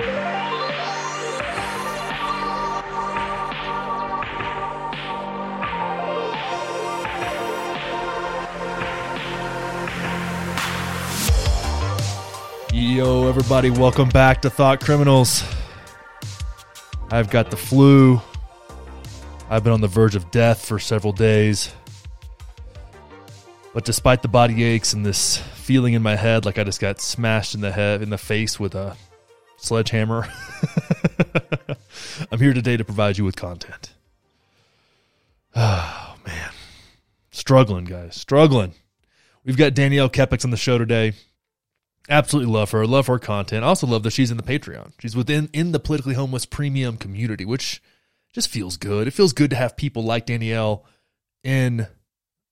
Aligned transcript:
Yo, 0.00 0.06
everybody, 13.28 13.70
welcome 13.70 14.08
back 14.10 14.40
to 14.42 14.50
Thought 14.50 14.80
Criminals. 14.80 15.42
I've 17.10 17.28
got 17.28 17.50
the 17.50 17.56
flu. 17.56 18.20
I've 19.50 19.64
been 19.64 19.72
on 19.72 19.80
the 19.80 19.88
verge 19.88 20.14
of 20.14 20.30
death 20.30 20.64
for 20.64 20.78
several 20.78 21.12
days. 21.12 21.74
But 23.74 23.84
despite 23.84 24.22
the 24.22 24.28
body 24.28 24.62
aches 24.62 24.92
and 24.92 25.04
this 25.04 25.38
feeling 25.38 25.94
in 25.94 26.02
my 26.02 26.14
head 26.14 26.44
like 26.44 26.56
I 26.56 26.62
just 26.62 26.80
got 26.80 27.00
smashed 27.00 27.56
in 27.56 27.62
the 27.62 27.72
head 27.72 28.00
in 28.00 28.10
the 28.10 28.18
face 28.18 28.60
with 28.60 28.76
a 28.76 28.96
sledgehammer, 29.58 30.28
I'm 32.32 32.38
here 32.38 32.54
today 32.54 32.76
to 32.76 32.84
provide 32.84 33.18
you 33.18 33.24
with 33.24 33.36
content. 33.36 33.94
Oh 35.54 36.16
man. 36.26 36.50
Struggling, 37.30 37.84
guys. 37.84 38.16
Struggling. 38.16 38.74
We've 39.44 39.56
got 39.56 39.74
Danielle 39.74 40.10
Kepix 40.10 40.44
on 40.44 40.50
the 40.50 40.56
show 40.56 40.78
today. 40.78 41.12
Absolutely 42.08 42.52
love 42.52 42.70
her. 42.70 42.86
Love 42.86 43.06
her 43.06 43.18
content. 43.18 43.64
I 43.64 43.68
also 43.68 43.86
love 43.86 44.02
that 44.04 44.12
she's 44.12 44.30
in 44.30 44.36
the 44.36 44.42
Patreon. 44.42 44.92
She's 44.98 45.16
within 45.16 45.50
in 45.52 45.72
the 45.72 45.80
politically 45.80 46.14
homeless 46.14 46.46
premium 46.46 46.96
community, 46.96 47.44
which 47.44 47.82
just 48.32 48.48
feels 48.48 48.76
good. 48.76 49.06
It 49.06 49.12
feels 49.12 49.32
good 49.32 49.50
to 49.50 49.56
have 49.56 49.76
people 49.76 50.02
like 50.04 50.26
Danielle 50.26 50.84
in 51.42 51.86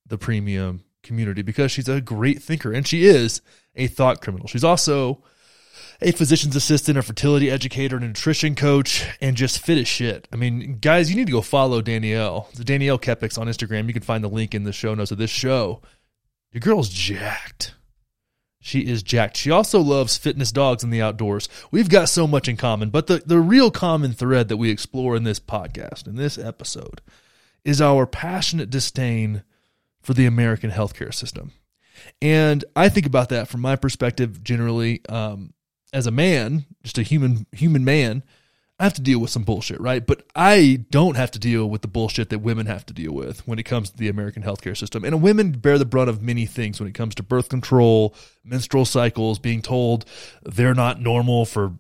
the 0.07 0.19
premium 0.19 0.85
community 1.03 1.43
because 1.43 1.71
she's 1.71 1.89
a 1.89 2.01
great 2.01 2.43
thinker 2.43 2.73
and 2.73 2.87
she 2.87 3.07
is 3.07 3.41
a 3.75 3.87
thought 3.87 4.21
criminal. 4.21 4.47
She's 4.47 4.65
also 4.65 5.23
a 6.01 6.13
physician's 6.13 6.57
assistant, 6.57 6.99
a 6.99 7.03
fertility 7.03 7.51
educator, 7.51 7.97
a 7.97 8.01
nutrition 8.01 8.55
coach, 8.55 9.07
and 9.21 9.37
just 9.37 9.59
fit 9.59 9.79
as 9.79 9.89
shit. 9.89 10.29
I 10.33 10.37
mean, 10.37 10.79
guys, 10.81 11.11
you 11.11 11.17
need 11.17 11.27
to 11.27 11.33
go 11.33 11.43
follow 11.43 11.81
Danielle. 11.81 12.49
Danielle 12.55 12.99
Kepix 12.99 13.39
on 13.39 13.47
Instagram. 13.47 13.87
You 13.87 13.93
can 13.93 14.03
find 14.03 14.23
the 14.23 14.29
link 14.29 14.55
in 14.55 14.65
the 14.65 14.73
show 14.73 14.95
notes 14.95 15.11
of 15.11 15.19
this 15.19 15.31
show. 15.31 15.81
Your 16.53 16.61
girl's 16.61 16.89
jacked. 16.89 17.75
She 18.61 18.81
is 18.81 19.03
jacked. 19.03 19.37
She 19.37 19.51
also 19.51 19.81
loves 19.81 20.17
fitness 20.17 20.51
dogs 20.51 20.83
in 20.83 20.91
the 20.91 21.01
outdoors. 21.01 21.49
We've 21.71 21.89
got 21.89 22.09
so 22.09 22.27
much 22.27 22.49
in 22.49 22.57
common, 22.57 22.91
but 22.91 23.07
the, 23.07 23.23
the 23.25 23.39
real 23.39 23.71
common 23.71 24.13
thread 24.13 24.49
that 24.49 24.57
we 24.57 24.71
explore 24.71 25.15
in 25.15 25.23
this 25.23 25.39
podcast, 25.39 26.07
in 26.07 26.17
this 26.17 26.37
episode, 26.37 27.01
is 27.65 27.81
our 27.81 28.07
passionate 28.07 28.71
disdain 28.71 29.45
for 30.03 30.15
the 30.15 30.27
American 30.27 30.71
healthcare 30.71 31.15
system. 31.15 31.53
And 32.21 32.65
I 32.75 32.89
think 32.89 33.07
about 33.07 33.29
that 33.29 33.49
from 33.49 33.61
my 33.61 33.77
perspective 33.77 34.43
generally 34.43 35.01
um, 35.09 35.53
as 35.93 36.07
a 36.07 36.11
man, 36.11 36.67
just 36.83 36.99
a 36.99 37.03
human 37.03 37.47
human 37.53 37.85
man, 37.85 38.23
I 38.79 38.85
have 38.85 38.95
to 38.95 39.01
deal 39.01 39.21
with 39.21 39.31
some 39.31 39.45
bullshit, 39.45 39.81
right? 39.81 40.07
But 40.07 40.25
I 40.35 40.85
don't 40.91 41.17
have 41.17 41.31
to 41.31 41.39
deal 41.39 41.69
with 41.69 41.81
the 41.81 41.89
bullshit 41.89 42.29
that 42.29 42.41
women 42.41 42.67
have 42.67 42.85
to 42.87 42.93
deal 42.93 43.13
with 43.13 43.47
when 43.49 43.59
it 43.59 43.63
comes 43.63 43.89
to 43.89 43.97
the 43.97 44.09
American 44.09 44.43
healthcare 44.43 44.77
system. 44.77 45.03
And 45.03 45.23
women 45.23 45.53
bear 45.53 45.79
the 45.79 45.87
brunt 45.87 46.11
of 46.11 46.21
many 46.21 46.45
things 46.45 46.79
when 46.79 46.89
it 46.89 46.95
comes 46.95 47.15
to 47.15 47.23
birth 47.23 47.49
control, 47.49 48.15
menstrual 48.45 48.85
cycles, 48.85 49.39
being 49.39 49.63
told 49.63 50.05
they're 50.43 50.75
not 50.75 51.01
normal 51.01 51.47
for 51.47 51.73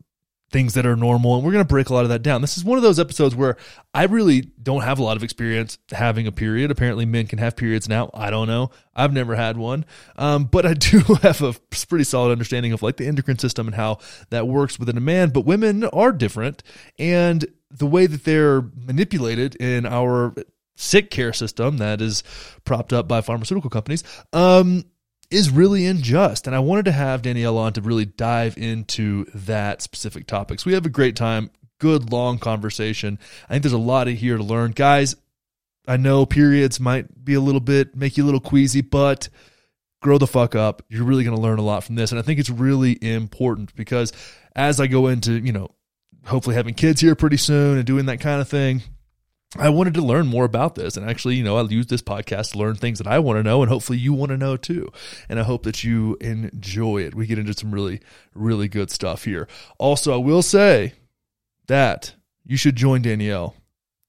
things 0.56 0.72
that 0.72 0.86
are 0.86 0.96
normal 0.96 1.34
and 1.34 1.44
we're 1.44 1.52
going 1.52 1.62
to 1.62 1.68
break 1.68 1.90
a 1.90 1.92
lot 1.92 2.04
of 2.04 2.08
that 2.08 2.22
down. 2.22 2.40
This 2.40 2.56
is 2.56 2.64
one 2.64 2.78
of 2.78 2.82
those 2.82 2.98
episodes 2.98 3.36
where 3.36 3.58
I 3.92 4.04
really 4.04 4.40
don't 4.40 4.80
have 4.80 4.98
a 4.98 5.02
lot 5.02 5.18
of 5.18 5.22
experience 5.22 5.76
having 5.90 6.26
a 6.26 6.32
period. 6.32 6.70
Apparently 6.70 7.04
men 7.04 7.26
can 7.26 7.38
have 7.38 7.56
periods 7.56 7.90
now. 7.90 8.08
I 8.14 8.30
don't 8.30 8.48
know. 8.48 8.70
I've 8.94 9.12
never 9.12 9.36
had 9.36 9.58
one. 9.58 9.84
Um, 10.16 10.44
but 10.44 10.64
I 10.64 10.72
do 10.72 11.00
have 11.22 11.42
a 11.42 11.52
pretty 11.86 12.04
solid 12.04 12.32
understanding 12.32 12.72
of 12.72 12.82
like 12.82 12.96
the 12.96 13.06
endocrine 13.06 13.38
system 13.38 13.66
and 13.66 13.74
how 13.74 13.98
that 14.30 14.48
works 14.48 14.78
within 14.78 14.96
a 14.96 15.00
man, 15.00 15.28
but 15.28 15.42
women 15.42 15.84
are 15.84 16.10
different 16.10 16.62
and 16.98 17.44
the 17.70 17.86
way 17.86 18.06
that 18.06 18.24
they're 18.24 18.62
manipulated 18.62 19.56
in 19.56 19.84
our 19.84 20.34
sick 20.74 21.10
care 21.10 21.34
system 21.34 21.76
that 21.76 22.00
is 22.00 22.22
propped 22.64 22.94
up 22.94 23.06
by 23.06 23.20
pharmaceutical 23.20 23.68
companies 23.68 24.04
um, 24.32 24.84
is 25.30 25.50
really 25.50 25.86
unjust. 25.86 26.46
And 26.46 26.54
I 26.54 26.60
wanted 26.60 26.86
to 26.86 26.92
have 26.92 27.22
Danielle 27.22 27.58
on 27.58 27.72
to 27.74 27.80
really 27.80 28.04
dive 28.04 28.56
into 28.56 29.26
that 29.34 29.82
specific 29.82 30.26
topic. 30.26 30.60
So 30.60 30.68
We 30.68 30.74
have 30.74 30.86
a 30.86 30.90
great 30.90 31.16
time, 31.16 31.50
good 31.78 32.12
long 32.12 32.38
conversation. 32.38 33.18
I 33.48 33.54
think 33.54 33.62
there's 33.62 33.72
a 33.72 33.78
lot 33.78 34.08
of 34.08 34.14
here 34.14 34.36
to 34.36 34.42
learn. 34.42 34.72
Guys, 34.72 35.16
I 35.86 35.96
know 35.96 36.26
periods 36.26 36.80
might 36.80 37.24
be 37.24 37.34
a 37.34 37.40
little 37.40 37.60
bit 37.60 37.96
make 37.96 38.16
you 38.16 38.24
a 38.24 38.26
little 38.26 38.40
queasy, 38.40 38.80
but 38.80 39.28
grow 40.02 40.18
the 40.18 40.26
fuck 40.26 40.54
up. 40.54 40.82
You're 40.88 41.04
really 41.04 41.24
going 41.24 41.36
to 41.36 41.42
learn 41.42 41.58
a 41.58 41.62
lot 41.62 41.84
from 41.84 41.94
this. 41.94 42.10
And 42.10 42.18
I 42.18 42.22
think 42.22 42.38
it's 42.38 42.50
really 42.50 42.98
important 43.02 43.74
because 43.74 44.12
as 44.54 44.80
I 44.80 44.86
go 44.86 45.08
into, 45.08 45.32
you 45.32 45.52
know, 45.52 45.70
hopefully 46.24 46.56
having 46.56 46.74
kids 46.74 47.00
here 47.00 47.14
pretty 47.14 47.36
soon 47.36 47.76
and 47.76 47.86
doing 47.86 48.06
that 48.06 48.20
kind 48.20 48.40
of 48.40 48.48
thing, 48.48 48.82
I 49.54 49.68
wanted 49.68 49.94
to 49.94 50.02
learn 50.02 50.26
more 50.26 50.44
about 50.44 50.74
this. 50.74 50.96
And 50.96 51.08
actually, 51.08 51.36
you 51.36 51.44
know, 51.44 51.56
I'll 51.56 51.70
use 51.70 51.86
this 51.86 52.02
podcast 52.02 52.52
to 52.52 52.58
learn 52.58 52.74
things 52.74 52.98
that 52.98 53.06
I 53.06 53.18
want 53.18 53.38
to 53.38 53.42
know 53.42 53.62
and 53.62 53.70
hopefully 53.70 53.98
you 53.98 54.12
want 54.12 54.30
to 54.30 54.36
know 54.36 54.56
too. 54.56 54.90
And 55.28 55.38
I 55.38 55.44
hope 55.44 55.62
that 55.62 55.84
you 55.84 56.16
enjoy 56.20 57.02
it. 57.02 57.14
We 57.14 57.26
get 57.26 57.38
into 57.38 57.54
some 57.54 57.72
really, 57.72 58.00
really 58.34 58.68
good 58.68 58.90
stuff 58.90 59.24
here. 59.24 59.48
Also, 59.78 60.12
I 60.12 60.16
will 60.16 60.42
say 60.42 60.94
that 61.68 62.14
you 62.44 62.56
should 62.56 62.76
join 62.76 63.02
Danielle 63.02 63.54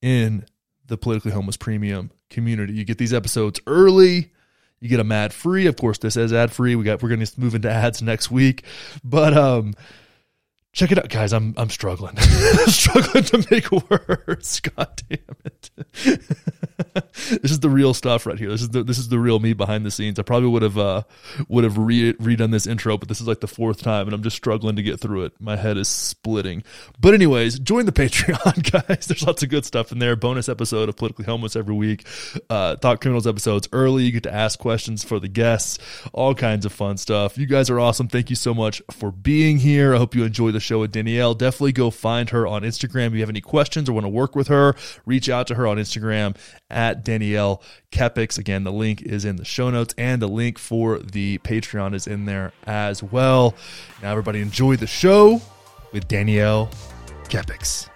in 0.01 0.45
the 0.87 0.97
politically 0.97 1.31
homeless 1.31 1.57
premium 1.57 2.11
community. 2.29 2.73
You 2.73 2.83
get 2.83 2.97
these 2.97 3.13
episodes 3.13 3.59
early. 3.67 4.31
You 4.79 4.89
get 4.89 4.97
them 4.97 5.11
ad 5.11 5.33
free. 5.33 5.65
Of 5.65 5.75
course, 5.75 5.97
this 5.97 6.17
is 6.17 6.33
ad 6.33 6.51
free. 6.51 6.75
We 6.75 6.83
got 6.83 7.01
we're 7.01 7.09
going 7.09 7.25
to 7.25 7.39
move 7.39 7.55
into 7.55 7.69
ads 7.69 8.01
next 8.01 8.29
week, 8.29 8.63
but 9.03 9.35
um, 9.35 9.73
check 10.77 10.91
it 10.91 10.99
out, 10.99 11.09
guys. 11.09 11.33
I'm 11.33 11.53
I'm 11.57 11.69
struggling, 11.69 12.15
struggling 12.67 13.23
to 13.25 13.45
make 13.51 13.71
words. 13.71 14.59
God 14.75 15.03
damn 15.09 15.37
it! 15.43 15.71
this 17.41 17.51
is 17.51 17.59
the 17.59 17.69
real 17.69 17.93
stuff 17.93 18.25
right 18.25 18.37
here. 18.37 18.49
This 18.49 18.61
is 18.61 18.69
the 18.69 18.83
this 18.83 18.99
is 18.99 19.09
the 19.09 19.19
real 19.19 19.39
me 19.39 19.53
behind 19.53 19.85
the 19.85 19.91
scenes. 19.91 20.19
I 20.19 20.21
probably 20.21 20.49
would 20.49 20.61
have 20.61 20.77
uh 20.77 21.03
would 21.49 21.63
have 21.63 21.77
re- 21.77 22.13
redone 22.13 22.51
this 22.51 22.67
intro, 22.67 22.97
but 22.97 23.09
this 23.09 23.19
is 23.19 23.27
like 23.27 23.39
the 23.39 23.47
fourth 23.47 23.81
time, 23.81 24.07
and 24.07 24.13
I'm 24.13 24.21
just 24.21 24.37
struggling 24.37 24.75
to 24.75 24.83
get 24.83 24.99
through 24.99 25.25
it. 25.25 25.33
My 25.39 25.55
head 25.55 25.77
is 25.77 25.87
splitting. 25.87 26.63
But 26.99 27.15
anyways, 27.15 27.59
join 27.59 27.85
the 27.85 27.91
Patreon, 27.91 28.71
guys. 28.71 29.07
There's 29.07 29.25
lots 29.25 29.41
of 29.41 29.49
good 29.49 29.65
stuff 29.65 29.91
in 29.91 29.99
there. 29.99 30.15
Bonus 30.15 30.47
episode 30.47 30.89
of 30.89 30.95
Politically 30.95 31.25
Homeless 31.25 31.55
every 31.55 31.75
week. 31.75 32.07
Uh, 32.49 32.75
Thought 32.75 33.01
Criminals 33.01 33.25
episodes 33.25 33.67
early. 33.73 34.03
You 34.03 34.11
get 34.11 34.23
to 34.23 34.33
ask 34.33 34.59
questions 34.59 35.03
for 35.03 35.19
the 35.19 35.27
guests. 35.27 35.79
All 36.13 36.35
kinds 36.35 36.65
of 36.65 36.71
fun 36.71 36.97
stuff. 36.97 37.37
You 37.37 37.47
guys 37.47 37.71
are 37.71 37.79
awesome. 37.79 38.07
Thank 38.07 38.29
you 38.29 38.35
so 38.35 38.53
much 38.53 38.81
for 38.91 39.11
being 39.11 39.57
here. 39.57 39.95
I 39.95 39.97
hope 39.97 40.13
you 40.13 40.23
enjoy 40.23 40.51
the 40.51 40.59
show 40.59 40.66
with 40.75 40.91
Danielle. 40.91 41.33
Definitely 41.33 41.71
go 41.71 41.89
find 41.89 42.29
her 42.31 42.45
on 42.45 42.63
Instagram. 42.63 43.07
If 43.07 43.13
you 43.13 43.19
have 43.21 43.29
any 43.29 43.41
questions 43.41 43.87
or 43.87 43.93
want 43.93 44.05
to 44.05 44.09
work 44.09 44.35
with 44.35 44.49
her, 44.49 44.75
reach 45.05 45.29
out 45.29 45.47
to 45.47 45.55
her 45.55 45.65
on 45.65 45.77
Instagram 45.77 46.35
at 46.69 47.05
Danielle 47.05 47.61
Kepix. 47.91 48.37
Again, 48.37 48.63
the 48.63 48.71
link 48.71 49.01
is 49.01 49.23
in 49.23 49.37
the 49.37 49.45
show 49.45 49.69
notes 49.69 49.93
and 49.97 50.21
the 50.21 50.27
link 50.27 50.59
for 50.59 50.99
the 50.99 51.37
Patreon 51.39 51.93
is 51.93 52.07
in 52.07 52.25
there 52.25 52.51
as 52.65 53.01
well. 53.01 53.55
Now, 54.01 54.11
everybody 54.11 54.41
enjoy 54.41 54.75
the 54.75 54.87
show 54.87 55.41
with 55.93 56.07
Danielle 56.07 56.69
Kepix. 57.29 57.89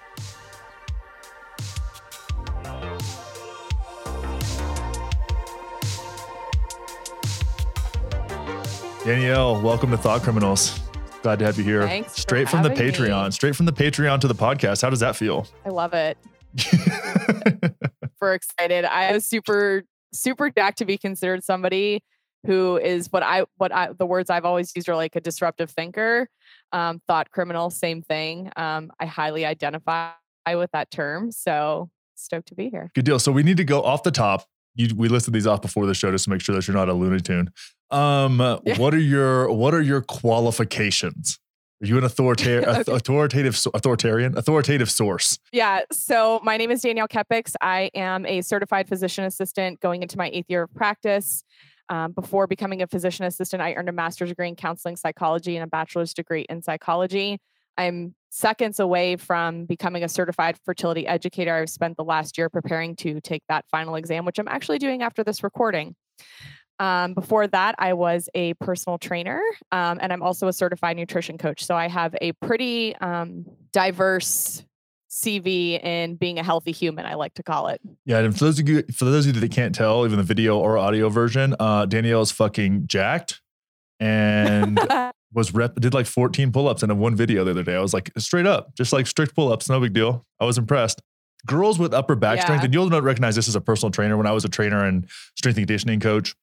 Danielle, 9.04 9.60
welcome 9.60 9.90
to 9.90 9.98
Thought 9.98 10.22
Criminals. 10.22 10.80
Glad 11.22 11.38
to 11.40 11.46
have 11.46 11.58
you 11.58 11.64
here. 11.64 11.84
Thanks 11.84 12.14
straight 12.14 12.50
from 12.50 12.64
the 12.64 12.70
Patreon, 12.70 13.26
me. 13.26 13.32
straight 13.32 13.56
from 13.56 13.68
the 13.68 13.74
Patreon 13.74 14.20
to 14.22 14.28
the 14.28 14.34
podcast. 14.34 14.82
How 14.82 14.90
does 14.90 15.02
that 15.02 15.16
feel? 15.16 15.48
I 15.64 15.70
love 15.70 15.94
it. 15.94 16.18
We're 18.22 18.34
excited. 18.34 18.86
I 18.86 19.12
was 19.14 19.26
super, 19.26 19.84
super 20.14 20.50
jacked 20.50 20.80
to 20.80 20.86
be 20.86 20.98
considered 20.98 21.44
somebody 21.44 22.04
who 22.48 22.78
is 22.78 23.12
what 23.12 23.22
I, 23.22 23.46
what 23.58 23.72
I, 23.72 23.92
the 23.94 24.06
words 24.08 24.32
I've 24.32 24.46
always 24.46 24.76
used 24.76 24.90
are 24.90 24.96
like 24.96 25.16
a 25.16 25.22
disruptive 25.22 25.70
thinker, 25.70 26.28
um, 26.72 27.00
thought 27.08 27.30
criminal, 27.30 27.70
same 27.70 28.02
thing. 28.02 28.52
Um, 28.56 28.92
I 29.00 29.06
highly 29.06 29.46
identify 29.46 30.14
with 30.48 30.72
that 30.74 30.90
term. 30.90 31.32
So 31.32 31.92
stoked 32.16 32.48
to 32.48 32.56
be 32.56 32.70
here. 32.70 32.90
Good 32.96 33.06
deal. 33.06 33.20
So 33.20 33.32
we 33.32 33.44
need 33.44 33.58
to 33.58 33.64
go 33.64 33.84
off 33.84 34.02
the 34.02 34.12
top. 34.12 34.48
You, 34.74 34.96
we 34.96 35.08
listed 35.08 35.36
these 35.36 35.46
off 35.46 35.62
before 35.62 35.86
the 35.86 35.94
show 35.94 36.12
just 36.12 36.24
to 36.24 36.32
make 36.32 36.42
sure 36.42 36.56
that 36.56 36.68
you're 36.68 36.76
not 36.76 36.90
a 36.90 36.94
Looney 36.94 37.20
Tune. 37.20 37.52
Um, 37.92 38.40
Yeah. 38.66 38.78
what 38.78 38.94
are 38.94 39.00
your 39.00 39.52
what 39.52 39.74
are 39.74 39.82
your 39.82 40.02
qualifications? 40.02 41.40
Are 41.84 41.88
you 41.88 41.98
an 41.98 42.04
authorita- 42.04 42.64
Okay. 42.82 42.92
authoritative 42.92 43.60
authoritarian 43.74 44.38
authoritative 44.38 44.90
source? 44.90 45.40
Yeah. 45.52 45.82
So 45.92 46.40
my 46.44 46.58
name 46.58 46.72
is 46.72 46.82
Danielle 46.82 47.08
Kepix. 47.08 47.54
I 47.62 47.90
am 47.96 48.26
a 48.26 48.42
certified 48.42 48.88
physician 48.88 49.24
assistant 49.26 49.80
going 49.80 50.04
into 50.04 50.18
my 50.18 50.30
eighth 50.32 50.46
year 50.50 50.64
of 50.64 50.74
practice. 50.74 51.44
Um, 51.90 52.14
before 52.14 52.48
becoming 52.48 52.82
a 52.82 52.88
physician 52.88 53.26
assistant, 53.26 53.62
I 53.62 53.74
earned 53.74 53.90
a 53.90 53.92
master's 53.92 54.30
degree 54.30 54.48
in 54.48 54.56
counseling 54.56 54.96
psychology 54.96 55.58
and 55.58 55.64
a 55.64 55.68
bachelor's 55.68 56.14
degree 56.14 56.46
in 56.48 56.62
psychology. 56.62 57.40
I'm 57.78 58.16
seconds 58.30 58.80
away 58.80 59.18
from 59.18 59.66
becoming 59.66 60.02
a 60.04 60.08
certified 60.08 60.58
fertility 60.64 61.06
educator. 61.06 61.54
I've 61.54 61.70
spent 61.70 61.98
the 61.98 62.04
last 62.06 62.38
year 62.38 62.48
preparing 62.50 62.96
to 62.98 63.20
take 63.20 63.44
that 63.50 63.66
final 63.70 63.96
exam, 63.96 64.24
which 64.24 64.40
I'm 64.40 64.48
actually 64.48 64.78
doing 64.80 65.02
after 65.02 65.22
this 65.24 65.44
recording. 65.44 65.96
Um, 66.82 67.14
before 67.14 67.46
that, 67.46 67.76
I 67.78 67.94
was 67.94 68.28
a 68.34 68.56
personal 68.56 68.98
trainer 68.98 69.40
um, 69.72 70.00
and 70.02 70.12
I'm 70.12 70.24
also 70.24 70.48
a 70.48 70.54
certified 70.54 70.98
nutrition 70.98 71.38
coach. 71.38 71.64
So 71.64 71.76
I 71.76 71.88
have 71.88 72.16
a 72.20 72.32
pretty 72.34 72.96
um, 72.96 73.46
diverse 73.72 74.66
CV 75.12 75.84
in 75.84 76.16
being 76.16 76.40
a 76.40 76.44
healthy 76.44 76.72
human, 76.72 77.06
I 77.06 77.14
like 77.14 77.36
to 77.36 77.44
call 77.44 77.68
it. 77.68 77.82
Yeah, 78.06 78.20
and 78.20 78.36
for 78.36 78.46
those 78.46 78.58
of 78.60 78.68
you 78.68 78.84
for 78.96 79.06
those 79.06 79.28
of 79.28 79.36
you 79.36 79.42
that 79.42 79.52
can't 79.52 79.76
tell, 79.76 80.06
even 80.06 80.18
the 80.18 80.24
video 80.24 80.58
or 80.58 80.78
audio 80.80 81.10
version, 81.10 81.56
uh, 81.60 81.86
Danielle 81.86 82.22
is 82.22 82.32
fucking 82.32 82.88
jacked 82.88 83.42
and 84.00 84.80
was 85.34 85.54
rep 85.54 85.76
did 85.76 85.94
like 85.94 86.08
14 86.08 86.52
pull-ups 86.52 86.82
in 86.82 86.98
one 86.98 87.16
video 87.16 87.44
the 87.44 87.52
other 87.52 87.64
day. 87.64 87.76
I 87.76 87.80
was 87.82 87.94
like 87.94 88.12
straight 88.18 88.48
up, 88.48 88.74
just 88.76 88.92
like 88.92 89.06
strict 89.06 89.36
pull-ups, 89.36 89.70
no 89.70 89.80
big 89.80 89.94
deal. 89.94 90.26
I 90.40 90.46
was 90.46 90.58
impressed. 90.58 91.02
Girls 91.46 91.78
with 91.78 91.94
upper 91.94 92.16
back 92.16 92.38
Yeah. 92.38 92.44
strength, 92.46 92.64
and 92.64 92.74
you'll 92.74 92.90
not 92.90 93.04
recognize 93.04 93.36
this 93.36 93.48
as 93.48 93.56
a 93.56 93.62
personal 93.62 93.92
trainer. 93.92 94.18
When 94.18 94.26
I 94.28 94.32
was 94.32 94.46
a 94.46 94.50
trainer 94.50 94.84
and 94.86 95.08
strength 95.36 95.58
and 95.58 95.68
conditioning 95.68 96.00
coach, 96.00 96.34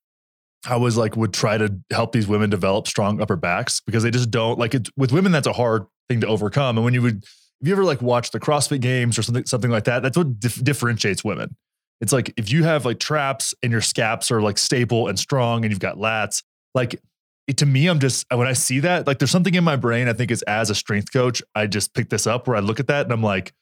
I 0.66 0.76
was 0.76 0.96
like 0.96 1.16
would 1.16 1.32
try 1.32 1.56
to 1.56 1.78
help 1.90 2.12
these 2.12 2.26
women 2.26 2.50
develop 2.50 2.88
strong 2.88 3.20
upper 3.20 3.36
backs 3.36 3.80
because 3.80 4.02
they 4.02 4.10
just 4.10 4.30
don't 4.30 4.58
like 4.58 4.74
it. 4.74 4.88
With 4.96 5.12
women, 5.12 5.32
that's 5.32 5.46
a 5.46 5.52
hard 5.52 5.86
thing 6.08 6.20
to 6.22 6.26
overcome. 6.26 6.76
And 6.76 6.84
when 6.84 6.94
you 6.94 7.02
would, 7.02 7.24
if 7.60 7.68
you 7.68 7.72
ever 7.72 7.84
like 7.84 8.02
watch 8.02 8.30
the 8.32 8.40
CrossFit 8.40 8.80
Games 8.80 9.18
or 9.18 9.22
something, 9.22 9.46
something 9.46 9.70
like 9.70 9.84
that, 9.84 10.02
that's 10.02 10.16
what 10.16 10.40
dif- 10.40 10.62
differentiates 10.62 11.22
women. 11.24 11.56
It's 12.00 12.12
like 12.12 12.32
if 12.36 12.50
you 12.50 12.64
have 12.64 12.84
like 12.84 12.98
traps 12.98 13.54
and 13.62 13.72
your 13.72 13.80
scaps 13.80 14.30
are 14.30 14.40
like 14.40 14.58
stable 14.58 15.08
and 15.08 15.18
strong, 15.18 15.64
and 15.64 15.72
you've 15.72 15.80
got 15.80 15.96
lats, 15.96 16.42
like 16.74 17.00
it, 17.46 17.56
to 17.58 17.66
me, 17.66 17.86
I'm 17.86 17.98
just 17.98 18.26
when 18.32 18.46
I 18.46 18.52
see 18.52 18.80
that, 18.80 19.06
like 19.06 19.18
there's 19.18 19.30
something 19.30 19.54
in 19.54 19.64
my 19.64 19.76
brain. 19.76 20.08
I 20.08 20.12
think 20.12 20.30
is 20.30 20.42
as 20.42 20.70
a 20.70 20.74
strength 20.74 21.12
coach, 21.12 21.42
I 21.54 21.66
just 21.66 21.94
pick 21.94 22.10
this 22.10 22.26
up 22.26 22.46
where 22.46 22.56
I 22.56 22.60
look 22.60 22.78
at 22.78 22.88
that 22.88 23.06
and 23.06 23.12
I'm 23.12 23.22
like, 23.22 23.52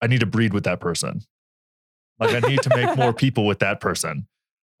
I 0.00 0.06
need 0.06 0.20
to 0.20 0.26
breed 0.26 0.52
with 0.52 0.64
that 0.64 0.80
person. 0.80 1.22
Like 2.18 2.34
I 2.34 2.48
need 2.48 2.62
to 2.62 2.70
make 2.74 2.96
more 2.96 3.12
people 3.14 3.46
with 3.46 3.58
that 3.60 3.80
person. 3.80 4.26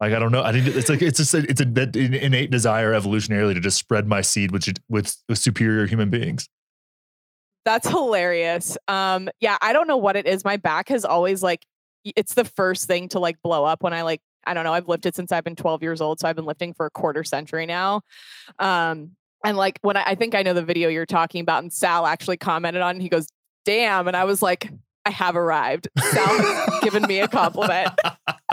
Like 0.04 0.12
I 0.12 0.18
don't 0.18 0.32
know. 0.32 0.44
I. 0.44 0.52
To, 0.52 0.58
it's 0.58 0.90
like 0.90 1.00
it's 1.00 1.16
just 1.16 1.32
a, 1.32 1.38
it's 1.48 1.62
a 1.62 1.64
that 1.64 1.96
innate 1.96 2.50
desire 2.50 2.92
evolutionarily 2.92 3.54
to 3.54 3.60
just 3.60 3.78
spread 3.78 4.06
my 4.06 4.20
seed 4.20 4.52
with 4.52 4.68
with, 4.90 5.16
with 5.30 5.38
superior 5.38 5.86
human 5.86 6.10
beings. 6.10 6.46
That's 7.64 7.88
hilarious. 7.88 8.76
Um, 8.86 9.30
yeah, 9.40 9.56
I 9.62 9.72
don't 9.72 9.88
know 9.88 9.96
what 9.96 10.16
it 10.16 10.26
is. 10.26 10.44
My 10.44 10.58
back 10.58 10.90
has 10.90 11.06
always 11.06 11.42
like 11.42 11.64
it's 12.04 12.34
the 12.34 12.44
first 12.44 12.86
thing 12.86 13.08
to 13.08 13.18
like 13.18 13.40
blow 13.42 13.64
up 13.64 13.82
when 13.82 13.94
I 13.94 14.02
like 14.02 14.20
I 14.46 14.52
don't 14.52 14.64
know. 14.64 14.74
I've 14.74 14.88
lifted 14.88 15.16
since 15.16 15.32
I've 15.32 15.42
been 15.42 15.56
12 15.56 15.82
years 15.82 16.02
old, 16.02 16.20
so 16.20 16.28
I've 16.28 16.36
been 16.36 16.44
lifting 16.44 16.74
for 16.74 16.84
a 16.84 16.90
quarter 16.90 17.24
century 17.24 17.64
now. 17.64 18.02
Um, 18.58 19.12
and 19.42 19.56
like 19.56 19.78
when 19.80 19.96
I, 19.96 20.02
I 20.08 20.14
think 20.16 20.34
I 20.34 20.42
know 20.42 20.52
the 20.52 20.62
video 20.62 20.90
you're 20.90 21.06
talking 21.06 21.40
about, 21.40 21.62
and 21.62 21.72
Sal 21.72 22.04
actually 22.04 22.36
commented 22.36 22.82
on, 22.82 22.96
it, 22.96 23.02
he 23.02 23.08
goes, 23.08 23.26
"Damn!" 23.64 24.06
And 24.06 24.14
I 24.14 24.24
was 24.24 24.42
like, 24.42 24.70
"I 25.06 25.10
have 25.10 25.34
arrived." 25.34 25.88
Sal 25.98 26.26
has 26.26 26.80
given 26.82 27.04
me 27.04 27.20
a 27.20 27.28
compliment. 27.28 27.98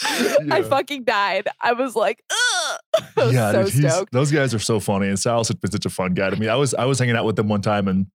I 0.50 0.62
fucking 0.62 1.04
died. 1.04 1.48
I 1.60 1.72
was 1.72 1.96
like, 1.96 2.22
Ugh! 2.30 2.80
I 3.16 3.24
was 3.24 3.34
yeah, 3.34 3.52
so 3.52 3.64
dude, 3.64 3.90
stoked. 3.90 4.12
those 4.12 4.30
guys 4.30 4.54
are 4.54 4.58
so 4.58 4.80
funny, 4.80 5.08
and 5.08 5.18
Sal's 5.18 5.50
been 5.52 5.70
such 5.70 5.86
a 5.86 5.90
fun 5.90 6.14
guy 6.14 6.30
to 6.30 6.36
me. 6.36 6.48
I 6.48 6.54
was 6.56 6.74
I 6.74 6.84
was 6.84 6.98
hanging 6.98 7.16
out 7.16 7.24
with 7.24 7.36
them 7.36 7.48
one 7.48 7.62
time, 7.62 7.88
and 7.88 8.06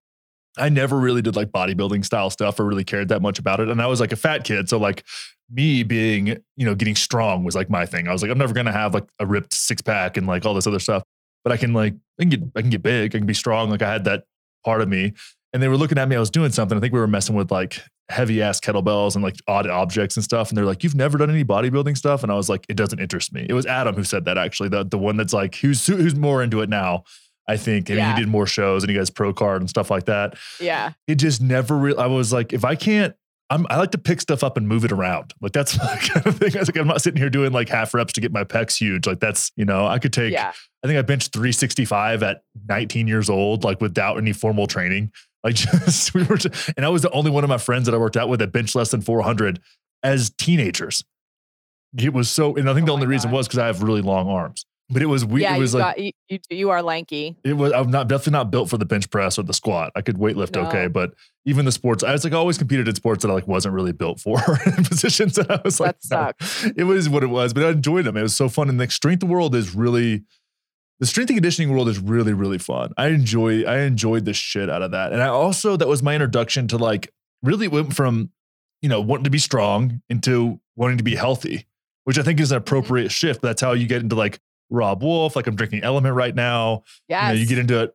I 0.57 0.69
never 0.69 0.97
really 0.97 1.21
did 1.21 1.35
like 1.35 1.51
bodybuilding 1.51 2.05
style 2.05 2.29
stuff 2.29 2.59
or 2.59 2.65
really 2.65 2.83
cared 2.83 3.09
that 3.09 3.21
much 3.21 3.39
about 3.39 3.59
it. 3.59 3.69
And 3.69 3.81
I 3.81 3.87
was 3.87 3.99
like 3.99 4.11
a 4.11 4.15
fat 4.15 4.43
kid, 4.43 4.69
so 4.69 4.77
like 4.77 5.03
me 5.51 5.83
being 5.83 6.27
you 6.55 6.65
know 6.65 6.75
getting 6.75 6.95
strong 6.95 7.43
was 7.43 7.55
like 7.55 7.69
my 7.69 7.85
thing. 7.85 8.07
I 8.07 8.13
was 8.13 8.21
like 8.21 8.31
I'm 8.31 8.37
never 8.37 8.53
gonna 8.53 8.71
have 8.71 8.93
like 8.93 9.09
a 9.19 9.25
ripped 9.25 9.53
six 9.53 9.81
pack 9.81 10.15
and 10.15 10.25
like 10.27 10.45
all 10.45 10.53
this 10.53 10.67
other 10.67 10.79
stuff, 10.79 11.03
but 11.43 11.51
I 11.51 11.57
can 11.57 11.73
like 11.73 11.95
I 12.19 12.23
can 12.23 12.29
get 12.29 12.41
I 12.55 12.61
can 12.61 12.69
get 12.69 12.81
big, 12.81 13.15
I 13.15 13.17
can 13.19 13.27
be 13.27 13.33
strong. 13.33 13.69
Like 13.69 13.81
I 13.81 13.91
had 13.91 14.05
that 14.05 14.23
part 14.63 14.81
of 14.81 14.87
me, 14.87 15.13
and 15.51 15.61
they 15.61 15.67
were 15.67 15.77
looking 15.77 15.97
at 15.97 16.07
me. 16.07 16.15
I 16.15 16.19
was 16.19 16.29
doing 16.29 16.51
something. 16.51 16.77
I 16.77 16.81
think 16.81 16.93
we 16.93 16.99
were 16.99 17.07
messing 17.07 17.35
with 17.35 17.51
like 17.51 17.81
heavy 18.09 18.41
ass 18.41 18.59
kettlebells 18.59 19.15
and 19.15 19.23
like 19.23 19.35
odd 19.47 19.67
objects 19.67 20.15
and 20.17 20.23
stuff. 20.23 20.49
And 20.49 20.57
they're 20.57 20.65
like, 20.65 20.83
"You've 20.83 20.95
never 20.95 21.17
done 21.17 21.29
any 21.29 21.43
bodybuilding 21.43 21.97
stuff?" 21.97 22.23
And 22.23 22.31
I 22.31 22.35
was 22.35 22.49
like, 22.49 22.65
"It 22.69 22.75
doesn't 22.77 22.99
interest 22.99 23.33
me." 23.33 23.45
It 23.49 23.53
was 23.53 23.65
Adam 23.65 23.95
who 23.95 24.03
said 24.03 24.25
that 24.25 24.37
actually. 24.37 24.69
The 24.69 24.83
the 24.83 24.97
one 24.97 25.17
that's 25.17 25.33
like 25.33 25.55
who's 25.55 25.85
who's 25.87 26.15
more 26.15 26.43
into 26.43 26.61
it 26.61 26.69
now. 26.69 27.03
I 27.47 27.57
think. 27.57 27.89
Mean, 27.89 27.97
Yeah. 27.97 28.15
he 28.15 28.21
did 28.21 28.29
more 28.29 28.47
shows 28.47 28.83
and 28.83 28.89
he 28.89 28.93
got 28.95 29.01
his 29.01 29.09
pro 29.09 29.33
card 29.33 29.61
and 29.61 29.69
stuff 29.69 29.91
like 29.91 30.05
that. 30.05 30.35
Yeah. 30.61 30.93
It 31.07 31.15
just 31.15 31.41
never 31.41 31.77
really. 31.77 31.97
I 31.97 32.05
was 32.05 32.31
like, 32.31 32.53
if 32.53 32.63
I 32.63 32.75
can't. 32.75 33.13
I'm, 33.49 33.67
I 33.69 33.75
like 33.77 33.91
to 33.91 33.97
pick 33.97 34.21
stuff 34.21 34.43
up 34.43 34.55
and 34.57 34.67
move 34.67 34.83
it 34.85 34.91
around. 34.93 35.33
Like 35.41 35.51
that's 35.51 35.77
my 35.83 35.97
kind 35.97 36.25
of 36.25 36.37
thing. 36.37 36.55
I 36.55 36.59
was 36.59 36.69
like, 36.69 36.77
I'm 36.77 36.87
not 36.87 37.01
sitting 37.01 37.19
here 37.19 37.29
doing 37.29 37.51
like 37.51 37.67
half 37.69 37.93
reps 37.93 38.13
to 38.13 38.21
get 38.21 38.31
my 38.31 38.45
pecs 38.45 38.77
huge. 38.79 39.05
Like 39.05 39.19
that's, 39.19 39.51
you 39.57 39.65
know, 39.65 39.85
I 39.85 39.99
could 39.99 40.13
take 40.13 40.31
Yeah. 40.31 40.53
I 40.83 40.87
think 40.87 40.97
I 40.97 41.01
benched 41.01 41.33
365 41.33 42.23
at 42.23 42.43
19 42.69 43.07
years 43.07 43.29
old, 43.29 43.63
like 43.63 43.79
without 43.81 44.17
any 44.17 44.31
formal 44.33 44.65
training. 44.65 45.11
Like 45.43 45.55
just 45.55 46.13
we 46.13 46.23
were, 46.23 46.37
just, 46.37 46.71
and 46.77 46.85
I 46.85 46.89
was 46.89 47.01
the 47.01 47.11
only 47.11 47.31
one 47.31 47.43
of 47.43 47.49
my 47.49 47.57
friends 47.57 47.85
that 47.85 47.95
I 47.95 47.97
worked 47.97 48.17
out 48.17 48.29
with 48.29 48.39
that 48.39 48.51
bench 48.51 48.75
less 48.75 48.91
than 48.91 49.01
400 49.01 49.59
as 50.01 50.29
teenagers. 50.31 51.03
It 51.97 52.13
was 52.13 52.29
so, 52.29 52.55
and 52.55 52.69
I 52.69 52.73
think 52.73 52.83
oh 52.83 52.87
the 52.87 52.91
Oh 52.91 52.95
only 52.95 53.05
my 53.05 53.11
reason 53.11 53.31
was 53.31 53.47
because 53.47 53.59
I 53.59 53.67
have 53.67 53.83
really 53.83 54.01
long 54.01 54.27
arms. 54.27 54.65
But 54.89 55.01
it 55.01 55.05
was 55.05 55.25
we. 55.25 55.41
yeah, 55.41 55.55
it 55.55 55.59
was 55.59 55.73
you 55.73 55.79
like 55.79 55.95
got 55.95 56.03
you, 56.03 56.11
you. 56.27 56.39
You 56.49 56.69
are 56.69 56.81
lanky. 56.81 57.37
it 57.43 57.53
was. 57.53 57.71
I'm 57.71 57.89
not 57.89 58.07
definitely 58.09 58.33
not 58.33 58.51
built 58.51 58.69
for 58.69 58.77
the 58.77 58.85
bench 58.85 59.09
press 59.09 59.39
or 59.39 59.43
the 59.43 59.53
squat. 59.53 59.91
I 59.95 60.01
could 60.01 60.17
weightlift 60.17 60.57
okay, 60.57 60.87
but 60.87 61.13
even 61.45 61.65
the 61.65 61.71
sports, 61.71 62.03
I 62.03 62.11
was 62.11 62.23
like 62.23 62.33
I 62.33 62.35
always 62.35 62.57
competed 62.57 62.87
in 62.87 62.95
sports 62.95 63.23
that 63.23 63.31
I 63.31 63.33
like 63.33 63.47
wasn't 63.47 63.75
really 63.75 63.93
built 63.93 64.19
for 64.19 64.39
in 64.65 64.83
positions 64.83 65.35
that 65.35 65.49
I 65.49 65.61
was 65.63 65.79
like 65.79 65.99
That 66.09 66.35
no. 66.39 66.71
It 66.75 66.83
was 66.83 67.07
what 67.07 67.23
it 67.23 67.27
was, 67.27 67.53
but 67.53 67.63
I 67.63 67.69
enjoyed 67.69 68.05
them. 68.05 68.17
It 68.17 68.23
was 68.23 68.35
so 68.35 68.49
fun, 68.49 68.69
and 68.69 68.79
the 68.79 68.89
strength 68.89 69.23
world 69.23 69.55
is 69.55 69.73
really 69.73 70.23
the 71.03 71.07
strength 71.07 71.29
and 71.31 71.35
conditioning 71.35 71.69
world 71.69 71.89
is 71.89 71.99
really 71.99 72.31
really 72.31 72.57
fun. 72.57 72.93
I 72.95 73.07
enjoy 73.07 73.65
I 73.65 73.79
enjoyed 73.79 74.23
the 74.23 74.33
shit 74.33 74.69
out 74.69 74.81
of 74.81 74.91
that, 74.91 75.11
and 75.11 75.21
I 75.21 75.27
also 75.27 75.75
that 75.75 75.85
was 75.85 76.01
my 76.01 76.15
introduction 76.15 76.69
to 76.69 76.77
like 76.77 77.11
really 77.41 77.67
went 77.67 77.93
from 77.93 78.29
you 78.81 78.87
know 78.87 79.01
wanting 79.01 79.25
to 79.25 79.29
be 79.29 79.37
strong 79.37 80.01
into 80.09 80.61
wanting 80.77 80.97
to 80.99 81.03
be 81.03 81.15
healthy, 81.15 81.67
which 82.05 82.17
I 82.17 82.23
think 82.23 82.39
is 82.39 82.53
an 82.53 82.57
appropriate 82.57 83.11
shift. 83.11 83.41
That's 83.41 83.61
how 83.61 83.73
you 83.73 83.85
get 83.85 84.01
into 84.01 84.15
like 84.15 84.39
Robb 84.69 85.03
Wolf. 85.03 85.35
Like 85.35 85.45
I'm 85.45 85.57
drinking 85.57 85.81
LMNT 85.81 86.15
right 86.15 86.33
now 86.33 86.83
Yeah, 87.09 87.27
you 87.27 87.33
know, 87.33 87.41
you 87.41 87.47
get 87.47 87.57
into 87.57 87.83
it. 87.83 87.93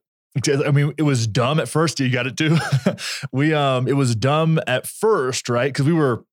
I 0.67 0.71
mean, 0.71 0.93
it 0.99 1.03
was 1.03 1.27
dumb 1.27 1.61
at 1.61 1.69
first. 1.71 1.99
You 2.01 2.11
got 2.11 2.27
it 2.27 2.37
too. 2.37 2.59
we 3.33 3.55
um, 3.55 3.89
it 3.89 3.95
was 3.95 4.15
dumb 4.17 4.61
at 4.67 4.87
first, 4.87 5.49
right? 5.49 5.73
Because 5.73 5.87
we 5.87 5.95
were 5.95 6.27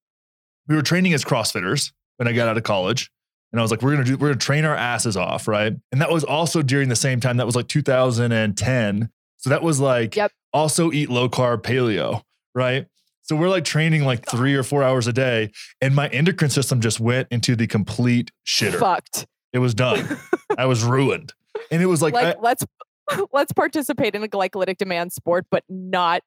we 0.68 0.75
were 0.75 0.81
training 0.81 1.13
as 1.13 1.24
CrossFitters 1.24 1.94
when 2.18 2.28
I 2.28 2.33
got 2.33 2.50
out 2.50 2.57
of 2.57 2.63
college, 2.63 3.12
and 3.56 3.60
I 3.62 3.63
was 3.63 3.72
like, 3.72 3.81
we're 3.81 3.92
gonna 3.94 4.04
do 4.04 4.18
we're 4.18 4.28
gonna 4.28 4.38
train 4.40 4.66
our 4.66 4.75
asses 4.75 5.16
off, 5.16 5.48
right? 5.48 5.74
And 5.94 6.02
that 6.02 6.12
was 6.12 6.25
also 6.25 6.62
during 6.62 6.90
the 6.90 6.96
same 6.98 7.22
time. 7.22 7.38
That 7.38 7.46
was 7.46 7.56
like 7.56 7.69
2010. 7.69 9.10
So 9.38 9.50
that 9.50 9.63
was 9.63 9.80
like 9.80 10.16
Yep. 10.16 10.31
also 10.52 10.92
eat 10.92 11.10
low 11.10 11.30
carb 11.30 11.62
paleo, 11.62 12.22
right? 12.54 12.88
So 13.24 13.36
we're 13.36 13.48
like 13.50 13.63
training 13.63 14.04
like 14.04 14.25
three 14.30 14.56
or 14.56 14.63
four 14.63 14.84
hours 14.84 15.07
a 15.07 15.13
day, 15.13 15.52
and 15.81 15.96
my 15.96 16.07
endocrine 16.10 16.52
system 16.52 16.81
just 16.81 17.00
went 17.00 17.28
into 17.31 17.56
the 17.56 17.66
complete 17.68 18.30
shitter. 18.46 18.78
fucked. 18.80 19.25
It 19.54 19.60
was 19.60 19.74
done. 19.74 20.19
I 20.57 20.66
was 20.66 20.84
ruined, 20.84 21.34
and 21.72 21.81
it 21.81 21.86
was 21.86 22.02
like, 22.02 22.13
Like, 22.13 22.36
I- 22.38 22.40
let's 22.42 22.66
let's 23.31 23.54
participate 23.54 24.16
in 24.16 24.24
a 24.24 24.28
glycolytic 24.28 24.78
demand 24.78 25.13
sport, 25.13 25.45
but 25.50 25.64
not 25.69 26.21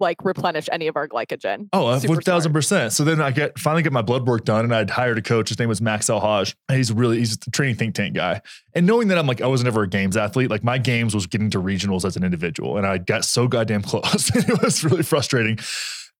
like 0.00 0.24
replenish 0.24 0.68
any 0.70 0.86
of 0.86 0.96
our 0.96 1.08
glycogen. 1.08 1.68
Oh, 1.72 1.86
uh, 1.86 2.00
one 2.00 2.20
thousand 2.20 2.52
percent. 2.52 2.92
So 2.92 3.04
then 3.04 3.20
I 3.20 3.30
get 3.30 3.58
finally 3.58 3.82
get 3.82 3.92
my 3.92 4.02
blood 4.02 4.26
work 4.26 4.44
done, 4.44 4.64
and 4.64 4.74
I'd 4.74 4.90
hired 4.90 5.18
a 5.18 5.22
coach. 5.22 5.48
His 5.48 5.58
name 5.58 5.68
was 5.68 5.80
Max 5.80 6.08
El-Hag. 6.08 6.52
He's 6.70 6.92
really 6.92 7.18
he's 7.18 7.34
a 7.46 7.50
training 7.50 7.76
think 7.76 7.94
tank 7.94 8.14
guy. 8.14 8.40
And 8.74 8.86
knowing 8.86 9.08
that 9.08 9.18
I'm 9.18 9.26
like 9.26 9.40
I 9.40 9.46
was 9.46 9.64
never 9.64 9.82
a 9.82 9.88
games 9.88 10.16
athlete, 10.16 10.50
like 10.50 10.62
my 10.64 10.78
games 10.78 11.14
was 11.14 11.26
getting 11.26 11.50
to 11.50 11.60
regionals 11.60 12.04
as 12.04 12.16
an 12.16 12.24
individual, 12.24 12.76
and 12.76 12.86
I 12.86 12.98
got 12.98 13.24
so 13.24 13.48
goddamn 13.48 13.82
close. 13.82 14.30
it 14.34 14.62
was 14.62 14.84
really 14.84 15.02
frustrating. 15.02 15.58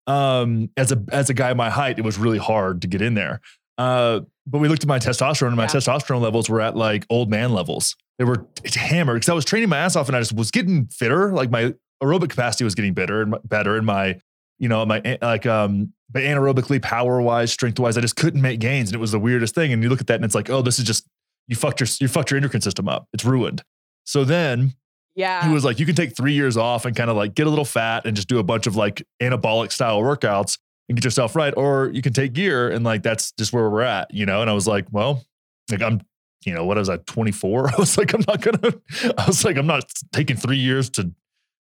Um, 0.07 0.71
as 0.77 0.91
a 0.93 1.03
as 1.13 1.31
a 1.31 1.35
guy 1.35 1.53
my 1.55 1.71
height, 1.71 1.99
it 1.99 2.03
was 2.05 2.19
really 2.19 2.39
hard 2.39 2.83
to 2.83 2.89
get 2.89 3.03
in 3.03 3.15
there. 3.15 3.41
Uh, 3.77 4.21
but 4.47 4.59
we 4.59 4.69
looked 4.69 4.83
at 4.83 4.89
my 4.89 4.99
testosterone, 4.99 5.49
and 5.49 5.57
my 5.57 5.65
Yeah. 5.65 5.69
testosterone 5.69 6.21
levels 6.21 6.49
were 6.49 6.61
at 6.61 6.77
like 6.77 7.05
old 7.11 7.31
man 7.31 7.53
levels. 7.53 7.95
They 8.19 8.25
were 8.25 8.47
hammered 8.75 9.17
because 9.17 9.29
I 9.29 9.35
was 9.35 9.45
training 9.45 9.69
my 9.69 9.79
ass 9.79 9.95
off, 9.95 10.09
and 10.09 10.17
I 10.17 10.21
just 10.21 10.33
was 10.33 10.51
getting 10.51 10.87
fitter. 10.87 11.33
Like 11.33 11.51
my 11.51 11.75
aerobic 12.03 12.31
capacity 12.31 12.65
was 12.65 12.75
getting 12.75 12.95
better 12.95 13.23
and 13.23 13.37
better, 13.45 13.77
and 13.77 13.87
my 13.87 14.21
you 14.59 14.69
know, 14.69 14.85
my 14.85 15.19
like 15.23 15.47
um 15.47 15.93
but 16.11 16.23
anaerobically, 16.23 16.81
power 16.83 17.21
wise, 17.21 17.53
strength 17.53 17.79
wise, 17.79 17.99
I 17.99 18.01
just 18.01 18.17
couldn't 18.17 18.41
make 18.41 18.61
gains. 18.61 18.89
And 18.89 18.97
it 18.97 18.99
was 19.01 19.13
the 19.13 19.19
weirdest 19.21 19.55
thing. 19.55 19.73
And 19.73 19.83
you 19.83 19.89
look 19.91 20.01
at 20.01 20.07
that 20.07 20.15
and 20.17 20.25
it's 20.25 20.35
like, 20.35 20.49
oh, 20.51 20.63
this 20.63 20.79
is 20.79 20.85
just 20.85 21.07
you 21.49 21.55
fucked 21.57 21.81
your 21.81 21.89
you 22.01 22.09
fucked 22.09 22.31
your 22.31 22.37
endocrine 22.39 22.63
system 22.63 22.89
up. 22.89 23.07
It's 23.13 23.25
ruined. 23.25 23.63
So 24.05 24.25
then 24.25 24.73
Yeah. 25.15 25.47
he 25.47 25.53
was 25.53 25.65
like, 25.65 25.79
you 25.79 25.87
can 25.87 25.95
take 25.95 26.17
three 26.17 26.33
years 26.33 26.57
off 26.57 26.85
and 26.87 26.97
kind 26.97 27.11
of 27.11 27.17
like 27.17 27.35
get 27.35 27.47
a 27.47 27.51
little 27.51 27.65
fat 27.65 28.07
and 28.07 28.17
just 28.17 28.27
do 28.29 28.39
a 28.39 28.43
bunch 28.43 28.67
of 28.67 28.75
like 28.75 29.07
anabolic 29.23 29.71
style 29.71 30.01
workouts 30.01 30.59
and 30.89 30.97
get 30.97 31.05
yourself 31.05 31.37
right. 31.37 31.53
Or 31.57 31.91
you 31.93 32.01
can 32.03 32.13
take 32.15 32.33
gear 32.33 32.71
and 32.71 32.85
like 32.85 33.03
that's 33.03 33.33
just 33.33 33.53
where 33.53 33.69
we're 33.71 33.83
at, 33.83 34.13
you 34.13 34.25
know? 34.27 34.41
And 34.41 34.49
I 34.51 34.55
was 34.55 34.67
like, 34.67 34.87
well, 34.91 35.25
like 35.71 35.83
I'm, 35.83 36.01
you 36.47 36.55
know, 36.55 36.65
what 36.65 36.79
was 36.79 36.89
I, 36.89 36.97
24? 36.97 37.69
I 37.73 37.77
was 37.79 37.99
like, 37.99 38.15
I'm 38.15 38.25
not 38.27 38.41
gonna, 38.41 38.75
I 39.19 39.27
was 39.27 39.45
like, 39.45 39.57
I'm 39.59 39.67
not 39.67 39.85
taking 40.13 40.37
three 40.37 40.57
years 40.57 40.89
to 40.91 41.13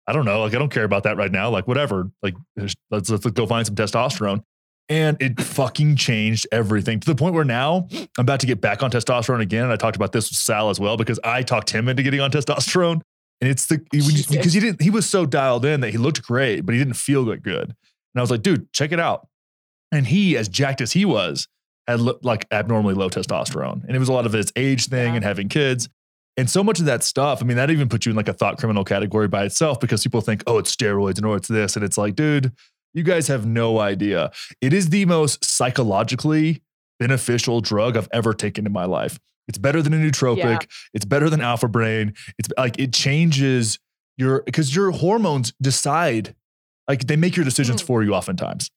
I 0.06 0.12
don't 0.12 0.24
know. 0.24 0.40
Like, 0.42 0.54
I 0.54 0.58
don't 0.58 0.72
care 0.72 0.84
about 0.84 1.04
that 1.04 1.16
right 1.16 1.30
now. 1.30 1.50
Like, 1.50 1.68
whatever. 1.68 2.10
Like, 2.22 2.34
let's, 2.56 2.74
let's 2.90 3.10
go 3.10 3.46
find 3.46 3.66
some 3.66 3.76
testosterone. 3.76 4.42
And 4.88 5.16
it 5.22 5.40
fucking 5.40 5.96
changed 5.96 6.46
everything 6.50 6.98
to 7.00 7.06
the 7.06 7.14
point 7.14 7.34
where 7.34 7.44
now 7.44 7.86
I'm 7.92 8.08
about 8.18 8.40
to 8.40 8.46
get 8.46 8.60
back 8.60 8.82
on 8.82 8.90
testosterone 8.90 9.40
again. 9.40 9.62
And 9.64 9.72
I 9.72 9.76
talked 9.76 9.96
about 9.96 10.12
this 10.12 10.28
with 10.28 10.36
Sal 10.38 10.70
as 10.70 10.80
well 10.80 10.96
because 10.96 11.20
I 11.22 11.42
talked 11.42 11.70
him 11.70 11.88
into 11.88 12.02
getting 12.02 12.20
on 12.20 12.30
testosterone. 12.30 13.00
And 13.40 13.50
it's 13.50 13.66
the 13.66 13.78
because 13.90 14.52
he 14.52 14.60
didn't 14.60 14.82
he 14.82 14.90
was 14.90 15.08
so 15.08 15.24
dialed 15.26 15.64
in 15.64 15.80
that 15.80 15.90
he 15.90 15.98
looked 15.98 16.22
great, 16.22 16.60
but 16.60 16.74
he 16.74 16.78
didn't 16.78 16.94
feel 16.94 17.24
that 17.26 17.42
good. 17.42 17.64
And 17.64 17.74
I 18.16 18.20
was 18.20 18.30
like, 18.30 18.42
dude, 18.42 18.72
check 18.72 18.92
it 18.92 19.00
out. 19.00 19.26
And 19.90 20.06
he, 20.06 20.36
as 20.36 20.48
jacked 20.48 20.80
as 20.80 20.92
he 20.92 21.04
was, 21.04 21.48
had 21.88 22.00
like 22.24 22.46
abnormally 22.52 22.94
low 22.94 23.08
testosterone. 23.08 23.84
And 23.84 23.96
it 23.96 23.98
was 23.98 24.08
a 24.08 24.12
lot 24.12 24.26
of 24.26 24.32
his 24.32 24.52
age 24.56 24.86
thing 24.86 25.08
Yeah. 25.10 25.14
and 25.16 25.24
having 25.24 25.48
kids. 25.48 25.88
And 26.36 26.48
so 26.48 26.64
much 26.64 26.78
of 26.80 26.86
that 26.86 27.02
stuff, 27.04 27.42
I 27.42 27.44
mean, 27.46 27.56
that 27.58 27.70
even 27.70 27.88
puts 27.88 28.06
you 28.06 28.10
in 28.10 28.16
like 28.16 28.28
a 28.28 28.32
thought 28.32 28.58
criminal 28.58 28.84
category 28.84 29.28
by 29.28 29.44
itself 29.44 29.78
because 29.80 30.02
people 30.02 30.20
think, 30.22 30.42
oh, 30.46 30.58
it's 30.58 30.74
steroids 30.74 31.18
and 31.18 31.26
oh, 31.26 31.34
it's 31.34 31.48
this. 31.48 31.76
And 31.76 31.84
it's 31.84 31.98
like, 31.98 32.14
dude, 32.16 32.52
you 32.94 33.02
guys 33.02 33.28
have 33.28 33.44
no 33.44 33.78
idea. 33.80 34.30
It 34.60 34.72
is 34.72 34.88
the 34.88 35.04
most 35.04 35.44
psychologically 35.44 36.62
beneficial 36.98 37.60
drug 37.60 37.96
I've 37.96 38.08
ever 38.12 38.32
taken 38.32 38.64
in 38.66 38.72
my 38.72 38.84
life. 38.86 39.18
It's 39.48 39.58
better 39.58 39.82
than 39.82 39.92
a 39.92 39.96
nootropic. 39.96 40.38
Yeah. 40.38 40.58
It's 40.94 41.04
better 41.04 41.28
than 41.28 41.40
alpha 41.40 41.68
brain. 41.68 42.14
It's 42.38 42.48
like 42.56 42.78
it 42.78 42.92
changes 42.92 43.78
your 44.16 44.42
because 44.42 44.74
your 44.74 44.90
hormones 44.92 45.52
decide, 45.60 46.34
like 46.88 47.06
they 47.08 47.16
make 47.16 47.36
your 47.36 47.44
decisions 47.44 47.82
Mm. 47.82 47.86
for 47.86 48.02
you 48.02 48.14
oftentimes. 48.14 48.70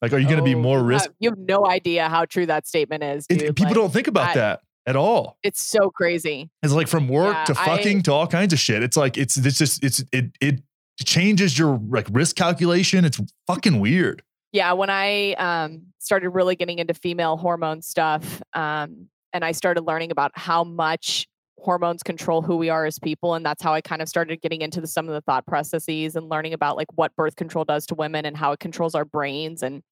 Like, 0.00 0.12
are 0.12 0.18
you 0.18 0.26
going 0.26 0.38
to 0.38 0.44
be 0.44 0.54
Oh, 0.54 0.60
more 0.60 0.82
risk? 0.82 1.10
You 1.18 1.30
have 1.30 1.38
no 1.38 1.66
idea 1.66 2.08
how 2.08 2.24
true 2.24 2.46
that 2.46 2.66
statement 2.66 3.02
is. 3.02 3.26
It- 3.28 3.40
people 3.56 3.64
Like, 3.66 3.74
don't 3.74 3.92
think 3.92 4.06
about 4.06 4.34
that 4.34 4.60
at 4.88 4.96
all. 4.96 5.36
It's 5.42 5.62
so 5.62 5.90
crazy. 5.90 6.48
It's 6.62 6.72
like 6.72 6.88
from 6.88 7.08
work 7.08 7.34
Yeah, 7.36 7.44
to 7.54 7.60
I- 7.60 7.66
fucking 7.66 8.02
to 8.04 8.12
all 8.12 8.26
kinds 8.26 8.54
of 8.54 8.58
shit. 8.58 8.82
It's 8.82 8.96
like 8.96 9.18
it's 9.18 9.36
it's 9.36 9.58
just 9.58 9.84
it's 9.84 10.02
it 10.12 10.32
it 10.40 10.62
changes 11.04 11.58
your 11.58 11.78
like 11.90 12.06
risk 12.10 12.36
calculation. 12.36 13.04
It's 13.04 13.20
fucking 13.46 13.80
weird. 13.80 14.22
Yeah, 14.52 14.72
when 14.72 14.88
I 14.88 15.34
um, 15.34 15.82
started 15.98 16.30
really 16.30 16.56
getting 16.56 16.78
into 16.78 16.94
female 16.94 17.36
hormone 17.36 17.82
stuff, 17.82 18.40
um, 18.54 19.08
and 19.34 19.44
I 19.44 19.52
started 19.52 19.82
learning 19.82 20.10
about 20.10 20.32
how 20.34 20.64
much 20.64 21.28
hormones 21.58 22.02
control 22.02 22.40
who 22.40 22.56
we 22.56 22.70
are 22.70 22.86
as 22.86 22.98
people, 22.98 23.34
and 23.34 23.44
that's 23.44 23.62
how 23.62 23.74
I 23.74 23.82
kind 23.82 24.00
of 24.00 24.08
started 24.08 24.40
getting 24.40 24.62
into 24.62 24.80
the, 24.80 24.86
some 24.86 25.06
of 25.06 25.12
the 25.12 25.20
thought 25.20 25.44
processes 25.46 26.16
and 26.16 26.30
learning 26.30 26.54
about 26.54 26.78
like 26.78 26.86
what 26.94 27.14
birth 27.14 27.36
control 27.36 27.66
does 27.66 27.84
to 27.86 27.94
women 27.94 28.24
and 28.24 28.38
how 28.38 28.52
it 28.52 28.58
controls 28.60 28.94
our 28.94 29.04
brains. 29.04 29.62
And 29.62 29.82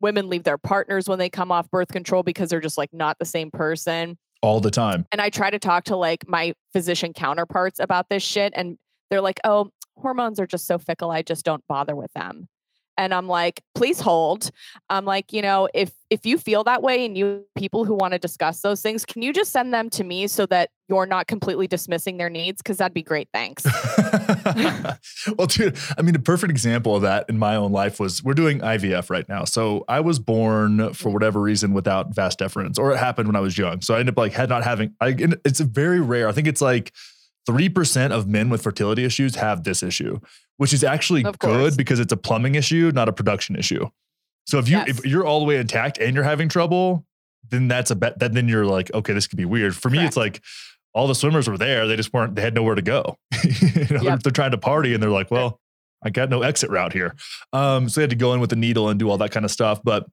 women 0.00 0.28
leave 0.28 0.42
their 0.42 0.58
partners 0.58 1.08
when 1.08 1.20
they 1.20 1.30
come 1.30 1.52
off 1.52 1.70
birth 1.70 1.88
control 1.88 2.24
because 2.24 2.50
they're 2.50 2.58
just 2.60 2.78
like 2.78 2.92
not 2.92 3.16
the 3.20 3.24
same 3.24 3.50
person. 3.52 4.18
All 4.42 4.60
the 4.60 4.70
time. 4.70 5.06
and 5.12 5.20
I 5.20 5.30
try 5.30 5.50
to 5.50 5.58
talk 5.58 5.84
to 5.84 5.96
like 5.96 6.26
my 6.28 6.54
physician 6.72 7.12
counterparts 7.12 7.78
about 7.78 8.08
this 8.08 8.22
shit, 8.22 8.52
and 8.56 8.78
they're 9.10 9.20
like, 9.20 9.40
"Oh, 9.44 9.70
hormones 9.96 10.40
are 10.40 10.46
just 10.46 10.66
so 10.66 10.78
fickle. 10.78 11.10
I 11.10 11.22
just 11.22 11.44
don't 11.44 11.62
bother 11.68 11.94
with 11.96 12.12
them." 12.14 12.48
And 13.00 13.14
I'm 13.14 13.26
like, 13.28 13.62
"Please 13.74 13.98
hold." 13.98 14.50
I'm 14.90 15.06
like, 15.06 15.32
you 15.32 15.40
know, 15.40 15.70
if 15.72 15.90
if 16.10 16.26
you 16.26 16.36
feel 16.36 16.64
that 16.64 16.82
way, 16.82 17.06
and 17.06 17.16
you 17.16 17.46
people 17.56 17.86
who 17.86 17.94
want 17.94 18.12
to 18.12 18.18
discuss 18.18 18.60
those 18.60 18.82
things, 18.82 19.06
can 19.06 19.22
you 19.22 19.32
just 19.32 19.52
send 19.52 19.72
them 19.72 19.88
to 19.90 20.04
me 20.04 20.26
so 20.26 20.44
that 20.46 20.68
you're 20.86 21.06
not 21.06 21.26
completely 21.26 21.66
dismissing 21.66 22.18
their 22.18 22.28
needs? 22.28 22.60
Because 22.60 22.76
that'd 22.76 22.92
be 22.92 23.02
great. 23.02 23.28
Thanks. 23.32 23.64
well, 25.38 25.46
dude, 25.46 25.78
I 25.96 26.02
mean, 26.02 26.14
a 26.14 26.18
perfect 26.18 26.50
example 26.50 26.94
of 26.94 27.00
that 27.00 27.24
in 27.30 27.38
my 27.38 27.56
own 27.56 27.72
life 27.72 27.98
was 27.98 28.22
we're 28.22 28.34
doing 28.34 28.60
IVF 28.60 29.08
right 29.08 29.26
now. 29.30 29.44
So 29.44 29.86
I 29.88 30.00
was 30.00 30.18
born 30.18 30.78
for 30.78 30.84
mm-hmm. 30.92 31.12
whatever 31.14 31.40
reason 31.40 31.72
without 31.72 32.14
vas 32.14 32.36
deferens, 32.36 32.78
or 32.78 32.92
it 32.92 32.98
happened 32.98 33.28
when 33.28 33.36
I 33.36 33.40
was 33.40 33.56
young. 33.56 33.80
So 33.80 33.94
I 33.94 34.00
ended 34.00 34.12
up 34.12 34.18
like 34.18 34.32
had 34.32 34.50
not 34.50 34.62
having. 34.62 34.94
I, 35.00 35.16
it's 35.46 35.60
very 35.60 36.00
rare. 36.00 36.28
I 36.28 36.32
think 36.32 36.46
it's 36.46 36.60
like 36.60 36.92
three 37.50 37.68
percent 37.68 38.12
of 38.12 38.26
men 38.28 38.48
with 38.50 38.62
fertility 38.62 39.04
issues 39.04 39.34
have 39.36 39.64
this 39.64 39.82
issue, 39.82 40.18
which 40.56 40.72
is 40.72 40.84
actually 40.84 41.22
good 41.38 41.76
because 41.76 41.98
it's 42.00 42.12
a 42.12 42.16
plumbing 42.16 42.54
issue, 42.54 42.90
not 42.94 43.08
a 43.08 43.12
production 43.12 43.56
issue. 43.56 43.88
So 44.46 44.58
if 44.58 44.68
you 44.68 44.76
Yes. 44.78 44.88
if 44.88 45.06
you're 45.06 45.24
all 45.24 45.40
the 45.40 45.46
way 45.46 45.56
intact 45.58 45.98
and 45.98 46.14
you're 46.14 46.24
having 46.24 46.48
trouble, 46.48 47.04
then 47.48 47.68
that's 47.68 47.90
a 47.90 47.96
bet. 47.96 48.18
Then 48.18 48.32
then 48.32 48.48
you're 48.48 48.66
like, 48.66 48.92
okay, 48.94 49.12
this 49.12 49.26
could 49.26 49.36
be 49.36 49.44
weird. 49.44 49.74
For 49.76 49.90
me, 49.90 50.04
it's 50.04 50.16
like 50.16 50.42
all 50.92 51.06
the 51.06 51.14
swimmers 51.14 51.48
were 51.48 51.58
there. 51.58 51.86
They 51.86 51.96
just 51.96 52.12
weren't. 52.12 52.34
They 52.34 52.42
had 52.42 52.54
nowhere 52.54 52.74
to 52.74 52.82
go. 52.82 53.16
you 53.44 53.86
know, 53.90 54.02
they're, 54.02 54.16
they're 54.18 54.32
trying 54.32 54.50
to 54.52 54.58
party, 54.58 54.92
and 54.94 55.02
they're 55.02 55.10
like, 55.10 55.30
well, 55.30 55.60
I 56.02 56.10
got 56.10 56.30
no 56.30 56.42
exit 56.42 56.70
route 56.70 56.92
here. 56.92 57.14
Um, 57.52 57.88
so 57.88 58.00
they 58.00 58.02
had 58.02 58.10
to 58.10 58.16
go 58.16 58.32
in 58.34 58.40
with 58.40 58.52
a 58.52 58.56
needle 58.56 58.88
and 58.88 58.98
do 58.98 59.08
all 59.10 59.18
that 59.18 59.30
kind 59.30 59.44
of 59.44 59.50
stuff. 59.50 59.80
But 59.84 60.06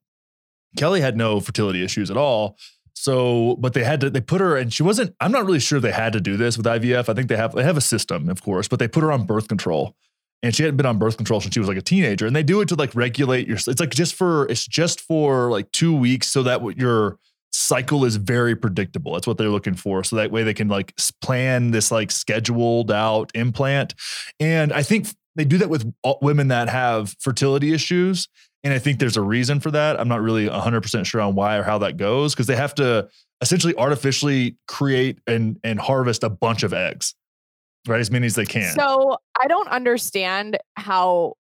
Kelly 0.78 1.02
had 1.02 1.18
no 1.18 1.40
fertility 1.40 1.84
issues 1.84 2.12
at 2.12 2.18
all. 2.18 2.58
So, 3.00 3.56
but 3.60 3.74
they 3.74 3.84
had 3.84 4.02
to, 4.02 4.10
they 4.10 4.22
put 4.22 4.42
her, 4.42 4.58
and 4.58 4.74
she 4.74 4.82
wasn't, 4.82 5.16
I'm 5.22 5.32
not 5.32 5.46
really 5.46 5.60
sure 5.60 5.80
they 5.80 5.92
had 5.92 6.14
to 6.14 6.20
do 6.20 6.36
this 6.36 6.58
with 6.58 6.66
IVF. 6.66 7.08
I 7.08 7.14
think 7.14 7.28
they 7.28 7.38
have, 7.38 7.54
they 7.54 7.64
have 7.64 7.78
a 7.78 7.82
system, 7.82 8.28
of 8.28 8.42
course, 8.42 8.68
but 8.68 8.80
they 8.80 8.88
put 8.88 9.04
her 9.04 9.12
on 9.12 9.26
birth 9.28 9.48
control. 9.48 9.96
And 10.42 10.56
she 10.56 10.64
hadn't 10.64 10.78
been 10.78 10.86
on 10.88 10.98
birth 10.98 11.16
control 11.16 11.40
since 11.40 11.54
she 11.54 11.60
was 11.60 11.70
like 11.70 11.78
a 11.78 11.82
teenager. 11.82 12.26
And 12.26 12.36
they 12.36 12.42
do 12.42 12.60
it 12.60 12.68
to 12.70 12.76
like 12.76 12.96
regulate 12.96 13.48
your, 13.48 13.58
it's 13.58 13.80
like 13.80 13.92
just 13.92 14.16
for, 14.16 14.48
it's 14.48 14.66
just 14.66 15.00
for 15.00 15.52
like 15.52 15.72
two 15.72 15.96
weeks 15.96 16.28
so 16.28 16.42
that 16.42 16.62
your 16.76 17.20
cycle 17.52 18.04
is 18.04 18.16
very 18.16 18.56
predictable. 18.56 19.14
That's 19.14 19.28
what 19.28 19.38
they're 19.38 19.50
looking 19.50 19.76
for. 19.76 20.04
So 20.04 20.16
that 20.16 20.32
way 20.32 20.44
they 20.44 20.56
can 20.56 20.68
like 20.68 20.96
plan 21.22 21.70
this 21.70 21.92
like 21.92 22.10
scheduled 22.10 22.92
out 22.92 23.32
implant. 23.36 23.94
And 24.40 24.74
I 24.74 24.82
think 24.82 25.08
they 25.36 25.46
do 25.46 25.60
that 25.60 25.70
with 25.70 25.92
women 26.22 26.48
that 26.48 26.68
have 26.70 27.16
fertility 27.20 27.74
issues. 27.74 28.28
And 28.64 28.74
I 28.74 28.80
think 28.80 29.00
there's 29.00 29.18
a 29.18 29.22
reason 29.22 29.60
for 29.60 29.72
that. 29.72 30.00
I'm 30.00 30.08
not 30.08 30.22
really 30.22 30.48
100% 30.48 31.06
sure 31.06 31.22
on 31.22 31.36
why 31.36 31.58
or 31.58 31.64
how 31.64 31.78
that 31.80 31.98
goes 31.98 32.34
because 32.34 32.48
they 32.48 32.56
have 32.56 32.74
to 32.76 33.08
essentially 33.42 33.76
artificially 33.76 34.58
create 34.68 35.20
and, 35.28 35.60
and 35.64 35.80
harvest 35.80 36.24
a 36.24 36.30
bunch 36.30 36.64
of 36.64 36.74
eggs, 36.74 37.16
right? 37.88 38.00
As 38.00 38.10
many 38.10 38.26
as 38.26 38.36
they 38.36 38.46
can. 38.46 38.74
So 38.74 39.18
I 39.40 39.48
don't 39.48 39.70
understand 39.70 40.58
how. 40.76 41.34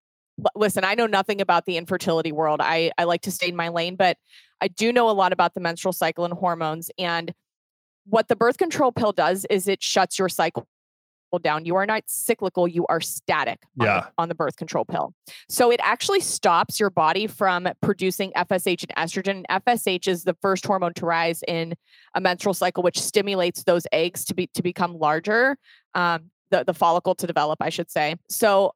Listen, 0.54 0.84
I 0.84 0.94
know 0.94 1.08
nothing 1.08 1.42
about 1.42 1.66
the 1.66 1.78
infertility 1.78 2.32
world. 2.32 2.62
I 2.62 2.92
I 3.00 3.06
like 3.06 3.22
to 3.22 3.32
stay 3.32 3.50
in 3.50 3.56
my 3.56 3.70
lane, 3.70 3.96
but 3.96 4.18
I 4.62 4.68
do 4.68 4.94
know 4.94 5.10
a 5.10 5.12
lot 5.12 5.34
about 5.34 5.56
the 5.56 5.60
menstrual 5.60 5.94
cycle 5.94 6.26
and 6.26 6.34
hormones. 6.36 6.92
And 7.00 7.34
what 8.06 8.28
the 8.28 8.36
birth 8.36 8.58
control 8.58 8.92
pill 8.92 9.12
does 9.12 9.48
is 9.50 9.68
it 9.68 9.82
shuts 9.82 10.20
your 10.20 10.30
cycle 10.30 10.68
down. 11.44 11.66
You 11.66 11.76
are 11.76 11.86
not 11.86 12.04
cyclical, 12.08 12.68
you 12.68 12.86
are 12.88 13.02
static 13.02 13.60
on, 13.80 13.86
Yeah. 13.86 14.00
the, 14.02 14.12
on 14.18 14.30
the 14.30 14.36
birth 14.36 14.56
control 14.56 14.86
pill. 14.86 15.14
So 15.50 15.70
it 15.72 15.80
actually 15.84 16.22
stops 16.22 16.80
your 16.80 16.90
body 16.90 17.28
from 17.28 17.68
producing 17.82 18.32
FSH 18.36 18.86
and 18.90 18.96
estrogen. 18.98 19.44
And 19.50 19.64
FSH 19.66 20.08
is 20.08 20.24
the 20.24 20.36
first 20.42 20.66
hormone 20.66 20.94
to 20.96 21.06
rise 21.06 21.44
in 21.48 21.74
a 22.16 22.22
menstrual 22.22 22.54
cycle, 22.54 22.82
which 22.84 23.00
stimulates 23.00 23.64
those 23.64 23.86
eggs 23.92 24.24
to 24.26 24.34
be 24.34 24.48
to 24.54 24.64
become 24.64 24.98
larger, 24.98 25.58
um, 25.94 26.32
the, 26.50 26.64
the 26.64 26.74
follicle 26.74 27.14
to 27.16 27.28
develop, 27.28 27.62
I 27.62 27.70
should 27.70 27.92
say. 27.92 28.16
So 28.30 28.74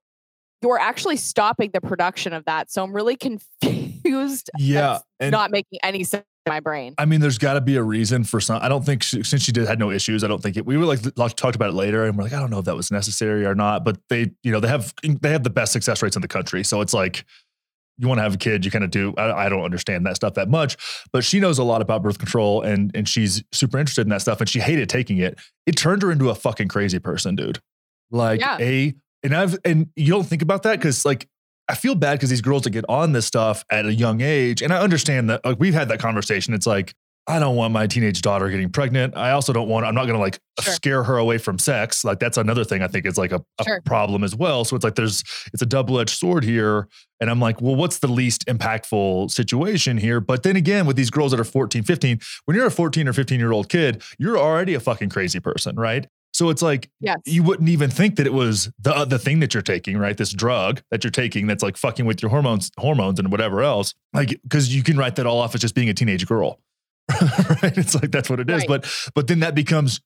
you're 0.61 0.79
actually 0.79 1.17
stopping 1.17 1.71
the 1.73 1.81
production 1.81 2.33
of 2.33 2.45
that. 2.45 2.69
So 2.71 2.83
I'm 2.83 2.93
really 2.93 3.15
confused. 3.61 4.49
yeah. 4.57 4.99
And 5.19 5.31
not 5.31 5.51
making 5.51 5.79
any 5.83 6.03
sense 6.03 6.25
my 6.47 6.59
brain. 6.59 6.95
I 6.97 7.05
mean, 7.05 7.21
there's 7.21 7.37
got 7.37 7.53
to 7.53 7.61
be 7.61 7.75
a 7.75 7.83
reason 7.83 8.23
for 8.23 8.39
some. 8.41 8.59
I 8.61 8.69
don't 8.69 8.85
think 8.85 9.03
she, 9.03 9.23
since 9.23 9.43
she 9.43 9.51
did 9.51 9.67
had 9.67 9.79
no 9.79 9.91
issues, 9.91 10.23
I 10.23 10.27
don't 10.27 10.41
think 10.41 10.57
it. 10.57 10.65
We 10.65 10.77
were 10.77 10.85
like, 10.85 10.99
like 11.17 11.35
talked 11.35 11.55
about 11.55 11.69
it 11.69 11.75
later, 11.75 12.05
and 12.05 12.17
we're 12.17 12.23
like, 12.23 12.33
I 12.33 12.39
don't 12.39 12.49
know 12.49 12.59
if 12.59 12.65
that 12.65 12.75
was 12.75 12.91
necessary 12.91 13.45
or 13.45 13.53
not. 13.55 13.85
But 13.85 13.97
they, 14.09 14.31
you 14.43 14.51
know, 14.51 14.59
they 14.59 14.67
have 14.67 14.93
they 15.03 15.31
have 15.31 15.43
the 15.43 15.49
best 15.49 15.71
success 15.73 16.01
rates 16.01 16.15
in 16.15 16.21
the 16.21 16.27
country, 16.27 16.63
so 16.63 16.81
it's 16.81 16.93
like 16.93 17.25
you 17.97 18.07
want 18.07 18.17
to 18.17 18.23
have 18.23 18.33
a 18.33 18.37
kid, 18.37 18.65
you 18.65 18.71
kind 18.71 18.83
of 18.83 18.89
do. 18.89 19.13
I, 19.17 19.45
I 19.45 19.49
don't 19.49 19.63
understand 19.63 20.05
that 20.07 20.15
stuff 20.15 20.33
that 20.33 20.49
much, 20.49 20.77
but 21.13 21.23
she 21.23 21.39
knows 21.39 21.59
a 21.59 21.63
lot 21.63 21.81
about 21.81 22.01
birth 22.01 22.17
control, 22.17 22.61
and 22.63 22.89
and 22.95 23.07
she's 23.07 23.43
super 23.51 23.77
interested 23.77 24.01
in 24.01 24.09
that 24.09 24.21
stuff, 24.21 24.39
and 24.39 24.49
she 24.49 24.59
hated 24.59 24.89
taking 24.89 25.17
it. 25.19 25.39
It 25.67 25.73
turned 25.77 26.01
her 26.01 26.11
into 26.11 26.29
a 26.29 26.35
fucking 26.35 26.69
crazy 26.69 26.99
person, 26.99 27.35
dude. 27.35 27.59
Like 28.09 28.39
Yeah. 28.39 28.57
a 28.59 28.93
and 29.23 29.35
I've 29.35 29.57
and 29.63 29.89
you 29.95 30.07
don't 30.11 30.23
think 30.25 30.41
about 30.41 30.63
that 30.63 30.79
because 30.79 31.05
like 31.05 31.27
I 31.71 31.75
feel 31.75 31.95
bad 31.95 32.13
because 32.19 32.29
these 32.29 32.41
girls 32.41 32.63
that 32.63 32.71
get 32.71 32.83
on 32.89 33.13
this 33.13 33.25
stuff 33.25 33.63
at 33.69 33.85
a 33.85 33.93
young 33.93 34.19
age, 34.19 34.61
and 34.61 34.73
I 34.73 34.79
understand 34.81 35.29
that 35.29 35.45
like 35.45 35.57
we've 35.57 35.73
had 35.73 35.87
that 35.89 35.99
conversation. 35.99 36.53
It's 36.53 36.67
like 36.67 36.93
I 37.27 37.39
don't 37.39 37.55
want 37.55 37.71
my 37.71 37.87
teenage 37.87 38.21
daughter 38.21 38.49
getting 38.49 38.69
pregnant. 38.69 39.15
I 39.15 39.31
also 39.31 39.53
don't 39.53 39.69
want. 39.69 39.85
I'm 39.85 39.95
not 39.95 40.03
going 40.05 40.15
to 40.15 40.21
like 40.21 40.39
Sure. 40.59 40.73
scare 40.73 41.03
her 41.03 41.17
away 41.17 41.37
from 41.37 41.57
sex. 41.57 42.03
Like 42.03 42.19
that's 42.19 42.37
another 42.37 42.63
thing 42.65 42.81
I 42.83 42.87
think 42.87 43.05
is 43.05 43.17
like 43.17 43.31
a, 43.31 43.41
a 43.59 43.63
Sure. 43.63 43.81
problem 43.85 44.23
as 44.23 44.35
well. 44.35 44.65
So 44.65 44.75
it's 44.75 44.83
like 44.83 44.95
there's 44.95 45.23
it's 45.53 45.61
a 45.61 45.65
double 45.65 45.99
edged 45.99 46.17
sword 46.17 46.43
here, 46.43 46.87
and 47.21 47.29
I'm 47.29 47.39
like, 47.39 47.61
well, 47.61 47.75
what's 47.75 47.99
the 47.99 48.07
least 48.07 48.45
impactful 48.47 49.31
situation 49.31 49.97
here? 49.97 50.19
But 50.19 50.43
then 50.43 50.55
again, 50.57 50.85
with 50.85 50.97
these 50.97 51.09
girls 51.09 51.31
that 51.31 51.39
are 51.39 51.43
14, 51.45 51.83
15, 51.83 52.19
when 52.45 52.57
you're 52.57 52.65
a 52.65 52.71
14 52.71 53.07
or 53.07 53.13
15 53.13 53.39
year 53.39 53.51
old 53.53 53.69
kid, 53.69 54.03
you're 54.19 54.37
already 54.37 54.73
a 54.73 54.79
fucking 54.79 55.09
crazy 55.09 55.39
person, 55.39 55.75
right? 55.77 56.05
So 56.41 56.49
it's 56.49 56.63
like 56.63 56.89
Yes. 56.99 57.19
you 57.27 57.43
wouldn't 57.43 57.69
even 57.69 57.91
think 57.91 58.15
that 58.15 58.25
it 58.25 58.33
was 58.33 58.71
the 58.79 59.05
the 59.05 59.19
thing 59.19 59.41
that 59.41 59.53
you're 59.53 59.61
taking, 59.61 59.95
right? 59.95 60.17
This 60.17 60.33
drug 60.33 60.81
that 60.89 61.03
you're 61.03 61.11
taking 61.11 61.45
that's 61.45 61.61
like 61.61 61.77
fucking 61.77 62.07
with 62.07 62.23
your 62.23 62.31
hormones, 62.31 62.71
hormones 62.79 63.19
and 63.19 63.31
whatever 63.31 63.61
else. 63.61 63.93
Like 64.11 64.29
because 64.41 64.73
you 64.73 64.81
can 64.81 64.97
write 64.97 65.17
that 65.17 65.27
all 65.27 65.37
off 65.37 65.53
as 65.53 65.61
just 65.61 65.75
being 65.75 65.87
a 65.87 65.93
teenage 65.93 66.25
girl. 66.25 66.59
right? 67.61 67.77
It's 67.77 67.93
like 67.93 68.09
that's 68.09 68.27
what 68.27 68.39
it 68.39 68.49
is. 68.49 68.61
Right. 68.61 68.67
But 68.67 69.11
but 69.13 69.27
then 69.27 69.41
that 69.41 69.53
becomes 69.53 70.01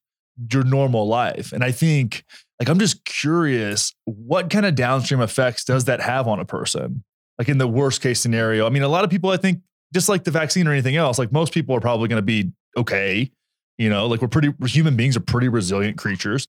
your 0.51 0.65
normal 0.65 1.07
life. 1.07 1.53
And 1.53 1.63
I 1.63 1.71
think 1.71 2.25
like 2.59 2.67
I'm 2.67 2.79
just 2.79 3.05
curious, 3.05 3.95
what 4.03 4.49
kind 4.49 4.65
of 4.65 4.75
downstream 4.75 5.21
effects 5.21 5.63
does 5.63 5.85
that 5.85 6.01
have 6.01 6.27
on 6.27 6.41
a 6.41 6.45
person? 6.45 7.05
Like 7.39 7.47
in 7.47 7.59
the 7.59 7.67
worst 7.67 8.01
case 8.01 8.19
scenario. 8.19 8.67
I 8.67 8.71
mean, 8.71 8.83
a 8.83 8.89
lot 8.89 9.05
of 9.05 9.09
people 9.09 9.29
I 9.29 9.37
think 9.37 9.61
just 9.93 10.09
like 10.09 10.25
the 10.25 10.31
vaccine 10.31 10.67
or 10.67 10.73
anything 10.73 10.97
else, 10.97 11.17
like 11.17 11.31
most 11.31 11.53
people 11.53 11.73
are 11.77 11.79
probably 11.79 12.09
going 12.09 12.17
to 12.19 12.25
be 12.25 12.51
okay. 12.75 13.31
You 13.77 13.89
know, 13.89 14.07
like 14.07 14.21
we're 14.21 14.27
pretty 14.27 14.53
human 14.65 14.95
beings 14.95 15.17
are 15.17 15.21
pretty 15.21 15.49
resilient 15.49 15.97
creatures. 15.97 16.47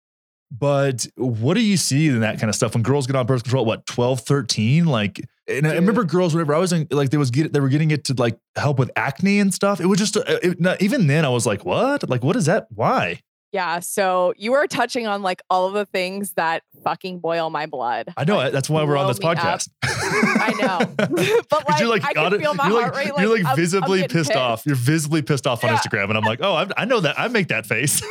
But 0.50 1.06
what 1.16 1.54
do 1.54 1.60
you 1.60 1.76
see 1.76 2.06
in 2.06 2.20
that 2.20 2.38
kind 2.38 2.48
of 2.48 2.54
stuff 2.54 2.74
when 2.74 2.84
girls 2.84 3.06
get 3.06 3.16
on 3.16 3.26
birth 3.26 3.42
control 3.42 3.64
at 3.64 3.66
what 3.66 3.86
12, 3.86 4.20
13? 4.20 4.86
Like, 4.86 5.20
and 5.48 5.66
I 5.66 5.74
remember 5.74 6.04
girls 6.04 6.34
whenever 6.34 6.54
I 6.54 6.58
was 6.58 6.72
in, 6.72 6.86
like, 6.90 7.10
they 7.10 7.16
was 7.16 7.32
get, 7.32 7.52
they 7.52 7.58
were 7.58 7.68
getting 7.68 7.90
it 7.90 8.04
to 8.04 8.14
like 8.14 8.38
help 8.54 8.78
with 8.78 8.90
acne 8.94 9.40
and 9.40 9.52
stuff. 9.52 9.80
It 9.80 9.86
was 9.86 9.98
just, 9.98 10.16
uh, 10.16 10.22
it, 10.26 10.60
not, 10.60 10.80
even 10.80 11.08
then 11.08 11.24
I 11.24 11.30
was 11.30 11.46
like, 11.46 11.64
what? 11.64 12.08
Like, 12.08 12.22
what 12.22 12.36
is 12.36 12.46
that? 12.46 12.68
Why? 12.70 13.20
Yeah. 13.52 13.78
So 13.80 14.34
you 14.36 14.52
are 14.54 14.66
touching 14.66 15.06
on 15.06 15.22
like 15.22 15.40
all 15.48 15.66
of 15.66 15.72
the 15.74 15.86
things 15.86 16.32
that 16.34 16.62
fucking 16.84 17.20
boil 17.20 17.48
my 17.48 17.66
blood. 17.66 18.12
I 18.16 18.24
know 18.24 18.36
Like, 18.36 18.52
that's 18.52 18.68
why 18.68 18.84
we're 18.84 18.96
on 18.96 19.06
this 19.06 19.18
podcast. 19.18 19.68
I 19.82 20.52
know. 20.60 20.94
but 21.50 21.68
like, 21.68 21.80
you're 21.80 21.88
like, 21.88 22.04
I 22.04 22.12
can 22.12 22.34
it- 22.34 22.40
feel 22.40 22.54
my 22.54 22.64
heart 22.68 22.94
like, 22.94 22.94
rate. 22.96 23.12
Like, 23.14 23.20
you're 23.22 23.30
like 23.30 23.44
I'm- 23.44 23.50
I'm 23.52 23.56
visibly 23.56 24.06
pissed, 24.08 24.34
off. 24.36 24.66
You're 24.66 24.76
visibly 24.76 25.22
pissed 25.22 25.46
off 25.46 25.64
on 25.64 25.70
Yeah. 25.70 25.78
Instagram, 25.78 26.08
and 26.10 26.18
I'm 26.18 26.24
like, 26.24 26.40
oh, 26.42 26.54
I, 26.54 26.66
I 26.76 26.84
know 26.84 27.00
that. 27.00 27.18
I 27.18 27.28
make 27.28 27.48
that 27.48 27.64
face. 27.66 28.02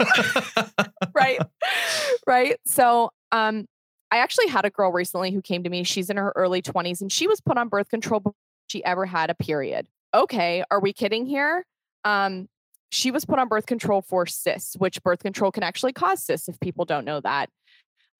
right 1.14 1.40
right 2.26 2.56
so 2.64 3.10
um 3.32 3.66
i 4.10 4.18
actually 4.18 4.46
had 4.46 4.64
a 4.64 4.70
girl 4.70 4.92
recently 4.92 5.30
who 5.32 5.42
came 5.42 5.64
to 5.64 5.70
me 5.70 5.82
she's 5.82 6.08
in 6.10 6.16
her 6.16 6.32
early 6.36 6.62
20s 6.62 7.00
and 7.00 7.10
she 7.12 7.26
was 7.26 7.40
put 7.40 7.58
on 7.58 7.68
birth 7.68 7.88
control 7.88 8.20
before 8.20 8.34
she 8.68 8.84
ever 8.84 9.06
had 9.06 9.28
a 9.30 9.34
period 9.34 9.88
okay 10.14 10.62
are 10.70 10.80
we 10.80 10.92
kidding 10.92 11.26
here 11.26 11.64
um 12.04 12.48
she 12.90 13.10
was 13.10 13.24
put 13.24 13.38
on 13.38 13.48
birth 13.48 13.66
control 13.66 14.02
for 14.02 14.26
cysts 14.26 14.74
which 14.78 15.02
birth 15.02 15.22
control 15.22 15.50
can 15.50 15.62
actually 15.62 15.92
cause 15.92 16.22
cysts 16.24 16.48
if 16.48 16.58
people 16.60 16.84
don't 16.84 17.04
know 17.04 17.20
that 17.20 17.50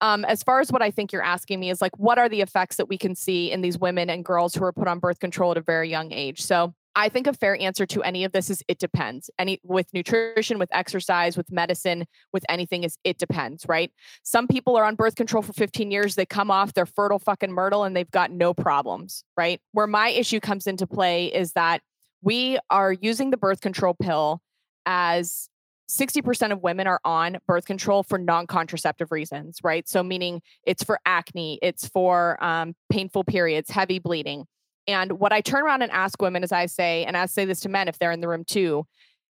um, 0.01 0.23
as 0.25 0.43
far 0.43 0.59
as 0.59 0.71
what 0.71 0.81
I 0.81 0.91
think 0.91 1.11
you're 1.11 1.23
asking 1.23 1.59
me 1.59 1.69
is 1.69 1.81
like, 1.81 1.97
what 1.97 2.17
are 2.17 2.29
the 2.29 2.41
effects 2.41 2.77
that 2.77 2.87
we 2.87 2.97
can 2.97 3.15
see 3.15 3.51
in 3.51 3.61
these 3.61 3.77
women 3.77 4.09
and 4.09 4.23
girls 4.23 4.55
who 4.55 4.63
are 4.63 4.71
put 4.71 4.87
on 4.87 4.99
birth 4.99 5.19
control 5.19 5.51
at 5.51 5.57
a 5.57 5.61
very 5.61 5.89
young 5.89 6.13
age? 6.13 6.41
So 6.41 6.73
I 6.95 7.09
think 7.09 7.27
a 7.27 7.33
fair 7.33 7.59
answer 7.61 7.85
to 7.85 8.03
any 8.03 8.23
of 8.23 8.31
this 8.31 8.49
is 8.49 8.63
it 8.67 8.79
depends. 8.79 9.29
Any 9.37 9.59
with 9.63 9.87
nutrition, 9.93 10.57
with 10.57 10.69
exercise, 10.71 11.37
with 11.37 11.51
medicine, 11.51 12.05
with 12.33 12.43
anything 12.49 12.83
is 12.83 12.97
it 13.03 13.17
depends, 13.17 13.65
right? 13.67 13.91
Some 14.23 14.47
people 14.47 14.75
are 14.75 14.85
on 14.85 14.95
birth 14.95 15.15
control 15.15 15.43
for 15.43 15.53
15 15.53 15.91
years, 15.91 16.15
they 16.15 16.25
come 16.25 16.49
off, 16.49 16.73
they're 16.73 16.85
fertile 16.85 17.19
fucking 17.19 17.51
myrtle 17.51 17.83
and 17.83 17.95
they've 17.95 18.09
got 18.11 18.31
no 18.31 18.53
problems, 18.53 19.23
right? 19.37 19.61
Where 19.71 19.87
my 19.87 20.09
issue 20.09 20.39
comes 20.39 20.65
into 20.65 20.87
play 20.87 21.27
is 21.27 21.53
that 21.53 21.81
we 22.21 22.57
are 22.69 22.91
using 22.91 23.29
the 23.29 23.37
birth 23.37 23.61
control 23.61 23.93
pill 23.93 24.41
as 24.89 25.49
60% 25.87 26.51
of 26.51 26.63
women 26.63 26.87
are 26.87 26.99
on 27.05 27.37
birth 27.47 27.65
control 27.65 28.01
for 28.01 28.17
non-contraceptive 28.17 29.11
reasons, 29.11 29.59
right? 29.63 29.87
So 29.87 30.01
meaning 30.01 30.41
it's 30.63 30.83
for 30.83 30.99
acne, 31.05 31.59
it's 31.61 31.87
for 31.87 32.43
um, 32.43 32.75
painful 32.89 33.23
periods, 33.23 33.69
heavy 33.69 33.99
bleeding. 33.99 34.45
And 34.87 35.19
what 35.19 35.31
I 35.31 35.41
turn 35.41 35.63
around 35.63 35.83
and 35.83 35.91
ask 35.91 36.19
women 36.19 36.43
is 36.43 36.51
I 36.51 36.65
say, 36.65 37.05
and 37.05 37.15
I 37.15 37.27
say 37.27 37.45
this 37.45 37.59
to 37.61 37.69
men 37.69 37.87
if 37.87 37.99
they're 37.99 38.11
in 38.11 38.21
the 38.21 38.27
room 38.27 38.45
too, 38.45 38.87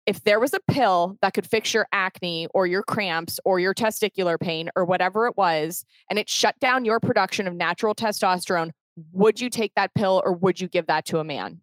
if 0.06 0.22
there 0.22 0.38
was 0.38 0.54
a 0.54 0.60
pill 0.70 1.16
that 1.20 1.34
could 1.34 1.46
fix 1.46 1.74
your 1.74 1.88
acne 1.92 2.46
or 2.54 2.66
your 2.66 2.84
cramps 2.84 3.40
or 3.44 3.58
your 3.58 3.74
testicular 3.74 4.38
pain 4.38 4.70
or 4.76 4.84
whatever 4.84 5.26
it 5.26 5.36
was, 5.36 5.84
and 6.08 6.18
it 6.18 6.28
shut 6.28 6.58
down 6.60 6.84
your 6.84 7.00
production 7.00 7.48
of 7.48 7.54
natural 7.54 7.94
testosterone, 7.94 8.70
would 9.12 9.40
you 9.40 9.50
take 9.50 9.72
that 9.74 9.94
pill 9.94 10.22
or 10.24 10.32
would 10.32 10.60
you 10.60 10.68
give 10.68 10.86
that 10.86 11.06
to 11.06 11.18
a 11.18 11.24
man? 11.24 11.60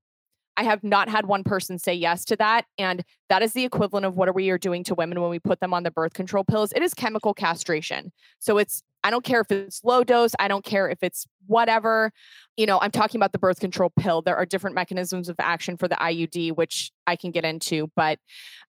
I 0.57 0.63
have 0.63 0.83
not 0.83 1.07
had 1.07 1.27
one 1.27 1.43
person 1.43 1.77
say 1.77 1.93
yes 1.93 2.25
to 2.25 2.35
that. 2.37 2.65
And 2.77 3.03
that 3.29 3.43
is 3.43 3.53
the 3.53 3.63
equivalent 3.63 4.05
of 4.05 4.15
what 4.15 4.33
we 4.33 4.49
are 4.49 4.57
doing 4.57 4.83
to 4.85 4.95
women 4.95 5.21
when 5.21 5.29
we 5.29 5.39
put 5.39 5.59
them 5.59 5.73
on 5.73 5.83
the 5.83 5.91
birth 5.91 6.13
control 6.13 6.43
pills. 6.43 6.73
It 6.73 6.81
is 6.81 6.95
chemical 6.95 7.33
castration. 7.33 8.11
So 8.39 8.57
it's, 8.57 8.83
I 9.03 9.11
don't 9.11 9.23
care 9.23 9.39
if 9.39 9.51
it's 9.51 9.83
low 9.83 10.03
dose, 10.03 10.33
I 10.39 10.47
don't 10.47 10.65
care 10.65 10.89
if 10.89 10.97
it's 11.03 11.27
whatever. 11.45 12.11
You 12.57 12.65
know, 12.65 12.79
I'm 12.81 12.91
talking 12.91 13.19
about 13.19 13.31
the 13.31 13.39
birth 13.39 13.59
control 13.59 13.91
pill. 13.97 14.23
There 14.23 14.35
are 14.35 14.45
different 14.45 14.75
mechanisms 14.75 15.29
of 15.29 15.35
action 15.39 15.77
for 15.77 15.87
the 15.87 15.95
IUD, 15.95 16.55
which 16.55 16.91
I 17.05 17.15
can 17.15 17.29
get 17.31 17.45
into, 17.45 17.91
but 17.95 18.17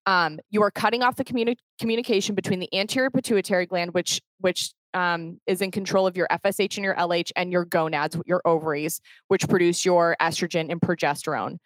um, 0.05 0.39
you 0.51 0.61
are 0.61 0.71
cutting 0.71 1.01
off 1.01 1.15
the 1.15 1.25
communi- 1.25 1.57
communication 1.79 2.35
between 2.35 2.59
the 2.59 2.73
anterior 2.73 3.09
pituitary 3.09 3.65
gland, 3.65 3.93
which, 3.95 4.21
which, 4.39 4.71
um, 4.93 5.39
is 5.47 5.61
in 5.61 5.71
control 5.71 6.07
of 6.07 6.17
your 6.17 6.27
FSH 6.27 6.77
and 6.77 6.83
your 6.83 6.95
LH 6.95 7.31
and 7.35 7.51
your 7.51 7.65
gonads, 7.65 8.17
your 8.25 8.41
ovaries, 8.45 9.01
which 9.27 9.47
produce 9.47 9.85
your 9.85 10.15
estrogen 10.21 10.71
and 10.71 10.81
progesterone. 10.81 11.57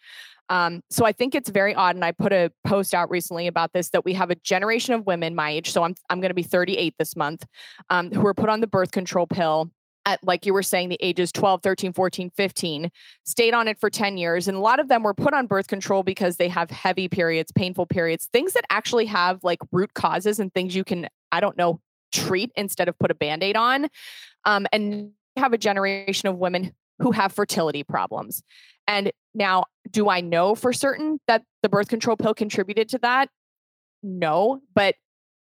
Um, 0.50 0.82
so 0.90 1.06
I 1.06 1.12
think 1.12 1.34
it's 1.34 1.48
very 1.48 1.74
odd, 1.74 1.94
and 1.94 2.04
I 2.04 2.12
put 2.12 2.32
a 2.32 2.52
post 2.66 2.92
out 2.92 3.10
recently 3.10 3.46
about 3.46 3.72
this 3.72 3.90
that 3.90 4.04
we 4.04 4.12
have 4.14 4.30
a 4.30 4.34
generation 4.36 4.94
of 4.94 5.06
women 5.06 5.34
my 5.34 5.50
age. 5.50 5.70
So 5.70 5.82
I'm 5.82 5.94
I'm 6.10 6.20
going 6.20 6.30
to 6.30 6.34
be 6.34 6.42
38 6.42 6.94
this 6.98 7.16
month, 7.16 7.46
um, 7.90 8.10
who 8.10 8.26
are 8.26 8.34
put 8.34 8.50
on 8.50 8.60
the 8.60 8.66
birth 8.66 8.90
control 8.90 9.26
pill 9.26 9.70
at 10.06 10.22
like 10.22 10.46
you 10.46 10.52
were 10.52 10.62
saying 10.62 10.88
the 10.88 10.98
ages 11.00 11.32
12 11.32 11.62
13 11.62 11.92
14 11.92 12.30
15 12.36 12.90
stayed 13.24 13.54
on 13.54 13.68
it 13.68 13.78
for 13.78 13.90
10 13.90 14.16
years 14.16 14.48
and 14.48 14.56
a 14.56 14.60
lot 14.60 14.80
of 14.80 14.88
them 14.88 15.02
were 15.02 15.14
put 15.14 15.34
on 15.34 15.46
birth 15.46 15.66
control 15.66 16.02
because 16.02 16.36
they 16.36 16.48
have 16.48 16.70
heavy 16.70 17.08
periods 17.08 17.50
painful 17.52 17.86
periods 17.86 18.28
things 18.32 18.52
that 18.52 18.64
actually 18.70 19.06
have 19.06 19.42
like 19.42 19.60
root 19.72 19.94
causes 19.94 20.38
and 20.38 20.52
things 20.52 20.74
you 20.74 20.84
can 20.84 21.08
i 21.32 21.40
don't 21.40 21.56
know 21.56 21.80
treat 22.14 22.50
instead 22.56 22.88
of 22.88 22.98
put 22.98 23.10
a 23.10 23.14
band-aid 23.14 23.56
on 23.56 23.88
um, 24.44 24.66
and 24.72 25.10
have 25.36 25.52
a 25.52 25.58
generation 25.58 26.28
of 26.28 26.38
women 26.38 26.72
who 27.00 27.10
have 27.10 27.32
fertility 27.32 27.82
problems. 27.82 28.42
And 28.86 29.12
now 29.34 29.64
do 29.90 30.08
i 30.08 30.20
know 30.20 30.54
for 30.54 30.72
certain 30.72 31.20
that 31.26 31.42
the 31.62 31.68
birth 31.68 31.88
control 31.88 32.16
pill 32.16 32.34
contributed 32.34 32.88
to 32.90 32.98
that? 32.98 33.28
No 34.02 34.60
but 34.74 34.94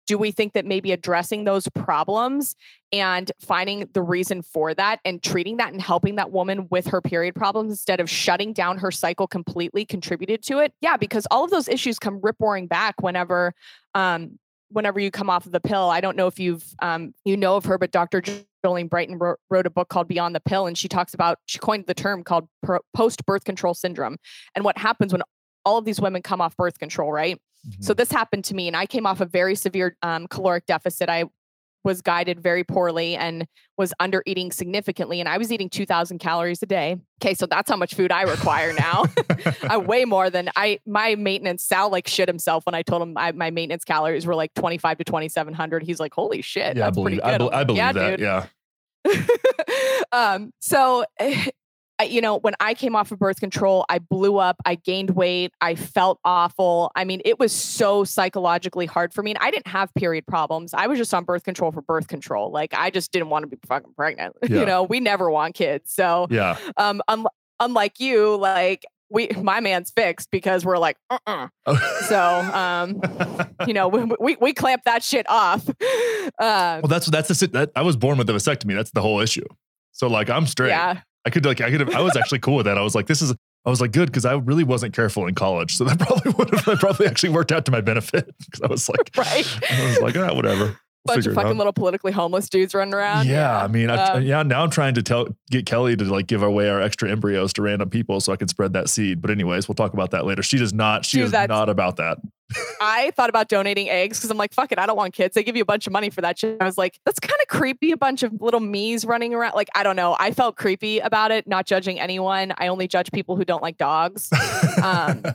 do 0.07 0.17
we 0.17 0.31
think 0.31 0.53
that 0.53 0.65
maybe 0.65 0.91
addressing 0.91 1.45
those 1.45 1.67
problems 1.69 2.55
and 2.91 3.31
finding 3.39 3.87
the 3.93 4.01
reason 4.01 4.41
for 4.41 4.73
that 4.73 4.99
and 5.05 5.23
treating 5.23 5.57
that 5.57 5.71
and 5.71 5.81
helping 5.81 6.15
that 6.15 6.31
woman 6.31 6.67
with 6.69 6.87
her 6.87 7.01
period 7.01 7.33
problems 7.33 7.71
instead 7.71 7.99
of 7.99 8.09
shutting 8.09 8.51
down 8.51 8.77
her 8.77 8.91
cycle 8.91 9.27
completely 9.27 9.85
contributed 9.85 10.43
to 10.43 10.59
it? 10.59 10.73
Yeah 10.81 10.97
because 10.97 11.25
all 11.31 11.43
of 11.43 11.51
those 11.51 11.69
issues 11.69 11.97
come 11.97 12.19
rip 12.21 12.35
roaring 12.39 12.67
back 12.67 13.01
whenever 13.01 13.53
um 13.95 14.37
whenever 14.71 14.99
you 14.99 15.11
come 15.11 15.29
off 15.29 15.45
of 15.45 15.51
the 15.51 15.59
pill 15.59 15.89
i 15.89 16.01
don't 16.01 16.15
know 16.15 16.27
if 16.27 16.39
you've 16.39 16.63
um 16.81 17.13
you 17.25 17.37
know 17.37 17.55
of 17.55 17.65
her 17.65 17.77
but 17.77 17.91
dr 17.91 18.21
jolene 18.65 18.89
brighten 18.89 19.17
wrote, 19.17 19.39
wrote 19.49 19.65
a 19.65 19.69
book 19.69 19.89
called 19.89 20.07
beyond 20.07 20.35
the 20.35 20.39
pill 20.39 20.67
and 20.67 20.77
she 20.77 20.87
talks 20.87 21.13
about 21.13 21.37
she 21.45 21.59
coined 21.59 21.85
the 21.87 21.93
term 21.93 22.23
called 22.23 22.47
post 22.93 23.25
birth 23.25 23.43
control 23.43 23.73
syndrome 23.73 24.17
and 24.55 24.63
what 24.63 24.77
happens 24.77 25.11
when 25.11 25.21
all 25.65 25.77
of 25.77 25.85
these 25.85 25.99
women 25.99 26.21
come 26.21 26.41
off 26.41 26.55
birth 26.57 26.77
control 26.79 27.11
right 27.11 27.39
so 27.79 27.93
this 27.93 28.11
happened 28.11 28.43
to 28.45 28.55
me, 28.55 28.67
and 28.67 28.75
I 28.75 28.85
came 28.85 29.05
off 29.05 29.21
a 29.21 29.25
very 29.25 29.55
severe 29.55 29.95
um, 30.01 30.27
caloric 30.27 30.65
deficit. 30.65 31.09
I 31.09 31.25
was 31.83 32.01
guided 32.01 32.39
very 32.39 32.63
poorly 32.63 33.15
and 33.15 33.47
was 33.77 33.93
under 33.99 34.21
eating 34.25 34.51
significantly, 34.51 35.19
and 35.19 35.27
I 35.27 35.37
was 35.37 35.51
eating 35.51 35.69
2,000 35.69 36.19
calories 36.19 36.61
a 36.61 36.65
day. 36.65 36.97
Okay, 37.21 37.33
so 37.33 37.45
that's 37.45 37.69
how 37.69 37.75
much 37.77 37.95
food 37.95 38.11
I 38.11 38.23
require 38.23 38.73
now. 38.73 39.05
I 39.69 39.77
weigh 39.77 40.05
more 40.05 40.29
than 40.29 40.49
I. 40.55 40.79
My 40.85 41.15
maintenance 41.15 41.63
Sal 41.63 41.89
like 41.89 42.07
shit 42.07 42.27
himself 42.27 42.65
when 42.65 42.75
I 42.75 42.81
told 42.81 43.01
him 43.01 43.17
I, 43.17 43.31
my 43.31 43.51
maintenance 43.51 43.83
calories 43.83 44.25
were 44.25 44.35
like 44.35 44.53
25 44.53 44.99
to 44.99 45.03
2,700. 45.03 45.83
He's 45.83 45.99
like, 45.99 46.13
"Holy 46.13 46.41
shit, 46.41 46.77
yeah, 46.77 46.83
I 46.83 46.87
that's 46.87 46.95
believe. 46.95 47.21
pretty 47.21 47.23
I, 47.23 47.37
good." 47.37 47.49
be- 47.49 47.55
I 47.55 47.63
believe 47.63 47.77
yeah, 47.77 47.91
that. 47.93 48.09
dude. 48.11 48.19
Yeah. 48.19 48.45
um, 50.11 50.51
so, 50.59 51.05
I- 51.19 51.51
you 52.03 52.21
know, 52.21 52.37
when 52.37 52.53
I 52.59 52.73
came 52.73 52.95
off 52.95 53.11
of 53.11 53.19
birth 53.19 53.39
control, 53.39 53.85
I 53.89 53.99
blew 53.99 54.37
up, 54.37 54.57
I 54.65 54.75
gained 54.75 55.11
weight, 55.11 55.53
I 55.61 55.75
felt 55.75 56.19
awful. 56.25 56.91
I 56.95 57.03
mean, 57.03 57.21
it 57.25 57.39
was 57.39 57.51
so 57.51 58.03
psychologically 58.03 58.85
hard 58.85 59.13
for 59.13 59.23
me. 59.23 59.31
And 59.31 59.37
I 59.41 59.51
didn't 59.51 59.67
have 59.67 59.93
period 59.93 60.25
problems. 60.27 60.73
I 60.73 60.87
was 60.87 60.97
just 60.97 61.13
on 61.13 61.23
birth 61.23 61.43
control 61.43 61.71
for 61.71 61.81
birth 61.81 62.07
control. 62.07 62.51
Like, 62.51 62.73
I 62.73 62.89
just 62.89 63.11
didn't 63.11 63.29
want 63.29 63.43
to 63.43 63.47
be 63.47 63.57
fucking 63.67 63.93
pregnant. 63.95 64.35
Yeah. 64.51 64.59
you 64.61 64.65
know, 64.65 64.83
we 64.83 64.99
never 64.99 65.29
want 65.31 65.55
kids. 65.55 65.93
So, 65.93 66.27
Yeah. 66.29 66.57
um, 66.77 67.01
un- 67.07 67.25
unlike 67.59 67.99
you, 67.99 68.35
like, 68.35 68.83
we, 69.09 69.27
my 69.41 69.59
man's 69.59 69.91
fixed 69.91 70.29
because 70.31 70.65
we're 70.65 70.77
like, 70.77 70.97
uh-uh. 71.09 71.47
So, 72.07 72.19
um, 72.19 73.01
you 73.67 73.73
know, 73.73 73.87
we, 73.89 74.03
we, 74.19 74.37
we 74.39 74.53
clamp 74.53 74.83
that 74.85 75.03
shit 75.03 75.25
off. 75.29 75.67
Uh, 75.69 75.73
well, 76.39 76.81
that's 76.87 77.07
that's 77.07 77.27
the 77.39 77.47
that 77.47 77.71
I 77.75 77.81
was 77.81 77.95
born 77.97 78.17
with 78.17 78.29
a 78.29 78.33
vasectomy. 78.33 78.73
That's 78.75 78.91
the 78.91 79.01
whole 79.01 79.19
issue. 79.19 79.45
So 79.91 80.07
like 80.07 80.29
I'm 80.29 80.47
straight. 80.47 80.69
yeah. 80.69 81.01
I 81.25 81.29
could 81.29 81.45
like 81.45 81.61
I 81.61 81.69
could 81.69 81.79
have 81.81 81.93
I 81.95 82.01
was 82.01 82.15
actually 82.15 82.39
cool 82.39 82.55
with 82.55 82.65
that. 82.65 82.77
I 82.77 82.81
was 82.81 82.95
like, 82.95 83.07
this 83.07 83.21
is 83.21 83.33
I 83.65 83.69
was 83.69 83.79
like 83.79 83.91
good 83.91 84.07
because 84.07 84.25
I 84.25 84.33
really 84.33 84.63
wasn't 84.63 84.93
careful 84.95 85.27
in 85.27 85.35
college. 85.35 85.75
So 85.75 85.83
that 85.83 85.99
probably 86.05 86.31
would 86.33 86.49
have 86.51 86.65
that 86.65 86.79
probably 86.79 87.07
actually 87.07 87.29
worked 87.29 87.51
out 87.51 87.65
to 87.65 87.71
my 87.71 87.81
benefit. 87.81 88.33
Because 88.39 88.61
I 88.61 88.67
was 88.67 88.89
like 88.89 89.11
Right. 89.17 89.71
I 89.71 89.85
was 89.85 89.99
like, 90.01 90.17
ah, 90.17 90.33
whatever. 90.33 90.77
We'll 91.07 91.15
Bunch 91.15 91.25
of 91.25 91.33
fucking 91.33 91.51
out." 91.51 91.57
little 91.57 91.73
politically 91.73 92.11
homeless 92.11 92.47
dudes 92.47 92.75
running 92.75 92.93
around. 92.93 93.25
Yeah, 93.27 93.63
I 93.63 93.67
mean, 93.67 93.89
I, 93.89 94.03
Um, 94.09 94.23
yeah. 94.23 94.43
Now 94.43 94.61
I'm 94.61 94.69
trying 94.69 94.93
to 94.95 95.01
tell 95.01 95.29
get 95.49 95.65
Kelly 95.65 95.95
to 95.95 96.03
like 96.05 96.27
give 96.27 96.43
away 96.43 96.69
our 96.69 96.79
extra 96.79 97.09
embryos 97.09 97.53
to 97.53 97.63
random 97.63 97.89
people 97.89 98.19
so 98.19 98.31
I 98.31 98.35
can 98.35 98.47
spread 98.47 98.73
that 98.73 98.87
seed. 98.87 99.19
But 99.19 99.31
anyways, 99.31 99.67
we'll 99.67 99.75
talk 99.75 99.93
about 99.93 100.11
that 100.11 100.25
later. 100.25 100.43
She 100.43 100.59
does 100.59 100.73
not. 100.73 101.03
She 101.03 101.21
is 101.21 101.31
not 101.31 101.69
about 101.69 101.97
that. 101.97 102.19
I 102.81 103.11
thought 103.15 103.29
about 103.29 103.47
donating 103.47 103.89
eggs 103.89 104.19
because 104.19 104.31
I'm 104.31 104.37
like, 104.37 104.53
fuck 104.53 104.71
it, 104.71 104.79
I 104.79 104.85
don't 104.85 104.97
want 104.97 105.13
kids. 105.13 105.35
They 105.35 105.43
give 105.43 105.55
you 105.55 105.61
a 105.61 105.65
bunch 105.65 105.87
of 105.87 105.93
money 105.93 106.09
for 106.09 106.21
that 106.21 106.39
shit. 106.39 106.57
I 106.61 106.65
was 106.65 106.77
like, 106.77 106.99
that's 107.05 107.19
kind 107.19 107.39
of 107.41 107.47
creepy. 107.47 107.91
A 107.91 107.97
bunch 107.97 108.23
of 108.23 108.41
little 108.41 108.59
me's 108.59 109.05
running 109.05 109.33
around. 109.33 109.53
Like, 109.55 109.69
I 109.75 109.83
don't 109.83 109.95
know. 109.95 110.15
I 110.19 110.31
felt 110.31 110.55
creepy 110.55 110.99
about 110.99 111.31
it, 111.31 111.47
not 111.47 111.65
judging 111.65 111.99
anyone. 111.99 112.53
I 112.57 112.67
only 112.67 112.87
judge 112.87 113.11
people 113.11 113.35
who 113.35 113.45
don't 113.45 113.61
like 113.61 113.77
dogs. 113.77 114.29
Um, 114.81 115.23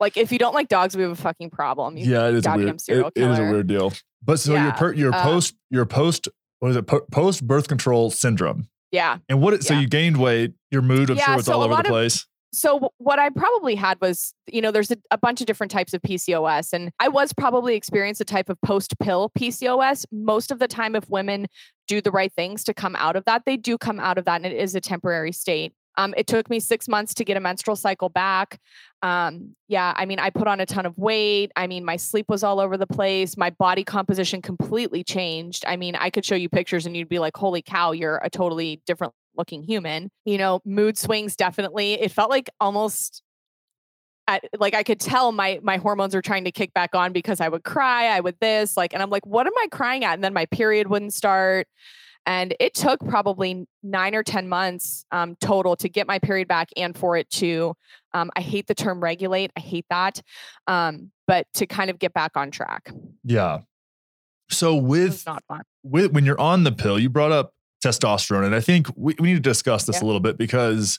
Like, 0.00 0.16
if 0.16 0.32
you 0.32 0.38
don't 0.38 0.54
like 0.54 0.68
dogs, 0.68 0.96
we 0.96 1.02
have 1.02 1.12
a 1.12 1.16
fucking 1.16 1.50
problem. 1.50 1.96
You, 1.96 2.10
yeah, 2.10 2.28
it 2.28 2.34
is 2.34 2.44
a 2.46 2.56
weird. 2.56 2.80
It, 2.88 3.12
it 3.14 3.22
is 3.22 3.38
a 3.38 3.42
weird 3.42 3.68
deal. 3.68 3.92
But 4.22 4.40
so 4.40 4.52
your 4.54 4.72
per, 4.72 4.92
your 4.92 5.14
uh, 5.14 5.22
post 5.22 5.54
your 5.70 5.86
post 5.86 6.28
what 6.58 6.70
is 6.70 6.76
it 6.76 6.86
po- 6.86 7.06
post 7.12 7.46
birth 7.46 7.68
control 7.68 8.10
syndrome 8.10 8.68
yeah. 8.90 9.18
and 9.28 9.40
what? 9.40 9.54
It, 9.54 9.62
So 9.64 9.72
you 9.74 9.86
gained 9.86 10.16
weight. 10.18 10.52
Your 10.70 10.82
mood, 10.82 11.10
I'm 11.10 11.16
Yeah, 11.16 11.26
sure, 11.26 11.36
was 11.36 11.46
so 11.46 11.52
all 11.54 11.60
over 11.62 11.68
the 11.70 11.74
lot 11.76 11.86
of- 11.86 11.90
place. 11.90 12.26
So 12.54 12.92
what 12.98 13.18
I 13.18 13.30
probably 13.30 13.74
had 13.74 14.00
was, 14.00 14.32
you 14.46 14.62
know, 14.62 14.70
there's 14.70 14.92
a, 14.92 14.96
a 15.10 15.18
bunch 15.18 15.40
of 15.40 15.46
different 15.46 15.72
types 15.72 15.92
of 15.92 16.00
PCOS, 16.02 16.72
and 16.72 16.92
I 17.00 17.08
was 17.08 17.32
probably 17.32 17.74
experienced 17.74 18.20
a 18.20 18.24
type 18.24 18.48
of 18.48 18.60
post-pill 18.60 19.32
PCOS. 19.36 20.06
Most 20.12 20.52
of 20.52 20.60
the 20.60 20.68
time, 20.68 20.94
if 20.94 21.08
women 21.10 21.48
do 21.88 22.00
the 22.00 22.12
right 22.12 22.32
things 22.32 22.62
to 22.64 22.72
come 22.72 22.94
out 22.94 23.16
of 23.16 23.24
that, 23.24 23.42
they 23.44 23.56
do 23.56 23.76
come 23.76 23.98
out 23.98 24.18
of 24.18 24.24
that, 24.26 24.36
and 24.36 24.46
it 24.46 24.56
is 24.56 24.76
a 24.76 24.80
temporary 24.80 25.32
state. 25.32 25.72
Um, 25.96 26.14
it 26.16 26.28
took 26.28 26.48
me 26.48 26.60
six 26.60 26.86
months 26.86 27.12
to 27.14 27.24
get 27.24 27.36
a 27.36 27.40
menstrual 27.40 27.76
cycle 27.76 28.08
back. 28.08 28.60
Um, 29.02 29.54
yeah, 29.68 29.92
I 29.96 30.06
mean, 30.06 30.18
I 30.20 30.30
put 30.30 30.46
on 30.46 30.60
a 30.60 30.66
ton 30.66 30.86
of 30.86 30.96
weight. 30.96 31.50
I 31.56 31.66
mean, 31.66 31.84
my 31.84 31.96
sleep 31.96 32.26
was 32.28 32.42
all 32.42 32.60
over 32.60 32.76
the 32.76 32.86
place. 32.86 33.36
My 33.36 33.50
body 33.50 33.84
composition 33.84 34.42
completely 34.42 35.04
changed. 35.04 35.64
I 35.66 35.76
mean, 35.76 35.94
I 35.94 36.10
could 36.10 36.24
show 36.24 36.34
you 36.34 36.48
pictures 36.48 36.86
and 36.86 36.96
you'd 36.96 37.08
be 37.08 37.18
like, 37.18 37.36
holy 37.36 37.62
cow, 37.62 37.92
you're 37.92 38.16
a 38.18 38.30
totally 38.30 38.80
different 38.86 39.12
looking 39.36 39.62
human. 39.62 40.10
You 40.24 40.38
know, 40.38 40.60
mood 40.64 40.98
swings 40.98 41.36
definitely. 41.36 41.94
It 41.94 42.10
felt 42.10 42.30
like 42.30 42.50
almost 42.60 43.22
at, 44.26 44.44
like 44.58 44.74
I 44.74 44.82
could 44.82 45.00
tell 45.00 45.32
my 45.32 45.60
my 45.62 45.76
hormones 45.76 46.14
were 46.14 46.22
trying 46.22 46.44
to 46.44 46.52
kick 46.52 46.72
back 46.72 46.94
on 46.94 47.12
because 47.12 47.40
I 47.40 47.48
would 47.48 47.64
cry, 47.64 48.06
I 48.06 48.20
would 48.20 48.38
this, 48.40 48.76
like, 48.76 48.94
and 48.94 49.02
I'm 49.02 49.10
like, 49.10 49.26
what 49.26 49.46
am 49.46 49.52
I 49.58 49.68
crying 49.70 50.04
at? 50.04 50.14
And 50.14 50.24
then 50.24 50.32
my 50.32 50.46
period 50.46 50.88
wouldn't 50.88 51.14
start. 51.14 51.66
And 52.26 52.54
it 52.58 52.74
took 52.74 53.00
probably 53.06 53.66
nine 53.82 54.14
or 54.14 54.22
10 54.22 54.48
months 54.48 55.04
um, 55.12 55.36
total 55.40 55.76
to 55.76 55.88
get 55.88 56.06
my 56.06 56.18
period 56.18 56.48
back 56.48 56.70
and 56.76 56.96
for 56.96 57.16
it 57.18 57.28
to, 57.32 57.74
um, 58.14 58.30
I 58.34 58.40
hate 58.40 58.66
the 58.66 58.74
term 58.74 59.02
regulate. 59.02 59.50
I 59.56 59.60
hate 59.60 59.84
that. 59.90 60.22
Um, 60.66 61.10
but 61.26 61.46
to 61.54 61.66
kind 61.66 61.90
of 61.90 61.98
get 61.98 62.14
back 62.14 62.32
on 62.34 62.50
track. 62.50 62.90
Yeah. 63.24 63.60
So 64.50 64.74
with, 64.74 65.26
not 65.26 65.42
fun. 65.48 65.62
with 65.82 66.12
when 66.12 66.24
you're 66.24 66.40
on 66.40 66.64
the 66.64 66.72
pill, 66.72 66.98
you 66.98 67.10
brought 67.10 67.32
up 67.32 67.53
testosterone. 67.84 68.44
And 68.44 68.54
I 68.54 68.60
think 68.60 68.88
we, 68.96 69.14
we 69.18 69.28
need 69.28 69.34
to 69.42 69.50
discuss 69.50 69.84
this 69.84 69.96
Yeah. 69.96 70.04
a 70.04 70.06
little 70.06 70.20
bit 70.20 70.36
because 70.38 70.98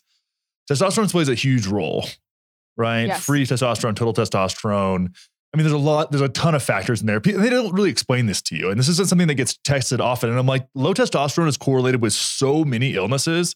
testosterone 0.71 1.11
plays 1.11 1.29
a 1.29 1.35
huge 1.35 1.67
role, 1.67 2.05
right? 2.77 3.07
Yes. 3.07 3.25
Free 3.25 3.45
testosterone, 3.45 3.95
total 3.95 4.13
testosterone. 4.13 5.13
I 5.53 5.57
mean, 5.57 5.63
there's 5.63 5.71
a 5.71 5.77
lot, 5.77 6.11
there's 6.11 6.21
a 6.21 6.27
ton 6.29 6.53
of 6.53 6.63
factors 6.63 6.99
in 7.01 7.07
there. 7.07 7.19
They 7.19 7.49
don't 7.49 7.73
really 7.73 7.89
explain 7.89 8.25
this 8.25 8.41
to 8.43 8.55
you. 8.57 8.69
And 8.69 8.77
this 8.77 8.89
isn't 8.89 9.07
something 9.07 9.27
that 9.27 9.35
gets 9.35 9.57
tested 9.63 10.01
often. 10.01 10.29
And 10.29 10.37
I'm 10.37 10.45
like, 10.47 10.67
low 10.75 10.93
testosterone 10.93 11.47
is 11.47 11.55
correlated 11.57 12.01
with 12.01 12.13
so 12.13 12.65
many 12.65 12.95
illnesses 12.95 13.55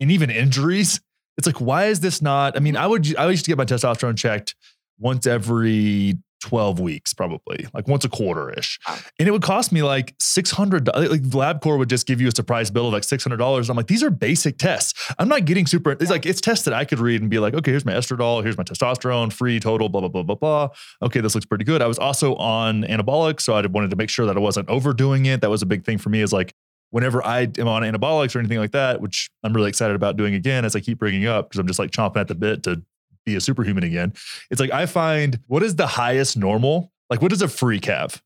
and 0.00 0.10
even 0.10 0.30
injuries. 0.30 1.00
It's 1.38 1.46
like, 1.46 1.60
why 1.60 1.86
is 1.86 2.00
this 2.00 2.22
not? 2.22 2.56
I 2.56 2.60
mean, 2.60 2.76
I 2.76 2.86
would, 2.86 3.16
I 3.16 3.28
used 3.30 3.44
to 3.46 3.50
get 3.50 3.58
my 3.58 3.64
testosterone 3.64 4.16
checked 4.16 4.54
once 5.00 5.26
every 5.26 6.18
12 6.42 6.80
weeks, 6.80 7.14
probably 7.14 7.66
like 7.72 7.88
once 7.88 8.04
a 8.04 8.08
quarter 8.08 8.50
ish. 8.50 8.78
And 9.18 9.28
it 9.28 9.30
would 9.30 9.42
cost 9.42 9.72
me 9.72 9.82
like 9.82 10.16
$600. 10.18 10.86
Like 10.94 11.22
LabCorp 11.22 11.78
would 11.78 11.88
just 11.88 12.06
give 12.06 12.20
you 12.20 12.28
a 12.28 12.32
surprise 12.32 12.70
bill 12.70 12.88
of 12.88 12.92
like 12.92 13.04
$600. 13.04 13.70
I'm 13.70 13.76
like, 13.76 13.86
these 13.86 14.02
are 14.02 14.10
basic 14.10 14.58
tests. 14.58 15.12
I'm 15.18 15.28
not 15.28 15.44
getting 15.44 15.66
super, 15.66 15.92
it's 15.92 16.10
like, 16.10 16.26
it's 16.26 16.40
tests 16.40 16.64
that 16.64 16.74
I 16.74 16.84
could 16.84 16.98
read 16.98 17.20
and 17.20 17.30
be 17.30 17.38
like, 17.38 17.54
okay, 17.54 17.70
here's 17.70 17.84
my 17.84 17.92
estradiol, 17.92 18.42
here's 18.42 18.58
my 18.58 18.64
testosterone, 18.64 19.32
free 19.32 19.60
total, 19.60 19.88
blah, 19.88 20.00
blah, 20.00 20.10
blah, 20.10 20.22
blah, 20.22 20.34
blah. 20.34 20.68
Okay, 21.00 21.20
this 21.20 21.34
looks 21.34 21.46
pretty 21.46 21.64
good. 21.64 21.80
I 21.80 21.86
was 21.86 21.98
also 21.98 22.34
on 22.36 22.82
anabolics. 22.82 23.42
So 23.42 23.54
I 23.54 23.64
wanted 23.66 23.90
to 23.90 23.96
make 23.96 24.10
sure 24.10 24.26
that 24.26 24.36
I 24.36 24.40
wasn't 24.40 24.68
overdoing 24.68 25.26
it. 25.26 25.40
That 25.40 25.50
was 25.50 25.62
a 25.62 25.66
big 25.66 25.84
thing 25.84 25.98
for 25.98 26.10
me 26.10 26.20
is 26.20 26.32
like, 26.32 26.54
whenever 26.90 27.24
I 27.24 27.48
am 27.58 27.68
on 27.68 27.82
anabolics 27.82 28.36
or 28.36 28.38
anything 28.38 28.58
like 28.58 28.72
that, 28.72 29.00
which 29.00 29.30
I'm 29.42 29.54
really 29.54 29.70
excited 29.70 29.96
about 29.96 30.18
doing 30.18 30.34
again, 30.34 30.66
as 30.66 30.76
I 30.76 30.80
keep 30.80 30.98
bringing 30.98 31.26
up, 31.26 31.48
because 31.48 31.58
I'm 31.58 31.66
just 31.66 31.78
like 31.78 31.90
chomping 31.90 32.18
at 32.18 32.28
the 32.28 32.34
bit 32.34 32.62
to 32.64 32.82
be 33.24 33.36
a 33.36 33.40
superhuman 33.40 33.84
again. 33.84 34.12
It's 34.50 34.60
like 34.60 34.70
I 34.70 34.86
find 34.86 35.38
what 35.46 35.62
is 35.62 35.76
the 35.76 35.86
highest 35.86 36.36
normal? 36.36 36.92
Like 37.10 37.22
what 37.22 37.30
does 37.30 37.42
a 37.42 37.48
freak 37.48 37.86
have? 37.86 38.22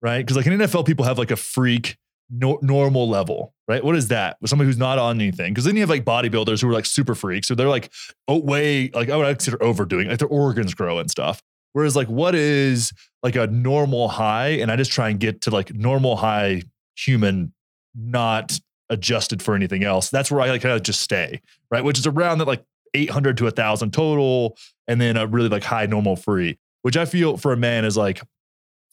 Right? 0.00 0.18
Because 0.18 0.36
like 0.36 0.46
in 0.46 0.58
NFL, 0.58 0.86
people 0.86 1.04
have 1.04 1.18
like 1.18 1.30
a 1.30 1.36
freak 1.36 1.96
no, 2.30 2.58
normal 2.62 3.08
level, 3.08 3.54
right? 3.68 3.84
What 3.84 3.94
is 3.94 4.08
that? 4.08 4.38
With 4.40 4.48
somebody 4.48 4.66
who's 4.66 4.78
not 4.78 4.98
on 4.98 5.20
anything. 5.20 5.52
Because 5.52 5.64
then 5.64 5.76
you 5.76 5.82
have 5.82 5.90
like 5.90 6.04
bodybuilders 6.04 6.62
who 6.62 6.68
are 6.68 6.72
like 6.72 6.86
super 6.86 7.14
freaks. 7.14 7.46
So 7.46 7.54
they're 7.54 7.68
like 7.68 7.92
oh, 8.26 8.38
way, 8.38 8.90
like 8.94 9.10
I 9.10 9.16
would 9.16 9.26
consider 9.26 9.62
overdoing, 9.62 10.08
like 10.08 10.18
their 10.18 10.28
organs 10.28 10.74
grow 10.74 10.98
and 10.98 11.10
stuff. 11.10 11.42
Whereas 11.72 11.94
like 11.94 12.08
what 12.08 12.34
is 12.34 12.92
like 13.22 13.36
a 13.36 13.46
normal 13.46 14.08
high? 14.08 14.48
And 14.48 14.70
I 14.70 14.76
just 14.76 14.92
try 14.92 15.08
and 15.08 15.20
get 15.20 15.42
to 15.42 15.50
like 15.50 15.74
normal 15.74 16.16
high 16.16 16.62
human, 16.96 17.52
not 17.94 18.58
adjusted 18.88 19.42
for 19.42 19.54
anything 19.54 19.84
else. 19.84 20.10
That's 20.10 20.30
where 20.30 20.40
I 20.40 20.50
like 20.50 20.62
kind 20.62 20.74
of 20.74 20.82
just 20.82 21.00
stay, 21.00 21.40
right? 21.70 21.82
Which 21.82 21.98
is 21.98 22.06
around 22.06 22.38
that 22.38 22.46
like 22.46 22.64
800 22.94 23.36
to 23.38 23.44
1000 23.44 23.92
total 23.92 24.56
and 24.86 25.00
then 25.00 25.16
a 25.16 25.26
really 25.26 25.48
like 25.48 25.64
high 25.64 25.86
normal 25.86 26.16
free 26.16 26.58
which 26.82 26.96
i 26.96 27.04
feel 27.04 27.36
for 27.36 27.52
a 27.52 27.56
man 27.56 27.84
is 27.84 27.96
like 27.96 28.22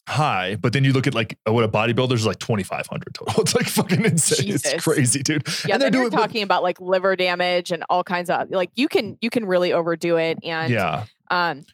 high 0.08 0.56
but 0.56 0.72
then 0.72 0.82
you 0.82 0.92
look 0.92 1.06
at 1.06 1.14
like 1.14 1.38
what 1.46 1.62
a 1.62 1.68
bodybuilder 1.68 2.12
is 2.12 2.26
like 2.26 2.38
2500 2.38 3.14
total 3.14 3.34
it's 3.42 3.54
like 3.54 3.66
fucking 3.66 4.04
insane 4.04 4.46
Jesus. 4.46 4.74
it's 4.74 4.84
crazy 4.84 5.22
dude 5.22 5.46
Yeah, 5.66 5.74
and 5.74 5.82
they're 5.82 5.90
doing 5.90 6.10
talking 6.10 6.42
about 6.42 6.62
like 6.62 6.80
liver 6.80 7.14
damage 7.14 7.70
and 7.70 7.84
all 7.88 8.02
kinds 8.02 8.30
of 8.30 8.50
like 8.50 8.70
you 8.74 8.88
can 8.88 9.18
you 9.20 9.30
can 9.30 9.44
really 9.44 9.72
overdo 9.72 10.16
it. 10.16 10.38
And 10.42 10.72
yeah 10.72 11.04
um, 11.30 11.64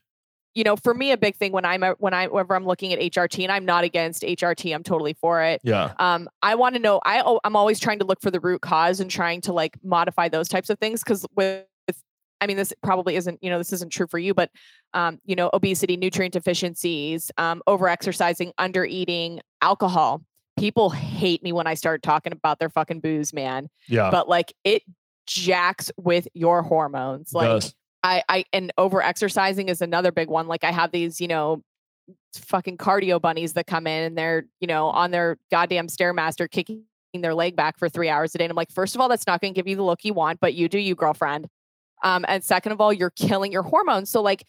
you 0.56 0.64
know, 0.64 0.74
for 0.74 0.94
me, 0.94 1.12
a 1.12 1.18
big 1.18 1.36
thing 1.36 1.52
when 1.52 1.66
I'm 1.66 1.82
when 1.98 2.14
I 2.14 2.28
whenever 2.28 2.56
I'm 2.56 2.64
looking 2.64 2.92
at 2.94 2.98
HRT, 2.98 3.42
and 3.42 3.52
I'm 3.52 3.66
not 3.66 3.84
against 3.84 4.22
HRT, 4.22 4.74
I'm 4.74 4.82
totally 4.82 5.12
for 5.12 5.42
it. 5.42 5.60
yeah 5.62 5.92
Um, 5.98 6.30
I 6.42 6.54
want 6.54 6.74
to 6.76 6.80
know. 6.80 6.98
I 7.04 7.38
I'm 7.44 7.56
always 7.56 7.78
trying 7.78 7.98
to 7.98 8.06
look 8.06 8.22
for 8.22 8.30
the 8.30 8.40
root 8.40 8.62
cause 8.62 8.98
and 8.98 9.10
trying 9.10 9.42
to 9.42 9.52
like 9.52 9.76
modify 9.84 10.28
those 10.28 10.48
types 10.48 10.70
of 10.70 10.78
things 10.78 11.04
because 11.04 11.26
with 11.36 11.66
I 12.40 12.46
mean, 12.46 12.56
this 12.56 12.72
probably 12.82 13.16
isn't, 13.16 13.42
you 13.42 13.50
know, 13.50 13.58
this 13.58 13.72
isn't 13.72 13.90
true 13.90 14.06
for 14.06 14.18
you, 14.18 14.34
but, 14.34 14.50
um, 14.94 15.18
you 15.24 15.34
know, 15.34 15.50
obesity, 15.54 15.96
nutrient 15.96 16.32
deficiencies, 16.32 17.30
um, 17.38 17.62
over 17.66 17.88
exercising, 17.88 18.52
under 18.58 18.84
eating, 18.84 19.40
alcohol. 19.62 20.22
People 20.58 20.90
hate 20.90 21.42
me 21.42 21.52
when 21.52 21.66
I 21.66 21.74
start 21.74 22.02
talking 22.02 22.32
about 22.32 22.58
their 22.58 22.70
fucking 22.70 23.00
booze, 23.00 23.32
man. 23.32 23.68
yeah 23.88 24.10
But 24.10 24.28
like 24.28 24.54
it 24.64 24.82
jacks 25.26 25.90
with 25.96 26.28
your 26.34 26.62
hormones. 26.62 27.32
Like 27.34 27.46
does. 27.46 27.74
I, 28.02 28.22
I, 28.28 28.44
and 28.52 28.72
over 28.78 29.02
exercising 29.02 29.68
is 29.68 29.82
another 29.82 30.12
big 30.12 30.28
one. 30.28 30.46
Like 30.46 30.64
I 30.64 30.70
have 30.70 30.92
these, 30.92 31.20
you 31.20 31.28
know, 31.28 31.62
fucking 32.34 32.78
cardio 32.78 33.20
bunnies 33.20 33.54
that 33.54 33.66
come 33.66 33.86
in 33.86 34.04
and 34.04 34.16
they're, 34.16 34.46
you 34.60 34.68
know, 34.68 34.86
on 34.86 35.10
their 35.10 35.38
goddamn 35.50 35.88
stairmaster 35.88 36.48
kicking 36.50 36.84
their 37.14 37.34
leg 37.34 37.56
back 37.56 37.78
for 37.78 37.88
three 37.88 38.08
hours 38.08 38.34
a 38.34 38.38
day. 38.38 38.44
And 38.44 38.50
I'm 38.50 38.56
like, 38.56 38.70
first 38.70 38.94
of 38.94 39.00
all, 39.00 39.08
that's 39.08 39.26
not 39.26 39.40
going 39.40 39.54
to 39.54 39.58
give 39.58 39.66
you 39.66 39.76
the 39.76 39.82
look 39.82 40.04
you 40.04 40.14
want, 40.14 40.38
but 40.40 40.54
you 40.54 40.68
do 40.68 40.78
you, 40.78 40.94
girlfriend. 40.94 41.48
Um, 42.02 42.24
and 42.28 42.42
second 42.42 42.72
of 42.72 42.80
all, 42.80 42.92
you're 42.92 43.10
killing 43.10 43.52
your 43.52 43.62
hormones. 43.62 44.10
So 44.10 44.22
like, 44.22 44.44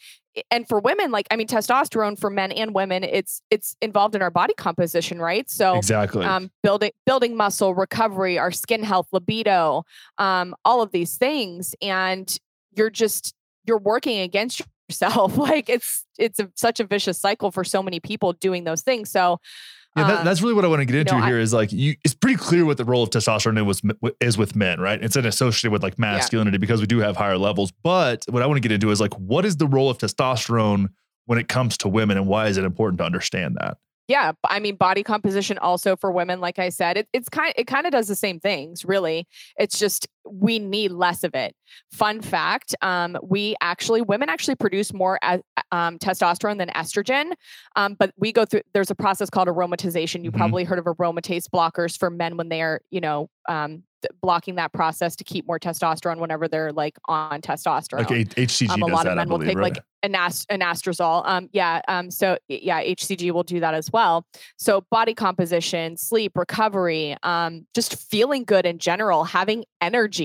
and 0.52 0.68
for 0.68 0.80
women, 0.80 1.12
like, 1.12 1.28
I 1.32 1.36
mean, 1.36 1.48
testosterone 1.48 2.20
for 2.20 2.30
men 2.30 2.52
and 2.52 2.74
women, 2.74 3.04
it's 3.04 3.42
it's 3.50 3.76
involved 3.82 4.16
in 4.16 4.22
our 4.22 4.30
body 4.30 4.54
composition, 4.56 5.20
right? 5.20 5.50
So 5.50 5.76
exactly 5.76 6.26
um, 6.26 6.52
building 6.62 6.92
building 7.06 7.36
muscle, 7.36 7.74
recovery, 7.74 8.38
our 8.38 8.52
skin 8.52 8.84
health, 8.84 9.08
libido, 9.12 9.84
um, 10.18 10.56
all 10.64 10.82
of 10.82 10.92
these 10.92 11.18
things, 11.18 11.74
and 11.82 12.38
you're 12.76 12.90
just 12.92 13.34
you're 13.66 13.80
working 13.80 14.20
against 14.20 14.62
yourself. 14.90 15.38
like 15.38 15.70
it's 15.70 16.06
it's 16.20 16.40
a, 16.40 16.52
such 16.56 16.80
a 16.80 16.86
vicious 16.86 17.20
cycle 17.20 17.52
for 17.52 17.64
so 17.64 17.82
many 17.82 18.00
people 18.00 18.34
doing 18.34 18.64
those 18.64 18.82
things. 18.82 19.10
So 19.10 19.40
Yeah, 19.98 20.08
that, 20.08 20.20
um, 20.20 20.26
that's 20.26 20.42
really 20.42 20.54
what 20.54 20.66
I 20.66 20.68
want 20.68 20.82
to 20.82 20.86
get 20.86 20.96
into 20.96 21.16
know, 21.16 21.24
I- 21.24 21.28
here. 21.28 21.40
Is 21.40 21.54
like 21.54 21.72
you, 21.72 21.96
it's 22.04 22.14
pretty 22.14 22.38
clear 22.38 22.66
what 22.66 22.78
the 22.78 22.86
role 22.86 23.04
of 23.04 23.10
testosterone 23.10 23.60
is 23.70 23.84
with, 23.84 24.16
is 24.20 24.38
with 24.38 24.56
men, 24.56 24.80
right? 24.80 25.02
It's 25.02 25.16
an 25.16 25.26
associated 25.26 25.72
with 25.72 25.84
like 25.84 25.98
masculinity 25.98 26.58
because 26.58 26.82
we 26.82 26.88
do 26.88 27.00
have 27.00 27.18
higher 27.18 27.38
levels. 27.38 27.72
But 27.84 28.26
what 28.30 28.44
I 28.44 28.46
want 28.46 28.58
to 28.58 28.62
get 28.62 28.72
into 28.72 28.92
is 28.92 29.02
like, 29.02 29.14
what 29.16 29.46
is 29.46 29.58
the 29.58 29.68
role 29.68 29.90
of 29.90 29.98
testosterone 29.98 30.90
when 31.26 31.38
it 31.40 31.48
comes 31.48 31.78
to 31.80 31.90
women, 31.90 32.18
and 32.18 32.28
why 32.28 32.48
is 32.48 32.58
it 32.58 32.64
important 32.64 33.00
to 33.00 33.04
understand 33.04 33.58
that? 33.60 33.78
yeah, 34.08 34.32
I 34.46 34.60
mean 34.60 34.76
body 34.76 35.04
composition 35.04 35.58
also 35.58 35.96
for 35.96 36.12
women. 36.12 36.40
Like 36.40 36.60
I 36.60 36.70
said, 36.70 36.98
it, 36.98 37.10
it's 37.12 37.30
kind 37.30 37.54
it 37.58 37.68
kind 37.68 37.86
of 37.86 37.92
does 37.92 38.08
the 38.08 38.16
same 38.16 38.40
things. 38.40 38.86
Really, 38.86 39.28
it's 39.58 39.78
just 39.78 40.08
we 40.32 40.60
need 40.60 40.92
less 40.92 41.24
of 41.24 41.34
it. 41.36 41.56
Fun 41.92 42.22
fact: 42.22 42.76
um, 42.82 43.18
we 43.24 43.56
actually 43.62 44.02
women 44.02 44.30
actually 44.30 44.56
produce 44.56 44.94
more 44.94 45.20
a- 45.24 45.42
um, 45.72 45.98
testosterone 46.00 46.58
than 46.58 46.70
estrogen, 46.70 47.32
um, 47.76 47.96
but 48.00 48.12
we 48.18 48.32
go 48.32 48.46
through. 48.46 48.62
There's 48.74 48.92
a 48.92 48.96
process 48.96 49.30
called 49.30 49.48
aromatization. 49.48 50.24
You 50.24 50.32
Mhm. 50.32 50.38
probably 50.38 50.64
heard 50.64 50.80
of 50.80 50.86
aromatase 50.86 51.46
blockers 51.50 51.98
for 51.98 52.10
men 52.10 52.38
when 52.38 52.50
they 52.50 52.62
are 52.62 52.82
you 52.90 53.02
know 53.02 53.30
um, 53.50 53.84
th- 54.02 54.12
blocking 54.22 54.56
that 54.56 54.74
process 54.74 55.16
to 55.18 55.24
keep 55.24 55.48
more 55.48 55.60
testosterone 55.60 56.20
whenever 56.20 56.48
they're 56.50 56.74
like 56.74 56.98
on 57.06 57.42
testosterone. 57.42 58.10
Like 58.10 58.36
HCG 58.36 58.70
Um, 58.70 58.84
a 58.84 58.88
does 58.88 58.94
lot 58.94 59.04
that, 59.06 59.12
of 59.12 59.16
men 59.18 59.30
will 59.30 59.38
believe, 59.38 59.50
take 59.52 59.58
right? 59.58 59.74
like 59.76 59.84
anast- 60.04 60.46
anastrozole. 60.48 61.26
Um, 61.26 61.50
yeah. 61.54 61.82
Um, 61.88 62.12
so 62.12 62.38
yeah, 62.50 62.82
HCG 62.84 63.32
will 63.32 63.44
do 63.44 63.62
that 63.62 63.74
as 63.74 63.90
well. 63.92 64.26
So 64.58 64.84
body 64.92 65.14
composition, 65.14 65.96
sleep, 65.96 66.34
recovery, 66.38 67.16
um, 67.24 67.66
just 67.74 67.96
feeling 68.10 68.44
good 68.44 68.66
in 68.66 68.80
general, 68.80 69.24
having 69.24 69.64
energy. 69.82 70.17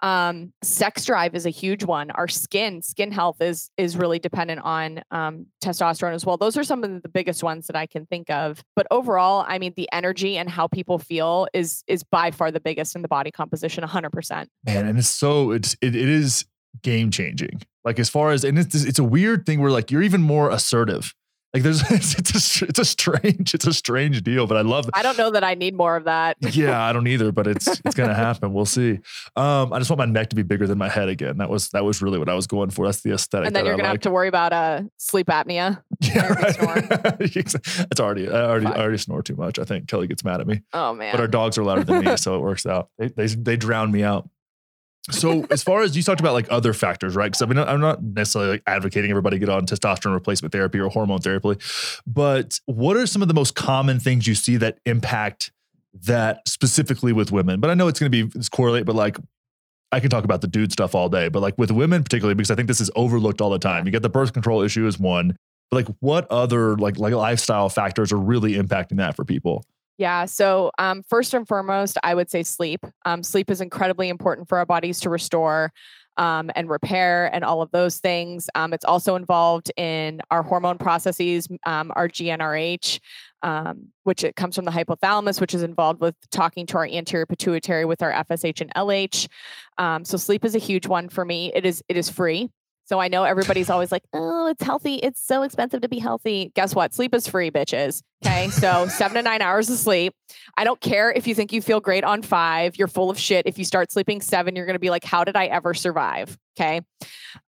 Um, 0.00 0.52
sex 0.62 1.04
drive 1.04 1.34
is 1.34 1.46
a 1.46 1.50
huge 1.50 1.84
one. 1.84 2.10
Our 2.10 2.28
skin, 2.28 2.82
skin 2.82 3.12
health 3.12 3.40
is 3.40 3.70
is 3.76 3.96
really 3.96 4.18
dependent 4.18 4.60
on 4.62 5.02
um, 5.10 5.46
testosterone 5.62 6.14
as 6.14 6.26
well. 6.26 6.36
Those 6.36 6.56
are 6.56 6.64
some 6.64 6.82
of 6.84 7.02
the 7.02 7.08
biggest 7.08 7.42
ones 7.42 7.66
that 7.66 7.76
I 7.76 7.86
can 7.86 8.06
think 8.06 8.30
of. 8.30 8.62
But 8.74 8.86
overall, 8.90 9.44
I 9.46 9.58
mean, 9.58 9.72
the 9.76 9.88
energy 9.92 10.38
and 10.38 10.48
how 10.48 10.66
people 10.66 10.98
feel 10.98 11.48
is 11.52 11.84
is 11.86 12.02
by 12.02 12.30
far 12.30 12.50
the 12.50 12.60
biggest 12.60 12.96
in 12.96 13.02
the 13.02 13.08
body 13.08 13.30
composition. 13.30 13.82
100. 13.82 14.10
percent 14.10 14.50
man 14.64 14.86
and 14.86 14.98
it's 14.98 15.08
so 15.08 15.50
it's 15.50 15.74
it, 15.80 15.94
it 15.94 16.08
is 16.08 16.44
game 16.82 17.10
changing 17.10 17.60
like 17.84 17.98
as 17.98 18.08
far 18.08 18.30
as 18.30 18.44
and 18.44 18.58
it's 18.58 18.74
it's 18.74 18.98
a 18.98 19.04
weird 19.04 19.46
thing 19.46 19.60
where 19.60 19.70
like 19.70 19.90
you're 19.90 20.02
even 20.02 20.20
more 20.20 20.50
assertive 20.50 21.14
like 21.56 21.62
there's 21.62 21.82
it's, 21.90 22.60
a 22.62 22.66
it's 22.66 22.78
a 22.78 22.84
strange 22.84 23.54
it's 23.54 23.66
a 23.66 23.72
strange 23.72 24.22
deal 24.22 24.46
but 24.46 24.56
i 24.56 24.60
love 24.60 24.88
I 24.92 25.02
don't 25.02 25.16
know 25.16 25.30
that 25.30 25.42
I 25.42 25.54
need 25.54 25.74
more 25.74 25.96
of 25.96 26.04
that. 26.04 26.36
yeah 26.54 26.82
i 26.84 26.92
don't 26.92 27.06
either 27.06 27.32
but 27.32 27.46
it's 27.46 27.66
it's 27.84 27.94
gonna 27.94 28.14
happen 28.14 28.52
we'll 28.52 28.66
see 28.66 28.98
um 29.36 29.72
i 29.72 29.78
just 29.78 29.90
want 29.90 29.98
my 29.98 30.04
neck 30.04 30.28
to 30.30 30.36
be 30.36 30.42
bigger 30.42 30.66
than 30.66 30.76
my 30.78 30.88
head 30.88 31.08
again 31.08 31.38
that 31.38 31.48
was 31.48 31.70
that 31.70 31.84
was 31.84 32.02
really 32.02 32.18
what 32.18 32.28
i 32.28 32.34
was 32.34 32.46
going 32.46 32.68
for 32.70 32.84
that's 32.86 33.00
the 33.00 33.12
aesthetic 33.12 33.46
and 33.46 33.56
then 33.56 33.64
you're 33.64 33.74
I 33.74 33.76
gonna 33.78 33.88
like. 33.88 33.94
have 33.94 34.00
to 34.02 34.10
worry 34.10 34.28
about 34.28 34.52
uh 34.52 34.82
sleep 34.98 35.28
apnea. 35.28 35.82
yeah 36.00 36.32
right. 36.32 37.16
it's 37.20 38.00
already 38.00 38.28
i 38.28 38.32
already 38.42 38.66
i 38.66 38.78
already 38.78 38.98
snore 38.98 39.22
too 39.22 39.36
much 39.36 39.58
i 39.58 39.64
think 39.64 39.88
kelly 39.88 40.06
gets 40.06 40.24
mad 40.24 40.40
at 40.40 40.46
me 40.46 40.62
Oh 40.72 40.92
man. 40.94 41.12
but 41.12 41.20
our 41.20 41.28
dogs 41.28 41.56
are 41.58 41.64
louder 41.64 41.84
than 41.84 42.04
me 42.04 42.16
so 42.16 42.36
it 42.36 42.40
works 42.40 42.66
out 42.66 42.90
they 42.98 43.08
they, 43.08 43.26
they 43.26 43.56
drown 43.56 43.90
me 43.90 44.02
out 44.02 44.28
so 45.10 45.46
as 45.50 45.62
far 45.62 45.82
as 45.82 45.96
you 45.96 46.02
talked 46.02 46.20
about 46.20 46.32
like 46.32 46.46
other 46.50 46.72
factors, 46.72 47.14
right? 47.14 47.26
Because 47.26 47.42
I 47.42 47.46
mean, 47.46 47.58
I'm 47.58 47.80
not 47.80 48.02
necessarily 48.02 48.52
like 48.52 48.62
advocating 48.66 49.10
everybody 49.10 49.38
get 49.38 49.48
on 49.48 49.66
testosterone 49.66 50.14
replacement 50.14 50.52
therapy 50.52 50.78
or 50.78 50.88
hormone 50.88 51.20
therapy, 51.20 51.56
but 52.06 52.58
what 52.66 52.96
are 52.96 53.06
some 53.06 53.22
of 53.22 53.28
the 53.28 53.34
most 53.34 53.54
common 53.54 54.00
things 54.00 54.26
you 54.26 54.34
see 54.34 54.56
that 54.56 54.78
impact 54.84 55.52
that 55.94 56.46
specifically 56.48 57.12
with 57.12 57.30
women? 57.30 57.60
But 57.60 57.70
I 57.70 57.74
know 57.74 57.88
it's 57.88 58.00
going 58.00 58.10
to 58.10 58.26
be 58.26 58.38
it's 58.38 58.48
correlate, 58.48 58.84
but 58.84 58.96
like 58.96 59.18
I 59.92 60.00
can 60.00 60.10
talk 60.10 60.24
about 60.24 60.40
the 60.40 60.48
dude 60.48 60.72
stuff 60.72 60.94
all 60.94 61.08
day, 61.08 61.28
but 61.28 61.40
like 61.40 61.56
with 61.56 61.70
women 61.70 62.02
particularly, 62.02 62.34
because 62.34 62.50
I 62.50 62.56
think 62.56 62.68
this 62.68 62.80
is 62.80 62.90
overlooked 62.96 63.40
all 63.40 63.50
the 63.50 63.58
time. 63.58 63.86
You 63.86 63.92
get 63.92 64.02
the 64.02 64.08
birth 64.08 64.32
control 64.32 64.62
issue 64.62 64.86
is 64.86 64.98
one, 64.98 65.36
but 65.70 65.86
like 65.86 65.96
what 66.00 66.26
other 66.30 66.76
like 66.76 66.98
like 66.98 67.14
lifestyle 67.14 67.68
factors 67.68 68.12
are 68.12 68.18
really 68.18 68.54
impacting 68.54 68.96
that 68.96 69.14
for 69.14 69.24
people? 69.24 69.64
Yeah. 69.98 70.26
So, 70.26 70.70
um, 70.78 71.02
first 71.08 71.32
and 71.32 71.48
foremost, 71.48 71.96
I 72.02 72.14
would 72.14 72.30
say 72.30 72.42
sleep. 72.42 72.84
Um, 73.04 73.22
sleep 73.22 73.50
is 73.50 73.60
incredibly 73.60 74.08
important 74.08 74.48
for 74.48 74.58
our 74.58 74.66
bodies 74.66 75.00
to 75.00 75.10
restore 75.10 75.72
um, 76.18 76.50
and 76.54 76.68
repair 76.68 77.30
and 77.34 77.44
all 77.44 77.62
of 77.62 77.70
those 77.70 77.98
things. 77.98 78.48
Um, 78.54 78.72
it's 78.72 78.84
also 78.84 79.16
involved 79.16 79.70
in 79.76 80.20
our 80.30 80.42
hormone 80.42 80.78
processes, 80.78 81.48
um, 81.66 81.92
our 81.96 82.08
GnRH, 82.08 83.00
um, 83.42 83.88
which 84.04 84.24
it 84.24 84.36
comes 84.36 84.56
from 84.56 84.64
the 84.64 84.70
hypothalamus, 84.70 85.40
which 85.40 85.54
is 85.54 85.62
involved 85.62 86.00
with 86.00 86.14
talking 86.30 86.66
to 86.66 86.78
our 86.78 86.86
anterior 86.86 87.26
pituitary 87.26 87.84
with 87.84 88.02
our 88.02 88.12
FSH 88.12 88.60
and 88.60 88.72
LH. 88.74 89.28
so 90.06 90.16
sleep 90.16 90.44
is 90.44 90.54
a 90.54 90.58
huge 90.58 90.86
one 90.86 91.08
for 91.08 91.24
me. 91.24 91.52
It 91.54 91.64
is 91.64 91.82
it 91.88 91.96
is 91.96 92.10
free. 92.10 92.50
So 92.86 93.00
I 93.00 93.08
know 93.08 93.24
everybody's 93.24 93.68
always 93.68 93.90
like, 93.90 94.04
oh, 94.12 94.46
it's 94.46 94.62
healthy. 94.62 94.94
It's 94.96 95.20
so 95.20 95.42
expensive 95.42 95.80
to 95.80 95.88
be 95.88 95.98
healthy. 95.98 96.52
Guess 96.54 96.74
what? 96.74 96.94
Sleep 96.94 97.14
is 97.14 97.26
free, 97.26 97.50
bitches. 97.50 98.02
Okay. 98.24 98.48
So 98.48 98.86
seven 98.88 99.16
to 99.16 99.22
nine 99.22 99.42
hours 99.42 99.68
of 99.68 99.76
sleep. 99.76 100.14
I 100.56 100.62
don't 100.62 100.80
care 100.80 101.10
if 101.10 101.26
you 101.26 101.34
think 101.34 101.52
you 101.52 101.60
feel 101.60 101.80
great 101.80 102.04
on 102.04 102.22
five. 102.22 102.76
You're 102.76 102.88
full 102.88 103.10
of 103.10 103.18
shit. 103.18 103.46
If 103.46 103.58
you 103.58 103.64
start 103.64 103.90
sleeping 103.90 104.20
seven, 104.20 104.54
you're 104.54 104.66
going 104.66 104.76
to 104.76 104.80
be 104.80 104.90
like, 104.90 105.04
how 105.04 105.24
did 105.24 105.36
I 105.36 105.46
ever 105.46 105.74
survive? 105.74 106.38
Okay. 106.58 106.80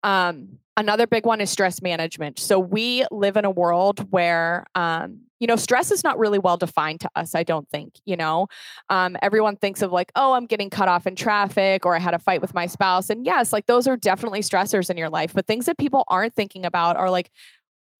Um, 0.03 0.59
another 0.77 1.07
big 1.07 1.25
one 1.25 1.41
is 1.41 1.51
stress 1.51 1.81
management. 1.81 2.41
So 2.41 2.59
we 2.59 3.07
live 3.13 3.37
in 3.37 3.45
a 3.45 3.51
world 3.51 4.11
where, 4.11 4.67
um, 4.75 5.21
you 5.41 5.47
know, 5.47 5.57
stress 5.57 5.91
is 5.91 6.05
not 6.05 6.19
really 6.19 6.39
well 6.39 6.57
defined 6.57 7.01
to 7.01 7.11
us, 7.15 7.35
I 7.35 7.43
don't 7.43 7.69
think. 7.69 7.95
You 8.05 8.17
know, 8.17 8.49
um, 8.89 9.17
everyone 9.23 9.57
thinks 9.57 9.83
of 9.83 9.93
like, 9.93 10.13
oh, 10.17 10.33
I'm 10.33 10.47
getting 10.47 10.71
cut 10.71 10.89
off 10.89 11.07
in 11.07 11.17
traffic 11.17 11.87
or 11.87 11.95
I 11.95 11.99
had 11.99 12.15
a 12.15 12.19
fight 12.19 12.41
with 12.41 12.55
my 12.55 12.67
spouse. 12.67 13.11
And 13.11 13.25
yes, 13.25 13.53
like 13.53 13.67
those 13.67 13.87
are 13.87 13.97
definitely 13.97 14.41
stressors 14.41 14.91
in 14.91 14.97
your 14.97 15.11
life. 15.11 15.33
But 15.35 15.47
things 15.47 15.67
that 15.67 15.79
people 15.79 16.05
aren't 16.09 16.35
thinking 16.35 16.65
about 16.65 16.97
are 16.97 17.11
like, 17.11 17.31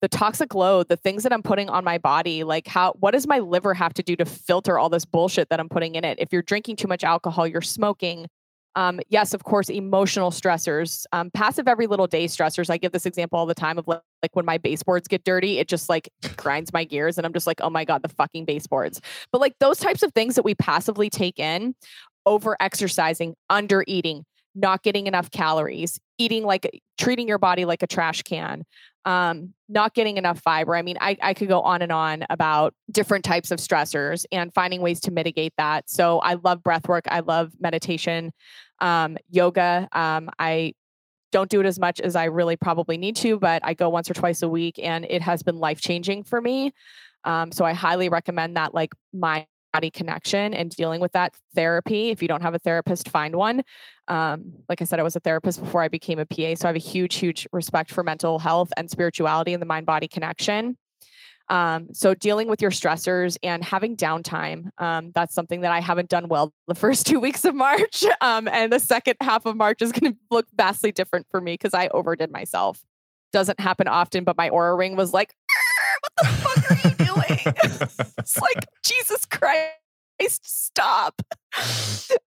the 0.01 0.07
toxic 0.07 0.55
load, 0.55 0.87
the 0.87 0.95
things 0.95 1.23
that 1.23 1.33
I'm 1.33 1.43
putting 1.43 1.69
on 1.69 1.83
my 1.83 1.97
body, 1.97 2.43
like 2.43 2.67
how 2.67 2.93
what 2.99 3.11
does 3.11 3.27
my 3.27 3.39
liver 3.39 3.73
have 3.73 3.93
to 3.95 4.03
do 4.03 4.15
to 4.15 4.25
filter 4.25 4.79
all 4.79 4.89
this 4.89 5.05
bullshit 5.05 5.49
that 5.49 5.59
I'm 5.59 5.69
putting 5.69 5.95
in 5.95 6.05
it? 6.05 6.19
If 6.19 6.31
you're 6.31 6.41
drinking 6.41 6.77
too 6.77 6.87
much 6.87 7.03
alcohol, 7.03 7.45
you're 7.45 7.61
smoking, 7.61 8.27
um, 8.75 8.99
yes, 9.09 9.33
of 9.33 9.43
course, 9.43 9.69
emotional 9.69 10.31
stressors, 10.31 11.05
um, 11.11 11.31
passive 11.31 11.67
every 11.67 11.87
little 11.87 12.07
day 12.07 12.25
stressors. 12.25 12.69
I 12.69 12.77
give 12.77 12.91
this 12.91 13.05
example 13.05 13.39
all 13.39 13.45
the 13.45 13.55
time 13.55 13.77
of 13.77 13.87
like, 13.87 14.01
like 14.21 14.35
when 14.35 14.45
my 14.45 14.57
baseboards 14.57 15.07
get 15.07 15.23
dirty, 15.23 15.59
it 15.59 15.67
just 15.67 15.89
like 15.89 16.09
grinds 16.37 16.71
my 16.71 16.83
gears 16.83 17.17
and 17.17 17.25
I'm 17.25 17.33
just 17.33 17.47
like, 17.47 17.61
oh 17.61 17.69
my 17.69 17.85
God, 17.85 18.03
the 18.03 18.09
fucking 18.09 18.45
baseboards. 18.45 19.01
But 19.31 19.41
like 19.41 19.55
those 19.59 19.79
types 19.79 20.03
of 20.03 20.13
things 20.13 20.35
that 20.35 20.43
we 20.43 20.55
passively 20.55 21.09
take 21.09 21.39
in, 21.39 21.75
over 22.25 22.55
exercising, 22.59 23.35
under 23.49 23.83
eating, 23.87 24.25
not 24.55 24.83
getting 24.83 25.07
enough 25.07 25.31
calories, 25.31 25.99
eating 26.17 26.43
like 26.43 26.81
treating 26.97 27.27
your 27.27 27.37
body 27.37 27.65
like 27.65 27.81
a 27.81 27.87
trash 27.87 28.21
can, 28.21 28.63
um, 29.05 29.53
not 29.67 29.93
getting 29.93 30.17
enough 30.17 30.39
fiber. 30.41 30.75
I 30.75 30.81
mean, 30.81 30.97
I, 30.99 31.17
I 31.21 31.33
could 31.33 31.47
go 31.47 31.61
on 31.61 31.81
and 31.81 31.91
on 31.91 32.25
about 32.29 32.73
different 32.91 33.23
types 33.23 33.51
of 33.51 33.59
stressors 33.59 34.25
and 34.31 34.53
finding 34.53 34.81
ways 34.81 34.99
to 35.01 35.11
mitigate 35.11 35.53
that. 35.57 35.89
So 35.89 36.19
I 36.19 36.35
love 36.35 36.63
breath 36.63 36.87
work. 36.87 37.05
I 37.09 37.21
love 37.21 37.51
meditation, 37.59 38.31
um, 38.79 39.17
yoga. 39.29 39.87
Um, 39.91 40.29
I 40.37 40.73
don't 41.31 41.49
do 41.49 41.59
it 41.59 41.65
as 41.65 41.79
much 41.79 41.99
as 42.01 42.15
I 42.15 42.25
really 42.25 42.55
probably 42.55 42.97
need 42.97 43.15
to, 43.17 43.37
but 43.37 43.61
I 43.63 43.73
go 43.73 43.89
once 43.89 44.09
or 44.09 44.13
twice 44.13 44.41
a 44.41 44.49
week 44.49 44.79
and 44.81 45.05
it 45.09 45.21
has 45.21 45.43
been 45.43 45.59
life 45.59 45.79
changing 45.79 46.23
for 46.23 46.41
me. 46.41 46.73
Um, 47.23 47.51
so 47.51 47.65
I 47.65 47.73
highly 47.73 48.09
recommend 48.09 48.57
that, 48.57 48.73
like 48.73 48.93
my 49.13 49.45
body 49.73 49.91
connection 49.91 50.53
and 50.53 50.69
dealing 50.75 51.01
with 51.01 51.11
that 51.13 51.33
therapy. 51.55 52.09
If 52.09 52.21
you 52.21 52.27
don't 52.27 52.41
have 52.41 52.55
a 52.55 52.59
therapist, 52.59 53.09
find 53.09 53.35
one. 53.35 53.63
Um, 54.07 54.53
like 54.67 54.81
I 54.81 54.85
said, 54.85 54.99
I 54.99 55.03
was 55.03 55.15
a 55.15 55.19
therapist 55.19 55.61
before 55.61 55.81
I 55.81 55.87
became 55.87 56.19
a 56.19 56.25
PA. 56.25 56.55
So 56.55 56.65
I 56.65 56.69
have 56.69 56.75
a 56.75 56.79
huge, 56.79 57.15
huge 57.15 57.47
respect 57.53 57.91
for 57.91 58.03
mental 58.03 58.39
health 58.39 58.71
and 58.77 58.89
spirituality 58.89 59.53
and 59.53 59.61
the 59.61 59.67
mind 59.67 59.85
body 59.85 60.07
connection. 60.07 60.77
Um, 61.49 61.87
so 61.93 62.13
dealing 62.13 62.47
with 62.47 62.61
your 62.61 62.71
stressors 62.71 63.37
and 63.41 63.63
having 63.63 63.97
downtime, 63.97 64.69
um, 64.77 65.11
that's 65.15 65.33
something 65.33 65.61
that 65.61 65.71
I 65.71 65.79
haven't 65.79 66.09
done 66.09 66.27
well 66.27 66.53
the 66.67 66.75
first 66.75 67.07
two 67.07 67.19
weeks 67.19 67.45
of 67.45 67.55
March. 67.55 68.05
Um, 68.21 68.47
and 68.47 68.71
the 68.71 68.79
second 68.79 69.15
half 69.21 69.45
of 69.45 69.55
March 69.55 69.81
is 69.81 69.91
going 69.91 70.13
to 70.13 70.19
look 70.29 70.47
vastly 70.55 70.91
different 70.91 71.27
for 71.31 71.41
me 71.41 71.53
because 71.53 71.73
I 71.73 71.87
overdid 71.89 72.31
myself. 72.31 72.81
Doesn't 73.31 73.59
happen 73.59 73.87
often, 73.87 74.23
but 74.23 74.37
my 74.37 74.49
Oura 74.49 74.77
ring 74.77 74.95
was 74.95 75.13
like, 75.13 75.35
what 76.01 76.13
the 76.17 76.27
fuck 76.27 76.71
are 76.71 76.89
you 76.89 77.05
doing? 77.05 77.39
it's 78.17 78.37
like, 78.39 78.65
Jesus 78.83 79.25
Christ. 79.25 79.75
Stop. 80.43 81.21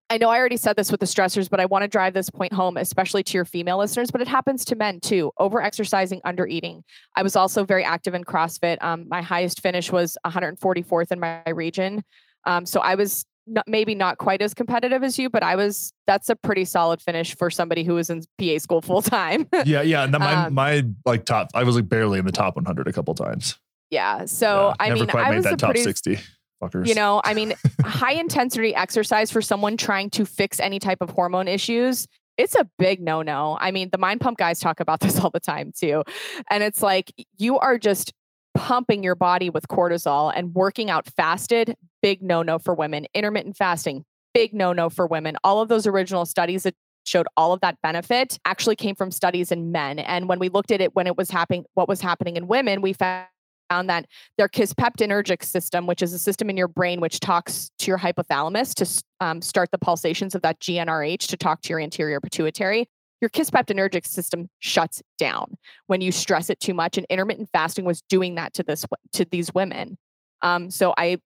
I 0.09 0.17
know 0.17 0.29
I 0.29 0.37
already 0.39 0.57
said 0.57 0.75
this 0.75 0.89
with 0.89 0.99
the 0.99 1.05
stressors, 1.05 1.47
but 1.47 1.59
I 1.59 1.65
want 1.65 1.83
to 1.83 1.87
drive 1.87 2.15
this 2.15 2.29
point 2.29 2.51
home, 2.51 2.75
especially 2.75 3.23
to 3.23 3.37
your 3.37 3.45
female 3.45 3.77
listeners, 3.77 4.09
but 4.09 4.19
it 4.19 4.27
happens 4.27 4.65
to 4.65 4.75
men 4.75 4.99
too. 4.99 5.31
Over 5.37 5.61
exercising, 5.61 6.19
under 6.25 6.47
eating. 6.47 6.83
I 7.15 7.21
was 7.21 7.35
also 7.35 7.63
very 7.63 7.83
active 7.83 8.15
in 8.15 8.23
CrossFit. 8.23 8.77
Um, 8.81 9.07
my 9.07 9.21
highest 9.21 9.61
finish 9.61 9.91
was 9.91 10.17
144th 10.25 11.11
in 11.11 11.19
my 11.19 11.47
region. 11.49 12.03
Um, 12.45 12.65
so 12.65 12.79
I 12.79 12.95
was 12.95 13.25
not, 13.47 13.67
maybe 13.67 13.95
not 13.95 14.17
quite 14.17 14.41
as 14.41 14.53
competitive 14.53 15.03
as 15.03 15.19
you, 15.19 15.29
but 15.29 15.43
I 15.43 15.55
was. 15.55 15.93
That's 16.07 16.29
a 16.29 16.35
pretty 16.35 16.65
solid 16.65 17.01
finish 17.01 17.35
for 17.35 17.49
somebody 17.49 17.83
who 17.83 17.95
was 17.95 18.09
in 18.09 18.23
PA 18.39 18.57
school 18.57 18.81
full 18.81 19.01
time. 19.01 19.47
yeah, 19.65 19.81
yeah. 19.81 20.05
my 20.05 20.33
um, 20.45 20.53
my 20.53 20.83
like 21.05 21.25
top, 21.25 21.49
I 21.53 21.63
was 21.63 21.75
like 21.75 21.89
barely 21.89 22.19
in 22.19 22.25
the 22.25 22.31
top 22.31 22.55
100 22.55 22.87
a 22.87 22.93
couple 22.93 23.13
times. 23.15 23.57
Yeah. 23.93 24.25
So 24.25 24.69
yeah, 24.69 24.75
I 24.79 24.93
mean, 24.93 25.09
I 25.11 25.35
was 25.35 25.45
a 25.45 25.55
top 25.55 25.69
pretty, 25.69 25.83
60. 25.83 26.19
Fuckers. 26.61 26.87
You 26.87 26.95
know, 26.95 27.21
I 27.23 27.33
mean, 27.33 27.53
high 27.83 28.13
intensity 28.13 28.73
exercise 28.75 29.31
for 29.31 29.41
someone 29.41 29.77
trying 29.77 30.09
to 30.11 30.25
fix 30.25 30.59
any 30.59 30.79
type 30.79 30.99
of 31.01 31.09
hormone 31.09 31.47
issues 31.47 32.07
it's 32.37 32.55
a 32.55 32.67
big 32.79 32.99
no 32.99 33.21
no. 33.21 33.57
I 33.59 33.71
mean, 33.71 33.89
the 33.91 33.97
mind 33.97 34.21
pump 34.21 34.37
guys 34.37 34.59
talk 34.59 34.79
about 34.79 34.99
this 35.01 35.19
all 35.19 35.29
the 35.29 35.39
time 35.39 35.71
too. 35.71 36.03
And 36.49 36.63
it's 36.63 36.81
like 36.81 37.13
you 37.37 37.59
are 37.59 37.77
just 37.77 38.13
pumping 38.55 39.03
your 39.03 39.15
body 39.15 39.49
with 39.49 39.67
cortisol 39.67 40.31
and 40.35 40.53
working 40.53 40.89
out 40.89 41.07
fasted, 41.15 41.75
big 42.01 42.21
no 42.21 42.43
no 42.43 42.59
for 42.59 42.73
women. 42.73 43.07
Intermittent 43.13 43.57
fasting, 43.57 44.05
big 44.33 44.53
no 44.53 44.73
no 44.73 44.89
for 44.89 45.07
women. 45.07 45.37
All 45.43 45.61
of 45.61 45.69
those 45.69 45.87
original 45.87 46.25
studies 46.25 46.63
that 46.63 46.75
showed 47.05 47.27
all 47.35 47.51
of 47.51 47.59
that 47.61 47.77
benefit 47.83 48.39
actually 48.45 48.77
came 48.77 48.95
from 48.95 49.11
studies 49.11 49.51
in 49.51 49.71
men. 49.71 49.99
And 49.99 50.29
when 50.29 50.39
we 50.39 50.49
looked 50.49 50.71
at 50.71 50.79
it 50.79 50.95
when 50.95 51.07
it 51.07 51.17
was 51.17 51.29
happening, 51.29 51.65
what 51.73 51.87
was 51.87 51.99
happening 51.99 52.37
in 52.37 52.47
women, 52.47 52.81
we 52.81 52.93
found 52.93 53.27
found 53.73 53.89
that 53.89 54.05
their 54.37 54.47
kisspeptinergic 54.47 55.43
system, 55.43 55.87
which 55.87 56.03
is 56.03 56.13
a 56.13 56.19
system 56.19 56.49
in 56.49 56.57
your 56.57 56.67
brain 56.67 57.01
which 57.01 57.19
talks 57.19 57.71
to 57.79 57.87
your 57.87 57.97
hypothalamus 57.97 58.73
to 58.75 59.03
um, 59.19 59.41
start 59.41 59.71
the 59.71 59.79
pulsations 59.79 60.35
of 60.35 60.43
that 60.43 60.59
GnRH 60.59 61.27
to 61.27 61.37
talk 61.37 61.61
to 61.63 61.69
your 61.69 61.79
anterior 61.79 62.19
pituitary, 62.19 62.87
your 63.19 63.29
kisspeptinergic 63.29 64.05
system 64.05 64.47
shuts 64.59 65.01
down 65.17 65.55
when 65.87 66.01
you 66.01 66.11
stress 66.11 66.49
it 66.49 66.59
too 66.59 66.73
much. 66.73 66.97
And 66.97 67.07
intermittent 67.09 67.49
fasting 67.51 67.85
was 67.85 68.03
doing 68.09 68.35
that 68.35 68.53
to 68.55 68.63
this 68.63 68.85
to 69.13 69.25
these 69.25 69.51
women. 69.53 69.97
Um, 70.43 70.69
so 70.69 70.93
I 70.95 71.17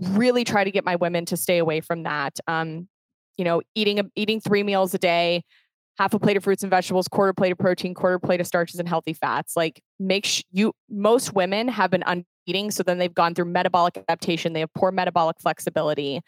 really 0.00 0.44
try 0.44 0.62
to 0.62 0.70
get 0.70 0.84
my 0.84 0.96
women 0.96 1.24
to 1.26 1.36
stay 1.36 1.58
away 1.58 1.80
from 1.80 2.04
that. 2.04 2.38
Um, 2.46 2.88
you 3.36 3.44
know, 3.44 3.62
eating 3.74 3.98
a, 3.98 4.04
eating 4.14 4.40
three 4.40 4.62
meals 4.62 4.94
a 4.94 4.98
day, 4.98 5.42
half 5.98 6.14
a 6.14 6.18
plate 6.18 6.36
of 6.36 6.44
fruits 6.44 6.62
and 6.62 6.70
vegetables, 6.70 7.08
quarter 7.08 7.32
plate 7.32 7.52
of 7.52 7.58
protein, 7.58 7.94
quarter 7.94 8.18
plate 8.18 8.40
of 8.40 8.46
starches 8.46 8.78
and 8.78 8.88
healthy 8.88 9.12
fats. 9.12 9.56
Like 9.56 9.80
make 9.98 10.26
sh- 10.26 10.42
you 10.50 10.72
most 10.90 11.34
women 11.34 11.68
have 11.68 11.90
been 11.90 12.04
eating 12.46 12.70
so 12.70 12.82
then 12.82 12.98
they've 12.98 13.14
gone 13.14 13.34
through 13.34 13.46
metabolic 13.46 13.96
adaptation, 13.96 14.52
they 14.52 14.60
have 14.60 14.72
poor 14.74 14.92
metabolic 14.92 15.36
flexibility 15.40 16.20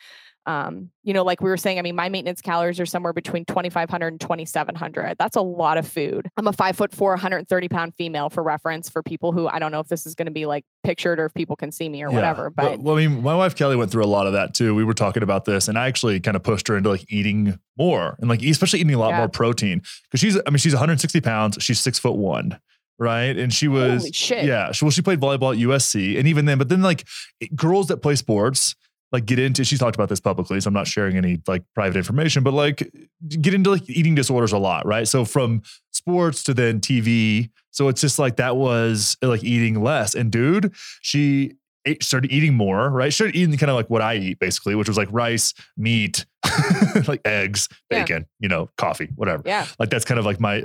um, 0.49 0.91
you 1.05 1.13
know, 1.13 1.25
like 1.25 1.43
we 1.43 1.51
were 1.51 1.59
saying, 1.59 1.79
I 1.79 1.83
mean, 1.83 1.95
my 1.95 2.09
maintenance 2.09 2.41
calories 2.41 2.81
are 2.81 2.87
somewhere 2.87 3.13
between 3.13 3.45
2,500 3.45 4.07
and 4.07 4.19
2,700. 4.19 5.17
That's 5.19 5.37
a 5.37 5.43
lot 5.43 5.77
of 5.77 5.87
food. 5.87 6.27
I'm 6.39 6.47
a 6.47 6.55
five 6.55 6.75
foot 6.75 6.95
four, 6.95 7.11
130 7.11 7.69
pound 7.69 7.95
female 7.97 8.31
for 8.31 8.43
reference 8.43 8.89
for 8.89 9.03
people 9.03 9.33
who 9.33 9.47
I 9.47 9.59
don't 9.59 9.73
know 9.73 9.81
if 9.81 9.89
this 9.89 10.07
is 10.07 10.15
going 10.15 10.25
to 10.25 10.33
be 10.33 10.47
like 10.47 10.65
pictured 10.85 11.21
or 11.21 11.27
if 11.27 11.35
people 11.35 11.55
can 11.55 11.71
see 11.71 11.91
me 11.91 12.03
or 12.03 12.09
yeah. 12.09 12.15
whatever. 12.15 12.49
But 12.49 12.81
well, 12.81 12.97
I 12.97 13.07
mean, 13.07 13.23
my 13.23 13.35
wife 13.35 13.57
Kelly 13.57 13.77
went 13.77 13.91
through 13.91 14.05
a 14.05 14.07
lot 14.07 14.27
of 14.27 14.33
that 14.33 14.55
too. 14.55 14.75
We 14.75 14.85
were 14.85 14.95
talking 14.95 15.23
about 15.23 15.45
this 15.45 15.69
and 15.69 15.79
I 15.79 15.87
actually 15.87 16.19
kind 16.19 16.35
of 16.35 16.43
pushed 16.43 16.67
her 16.69 16.79
into 16.79 16.89
like 16.89 17.05
eating 17.13 17.59
more 17.77 18.17
and 18.19 18.31
like, 18.31 18.43
especially 18.43 18.81
eating 18.81 18.95
a 18.95 18.99
lot 18.99 19.11
yeah. 19.11 19.19
more 19.19 19.29
protein 19.29 19.83
because 20.05 20.21
she's, 20.21 20.39
I 20.47 20.51
mean, 20.51 20.59
she's 20.59 20.73
160 20.73 21.21
pounds. 21.21 21.59
She's 21.61 21.79
six 21.79 21.99
foot 21.99 22.17
one 22.17 22.59
right? 23.01 23.39
And 23.39 23.55
she 23.55 23.69
was, 23.69 24.29
yeah. 24.29 24.73
She, 24.73 24.85
well, 24.85 24.91
she 24.91 25.03
played 25.03 25.21
volleyball 25.21 25.53
at 25.53 25.61
USC, 25.61 26.19
and 26.19 26.27
even 26.27 26.47
then, 26.47 26.59
but 26.59 26.69
then 26.69 26.83
like 26.83 27.07
girls 27.55 27.87
that 27.87 27.99
play 27.99 28.17
sports, 28.17 28.75
like 29.13 29.25
get 29.27 29.39
into 29.39 29.65
she's 29.65 29.79
talked 29.79 29.97
about 29.97 30.09
this 30.09 30.21
publicly 30.21 30.61
so 30.61 30.69
i'm 30.69 30.75
not 30.75 30.87
sharing 30.87 31.17
any 31.17 31.41
like 31.47 31.63
private 31.75 31.97
information 31.97 32.43
but 32.43 32.53
like 32.53 32.91
get 33.29 33.55
into 33.55 33.71
like 33.71 33.89
eating 33.89 34.15
disorders 34.15 34.53
a 34.53 34.59
lot 34.59 34.87
right 34.87 35.09
so 35.09 35.25
from 35.25 35.63
sports 35.93 36.43
to 36.43 36.53
then 36.55 36.81
tv 36.81 37.51
so 37.71 37.89
it's 37.89 38.01
just 38.01 38.19
like 38.19 38.37
that 38.37 38.57
was 38.57 39.17
like 39.23 39.43
eating 39.45 39.83
less 39.83 40.15
and 40.15 40.31
dude 40.33 40.73
she 41.01 41.53
ate, 41.87 42.03
started 42.03 42.31
eating 42.33 42.55
more, 42.55 42.91
right? 42.91 43.13
She 43.13 43.17
started 43.17 43.37
eating 43.37 43.57
kind 43.57 43.71
of 43.71 43.77
like 43.77 43.89
what 43.89 44.03
I 44.03 44.17
eat 44.17 44.41
basically, 44.41 44.75
which 44.75 44.89
was 44.89 44.97
like 44.99 45.09
rice, 45.13 45.55
meat, 45.77 46.27
like 47.07 47.21
eggs, 47.25 47.69
Yeah. 47.91 48.01
bacon, 48.01 48.27
you 48.41 48.49
know, 48.49 48.69
coffee, 48.77 49.09
whatever. 49.15 49.43
Yeah. 49.47 49.65
Like 49.79 49.89
that's 49.89 50.05
kind 50.05 50.19
of 50.19 50.27
like 50.27 50.41
my, 50.41 50.65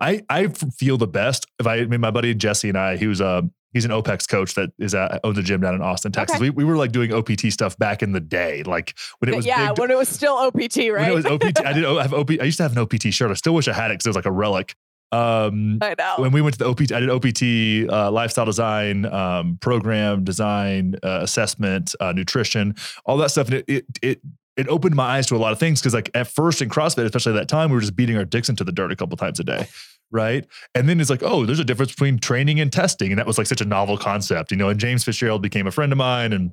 I, 0.00 0.22
I 0.28 0.48
feel 0.48 0.96
the 0.96 1.06
best 1.06 1.46
if 1.60 1.66
I, 1.66 1.76
I 1.80 1.84
mean, 1.84 2.00
my 2.00 2.10
buddy 2.10 2.34
Jesse 2.34 2.70
and 2.70 2.78
I, 2.78 2.96
he 2.96 3.06
was 3.06 3.20
a, 3.20 3.48
he's 3.74 3.84
an 3.84 3.90
OPEX 3.90 4.26
coach 4.26 4.54
that 4.54 4.70
is 4.78 4.94
at, 4.94 5.20
owns 5.24 5.36
a 5.36 5.42
gym 5.42 5.60
down 5.60 5.74
in 5.74 5.82
Austin, 5.82 6.12
Texas. 6.12 6.36
Okay. 6.36 6.44
We, 6.44 6.50
we 6.50 6.64
were 6.64 6.76
like 6.76 6.92
doing 6.92 7.12
OPT 7.12 7.52
stuff 7.52 7.76
back 7.76 8.02
in 8.02 8.12
the 8.12 8.20
day, 8.20 8.62
like 8.62 8.96
when 9.18 9.28
it 9.28 9.36
was 9.36 9.44
yeah, 9.44 9.68
big. 9.68 9.78
when 9.78 9.90
it 9.90 9.98
was 9.98 10.08
still 10.08 10.34
OPT, 10.34 10.76
right? 10.76 10.92
When 10.92 11.10
it 11.10 11.14
was 11.14 11.26
OPT, 11.26 11.60
I 11.66 11.72
did 11.74 11.84
have 12.00 12.14
OP. 12.14 12.30
I 12.30 12.44
used 12.44 12.56
to 12.56 12.62
have 12.62 12.72
an 12.72 12.78
OPT 12.78 13.12
shirt. 13.12 13.30
I 13.30 13.34
still 13.34 13.54
wish 13.54 13.68
I 13.68 13.74
had 13.74 13.90
it 13.90 13.94
because 13.94 14.06
it 14.06 14.10
was 14.10 14.16
like 14.16 14.26
a 14.26 14.32
relic. 14.32 14.74
Um, 15.12 15.78
I 15.80 15.94
know. 15.96 16.14
when 16.18 16.32
we 16.32 16.40
went 16.40 16.54
to 16.54 16.58
the 16.58 16.68
OPT, 16.68 16.92
I 16.92 17.00
did 17.00 17.10
OPT, 17.10 17.92
uh, 17.92 18.10
lifestyle 18.10 18.46
design, 18.46 19.06
um, 19.06 19.58
program 19.60 20.24
design, 20.24 20.96
uh, 21.04 21.20
assessment, 21.22 21.94
uh, 22.00 22.12
nutrition, 22.12 22.74
all 23.04 23.16
that 23.18 23.30
stuff. 23.30 23.46
And 23.46 23.56
it, 23.56 23.64
it, 23.68 23.84
it, 24.02 24.20
it 24.56 24.68
opened 24.68 24.94
my 24.94 25.04
eyes 25.16 25.26
to 25.26 25.36
a 25.36 25.38
lot 25.38 25.52
of 25.52 25.58
things 25.58 25.80
because, 25.80 25.94
like, 25.94 26.10
at 26.14 26.26
first 26.28 26.62
in 26.62 26.68
CrossFit, 26.68 27.04
especially 27.04 27.32
at 27.32 27.36
that 27.36 27.48
time, 27.48 27.70
we 27.70 27.74
were 27.74 27.80
just 27.80 27.96
beating 27.96 28.16
our 28.16 28.24
dicks 28.24 28.48
into 28.48 28.62
the 28.64 28.72
dirt 28.72 28.92
a 28.92 28.96
couple 28.96 29.16
times 29.16 29.40
a 29.40 29.44
day. 29.44 29.66
Right. 30.12 30.46
And 30.76 30.88
then 30.88 31.00
it's 31.00 31.10
like, 31.10 31.22
oh, 31.24 31.44
there's 31.44 31.58
a 31.58 31.64
difference 31.64 31.90
between 31.90 32.18
training 32.18 32.60
and 32.60 32.72
testing. 32.72 33.10
And 33.10 33.18
that 33.18 33.26
was 33.26 33.36
like 33.36 33.48
such 33.48 33.60
a 33.60 33.64
novel 33.64 33.96
concept, 33.98 34.52
you 34.52 34.56
know. 34.56 34.68
And 34.68 34.78
James 34.78 35.02
Fitzgerald 35.02 35.42
became 35.42 35.66
a 35.66 35.72
friend 35.72 35.90
of 35.90 35.98
mine. 35.98 36.32
And 36.32 36.52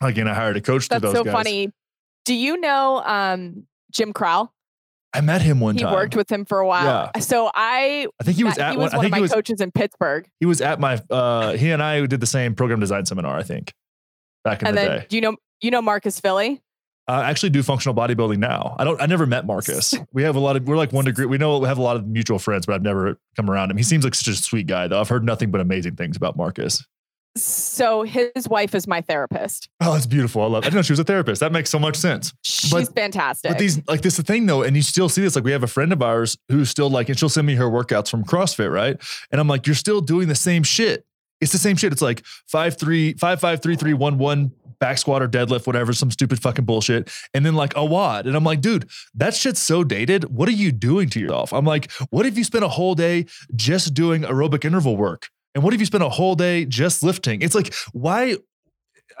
again, 0.00 0.28
I 0.28 0.34
hired 0.34 0.56
a 0.56 0.60
coach 0.60 0.86
through 0.86 1.00
That's 1.00 1.12
those 1.14 1.20
so 1.20 1.24
guys. 1.24 1.32
funny. 1.32 1.70
Do 2.24 2.34
you 2.34 2.58
know 2.58 3.02
um, 3.04 3.66
Jim 3.90 4.12
Crowell? 4.12 4.52
I 5.12 5.20
met 5.20 5.42
him 5.42 5.58
one 5.58 5.74
He 5.74 5.82
time. 5.82 5.90
He 5.90 5.94
worked 5.96 6.14
with 6.16 6.30
him 6.30 6.44
for 6.44 6.60
a 6.60 6.66
while. 6.66 7.10
Yeah. 7.14 7.20
So 7.20 7.50
I, 7.54 8.06
I 8.20 8.24
think 8.24 8.36
he 8.36 8.44
was 8.44 8.56
met- 8.56 8.66
at 8.68 8.70
he 8.72 8.76
one, 8.76 8.84
was 8.84 8.94
I 8.94 8.96
one 8.98 9.06
of 9.06 9.10
my 9.12 9.20
was 9.20 9.32
coaches 9.32 9.60
in 9.60 9.72
Pittsburgh. 9.72 10.28
he 10.38 10.46
was 10.46 10.60
at 10.60 10.78
my 10.78 11.02
uh 11.10 11.52
he 11.54 11.70
and 11.70 11.82
I 11.82 12.06
did 12.06 12.20
the 12.20 12.26
same 12.26 12.54
program 12.54 12.78
design 12.80 13.04
seminar, 13.04 13.36
I 13.36 13.42
think, 13.42 13.74
back 14.44 14.62
in 14.62 14.68
And 14.68 14.76
the 14.76 14.80
then 14.80 14.98
day. 15.00 15.06
do 15.08 15.16
you 15.16 15.22
know 15.22 15.36
you 15.60 15.70
know 15.72 15.82
Marcus 15.82 16.20
Filly? 16.20 16.62
I 17.08 17.28
actually 17.28 17.50
do 17.50 17.62
functional 17.62 17.94
bodybuilding 17.94 18.38
now. 18.38 18.76
I 18.78 18.84
don't 18.84 19.00
I 19.00 19.06
never 19.06 19.26
met 19.26 19.46
Marcus. 19.46 19.94
We 20.12 20.22
have 20.24 20.36
a 20.36 20.40
lot 20.40 20.56
of 20.56 20.66
we're 20.66 20.76
like 20.76 20.92
one 20.92 21.04
degree. 21.04 21.26
We 21.26 21.38
know 21.38 21.58
we 21.58 21.66
have 21.66 21.78
a 21.78 21.82
lot 21.82 21.96
of 21.96 22.06
mutual 22.06 22.38
friends, 22.38 22.66
but 22.66 22.74
I've 22.74 22.82
never 22.82 23.18
come 23.36 23.50
around 23.50 23.70
him. 23.70 23.76
He 23.76 23.82
seems 23.82 24.04
like 24.04 24.14
such 24.14 24.28
a 24.28 24.36
sweet 24.36 24.66
guy 24.66 24.88
though. 24.88 25.00
I've 25.00 25.08
heard 25.08 25.24
nothing 25.24 25.50
but 25.50 25.60
amazing 25.60 25.96
things 25.96 26.16
about 26.16 26.36
Marcus. 26.36 26.84
So 27.34 28.02
his 28.02 28.46
wife 28.48 28.74
is 28.74 28.86
my 28.86 29.00
therapist. 29.00 29.68
Oh, 29.80 29.94
that's 29.94 30.06
beautiful. 30.06 30.42
I 30.42 30.46
love 30.46 30.64
It. 30.64 30.66
I 30.66 30.68
didn't 30.68 30.76
know 30.76 30.82
she 30.82 30.92
was 30.92 30.98
a 31.00 31.04
therapist. 31.04 31.40
That 31.40 31.50
makes 31.50 31.70
so 31.70 31.78
much 31.78 31.96
sense. 31.96 32.34
She's 32.42 32.90
fantastic. 32.90 33.50
But 33.50 33.58
these 33.58 33.80
like 33.88 34.02
this 34.02 34.14
is 34.14 34.16
the 34.18 34.22
thing 34.22 34.46
though, 34.46 34.62
and 34.62 34.76
you 34.76 34.82
still 34.82 35.08
see 35.08 35.22
this. 35.22 35.34
Like 35.34 35.44
we 35.44 35.52
have 35.52 35.62
a 35.62 35.68
friend 35.68 35.92
of 35.92 36.02
ours 36.02 36.36
who's 36.48 36.68
still 36.68 36.90
like, 36.90 37.08
and 37.08 37.18
she'll 37.18 37.30
send 37.30 37.46
me 37.46 37.54
her 37.54 37.66
workouts 37.70 38.10
from 38.10 38.24
CrossFit, 38.24 38.70
right? 38.70 39.00
And 39.30 39.40
I'm 39.40 39.48
like, 39.48 39.66
you're 39.66 39.74
still 39.74 40.02
doing 40.02 40.28
the 40.28 40.34
same 40.34 40.62
shit. 40.62 41.06
It's 41.40 41.52
the 41.52 41.58
same 41.58 41.76
shit. 41.76 41.90
It's 41.92 42.02
like 42.02 42.22
five 42.46 42.78
three 42.78 43.14
five 43.14 43.40
five 43.40 43.62
three 43.62 43.76
three 43.76 43.94
one 43.94 44.18
one 44.18 44.52
back 44.82 44.98
squat 44.98 45.22
or 45.22 45.28
deadlift, 45.28 45.64
whatever, 45.64 45.92
some 45.92 46.10
stupid 46.10 46.42
fucking 46.42 46.64
bullshit, 46.64 47.08
and 47.32 47.46
then 47.46 47.54
like 47.54 47.72
a 47.76 47.84
WOD. 47.84 48.26
And 48.26 48.34
I'm 48.34 48.42
like, 48.42 48.60
dude, 48.60 48.90
that 49.14 49.32
shit's 49.32 49.62
so 49.62 49.84
dated. 49.84 50.24
What 50.24 50.48
are 50.48 50.52
you 50.52 50.72
doing 50.72 51.08
to 51.10 51.20
yourself? 51.20 51.52
I'm 51.52 51.64
like, 51.64 51.92
what 52.10 52.26
if 52.26 52.36
you 52.36 52.42
spent 52.42 52.64
a 52.64 52.68
whole 52.68 52.96
day 52.96 53.26
just 53.54 53.94
doing 53.94 54.22
aerobic 54.22 54.64
interval 54.64 54.96
work? 54.96 55.28
And 55.54 55.62
what 55.62 55.72
if 55.72 55.78
you 55.78 55.86
spent 55.86 56.02
a 56.02 56.08
whole 56.08 56.34
day 56.34 56.64
just 56.64 57.04
lifting? 57.04 57.42
It's 57.42 57.54
like, 57.54 57.72
why? 57.92 58.38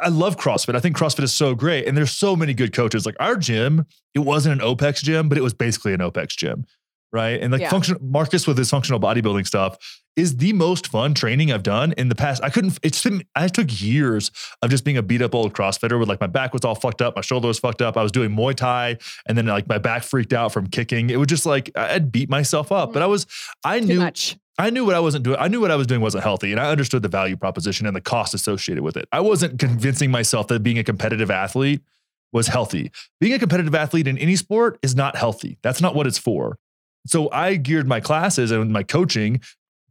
I 0.00 0.08
love 0.08 0.36
CrossFit. 0.36 0.74
I 0.74 0.80
think 0.80 0.96
CrossFit 0.96 1.22
is 1.22 1.32
so 1.32 1.54
great. 1.54 1.86
And 1.86 1.96
there's 1.96 2.10
so 2.10 2.34
many 2.34 2.54
good 2.54 2.72
coaches. 2.72 3.06
Like 3.06 3.14
our 3.20 3.36
gym, 3.36 3.86
it 4.14 4.20
wasn't 4.20 4.60
an 4.60 4.66
OPEX 4.66 5.04
gym, 5.04 5.28
but 5.28 5.38
it 5.38 5.42
was 5.42 5.54
basically 5.54 5.92
an 5.92 6.00
OPEX 6.00 6.30
gym. 6.30 6.66
Right. 7.12 7.40
And 7.40 7.52
like 7.52 7.60
Yeah. 7.60 7.68
function 7.68 7.96
Marcus 8.00 8.46
with 8.46 8.56
his 8.56 8.70
functional 8.70 8.98
bodybuilding 8.98 9.46
stuff 9.46 9.76
is 10.16 10.36
the 10.38 10.52
most 10.52 10.88
fun 10.88 11.14
training 11.14 11.52
I've 11.52 11.62
done 11.62 11.92
in 11.96 12.08
the 12.08 12.14
past. 12.14 12.42
I 12.42 12.50
couldn't, 12.50 12.78
it's 12.82 13.02
been, 13.02 13.22
I 13.34 13.48
took 13.48 13.80
years 13.82 14.30
of 14.62 14.70
just 14.70 14.84
being 14.84 14.96
a 14.96 15.02
beat 15.02 15.20
up 15.22 15.34
old 15.34 15.54
CrossFitter 15.54 15.98
with 15.98 16.08
like 16.08 16.20
my 16.20 16.26
back 16.26 16.52
was 16.52 16.64
all 16.64 16.74
fucked 16.74 17.02
up, 17.02 17.14
my 17.16 17.22
shoulder 17.22 17.48
was 17.48 17.58
fucked 17.58 17.82
up. 17.82 17.96
I 17.96 18.02
was 18.02 18.12
doing 18.12 18.30
Muay 18.30 18.54
Thai 18.54 18.98
and 19.26 19.36
then 19.36 19.46
like 19.46 19.68
my 19.68 19.78
back 19.78 20.02
freaked 20.04 20.32
out 20.32 20.52
from 20.52 20.66
kicking. 20.68 21.10
It 21.10 21.16
was 21.16 21.28
just 21.28 21.44
like 21.46 21.70
I'd 21.76 22.10
beat 22.12 22.28
myself 22.30 22.72
up, 22.72 22.92
but 22.92 23.02
I 23.02 23.06
was, 23.06 23.26
I 23.64 23.80
Too 23.80 23.86
knew 23.86 23.98
much. 24.00 24.36
I 24.58 24.70
knew 24.70 24.84
what 24.84 24.94
I 24.94 25.00
wasn't 25.00 25.24
doing. 25.24 25.38
I 25.38 25.48
knew 25.48 25.60
what 25.60 25.70
I 25.70 25.76
was 25.76 25.86
doing 25.86 26.02
wasn't 26.02 26.24
healthy, 26.24 26.52
and 26.52 26.60
I 26.60 26.70
understood 26.70 27.02
the 27.02 27.08
value 27.08 27.36
proposition 27.36 27.86
and 27.86 27.96
the 27.96 28.02
cost 28.02 28.34
associated 28.34 28.84
with 28.84 28.98
it. 28.98 29.08
I 29.10 29.20
wasn't 29.20 29.58
convincing 29.58 30.10
myself 30.10 30.48
that 30.48 30.62
being 30.62 30.78
a 30.78 30.84
competitive 30.84 31.30
athlete 31.30 31.80
was 32.32 32.48
healthy. 32.48 32.90
Being 33.18 33.32
a 33.32 33.38
competitive 33.38 33.74
athlete 33.74 34.06
in 34.06 34.18
any 34.18 34.36
sport 34.36 34.78
is 34.82 34.94
not 34.94 35.16
healthy. 35.16 35.58
That's 35.62 35.80
not 35.80 35.94
what 35.94 36.06
it's 36.06 36.18
for. 36.18 36.58
So 37.06 37.30
I 37.30 37.56
geared 37.56 37.88
my 37.88 38.00
classes 38.00 38.50
and 38.50 38.72
my 38.72 38.82
coaching 38.82 39.40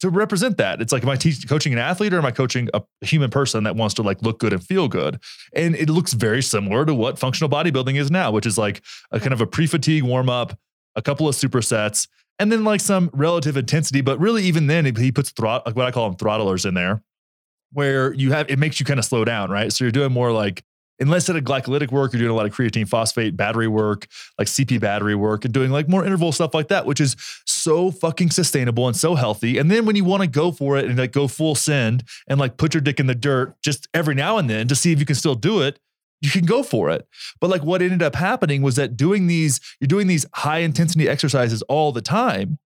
to 0.01 0.09
represent 0.09 0.57
that. 0.57 0.81
It's 0.81 0.91
like, 0.91 1.03
am 1.03 1.09
I 1.09 1.15
teaching, 1.15 1.47
coaching 1.47 1.73
an 1.73 1.79
athlete 1.79 2.13
or 2.13 2.17
am 2.17 2.25
I 2.25 2.31
coaching 2.31 2.69
a 2.73 2.81
human 3.01 3.29
person 3.29 3.63
that 3.65 3.75
wants 3.75 3.93
to 3.95 4.01
like 4.01 4.21
look 4.21 4.39
good 4.39 4.51
and 4.51 4.63
feel 4.63 4.87
good? 4.87 5.19
And 5.53 5.75
it 5.75 5.89
looks 5.89 6.13
very 6.13 6.41
similar 6.41 6.85
to 6.85 6.93
what 6.93 7.19
functional 7.19 7.49
bodybuilding 7.49 7.99
is 7.99 8.09
now, 8.09 8.31
which 8.31 8.45
is 8.45 8.57
like 8.57 8.81
a 9.11 9.19
kind 9.19 9.33
of 9.33 9.41
a 9.41 9.47
pre-fatigue 9.47 10.03
warm 10.03 10.29
up, 10.29 10.57
a 10.95 11.01
couple 11.01 11.27
of 11.27 11.35
supersets, 11.35 12.07
and 12.39 12.51
then 12.51 12.63
like 12.63 12.81
some 12.81 13.11
relative 13.13 13.55
intensity. 13.55 14.01
But 14.01 14.19
really, 14.19 14.43
even 14.43 14.65
then, 14.65 14.85
he 14.95 15.11
puts 15.11 15.31
like 15.39 15.75
what 15.75 15.85
I 15.85 15.91
call 15.91 16.09
them 16.09 16.17
throttlers 16.17 16.65
in 16.65 16.73
there, 16.73 17.03
where 17.71 18.11
you 18.13 18.31
have 18.31 18.49
it 18.49 18.57
makes 18.57 18.79
you 18.79 18.85
kind 18.85 18.99
of 18.99 19.05
slow 19.05 19.23
down, 19.23 19.51
right? 19.51 19.71
So 19.71 19.83
you're 19.83 19.91
doing 19.91 20.11
more 20.11 20.31
like 20.31 20.63
unless 21.01 21.29
at 21.29 21.35
a 21.35 21.41
glycolytic 21.41 21.91
work, 21.91 22.13
you're 22.13 22.19
doing 22.19 22.31
a 22.31 22.35
lot 22.35 22.45
of 22.45 22.53
creatine 22.53 22.87
phosphate 22.87 23.35
battery 23.35 23.67
work, 23.67 24.07
like 24.37 24.47
CP 24.47 24.79
battery 24.79 25.15
work, 25.15 25.43
and 25.43 25.53
doing 25.53 25.71
like 25.71 25.89
more 25.89 26.05
interval 26.05 26.31
stuff 26.31 26.53
like 26.53 26.67
that, 26.69 26.85
which 26.85 27.01
is 27.01 27.15
so 27.45 27.91
fucking 27.91 28.29
sustainable 28.29 28.87
and 28.87 28.95
so 28.95 29.15
healthy. 29.15 29.57
And 29.57 29.69
then 29.69 29.85
when 29.85 29.95
you 29.95 30.05
want 30.05 30.21
to 30.21 30.27
go 30.27 30.51
for 30.51 30.77
it 30.77 30.85
and 30.85 30.97
like 30.97 31.11
go 31.11 31.27
full 31.27 31.55
send 31.55 32.03
and 32.27 32.39
like 32.39 32.57
put 32.57 32.73
your 32.73 32.81
dick 32.81 32.99
in 32.99 33.07
the 33.07 33.15
dirt 33.15 33.55
just 33.61 33.87
every 33.93 34.15
now 34.15 34.37
and 34.37 34.49
then 34.49 34.67
to 34.67 34.75
see 34.75 34.91
if 34.91 34.99
you 34.99 35.05
can 35.05 35.15
still 35.15 35.35
do 35.35 35.61
it, 35.61 35.79
you 36.21 36.29
can 36.29 36.45
go 36.45 36.61
for 36.61 36.89
it. 36.89 37.07
But 37.39 37.49
like 37.49 37.63
what 37.63 37.81
ended 37.81 38.03
up 38.03 38.15
happening 38.15 38.61
was 38.61 38.75
that 38.75 38.95
doing 38.95 39.27
these, 39.27 39.59
you're 39.79 39.87
doing 39.87 40.07
these 40.07 40.25
high 40.35 40.59
intensity 40.59 41.09
exercises 41.09 41.61
all 41.63 41.91
the 41.91 42.01
time. 42.01 42.59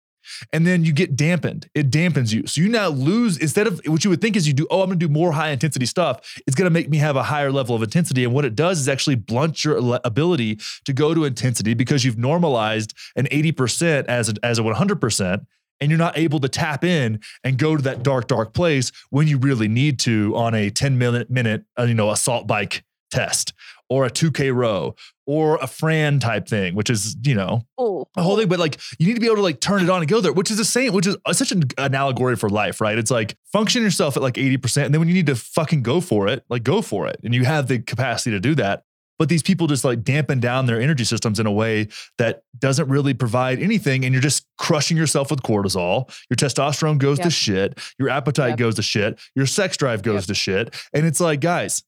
And 0.53 0.67
then 0.67 0.85
you 0.85 0.93
get 0.93 1.17
dampened. 1.17 1.69
It 1.75 1.91
dampens 1.91 2.33
you. 2.33 2.47
So 2.47 2.61
you 2.61 2.69
now 2.69 2.89
lose, 2.89 3.37
instead 3.39 3.67
of 3.67 3.81
what 3.87 4.05
you 4.05 4.11
would 4.11 4.21
think 4.21 4.37
is 4.37 4.47
you 4.47 4.55
do, 4.55 4.67
oh, 4.71 4.83
I'm 4.83 4.89
gonna 4.89 4.99
do 4.99 5.09
more 5.09 5.33
high 5.33 5.51
intensity 5.51 5.87
stuff. 5.87 6.41
It's 6.47 6.57
gonna 6.57 6.71
make 6.71 6.89
me 6.89 6.99
have 6.99 7.17
a 7.17 7.23
higher 7.23 7.53
level 7.53 7.75
of 7.75 7.83
intensity. 7.83 8.25
And 8.25 8.33
what 8.33 8.45
it 8.45 8.55
does 8.55 8.81
is 8.81 8.89
actually 8.89 9.17
blunt 9.17 9.65
your 9.65 9.99
ability 10.05 10.59
to 10.85 10.93
go 10.93 11.15
to 11.15 11.25
intensity 11.25 11.75
because 11.75 12.05
you've 12.05 12.19
normalized 12.19 12.95
an 13.17 13.27
80% 13.27 14.07
as 14.07 14.29
a, 14.29 14.35
as 14.43 14.59
a 14.59 14.63
100% 14.63 15.47
and 15.81 15.91
you're 15.91 15.99
not 15.99 16.17
able 16.17 16.41
to 16.41 16.49
tap 16.49 16.85
in 16.85 17.21
and 17.43 17.59
go 17.59 17.77
to 17.77 17.83
that 17.83 18.03
dark, 18.03 18.29
dark 18.29 18.55
place 18.55 18.93
when 19.11 19.29
you 19.29 19.39
really 19.39 19.69
need 19.69 19.99
to 20.01 20.35
on 20.37 20.55
a 20.55 20.71
10 20.71 20.99
minute, 20.99 21.31
minute, 21.31 21.65
uh, 21.79 21.83
you 21.83 21.95
know, 21.95 22.11
assault 22.11 22.47
bike 22.47 22.85
test 23.11 23.53
or 23.89 24.05
a 24.05 24.11
2K 24.11 24.55
row 24.55 24.95
or 25.27 25.57
a 25.57 25.67
Fran 25.67 26.19
type 26.21 26.47
thing, 26.49 26.75
which 26.75 26.91
is, 26.91 27.17
you 27.23 27.35
know, 27.35 27.63
Oh, 27.79 28.07
the 28.15 28.23
whole 28.23 28.37
thing, 28.37 28.49
but 28.49 28.59
like 28.59 28.79
you 28.99 29.07
need 29.07 29.15
to 29.15 29.21
be 29.21 29.27
able 29.27 29.37
to 29.37 29.43
like 29.43 29.61
turn 29.61 29.83
it 29.83 29.89
on 29.91 30.01
and 30.01 30.09
go 30.09 30.21
there, 30.21 30.33
which 30.33 30.51
is 30.51 30.57
the 30.59 30.65
same, 30.65 30.93
which 30.93 31.07
is 31.07 31.17
uh, 31.25 31.33
such 31.33 31.51
an, 31.53 31.63
an 31.79 31.95
allegory 31.95 32.37
for 32.37 32.49
life, 32.51 32.81
right? 32.81 32.99
It's 32.99 33.11
like 33.11 33.37
function 33.53 33.83
yourself 33.83 34.17
at 34.17 34.23
like 34.23 34.35
80%. 34.35 34.85
And 34.85 34.95
then 34.95 35.01
when 35.01 35.09
you 35.09 35.15
need 35.15 35.27
to 35.27 35.37
fucking 35.37 35.83
go 35.83 36.01
for 36.01 36.29
it, 36.29 36.45
like 36.51 36.63
go 36.63 36.83
for 36.83 37.07
it. 37.09 37.19
And 37.25 37.35
you 37.35 37.45
have 37.45 37.69
the 37.69 37.79
capacity 37.81 38.31
to 38.33 38.41
do 38.41 38.55
that. 38.57 38.83
But 39.17 39.29
these 39.29 39.45
people 39.45 39.69
just 39.69 39.85
like 39.85 40.03
dampen 40.03 40.41
down 40.41 40.67
their 40.67 40.81
energy 40.81 41.05
systems 41.05 41.39
in 41.39 41.47
a 41.47 41.53
way 41.53 41.87
that 42.19 42.43
doesn't 42.59 42.89
really 42.89 43.15
provide 43.15 43.61
anything. 43.63 44.05
And 44.05 44.13
you're 44.13 44.21
just 44.21 44.45
crushing 44.59 44.97
yourself 44.97 45.31
with 45.31 45.41
cortisol. 45.43 46.13
Your 46.29 46.37
testosterone 46.37 46.99
goes 46.99 47.21
to 47.21 47.31
shit. 47.31 47.79
Your 47.99 48.09
appetite 48.11 48.51
Yep. 48.51 48.59
goes 48.59 48.75
to 48.75 48.83
shit. 48.83 49.21
Your 49.37 49.47
sex 49.47 49.77
drive 49.77 50.03
goes 50.03 50.23
Yep. 50.23 50.27
to 50.27 50.35
shit. 50.35 50.75
And 50.93 51.07
it's 51.07 51.21
like, 51.21 51.41
guys, 51.41 51.85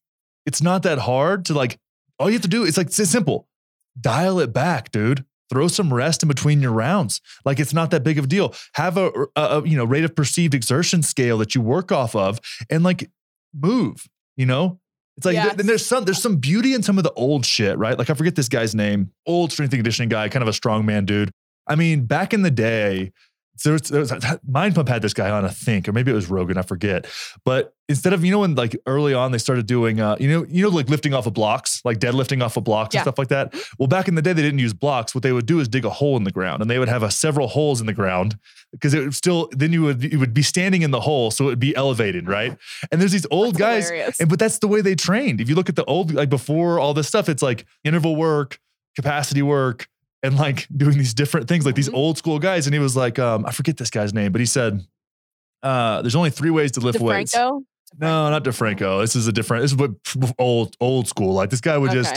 it's 0.47 0.63
not 0.63 0.85
that 0.85 0.99
hard 1.01 1.45
to 1.47 1.55
like, 1.55 1.79
all 2.19 2.29
you 2.29 2.35
have 2.35 2.43
to 2.43 2.49
do 2.49 2.65
is 2.65 2.77
like, 2.77 2.89
it's 2.89 2.97
simple. 3.09 3.49
Dial 4.01 4.41
it 4.41 4.53
back, 4.53 4.91
dude 4.91 5.25
throw 5.51 5.69
some 5.69 5.93
rest 5.93 6.23
in 6.23 6.29
between 6.29 6.61
your 6.61 6.73
rounds. 6.73 7.21
Like 7.45 7.61
it's 7.61 7.73
not 7.73 7.91
that 7.91 8.03
big 8.03 8.19
of 8.19 8.25
a 8.25 8.29
deal. 8.29 8.55
Have 8.75 8.97
a, 8.97 9.11
a, 9.37 9.41
a, 9.41 9.69
you 9.69 9.77
know 9.77 9.85
rate 9.85 10.05
of 10.05 10.15
perceived 10.15 10.55
exertion 10.55 11.03
scale 11.03 11.39
that 11.39 11.55
you 11.55 11.61
work 11.61 11.93
off 11.93 12.15
of, 12.15 12.41
and 12.71 12.83
like 12.83 13.11
move. 13.55 14.07
You 14.37 14.47
know, 14.47 14.81
it's 15.17 15.27
like 15.27 15.35
Yes. 15.35 15.57
then 15.57 15.67
there's 15.67 15.87
some 15.87 16.05
there's 16.05 16.21
some 16.21 16.37
beauty 16.37 16.75
in 16.75 16.83
some 16.83 16.99
of 16.99 17.05
the 17.05 17.13
old 17.13 17.47
shit, 17.47 17.79
right? 17.79 17.99
Like 17.99 18.11
I 18.11 18.15
forget 18.15 18.35
this 18.35 18.49
guy's 18.49 18.75
name, 18.75 19.13
old 19.27 19.53
strength 19.53 19.73
and 19.73 19.79
conditioning 19.79 20.09
guy, 20.09 20.29
kind 20.29 20.43
of 20.43 20.49
a 20.49 20.53
strongman 20.53 21.07
dude. 21.07 21.31
I 21.67 21.75
mean, 21.75 22.07
back 22.07 22.33
in 22.35 22.43
the 22.43 22.51
day. 22.51 23.13
So 23.57 23.71
there 23.71 23.73
was, 23.75 23.91
uh, 24.13 24.19
there 24.19 24.31
was, 24.33 24.39
Mind 24.47 24.75
Pump 24.75 24.89
had 24.89 25.03
this 25.03 25.15
guy 25.15 25.31
on, 25.31 25.45
I 25.45 25.49
think, 25.49 25.89
or 25.89 25.93
maybe 25.93 26.11
it 26.11 26.15
was 26.15 26.29
Rogan, 26.29 26.59
I 26.59 26.63
forget. 26.63 27.07
But 27.45 27.75
instead 27.89 28.13
of, 28.13 28.25
you 28.25 28.31
know, 28.31 28.41
when 28.41 28.55
like 28.55 28.77
early 28.87 29.15
on 29.15 29.33
they 29.33 29.39
started 29.39 29.67
doing, 29.67 30.01
uh, 30.01 30.17
you 30.21 30.29
know, 30.29 30.45
you 30.49 30.63
know, 30.63 30.69
like 30.69 30.89
lifting 30.91 31.15
off 31.15 31.27
of 31.27 31.35
blocks, 31.35 31.81
like 31.85 31.99
deadlifting 31.99 32.43
off 32.43 32.57
of 32.57 32.65
blocks 32.65 32.95
Yeah. 32.95 33.01
and 33.01 33.05
stuff 33.05 33.19
like 33.19 33.29
that. 33.29 33.53
Mm-hmm. 33.53 33.75
Well, 33.79 33.87
back 33.87 34.09
in 34.09 34.15
the 34.15 34.23
day, 34.23 34.33
they 34.33 34.43
didn't 34.43 34.59
use 34.59 34.75
blocks. 34.75 35.15
What 35.15 35.23
they 35.23 35.33
would 35.33 35.47
do 35.47 35.59
is 35.61 35.69
dig 35.69 35.85
a 35.85 35.91
hole 35.91 36.17
in 36.17 36.25
the 36.25 36.33
ground, 36.33 36.61
and 36.61 36.71
they 36.71 36.79
would 36.79 36.89
have 36.89 37.03
a 37.03 37.11
several 37.11 37.49
holes 37.49 37.81
in 37.81 37.87
the 37.87 37.95
ground 37.95 38.39
because 38.73 38.93
it 38.93 39.01
would 39.01 39.15
still. 39.15 39.49
Then 39.53 39.73
you 39.73 39.83
would 39.83 40.03
you 40.03 40.19
would 40.19 40.35
be 40.35 40.43
standing 40.43 40.83
in 40.83 40.91
the 40.91 41.01
hole, 41.01 41.31
so 41.31 41.45
it 41.45 41.49
would 41.49 41.59
be 41.61 41.75
elevated, 41.77 42.29
right? 42.29 42.57
And 42.93 43.01
there's 43.01 43.13
these 43.13 43.27
old 43.31 43.55
That's 43.55 43.59
guys, 43.59 43.89
hilarious. 43.91 44.21
and 44.21 44.29
but 44.29 44.39
that's 44.39 44.59
the 44.59 44.69
way 44.69 44.81
they 44.83 44.95
trained. 44.95 45.41
If 45.41 45.49
you 45.49 45.55
look 45.55 45.69
at 45.69 45.77
the 45.77 45.85
old, 45.85 46.13
like 46.13 46.29
before 46.29 46.79
all 46.79 46.93
this 46.93 47.09
stuff, 47.09 47.29
it's 47.29 47.43
like 47.43 47.65
interval 47.85 48.17
work, 48.17 48.59
capacity 48.97 49.43
work, 49.43 49.89
and 50.27 50.37
like 50.37 50.67
doing 50.77 50.99
these 50.99 51.15
different 51.15 51.49
things, 51.49 51.65
like 51.65 51.75
these 51.75 51.89
Mhm. 51.89 51.95
old 51.95 52.19
school 52.19 52.39
guys. 52.39 52.67
And 52.67 52.75
he 52.75 52.81
was 52.81 52.97
like, 52.97 53.19
um, 53.19 53.47
I 53.47 53.53
forget 53.53 53.77
this 53.77 53.91
guy's 53.91 54.13
name, 54.13 54.33
but 54.33 54.41
he 54.41 54.47
said, 54.47 54.85
uh, 55.63 56.03
"There's 56.03 56.17
only 56.17 56.31
three 56.31 56.51
ways 56.51 56.73
to 56.73 56.81
lift 56.81 57.01
weights." 57.01 57.35
No, 57.35 57.65
not 58.31 58.45
DeFranco. 58.45 59.01
This 59.01 59.17
is 59.17 59.27
a 59.29 59.33
different. 59.33 59.63
This 59.63 59.73
is 59.73 59.77
what 59.79 59.93
old 60.39 60.77
old 60.81 61.09
school. 61.09 61.33
Like 61.33 61.51
this 61.51 61.61
guy 61.61 61.79
would 61.79 61.93
just 61.93 62.15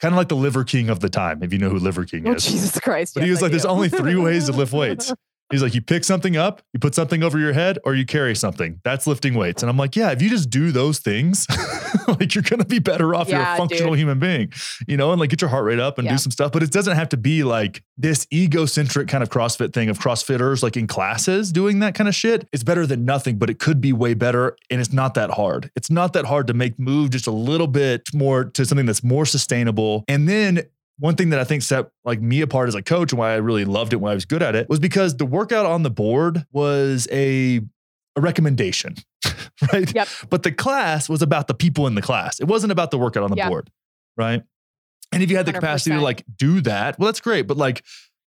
kind 0.00 0.14
of 0.14 0.16
like 0.16 0.28
the 0.28 0.36
Liver 0.36 0.64
King 0.64 0.88
of 0.88 1.00
the 1.00 1.08
time, 1.10 1.42
if 1.42 1.52
you 1.52 1.58
know 1.58 1.68
who 1.68 1.78
Liver 1.78 2.04
King 2.04 2.26
Oh, 2.28 2.32
is. 2.34 2.46
Jesus 2.46 2.78
Christ. 2.80 3.14
But 3.14 3.24
he 3.24 3.30
was 3.30 3.42
like, 3.42 3.50
"There's 3.50 3.66
only 3.66 3.88
three 3.90 4.16
ways 4.16 4.46
to 4.46 4.52
lift 4.52 4.72
weights." 4.80 5.12
He's 5.50 5.62
like, 5.62 5.74
"You 5.74 5.82
pick 5.82 6.04
something 6.04 6.36
up, 6.36 6.62
you 6.72 6.80
put 6.80 6.94
something 6.94 7.22
over 7.22 7.38
your 7.38 7.52
head, 7.52 7.78
or 7.84 7.94
you 7.94 8.04
carry 8.06 8.34
something. 8.36 8.80
That's 8.84 9.06
lifting 9.06 9.34
weights." 9.34 9.62
And 9.62 9.70
I'm 9.70 9.76
like, 9.76 9.96
"Yeah, 9.96 10.10
if 10.12 10.22
you 10.22 10.30
just 10.30 10.50
do 10.50 10.70
those 10.72 10.98
things, 11.00 11.46
like 12.08 12.34
you're 12.34 12.42
gonna 12.42 12.64
be 12.64 12.78
better 12.78 13.14
off. 13.14 13.28
you're 13.28 13.40
a 13.40 13.56
functional 13.56 13.90
dude. 13.92 13.98
human 14.00 14.18
being, 14.18 14.52
you 14.86 14.96
know, 14.96 15.10
and 15.12 15.20
like 15.20 15.30
get 15.30 15.40
your 15.40 15.50
heart 15.50 15.64
rate 15.64 15.78
up 15.80 15.98
and 15.98 16.06
Yeah. 16.06 16.12
do 16.12 16.18
some 16.18 16.30
stuff. 16.30 16.52
But 16.52 16.62
it 16.62 16.70
doesn't 16.70 16.96
have 16.96 17.08
to 17.10 17.16
be 17.16 17.42
like 17.44 17.82
this 17.98 18.26
egocentric 18.32 19.08
kind 19.08 19.22
of 19.22 19.28
CrossFit 19.28 19.72
thing 19.72 19.88
of 19.90 19.98
CrossFitters 19.98 20.62
like 20.62 20.76
in 20.76 20.86
classes 20.86 21.52
doing 21.52 21.80
that 21.80 21.94
kind 21.94 22.08
of 22.08 22.14
shit. 22.14 22.48
It's 22.52 22.62
better 22.62 22.86
than 22.86 23.04
nothing, 23.04 23.36
but 23.38 23.50
it 23.50 23.58
could 23.58 23.80
be 23.80 23.92
way 23.92 24.14
better, 24.14 24.56
and 24.70 24.80
it's 24.80 24.92
not 24.92 25.14
that 25.14 25.30
hard. 25.32 25.70
It's 25.76 25.90
not 25.90 26.12
that 26.14 26.24
hard 26.26 26.46
to 26.46 26.54
make 26.54 26.78
move 26.78 27.10
just 27.10 27.26
a 27.26 27.30
little 27.32 27.66
bit 27.66 28.08
more 28.14 28.44
to 28.44 28.64
something 28.64 28.86
that's 28.86 29.02
more 29.04 29.26
sustainable, 29.26 30.04
and 30.08 30.28
then 30.28 30.62
one 31.00 31.16
thing 31.16 31.30
that 31.30 31.40
I 31.40 31.44
think 31.44 31.62
set 31.62 31.90
like 32.04 32.20
me 32.20 32.40
apart 32.42 32.68
as 32.68 32.74
a 32.74 32.82
coach 32.82 33.12
and 33.12 33.18
why 33.18 33.32
I 33.32 33.36
really 33.36 33.64
loved 33.64 33.92
it 33.92 33.96
when 33.96 34.12
I 34.12 34.14
was 34.14 34.24
good 34.26 34.42
at 34.42 34.54
it 34.54 34.68
was 34.68 34.78
because 34.78 35.16
the 35.16 35.26
workout 35.26 35.66
on 35.66 35.82
the 35.82 35.90
board 35.90 36.44
was 36.52 37.08
a 37.10 37.60
a 38.16 38.20
recommendation, 38.20 38.96
right? 39.72 39.92
Yep. 39.94 40.08
But 40.28 40.42
the 40.42 40.52
class 40.52 41.08
was 41.08 41.22
about 41.22 41.46
the 41.46 41.54
people 41.54 41.86
in 41.86 41.94
the 41.94 42.02
class. 42.02 42.40
It 42.40 42.46
wasn't 42.46 42.72
about 42.72 42.90
the 42.90 42.98
workout 42.98 43.22
on 43.24 43.30
the 43.30 43.36
Yeah. 43.36 43.48
board, 43.48 43.70
right? 44.16 44.42
And 45.12 45.22
if 45.22 45.30
you 45.30 45.36
had 45.36 45.46
the 45.46 45.52
capacity 45.52 45.94
to 45.96 46.00
like 46.00 46.24
do 46.36 46.60
that, 46.62 46.98
well, 46.98 47.06
that's 47.06 47.20
great. 47.20 47.46
But 47.46 47.56
like, 47.56 47.84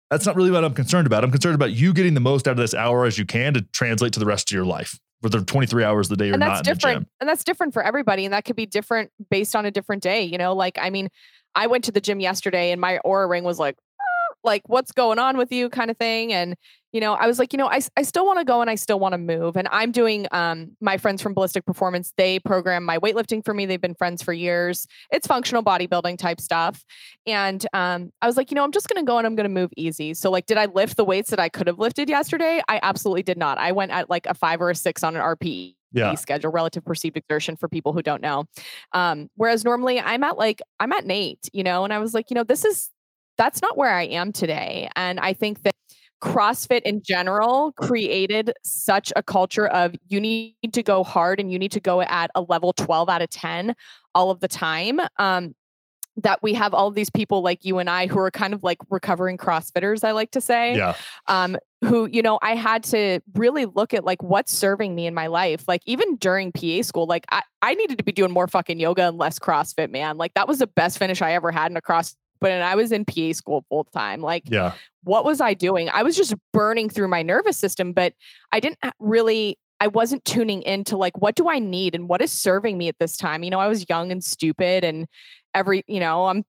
that's 0.09 0.25
not 0.25 0.35
really 0.35 0.51
what 0.51 0.63
I'm 0.63 0.73
concerned 0.73 1.07
about. 1.07 1.23
I'm 1.23 1.31
concerned 1.31 1.55
about 1.55 1.71
you 1.71 1.93
getting 1.93 2.13
the 2.13 2.19
most 2.19 2.47
out 2.47 2.51
of 2.51 2.57
this 2.57 2.73
hour 2.73 3.05
as 3.05 3.17
you 3.17 3.25
can 3.25 3.53
to 3.53 3.61
translate 3.73 4.13
to 4.13 4.19
the 4.19 4.25
rest 4.25 4.51
of 4.51 4.55
your 4.55 4.65
life. 4.65 4.99
The 5.21 5.41
23 5.41 5.83
hours 5.83 6.09
of 6.09 6.17
the 6.17 6.23
day 6.23 6.27
you're 6.27 6.35
and 6.35 6.39
not 6.39 6.47
that's 6.47 6.59
in 6.59 6.71
the 6.71 6.75
different 6.75 7.07
and 7.19 7.29
that's 7.29 7.43
different 7.43 7.73
for 7.73 7.83
everybody 7.83 8.23
and 8.23 8.33
that 8.33 8.45
could 8.45 8.55
be 8.55 8.65
different 8.65 9.11
based 9.29 9.53
on 9.53 9.65
a 9.65 9.71
different 9.71 10.01
day 10.01 10.23
you 10.23 10.37
know 10.37 10.53
like 10.53 10.77
i 10.81 10.89
mean 10.89 11.09
i 11.55 11.67
went 11.67 11.83
to 11.83 11.91
the 11.91 12.01
gym 12.01 12.19
yesterday 12.19 12.71
and 12.71 12.81
my 12.81 12.99
Oura 13.05 13.29
ring 13.29 13.43
was 13.43 13.59
like 13.59 13.77
"Ah," 13.99 14.33
like 14.43 14.63
what's 14.67 14.91
going 14.91 15.19
on 15.19 15.37
with 15.37 15.51
you? 15.51 15.69
kind 15.69 15.91
of 15.91 15.97
thing 15.97 16.33
and 16.33 16.55
you 16.91 16.99
know 16.99 17.13
i 17.13 17.27
was 17.27 17.39
like 17.39 17.53
you 17.53 17.57
know 17.57 17.69
I, 17.69 17.81
I 17.95 18.01
still 18.01 18.25
want 18.25 18.39
to 18.39 18.45
go 18.45 18.61
and 18.61 18.69
i 18.69 18.75
still 18.75 18.99
want 18.99 19.13
to 19.13 19.17
move 19.17 19.55
and 19.55 19.67
i'm 19.71 19.91
doing 19.91 20.27
um 20.31 20.75
my 20.81 20.97
friends 20.97 21.21
from 21.21 21.33
ballistic 21.33 21.65
performance 21.65 22.13
they 22.17 22.39
program 22.39 22.83
my 22.83 22.97
weightlifting 22.97 23.43
for 23.43 23.53
me 23.53 23.65
they've 23.65 23.81
been 23.81 23.95
friends 23.95 24.23
for 24.23 24.33
years 24.33 24.87
it's 25.11 25.27
functional 25.27 25.63
bodybuilding 25.63 26.17
type 26.17 26.41
stuff 26.41 26.83
and 27.27 27.65
um 27.73 28.11
i 28.21 28.27
was 28.27 28.37
like 28.37 28.51
you 28.51 28.55
know 28.55 28.63
i'm 28.63 28.71
just 28.71 28.87
going 28.87 29.03
to 29.03 29.07
go 29.07 29.17
and 29.17 29.27
i'm 29.27 29.35
going 29.35 29.45
to 29.45 29.53
move 29.53 29.71
easy 29.77 30.13
so 30.13 30.31
like 30.31 30.45
did 30.45 30.57
i 30.57 30.65
lift 30.65 30.97
the 30.97 31.05
weights 31.05 31.29
that 31.29 31.39
i 31.39 31.49
could 31.49 31.67
have 31.67 31.79
lifted 31.79 32.09
yesterday? 32.09 32.61
I 32.67 32.79
absolutely 32.81 33.23
did 33.23 33.37
not 33.37 33.57
i 33.57 33.71
went 33.71 33.91
at 33.91 34.09
like 34.09 34.25
a 34.25 34.33
five 34.33 34.61
or 34.61 34.69
a 34.69 34.75
six 34.75 35.03
on 35.03 35.15
an 35.15 35.21
rpe 35.21 35.75
Yeah. 35.91 36.15
schedule, 36.15 36.51
relative 36.51 36.85
perceived 36.85 37.17
exertion 37.17 37.55
for 37.55 37.67
people 37.67 37.93
who 37.93 38.01
don't 38.01 38.21
know. 38.21 38.45
Um, 38.93 39.29
whereas 39.35 39.63
normally 39.63 39.99
I'm 39.99 40.23
at 40.23 40.37
like, 40.37 40.61
I'm 40.79 40.91
at 40.91 41.05
Nate, 41.05 41.49
you 41.53 41.63
know, 41.63 41.83
and 41.83 41.93
I 41.93 41.99
was 41.99 42.13
like, 42.13 42.29
you 42.29 42.35
know, 42.35 42.43
this 42.43 42.65
is, 42.65 42.89
that's 43.37 43.61
not 43.61 43.77
where 43.77 43.93
I 43.93 44.03
am 44.03 44.31
today. 44.31 44.89
And 44.95 45.19
I 45.19 45.33
think 45.33 45.63
that 45.63 45.73
CrossFit 46.21 46.81
in 46.81 47.01
general 47.01 47.71
created 47.73 48.51
such 48.63 49.13
a 49.15 49.23
culture 49.23 49.67
of 49.67 49.95
you 50.09 50.19
need 50.19 50.55
to 50.73 50.83
go 50.83 51.03
hard 51.03 51.39
and 51.39 51.51
you 51.51 51.57
need 51.57 51.71
to 51.71 51.79
go 51.79 52.01
at 52.01 52.29
a 52.35 52.41
level 52.41 52.73
12 52.73 53.07
out 53.09 53.21
of 53.21 53.29
10 53.29 53.73
all 54.13 54.29
of 54.29 54.41
the 54.41 54.47
time. 54.49 54.99
Um, 55.17 55.55
that 56.17 56.43
we 56.43 56.53
have 56.53 56.73
all 56.73 56.91
these 56.91 57.09
people 57.09 57.41
like 57.41 57.63
you 57.63 57.77
and 57.77 57.89
I 57.89 58.07
who 58.07 58.19
are 58.19 58.31
kind 58.31 58.53
of 58.53 58.61
like 58.61 58.77
recovering 58.89 59.37
CrossFitters, 59.37 60.03
I 60.03 60.11
like 60.11 60.31
to 60.31 60.41
say 60.41 60.75
Yeah. 60.75 60.95
um, 61.27 61.55
who, 61.81 62.07
you 62.11 62.21
know, 62.21 62.39
I 62.41 62.55
had 62.55 62.83
to 62.85 63.21
really 63.35 63.65
look 63.65 63.93
at 63.93 64.03
like 64.03 64.21
what's 64.21 64.51
serving 64.53 64.93
me 64.95 65.07
in 65.07 65.13
my 65.13 65.27
life. 65.27 65.63
Like 65.67 65.81
even 65.85 66.17
during 66.17 66.51
PA 66.51 66.81
school, 66.81 67.05
like 67.05 67.25
I, 67.31 67.41
I 67.61 67.73
needed 67.75 67.97
to 67.99 68.03
be 68.03 68.11
doing 68.11 68.31
more 68.31 68.47
fucking 68.47 68.79
yoga 68.79 69.07
and 69.07 69.17
less 69.17 69.39
CrossFit, 69.39 69.89
man. 69.89 70.17
Like 70.17 70.33
that 70.33 70.47
was 70.47 70.59
the 70.59 70.67
best 70.67 70.97
finish 70.97 71.21
I 71.21 71.33
ever 71.33 71.51
had 71.51 71.71
in 71.71 71.77
a 71.77 71.81
cross. 71.81 72.15
But 72.41 72.51
and 72.51 72.63
I 72.63 72.75
was 72.75 72.91
in 72.91 73.05
PA 73.05 73.31
school 73.33 73.65
full 73.69 73.85
time. 73.85 74.21
Like 74.21 74.43
Yeah. 74.47 74.73
what 75.03 75.23
was 75.25 75.39
I 75.41 75.53
doing? 75.53 75.89
I 75.89 76.03
was 76.03 76.15
just 76.17 76.33
burning 76.53 76.89
through 76.89 77.07
my 77.07 77.21
nervous 77.21 77.57
system, 77.57 77.93
but 77.93 78.13
I 78.51 78.59
didn't 78.59 78.79
really, 78.99 79.57
I 79.79 79.87
wasn't 79.87 80.25
tuning 80.25 80.61
into 80.63 80.97
like, 80.97 81.17
what 81.17 81.35
do 81.35 81.49
I 81.49 81.59
need 81.59 81.95
and 81.95 82.09
what 82.09 82.21
is 82.21 82.31
serving 82.31 82.77
me 82.77 82.89
at 82.89 82.95
this 82.99 83.15
time? 83.15 83.43
You 83.43 83.49
know, 83.49 83.59
I 83.59 83.67
was 83.67 83.85
young 83.89 84.11
and 84.11 84.21
stupid 84.23 84.83
and 84.83 85.07
every, 85.53 85.83
you 85.87 85.99
know, 86.01 86.25
I'm 86.25 86.43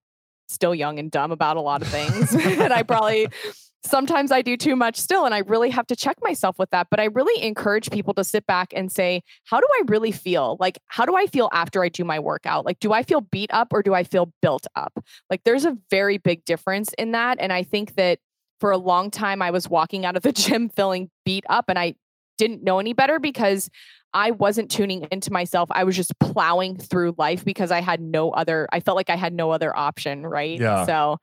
still 0.49 0.75
young 0.75 0.99
and 0.99 1.11
dumb 1.11 1.31
about 1.31 1.57
a 1.57 1.61
lot 1.61 1.83
of 1.83 1.89
things. 1.89 2.35
and 2.45 2.73
I 2.73 2.83
probably, 2.83 3.29
sometimes 3.85 4.31
I 4.31 4.43
do 4.43 4.57
too 4.57 4.77
much 4.77 4.97
still. 4.97 5.25
And 5.25 5.35
I 5.35 5.39
really 5.39 5.71
have 5.71 5.87
to 5.89 5.97
check 5.97 6.17
myself 6.23 6.59
with 6.59 6.71
that. 6.71 6.89
But 6.91 7.01
I 7.01 7.05
really 7.05 7.43
encourage 7.43 7.91
people 7.91 8.15
to 8.15 8.25
sit 8.25 8.47
back 8.47 8.73
and 8.75 8.93
say, 8.93 9.23
how 9.45 9.61
do 9.61 9.67
I 9.73 9.83
really 9.89 10.13
feel? 10.13 10.57
Like, 10.61 10.79
how 10.87 11.07
do 11.07 11.17
I 11.17 11.27
feel 11.27 11.49
after 11.53 11.83
I 11.83 11.89
do 11.89 12.05
my 12.05 12.19
workout? 12.19 12.67
Like, 12.67 12.81
do 12.81 12.93
I 12.93 13.03
feel 13.03 13.21
beat 13.21 13.51
up 13.53 13.69
or 13.73 13.83
do 13.83 13.95
I 13.95 14.05
feel 14.05 14.33
built 14.43 14.67
up? 14.77 14.93
Like, 15.31 15.43
there's 15.45 15.65
a 15.65 15.77
very 15.91 16.19
big 16.19 16.45
difference 16.45 16.93
in 16.95 17.13
that. 17.13 17.39
And 17.41 17.53
I 17.53 17.63
think 17.63 17.95
that 17.95 18.19
for 18.61 18.71
a 18.71 18.79
long 18.79 19.11
time, 19.11 19.41
I 19.41 19.51
was 19.51 19.69
walking 19.69 20.05
out 20.05 20.17
of 20.17 20.23
the 20.23 20.33
gym 20.33 20.69
feeling 20.69 21.11
beat 21.25 21.45
up 21.49 21.67
and 21.69 21.79
I 21.79 21.95
didn't 22.37 22.63
know 22.63 22.79
any 22.79 22.93
better 22.93 23.19
because 23.19 23.71
I 24.13 24.33
wasn't 24.33 24.71
tuning 24.71 25.07
into 25.11 25.33
myself. 25.33 25.69
I 25.73 25.85
was 25.85 25.97
just 25.97 26.19
plowing 26.19 26.77
through 26.77 27.15
life 27.17 27.45
because 27.45 27.71
I 27.71 27.81
had 27.81 28.01
no 28.01 28.31
other, 28.31 28.69
I 28.73 28.81
felt 28.81 28.97
like 28.97 29.11
I 29.11 29.17
had 29.17 29.33
no 29.33 29.51
other 29.51 29.77
option. 29.77 30.27
Right. 30.27 30.59
Yeah. 30.61 30.85
So, 30.85 31.19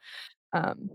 um, 0.54 0.90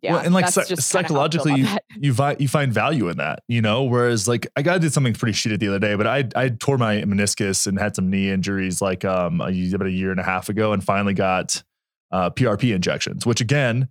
yeah. 0.00 0.14
Well, 0.14 0.22
and 0.24 0.34
like 0.34 0.44
that's 0.44 0.54
psy- 0.54 0.64
just 0.64 0.92
kinda 0.92 1.08
how 1.08 1.20
I 1.20 1.28
feel 1.28 1.42
psychologically, 1.42 1.60
you, 1.60 1.78
you 2.08 2.14
find 2.14 2.40
you 2.40 2.48
find 2.48 2.72
value 2.72 3.08
in 3.08 3.16
that, 3.18 3.42
you 3.48 3.60
know. 3.60 3.84
Whereas 3.84 4.28
like 4.28 4.46
I 4.56 4.62
got 4.62 4.80
did 4.80 4.92
something 4.92 5.14
pretty 5.14 5.32
shitty 5.32 5.58
the 5.58 5.68
other 5.68 5.78
day, 5.78 5.94
but 5.94 6.06
I 6.06 6.28
I 6.36 6.48
tore 6.50 6.78
my 6.78 7.02
meniscus 7.02 7.66
and 7.66 7.78
had 7.78 7.96
some 7.96 8.10
knee 8.10 8.30
injuries 8.30 8.80
like 8.80 9.04
um 9.04 9.40
a, 9.40 9.46
about 9.74 9.86
a 9.86 9.90
year 9.90 10.10
and 10.10 10.20
a 10.20 10.24
half 10.24 10.48
ago, 10.48 10.72
and 10.72 10.82
finally 10.84 11.14
got 11.14 11.62
uh, 12.10 12.30
PRP 12.30 12.74
injections, 12.74 13.26
which 13.26 13.40
again. 13.40 13.88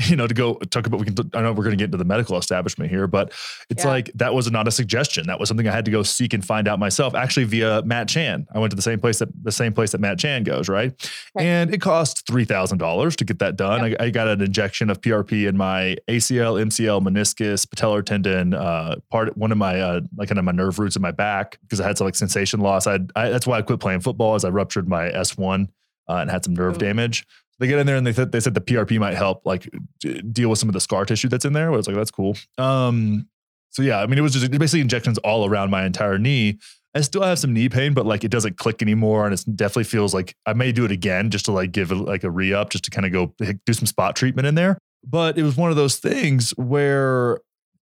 You 0.10 0.16
know, 0.16 0.26
to 0.26 0.34
go 0.34 0.54
talk 0.54 0.86
about, 0.86 0.98
we 1.00 1.06
can. 1.06 1.30
I 1.34 1.42
know 1.42 1.52
we're 1.52 1.64
going 1.64 1.76
to 1.76 1.76
get 1.76 1.86
into 1.86 1.98
the 1.98 2.04
medical 2.04 2.36
establishment 2.38 2.90
here, 2.90 3.06
but 3.06 3.32
it's 3.68 3.84
Yeah. 3.84 3.90
like 3.90 4.10
that 4.14 4.34
was 4.34 4.50
not 4.50 4.66
a 4.66 4.70
suggestion. 4.70 5.26
That 5.26 5.38
was 5.38 5.48
something 5.48 5.68
I 5.68 5.72
had 5.72 5.84
to 5.84 5.90
go 5.90 6.02
seek 6.02 6.32
and 6.32 6.44
find 6.44 6.66
out 6.66 6.78
myself. 6.78 7.14
Actually, 7.14 7.44
via 7.44 7.82
Matt 7.82 8.08
Chan, 8.08 8.46
I 8.54 8.58
went 8.58 8.70
to 8.70 8.76
the 8.76 8.82
same 8.82 8.98
place 8.98 9.18
that 9.18 9.28
the 9.44 9.52
same 9.52 9.72
place 9.72 9.92
that 9.92 10.00
Matt 10.00 10.18
Chan 10.18 10.44
goes, 10.44 10.68
right? 10.68 10.92
And 11.36 11.72
it 11.72 11.80
cost 11.80 12.26
three 12.26 12.44
thousand 12.44 12.78
dollars 12.78 13.14
to 13.16 13.24
get 13.24 13.38
that 13.40 13.56
done. 13.56 13.80
I, 13.84 13.96
I 14.00 14.10
got 14.10 14.26
an 14.28 14.40
injection 14.40 14.90
of 14.90 15.00
PRP 15.00 15.46
in 15.48 15.56
my 15.56 15.96
ACL, 16.08 16.60
MCL, 16.60 17.02
meniscus, 17.06 17.66
patellar 17.66 18.04
tendon, 18.04 18.54
uh, 18.54 18.96
part 19.10 19.36
one 19.36 19.52
of 19.52 19.58
my 19.58 19.80
uh, 19.80 20.00
like 20.16 20.28
kind 20.28 20.38
of 20.38 20.44
my 20.44 20.52
nerve 20.52 20.78
roots 20.78 20.96
in 20.96 21.02
my 21.02 21.12
back 21.12 21.58
because 21.62 21.80
I 21.80 21.86
had 21.86 21.98
some 21.98 22.06
like 22.06 22.14
sensation 22.16 22.60
loss. 22.60 22.86
I, 22.86 23.00
I 23.14 23.28
that's 23.28 23.46
why 23.46 23.58
I 23.58 23.62
quit 23.62 23.80
playing 23.80 24.00
football 24.00 24.34
as 24.34 24.44
I 24.44 24.48
ruptured 24.48 24.88
my 24.88 25.08
S 25.08 25.36
one 25.36 25.68
uh, 26.08 26.14
and 26.16 26.30
had 26.30 26.44
some 26.44 26.54
nerve 26.54 26.78
damage. 26.78 27.26
They 27.60 27.66
get 27.66 27.78
in 27.78 27.86
there 27.86 27.96
and 27.96 28.06
they 28.06 28.12
said 28.12 28.32
they 28.32 28.40
said 28.40 28.54
the 28.54 28.60
PRP 28.60 28.98
might 28.98 29.14
help 29.14 29.42
like 29.44 29.68
d- 30.00 30.22
deal 30.22 30.48
with 30.48 30.58
some 30.58 30.68
of 30.68 30.72
the 30.72 30.80
scar 30.80 31.04
tissue 31.04 31.28
that's 31.28 31.44
in 31.44 31.52
there. 31.52 31.70
I 31.70 31.76
was 31.76 31.86
like, 31.86 31.94
that's 31.94 32.10
cool. 32.10 32.36
Um, 32.56 33.28
so 33.68 33.82
yeah, 33.82 34.00
I 34.00 34.06
mean, 34.06 34.18
it 34.18 34.22
was 34.22 34.32
just 34.32 34.50
basically 34.50 34.80
injections 34.80 35.18
all 35.18 35.46
around 35.46 35.70
my 35.70 35.84
entire 35.84 36.18
knee. 36.18 36.58
I 36.94 37.02
still 37.02 37.22
have 37.22 37.38
some 37.38 37.52
knee 37.52 37.68
pain, 37.68 37.94
but 37.94 38.06
like 38.06 38.24
it 38.24 38.30
doesn't 38.30 38.56
click 38.56 38.82
anymore, 38.82 39.26
and 39.26 39.34
it 39.34 39.44
definitely 39.54 39.84
feels 39.84 40.12
like 40.12 40.34
I 40.46 40.54
may 40.54 40.72
do 40.72 40.84
it 40.84 40.90
again 40.90 41.30
just 41.30 41.44
to 41.44 41.52
like 41.52 41.70
give 41.70 41.92
it 41.92 41.96
like 41.96 42.24
a 42.24 42.30
re 42.30 42.52
up, 42.52 42.70
just 42.70 42.84
to 42.84 42.90
kind 42.90 43.06
of 43.06 43.12
go 43.12 43.34
do 43.64 43.72
some 43.72 43.86
spot 43.86 44.16
treatment 44.16 44.48
in 44.48 44.56
there. 44.56 44.78
But 45.06 45.38
it 45.38 45.42
was 45.42 45.56
one 45.56 45.70
of 45.70 45.76
those 45.76 45.96
things 45.96 46.50
where 46.56 47.40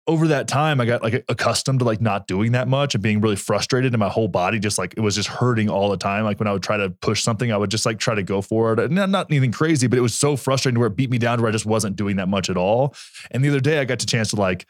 over 0.07 0.29
that 0.29 0.49
time 0.49 0.81
I 0.81 0.85
got 0.85 1.03
like 1.03 1.25
accustomed 1.29 1.79
to 1.79 1.85
like 1.85 2.01
not 2.01 2.27
doing 2.27 2.53
that 2.53 2.67
much 2.67 2.95
and 2.95 3.03
being 3.03 3.21
really 3.21 3.37
frustrated, 3.37 3.93
and 3.93 4.01
my 4.01 4.09
whole 4.09 4.29
body 4.29 4.59
just 4.59 4.79
like 4.79 4.95
it 4.97 5.01
was 5.01 5.15
just 5.15 5.29
hurting 5.29 5.69
all 5.69 5.91
the 5.91 5.97
time. 5.97 6.25
Like 6.25 6.41
when 6.41 6.49
I 6.49 6.53
would 6.53 6.63
try 6.63 6.77
to 6.77 6.91
push 6.91 7.23
something, 7.23 7.53
I 7.53 7.57
would 7.57 7.71
just 7.71 7.87
like 7.87 7.99
try 7.99 8.15
to 8.15 8.23
go 8.23 8.43
for 8.43 8.73
it. 8.73 8.81
And 8.81 8.95
not, 8.95 9.11
not 9.11 9.31
anything 9.31 9.53
crazy, 9.53 9.87
but 9.87 9.99
it 9.99 10.03
was 10.03 10.15
so 10.15 10.37
frustrating 10.37 10.75
to 10.75 10.81
where 10.81 10.89
it 10.89 10.97
beat 10.97 11.11
me 11.11 11.19
down 11.19 11.39
to 11.39 11.43
where 11.43 11.51
I 11.51 11.53
just 11.53 11.67
wasn't 11.67 11.97
doing 11.97 12.17
that 12.17 12.29
much 12.29 12.51
at 12.51 12.57
all. 12.57 12.95
And 13.31 13.45
the 13.45 13.49
other 13.49 13.61
day 13.61 13.79
I 13.79 13.85
got 13.85 14.01
the 14.01 14.07
chance 14.07 14.31
to 14.31 14.37
like 14.37 14.67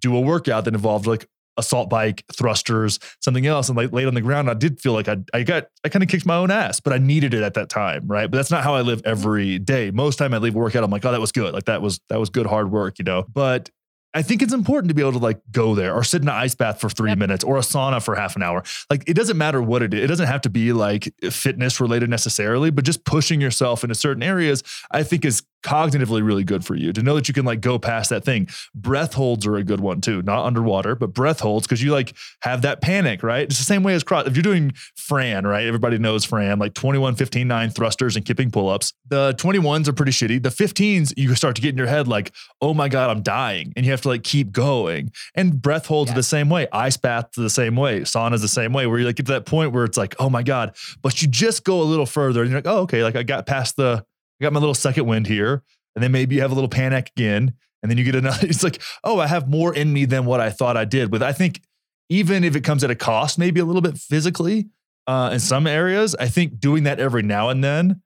do 0.00 0.16
a 0.16 0.20
workout 0.20 0.64
that 0.64 0.74
involved 0.74 1.06
like 1.06 1.28
assault 1.56 1.90
bike, 1.90 2.24
thrusters, 2.36 2.98
something 3.20 3.46
else, 3.46 3.68
and 3.68 3.76
like 3.76 3.92
laid 3.92 4.06
on 4.06 4.14
the 4.14 4.20
ground. 4.20 4.50
I 4.50 4.54
did 4.54 4.80
feel 4.80 4.94
like 4.94 5.06
I, 5.06 5.18
I 5.34 5.42
got, 5.42 5.66
I 5.84 5.90
kind 5.90 6.02
of 6.02 6.08
kicked 6.08 6.26
my 6.26 6.36
own 6.36 6.50
ass, 6.50 6.80
but 6.80 6.92
I 6.92 6.98
needed 6.98 7.34
it 7.34 7.42
at 7.42 7.54
that 7.54 7.68
time, 7.68 8.06
right? 8.06 8.30
But 8.30 8.38
that's 8.38 8.50
not 8.50 8.64
how 8.64 8.74
I 8.74 8.80
live 8.80 9.02
every 9.04 9.58
day. 9.58 9.90
Most 9.90 10.16
time 10.16 10.34
I 10.34 10.38
leave 10.38 10.54
workout, 10.54 10.82
I'm 10.82 10.90
like, 10.90 11.04
oh, 11.04 11.12
that 11.12 11.20
was 11.20 11.30
good, 11.30 11.52
like 11.52 11.64
that 11.64 11.82
was 11.82 12.00
that 12.08 12.18
was 12.18 12.30
good 12.30 12.46
hard 12.46 12.70
work, 12.70 12.98
you 12.98 13.04
know. 13.04 13.24
But 13.32 13.70
I 14.14 14.22
think 14.22 14.42
it's 14.42 14.52
important 14.52 14.88
to 14.88 14.94
be 14.94 15.00
able 15.00 15.12
to 15.12 15.18
like 15.18 15.40
go 15.50 15.74
there 15.74 15.94
or 15.94 16.04
sit 16.04 16.22
in 16.22 16.28
an 16.28 16.34
ice 16.34 16.54
bath 16.54 16.80
for 16.80 16.90
three 16.90 17.10
Yep. 17.10 17.18
minutes 17.18 17.44
or 17.44 17.56
a 17.56 17.60
sauna 17.60 18.02
for 18.02 18.14
half 18.14 18.36
an 18.36 18.42
hour. 18.42 18.62
Like 18.90 19.04
it 19.06 19.14
doesn't 19.14 19.38
matter 19.38 19.62
what 19.62 19.82
it 19.82 19.94
is. 19.94 20.04
It 20.04 20.06
doesn't 20.08 20.26
have 20.26 20.42
to 20.42 20.50
be 20.50 20.72
like 20.72 21.12
fitness 21.30 21.80
related 21.80 22.10
necessarily, 22.10 22.70
but 22.70 22.84
just 22.84 23.04
pushing 23.04 23.40
yourself 23.40 23.82
into 23.84 23.94
certain 23.94 24.22
areas, 24.22 24.62
I 24.90 25.02
think 25.02 25.24
is 25.24 25.42
cognitively 25.62 26.24
really 26.24 26.44
good 26.44 26.64
for 26.64 26.74
you 26.74 26.92
to 26.92 27.02
know 27.02 27.14
that 27.14 27.28
you 27.28 27.34
can 27.34 27.44
like 27.44 27.60
go 27.60 27.78
past 27.78 28.10
that 28.10 28.24
thing. 28.24 28.48
Breath 28.74 29.14
holds 29.14 29.46
are 29.46 29.56
a 29.56 29.64
good 29.64 29.80
one 29.80 30.00
too, 30.00 30.22
not 30.22 30.44
underwater, 30.44 30.94
but 30.94 31.14
breath 31.14 31.40
holds 31.40 31.66
because 31.66 31.82
you 31.82 31.92
like 31.92 32.14
have 32.40 32.62
that 32.62 32.80
panic, 32.80 33.22
right? 33.22 33.44
It's 33.44 33.58
the 33.58 33.64
same 33.64 33.82
way 33.82 33.94
as 33.94 34.02
cross. 34.02 34.26
If 34.26 34.36
you're 34.36 34.42
doing 34.42 34.72
Fran, 34.96 35.46
right? 35.46 35.66
Everybody 35.66 35.98
knows 35.98 36.24
Fran, 36.24 36.58
like 36.58 36.74
21, 36.74 37.14
15, 37.16 37.46
9 37.46 37.70
thrusters 37.70 38.16
and 38.16 38.24
kipping 38.24 38.50
pull 38.50 38.68
ups. 38.68 38.92
The 39.08 39.34
21s 39.34 39.88
are 39.88 39.92
pretty 39.92 40.12
shitty. 40.12 40.42
The 40.42 40.48
15s, 40.48 41.14
you 41.16 41.34
start 41.34 41.56
to 41.56 41.62
get 41.62 41.70
in 41.70 41.76
your 41.76 41.86
head 41.86 42.08
like, 42.08 42.32
oh 42.60 42.74
my 42.74 42.88
God, 42.88 43.10
I'm 43.10 43.22
dying. 43.22 43.72
And 43.76 43.84
you 43.84 43.92
have 43.92 44.02
to 44.02 44.08
like 44.08 44.22
keep 44.22 44.52
going. 44.52 45.12
And 45.34 45.60
breath 45.60 45.86
holds 45.86 46.10
yeah. 46.10 46.14
are 46.14 46.18
the 46.18 46.22
same 46.22 46.48
way. 46.48 46.66
Ice 46.72 46.96
baths 46.96 47.38
are 47.38 47.42
the 47.42 47.50
same 47.50 47.76
way. 47.76 48.00
Sauna's 48.00 48.42
the 48.42 48.48
same 48.48 48.72
way 48.72 48.86
where 48.86 48.98
you 48.98 49.06
like 49.06 49.16
get 49.16 49.26
to 49.26 49.32
that 49.32 49.46
point 49.46 49.72
where 49.72 49.84
it's 49.84 49.96
like, 49.96 50.14
oh 50.18 50.30
my 50.30 50.42
God. 50.42 50.74
But 51.02 51.22
you 51.22 51.28
just 51.28 51.64
go 51.64 51.80
a 51.80 51.84
little 51.84 52.06
further 52.06 52.42
and 52.42 52.50
you're 52.50 52.58
like, 52.58 52.66
oh, 52.66 52.82
okay, 52.82 53.02
like 53.02 53.16
I 53.16 53.22
got 53.22 53.46
past 53.46 53.76
the 53.76 54.04
I 54.42 54.44
got 54.44 54.52
my 54.52 54.60
little 54.60 54.74
second 54.74 55.06
wind 55.06 55.28
here. 55.28 55.62
And 55.94 56.02
then 56.02 56.10
maybe 56.10 56.34
you 56.34 56.40
have 56.40 56.50
a 56.50 56.54
little 56.54 56.68
panic 56.68 57.12
again. 57.16 57.54
And 57.82 57.90
then 57.90 57.96
you 57.96 58.02
get 58.02 58.16
another. 58.16 58.46
It's 58.48 58.64
like, 58.64 58.82
oh, 59.04 59.20
I 59.20 59.28
have 59.28 59.48
more 59.48 59.72
in 59.72 59.92
me 59.92 60.04
than 60.04 60.24
what 60.24 60.40
I 60.40 60.50
thought 60.50 60.76
I 60.76 60.84
did. 60.84 61.12
But 61.12 61.22
I 61.22 61.32
think 61.32 61.62
even 62.08 62.42
if 62.42 62.56
it 62.56 62.62
comes 62.62 62.82
at 62.82 62.90
a 62.90 62.96
cost, 62.96 63.38
maybe 63.38 63.60
a 63.60 63.64
little 63.64 63.80
bit 63.80 63.96
physically 63.96 64.68
uh, 65.06 65.30
in 65.32 65.38
some 65.38 65.68
areas, 65.68 66.16
I 66.18 66.26
think 66.26 66.58
doing 66.58 66.82
that 66.84 66.98
every 66.98 67.22
now 67.22 67.50
and 67.50 67.62
then 67.62 68.02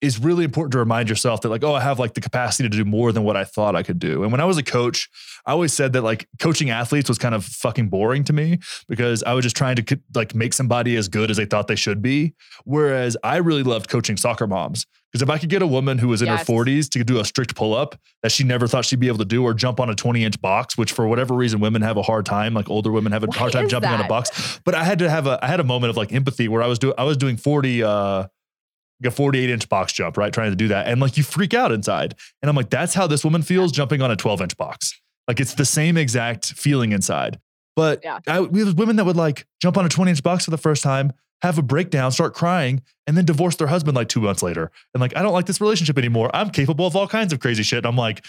is 0.00 0.18
really 0.18 0.44
important 0.44 0.72
to 0.72 0.78
remind 0.78 1.08
yourself 1.08 1.40
that 1.40 1.48
like 1.48 1.62
oh 1.62 1.74
i 1.74 1.80
have 1.80 1.98
like 1.98 2.14
the 2.14 2.20
capacity 2.20 2.68
to 2.68 2.76
do 2.76 2.84
more 2.84 3.12
than 3.12 3.22
what 3.22 3.36
i 3.36 3.44
thought 3.44 3.76
i 3.76 3.82
could 3.82 3.98
do 3.98 4.22
and 4.22 4.32
when 4.32 4.40
i 4.40 4.44
was 4.44 4.56
a 4.56 4.62
coach 4.62 5.08
i 5.46 5.52
always 5.52 5.72
said 5.72 5.92
that 5.92 6.02
like 6.02 6.28
coaching 6.38 6.70
athletes 6.70 7.08
was 7.08 7.18
kind 7.18 7.34
of 7.34 7.44
fucking 7.44 7.88
boring 7.88 8.24
to 8.24 8.32
me 8.32 8.58
because 8.88 9.22
i 9.24 9.32
was 9.32 9.42
just 9.44 9.56
trying 9.56 9.76
to 9.76 10.00
like 10.14 10.34
make 10.34 10.52
somebody 10.52 10.96
as 10.96 11.08
good 11.08 11.30
as 11.30 11.36
they 11.36 11.44
thought 11.44 11.66
they 11.68 11.76
should 11.76 12.02
be 12.02 12.34
whereas 12.64 13.16
i 13.22 13.36
really 13.36 13.62
loved 13.62 13.88
coaching 13.88 14.16
soccer 14.16 14.46
moms 14.46 14.86
because 15.12 15.22
if 15.22 15.28
i 15.28 15.38
could 15.38 15.50
get 15.50 15.62
a 15.62 15.66
woman 15.66 15.98
who 15.98 16.08
was 16.08 16.22
in 16.22 16.28
yes. 16.28 16.46
her 16.46 16.54
40s 16.54 16.88
to 16.90 17.04
do 17.04 17.18
a 17.18 17.24
strict 17.24 17.54
pull-up 17.54 17.98
that 18.22 18.32
she 18.32 18.44
never 18.44 18.66
thought 18.66 18.84
she'd 18.84 19.00
be 19.00 19.08
able 19.08 19.18
to 19.18 19.24
do 19.24 19.42
or 19.42 19.52
jump 19.52 19.80
on 19.80 19.90
a 19.90 19.94
20 19.94 20.24
inch 20.24 20.40
box 20.40 20.78
which 20.78 20.92
for 20.92 21.06
whatever 21.06 21.34
reason 21.34 21.60
women 21.60 21.82
have 21.82 21.96
a 21.96 22.02
hard 22.02 22.24
time 22.24 22.54
like 22.54 22.70
older 22.70 22.90
women 22.90 23.12
have 23.12 23.22
a 23.22 23.26
Why 23.26 23.36
hard 23.36 23.52
time 23.52 23.68
jumping 23.68 23.90
that? 23.90 24.00
on 24.00 24.06
a 24.06 24.08
box 24.08 24.60
but 24.64 24.74
i 24.74 24.84
had 24.84 24.98
to 25.00 25.10
have 25.10 25.26
a 25.26 25.38
i 25.44 25.46
had 25.48 25.60
a 25.60 25.64
moment 25.64 25.90
of 25.90 25.96
like 25.96 26.12
empathy 26.12 26.48
where 26.48 26.62
i 26.62 26.66
was 26.66 26.78
doing 26.78 26.94
i 26.96 27.04
was 27.04 27.16
doing 27.16 27.36
40 27.36 27.82
uh 27.82 28.26
a 29.04 29.10
48 29.10 29.50
inch 29.50 29.68
box 29.68 29.92
jump, 29.92 30.16
right? 30.16 30.32
Trying 30.32 30.50
to 30.50 30.56
do 30.56 30.68
that. 30.68 30.86
And 30.86 31.00
like 31.00 31.16
you 31.16 31.22
freak 31.22 31.54
out 31.54 31.72
inside. 31.72 32.14
And 32.42 32.48
I'm 32.48 32.56
like, 32.56 32.70
that's 32.70 32.94
how 32.94 33.06
this 33.06 33.24
woman 33.24 33.42
feels 33.42 33.72
jumping 33.72 34.02
on 34.02 34.10
a 34.10 34.16
12 34.16 34.42
inch 34.42 34.56
box. 34.56 35.00
Like 35.28 35.40
it's 35.40 35.54
the 35.54 35.64
same 35.64 35.96
exact 35.96 36.46
feeling 36.46 36.92
inside. 36.92 37.38
But 37.76 38.00
yeah. 38.02 38.18
I, 38.26 38.40
we 38.40 38.60
have 38.60 38.76
women 38.76 38.96
that 38.96 39.04
would 39.04 39.16
like 39.16 39.46
jump 39.60 39.78
on 39.78 39.86
a 39.86 39.88
20 39.88 40.10
inch 40.10 40.22
box 40.22 40.44
for 40.44 40.50
the 40.50 40.58
first 40.58 40.82
time, 40.82 41.12
have 41.42 41.56
a 41.56 41.62
breakdown, 41.62 42.12
start 42.12 42.34
crying, 42.34 42.82
and 43.06 43.16
then 43.16 43.24
divorce 43.24 43.56
their 43.56 43.68
husband 43.68 43.96
like 43.96 44.08
two 44.08 44.20
months 44.20 44.42
later. 44.42 44.70
And 44.92 45.00
like, 45.00 45.16
I 45.16 45.22
don't 45.22 45.32
like 45.32 45.46
this 45.46 45.60
relationship 45.60 45.96
anymore. 45.96 46.30
I'm 46.34 46.50
capable 46.50 46.86
of 46.86 46.96
all 46.96 47.08
kinds 47.08 47.32
of 47.32 47.40
crazy 47.40 47.62
shit. 47.62 47.78
And 47.78 47.86
I'm 47.86 47.96
like, 47.96 48.24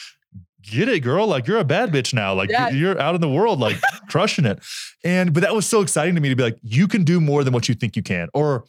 get 0.61 0.87
it, 0.87 0.99
girl. 0.99 1.27
Like 1.27 1.47
you're 1.47 1.57
a 1.57 1.63
bad 1.63 1.91
bitch 1.91 2.13
now. 2.13 2.33
Like 2.33 2.49
yeah. 2.49 2.69
you're 2.69 2.99
out 2.99 3.15
in 3.15 3.21
the 3.21 3.29
world, 3.29 3.59
like 3.59 3.77
crushing 4.09 4.45
it. 4.45 4.59
And 5.03 5.33
but 5.33 5.41
that 5.41 5.55
was 5.55 5.65
so 5.65 5.81
exciting 5.81 6.15
to 6.15 6.21
me 6.21 6.29
to 6.29 6.35
be 6.35 6.43
like, 6.43 6.59
you 6.61 6.87
can 6.87 7.03
do 7.03 7.19
more 7.19 7.43
than 7.43 7.53
what 7.53 7.67
you 7.67 7.75
think 7.75 7.95
you 7.95 8.03
can. 8.03 8.29
Or 8.33 8.65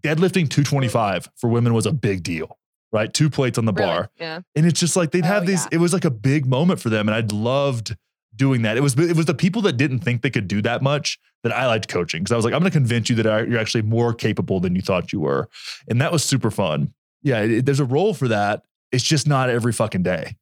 deadlifting 0.00 0.48
225 0.48 1.30
for 1.36 1.48
women 1.48 1.74
was 1.74 1.86
a 1.86 1.92
big 1.92 2.22
deal, 2.22 2.58
right? 2.92 3.12
Two 3.12 3.30
plates 3.30 3.58
on 3.58 3.64
the 3.64 3.72
really? 3.72 3.86
bar. 3.86 4.10
Yeah. 4.18 4.40
And 4.54 4.66
it's 4.66 4.80
just 4.80 4.96
like 4.96 5.10
they'd 5.10 5.24
have 5.24 5.44
oh, 5.44 5.46
these, 5.46 5.64
yeah. 5.64 5.70
it 5.72 5.78
was 5.78 5.92
like 5.92 6.04
a 6.04 6.10
big 6.10 6.46
moment 6.46 6.80
for 6.80 6.90
them. 6.90 7.08
And 7.08 7.14
I'd 7.14 7.32
loved 7.32 7.96
doing 8.36 8.62
that. 8.62 8.76
It 8.76 8.80
was 8.80 8.98
it 8.98 9.16
was 9.16 9.26
the 9.26 9.34
people 9.34 9.62
that 9.62 9.76
didn't 9.76 10.00
think 10.00 10.22
they 10.22 10.30
could 10.30 10.48
do 10.48 10.62
that 10.62 10.82
much 10.82 11.18
that 11.42 11.52
I 11.52 11.66
liked 11.66 11.88
coaching 11.88 12.22
because 12.22 12.32
I 12.32 12.36
was 12.36 12.44
like, 12.44 12.54
I'm 12.54 12.60
going 12.60 12.70
to 12.70 12.76
convince 12.76 13.10
you 13.10 13.16
that 13.16 13.48
you're 13.48 13.58
actually 13.58 13.82
more 13.82 14.14
capable 14.14 14.60
than 14.60 14.74
you 14.74 14.82
thought 14.82 15.12
you 15.12 15.20
were, 15.20 15.48
and 15.88 16.00
that 16.00 16.12
was 16.12 16.24
super 16.24 16.50
fun. 16.50 16.92
Yeah, 17.22 17.40
it, 17.40 17.66
there's 17.66 17.80
a 17.80 17.84
role 17.84 18.14
for 18.14 18.28
that. 18.28 18.64
It's 18.92 19.04
just 19.04 19.26
not 19.26 19.50
every 19.50 19.72
fucking 19.72 20.02
day. 20.02 20.36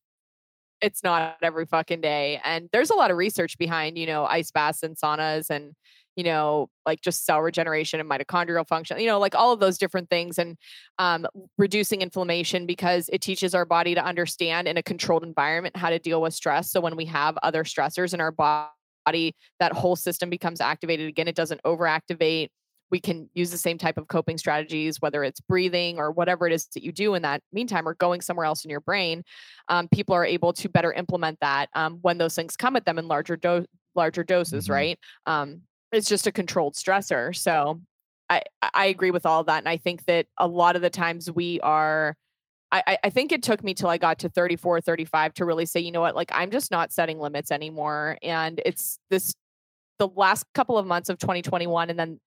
It's 0.80 1.04
not 1.04 1.36
every 1.42 1.66
fucking 1.66 2.00
day, 2.00 2.40
and 2.44 2.68
there's 2.72 2.90
a 2.90 2.94
lot 2.94 3.10
of 3.10 3.16
research 3.16 3.58
behind 3.58 3.98
you 3.98 4.06
know 4.06 4.24
ice 4.24 4.50
baths 4.50 4.82
and 4.82 4.96
saunas 4.96 5.50
and 5.50 5.74
you 6.16 6.24
know, 6.24 6.68
like 6.84 7.00
just 7.00 7.24
cell 7.24 7.40
regeneration 7.40 8.00
and 8.00 8.08
mitochondrial 8.08 8.66
function, 8.66 8.98
you 8.98 9.06
know, 9.06 9.18
like 9.18 9.34
all 9.34 9.52
of 9.52 9.60
those 9.60 9.78
different 9.78 10.10
things 10.10 10.38
and 10.38 10.56
um, 10.98 11.26
reducing 11.56 12.02
inflammation 12.02 12.66
because 12.66 13.08
it 13.12 13.20
teaches 13.20 13.54
our 13.54 13.64
body 13.64 13.94
to 13.94 14.04
understand 14.04 14.68
in 14.68 14.76
a 14.76 14.82
controlled 14.82 15.22
environment 15.24 15.76
how 15.76 15.90
to 15.90 15.98
deal 15.98 16.20
with 16.20 16.34
stress. 16.34 16.70
So 16.70 16.80
when 16.80 16.96
we 16.96 17.06
have 17.06 17.38
other 17.42 17.64
stressors 17.64 18.12
in 18.12 18.20
our 18.20 18.32
body, 18.32 19.34
that 19.58 19.72
whole 19.72 19.96
system 19.96 20.28
becomes 20.28 20.60
activated 20.60 21.08
again. 21.08 21.28
It 21.28 21.34
doesn't 21.34 21.62
overactivate. 21.62 22.48
We 22.90 23.00
can 23.00 23.30
use 23.32 23.50
the 23.50 23.56
same 23.56 23.78
type 23.78 23.96
of 23.96 24.08
coping 24.08 24.36
strategies, 24.36 25.00
whether 25.00 25.24
it's 25.24 25.40
breathing 25.40 25.96
or 25.96 26.12
whatever 26.12 26.46
it 26.46 26.52
is 26.52 26.66
that 26.74 26.82
you 26.82 26.92
do 26.92 27.14
in 27.14 27.22
that 27.22 27.40
meantime, 27.50 27.88
or 27.88 27.94
going 27.94 28.20
somewhere 28.20 28.44
else 28.44 28.66
in 28.66 28.70
your 28.70 28.82
brain. 28.82 29.22
Um, 29.68 29.88
people 29.88 30.14
are 30.14 30.26
able 30.26 30.52
to 30.52 30.68
better 30.68 30.92
implement 30.92 31.38
that 31.40 31.70
um, 31.74 32.00
when 32.02 32.18
those 32.18 32.34
things 32.34 32.54
come 32.54 32.76
at 32.76 32.84
them 32.84 32.98
in 32.98 33.08
larger 33.08 33.36
dose 33.36 33.64
larger 33.94 34.24
doses, 34.24 34.64
mm-hmm. 34.64 34.72
right? 34.72 34.98
Um, 35.26 35.62
it's 35.92 36.08
just 36.08 36.26
a 36.26 36.32
controlled 36.32 36.74
stressor. 36.74 37.36
So 37.36 37.80
I, 38.30 38.42
I 38.74 38.86
agree 38.86 39.10
with 39.10 39.26
all 39.26 39.44
that. 39.44 39.58
And 39.58 39.68
I 39.68 39.76
think 39.76 40.06
that 40.06 40.26
a 40.38 40.46
lot 40.46 40.74
of 40.74 40.82
the 40.82 40.90
times 40.90 41.30
we 41.30 41.60
are, 41.60 42.16
I, 42.74 42.96
I 43.04 43.10
think 43.10 43.32
it 43.32 43.42
took 43.42 43.62
me 43.62 43.74
till 43.74 43.90
I 43.90 43.98
got 43.98 44.20
to 44.20 44.30
34, 44.30 44.80
35 44.80 45.34
to 45.34 45.44
really 45.44 45.66
say, 45.66 45.80
you 45.80 45.92
know 45.92 46.00
what, 46.00 46.16
like 46.16 46.30
I'm 46.32 46.50
just 46.50 46.70
not 46.70 46.90
setting 46.90 47.18
limits 47.18 47.50
anymore. 47.50 48.16
And 48.22 48.62
it's 48.64 48.98
this, 49.10 49.34
the 49.98 50.08
last 50.08 50.46
couple 50.54 50.78
of 50.78 50.86
months 50.86 51.10
of 51.10 51.18
2021 51.18 51.90
and 51.90 51.98
then 51.98 52.18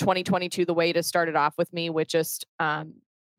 2022, 0.00 0.66
the 0.66 0.74
way 0.74 0.92
to 0.92 1.02
start 1.02 1.30
it 1.30 1.36
off 1.36 1.54
with 1.56 1.72
me 1.72 1.88
with 1.88 2.08
just 2.08 2.44
um, 2.60 2.92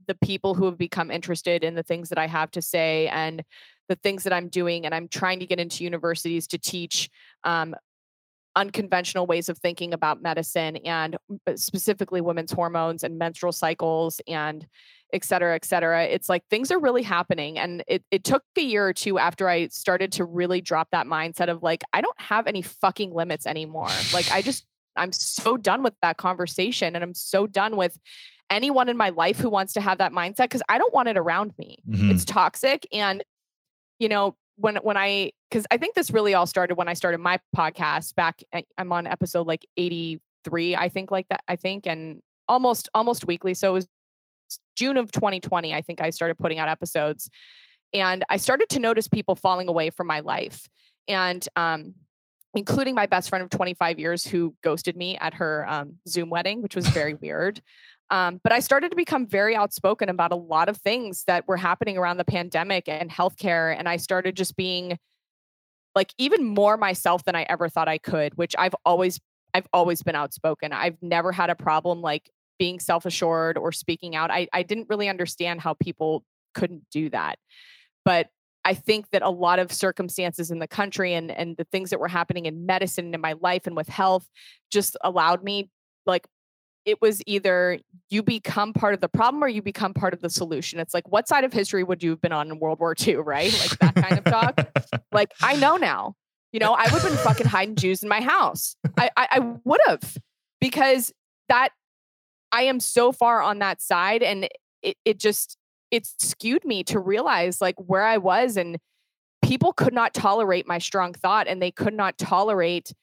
the 0.07 0.15
people 0.15 0.55
who 0.55 0.65
have 0.65 0.77
become 0.77 1.11
interested 1.11 1.63
in 1.63 1.75
the 1.75 1.83
things 1.83 2.09
that 2.09 2.17
I 2.17 2.25
have 2.25 2.49
to 2.51 2.61
say 2.61 3.07
and 3.09 3.43
the 3.87 3.95
things 3.95 4.23
that 4.23 4.33
I'm 4.33 4.47
doing. 4.47 4.85
And 4.85 4.95
I'm 4.95 5.07
trying 5.07 5.39
to 5.41 5.45
get 5.45 5.59
into 5.59 5.83
universities 5.83 6.47
to 6.47 6.57
teach 6.57 7.09
um, 7.43 7.75
unconventional 8.55 9.25
ways 9.25 9.49
of 9.49 9.57
thinking 9.57 9.93
about 9.93 10.21
medicine 10.21 10.77
and 10.77 11.17
uh, 11.45 11.55
specifically 11.55 12.21
women's 12.21 12.51
hormones 12.51 13.03
and 13.03 13.17
menstrual 13.17 13.51
cycles 13.51 14.21
and 14.27 14.65
et 15.13 15.23
cetera, 15.23 15.55
et 15.55 15.63
cetera. 15.63 16.03
It's 16.03 16.29
like 16.29 16.43
things 16.49 16.71
are 16.71 16.79
really 16.79 17.03
happening. 17.03 17.59
And 17.59 17.83
it, 17.87 18.03
it 18.11 18.23
took 18.23 18.43
a 18.57 18.61
year 18.61 18.87
or 18.87 18.93
two 18.93 19.19
after 19.19 19.47
I 19.47 19.67
started 19.67 20.11
to 20.13 20.25
really 20.25 20.61
drop 20.61 20.89
that 20.91 21.05
mindset 21.05 21.49
of 21.49 21.61
like, 21.63 21.83
I 21.93 22.01
don't 22.01 22.19
have 22.19 22.47
any 22.47 22.61
fucking 22.61 23.13
limits 23.13 23.45
anymore. 23.45 23.89
Like, 24.13 24.31
I 24.31 24.41
just, 24.41 24.65
I'm 24.95 25.11
so 25.11 25.57
done 25.57 25.83
with 25.83 25.93
that 26.01 26.17
conversation 26.17 26.95
and 26.95 27.03
I'm 27.03 27.13
so 27.13 27.47
done 27.47 27.75
with 27.75 27.97
anyone 28.49 28.89
in 28.89 28.97
my 28.97 29.09
life 29.09 29.37
who 29.37 29.49
wants 29.49 29.73
to 29.73 29.81
have 29.81 29.97
that 29.99 30.11
mindset 30.11 30.45
because 30.45 30.63
I 30.69 30.77
don't 30.77 30.93
want 30.93 31.09
it 31.09 31.17
around 31.17 31.53
me. 31.57 31.79
Mm-hmm. 31.87 32.11
It's 32.11 32.25
toxic. 32.25 32.87
And, 32.91 33.23
you 33.99 34.09
know, 34.09 34.35
when 34.57 34.77
when 34.77 34.97
I 34.97 35.31
because 35.49 35.65
I 35.71 35.77
think 35.77 35.95
this 35.95 36.11
really 36.11 36.33
all 36.33 36.47
started 36.47 36.75
when 36.75 36.87
I 36.87 36.93
started 36.93 37.19
my 37.19 37.39
podcast 37.55 38.15
back. 38.15 38.41
Eh, 38.53 38.61
I'm 38.77 38.91
on 38.91 39.07
episode 39.07 39.47
like 39.47 39.65
83, 39.77 40.75
I 40.75 40.89
think, 40.89 41.11
like 41.11 41.27
that. 41.29 41.41
I 41.47 41.55
think, 41.55 41.87
and 41.87 42.21
almost 42.47 42.89
almost 42.93 43.27
weekly. 43.27 43.53
So 43.53 43.71
it 43.71 43.73
was 43.73 43.87
June 44.75 44.97
of 44.97 45.11
2020. 45.11 45.73
I 45.73 45.81
think 45.81 46.01
I 46.01 46.09
started 46.09 46.37
putting 46.37 46.59
out 46.59 46.69
episodes, 46.69 47.29
and 47.93 48.23
I 48.29 48.37
started 48.37 48.69
to 48.69 48.79
notice 48.79 49.07
people 49.07 49.35
falling 49.35 49.67
away 49.67 49.89
from 49.89 50.07
my 50.07 50.21
life, 50.21 50.67
and 51.07 51.45
um, 51.55 51.93
including 52.53 52.95
my 52.95 53.05
best 53.05 53.29
friend 53.29 53.43
of 53.43 53.49
25 53.49 53.99
years 53.99 54.25
who 54.25 54.55
ghosted 54.63 54.95
me 54.95 55.17
at 55.17 55.35
her 55.35 55.65
um, 55.69 55.95
Zoom 56.07 56.29
wedding, 56.29 56.61
which 56.61 56.75
was 56.75 56.87
very 56.87 57.13
weird. 57.21 57.61
Um, 58.11 58.39
but 58.43 58.53
I 58.53 58.59
started 58.59 58.89
to 58.91 58.95
become 58.95 59.25
very 59.25 59.55
outspoken 59.55 60.09
about 60.09 60.31
a 60.31 60.35
lot 60.35 60.69
of 60.69 60.77
things 60.77 61.23
that 61.25 61.47
were 61.47 61.57
happening 61.57 61.97
around 61.97 62.17
the 62.17 62.25
pandemic 62.25 62.87
and 62.87 63.09
healthcare. 63.09 63.75
And 63.77 63.89
I 63.89 63.97
started 63.97 64.35
just 64.35 64.55
being 64.55 64.97
like 65.95 66.13
even 66.17 66.45
more 66.45 66.77
myself 66.77 67.23
than 67.23 67.35
I 67.35 67.43
ever 67.43 67.69
thought 67.69 67.87
I 67.87 67.97
could, 67.97 68.37
which 68.37 68.55
I've 68.57 68.75
always 68.85 69.19
I've 69.53 69.67
always 69.71 70.03
been 70.03 70.15
outspoken. 70.15 70.73
I've 70.73 71.01
never 71.01 71.31
had 71.31 71.49
a 71.49 71.55
problem 71.55 72.01
like 72.01 72.29
being 72.59 72.79
self-assured 72.79 73.57
or 73.57 73.71
speaking 73.71 74.15
out. 74.15 74.29
I, 74.29 74.47
I 74.51 74.63
didn't 74.63 74.89
really 74.89 75.07
understand 75.07 75.61
how 75.61 75.75
people 75.75 76.25
couldn't 76.53 76.83
do 76.91 77.09
that. 77.11 77.39
But 78.03 78.27
I 78.65 78.73
think 78.73 79.11
that 79.11 79.21
a 79.21 79.29
lot 79.29 79.59
of 79.59 79.71
circumstances 79.71 80.51
in 80.51 80.59
the 80.59 80.67
country 80.67 81.13
and 81.13 81.31
and 81.31 81.55
the 81.55 81.63
things 81.65 81.91
that 81.91 81.99
were 81.99 82.07
happening 82.07 82.45
in 82.45 82.65
medicine 82.65 83.05
and 83.05 83.15
in 83.15 83.21
my 83.21 83.33
life 83.39 83.65
and 83.65 83.75
with 83.75 83.87
health 83.87 84.27
just 84.71 84.97
allowed 85.03 85.43
me 85.43 85.69
like 86.05 86.27
it 86.85 87.01
was 87.01 87.21
either 87.25 87.79
you 88.09 88.21
become 88.21 88.73
part 88.73 88.93
of 88.93 89.01
the 89.01 89.09
problem 89.09 89.43
or 89.43 89.47
you 89.47 89.61
become 89.61 89.93
part 89.93 90.13
of 90.13 90.21
the 90.21 90.29
solution. 90.29 90.79
It's 90.79 90.93
like, 90.93 91.07
what 91.09 91.27
side 91.27 91.43
of 91.43 91.51
history 91.51 91.83
would 91.83 92.03
you 92.03 92.11
have 92.11 92.21
been 92.21 92.31
on 92.31 92.49
in 92.51 92.59
World 92.59 92.79
War 92.79 92.95
II, 92.99 93.15
right? 93.17 93.51
Like 93.51 93.79
that 93.79 93.95
kind 93.95 94.17
of 94.19 94.23
talk. 94.23 95.01
like, 95.11 95.31
I 95.41 95.55
know 95.55 95.77
now. 95.77 96.15
You 96.51 96.59
know, 96.59 96.73
I 96.73 96.83
would 96.83 97.01
have 97.01 97.03
been 97.03 97.17
fucking 97.17 97.47
hiding 97.47 97.75
Jews 97.75 98.01
in 98.01 98.07
my 98.07 98.21
house. 98.21 98.77
I, 98.97 99.09
I, 99.17 99.27
I 99.31 99.39
would 99.65 99.81
have 99.87 100.17
because 100.61 101.11
that 101.49 101.69
I 102.51 102.63
am 102.63 102.79
so 102.79 103.11
far 103.11 103.41
on 103.41 103.59
that 103.59 103.81
side 103.81 104.23
and 104.23 104.47
it, 104.81 104.95
it 105.03 105.19
just 105.19 105.57
it 105.91 106.07
skewed 106.19 106.63
me 106.63 106.83
to 106.85 106.99
realize 106.99 107.59
like 107.59 107.75
where 107.77 108.03
I 108.03 108.17
was 108.17 108.55
and 108.55 108.77
people 109.43 109.73
could 109.73 109.93
not 109.93 110.13
tolerate 110.13 110.67
my 110.67 110.77
strong 110.77 111.13
thought 111.13 111.47
and 111.47 111.61
they 111.61 111.71
could 111.71 111.93
not 111.93 112.17
tolerate 112.17 112.93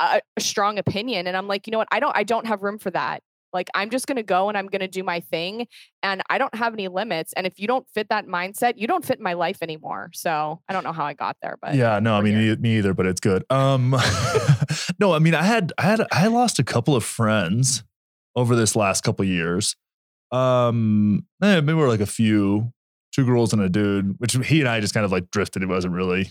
a 0.00 0.20
strong 0.38 0.78
opinion 0.78 1.26
and 1.26 1.36
i'm 1.36 1.48
like 1.48 1.66
you 1.66 1.70
know 1.70 1.78
what 1.78 1.88
i 1.90 2.00
don't 2.00 2.16
i 2.16 2.22
don't 2.22 2.46
have 2.46 2.62
room 2.62 2.78
for 2.78 2.90
that 2.90 3.22
Like 3.52 3.68
I'm 3.74 3.88
just 3.88 4.06
going 4.06 4.16
to 4.16 4.22
go 4.22 4.50
and 4.50 4.58
I'm 4.58 4.66
going 4.66 4.80
to 4.82 4.88
do 4.88 5.02
my 5.02 5.20
thing 5.20 5.66
and 6.02 6.20
I 6.28 6.36
don't 6.36 6.54
have 6.54 6.74
any 6.74 6.88
limits 6.88 7.32
and 7.32 7.46
if 7.46 7.58
you 7.58 7.66
don't 7.66 7.86
fit 7.94 8.08
that 8.10 8.26
mindset, 8.26 8.74
you 8.76 8.86
don't 8.86 9.02
fit 9.04 9.20
my 9.20 9.32
life 9.32 9.62
anymore. 9.62 10.10
So, 10.12 10.60
I 10.68 10.72
don't 10.74 10.84
know 10.84 10.92
how 10.92 11.06
I 11.06 11.14
got 11.14 11.36
there, 11.40 11.56
but 11.62 11.74
yeah, 11.74 11.98
no, 11.98 12.14
I 12.14 12.20
mean 12.20 12.38
here. 12.38 12.56
me, 12.56 12.76
either, 12.76 12.92
but 12.92 13.06
it's 13.06 13.20
good. 13.20 13.44
Um, 13.48 13.96
no, 15.00 15.14
I 15.14 15.18
mean 15.18 15.34
I 15.34 15.42
had 15.44 15.72
I 15.78 15.82
had 15.82 16.06
I 16.12 16.26
lost 16.26 16.58
a 16.58 16.64
couple 16.64 16.94
of 16.94 17.04
friends 17.04 17.84
over 18.36 18.54
this 18.54 18.76
last 18.76 19.02
couple 19.02 19.24
of 19.24 19.30
years. 19.30 19.76
Um, 20.30 21.26
eh, 21.42 21.60
maybe 21.62 21.72
we're 21.72 21.88
like 21.88 22.00
a 22.00 22.06
few, 22.06 22.72
two 23.14 23.24
girls 23.24 23.54
and 23.54 23.62
a 23.62 23.70
dude, 23.70 24.16
which 24.18 24.36
he 24.46 24.60
and 24.60 24.68
I 24.68 24.80
just 24.80 24.92
kind 24.92 25.06
of 25.06 25.12
like 25.12 25.30
drifted. 25.30 25.62
It 25.62 25.68
wasn't 25.68 25.94
really, 25.94 26.28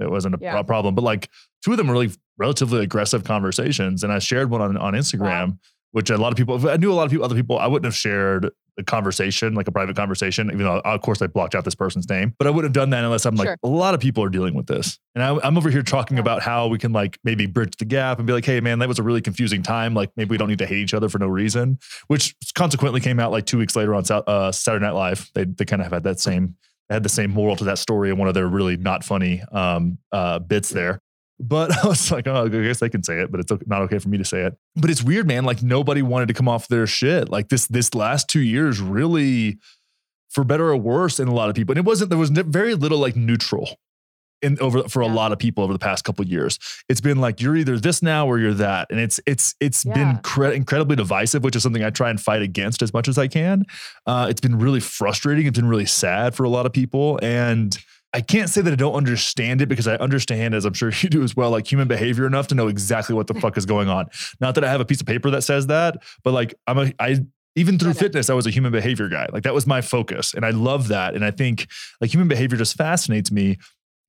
it 0.00 0.10
wasn't 0.10 0.34
a 0.34 0.38
Yeah. 0.40 0.62
problem. 0.62 0.94
But 0.94 1.02
like 1.04 1.28
two 1.64 1.72
of 1.72 1.76
them 1.78 1.86
were 1.88 1.94
really 1.94 2.12
relatively 2.38 2.80
aggressive 2.82 3.24
conversations, 3.24 4.02
and 4.04 4.12
I 4.12 4.18
shared 4.18 4.50
one 4.50 4.60
on 4.60 4.76
on 4.76 4.94
Instagram, 4.94 5.58
which 5.92 6.10
a 6.10 6.16
lot 6.18 6.32
of 6.32 6.36
people, 6.36 6.68
I 6.68 6.76
knew 6.76 6.92
a 6.92 6.94
lot 6.94 7.04
of 7.04 7.10
people, 7.10 7.24
other 7.24 7.34
people, 7.34 7.58
I 7.58 7.66
wouldn't 7.66 7.86
have 7.86 7.94
shared 7.96 8.50
a 8.78 8.82
conversation, 8.84 9.54
like 9.54 9.66
a 9.68 9.72
private 9.72 9.96
conversation, 9.96 10.48
even 10.48 10.58
though 10.64 10.80
of 10.80 11.00
course 11.00 11.22
I 11.22 11.28
blocked 11.28 11.54
out 11.54 11.64
this 11.64 11.74
person's 11.74 12.06
name, 12.10 12.34
but 12.38 12.46
I 12.46 12.50
wouldn't 12.50 12.64
have 12.76 12.82
done 12.82 12.90
that 12.90 13.02
unless 13.04 13.24
I'm 13.24 13.34
like, 13.34 13.56
a 13.62 13.68
lot 13.68 13.94
of 13.94 14.00
people 14.00 14.22
are 14.22 14.28
dealing 14.28 14.52
with 14.52 14.66
this. 14.66 14.98
And 15.14 15.24
I, 15.24 15.38
I'm 15.42 15.56
over 15.56 15.70
here 15.70 15.82
talking 15.82 16.18
Yeah. 16.18 16.20
about 16.20 16.42
how 16.42 16.66
we 16.66 16.76
can 16.76 16.92
like 16.92 17.18
maybe 17.24 17.46
bridge 17.46 17.74
the 17.78 17.86
gap 17.86 18.18
and 18.18 18.26
be 18.26 18.34
like, 18.34 18.44
hey 18.44 18.60
man, 18.60 18.78
that 18.80 18.88
was 18.88 18.98
a 18.98 19.02
really 19.02 19.22
confusing 19.22 19.62
time. 19.62 19.94
Like 19.94 20.10
maybe 20.14 20.28
we 20.32 20.36
don't 20.36 20.48
need 20.48 20.58
to 20.58 20.66
hate 20.66 20.76
each 20.80 20.92
other 20.92 21.08
for 21.08 21.18
no 21.18 21.26
reason, 21.26 21.78
which 22.08 22.34
consequently 22.54 23.00
came 23.00 23.18
out 23.18 23.32
like 23.32 23.46
two 23.46 23.56
weeks 23.56 23.74
later 23.76 23.94
on 23.94 24.04
uh, 24.10 24.52
Saturday 24.52 24.84
Night 24.84 24.92
Live. 24.94 25.30
They, 25.34 25.44
they 25.44 25.64
kind 25.64 25.80
of 25.80 25.90
had 25.90 26.02
that 26.04 26.20
same, 26.20 26.56
had 26.88 27.02
the 27.02 27.08
same 27.08 27.30
moral 27.30 27.56
to 27.56 27.64
that 27.64 27.78
story 27.78 28.10
in 28.10 28.18
one 28.18 28.28
of 28.28 28.34
their 28.34 28.46
really 28.46 28.76
not 28.76 29.04
funny 29.04 29.42
um, 29.52 29.98
uh, 30.12 30.38
bits 30.38 30.70
there. 30.70 31.00
But 31.38 31.76
I 31.84 31.86
was 31.86 32.10
like, 32.10 32.26
oh, 32.26 32.46
I 32.46 32.48
guess 32.48 32.80
they 32.80 32.88
can 32.88 33.02
say 33.02 33.20
it, 33.20 33.30
but 33.30 33.40
it's 33.40 33.52
not 33.66 33.82
okay 33.82 33.98
for 33.98 34.08
me 34.08 34.18
to 34.18 34.24
say 34.24 34.42
it. 34.42 34.56
But 34.76 34.90
it's 34.90 35.02
weird, 35.02 35.26
man. 35.26 35.44
Like 35.44 35.62
nobody 35.62 36.02
wanted 36.02 36.28
to 36.28 36.34
come 36.34 36.48
off 36.48 36.68
their 36.68 36.86
shit. 36.86 37.28
Like 37.28 37.48
this, 37.48 37.66
this 37.66 37.94
last 37.94 38.28
two 38.28 38.40
years 38.40 38.80
really, 38.80 39.58
for 40.28 40.44
better 40.44 40.68
or 40.68 40.76
worse, 40.76 41.18
in 41.18 41.28
a 41.28 41.34
lot 41.34 41.48
of 41.48 41.54
people. 41.54 41.72
And 41.72 41.78
it 41.78 41.84
wasn't. 41.84 42.10
There 42.10 42.18
was 42.18 42.30
very 42.30 42.74
little 42.74 42.98
like 42.98 43.16
neutral 43.16 43.78
in 44.42 44.58
over 44.60 44.88
for 44.88 45.00
a 45.00 45.06
lot 45.06 45.32
of 45.32 45.38
people 45.38 45.64
over 45.64 45.72
the 45.72 45.78
past 45.78 46.04
couple 46.04 46.22
of 46.22 46.28
years. 46.28 46.58
It's 46.88 47.00
been 47.00 47.20
like 47.20 47.40
you're 47.40 47.56
either 47.56 47.78
this 47.78 48.02
now 48.02 48.26
or 48.26 48.38
you're 48.38 48.54
that, 48.54 48.88
and 48.90 49.00
it's 49.00 49.20
it's 49.26 49.54
it's 49.60 49.84
been 49.84 50.18
cre- 50.18 50.46
incredibly 50.46 50.96
divisive, 50.96 51.42
which 51.42 51.56
is 51.56 51.62
something 51.62 51.84
I 51.84 51.90
try 51.90 52.10
and 52.10 52.20
fight 52.20 52.42
against 52.42 52.82
as 52.82 52.92
much 52.92 53.08
as 53.08 53.18
I 53.18 53.28
can. 53.28 53.64
Uh, 54.06 54.26
it's 54.30 54.40
been 54.40 54.58
really 54.58 54.80
frustrating. 54.80 55.46
It's 55.46 55.58
been 55.58 55.68
really 55.68 55.86
sad 55.86 56.34
for 56.34 56.44
a 56.44 56.48
lot 56.48 56.66
of 56.66 56.72
people, 56.72 57.18
and 57.22 57.76
I 58.12 58.22
can't 58.22 58.48
say 58.48 58.62
that 58.62 58.72
I 58.72 58.76
don't 58.76 58.94
understand 58.94 59.60
it 59.60 59.66
because 59.66 59.86
I 59.86 59.96
understand, 59.96 60.54
as 60.54 60.64
I'm 60.64 60.72
sure 60.72 60.90
you 61.00 61.08
do 61.08 61.22
as 61.22 61.36
well, 61.36 61.50
like 61.50 61.70
human 61.70 61.86
behavior 61.88 62.26
enough 62.26 62.48
to 62.48 62.54
know 62.54 62.68
exactly 62.68 63.14
what 63.14 63.26
the 63.26 63.34
fuck 63.40 63.56
is 63.56 63.66
going 63.66 63.88
on. 63.88 64.06
Not 64.40 64.54
that 64.54 64.64
I 64.64 64.70
have 64.70 64.80
a 64.80 64.84
piece 64.84 65.00
of 65.00 65.06
paper 65.06 65.30
that 65.30 65.42
says 65.42 65.66
that, 65.66 66.02
but 66.24 66.32
like 66.32 66.54
I'm 66.66 66.78
a 66.78 66.92
I 66.98 67.18
even 67.56 67.78
through 67.78 67.94
fitness, 67.94 68.28
I 68.28 68.34
was 68.34 68.46
a 68.46 68.50
human 68.50 68.70
behavior 68.70 69.08
guy. 69.08 69.26
Like 69.32 69.42
that 69.44 69.54
was 69.54 69.66
my 69.66 69.80
focus, 69.80 70.34
and 70.34 70.44
I 70.44 70.50
love 70.50 70.88
that. 70.88 71.14
And 71.14 71.24
I 71.24 71.30
think 71.30 71.68
like 72.00 72.12
human 72.12 72.28
behavior 72.28 72.58
just 72.58 72.76
fascinates 72.76 73.32
me, 73.32 73.56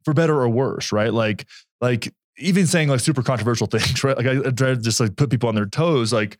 for 0.07 0.13
better 0.13 0.41
or 0.41 0.47
worse, 0.47 0.93
right? 0.93 1.13
Like 1.13 1.45
like 1.81 2.13
even 2.37 2.65
saying 2.65 2.87
like 2.87 3.01
super 3.01 3.21
controversial 3.21 3.67
things, 3.71 4.01
right? 4.05 4.15
Like 4.15 4.25
I, 4.25 4.37
I 4.37 4.51
try 4.51 4.69
to 4.69 4.77
just 4.77 5.01
like 5.01 5.17
put 5.17 5.29
people 5.29 5.49
on 5.49 5.55
their 5.55 5.65
toes. 5.65 6.13
Like 6.13 6.37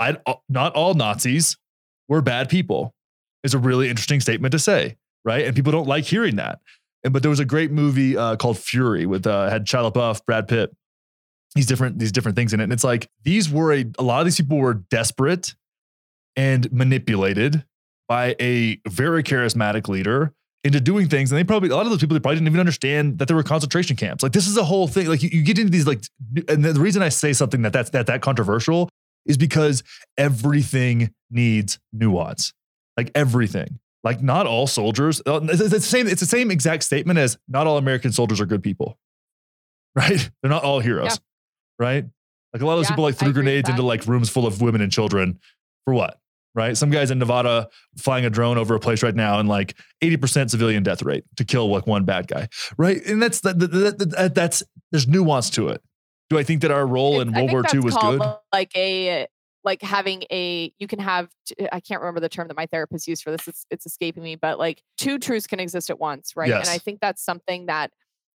I 0.00 0.16
not 0.48 0.74
all 0.74 0.94
Nazis 0.94 1.56
were 2.08 2.20
bad 2.20 2.48
people 2.48 2.92
is 3.44 3.54
a 3.54 3.58
really 3.58 3.88
interesting 3.88 4.20
statement 4.20 4.50
to 4.52 4.58
say, 4.58 4.96
right? 5.24 5.46
And 5.46 5.54
people 5.54 5.70
don't 5.70 5.86
like 5.86 6.04
hearing 6.04 6.34
that. 6.36 6.58
And 7.04 7.12
but 7.12 7.22
there 7.22 7.30
was 7.30 7.38
a 7.38 7.44
great 7.44 7.70
movie 7.70 8.16
uh, 8.16 8.34
called 8.34 8.58
Fury 8.58 9.06
with 9.06 9.24
uh, 9.24 9.50
had 9.50 9.66
Shia 9.66 9.92
LaBeouf, 9.92 10.24
Brad 10.26 10.48
Pitt. 10.48 10.74
These 11.54 11.66
different 11.66 12.00
these 12.00 12.10
different 12.10 12.34
things 12.34 12.52
in 12.52 12.58
it, 12.58 12.64
and 12.64 12.72
it's 12.72 12.84
like 12.84 13.08
these 13.22 13.48
were 13.48 13.72
a 13.72 13.84
a 14.00 14.02
lot 14.02 14.18
of 14.18 14.24
these 14.26 14.36
people 14.36 14.58
were 14.58 14.74
desperate 14.74 15.54
and 16.34 16.70
manipulated 16.72 17.64
by 18.08 18.34
a 18.40 18.80
very 18.88 19.22
charismatic 19.22 19.86
leader 19.86 20.34
into 20.66 20.80
doing 20.80 21.08
things. 21.08 21.30
And 21.32 21.38
they 21.38 21.44
probably, 21.44 21.70
a 21.70 21.74
lot 21.76 21.86
of 21.86 21.90
those 21.90 22.00
people, 22.00 22.14
they 22.14 22.20
probably 22.20 22.36
didn't 22.36 22.48
even 22.48 22.60
understand 22.60 23.18
that 23.18 23.26
there 23.28 23.36
were 23.36 23.42
concentration 23.42 23.96
camps. 23.96 24.22
Like 24.22 24.32
this 24.32 24.46
is 24.46 24.56
a 24.56 24.64
whole 24.64 24.86
thing. 24.88 25.06
Like 25.06 25.22
you, 25.22 25.30
you 25.32 25.42
get 25.42 25.58
into 25.58 25.70
these 25.70 25.86
like, 25.86 26.02
and 26.48 26.64
the 26.64 26.74
reason 26.80 27.02
I 27.02 27.08
say 27.08 27.32
something 27.32 27.62
that 27.62 27.72
that's 27.72 27.90
that 27.90 28.06
that 28.06 28.20
controversial 28.22 28.88
is 29.24 29.36
because 29.38 29.82
everything 30.18 31.12
needs 31.30 31.78
nuance. 31.92 32.52
Like 32.96 33.10
everything. 33.14 33.78
Like 34.04 34.22
not 34.22 34.46
all 34.46 34.66
soldiers. 34.66 35.20
uh, 35.26 35.40
It's 35.42 35.70
the 35.70 35.80
same. 35.80 36.06
It's 36.06 36.20
the 36.20 36.26
same 36.26 36.50
exact 36.50 36.82
statement 36.84 37.18
as 37.18 37.36
not 37.48 37.66
all 37.66 37.76
American 37.78 38.12
soldiers 38.12 38.40
are 38.40 38.46
good 38.46 38.62
people. 38.62 38.98
Right? 39.96 40.28
They're 40.42 40.50
not 40.50 40.62
all 40.62 40.80
heroes. 40.80 41.12
Yeah. 41.12 41.16
Right? 41.86 42.04
Like 42.52 42.62
a 42.62 42.66
lot 42.66 42.74
of 42.74 42.78
those 42.80 42.84
Yeah, 42.86 42.90
people 42.90 43.04
like 43.04 43.16
threw 43.16 43.32
grenades 43.32 43.68
into 43.70 43.80
like 43.82 44.06
rooms 44.06 44.28
full 44.28 44.46
of 44.46 44.60
women 44.60 44.82
and 44.82 44.92
children 44.92 45.38
for 45.86 45.94
what? 45.94 46.20
Right? 46.56 46.76
Some 46.76 46.88
guys 46.90 47.10
in 47.10 47.18
Nevada 47.18 47.68
flying 47.98 48.24
a 48.24 48.30
drone 48.30 48.56
over 48.56 48.74
a 48.74 48.80
place 48.80 49.02
right 49.02 49.14
now 49.14 49.38
and 49.38 49.46
like 49.48 49.76
80% 50.02 50.50
civilian 50.50 50.82
death 50.82 51.02
rate 51.02 51.24
to 51.36 51.44
kill 51.44 51.68
like 51.68 51.86
one 51.86 52.04
bad 52.04 52.26
guy. 52.26 52.48
Right? 52.78 53.04
And 53.04 53.22
that's 53.22 53.40
that, 53.42 53.58
that, 53.58 53.68
that- 53.68 54.10
that- 54.10 54.34
that's 54.34 54.62
there's 54.90 55.06
nuance 55.06 55.50
to 55.50 55.68
it. 55.68 55.82
Do 56.30 56.38
I 56.38 56.42
think 56.42 56.62
that 56.62 56.70
our 56.70 56.86
role 56.86 57.20
in 57.20 57.28
It's- 57.28 57.36
I 57.36 57.52
World 57.52 57.66
War 57.66 57.74
II 57.74 57.80
was 57.80 57.94
good? 57.96 58.22
Like 58.52 58.74
a 58.74 59.26
like 59.64 59.82
having 59.82 60.22
a 60.30 60.72
you 60.78 60.86
can 60.86 60.98
have 61.00 61.28
I 61.72 61.80
can't 61.80 62.00
remember 62.00 62.20
the 62.20 62.28
term 62.28 62.48
that 62.48 62.56
my 62.56 62.66
therapist 62.66 63.06
used 63.06 63.22
for 63.22 63.30
this. 63.32 63.46
It's 63.46 63.66
it's 63.70 63.84
escaping 63.84 64.22
me, 64.22 64.36
but 64.36 64.58
like 64.58 64.82
two 64.96 65.18
truths 65.18 65.46
can 65.46 65.60
exist 65.60 65.90
at 65.90 65.98
once, 65.98 66.32
right? 66.36 66.48
And 66.60 66.68
I 66.70 66.78
think 66.78 67.00
that's 67.00 67.22
something 67.22 67.66
that 67.66 67.90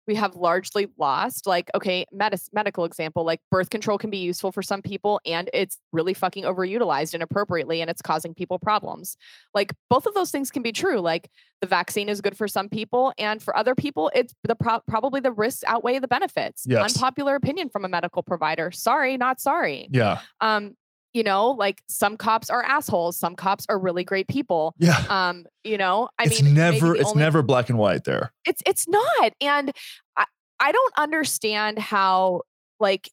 we 0.07 0.15
have 0.15 0.35
largely 0.35 0.87
lost. 0.97 1.45
Like, 1.45 1.69
okay, 1.75 2.05
medis- 2.13 2.49
medical 2.53 2.85
example, 2.85 3.25
like 3.25 3.41
birth 3.51 3.69
control 3.69 3.97
can 3.97 4.09
be 4.09 4.17
useful 4.17 4.51
for 4.51 4.61
some 4.61 4.81
people 4.81 5.19
and 5.25 5.49
it's 5.53 5.77
really 5.91 6.13
fucking 6.13 6.45
overutilized 6.45 7.13
inappropriately 7.13 7.81
and 7.81 7.89
it's 7.89 8.01
causing 8.01 8.33
people 8.33 8.57
problems. 8.57 9.17
Like 9.53 9.73
both 9.89 10.05
of 10.05 10.13
those 10.13 10.31
things 10.31 10.49
can 10.49 10.63
be 10.63 10.71
true. 10.71 10.99
Like 10.99 11.29
the 11.61 11.67
vaccine 11.67 12.07
is 12.07 12.21
good 12.21 12.37
for 12.37 12.47
some 12.47 12.69
people 12.69 13.13
and 13.17 13.41
for 13.41 13.55
other 13.55 13.75
people 13.75 14.09
it's 14.15 14.33
the 14.43 14.55
pro- 14.55 14.81
probably 14.87 15.19
the 15.19 15.31
risks 15.31 15.63
outweigh 15.67 15.99
the 15.99 16.07
benefits. 16.07 16.63
Yes. 16.65 16.95
Unpopular 16.95 17.35
opinion 17.35 17.69
from 17.69 17.83
a 17.83 17.89
medical 17.89 18.23
provider. 18.23 18.71
Sorry, 18.71 19.17
not 19.17 19.41
sorry. 19.41 19.89
Yeah. 19.91 20.21
Um 20.39 20.75
you 21.17 21.23
know, 21.23 21.49
like 21.49 21.81
some 21.87 22.15
cops 22.15 22.47
are 22.51 22.61
assholes, 22.61 23.17
some 23.17 23.35
cops 23.35 23.65
are 23.69 23.79
really 23.79 24.03
great 24.03 24.27
people. 24.27 24.75
Yeah. 24.77 25.03
Um, 25.09 25.45
you 25.63 25.75
know, 25.75 26.09
I 26.19 26.25
it's 26.25 26.43
mean, 26.43 26.53
never 26.53 26.95
it's 26.95 27.09
only- 27.09 27.23
never 27.23 27.41
black 27.41 27.69
and 27.71 27.79
white 27.79 28.03
there. 28.03 28.31
it's 28.45 28.61
it's 28.67 28.87
not 28.87 29.33
and 29.41 29.71
i 30.15 30.25
i 30.59 30.71
don't 30.71 30.93
understand 30.97 31.79
how 31.79 32.41
like 32.79 33.09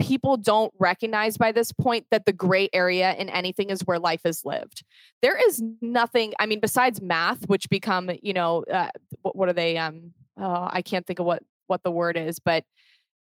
people 0.00 0.36
don't 0.36 0.72
recognize 0.78 1.38
by 1.38 1.50
this 1.52 1.72
point 1.72 2.04
that 2.10 2.26
the 2.26 2.32
gray 2.32 2.68
area 2.74 3.14
in 3.14 3.28
anything 3.30 3.70
is 3.70 3.80
where 3.86 3.98
life 3.98 4.20
is 4.26 4.44
lived 4.44 4.82
there 5.22 5.38
is 5.48 5.62
nothing 5.80 6.32
i 6.38 6.46
mean 6.46 6.60
besides 6.60 7.00
math 7.00 7.48
which 7.48 7.68
become 7.70 8.10
you 8.22 8.32
know 8.32 8.64
uh, 8.70 8.88
what, 9.22 9.34
what 9.36 9.48
are 9.48 9.52
they 9.54 9.78
um 9.78 10.12
oh, 10.38 10.68
i 10.70 10.82
can't 10.82 11.06
think 11.06 11.20
of 11.20 11.26
what 11.26 11.42
what 11.68 11.82
the 11.84 11.90
word 11.90 12.16
is 12.16 12.38
but 12.38 12.64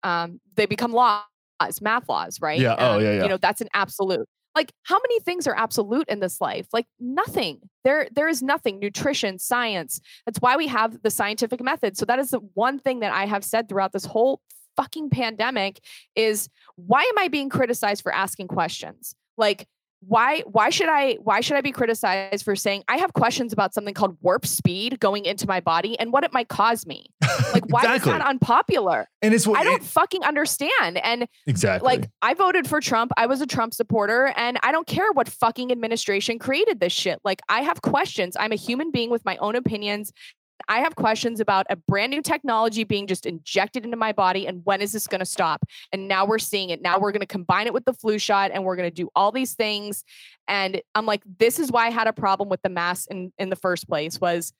um 0.03 0.39
they 0.55 0.65
become 0.65 0.91
laws 1.61 1.81
math 1.81 2.07
laws 2.09 2.39
right 2.41 2.59
Yeah, 2.59 2.75
oh, 2.77 2.95
Um, 2.95 3.01
yeah, 3.01 3.13
yeah. 3.13 3.23
you 3.23 3.29
know 3.29 3.37
that's 3.37 3.61
an 3.61 3.69
absolute 3.73 4.27
like 4.55 4.71
how 4.83 4.97
many 4.99 5.19
things 5.21 5.47
are 5.47 5.55
absolute 5.55 6.07
in 6.09 6.19
this 6.19 6.39
life 6.39 6.67
like 6.73 6.85
nothing 6.99 7.59
there 7.83 8.07
there 8.13 8.27
is 8.27 8.43
nothing 8.43 8.79
nutrition 8.79 9.39
science 9.39 9.99
that's 10.25 10.39
why 10.39 10.55
we 10.57 10.67
have 10.67 11.01
the 11.03 11.09
scientific 11.09 11.61
method. 11.61 11.97
So 11.97 12.05
that 12.05 12.19
is 12.19 12.31
the 12.31 12.39
one 12.53 12.79
thing 12.79 12.99
that 13.01 13.13
I 13.13 13.25
have 13.25 13.43
said 13.43 13.67
throughout 13.69 13.91
this 13.93 14.05
whole 14.05 14.41
fucking 14.75 15.09
pandemic 15.09 15.79
is 16.15 16.49
why 16.75 17.01
am 17.01 17.17
I 17.17 17.27
being 17.27 17.49
criticized 17.49 18.01
for 18.01 18.13
asking 18.13 18.47
questions? 18.47 19.15
Like 19.37 19.67
why 20.07 20.41
why 20.41 20.69
should 20.69 20.89
I 20.89 21.17
why 21.21 21.41
should 21.41 21.57
I 21.57 21.61
be 21.61 21.71
criticized 21.71 22.43
for 22.43 22.55
saying 22.55 22.83
I 22.87 22.97
have 22.97 23.13
questions 23.13 23.53
about 23.53 23.73
something 23.73 23.93
called 23.93 24.17
warp 24.21 24.45
speed 24.45 24.99
going 24.99 25.25
into 25.25 25.47
my 25.47 25.59
body 25.59 25.99
and 25.99 26.11
what 26.11 26.23
it 26.23 26.33
might 26.33 26.47
cause 26.47 26.85
me? 26.85 27.07
Like 27.53 27.65
why 27.67 27.81
exactly. 27.81 28.11
is 28.11 28.17
that 28.17 28.27
unpopular? 28.27 29.07
and 29.21 29.33
it's 29.33 29.47
what 29.47 29.59
I 29.59 29.63
don't 29.63 29.83
fucking 29.83 30.23
understand. 30.23 30.97
And 30.97 31.27
exactly 31.47 31.85
like 31.85 32.09
I 32.21 32.33
voted 32.33 32.67
for 32.67 32.81
Trump. 32.81 33.11
I 33.15 33.25
was 33.27 33.41
a 33.41 33.47
Trump 33.47 33.73
supporter 33.73 34.33
and 34.35 34.59
I 34.63 34.71
don't 34.71 34.85
care 34.87 35.11
what 35.13 35.29
fucking 35.29 35.71
administration 35.71 36.39
created 36.39 36.79
this 36.79 36.93
shit. 36.93 37.19
Like 37.23 37.41
I 37.49 37.61
have 37.61 37.81
questions. 37.81 38.35
I'm 38.39 38.51
a 38.51 38.55
human 38.55 38.91
being 38.91 39.09
with 39.09 39.23
my 39.23 39.37
own 39.37 39.55
opinions. 39.55 40.11
I 40.67 40.79
have 40.79 40.95
questions 40.95 41.39
about 41.39 41.65
a 41.69 41.75
brand 41.75 42.11
new 42.11 42.21
technology 42.21 42.83
being 42.83 43.07
just 43.07 43.25
injected 43.25 43.85
into 43.85 43.97
my 43.97 44.11
body 44.11 44.47
and 44.47 44.61
when 44.63 44.81
is 44.81 44.91
this 44.91 45.07
going 45.07 45.19
to 45.19 45.25
stop? 45.25 45.65
And 45.91 46.07
now 46.07 46.25
we're 46.25 46.39
seeing 46.39 46.69
it. 46.69 46.81
Now 46.81 46.99
we're 46.99 47.11
going 47.11 47.21
to 47.21 47.25
combine 47.25 47.67
it 47.67 47.73
with 47.73 47.85
the 47.85 47.93
flu 47.93 48.17
shot 48.17 48.51
and 48.53 48.63
we're 48.63 48.75
going 48.75 48.89
to 48.89 48.95
do 48.95 49.09
all 49.15 49.31
these 49.31 49.53
things. 49.53 50.03
And 50.47 50.81
I'm 50.95 51.05
like 51.05 51.21
this 51.37 51.59
is 51.59 51.71
why 51.71 51.87
I 51.87 51.89
had 51.89 52.07
a 52.07 52.13
problem 52.13 52.49
with 52.49 52.61
the 52.61 52.69
mask 52.69 53.09
in 53.11 53.31
in 53.37 53.49
the 53.49 53.55
first 53.55 53.87
place 53.87 54.19
was 54.19 54.53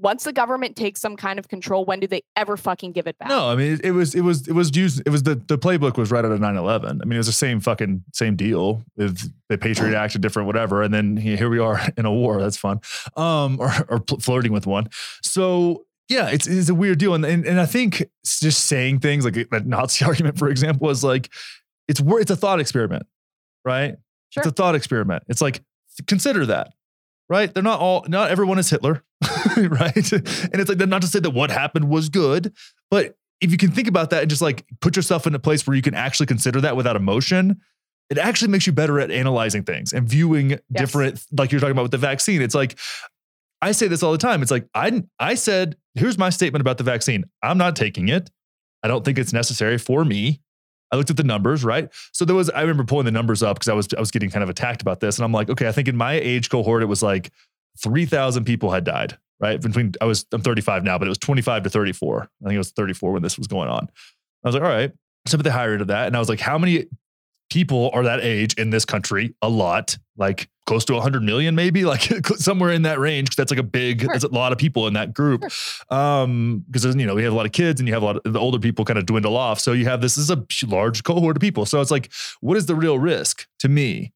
once 0.00 0.24
the 0.24 0.32
government 0.32 0.76
takes 0.76 1.00
some 1.00 1.16
kind 1.16 1.38
of 1.38 1.48
control, 1.48 1.84
when 1.84 2.00
do 2.00 2.06
they 2.06 2.22
ever 2.36 2.56
fucking 2.56 2.92
give 2.92 3.06
it 3.06 3.18
back? 3.18 3.28
No, 3.28 3.48
I 3.48 3.56
mean 3.56 3.74
it, 3.74 3.84
it 3.84 3.90
was 3.92 4.14
it 4.14 4.22
was 4.22 4.48
it 4.48 4.54
was 4.54 4.74
used 4.74 5.02
it 5.04 5.10
was 5.10 5.22
the 5.22 5.34
the 5.34 5.58
playbook 5.58 5.96
was 5.96 6.10
right 6.10 6.24
out 6.24 6.32
of 6.32 6.40
9-11. 6.40 7.00
I 7.02 7.04
mean 7.04 7.14
it 7.14 7.18
was 7.18 7.26
the 7.26 7.32
same 7.32 7.60
fucking 7.60 8.04
same 8.12 8.36
deal 8.36 8.82
with 8.96 9.32
the 9.48 9.58
Patriot 9.58 9.96
Act, 9.96 10.14
a 10.14 10.18
different 10.18 10.46
whatever, 10.46 10.82
and 10.82 10.92
then 10.92 11.16
here 11.16 11.50
we 11.50 11.58
are 11.58 11.80
in 11.96 12.06
a 12.06 12.12
war. 12.12 12.40
That's 12.40 12.56
fun, 12.56 12.80
um, 13.16 13.58
or 13.60 13.70
or 13.88 14.02
flirting 14.20 14.52
with 14.52 14.66
one. 14.66 14.88
So 15.22 15.84
yeah, 16.08 16.28
it's 16.28 16.46
it's 16.46 16.68
a 16.68 16.74
weird 16.74 16.98
deal, 16.98 17.14
and 17.14 17.24
and, 17.24 17.46
and 17.46 17.60
I 17.60 17.66
think 17.66 18.04
just 18.24 18.66
saying 18.66 19.00
things 19.00 19.24
like 19.24 19.34
that 19.50 19.66
Nazi 19.66 20.04
argument, 20.06 20.38
for 20.38 20.48
example, 20.48 20.90
is 20.90 21.04
like 21.04 21.30
it's 21.88 22.00
it's 22.04 22.30
a 22.30 22.36
thought 22.36 22.60
experiment, 22.60 23.06
right? 23.64 23.96
Sure. 24.30 24.42
It's 24.42 24.46
a 24.46 24.52
thought 24.52 24.74
experiment. 24.74 25.24
It's 25.28 25.40
like 25.40 25.62
consider 26.06 26.46
that, 26.46 26.72
right? 27.30 27.54
They're 27.54 27.62
not 27.62 27.80
all. 27.80 28.04
Not 28.08 28.30
everyone 28.30 28.58
is 28.58 28.68
Hitler, 28.68 29.02
right? 29.56 30.12
And 30.12 30.54
it's 30.54 30.68
like 30.68 30.78
not 30.78 31.00
to 31.00 31.08
say 31.08 31.20
that 31.20 31.30
what 31.30 31.50
happened 31.50 31.88
was 31.88 32.10
good, 32.10 32.52
but 32.90 33.16
if 33.40 33.50
you 33.50 33.56
can 33.56 33.70
think 33.70 33.88
about 33.88 34.10
that 34.10 34.22
and 34.22 34.28
just 34.28 34.42
like 34.42 34.66
put 34.80 34.96
yourself 34.96 35.26
in 35.26 35.34
a 35.34 35.38
place 35.38 35.66
where 35.66 35.74
you 35.74 35.80
can 35.80 35.94
actually 35.94 36.26
consider 36.26 36.60
that 36.60 36.76
without 36.76 36.96
emotion, 36.96 37.60
it 38.10 38.18
actually 38.18 38.50
makes 38.50 38.66
you 38.66 38.72
better 38.72 39.00
at 39.00 39.10
analyzing 39.10 39.62
things 39.62 39.92
and 39.92 40.06
viewing 40.06 40.58
different, 40.72 41.24
like 41.32 41.52
you're 41.52 41.60
talking 41.60 41.72
about 41.72 41.82
with 41.82 41.92
the 41.92 41.98
vaccine. 41.98 42.42
It's 42.42 42.54
like, 42.54 42.78
I 43.62 43.72
say 43.72 43.88
this 43.88 44.02
all 44.02 44.12
the 44.12 44.18
time. 44.18 44.42
It's 44.42 44.50
like, 44.50 44.66
I, 44.74 45.04
I 45.18 45.34
said, 45.34 45.76
here's 45.94 46.18
my 46.18 46.28
statement 46.30 46.60
about 46.60 46.76
the 46.76 46.84
vaccine. 46.84 47.24
I'm 47.42 47.56
not 47.56 47.76
taking 47.76 48.08
it. 48.08 48.30
I 48.82 48.88
don't 48.88 49.04
think 49.04 49.18
it's 49.18 49.32
necessary 49.32 49.78
for 49.78 50.04
me. 50.04 50.40
I 50.92 50.96
looked 50.96 51.10
at 51.10 51.16
the 51.16 51.24
numbers, 51.24 51.64
right? 51.64 51.88
So 52.12 52.24
there 52.24 52.36
was, 52.36 52.50
I 52.50 52.62
remember 52.62 52.84
pulling 52.84 53.04
the 53.04 53.12
numbers 53.12 53.42
up 53.42 53.56
because 53.56 53.68
I 53.68 53.74
was, 53.74 53.88
I 53.96 54.00
was 54.00 54.10
getting 54.10 54.30
kind 54.30 54.42
of 54.42 54.48
attacked 54.48 54.82
about 54.82 55.00
this. 55.00 55.18
And 55.18 55.24
I'm 55.24 55.32
like, 55.32 55.48
okay, 55.48 55.68
I 55.68 55.72
think 55.72 55.88
in 55.88 55.96
my 55.96 56.14
age 56.14 56.50
cohort, 56.50 56.82
it 56.82 56.86
was 56.86 57.02
like 57.02 57.30
3,000 57.78 58.44
people 58.44 58.70
had 58.70 58.84
died 58.84 59.16
right? 59.40 59.60
Between 59.60 59.92
I 60.00 60.04
was 60.04 60.26
I'm 60.32 60.42
35 60.42 60.84
now, 60.84 60.98
but 60.98 61.08
it 61.08 61.08
was 61.08 61.18
25 61.18 61.64
to 61.64 61.70
34. 61.70 62.22
I 62.22 62.44
think 62.44 62.54
it 62.54 62.58
was 62.58 62.70
34 62.70 63.12
when 63.12 63.22
this 63.22 63.38
was 63.38 63.46
going 63.46 63.68
on. 63.68 63.88
I 64.44 64.48
was 64.48 64.54
like, 64.54 64.62
all 64.62 64.70
right, 64.70 64.92
some 65.26 65.40
of 65.40 65.44
the 65.44 65.52
higher 65.52 65.72
end 65.72 65.80
of 65.80 65.88
that, 65.88 66.06
and 66.06 66.16
I 66.16 66.18
was 66.18 66.28
like, 66.28 66.40
how 66.40 66.58
many 66.58 66.86
people 67.50 67.90
are 67.92 68.04
that 68.04 68.20
age 68.20 68.54
in 68.54 68.70
this 68.70 68.84
country? 68.84 69.34
A 69.42 69.48
lot, 69.48 69.98
like 70.16 70.48
close 70.70 70.84
to 70.84 70.92
100 70.92 71.24
million, 71.24 71.56
maybe 71.56 71.84
like 71.94 72.02
somewhere 72.36 72.70
in 72.70 72.82
that 72.82 73.00
range. 73.00 73.30
Cause 73.30 73.34
that's 73.34 73.50
like 73.50 73.58
a 73.58 73.64
big, 73.64 74.02
sure. 74.02 74.10
that's 74.12 74.22
a 74.22 74.28
lot 74.28 74.52
of 74.52 74.58
people 74.58 74.86
in 74.86 74.94
that 74.94 75.12
group. 75.12 75.42
Sure. 75.50 75.98
Um, 75.98 76.64
because 76.70 76.84
you 76.94 77.06
know 77.06 77.16
we 77.16 77.24
have 77.24 77.32
a 77.32 77.36
lot 77.36 77.44
of 77.44 77.50
kids 77.50 77.80
and 77.80 77.88
you 77.88 77.94
have 77.94 78.04
a 78.04 78.06
lot 78.06 78.16
of 78.24 78.32
the 78.32 78.38
older 78.38 78.60
people 78.60 78.84
kind 78.84 78.96
of 78.96 79.04
dwindle 79.04 79.36
off. 79.36 79.58
So 79.58 79.72
you 79.72 79.86
have 79.86 80.00
this, 80.00 80.14
this 80.14 80.30
is 80.30 80.30
a 80.30 80.66
large 80.66 81.02
cohort 81.02 81.36
of 81.36 81.40
people. 81.40 81.66
So 81.66 81.80
it's 81.80 81.90
like, 81.90 82.12
what 82.40 82.56
is 82.56 82.66
the 82.66 82.76
real 82.76 83.00
risk 83.00 83.48
to 83.58 83.68
me? 83.68 84.12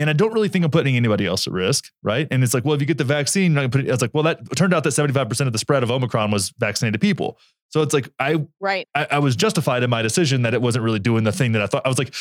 And 0.00 0.10
I 0.10 0.12
don't 0.14 0.32
really 0.32 0.48
think 0.48 0.64
I'm 0.64 0.72
putting 0.72 0.96
anybody 0.96 1.24
else 1.24 1.46
at 1.46 1.52
risk, 1.52 1.92
right? 2.02 2.26
And 2.28 2.42
it's 2.42 2.52
like, 2.52 2.64
well, 2.64 2.74
if 2.74 2.80
you 2.80 2.86
get 2.88 2.98
the 2.98 3.04
vaccine, 3.04 3.52
you're 3.52 3.62
not 3.62 3.70
gonna 3.70 3.84
put 3.84 3.88
it. 3.88 3.92
It's 3.92 4.02
like, 4.02 4.12
well, 4.12 4.24
that 4.24 4.40
turned 4.56 4.74
out 4.74 4.82
that 4.82 4.90
75% 4.90 5.46
of 5.46 5.52
the 5.52 5.58
spread 5.60 5.84
of 5.84 5.92
Omicron 5.92 6.32
was 6.32 6.52
vaccinated 6.58 7.00
people. 7.00 7.38
So 7.68 7.82
it's 7.82 7.94
like 7.94 8.08
I 8.18 8.44
right. 8.60 8.88
I, 8.96 9.06
I 9.12 9.18
was 9.20 9.36
justified 9.36 9.84
in 9.84 9.90
my 9.90 10.02
decision 10.02 10.42
that 10.42 10.54
it 10.54 10.62
wasn't 10.62 10.84
really 10.84 10.98
doing 10.98 11.22
the 11.22 11.30
thing 11.30 11.52
that 11.52 11.62
I 11.62 11.66
thought. 11.66 11.82
I 11.84 11.88
was 11.88 11.98
like, 11.98 12.12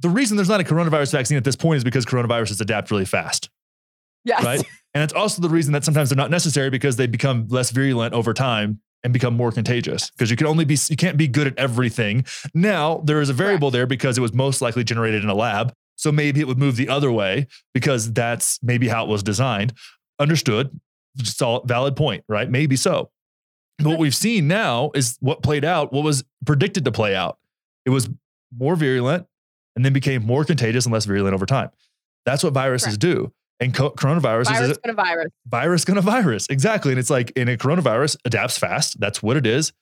the 0.00 0.08
reason 0.08 0.36
there's 0.36 0.48
not 0.48 0.60
a 0.60 0.64
coronavirus 0.64 1.12
vaccine 1.12 1.36
at 1.36 1.44
this 1.44 1.56
point 1.56 1.78
is 1.78 1.84
because 1.84 2.06
coronaviruses 2.06 2.60
adapt 2.60 2.90
really 2.90 3.04
fast. 3.04 3.50
Yes. 4.24 4.44
Right. 4.44 4.62
And 4.94 5.02
it's 5.02 5.12
also 5.12 5.42
the 5.42 5.48
reason 5.48 5.72
that 5.72 5.84
sometimes 5.84 6.10
they're 6.10 6.16
not 6.16 6.30
necessary 6.30 6.70
because 6.70 6.96
they 6.96 7.06
become 7.06 7.46
less 7.48 7.70
virulent 7.70 8.14
over 8.14 8.34
time 8.34 8.80
and 9.04 9.12
become 9.12 9.34
more 9.34 9.52
contagious 9.52 10.10
because 10.10 10.30
you 10.30 10.36
can 10.36 10.46
only 10.46 10.64
be 10.64 10.76
you 10.88 10.96
can't 10.96 11.16
be 11.16 11.28
good 11.28 11.46
at 11.46 11.58
everything. 11.58 12.24
Now 12.54 12.98
there 13.04 13.20
is 13.20 13.28
a 13.28 13.32
variable 13.32 13.68
Correct. 13.68 13.72
there 13.72 13.86
because 13.86 14.18
it 14.18 14.20
was 14.20 14.32
most 14.32 14.60
likely 14.60 14.84
generated 14.84 15.22
in 15.22 15.30
a 15.30 15.34
lab. 15.34 15.72
So 15.96 16.12
maybe 16.12 16.40
it 16.40 16.46
would 16.46 16.58
move 16.58 16.76
the 16.76 16.88
other 16.88 17.10
way 17.10 17.46
because 17.74 18.12
that's 18.12 18.58
maybe 18.62 18.88
how 18.88 19.04
it 19.04 19.08
was 19.08 19.22
designed. 19.22 19.72
Understood. 20.18 20.78
All 21.42 21.64
valid 21.64 21.96
point, 21.96 22.24
right? 22.28 22.48
Maybe 22.48 22.76
so. 22.76 23.10
But 23.78 23.88
what 23.88 23.98
we've 23.98 24.14
seen 24.14 24.46
now 24.46 24.90
is 24.94 25.16
what 25.20 25.42
played 25.42 25.64
out, 25.64 25.92
what 25.92 26.04
was 26.04 26.24
predicted 26.44 26.84
to 26.84 26.92
play 26.92 27.14
out. 27.14 27.38
It 27.84 27.90
was 27.90 28.08
more 28.56 28.76
virulent 28.76 29.26
and 29.78 29.84
then 29.84 29.92
became 29.92 30.26
more 30.26 30.44
contagious 30.44 30.86
and 30.86 30.92
less 30.92 31.04
virulent 31.04 31.34
over 31.34 31.46
time. 31.46 31.70
That's 32.26 32.42
what 32.42 32.52
viruses 32.52 32.98
Correct. 32.98 33.00
do. 33.00 33.32
And 33.60 33.72
co- 33.72 33.92
coronavirus 33.92 34.46
virus 34.46 34.70
is 34.70 34.78
a 34.84 34.92
virus. 34.92 35.32
Virus 35.46 35.84
gonna 35.84 36.00
virus. 36.00 36.48
Exactly. 36.50 36.90
And 36.90 36.98
it's 36.98 37.10
like 37.10 37.30
in 37.36 37.48
a 37.48 37.56
coronavirus 37.56 38.16
adapts 38.24 38.58
fast. 38.58 38.98
That's 38.98 39.22
what 39.22 39.36
it 39.36 39.46
is. 39.46 39.72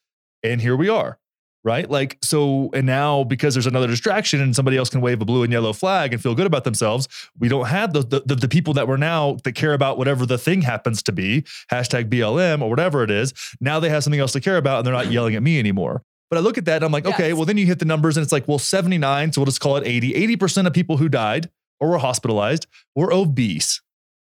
And 0.43 0.61
here 0.61 0.77
we 0.77 0.91
are 0.91 1.19
right? 1.65 1.91
Like, 1.91 2.17
so, 2.23 2.71
and 2.75 2.87
now 2.87 3.25
because 3.25 3.55
there's 3.55 3.67
another 3.67 3.89
distraction 3.89 4.41
and 4.41 4.55
somebody 4.55 4.77
else 4.77 4.89
can 4.89 5.01
wave 5.01 5.21
a 5.21 5.25
blue 5.25 5.43
and 5.43 5.53
yellow 5.53 5.73
flag 5.73 6.13
and 6.13 6.23
feel 6.23 6.37
good 6.37 6.47
about 6.47 6.63
themselves, 6.63 7.09
we 7.41 7.49
don't 7.49 7.67
have 7.67 7.93
the, 7.93 8.03
the, 8.03 8.37
the, 8.37 8.47
people 8.47 8.73
that 8.75 8.87
we're 8.87 8.97
now 8.97 9.37
that 9.43 9.57
care 9.57 9.73
about 9.73 9.99
whatever 9.99 10.25
the 10.25 10.39
thing 10.39 10.63
happens 10.63 11.03
to 11.03 11.11
be, 11.11 11.43
hashtag 11.69 12.09
BLM 12.09 12.63
or 12.63 12.71
whatever 12.71 13.03
it 13.03 13.11
is. 13.11 13.35
Now 13.61 13.81
they 13.81 13.89
have 13.89 14.05
something 14.05 14.21
else 14.21 14.31
to 14.35 14.41
care 14.41 14.59
about 14.59 14.79
and 14.79 14.87
they're 14.87 14.95
not 14.95 15.11
yelling 15.11 15.35
at 15.35 15.43
me 15.43 15.59
anymore. 15.59 16.05
But 16.31 16.39
I 16.39 16.41
look 16.41 16.59
at 16.59 16.65
that 16.65 16.77
and 16.77 16.85
I'm 16.85 16.93
like, 16.93 17.05
yes. 17.05 17.15
okay, 17.15 17.33
well, 17.33 17.45
then 17.45 17.57
you 17.57 17.67
hit 17.67 17.79
the 17.79 17.85
numbers 17.85 18.17
and 18.17 18.25
it's 18.25 18.33
like, 18.33 18.49
well, 18.49 18.59
79, 18.59 19.33
so 19.33 19.41
we'll 19.41 19.47
just 19.47 19.61
call 19.61 19.77
it 19.77 19.87
80. 19.87 20.37
80% 20.37 20.67
of 20.67 20.73
people 20.73 20.97
who 20.97 21.09
died 21.09 21.51
or 21.79 21.91
were 21.91 21.99
hospitalized 21.99 22.67
were 22.95 23.13
obese. 23.13 23.81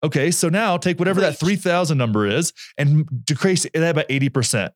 Okay, 0.03 0.31
so 0.31 0.49
now 0.49 0.77
take 0.77 0.99
whatever 0.99 1.21
that 1.21 1.39
3,000 1.39 1.99
number 1.99 2.27
is 2.27 2.53
and 2.79 3.07
decrease 3.25 3.67
it 3.67 3.73
by 3.75 4.05
80%. 4.09 4.71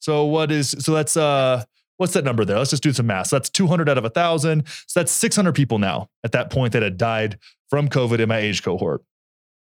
So 0.00 0.24
what 0.24 0.50
is, 0.50 0.70
so 0.70 0.92
that's, 0.92 1.16
uh, 1.16 1.64
what's 1.96 2.14
that 2.14 2.24
number 2.24 2.44
there? 2.44 2.58
Let's 2.58 2.70
just 2.70 2.82
do 2.82 2.92
some 2.92 3.06
math. 3.06 3.28
So 3.28 3.36
that's 3.36 3.50
200 3.50 3.88
out 3.88 3.98
of 3.98 4.04
a 4.04 4.10
thousand. 4.10 4.66
So 4.86 5.00
that's 5.00 5.12
600 5.12 5.54
people 5.54 5.78
now 5.78 6.08
at 6.24 6.32
that 6.32 6.50
point 6.50 6.72
that 6.72 6.82
had 6.82 6.96
died 6.96 7.38
from 7.68 7.88
COVID 7.88 8.18
in 8.18 8.28
my 8.28 8.38
age 8.38 8.62
cohort. 8.62 9.02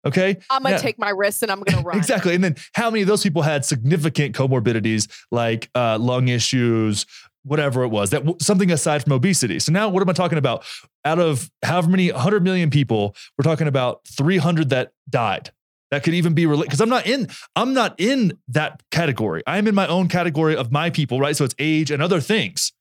Okay. 0.08 0.36
I'm 0.50 0.62
going 0.62 0.74
to 0.74 0.82
take 0.82 0.98
my 0.98 1.10
risks 1.10 1.42
and 1.42 1.50
I'm 1.50 1.62
going 1.62 1.78
to 1.82 1.88
run. 1.88 1.98
exactly. 1.98 2.34
And 2.34 2.42
then 2.42 2.56
how 2.74 2.90
many 2.90 3.02
of 3.02 3.08
those 3.08 3.22
people 3.22 3.42
had 3.42 3.64
significant 3.64 4.34
comorbidities 4.34 5.08
like 5.30 5.70
uh, 5.74 5.98
lung 5.98 6.28
issues, 6.28 7.06
whatever 7.44 7.82
it 7.84 7.88
was, 7.88 8.10
that 8.10 8.22
something 8.42 8.70
aside 8.70 9.04
from 9.04 9.12
obesity. 9.12 9.58
So 9.58 9.72
now 9.72 9.88
what 9.88 10.02
am 10.02 10.08
I 10.08 10.12
talking 10.12 10.38
about? 10.38 10.64
Out 11.04 11.18
of 11.18 11.50
however 11.62 11.88
many 11.90 12.10
100 12.10 12.42
million 12.42 12.70
people, 12.70 13.14
we're 13.36 13.44
talking 13.44 13.68
about 13.68 14.00
300 14.06 14.70
that 14.70 14.92
died 15.08 15.50
that 15.90 16.02
could 16.02 16.14
even 16.14 16.34
be 16.34 16.46
related 16.46 16.68
because 16.68 16.80
I'm 16.80 16.88
not 16.88 17.06
in 17.06 17.28
I'm 17.56 17.74
not 17.74 17.98
in 17.98 18.38
that 18.48 18.82
category. 18.90 19.42
I'm 19.46 19.66
in 19.66 19.74
my 19.74 19.86
own 19.86 20.08
category 20.08 20.56
of 20.56 20.70
my 20.70 20.90
people, 20.90 21.18
right? 21.20 21.36
So 21.36 21.44
it's 21.44 21.54
age 21.58 21.90
and 21.90 22.02
other 22.02 22.20
things. 22.20 22.72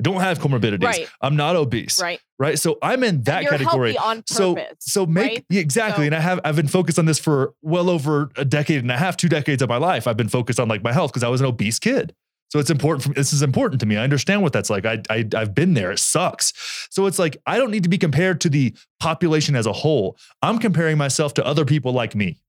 I 0.00 0.02
don't 0.02 0.20
have 0.20 0.38
comorbidities. 0.40 0.82
Right. 0.82 1.08
I'm 1.20 1.36
not 1.36 1.54
obese. 1.56 2.00
Right. 2.00 2.20
Right. 2.38 2.58
So 2.58 2.78
I'm 2.82 3.04
in 3.04 3.22
that 3.22 3.46
category. 3.46 3.96
on 3.96 4.18
purpose, 4.18 4.36
so 4.36 4.56
so 4.80 5.06
make 5.06 5.30
right? 5.30 5.46
yeah, 5.48 5.60
exactly. 5.60 6.04
So, 6.04 6.06
and 6.06 6.14
I 6.14 6.20
have 6.20 6.40
I've 6.44 6.56
been 6.56 6.68
focused 6.68 6.98
on 6.98 7.06
this 7.06 7.18
for 7.18 7.54
well 7.62 7.88
over 7.88 8.30
a 8.36 8.44
decade 8.44 8.80
and 8.80 8.90
a 8.90 8.96
half, 8.96 9.16
two 9.16 9.28
decades 9.28 9.62
of 9.62 9.68
my 9.68 9.76
life. 9.76 10.06
I've 10.08 10.16
been 10.16 10.28
focused 10.28 10.58
on 10.58 10.68
like 10.68 10.82
my 10.82 10.92
health 10.92 11.12
because 11.12 11.22
I 11.22 11.28
was 11.28 11.40
an 11.40 11.46
obese 11.46 11.78
kid. 11.78 12.14
So 12.48 12.58
it's 12.58 12.70
important. 12.70 13.04
For, 13.04 13.14
this 13.14 13.32
is 13.32 13.42
important 13.42 13.80
to 13.80 13.86
me. 13.86 13.96
I 13.96 14.04
understand 14.04 14.42
what 14.42 14.52
that's 14.52 14.70
like. 14.70 14.84
I, 14.84 15.00
I 15.10 15.28
I've 15.36 15.54
been 15.54 15.74
there. 15.74 15.92
It 15.92 16.00
sucks. 16.00 16.52
So 16.90 17.06
it's 17.06 17.18
like 17.18 17.36
I 17.46 17.58
don't 17.58 17.70
need 17.70 17.84
to 17.84 17.88
be 17.88 17.98
compared 17.98 18.40
to 18.42 18.48
the 18.48 18.74
population 18.98 19.54
as 19.54 19.66
a 19.66 19.72
whole. 19.72 20.16
I'm 20.42 20.58
comparing 20.58 20.98
myself 20.98 21.34
to 21.34 21.46
other 21.46 21.64
people 21.64 21.92
like 21.92 22.16
me. 22.16 22.40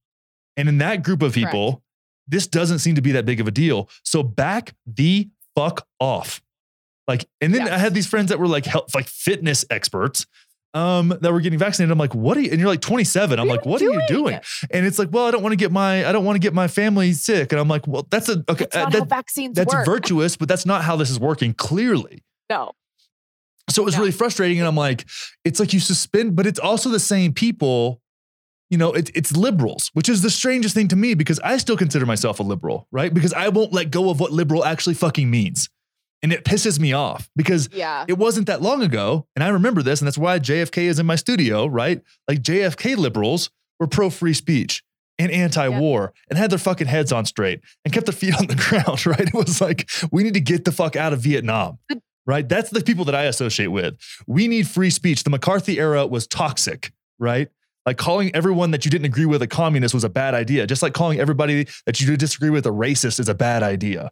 And 0.58 0.68
in 0.68 0.80
that 0.80 1.04
group 1.04 1.22
of 1.22 1.34
people, 1.34 1.74
Correct. 1.74 1.84
this 2.28 2.48
doesn't 2.48 2.80
seem 2.80 2.96
to 2.96 3.02
be 3.02 3.12
that 3.12 3.26
big 3.26 3.40
of 3.40 3.48
a 3.48 3.52
deal. 3.52 3.90
So 4.04 4.24
back 4.24 4.74
the 4.86 5.30
fuck 5.56 5.88
off. 6.00 6.42
Like, 7.08 7.28
and 7.42 7.54
then. 7.54 7.68
I 7.68 7.78
had 7.78 7.94
these 7.94 8.08
friends 8.08 8.30
that 8.30 8.40
were 8.40 8.48
like 8.48 8.66
health, 8.66 8.96
like 8.96 9.08
fitness 9.08 9.66
experts 9.70 10.26
um, 10.76 11.18
that 11.22 11.32
were 11.32 11.40
getting 11.40 11.58
vaccinated. 11.58 11.92
I'm 11.92 11.98
like, 11.98 12.14
what 12.14 12.36
are 12.36 12.42
you? 12.42 12.52
And 12.52 12.60
you're 12.60 12.70
like 12.70 12.82
27. 12.82 13.40
I'm 13.40 13.48
like, 13.48 13.66
what 13.66 13.80
doing? 13.80 13.98
are 13.98 14.02
you 14.02 14.08
doing? 14.08 14.40
And 14.72 14.86
it's 14.86 15.00
like, 15.00 15.10
well, 15.12 15.26
I 15.26 15.32
don't 15.32 15.42
want 15.42 15.54
to 15.54 15.58
get 15.58 15.72
my, 15.72 16.08
I 16.08 16.12
don't 16.12 16.26
want 16.26 16.36
to 16.36 16.40
get 16.40 16.54
my 16.54 16.68
family 16.68 17.14
sick. 17.14 17.54
And 17.54 17.62
I'm 17.62 17.70
like, 17.70 17.88
well, 17.88 18.06
that's 18.10 18.28
a 18.28 18.44
okay. 18.50 18.68
That's 18.72 18.76
uh, 18.76 18.90
that, 18.90 19.08
vaccines 19.08 19.56
that's 19.56 19.74
work. 19.74 19.86
virtuous, 19.86 20.36
but 20.36 20.50
that's 20.50 20.66
not 20.66 20.84
how 20.84 20.98
this 20.98 21.10
is 21.10 21.20
working. 21.20 21.54
Clearly, 21.54 22.24
no. 22.50 22.72
So 23.70 23.82
it 23.82 23.86
was 23.86 23.98
really 23.98 24.12
frustrating. 24.12 24.60
And 24.60 24.68
I'm 24.68 24.76
like, 24.76 25.06
it's 25.44 25.60
like 25.60 25.74
you 25.74 25.80
suspend, 25.80 26.36
but 26.36 26.46
it's 26.46 26.60
also 26.60 26.90
the 26.90 27.00
same 27.00 27.34
people 27.34 28.02
you 28.72 28.80
know, 28.80 28.94
it, 28.94 29.12
it's 29.14 29.38
liberals, 29.38 29.92
which 29.94 30.10
is 30.10 30.24
the 30.24 30.30
strangest 30.30 30.74
thing 30.74 30.88
to 30.88 30.96
me 30.96 31.14
because 31.14 31.40
I 31.42 31.58
still 31.58 31.78
consider 31.78 32.06
myself 32.08 32.40
a 32.40 32.44
liberal, 32.44 32.88
right? 32.92 33.14
Because 33.14 33.32
I 33.32 33.50
won't 33.50 33.72
let 33.74 33.92
go 33.92 34.10
of 34.10 34.20
what 34.20 34.32
liberal 34.32 34.66
actually 34.66 34.96
fucking 34.96 35.30
means. 35.30 35.70
And 36.24 36.34
it 36.34 36.44
pisses 36.44 36.80
me 36.80 36.92
off 36.94 37.30
because 37.36 37.70
yeah. 37.72 38.06
it 38.08 38.18
wasn't 38.18 38.48
that 38.48 38.62
long 38.62 38.82
ago. 38.82 39.28
And 39.36 39.44
I 39.44 39.50
remember 39.50 39.84
this, 39.84 40.02
and 40.02 40.08
that's 40.08 40.18
why 40.18 40.40
JFK 40.40 40.84
is 40.84 40.98
in 40.98 41.06
my 41.06 41.16
studio, 41.16 41.68
right? 41.68 42.02
Like 42.28 42.42
JFK 42.42 42.98
liberals 42.98 43.52
were 43.80 43.88
pro 43.88 44.10
free 44.10 44.34
speech 44.34 44.84
and 45.20 45.32
anti 45.32 45.68
war 45.70 46.02
yep. 46.02 46.26
and 46.30 46.40
had 46.40 46.50
their 46.50 46.60
fucking 46.60 46.88
heads 46.88 47.12
on 47.12 47.26
straight 47.26 47.62
and 47.84 47.94
kept 47.94 48.06
their 48.06 48.14
feet 48.16 48.36
on 48.36 48.48
the 48.48 48.56
ground, 48.56 49.06
right? 49.06 49.28
It 49.28 49.34
was 49.34 49.62
like, 49.62 49.90
we 50.12 50.24
need 50.24 50.34
to 50.34 50.42
get 50.42 50.66
the 50.66 50.72
fuck 50.72 50.96
out 50.96 51.14
of 51.14 51.22
Vietnam. 51.22 51.80
Right? 52.28 52.50
That's 52.50 52.72
the 52.72 52.82
people 52.82 53.06
that 53.06 53.14
I 53.14 53.26
associate 53.26 53.68
with. 53.68 53.98
We 54.26 54.48
need 54.48 54.68
free 54.68 54.90
speech. 54.90 55.24
The 55.24 55.30
McCarthy 55.30 55.80
era 55.80 56.08
was 56.08 56.26
toxic, 56.26 56.92
right? 57.20 57.50
Like 57.86 57.98
calling 57.98 58.36
everyone 58.36 58.72
that 58.72 58.84
you 58.84 58.90
didn't 58.90 59.06
agree 59.06 59.28
with 59.28 59.44
a 59.44 59.48
communist 59.48 59.94
was 59.94 60.04
a 60.04 60.10
bad 60.10 60.34
idea. 60.34 60.66
Just 60.66 60.82
like 60.82 60.94
calling 60.94 61.20
everybody 61.20 61.68
that 61.86 62.02
you 62.02 62.18
disagree 62.18 62.50
with 62.50 62.66
a 62.66 62.72
racist 62.72 63.20
is 63.20 63.30
a 63.30 63.36
bad 63.36 63.62
idea. 63.62 64.12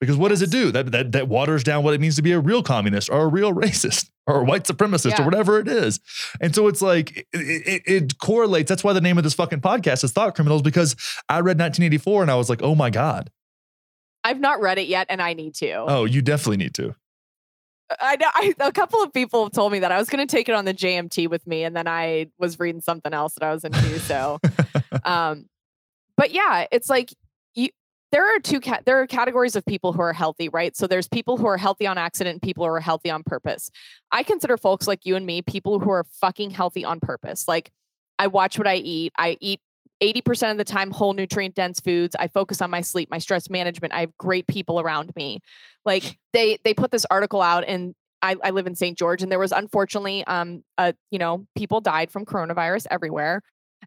Because 0.00 0.16
what 0.16 0.28
does 0.28 0.42
it 0.42 0.50
do? 0.50 0.70
That, 0.70 0.92
that 0.92 1.12
that 1.12 1.28
waters 1.28 1.64
down 1.64 1.82
what 1.82 1.92
it 1.92 2.00
means 2.00 2.16
to 2.16 2.22
be 2.22 2.32
a 2.32 2.38
real 2.38 2.62
communist 2.62 3.10
or 3.10 3.22
a 3.22 3.26
real 3.26 3.52
racist 3.54 4.10
or 4.26 4.42
a 4.42 4.44
white 4.44 4.64
supremacist 4.64 5.10
yeah. 5.10 5.22
or 5.22 5.24
whatever 5.24 5.58
it 5.58 5.66
is. 5.66 6.00
And 6.40 6.54
so 6.54 6.68
it's 6.68 6.82
like 6.82 7.16
it, 7.16 7.26
it, 7.32 7.82
it, 7.86 8.18
correlates. 8.18 8.68
That's 8.68 8.84
why 8.84 8.92
the 8.92 9.00
name 9.00 9.18
of 9.18 9.24
this 9.24 9.34
fucking 9.34 9.60
podcast 9.60 10.04
is 10.04 10.12
Thought 10.12 10.34
Criminals 10.34 10.62
because 10.62 10.94
I 11.28 11.38
read 11.38 11.58
1984 11.58 12.22
and 12.22 12.30
I 12.30 12.36
was 12.36 12.48
like, 12.48 12.62
oh 12.62 12.74
my 12.74 12.90
god. 12.90 13.30
I've 14.24 14.40
not 14.40 14.60
read 14.60 14.78
it 14.78 14.88
yet, 14.88 15.06
and 15.08 15.22
I 15.22 15.32
need 15.32 15.54
to. 15.56 15.72
Oh, 15.72 16.04
you 16.04 16.20
definitely 16.22 16.58
need 16.58 16.74
to. 16.74 16.94
I 18.00 18.16
know 18.16 18.26
I, 18.34 18.54
a 18.60 18.72
couple 18.72 19.02
of 19.02 19.12
people 19.12 19.44
have 19.44 19.52
told 19.52 19.72
me 19.72 19.78
that 19.78 19.90
I 19.90 19.98
was 19.98 20.10
going 20.10 20.26
to 20.26 20.30
take 20.30 20.48
it 20.48 20.54
on 20.54 20.64
the 20.64 20.74
JMT 20.74 21.28
with 21.30 21.46
me, 21.46 21.64
and 21.64 21.74
then 21.74 21.88
I 21.88 22.26
was 22.38 22.58
reading 22.58 22.80
something 22.80 23.14
else 23.14 23.34
that 23.34 23.44
I 23.44 23.52
was 23.52 23.64
into. 23.64 23.98
So, 24.00 24.38
um, 25.04 25.46
but 26.16 26.32
yeah, 26.32 26.66
it's 26.70 26.90
like 26.90 27.14
there 28.10 28.24
are 28.24 28.38
two 28.40 28.60
there 28.86 29.00
are 29.00 29.06
categories 29.06 29.54
of 29.54 29.64
people 29.66 29.92
who 29.92 30.00
are 30.00 30.12
healthy, 30.12 30.48
right? 30.48 30.76
So 30.76 30.86
there's 30.86 31.08
people 31.08 31.36
who 31.36 31.46
are 31.46 31.58
healthy 31.58 31.86
on 31.86 31.98
accident 31.98 32.34
and 32.34 32.42
people 32.42 32.64
who 32.64 32.70
are 32.70 32.80
healthy 32.80 33.10
on 33.10 33.22
purpose. 33.22 33.70
I 34.10 34.22
consider 34.22 34.56
folks 34.56 34.86
like 34.86 35.04
you 35.04 35.16
and 35.16 35.26
me 35.26 35.42
people 35.42 35.78
who 35.80 35.90
are 35.90 36.04
fucking 36.20 36.50
healthy 36.50 36.84
on 36.84 37.00
purpose. 37.00 37.46
Like 37.46 37.70
I 38.18 38.28
watch 38.28 38.58
what 38.58 38.66
I 38.66 38.76
eat. 38.76 39.12
I 39.18 39.36
eat 39.40 39.60
80% 40.02 40.52
of 40.52 40.58
the 40.58 40.64
time 40.64 40.90
whole 40.90 41.12
nutrient 41.12 41.54
dense 41.54 41.80
foods. 41.80 42.16
I 42.18 42.28
focus 42.28 42.62
on 42.62 42.70
my 42.70 42.80
sleep, 42.80 43.10
my 43.10 43.18
stress 43.18 43.50
management. 43.50 43.92
I 43.92 44.00
have 44.00 44.16
great 44.16 44.46
people 44.46 44.80
around 44.80 45.12
me. 45.14 45.40
Like 45.84 46.18
they 46.32 46.58
they 46.64 46.72
put 46.72 46.90
this 46.90 47.06
article 47.10 47.42
out 47.42 47.64
and 47.66 47.94
I, 48.22 48.36
I 48.42 48.50
live 48.50 48.66
in 48.66 48.74
St. 48.74 48.98
George 48.98 49.22
and 49.22 49.30
there 49.30 49.38
was 49.38 49.52
unfortunately 49.52 50.24
um 50.26 50.64
uh 50.76 50.92
you 51.10 51.18
know 51.18 51.46
people 51.56 51.80
died 51.80 52.10
from 52.10 52.24
coronavirus 52.24 52.86
everywhere 52.90 53.42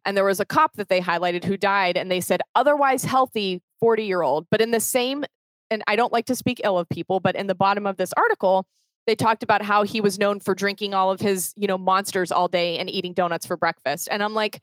and 0.05 0.15
there 0.15 0.23
was 0.23 0.39
a 0.39 0.45
cop 0.45 0.73
that 0.75 0.89
they 0.89 1.01
highlighted 1.01 1.43
who 1.43 1.57
died 1.57 1.97
and 1.97 2.09
they 2.09 2.21
said 2.21 2.41
otherwise 2.55 3.03
healthy 3.03 3.61
40 3.81 4.05
year 4.05 4.21
old 4.21 4.47
but 4.49 4.61
in 4.61 4.71
the 4.71 4.79
same 4.79 5.25
and 5.69 5.83
i 5.87 5.95
don't 5.95 6.13
like 6.13 6.25
to 6.27 6.35
speak 6.35 6.61
ill 6.63 6.77
of 6.77 6.87
people 6.87 7.19
but 7.19 7.35
in 7.35 7.47
the 7.47 7.55
bottom 7.55 7.85
of 7.85 7.97
this 7.97 8.13
article 8.15 8.65
they 9.07 9.15
talked 9.15 9.43
about 9.43 9.61
how 9.63 9.83
he 9.83 9.99
was 9.99 10.17
known 10.19 10.39
for 10.39 10.55
drinking 10.55 10.93
all 10.93 11.11
of 11.11 11.19
his 11.19 11.53
you 11.57 11.67
know 11.67 11.77
monsters 11.77 12.31
all 12.31 12.47
day 12.47 12.77
and 12.77 12.89
eating 12.89 13.13
donuts 13.13 13.45
for 13.45 13.57
breakfast 13.57 14.07
and 14.09 14.23
i'm 14.23 14.33
like 14.33 14.61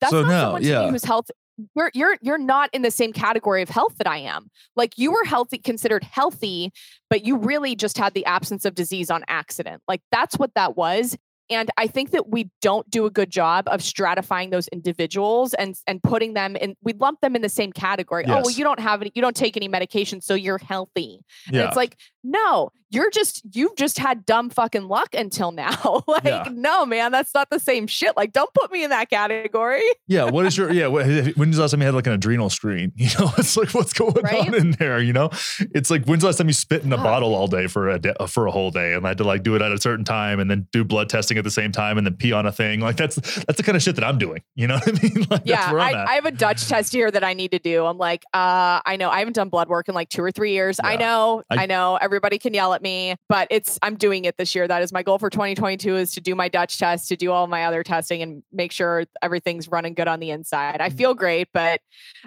that's 0.00 0.10
So 0.10 0.22
not 0.22 0.28
no, 0.28 0.40
someone 0.40 0.62
yeah. 0.64 0.90
who's 0.90 1.04
health 1.04 1.30
you're 1.74 1.90
you're 1.94 2.16
you're 2.20 2.38
not 2.38 2.70
in 2.72 2.82
the 2.82 2.90
same 2.90 3.12
category 3.12 3.62
of 3.62 3.68
health 3.68 3.96
that 3.98 4.06
I 4.06 4.18
am. 4.18 4.50
Like 4.74 4.98
you 4.98 5.10
were 5.10 5.24
healthy 5.24 5.58
considered 5.58 6.04
healthy, 6.04 6.72
but 7.08 7.24
you 7.24 7.36
really 7.36 7.74
just 7.74 7.96
had 7.96 8.14
the 8.14 8.26
absence 8.26 8.64
of 8.64 8.74
disease 8.74 9.10
on 9.10 9.24
accident. 9.28 9.82
Like 9.88 10.02
that's 10.12 10.38
what 10.38 10.52
that 10.54 10.76
was. 10.76 11.16
And 11.48 11.70
I 11.76 11.86
think 11.86 12.10
that 12.10 12.28
we 12.28 12.50
don't 12.60 12.88
do 12.90 13.06
a 13.06 13.10
good 13.10 13.30
job 13.30 13.68
of 13.68 13.80
stratifying 13.80 14.50
those 14.50 14.68
individuals 14.68 15.54
and 15.54 15.76
and 15.86 16.02
putting 16.02 16.34
them 16.34 16.56
in. 16.56 16.76
We 16.82 16.92
lump 16.94 17.20
them 17.20 17.36
in 17.36 17.42
the 17.42 17.48
same 17.48 17.72
category. 17.72 18.24
Oh, 18.26 18.40
well, 18.42 18.50
you 18.50 18.64
don't 18.64 18.80
have 18.80 19.00
any, 19.02 19.12
you 19.14 19.22
don't 19.22 19.36
take 19.36 19.56
any 19.56 19.68
medication, 19.68 20.20
so 20.20 20.34
you're 20.34 20.58
healthy. 20.58 21.20
And 21.46 21.56
Yeah. 21.56 21.66
it's 21.68 21.76
like, 21.76 21.96
no, 22.24 22.70
you're 22.96 23.10
just 23.10 23.42
you've 23.54 23.76
just 23.76 23.98
had 23.98 24.26
dumb 24.26 24.50
fucking 24.50 24.88
luck 24.88 25.14
until 25.14 25.52
now. 25.52 26.02
like, 26.08 26.24
Yeah. 26.24 26.48
no, 26.50 26.84
man, 26.84 27.12
that's 27.12 27.32
not 27.34 27.50
the 27.50 27.60
same 27.60 27.86
shit. 27.86 28.16
Like, 28.16 28.32
don't 28.32 28.52
put 28.54 28.72
me 28.72 28.82
in 28.82 28.90
that 28.90 29.10
category. 29.10 29.82
Yeah. 30.08 30.24
What 30.30 30.46
is 30.46 30.56
your 30.56 30.72
yeah? 30.72 30.88
What, 30.88 31.06
when's 31.36 31.56
the 31.56 31.62
last 31.62 31.70
time 31.72 31.80
you 31.80 31.86
had 31.86 31.94
like 31.94 32.06
an 32.08 32.14
adrenal 32.14 32.50
screen? 32.50 32.92
You 33.06 33.08
know, 33.20 33.30
it's 33.38 33.56
like 33.56 33.72
what's 33.74 33.92
going 33.92 34.14
Right? 34.14 34.48
on 34.48 34.54
in 34.54 34.70
there. 34.72 34.98
You 35.00 35.12
know, 35.12 35.30
it's 35.60 35.90
like 35.90 36.04
when's 36.06 36.22
the 36.22 36.26
last 36.28 36.38
time 36.38 36.48
you 36.48 36.52
spit 36.54 36.82
in 36.82 36.92
a 36.92 36.96
bottle 36.96 37.34
all 37.36 37.46
day 37.46 37.66
for 37.68 37.88
a 37.88 37.98
day, 38.00 38.14
for 38.28 38.46
a 38.46 38.50
whole 38.50 38.70
day, 38.72 38.94
and 38.94 39.04
I 39.04 39.10
had 39.10 39.18
to 39.18 39.24
like 39.24 39.42
do 39.44 39.54
it 39.54 39.62
at 39.62 39.70
a 39.70 39.78
certain 39.80 40.04
time, 40.04 40.40
and 40.40 40.50
then 40.50 40.66
do 40.72 40.82
blood 40.84 41.08
testing 41.08 41.38
at 41.38 41.44
the 41.44 41.50
same 41.50 41.70
time, 41.70 41.98
and 41.98 42.06
then 42.06 42.14
pee 42.14 42.32
on 42.32 42.46
a 42.46 42.52
thing. 42.52 42.80
Like 42.80 42.96
that's 42.96 43.16
that's 43.44 43.56
the 43.58 43.62
kind 43.62 43.76
of 43.76 43.82
shit 43.82 43.94
that 43.96 44.04
I'm 44.04 44.18
doing. 44.18 44.42
You 44.56 44.66
know 44.66 44.74
what 44.76 44.88
I 44.88 45.02
mean? 45.02 45.26
Like 45.30 45.42
yeah, 45.44 45.70
I. 45.72 46.04
I 46.06 46.14
have 46.14 46.24
a 46.26 46.30
Dutch 46.32 46.66
test 46.68 46.92
here 46.92 47.10
that 47.10 47.22
I 47.22 47.34
need 47.34 47.50
to 47.52 47.58
do. 47.58 47.84
I'm 47.86 47.98
like, 47.98 48.24
uh, 48.34 48.80
I 48.84 48.96
know 48.98 49.10
I 49.10 49.18
haven't 49.20 49.34
done 49.34 49.48
blood 49.50 49.68
work 49.68 49.88
in 49.88 49.94
like 49.94 50.08
two 50.08 50.22
or 50.22 50.32
three 50.32 50.52
years. 50.52 50.80
I 50.82 50.96
know, 50.96 51.42
I- 51.50 51.64
I, 51.64 51.66
know. 51.66 51.96
Everybody 52.00 52.38
can 52.38 52.54
yell 52.54 52.72
at 52.74 52.82
me, 52.82 52.85
but 53.28 53.48
it's 53.50 53.78
I'm 53.82 53.96
doing 53.96 54.24
it 54.24 54.36
this 54.36 54.54
year. 54.54 54.66
That 54.66 54.82
is 54.82 54.92
my 54.92 55.02
goal 55.02 55.18
for 55.18 55.30
2022 55.30 55.96
is 55.96 56.14
to 56.14 56.20
do 56.20 56.34
my 56.34 56.48
Dutch 56.48 56.78
test, 56.78 57.08
to 57.08 57.16
do 57.16 57.32
all 57.32 57.46
my 57.46 57.64
other 57.64 57.82
testing, 57.82 58.22
and 58.22 58.42
make 58.52 58.72
sure 58.72 59.04
everything's 59.22 59.68
running 59.68 59.94
good 59.94 60.08
on 60.08 60.20
the 60.20 60.30
inside. 60.30 60.80
Mm. 60.80 60.84
I 60.84 60.90
feel 60.90 61.14
great, 61.14 61.48
but 61.52 61.80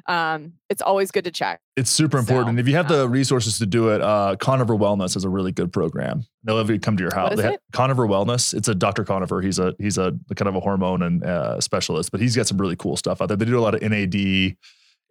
um, 0.07 0.53
it's 0.70 0.82
always 0.82 1.12
good 1.12 1.24
to 1.26 1.32
check. 1.32 1.62
It's 1.76 1.89
super 1.89 2.18
important. 2.18 2.57
So, 2.57 2.60
if 2.60 2.68
you 2.68 2.76
have 2.76 2.91
um, 2.91 2.97
the 2.97 3.10
resources 3.10 3.57
to 3.60 3.66
do 3.66 3.89
it, 3.89 4.01
uh, 4.01 4.36
Conover 4.39 4.76
Wellness 4.76 5.16
is 5.16 5.24
a 5.24 5.30
really 5.30 5.51
good 5.51 5.72
program. 5.72 6.24
They'll 6.43 6.57
have 6.57 6.70
you 6.70 6.80
come 6.80 6.97
to 6.97 7.03
your 7.03 7.14
house. 7.14 7.34
is 7.34 7.39
They 7.39 7.53
it? 7.53 7.62
Conover 7.72 8.07
Wellness. 8.07 8.53
It's 8.53 8.68
a 8.68 8.76
Dr. 8.76 9.03
Conover. 9.03 9.41
He's 9.41 9.60
a 9.60 9.76
he's 9.80 9.97
a 9.97 10.14
kind 10.36 10.47
of 10.47 10.55
a 10.55 10.60
hormone 10.60 11.01
and 11.03 11.24
uh, 11.24 11.62
specialist, 11.62 12.12
but 12.12 12.20
he's 12.22 12.36
got 12.36 12.47
some 12.47 12.57
really 12.57 12.76
cool 12.76 12.97
stuff 12.97 13.22
out 13.22 13.28
there. 13.28 13.38
They 13.38 13.45
do 13.45 13.57
a 13.57 13.62
lot 13.62 13.76
of 13.76 13.82
NAD 13.82 14.55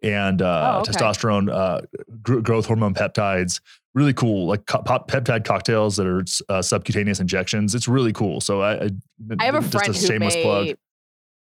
and 0.01 0.41
uh, 0.41 0.75
Oh, 0.77 0.79
okay. 0.81 0.91
testosterone 0.91 1.51
uh, 1.53 1.81
gr- 2.21 2.39
growth 2.39 2.65
hormone 2.65 2.93
peptides. 2.93 3.59
Really 3.95 4.13
cool, 4.13 4.45
like 4.47 4.65
co- 4.67 4.81
peptide 4.83 5.45
cocktails 5.45 5.95
that 5.97 6.05
are 6.05 6.23
uh, 6.47 6.61
subcutaneous 6.61 7.19
injections. 7.19 7.73
It's 7.73 7.87
really 7.87 8.13
cool. 8.13 8.39
So 8.39 8.61
I, 8.61 8.85
I, 8.85 8.89
I 9.39 9.45
have 9.45 9.55
a 9.55 9.59
just 9.61 9.71
friend 9.71 9.95
a 9.95 9.97
who 9.97 10.05
shameless 10.05 10.35
may 10.35 10.43
plug. 10.43 10.67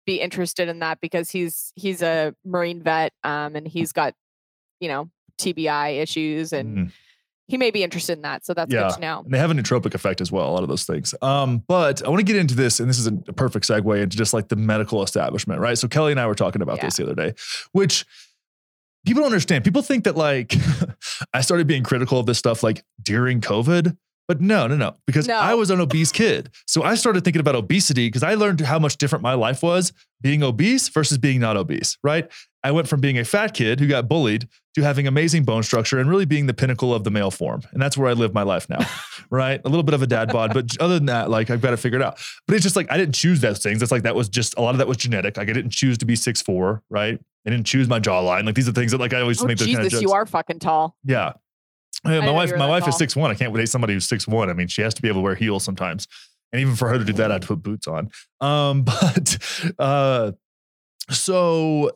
be 0.07 0.21
interested 0.21 0.69
in 0.69 0.79
that 0.79 1.01
because 1.01 1.31
he's 1.31 1.73
he's 1.75 2.01
a 2.01 2.35
Marine 2.45 2.81
vet, 2.83 3.13
um, 3.25 3.57
and 3.57 3.67
he's 3.67 3.93
got 3.93 4.15
you 4.81 4.89
know 4.89 5.11
TBI 5.41 6.01
issues, 6.01 6.53
and 6.53 6.77
Mhm. 6.79 6.93
he 7.49 7.57
may 7.59 7.73
be 7.73 7.83
interested 7.83 8.13
in 8.13 8.23
that. 8.23 8.47
So 8.47 8.55
that's 8.55 8.73
Yeah. 8.73 8.83
good 8.89 8.95
to 8.95 9.01
know. 9.01 9.23
And 9.25 9.35
they 9.35 9.39
have 9.39 9.51
a 9.51 9.55
nootropic 9.55 9.95
effect 9.95 10.21
as 10.21 10.31
well, 10.31 10.49
a 10.49 10.53
lot 10.53 10.63
of 10.63 10.69
those 10.69 10.85
things. 10.85 11.15
Um, 11.21 11.65
but 11.67 12.05
I 12.07 12.09
want 12.09 12.21
to 12.21 12.25
get 12.25 12.37
into 12.37 12.55
this, 12.55 12.79
and 12.79 12.89
this 12.89 12.99
is 13.01 13.09
a 13.09 13.13
perfect 13.13 13.67
segue 13.67 14.01
into 14.01 14.17
just 14.17 14.33
like 14.33 14.47
the 14.49 14.57
medical 14.57 15.03
establishment, 15.03 15.61
right? 15.61 15.77
So 15.77 15.89
Kelly 15.89 16.13
and 16.13 16.21
I 16.21 16.27
were 16.29 16.35
talking 16.37 16.63
about 16.63 16.77
Yeah. 16.79 16.85
this 16.85 16.97
the 16.99 17.03
other 17.03 17.15
day, 17.17 17.35
which 17.73 18.07
people 19.07 19.23
don't 19.23 19.27
understand. 19.33 19.65
People 19.65 19.83
think 19.83 20.05
that 20.05 20.17
like 20.17 20.55
I 21.35 21.41
started 21.41 21.67
being 21.67 21.83
critical 21.83 22.19
of 22.21 22.27
this 22.27 22.39
stuff 22.39 22.63
like 22.63 22.85
during 23.03 23.41
COVID. 23.41 23.97
But 24.27 24.43
no, 24.43 24.67
no, 24.67 24.77
no, 24.77 24.95
because 25.07 25.27
No. 25.27 25.39
I 25.39 25.55
was 25.55 25.71
an 25.71 25.81
obese 25.81 26.13
kid. 26.13 26.51
So 26.67 26.83
I 26.83 26.97
started 26.97 27.25
thinking 27.25 27.41
about 27.41 27.57
obesity 27.57 28.09
because 28.09 28.23
I 28.23 28.35
learned 28.35 28.61
how 28.61 28.79
much 28.79 28.99
different 28.99 29.23
my 29.23 29.33
life 29.33 29.63
was 29.63 29.95
being 30.21 30.43
obese 30.43 30.91
versus 30.91 31.17
being 31.17 31.41
not 31.41 31.57
obese, 31.57 31.97
right? 32.05 32.31
I 32.65 32.71
went 32.73 32.89
from 32.89 33.01
being 33.01 33.19
a 33.19 33.25
fat 33.25 33.55
kid 33.55 33.79
who 33.79 33.87
got 33.87 34.09
bullied 34.09 34.49
to 34.75 34.83
having 34.83 35.07
amazing 35.07 35.45
bone 35.45 35.63
structure 35.63 35.99
and 35.99 36.11
really 36.11 36.25
being 36.25 36.47
the 36.47 36.55
pinnacle 36.55 36.93
of 36.93 37.05
the 37.05 37.11
male 37.11 37.31
form. 37.31 37.63
And 37.73 37.81
that's 37.81 37.97
where 37.97 38.09
I 38.09 38.15
live 38.15 38.35
my 38.35 38.43
life 38.43 38.69
now, 38.69 38.85
right? 39.31 39.61
A 39.65 39.69
little 39.69 39.85
bit 39.85 39.95
of 39.95 40.03
a 40.03 40.07
dad 40.07 40.33
bod, 40.33 40.53
but 40.53 40.77
other 40.81 40.95
than 40.95 41.07
that, 41.07 41.31
like 41.31 41.51
I've 41.51 41.61
got 41.61 41.71
to 41.71 41.77
figure 41.77 41.99
it 42.01 42.03
out. 42.05 42.19
But 42.47 42.55
it's 42.57 42.65
just 42.65 42.75
like 42.77 42.91
I 42.91 42.97
didn't 42.97 43.15
choose 43.15 43.41
those 43.41 43.61
things. 43.61 43.81
It's 43.83 43.93
like 43.93 44.03
that 44.03 44.15
was 44.17 44.29
just 44.29 44.57
a 44.59 44.61
lot 44.61 44.71
of 44.71 44.79
that 44.79 44.89
was 44.89 44.97
genetic. 44.97 45.37
Like 45.37 45.49
I 45.49 45.53
didn't 45.53 45.71
choose 45.71 45.99
to 45.99 46.05
be 46.05 46.17
six 46.17 46.43
four, 46.43 46.83
right? 46.91 47.19
I 47.47 47.51
didn't 47.51 47.67
choose 47.67 47.89
my 47.89 48.01
jawline. 48.01 48.45
Like 48.45 48.57
these 48.57 48.69
are 48.69 48.73
things 48.73 48.91
that 48.93 48.99
like 48.99 49.13
I 49.15 49.21
always 49.21 49.41
Oh 49.43 49.47
make 49.47 49.59
those 49.59 49.67
Jesus, 49.67 49.79
kind 49.79 49.87
of 49.87 49.93
jokes. 49.93 50.03
you 50.03 50.13
are 50.13 50.27
fucking 50.27 50.59
tall. 50.59 50.97
Yeah. 51.05 51.35
Yeah, 52.05 52.13
didn't 52.13 52.27
my 52.27 52.33
wife, 52.33 52.51
my 52.53 52.59
that 52.59 52.69
wife 52.69 52.83
is 52.83 52.95
tall. 52.95 52.99
six 52.99 53.17
one. 53.17 53.31
I 53.31 53.35
can't 53.35 53.55
date 53.55 53.69
somebody 53.69 53.93
who's 53.95 54.09
six 54.09 54.27
one. 54.29 54.51
I 54.51 54.53
mean, 54.53 54.69
she 54.69 54.83
has 54.83 54.95
to 54.95 55.03
be 55.03 55.09
able 55.09 55.21
to 55.21 55.25
wear 55.25 55.35
heels 55.35 55.65
sometimes, 55.65 56.07
and 56.53 56.61
even 56.61 56.77
for 56.77 56.89
her 56.89 56.99
to 56.99 57.05
do 57.05 57.13
that, 57.15 57.31
I 57.31 57.35
had 57.35 57.43
to 57.43 57.49
put 57.49 57.63
boots 57.63 57.89
on. 57.89 58.11
Um, 58.41 58.83
but 58.85 59.39
uh, 59.79 60.33
so 61.11 61.91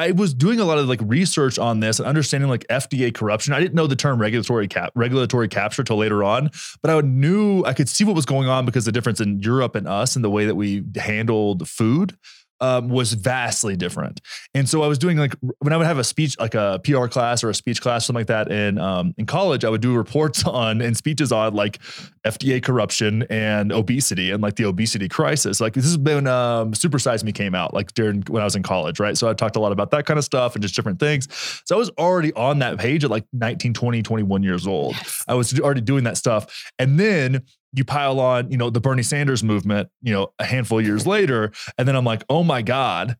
I 0.00 0.12
was 0.12 0.32
doing 0.32 0.60
a 0.60 0.64
lot 0.64 0.78
of 0.78 0.88
like 0.88 1.00
research 1.02 1.58
on 1.58 1.80
this 1.80 1.98
and 1.98 2.08
understanding 2.08 2.48
like 2.48 2.66
FDA 2.68 3.12
corruption. 3.12 3.52
I 3.52 3.60
didn't 3.60 3.74
know 3.74 3.86
the 3.86 3.96
term 3.96 4.18
regulatory 4.18 4.66
cap 4.66 4.92
regulatory 4.94 5.46
capture 5.46 5.84
till 5.84 5.98
later 5.98 6.24
on, 6.24 6.50
but 6.80 6.90
I 6.90 6.98
knew 7.02 7.62
I 7.66 7.74
could 7.74 7.86
see 7.86 8.04
what 8.04 8.16
was 8.16 8.24
going 8.24 8.48
on 8.48 8.64
because 8.64 8.86
the 8.86 8.92
difference 8.92 9.20
in 9.20 9.40
Europe 9.40 9.74
and 9.74 9.86
us 9.86 10.16
and 10.16 10.24
the 10.24 10.30
way 10.30 10.46
that 10.46 10.54
we 10.54 10.84
handled 10.96 11.68
food 11.68 12.16
um, 12.60 12.88
was 12.88 13.12
vastly 13.14 13.76
different. 13.76 14.20
And 14.54 14.68
so 14.68 14.82
I 14.82 14.86
was 14.86 14.98
doing 14.98 15.16
like 15.16 15.34
when 15.58 15.72
I 15.72 15.76
would 15.76 15.86
have 15.86 15.98
a 15.98 16.04
speech, 16.04 16.38
like 16.38 16.54
a 16.54 16.80
PR 16.84 17.06
class 17.06 17.42
or 17.42 17.50
a 17.50 17.54
speech 17.54 17.80
class, 17.80 18.06
something 18.06 18.20
like 18.20 18.26
that 18.26 18.50
in 18.50 18.78
um, 18.78 19.14
in 19.18 19.26
college, 19.26 19.64
I 19.64 19.70
would 19.70 19.80
do 19.80 19.96
reports 19.96 20.44
on 20.46 20.80
and 20.80 20.96
speeches 20.96 21.32
on 21.32 21.54
like 21.54 21.78
FDA 22.26 22.62
corruption 22.62 23.24
and 23.30 23.72
obesity 23.72 24.30
and 24.30 24.42
like 24.42 24.56
the 24.56 24.64
obesity 24.64 25.08
crisis. 25.08 25.60
Like 25.60 25.74
this 25.74 25.84
has 25.84 25.96
been 25.96 26.26
um, 26.26 26.74
Super 26.74 26.98
Size 26.98 27.24
Me 27.24 27.32
came 27.32 27.54
out 27.54 27.72
like 27.74 27.94
during 27.94 28.22
when 28.28 28.42
I 28.42 28.44
was 28.44 28.56
in 28.56 28.62
college, 28.62 29.00
right? 29.00 29.16
So 29.16 29.28
I 29.28 29.34
talked 29.34 29.56
a 29.56 29.60
lot 29.60 29.72
about 29.72 29.90
that 29.92 30.06
kind 30.06 30.18
of 30.18 30.24
stuff 30.24 30.54
and 30.54 30.62
just 30.62 30.74
different 30.74 31.00
things. 31.00 31.28
So 31.64 31.74
I 31.74 31.78
was 31.78 31.90
already 31.98 32.32
on 32.34 32.58
that 32.60 32.78
page 32.78 33.04
at 33.04 33.10
like 33.10 33.24
19, 33.32 33.74
20, 33.74 34.02
21 34.02 34.42
years 34.42 34.66
old. 34.66 34.94
Yes. 34.94 35.24
I 35.28 35.34
was 35.34 35.58
already 35.58 35.80
doing 35.80 36.04
that 36.04 36.16
stuff. 36.16 36.70
And 36.78 36.98
then 36.98 37.42
you 37.72 37.84
pile 37.84 38.20
on, 38.20 38.50
you 38.50 38.56
know, 38.56 38.70
the 38.70 38.80
Bernie 38.80 39.02
Sanders 39.02 39.42
movement, 39.44 39.88
you 40.02 40.12
know, 40.12 40.32
a 40.38 40.44
handful 40.44 40.78
of 40.78 40.86
years 40.86 41.06
later. 41.06 41.52
And 41.78 41.86
then 41.86 41.96
I'm 41.96 42.04
like, 42.04 42.24
oh 42.28 42.42
my 42.42 42.62
God, 42.62 43.16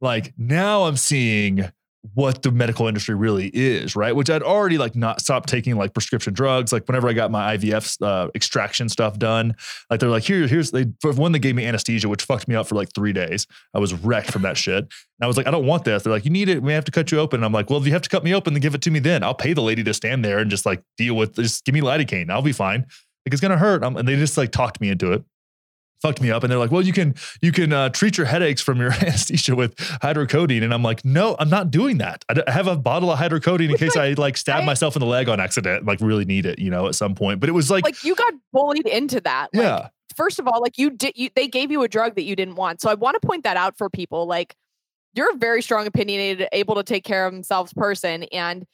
like 0.00 0.34
now 0.36 0.84
I'm 0.84 0.96
seeing 0.96 1.70
what 2.12 2.42
the 2.42 2.50
medical 2.50 2.86
industry 2.86 3.14
really 3.14 3.48
is, 3.54 3.96
right? 3.96 4.14
Which 4.14 4.28
I'd 4.28 4.42
already 4.42 4.76
like 4.76 4.94
not 4.94 5.22
stopped 5.22 5.48
taking 5.48 5.76
like 5.76 5.94
prescription 5.94 6.34
drugs. 6.34 6.70
Like 6.70 6.86
whenever 6.86 7.08
I 7.08 7.14
got 7.14 7.30
my 7.30 7.56
IVF 7.56 7.96
uh, 8.02 8.28
extraction 8.34 8.90
stuff 8.90 9.18
done, 9.18 9.56
like 9.90 10.00
they're 10.00 10.10
like, 10.10 10.22
here, 10.22 10.46
here's 10.46 10.70
they 10.70 10.84
one 11.02 11.32
they 11.32 11.38
gave 11.38 11.54
me 11.54 11.64
anesthesia, 11.64 12.08
which 12.08 12.24
fucked 12.24 12.46
me 12.46 12.54
up 12.54 12.66
for 12.66 12.74
like 12.74 12.90
three 12.94 13.14
days. 13.14 13.46
I 13.72 13.78
was 13.78 13.94
wrecked 13.94 14.30
from 14.30 14.42
that 14.42 14.58
shit. 14.58 14.84
And 14.84 14.90
I 15.22 15.26
was 15.26 15.38
like, 15.38 15.46
I 15.46 15.50
don't 15.50 15.66
want 15.66 15.84
this. 15.84 16.02
They're 16.02 16.12
like, 16.12 16.26
you 16.26 16.30
need 16.30 16.50
it. 16.50 16.62
We 16.62 16.74
have 16.74 16.84
to 16.84 16.92
cut 16.92 17.10
you 17.10 17.18
open. 17.18 17.38
And 17.38 17.46
I'm 17.46 17.52
like, 17.52 17.70
well, 17.70 17.80
if 17.80 17.86
you 17.86 17.92
have 17.94 18.02
to 18.02 18.10
cut 18.10 18.22
me 18.22 18.34
open, 18.34 18.52
then 18.52 18.60
give 18.60 18.74
it 18.74 18.82
to 18.82 18.90
me 18.90 18.98
then. 18.98 19.22
I'll 19.22 19.34
pay 19.34 19.54
the 19.54 19.62
lady 19.62 19.82
to 19.84 19.94
stand 19.94 20.24
there 20.24 20.38
and 20.38 20.50
just 20.50 20.66
like 20.66 20.82
deal 20.98 21.16
with 21.16 21.36
just 21.36 21.64
give 21.64 21.74
me 21.74 21.80
lidocaine. 21.80 22.30
I'll 22.30 22.42
be 22.42 22.52
fine. 22.52 22.86
Like 23.26 23.32
it's 23.32 23.40
gonna 23.40 23.58
hurt. 23.58 23.82
Um, 23.82 23.96
and 23.96 24.06
they 24.06 24.16
just 24.16 24.36
like 24.36 24.50
talked 24.50 24.80
me 24.80 24.88
into 24.88 25.12
it 25.12 25.24
fucked 26.02 26.20
me 26.20 26.30
up 26.30 26.42
and 26.42 26.52
they're 26.52 26.58
like 26.58 26.70
well 26.70 26.82
you 26.82 26.92
can 26.92 27.14
you 27.40 27.50
can 27.50 27.72
uh, 27.72 27.88
treat 27.88 28.18
your 28.18 28.26
headaches 28.26 28.60
from 28.60 28.78
your 28.78 28.92
anesthesia 29.00 29.54
with 29.56 29.74
hydrocodone 30.02 30.62
and 30.62 30.74
i'm 30.74 30.82
like 30.82 31.02
no 31.02 31.34
i'm 31.38 31.48
not 31.48 31.70
doing 31.70 31.96
that 31.96 32.22
i 32.28 32.42
I 32.46 32.50
have 32.50 32.66
a 32.66 32.76
bottle 32.76 33.10
of 33.10 33.18
hydrocodone 33.18 33.70
in 33.70 33.76
case 33.78 33.96
i 33.96 34.12
like 34.12 34.36
stab 34.36 34.56
Right. 34.56 34.66
myself 34.66 34.96
in 34.96 35.00
the 35.00 35.06
leg 35.06 35.30
on 35.30 35.40
accident 35.40 35.86
like 35.86 36.02
really 36.02 36.26
need 36.26 36.44
it 36.44 36.58
you 36.58 36.68
know 36.68 36.88
at 36.88 36.94
some 36.94 37.14
point 37.14 37.40
but 37.40 37.48
it 37.48 37.52
was 37.52 37.70
like, 37.70 37.84
Like 37.84 38.04
you 38.04 38.14
got 38.14 38.34
bullied 38.52 38.86
into 38.86 39.18
that. 39.22 39.48
Like, 39.54 39.62
yeah 39.62 39.88
first 40.16 40.38
of 40.38 40.46
all, 40.46 40.60
like 40.60 40.78
you 40.78 40.90
did, 40.90 41.12
you 41.16 41.30
they 41.34 41.48
gave 41.48 41.70
you 41.70 41.82
a 41.82 41.88
drug 41.88 42.14
that 42.14 42.24
you 42.24 42.36
didn't 42.36 42.54
want. 42.54 42.80
So 42.80 42.90
I 42.90 42.94
want 42.94 43.20
to 43.20 43.26
point 43.26 43.44
that 43.44 43.56
out 43.56 43.76
for 43.76 43.90
people. 43.90 44.26
Like 44.26 44.54
you're 45.14 45.32
a 45.32 45.36
very 45.36 45.62
strong, 45.62 45.86
opinionated, 45.86 46.48
able 46.52 46.74
to 46.76 46.82
take 46.82 47.04
care 47.04 47.26
of 47.26 47.32
themselves 47.32 47.72
person, 47.72 48.24
and 48.24 48.64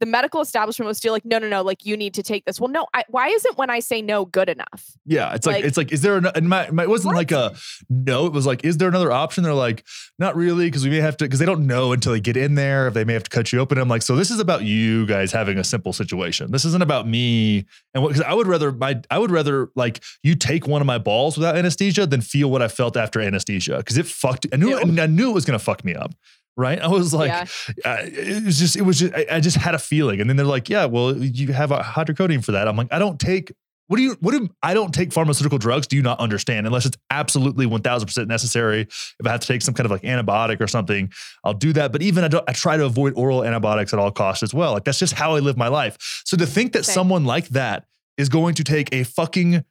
the 0.00 0.06
medical 0.06 0.40
establishment 0.40 0.86
was 0.86 0.96
still 0.96 1.12
like, 1.12 1.24
no, 1.24 1.38
no, 1.38 1.48
no, 1.48 1.62
like 1.62 1.84
you 1.84 1.96
need 1.96 2.14
to 2.14 2.22
take 2.22 2.44
this. 2.44 2.60
Well, 2.60 2.70
no, 2.70 2.86
I, 2.94 3.04
why 3.08 3.28
isn't 3.28 3.58
when 3.58 3.68
I 3.70 3.80
say 3.80 4.00
no 4.02 4.24
good 4.24 4.48
enough? 4.48 4.84
Yeah, 5.04 5.34
it's 5.34 5.46
like, 5.46 5.56
Like- 5.56 5.64
it's 5.64 5.76
like 5.76 5.92
is 5.92 6.02
there 6.02 6.16
an, 6.16 6.26
and 6.34 6.48
my, 6.48 6.70
my, 6.70 6.84
it 6.84 6.88
wasn't 6.88 7.14
What? 7.14 7.16
like 7.16 7.32
a 7.32 7.54
no, 7.90 8.26
it 8.26 8.32
was 8.32 8.46
like 8.46 8.64
is 8.64 8.78
there 8.78 8.88
another 8.88 9.10
option? 9.12 9.44
They're 9.44 9.54
like 9.54 9.84
not 10.18 10.36
really 10.36 10.66
because 10.66 10.84
we 10.84 10.90
may 10.90 11.00
have 11.00 11.16
to 11.18 11.24
because 11.24 11.38
they 11.38 11.46
don't 11.46 11.66
know 11.66 11.92
until 11.92 12.12
they 12.12 12.20
get 12.20 12.36
in 12.36 12.54
there 12.54 12.86
if 12.88 12.94
they 12.94 13.04
may 13.04 13.12
have 13.14 13.24
to 13.24 13.30
cut 13.30 13.52
you 13.52 13.58
open. 13.60 13.78
I'm 13.78 13.88
like 13.88 14.02
so 14.02 14.16
this 14.16 14.30
is 14.30 14.40
about 14.40 14.64
you 14.64 15.06
guys 15.06 15.32
having 15.32 15.58
a 15.58 15.64
simple 15.64 15.92
situation. 15.92 16.50
This 16.52 16.64
isn't 16.64 16.82
about 16.82 17.08
me 17.08 17.66
and 17.94 18.02
what 18.02 18.10
because 18.10 18.22
I 18.22 18.34
would 18.34 18.46
rather 18.46 18.72
my 18.72 19.00
I 19.10 19.18
would 19.18 19.30
rather 19.30 19.70
like 19.74 20.02
you 20.22 20.34
take 20.34 20.66
one 20.66 20.80
of 20.80 20.86
my 20.86 20.98
balls 20.98 21.36
without 21.36 21.56
anesthesia 21.56 22.06
than 22.06 22.20
feel 22.20 22.50
what 22.50 22.62
I 22.62 22.68
felt 22.68 22.96
after 22.96 23.20
anesthesia 23.20 23.78
because 23.78 23.96
it 23.98 24.06
fucked. 24.06 24.46
I 24.52 24.56
knew 24.56 24.70
Ew. 24.78 25.00
I 25.00 25.06
knew 25.06 25.30
it 25.30 25.34
was 25.34 25.44
gonna 25.44 25.58
fuck 25.58 25.84
me 25.84 25.94
up. 25.94 26.12
Right, 26.58 26.78
I 26.82 26.88
was 26.88 27.14
like, 27.14 27.28
Yeah. 27.28 27.46
uh, 27.84 27.96
it 28.02 28.44
was 28.44 28.58
just, 28.58 28.76
it 28.76 28.82
was 28.82 28.98
just, 28.98 29.14
I, 29.14 29.26
I 29.30 29.40
just 29.40 29.56
had 29.56 29.74
a 29.74 29.78
feeling, 29.78 30.20
and 30.20 30.28
then 30.28 30.36
they're 30.36 30.44
like, 30.44 30.68
yeah, 30.68 30.84
well, 30.86 31.16
you 31.16 31.52
have 31.52 31.70
a 31.70 31.78
hydrocodone 31.78 32.44
for 32.44 32.52
that. 32.52 32.68
I'm 32.68 32.76
like, 32.76 32.88
I 32.92 32.98
don't 32.98 33.18
take 33.18 33.52
what 33.86 33.96
do 33.96 34.02
you 34.02 34.16
what 34.20 34.32
do 34.32 34.46
I 34.62 34.74
don't 34.74 34.92
take 34.92 35.14
pharmaceutical 35.14 35.56
drugs? 35.56 35.86
Do 35.86 35.96
you 35.96 36.02
not 36.02 36.20
understand? 36.20 36.66
Unless 36.66 36.84
it's 36.84 36.98
absolutely 37.08 37.64
one 37.64 37.80
thousand 37.80 38.06
percent 38.06 38.28
necessary. 38.28 38.82
If 38.82 39.26
I 39.26 39.30
have 39.30 39.40
to 39.40 39.46
take 39.46 39.62
some 39.62 39.72
kind 39.72 39.86
of 39.86 39.90
like 39.90 40.02
antibiotic 40.02 40.60
or 40.60 40.66
something, 40.66 41.10
I'll 41.42 41.54
do 41.54 41.72
that. 41.72 41.90
But 41.90 42.02
even 42.02 42.22
I 42.22 42.28
don't 42.28 42.44
I 42.46 42.52
try 42.52 42.76
to 42.76 42.84
avoid 42.84 43.14
oral 43.16 43.44
antibiotics 43.44 43.94
at 43.94 43.98
all 43.98 44.10
costs 44.10 44.42
as 44.42 44.52
well. 44.52 44.72
Like 44.72 44.84
that's 44.84 44.98
just 44.98 45.14
how 45.14 45.36
I 45.36 45.38
live 45.38 45.56
my 45.56 45.68
life. 45.68 45.96
So 46.26 46.36
to 46.36 46.44
think 46.44 46.74
that 46.74 46.84
Same. 46.84 46.92
someone 46.94 47.24
like 47.24 47.48
that 47.48 47.86
is 48.18 48.28
going 48.28 48.56
to 48.56 48.64
take 48.64 48.92
a 48.92 49.04
fucking 49.04 49.64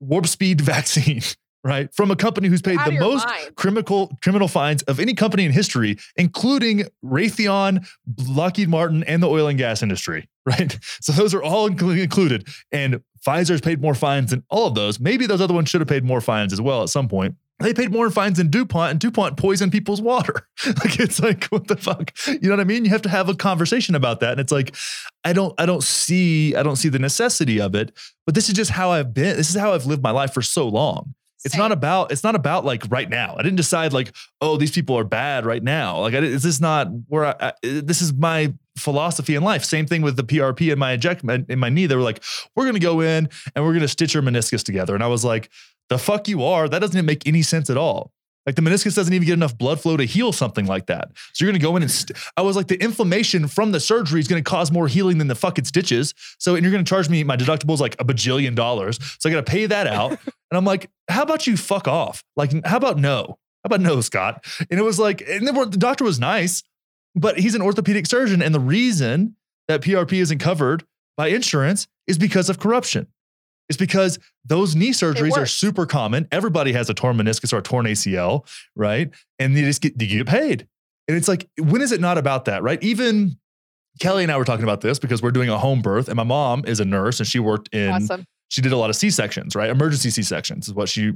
warp 0.00 0.26
speed 0.28 0.60
vaccine, 0.62 1.20
right, 1.64 1.92
from 1.94 2.10
a 2.10 2.16
company 2.16 2.48
who's 2.48 2.62
paid 2.62 2.78
the 2.84 2.92
most 2.92 3.26
mind. 3.26 3.56
criminal 3.56 4.10
criminal 4.22 4.48
fines 4.48 4.82
of 4.82 5.00
any 5.00 5.14
company 5.14 5.44
in 5.44 5.52
history, 5.52 5.96
including 6.16 6.84
Raytheon, 7.04 7.86
Lockheed 8.28 8.68
Martin, 8.68 9.02
and 9.04 9.22
the 9.22 9.28
oil 9.28 9.48
and 9.48 9.58
gas 9.58 9.82
industry. 9.82 10.28
Right, 10.44 10.76
so 11.00 11.12
those 11.12 11.34
are 11.34 11.42
all 11.42 11.68
included, 11.68 12.48
and 12.72 13.00
Pfizer's 13.24 13.60
paid 13.60 13.80
more 13.80 13.94
fines 13.94 14.30
than 14.30 14.42
all 14.50 14.66
of 14.66 14.74
those. 14.74 14.98
Maybe 14.98 15.24
those 15.24 15.40
other 15.40 15.54
ones 15.54 15.68
should 15.68 15.80
have 15.80 15.86
paid 15.86 16.02
more 16.02 16.20
fines 16.20 16.52
as 16.52 16.60
well 16.60 16.82
at 16.82 16.88
some 16.88 17.06
point. 17.06 17.36
They 17.60 17.72
paid 17.72 17.92
more 17.92 18.10
fines 18.10 18.38
than 18.38 18.48
DuPont, 18.50 18.90
and 18.90 19.00
DuPont 19.00 19.36
poisoned 19.36 19.70
people's 19.70 20.02
water. 20.02 20.48
like 20.66 20.98
it's 20.98 21.20
like 21.20 21.44
what 21.44 21.68
the 21.68 21.76
fuck, 21.76 22.10
you 22.26 22.40
know 22.42 22.50
what 22.50 22.60
I 22.60 22.64
mean? 22.64 22.84
You 22.84 22.90
have 22.90 23.02
to 23.02 23.08
have 23.08 23.28
a 23.28 23.34
conversation 23.34 23.94
about 23.94 24.20
that, 24.20 24.32
and 24.32 24.40
it's 24.40 24.52
like 24.52 24.74
I 25.24 25.32
don't, 25.32 25.54
I 25.60 25.66
don't 25.66 25.82
see, 25.84 26.56
I 26.56 26.64
don't 26.64 26.76
see 26.76 26.88
the 26.88 26.98
necessity 26.98 27.60
of 27.60 27.76
it. 27.76 27.96
But 28.26 28.34
this 28.34 28.48
is 28.48 28.54
just 28.54 28.72
how 28.72 28.90
I've 28.90 29.14
been. 29.14 29.36
This 29.36 29.50
is 29.50 29.56
how 29.56 29.74
I've 29.74 29.86
lived 29.86 30.02
my 30.02 30.10
life 30.10 30.32
for 30.34 30.42
so 30.42 30.66
long. 30.66 31.14
It's 31.44 31.56
not 31.56 31.72
about 31.72 32.12
it's 32.12 32.22
not 32.24 32.34
about 32.34 32.64
like 32.64 32.84
right 32.90 33.08
now. 33.08 33.34
I 33.38 33.42
didn't 33.42 33.56
decide 33.56 33.92
like 33.92 34.14
oh 34.40 34.56
these 34.56 34.70
people 34.70 34.96
are 34.98 35.04
bad 35.04 35.44
right 35.44 35.62
now. 35.62 36.00
Like 36.00 36.14
I, 36.14 36.20
didn't- 36.20 36.32
this 36.34 36.44
is 36.44 36.60
not 36.60 36.88
where 37.08 37.24
I, 37.26 37.34
I 37.48 37.52
this 37.62 38.00
is 38.00 38.12
my 38.12 38.52
philosophy 38.78 39.34
in 39.34 39.42
life. 39.42 39.64
Same 39.64 39.86
thing 39.86 40.02
with 40.02 40.16
the 40.16 40.24
PRP 40.24 40.72
in 40.72 40.78
my 40.78 40.92
eject 40.92 41.24
in 41.24 41.58
my 41.58 41.68
knee. 41.68 41.86
They 41.86 41.96
were 41.96 42.02
like 42.02 42.22
we're 42.54 42.66
gonna 42.66 42.78
go 42.78 43.00
in 43.00 43.28
and 43.54 43.64
we're 43.64 43.74
gonna 43.74 43.88
stitch 43.88 44.14
your 44.14 44.22
meniscus 44.22 44.62
together. 44.62 44.94
And 44.94 45.02
I 45.02 45.08
was 45.08 45.24
like 45.24 45.50
the 45.88 45.98
fuck 45.98 46.28
you 46.28 46.42
are. 46.44 46.68
That 46.68 46.78
doesn't 46.78 46.96
even 46.96 47.06
make 47.06 47.26
any 47.26 47.42
sense 47.42 47.68
at 47.70 47.76
all. 47.76 48.12
Like 48.46 48.56
the 48.56 48.62
meniscus 48.62 48.96
doesn't 48.96 49.12
even 49.14 49.24
get 49.26 49.34
enough 49.34 49.56
blood 49.56 49.80
flow 49.80 49.96
to 49.96 50.04
heal 50.04 50.32
something 50.32 50.66
like 50.66 50.86
that. 50.86 51.10
So 51.32 51.44
you're 51.44 51.52
gonna 51.52 51.62
go 51.62 51.76
in 51.76 51.82
and 51.82 51.90
st- 51.90 52.18
I 52.36 52.42
was 52.42 52.56
like 52.56 52.66
the 52.68 52.82
inflammation 52.82 53.46
from 53.46 53.70
the 53.72 53.78
surgery 53.78 54.18
is 54.20 54.26
gonna 54.26 54.42
cause 54.42 54.72
more 54.72 54.88
healing 54.88 55.18
than 55.18 55.28
the 55.28 55.34
fucking 55.36 55.64
stitches. 55.64 56.12
So 56.38 56.54
and 56.54 56.64
you're 56.64 56.72
gonna 56.72 56.82
charge 56.84 57.08
me 57.08 57.22
my 57.24 57.36
deductible 57.36 57.74
is 57.74 57.80
like 57.80 57.94
a 58.00 58.04
bajillion 58.04 58.54
dollars. 58.54 58.98
So 59.20 59.28
I 59.28 59.32
gotta 59.32 59.44
pay 59.44 59.66
that 59.66 59.86
out. 59.86 60.18
And 60.52 60.58
I'm 60.58 60.66
like, 60.66 60.90
how 61.08 61.22
about 61.22 61.46
you 61.46 61.56
fuck 61.56 61.88
off? 61.88 62.22
Like, 62.36 62.52
how 62.66 62.76
about 62.76 62.98
no? 62.98 63.38
How 63.64 63.68
about 63.68 63.80
no, 63.80 64.02
Scott? 64.02 64.44
And 64.70 64.78
it 64.78 64.82
was 64.82 64.98
like, 64.98 65.22
and 65.26 65.48
the, 65.48 65.52
the 65.64 65.78
doctor 65.78 66.04
was 66.04 66.20
nice, 66.20 66.62
but 67.14 67.38
he's 67.38 67.54
an 67.54 67.62
orthopedic 67.62 68.06
surgeon. 68.06 68.42
And 68.42 68.54
the 68.54 68.60
reason 68.60 69.34
that 69.68 69.80
PRP 69.80 70.12
isn't 70.20 70.40
covered 70.40 70.84
by 71.16 71.28
insurance 71.28 71.88
is 72.06 72.18
because 72.18 72.50
of 72.50 72.58
corruption. 72.58 73.06
It's 73.70 73.78
because 73.78 74.18
those 74.44 74.76
knee 74.76 74.90
surgeries 74.90 75.38
are 75.38 75.46
super 75.46 75.86
common. 75.86 76.28
Everybody 76.30 76.74
has 76.74 76.90
a 76.90 76.94
torn 76.94 77.16
meniscus 77.16 77.54
or 77.54 77.58
a 77.58 77.62
torn 77.62 77.86
ACL, 77.86 78.46
right? 78.76 79.10
And 79.38 79.56
they 79.56 79.62
just 79.62 79.80
get, 79.80 79.98
you 80.02 80.18
get 80.18 80.26
paid. 80.26 80.68
And 81.08 81.16
it's 81.16 81.28
like, 81.28 81.48
when 81.56 81.80
is 81.80 81.92
it 81.92 82.00
not 82.02 82.18
about 82.18 82.44
that, 82.44 82.62
right? 82.62 82.82
Even 82.82 83.38
Kelly 84.00 84.22
and 84.22 84.30
I 84.30 84.36
were 84.36 84.44
talking 84.44 84.64
about 84.64 84.82
this 84.82 84.98
because 84.98 85.22
we're 85.22 85.30
doing 85.30 85.48
a 85.48 85.56
home 85.56 85.80
birth, 85.80 86.08
and 86.08 86.16
my 86.18 86.24
mom 86.24 86.66
is 86.66 86.78
a 86.78 86.84
nurse 86.84 87.20
and 87.20 87.26
she 87.26 87.38
worked 87.38 87.74
in 87.74 87.90
Awesome. 87.90 88.26
She 88.52 88.60
did 88.60 88.70
a 88.72 88.76
lot 88.76 88.90
of 88.90 88.96
C 88.96 89.08
sections, 89.08 89.56
right? 89.56 89.70
Emergency 89.70 90.10
C 90.10 90.22
sections 90.22 90.68
is 90.68 90.74
what 90.74 90.90
she 90.90 91.12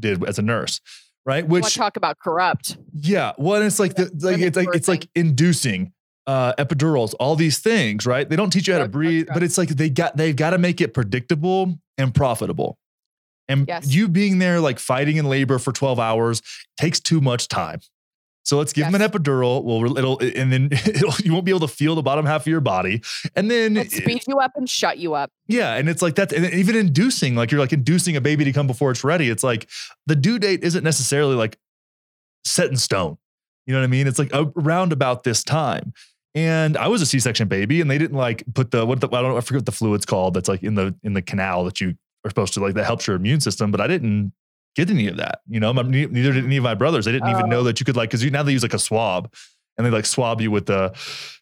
did 0.00 0.24
as 0.28 0.40
a 0.40 0.42
nurse, 0.42 0.80
right? 1.24 1.46
Which 1.46 1.72
to 1.72 1.78
talk 1.78 1.96
about 1.96 2.18
corrupt? 2.18 2.76
yeah, 2.92 3.32
well, 3.38 3.56
and 3.56 3.64
it's 3.64 3.78
like 3.78 3.94
the 3.94 4.10
like 4.20 4.40
it's 4.40 4.56
like 4.56 4.68
it's 4.74 4.88
like 4.88 5.08
inducing 5.14 5.92
uh 6.26 6.52
epidurals, 6.54 7.14
all 7.20 7.36
these 7.36 7.60
things, 7.60 8.06
right? 8.06 8.28
They 8.28 8.34
don't 8.34 8.50
teach 8.50 8.66
you 8.66 8.74
how 8.74 8.80
to 8.80 8.88
breathe, 8.88 9.28
but 9.32 9.42
it's 9.44 9.56
like 9.56 9.68
they 9.68 9.88
got 9.88 10.16
they've 10.16 10.34
got 10.34 10.50
to 10.50 10.58
make 10.58 10.80
it 10.80 10.92
predictable 10.92 11.78
and 11.96 12.12
profitable. 12.12 12.76
And 13.48 13.66
Yes. 13.68 13.92
you 13.94 14.08
being 14.08 14.38
there 14.38 14.58
like 14.60 14.78
fighting 14.80 15.16
in 15.16 15.26
labor 15.26 15.58
for 15.60 15.72
12 15.72 15.98
hours 16.00 16.42
takes 16.76 16.98
too 17.00 17.20
much 17.20 17.46
time. 17.48 17.80
So 18.42 18.56
let's 18.58 18.72
give 18.72 18.86
him 18.86 18.94
an 18.94 19.00
Yes. 19.02 19.10
epidural. 19.10 19.62
Well, 19.62 19.96
it'll 19.98 20.18
and 20.20 20.50
then 20.52 20.68
it'll, 20.72 21.12
you 21.24 21.32
won't 21.32 21.44
be 21.44 21.50
able 21.52 21.60
to 21.60 21.68
feel 21.68 21.94
the 21.94 22.02
bottom 22.02 22.24
half 22.26 22.42
of 22.42 22.46
your 22.46 22.60
body. 22.60 23.02
And 23.36 23.50
then 23.50 23.74
Let's 23.74 23.94
speed 23.96 24.22
you 24.26 24.38
up 24.38 24.52
and 24.56 24.68
shut 24.68 24.98
you 24.98 25.14
up. 25.14 25.30
yeah, 25.46 25.74
and 25.74 25.88
it's 25.88 26.02
like 26.02 26.14
that, 26.16 26.32
and 26.32 26.46
even 26.54 26.74
inducing, 26.74 27.34
like 27.36 27.50
you're 27.50 27.60
like 27.60 27.72
inducing 27.72 28.16
a 28.16 28.20
baby 28.20 28.44
to 28.44 28.52
come 28.52 28.66
before 28.66 28.90
it's 28.90 29.04
ready. 29.04 29.28
It's 29.28 29.44
like 29.44 29.68
the 30.06 30.16
due 30.16 30.38
date 30.38 30.64
isn't 30.64 30.82
necessarily 30.82 31.34
like 31.36 31.58
set 32.44 32.68
in 32.70 32.76
stone. 32.76 33.18
You 33.66 33.74
know 33.74 33.80
what 33.80 33.84
I 33.84 33.88
mean? 33.88 34.06
It's 34.06 34.18
like 34.18 34.30
around 34.32 34.92
about 34.92 35.22
this 35.22 35.44
time. 35.44 35.92
And 36.34 36.76
I 36.76 36.88
was 36.88 37.02
a 37.02 37.06
C-section 37.06 37.46
baby, 37.48 37.80
and 37.80 37.90
they 37.90 37.98
didn't 37.98 38.16
like 38.16 38.42
put 38.54 38.70
the 38.70 38.86
what 38.86 39.00
the, 39.00 39.08
I 39.08 39.20
don't 39.20 39.32
know, 39.32 39.36
I 39.36 39.40
forget 39.42 39.58
what 39.58 39.66
the 39.66 39.72
fluid's 39.72 40.06
called. 40.06 40.34
That's 40.34 40.48
like 40.48 40.62
in 40.62 40.74
the 40.76 40.94
in 41.02 41.12
the 41.12 41.22
canal 41.22 41.64
that 41.64 41.80
you 41.80 41.94
are 42.24 42.30
supposed 42.30 42.54
to 42.54 42.60
like 42.60 42.74
that 42.74 42.84
helps 42.84 43.06
your 43.06 43.16
immune 43.16 43.40
system. 43.40 43.70
But 43.70 43.80
I 43.80 43.86
didn't 43.86 44.32
get 44.76 44.90
any 44.90 45.08
of 45.08 45.16
that. 45.18 45.40
You 45.48 45.60
know, 45.60 45.72
My- 45.72 45.82
neither 45.82 46.32
did 46.32 46.44
any 46.44 46.56
of 46.56 46.64
my 46.64 46.74
brothers. 46.74 47.04
They 47.04 47.12
didn't 47.12 47.28
even 47.30 47.48
know 47.48 47.60
Oh. 47.60 47.64
that 47.64 47.80
you 47.80 47.86
could 47.86 47.96
like 47.96 48.10
because 48.10 48.22
you 48.24 48.30
now 48.30 48.42
they 48.42 48.52
use 48.52 48.62
like 48.62 48.74
a 48.74 48.78
swab, 48.78 49.32
and 49.76 49.86
they 49.86 49.90
like 49.90 50.06
swab 50.06 50.40
you 50.40 50.50
with 50.50 50.66
the 50.66 50.92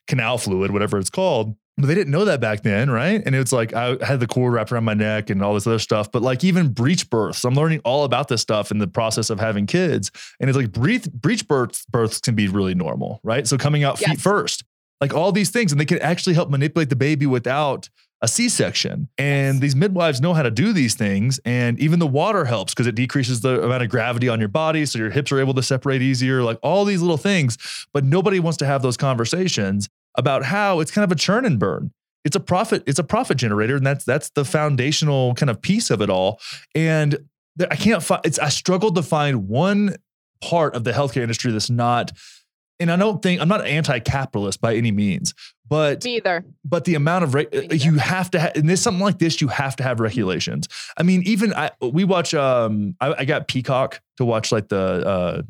canal 0.07 0.39
fluid, 0.39 0.71
whatever 0.71 0.99
it's 0.99 1.11
called. 1.11 1.55
But 1.77 1.87
they 1.87 1.95
didn't 1.95 2.11
know 2.11 2.25
that 2.25 2.41
back 2.41 2.63
then, 2.65 2.91
right? 2.91 3.23
And 3.25 3.37
it's 3.37 3.53
like 3.53 3.73
I 3.73 3.97
had 4.05 4.19
the 4.19 4.27
cord 4.27 4.53
wrapped 4.53 4.73
around 4.73 4.83
my 4.85 4.95
neck 4.95 5.31
and 5.31 5.41
all 5.45 5.55
this 5.55 5.65
other 5.65 5.79
stuff. 5.79 6.11
But 6.11 6.23
like 6.23 6.43
even 6.43 6.71
breech 6.73 7.09
births, 7.09 7.45
I'm 7.45 7.55
learning 7.55 7.81
all 7.85 8.03
about 8.03 8.27
this 8.27 8.41
stuff 8.43 8.73
in 8.73 8.79
the 8.79 8.89
process 8.89 9.31
of 9.31 9.39
having 9.39 9.67
kids. 9.67 10.11
And 10.41 10.51
it's 10.51 10.57
like 10.57 10.73
breech 10.73 11.05
breech 11.13 11.47
births 11.47 11.85
births 11.87 12.21
can 12.21 12.35
be 12.35 12.49
really 12.49 12.75
normal, 12.75 13.21
right? 13.23 13.47
So 13.47 13.57
coming 13.57 13.85
out 13.85 13.99
feet 13.99 14.21
first, 14.21 14.65
like 15.01 15.15
all 15.15 15.31
these 15.31 15.51
things, 15.51 15.71
and 15.71 15.81
they 15.81 15.85
can 15.85 16.01
actually 16.01 16.35
help 16.35 16.51
manipulate 16.51 16.89
the 16.91 16.97
baby 16.97 17.27
without 17.27 17.89
a 18.21 18.29
C-section. 18.29 19.09
And 19.17 19.61
these 19.61 19.77
midwives 19.77 20.21
know 20.21 20.35
how 20.35 20.43
to 20.43 20.51
do 20.51 20.73
these 20.73 20.95
things. 20.95 21.39
And 21.45 21.79
even 21.79 21.99
the 21.99 22.07
water 22.07 22.45
helps 22.45 22.75
because 22.75 22.87
it 22.87 22.95
decreases 22.95 23.41
the 23.41 23.63
amount 23.63 23.83
of 23.83 23.89
gravity 23.91 24.29
on 24.29 24.41
your 24.41 24.49
body. 24.49 24.87
So 24.87 24.99
your 24.99 25.11
hips 25.11 25.31
are 25.31 25.39
able 25.39 25.55
to 25.55 25.63
separate 25.63 26.03
easier, 26.03 26.43
like 26.43 26.59
all 26.63 26.85
these 26.85 27.01
little 27.01 27.17
things. 27.17 27.87
But 27.93 28.05
nobody 28.05 28.41
wants 28.41 28.57
to 28.59 28.67
have 28.67 28.83
those 28.83 28.97
conversations 28.97 29.89
about 30.17 30.45
how 30.45 30.81
it's 30.81 30.91
kind 30.91 31.05
of 31.05 31.13
a 31.13 31.15
churn 31.15 31.45
and 31.45 31.59
burn. 31.59 31.93
It's 32.25 32.35
a 32.35 32.41
profit, 32.41 32.83
it's 32.87 32.99
a 32.99 33.05
profit 33.05 33.39
generator. 33.39 33.77
And 33.77 33.87
that's 33.87 34.05
that's 34.05 34.31
the 34.31 34.45
foundational 34.45 35.35
kind 35.35 35.49
of 35.49 35.63
piece 35.63 35.91
of 35.91 36.03
it 36.03 36.11
all. 36.11 36.41
And 36.75 37.17
I 37.71 37.77
can't 37.77 38.03
find 38.03 38.21
it's 38.25 38.39
I 38.39 38.49
struggled 38.49 38.97
to 38.97 39.03
find 39.03 39.49
one 39.49 39.95
part 40.41 40.75
of 40.75 40.85
the 40.85 40.93
healthcare 40.93 41.23
industry 41.23 41.53
that's 41.53 41.71
not, 41.71 42.13
and 42.81 42.91
I 42.91 42.97
don't 42.97 43.23
think 43.23 43.41
I'm 43.41 43.49
not 43.49 43.67
anti-capitalist 43.67 44.61
by 44.61 44.77
any 44.77 44.93
means, 44.93 45.35
but 45.69 46.05
Me 46.05 46.17
either. 46.17 46.45
but 46.65 46.85
the 46.85 46.95
amount 46.95 47.25
of 47.25 47.35
Me 47.35 47.47
you 47.73 47.95
have 47.99 48.31
to 48.33 48.39
have 48.39 48.53
in 48.57 48.67
this 48.67 48.81
something 48.83 49.03
like 49.03 49.19
this 49.19 49.41
you 49.41 49.49
have 49.49 49.77
to 49.77 49.83
have 49.83 50.01
regulations. 50.01 50.69
I 50.97 51.03
mean 51.03 51.23
even 51.25 51.53
i 51.55 51.71
we 51.81 52.05
watch 52.05 52.35
um 52.35 52.95
i, 53.01 53.15
I 53.19 53.25
got 53.25 53.49
peacock 53.49 54.01
to 54.17 54.25
watch 54.25 54.51
like 54.53 54.69
the 54.69 54.77
uh 55.07 55.43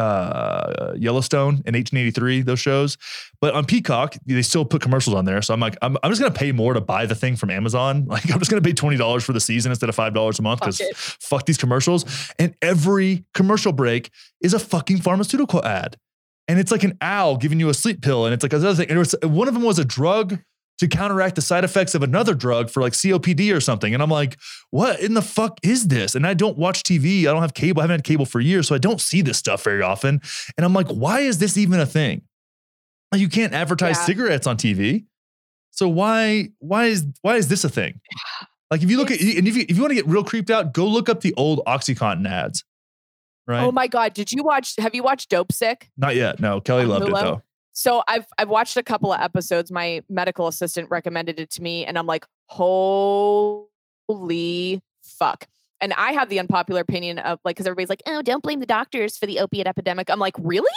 uh 0.00 0.94
yellowstone 0.96 1.54
in 1.66 1.74
1883 1.74 2.42
those 2.42 2.60
shows. 2.60 2.96
But 3.40 3.54
on 3.54 3.66
peacock 3.66 4.16
they 4.24 4.40
still 4.42 4.64
put 4.64 4.80
commercials 4.80 5.14
on 5.14 5.24
there. 5.26 5.42
So 5.42 5.52
i'm 5.52 5.60
like 5.60 5.76
i'm, 5.82 5.96
I'm 6.02 6.10
just 6.10 6.20
gonna 6.22 6.32
pay 6.34 6.52
more 6.52 6.72
to 6.74 6.80
buy 6.80 7.04
the 7.06 7.14
thing 7.14 7.36
from 7.36 7.50
amazon. 7.50 8.06
Like 8.10 8.30
i'm 8.32 8.38
just 8.38 8.50
gonna 8.50 8.62
pay 8.62 8.72
$20 8.72 9.22
for 9.22 9.32
the 9.32 9.40
season 9.40 9.72
instead 9.72 9.88
of 9.88 9.96
$5 9.96 10.38
a 10.38 10.42
month 10.42 10.60
because 10.60 10.80
it. 10.80 10.96
fuck 10.96 11.44
these 11.46 11.58
commercials. 11.58 12.04
And 12.38 12.54
every 12.62 13.24
commercial 13.34 13.72
break 13.72 14.10
is 14.40 14.54
a 14.54 14.58
fucking 14.58 14.98
pharmaceutical 15.02 15.64
ad 15.64 15.96
and 16.48 16.58
it's 16.58 16.70
like 16.72 16.82
an 16.84 16.96
owl 17.00 17.36
giving 17.36 17.60
you 17.60 17.68
a 17.68 17.74
sleep 17.74 18.02
pill 18.02 18.24
and 18.24 18.34
it's 18.34 18.42
like 18.42 18.52
another 18.52 18.74
thing. 18.74 18.88
And 18.88 18.96
it 18.96 18.98
was, 18.98 19.14
one 19.22 19.46
of 19.48 19.54
them 19.54 19.62
was 19.62 19.78
a 19.78 19.84
drug 19.84 20.38
to 20.78 20.88
counteract 20.88 21.36
the 21.36 21.42
side 21.42 21.62
effects 21.62 21.94
of 21.94 22.02
another 22.02 22.34
drug 22.34 22.70
for 22.70 22.80
like 22.80 22.94
COPD 22.94 23.54
or 23.54 23.60
something. 23.60 23.92
And 23.94 24.02
I'm 24.02 24.10
like 24.10 24.38
what 24.70 24.98
in 25.00 25.14
the 25.14 25.22
fuck 25.22 25.58
is 25.62 25.88
this? 25.88 26.14
And 26.14 26.26
I 26.26 26.34
don't 26.34 26.56
watch 26.56 26.82
TV 26.82 27.20
I 27.20 27.32
don't 27.32 27.42
have 27.42 27.54
cable. 27.54 27.80
I 27.80 27.84
haven't 27.84 27.98
had 27.98 28.04
cable 28.04 28.24
for 28.26 28.40
years 28.40 28.66
so 28.68 28.74
I 28.74 28.78
don't 28.78 29.00
see 29.00 29.20
this 29.22 29.36
stuff 29.38 29.62
very 29.62 29.82
often. 29.82 30.20
And 30.56 30.64
I'm 30.64 30.72
like 30.72 30.88
why 30.88 31.20
is 31.20 31.38
this 31.38 31.56
even 31.56 31.78
a 31.80 31.86
thing? 31.86 32.22
You 33.14 33.28
can't 33.28 33.52
advertise 33.52 33.96
Yeah. 33.98 34.04
cigarettes 34.06 34.46
on 34.46 34.56
TV 34.56 35.04
so 35.72 35.88
why 35.88 36.48
why 36.58 36.86
is 36.86 37.06
why 37.22 37.36
is 37.36 37.48
this 37.48 37.62
a 37.64 37.68
thing? 37.68 38.00
Like 38.70 38.82
if 38.82 38.90
you 38.90 38.96
look 38.96 39.10
at 39.10 39.20
and 39.20 39.46
if 39.48 39.56
you, 39.56 39.64
if 39.68 39.76
you 39.76 39.82
want 39.82 39.90
to 39.90 39.94
get 39.96 40.06
real 40.06 40.24
creeped 40.24 40.50
out 40.50 40.72
go 40.72 40.86
look 40.86 41.08
up 41.08 41.20
the 41.20 41.34
old 41.36 41.60
OxyContin 41.66 42.28
ads 42.28 42.64
Oh 43.50 43.56
right 43.56 43.64
Oh 43.64 43.72
my 43.72 43.86
God. 43.86 44.14
Did 44.14 44.32
you 44.32 44.42
watch? 44.42 44.74
Have 44.78 44.94
you 44.94 45.02
watched 45.02 45.30
Dopesick? 45.30 45.88
not 45.96 46.16
yet 46.16 46.40
no 46.40 46.60
Kelly 46.60 46.84
loved 46.84 47.08
it 47.08 47.14
though 47.14 47.42
so 47.72 48.02
I've 48.08 48.26
I've 48.36 48.48
watched 48.48 48.76
a 48.76 48.82
couple 48.82 49.12
of 49.12 49.20
episodes. 49.20 49.70
My 49.72 50.02
medical 50.08 50.48
assistant 50.48 50.90
recommended 50.90 51.38
it 51.40 51.50
to 51.52 51.62
me, 51.62 51.86
and 51.86 51.96
I'm 51.98 52.06
like, 52.06 52.26
holy 52.46 53.68
fuck. 55.02 55.46
And 55.82 55.94
I 55.94 56.12
have 56.12 56.28
the 56.28 56.38
unpopular 56.38 56.82
opinion 56.82 57.18
of 57.18 57.38
like, 57.42 57.56
because 57.56 57.66
everybody's 57.66 57.88
like, 57.88 58.02
oh, 58.06 58.20
don't 58.20 58.42
blame 58.42 58.60
the 58.60 58.66
doctors 58.66 59.16
for 59.16 59.24
the 59.24 59.40
opiate 59.40 59.66
epidemic. 59.66 60.10
I'm 60.10 60.18
like, 60.18 60.34
really? 60.38 60.68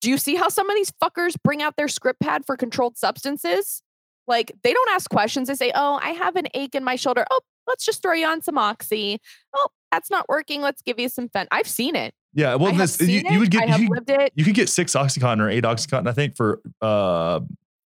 Do 0.00 0.10
you 0.10 0.18
see 0.18 0.34
how 0.34 0.48
some 0.48 0.68
of 0.68 0.74
these 0.74 0.90
fuckers 1.02 1.36
bring 1.44 1.62
out 1.62 1.76
their 1.76 1.86
script 1.86 2.18
pad 2.20 2.44
for 2.44 2.56
controlled 2.56 2.98
substances? 2.98 3.84
Like, 4.26 4.52
they 4.64 4.72
don't 4.72 4.90
ask 4.90 5.08
questions. 5.08 5.46
They 5.46 5.54
say, 5.54 5.70
oh, 5.76 6.00
I 6.02 6.10
have 6.10 6.34
an 6.34 6.48
ache 6.54 6.74
in 6.74 6.82
my 6.82 6.96
shoulder. 6.96 7.24
Oh, 7.30 7.40
let's 7.68 7.84
just 7.84 8.02
throw 8.02 8.14
you 8.14 8.26
on 8.26 8.42
some 8.42 8.58
oxy. 8.58 9.20
Oh, 9.54 9.68
that's 9.92 10.10
not 10.10 10.28
working. 10.28 10.60
Let's 10.60 10.82
give 10.82 10.98
you 10.98 11.08
some 11.08 11.28
fent. 11.28 11.48
I've 11.52 11.68
seen 11.68 11.94
it. 11.94 12.12
Yeah, 12.34 12.54
well, 12.56 12.72
this 12.72 13.00
you, 13.00 13.22
you 13.30 13.38
would 13.40 13.50
get 13.50 13.78
you, 13.80 13.88
you 14.34 14.44
could 14.44 14.54
get 14.54 14.68
six 14.68 14.92
oxycontin 14.92 15.40
or 15.40 15.48
eight 15.48 15.64
oxycontin, 15.64 16.08
I 16.08 16.12
think, 16.12 16.36
for 16.36 16.60
uh 16.80 17.40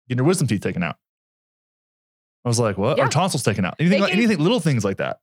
getting 0.09 0.18
your 0.18 0.24
wisdom 0.26 0.49
teeth 0.49 0.61
taken 0.62 0.82
out. 0.82 0.97
I 2.45 2.49
was 2.49 2.59
like, 2.59 2.78
what? 2.78 2.97
Yeah. 2.97 3.07
Or 3.07 3.09
tonsils 3.09 3.43
taken 3.43 3.64
out. 3.64 3.74
Anything 3.78 3.99
They 3.99 4.03
like 4.03 4.12
gave- 4.12 4.18
anything, 4.24 4.38
little 4.43 4.61
things 4.61 4.84
like 4.84 4.97
that. 4.97 5.18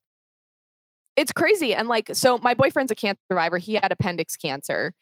it's 1.16 1.32
crazy 1.32 1.74
and 1.74 1.88
like 1.88 2.10
so 2.14 2.38
my 2.38 2.54
boyfriend's 2.54 2.92
a 2.92 2.96
cancer 2.96 3.20
survivor 3.32 3.58
he 3.58 3.74
had 3.74 3.92
appendix 3.92 4.36
cancer 4.38 4.94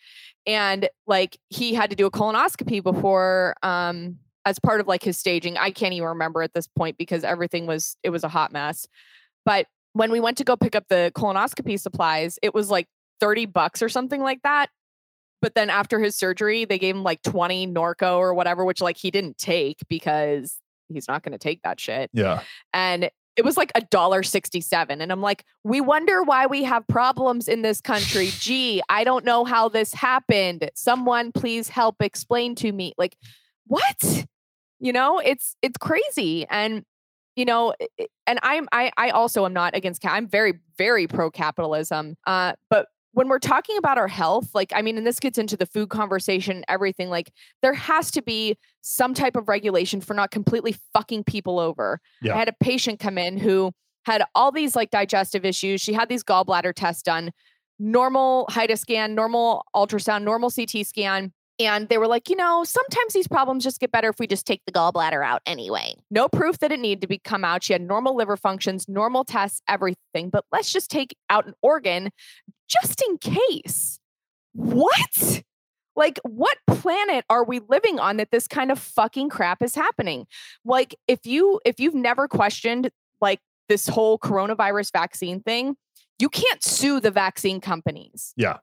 and 0.48 0.88
like 1.06 1.38
he 1.50 1.74
had 1.74 1.90
to 1.90 1.96
do 1.96 2.06
a 2.06 2.12
colonoscopy 2.12 2.82
before 2.82 3.54
um 3.64 4.18
as 4.46 4.58
part 4.60 4.80
of 4.80 4.88
like 4.88 5.04
his 5.04 5.18
staging 5.18 5.58
i 5.58 5.70
can't 5.72 5.94
even 5.94 6.08
remember 6.08 6.42
at 6.42 6.54
this 6.54 6.68
point 6.68 6.98
because 6.98 7.26
everything 7.26 7.68
was 7.68 7.98
it 8.02 8.12
was 8.12 8.24
a 8.24 8.30
hot 8.30 8.54
mess 8.54 8.88
but 9.44 9.68
when 9.92 10.10
we 10.10 10.22
went 10.22 10.38
to 10.38 10.46
go 10.46 10.56
pick 10.56 10.74
up 10.74 10.86
the 10.88 11.12
colonoscopy 11.16 11.78
supplies 11.78 12.40
it 12.42 12.54
was 12.54 12.70
like 12.72 12.88
30 13.20 13.46
bucks 13.48 13.82
or 13.82 13.90
something 13.90 14.22
like 14.22 14.42
that 14.44 14.70
but 15.42 15.54
then 15.54 15.70
after 15.70 16.00
his 16.00 16.16
surgery 16.16 16.66
they 16.66 16.80
gave 16.80 16.96
him 16.96 17.04
like 17.04 17.22
20 17.22 17.68
norco 17.68 18.18
or 18.18 18.34
whatever 18.34 18.66
which 18.66 18.82
like 18.82 18.98
he 18.98 19.12
didn't 19.12 19.38
take 19.38 19.78
because 19.88 20.60
he's 20.90 21.08
not 21.08 21.24
going 21.24 21.32
to 21.32 21.38
take 21.38 21.62
that 21.64 21.80
shit. 21.80 22.10
Yeah. 22.14 22.42
and 22.74 23.10
it 23.36 23.44
was 23.44 23.58
like 23.58 23.72
a 23.76 23.82
dollar 23.82 24.24
67 24.24 25.02
and 25.02 25.12
i'm 25.12 25.22
like 25.22 25.44
we 25.64 25.82
wonder 25.82 26.24
why 26.24 26.46
we 26.46 26.64
have 26.64 26.88
problems 26.88 27.48
in 27.48 27.62
this 27.62 27.82
country. 27.82 28.28
Gee 28.40 28.82
i 28.90 29.04
don't 29.04 29.26
know 29.26 29.44
how 29.44 29.70
this 29.70 29.94
happened. 29.94 30.70
Someone 30.76 31.32
please 31.32 31.70
help 31.70 32.02
explain 32.02 32.56
to 32.56 32.72
me. 32.72 32.94
Like 32.98 33.18
what? 33.68 34.26
You 34.80 34.94
know 34.94 35.20
it's 35.20 35.56
it's 35.62 35.78
crazy. 35.78 36.46
And 36.50 36.84
you 37.36 37.46
know 37.46 37.74
and 38.26 38.40
i'm 38.44 38.68
i 38.72 38.92
i 38.98 39.10
also 39.10 39.46
am 39.46 39.54
not 39.54 39.76
against 39.76 40.06
i'm 40.06 40.28
very 40.28 40.54
very 40.78 41.06
pro 41.08 41.30
capitalism 41.30 42.16
uh 42.26 42.54
but 42.70 42.88
when 43.16 43.28
we're 43.30 43.40
talking 43.40 43.78
about 43.78 43.98
our 43.98 44.08
health 44.08 44.50
like 44.54 44.72
i 44.76 44.82
mean 44.82 44.98
and 44.98 45.08
this 45.08 45.20
gets 45.20 45.38
into 45.38 45.58
the 45.58 45.66
food 45.66 45.90
conversation 45.90 46.64
everything 46.68 47.10
like 47.10 47.32
there 47.62 47.74
has 47.74 48.12
to 48.12 48.22
be 48.22 48.58
some 48.82 49.14
type 49.14 49.36
of 49.36 49.48
regulation 49.48 50.02
for 50.02 50.14
not 50.14 50.32
completely 50.32 50.76
fucking 50.94 51.24
people 51.24 51.60
over 51.60 52.00
Yeah. 52.22 52.36
I 52.36 52.40
had 52.40 52.50
a 52.50 52.56
patient 52.60 53.00
come 53.00 53.18
in 53.18 53.38
who 53.38 53.72
had 54.06 54.24
all 54.36 54.52
these 54.52 54.76
like 54.76 54.92
digestive 54.92 55.46
issues. 55.46 55.82
She 55.82 55.94
had 55.94 56.10
these 56.10 56.24
gallbladder 56.24 56.74
tests 56.76 57.02
done, 57.02 57.32
normal 57.80 58.48
HIDA 58.52 58.78
scan, 58.78 59.16
normal 59.16 59.66
ultrasound, 59.76 60.24
normal 60.24 60.52
CT 60.52 60.86
scan. 60.86 61.34
And 61.58 61.88
they 61.88 61.98
were 61.98 62.08
like, 62.08 62.30
you 62.30 62.36
know, 62.36 62.66
sometimes 62.66 63.14
these 63.14 63.30
problems 63.30 63.64
just 63.64 63.80
get 63.80 63.90
better 63.92 64.10
if 64.10 64.20
we 64.20 64.28
just 64.28 64.46
take 64.46 64.62
the 64.66 64.74
gallbladder 64.74 65.26
out 65.26 65.42
anyway. 65.46 65.96
No 66.12 66.28
proof 66.28 66.60
that 66.60 66.72
it 66.72 66.80
needed 66.80 67.02
to 67.02 67.08
be 67.08 67.18
come 67.18 67.46
out. 67.46 67.64
She 67.64 67.72
had 67.72 67.82
normal 67.82 68.16
liver 68.16 68.36
functions, 68.36 68.90
normal 68.90 69.24
tests, 69.24 69.62
everything. 69.68 70.30
But 70.30 70.44
let's 70.52 70.72
just 70.72 70.92
take 70.92 71.16
out 71.30 71.48
an 71.48 71.54
organ 71.62 72.10
just 72.68 73.04
in 73.08 73.18
case. 73.18 74.00
What? 74.54 75.44
Like, 75.96 76.20
what 76.24 76.58
planet 76.68 77.26
are 77.30 77.44
we 77.44 77.62
living 77.70 78.00
on 78.00 78.18
that 78.18 78.32
this 78.32 78.48
kind 78.48 78.72
of 78.72 78.80
fucking 78.80 79.30
crap 79.30 79.62
is 79.62 79.76
happening? 79.76 80.28
Like, 80.64 80.96
if 81.08 81.26
you 81.26 81.60
if 81.66 81.80
you've 81.80 81.96
never 81.96 82.28
questioned 82.28 82.90
like 83.22 83.40
this 83.70 83.88
whole 83.88 84.20
coronavirus 84.20 84.92
vaccine 84.92 85.42
thing, 85.42 85.76
you 86.20 86.30
can't 86.30 86.64
sue 86.64 87.00
the 87.00 87.12
vaccine 87.12 87.62
companies. 87.62 88.34
Yeah. 88.36 88.58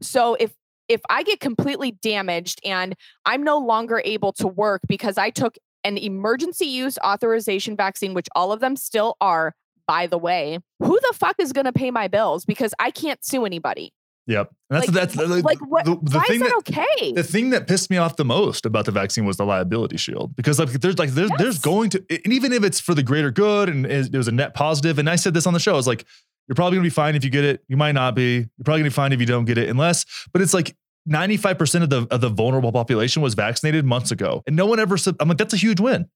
So 0.00 0.34
if 0.34 0.52
if 0.88 1.00
I 1.08 1.22
get 1.22 1.40
completely 1.40 1.92
damaged 1.92 2.60
and 2.64 2.94
I'm 3.24 3.42
no 3.42 3.58
longer 3.58 4.02
able 4.04 4.32
to 4.34 4.46
work 4.46 4.82
because 4.86 5.16
I 5.18 5.30
took 5.30 5.56
an 5.82 5.98
emergency 5.98 6.66
use 6.66 6.98
authorization 7.04 7.76
vaccine, 7.76 8.14
which 8.14 8.28
all 8.34 8.52
of 8.52 8.60
them 8.60 8.76
still 8.76 9.16
are, 9.20 9.54
by 9.86 10.06
the 10.06 10.18
way, 10.18 10.58
who 10.80 10.98
the 11.00 11.14
fuck 11.14 11.36
is 11.38 11.52
going 11.52 11.66
to 11.66 11.72
pay 11.72 11.90
my 11.90 12.08
bills? 12.08 12.44
Because 12.44 12.74
I 12.78 12.90
can't 12.90 13.24
sue 13.24 13.44
anybody. 13.44 13.92
Yep. 14.26 14.50
And 14.70 14.76
that's 14.76 14.86
like, 14.86 14.94
that's 14.94 15.16
like, 15.16 15.44
like 15.44 15.70
what? 15.70 15.84
the, 15.84 15.96
the 16.02 16.18
why 16.18 16.24
thing 16.24 16.36
is 16.36 16.40
that, 16.40 16.64
that 16.64 16.78
okay? 16.78 17.12
the 17.12 17.22
thing 17.22 17.50
that 17.50 17.66
pissed 17.66 17.90
me 17.90 17.98
off 17.98 18.16
the 18.16 18.24
most 18.24 18.64
about 18.64 18.86
the 18.86 18.90
vaccine 18.90 19.26
was 19.26 19.36
the 19.36 19.44
liability 19.44 19.98
shield 19.98 20.34
because 20.34 20.58
like 20.58 20.70
there's 20.72 20.98
like 20.98 21.10
there's 21.10 21.30
there's 21.36 21.58
going 21.58 21.90
to 21.90 22.02
and 22.08 22.32
even 22.32 22.52
if 22.52 22.64
it's 22.64 22.80
for 22.80 22.94
the 22.94 23.02
greater 23.02 23.30
good 23.30 23.68
and 23.68 23.84
it 23.84 24.14
was 24.14 24.26
a 24.26 24.32
net 24.32 24.54
positive 24.54 24.98
and 24.98 25.10
I 25.10 25.16
said 25.16 25.34
this 25.34 25.46
on 25.46 25.52
the 25.52 25.60
show 25.60 25.74
I 25.74 25.76
was 25.76 25.86
like 25.86 26.06
you're 26.48 26.54
probably 26.54 26.76
gonna 26.78 26.86
be 26.86 26.90
fine 26.90 27.16
if 27.16 27.24
you 27.24 27.30
get 27.30 27.44
it 27.44 27.62
you 27.68 27.76
might 27.76 27.92
not 27.92 28.14
be 28.14 28.36
you're 28.36 28.64
probably 28.64 28.80
gonna 28.80 28.90
be 28.90 28.94
fine 28.94 29.12
if 29.12 29.20
you 29.20 29.26
don't 29.26 29.44
get 29.44 29.58
it 29.58 29.68
unless 29.68 30.06
but 30.32 30.40
it's 30.40 30.54
like 30.54 30.74
95% 31.06 31.82
of 31.82 31.90
the 31.90 32.06
of 32.10 32.22
the 32.22 32.30
vulnerable 32.30 32.72
population 32.72 33.20
was 33.20 33.34
vaccinated 33.34 33.84
months 33.84 34.10
ago 34.10 34.42
and 34.46 34.56
no 34.56 34.64
one 34.64 34.80
ever 34.80 34.96
said 34.96 35.16
I'm 35.20 35.28
like 35.28 35.36
that's 35.36 35.52
a 35.52 35.58
huge 35.58 35.80
win 35.80 36.08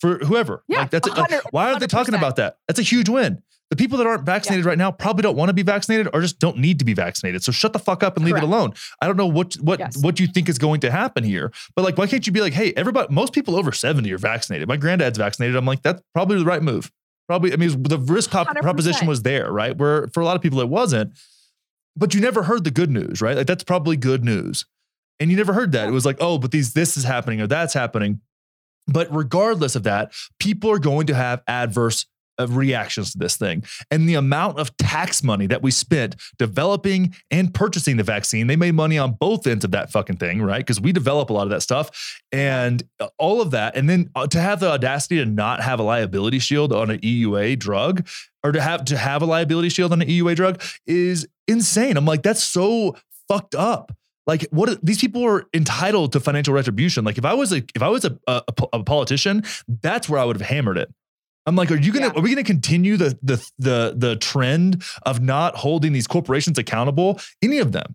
for 0.00 0.18
whoever 0.18 0.62
Yeah, 0.68 0.80
like 0.80 0.90
that's 0.90 1.08
a, 1.08 1.10
100 1.10 1.42
why 1.50 1.68
aren't 1.68 1.80
they 1.80 1.86
talking 1.86 2.14
about 2.14 2.36
that 2.36 2.58
that's 2.68 2.78
a 2.78 2.82
huge 2.82 3.08
win 3.08 3.42
the 3.70 3.76
people 3.76 3.98
that 3.98 4.06
aren't 4.06 4.24
vaccinated 4.24 4.64
right 4.64 4.78
now 4.78 4.92
probably 4.92 5.22
don't 5.22 5.36
want 5.36 5.48
to 5.48 5.52
be 5.52 5.62
vaccinated 5.62 6.08
or 6.12 6.20
just 6.20 6.38
don't 6.38 6.58
need 6.58 6.78
to 6.78 6.84
be 6.84 6.94
vaccinated 6.94 7.42
so 7.42 7.50
shut 7.50 7.72
the 7.72 7.78
fuck 7.78 8.02
up 8.04 8.16
and 8.16 8.24
leave 8.24 8.34
Correct. 8.34 8.44
it 8.44 8.48
alone 8.48 8.72
I 9.00 9.06
don't 9.06 9.16
know 9.16 9.26
what 9.26 9.54
what 9.54 9.78
Yes. 9.80 9.96
what 10.02 10.20
you 10.20 10.26
think 10.26 10.48
is 10.48 10.58
going 10.58 10.80
to 10.80 10.90
happen 10.90 11.24
here, 11.24 11.50
but 11.74 11.84
like, 11.84 11.98
why 11.98 12.06
can't 12.06 12.24
you 12.26 12.32
be 12.32 12.40
like, 12.40 12.52
hey, 12.52 12.72
everybody, 12.76 13.12
most 13.12 13.32
people 13.32 13.56
over 13.56 13.72
seventy 13.72 14.12
are 14.12 14.18
vaccinated. 14.18 14.68
My 14.68 14.76
granddad's 14.76 15.18
vaccinated. 15.18 15.56
I'm 15.56 15.66
like, 15.66 15.82
that's 15.82 16.00
probably 16.14 16.38
the 16.38 16.44
right 16.44 16.62
move. 16.62 16.92
Probably, 17.28 17.52
I 17.52 17.56
mean, 17.56 17.82
the 17.82 17.98
risk 17.98 18.30
100%. 18.30 18.62
proposition 18.62 19.08
was 19.08 19.22
there, 19.22 19.50
right? 19.50 19.76
Where 19.76 20.06
for 20.14 20.20
a 20.20 20.24
lot 20.24 20.36
of 20.36 20.42
people 20.42 20.60
it 20.60 20.68
wasn't, 20.68 21.12
but 21.96 22.14
you 22.14 22.20
never 22.20 22.44
heard 22.44 22.62
the 22.62 22.70
good 22.70 22.90
news, 22.90 23.20
right? 23.20 23.36
Like 23.36 23.48
that's 23.48 23.64
probably 23.64 23.96
good 23.96 24.24
news, 24.24 24.64
and 25.18 25.30
you 25.30 25.36
never 25.36 25.52
heard 25.52 25.72
that. 25.72 25.88
It 25.88 25.92
was 25.92 26.06
like, 26.06 26.18
oh, 26.20 26.38
but 26.38 26.52
these 26.52 26.72
this 26.72 26.96
is 26.96 27.02
happening 27.04 27.40
or 27.40 27.48
that's 27.48 27.74
happening. 27.74 28.20
But 28.86 29.14
regardless 29.14 29.76
of 29.76 29.82
that, 29.84 30.12
people 30.38 30.70
are 30.70 30.78
going 30.78 31.06
to 31.08 31.14
have 31.14 31.42
adverse 31.46 32.06
uh, 32.38 32.46
reactions 32.48 33.12
to 33.12 33.18
this 33.18 33.36
thing. 33.36 33.64
And 33.90 34.06
the 34.06 34.14
amount 34.14 34.58
of 34.58 34.76
tax 34.76 35.24
money 35.24 35.46
that 35.46 35.62
we 35.62 35.70
spent 35.70 36.16
developing 36.38 37.14
and 37.30 37.52
purchasing 37.52 37.96
the 37.96 38.02
vaccine, 38.02 38.46
they 38.46 38.56
made 38.56 38.74
money 38.74 38.98
on 38.98 39.12
both 39.12 39.46
ends 39.46 39.64
of 39.64 39.70
that 39.70 39.90
fucking 39.90 40.18
thing, 40.18 40.42
right? 40.42 40.58
Because 40.58 40.80
we 40.80 40.92
develop 40.92 41.30
a 41.30 41.32
lot 41.32 41.44
of 41.44 41.50
that 41.50 41.62
stuff 41.62 42.20
and 42.32 42.82
uh, 43.00 43.08
all 43.18 43.40
of 43.40 43.52
that. 43.52 43.74
And 43.74 43.88
then 43.88 44.10
uh, 44.14 44.26
to 44.26 44.40
have 44.40 44.60
the 44.60 44.70
audacity 44.70 45.16
to 45.16 45.24
not 45.24 45.62
have 45.62 45.80
a 45.80 45.82
liability 45.82 46.38
shield 46.38 46.72
on 46.74 46.90
an 46.90 46.98
EUA 46.98 47.58
drug 47.58 48.06
or 48.44 48.52
to 48.52 48.60
have 48.60 48.84
to 48.84 48.98
have 48.98 49.22
a 49.22 49.26
liability 49.26 49.70
shield 49.70 49.92
on 49.92 50.02
an 50.02 50.08
EUA 50.08 50.36
drug 50.36 50.62
is 50.86 51.26
insane. 51.48 51.96
I'm 51.96 52.04
like, 52.04 52.22
that's 52.22 52.42
so 52.42 52.96
fucked 53.28 53.54
up. 53.54 53.92
Like 54.26 54.46
what 54.50 54.84
these 54.84 54.98
people 55.00 55.24
are 55.24 55.44
entitled 55.54 56.12
to 56.12 56.20
financial 56.20 56.52
retribution. 56.52 57.04
Like 57.04 57.16
if 57.18 57.24
I 57.24 57.34
was 57.34 57.52
a 57.52 57.62
if 57.74 57.82
I 57.82 57.88
was 57.88 58.04
a, 58.04 58.18
a, 58.26 58.42
a 58.72 58.82
politician, 58.82 59.44
that's 59.82 60.08
where 60.08 60.18
I 60.20 60.24
would 60.24 60.36
have 60.36 60.48
hammered 60.48 60.78
it. 60.78 60.92
I'm 61.46 61.54
like, 61.54 61.70
are 61.70 61.76
you 61.76 61.92
gonna 61.92 62.06
Yeah. 62.06 62.12
are 62.16 62.20
we 62.22 62.30
gonna 62.30 62.42
continue 62.42 62.96
the 62.96 63.16
the 63.22 63.36
the 63.58 63.94
the 63.96 64.16
trend 64.16 64.82
of 65.02 65.20
not 65.22 65.54
holding 65.56 65.92
these 65.92 66.08
corporations 66.08 66.58
accountable? 66.58 67.20
Any 67.40 67.58
of 67.58 67.70
them, 67.70 67.94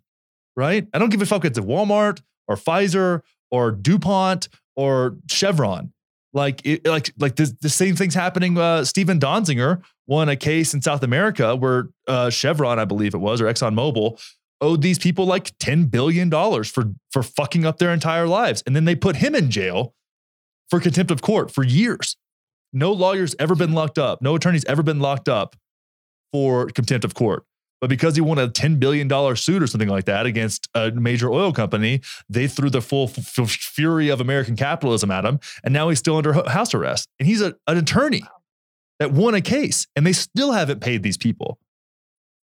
right? 0.55 0.87
I 0.93 0.99
don't 0.99 1.09
give 1.09 1.21
a 1.21 1.25
fuck 1.25 1.43
if 1.43 1.49
it's 1.51 1.59
Walmart 1.59 2.21
or 2.47 2.55
Pfizer 2.55 3.21
or 3.51 3.71
DuPont 3.71 4.47
or 4.77 5.17
Chevron. 5.29 5.91
Like 6.33 6.65
it, 6.65 6.85
like 6.87 7.11
like 7.19 7.35
the, 7.35 7.53
the 7.59 7.67
same 7.67 7.97
thing's 7.97 8.15
happening. 8.15 8.57
Uh, 8.57 8.85
Steven 8.85 9.19
Donziger 9.19 9.81
won 10.07 10.29
a 10.29 10.37
case 10.37 10.73
in 10.73 10.81
South 10.81 11.03
America 11.03 11.57
where 11.57 11.89
uh, 12.07 12.29
Chevron, 12.29 12.79
I 12.79 12.85
believe 12.85 13.13
it 13.13 13.17
was, 13.17 13.41
or 13.41 13.47
ExxonMobil, 13.47 14.17
owed 14.61 14.81
these 14.81 14.99
people 14.99 15.25
like 15.25 15.57
ten 15.59 15.85
billion 15.85 16.29
dollars 16.29 16.69
for 16.69 16.93
for 17.11 17.23
fucking 17.23 17.65
up 17.65 17.79
their 17.79 17.91
entire 17.91 18.27
lives, 18.27 18.63
and 18.65 18.75
then 18.75 18.85
they 18.85 18.95
put 18.95 19.17
him 19.17 19.35
in 19.35 19.49
jail 19.49 19.93
for 20.69 20.79
contempt 20.79 21.11
of 21.11 21.21
court 21.21 21.51
for 21.51 21.63
years. 21.63 22.15
No 22.73 22.93
lawyer's 22.93 23.35
ever 23.39 23.55
been 23.55 23.73
locked 23.73 23.97
up. 23.97 24.21
No 24.21 24.35
attorney's 24.35 24.63
ever 24.65 24.81
been 24.81 24.99
locked 24.99 25.27
up 25.27 25.55
for 26.31 26.67
contempt 26.67 27.03
of 27.03 27.13
court. 27.13 27.43
But 27.81 27.89
because 27.89 28.15
he 28.15 28.21
won 28.21 28.37
a 28.37 28.47
$10 28.47 28.79
billion 28.79 29.09
suit 29.35 29.61
or 29.61 29.67
something 29.67 29.89
like 29.89 30.05
that 30.05 30.27
against 30.27 30.69
a 30.75 30.91
major 30.91 31.31
oil 31.31 31.51
company, 31.51 32.01
they 32.29 32.47
threw 32.47 32.69
the 32.69 32.81
full 32.81 33.05
f- 33.05 33.39
f- 33.39 33.49
fury 33.49 34.09
of 34.09 34.21
American 34.21 34.55
capitalism 34.55 35.09
at 35.09 35.25
him. 35.25 35.39
And 35.63 35.73
now 35.73 35.89
he's 35.89 35.97
still 35.97 36.15
under 36.15 36.31
house 36.47 36.75
arrest. 36.75 37.09
And 37.19 37.27
he's 37.27 37.41
a, 37.41 37.55
an 37.67 37.77
attorney 37.77 38.21
that 38.99 39.11
won 39.11 39.33
a 39.33 39.41
case 39.41 39.87
and 39.95 40.05
they 40.05 40.13
still 40.13 40.51
haven't 40.51 40.79
paid 40.79 41.01
these 41.01 41.17
people. 41.17 41.57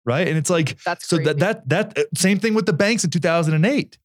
Right. 0.08 0.28
And 0.28 0.38
it's 0.38 0.50
like, 0.50 0.82
That's 0.84 1.06
so 1.08 1.18
that, 1.18 1.40
that, 1.40 1.68
that, 1.68 1.98
uh, 2.00 2.04
same 2.16 2.40
thing 2.40 2.54
with 2.54 2.66
the 2.66 2.72
banks 2.74 3.04
in 3.04 3.10
2008. 3.10 3.98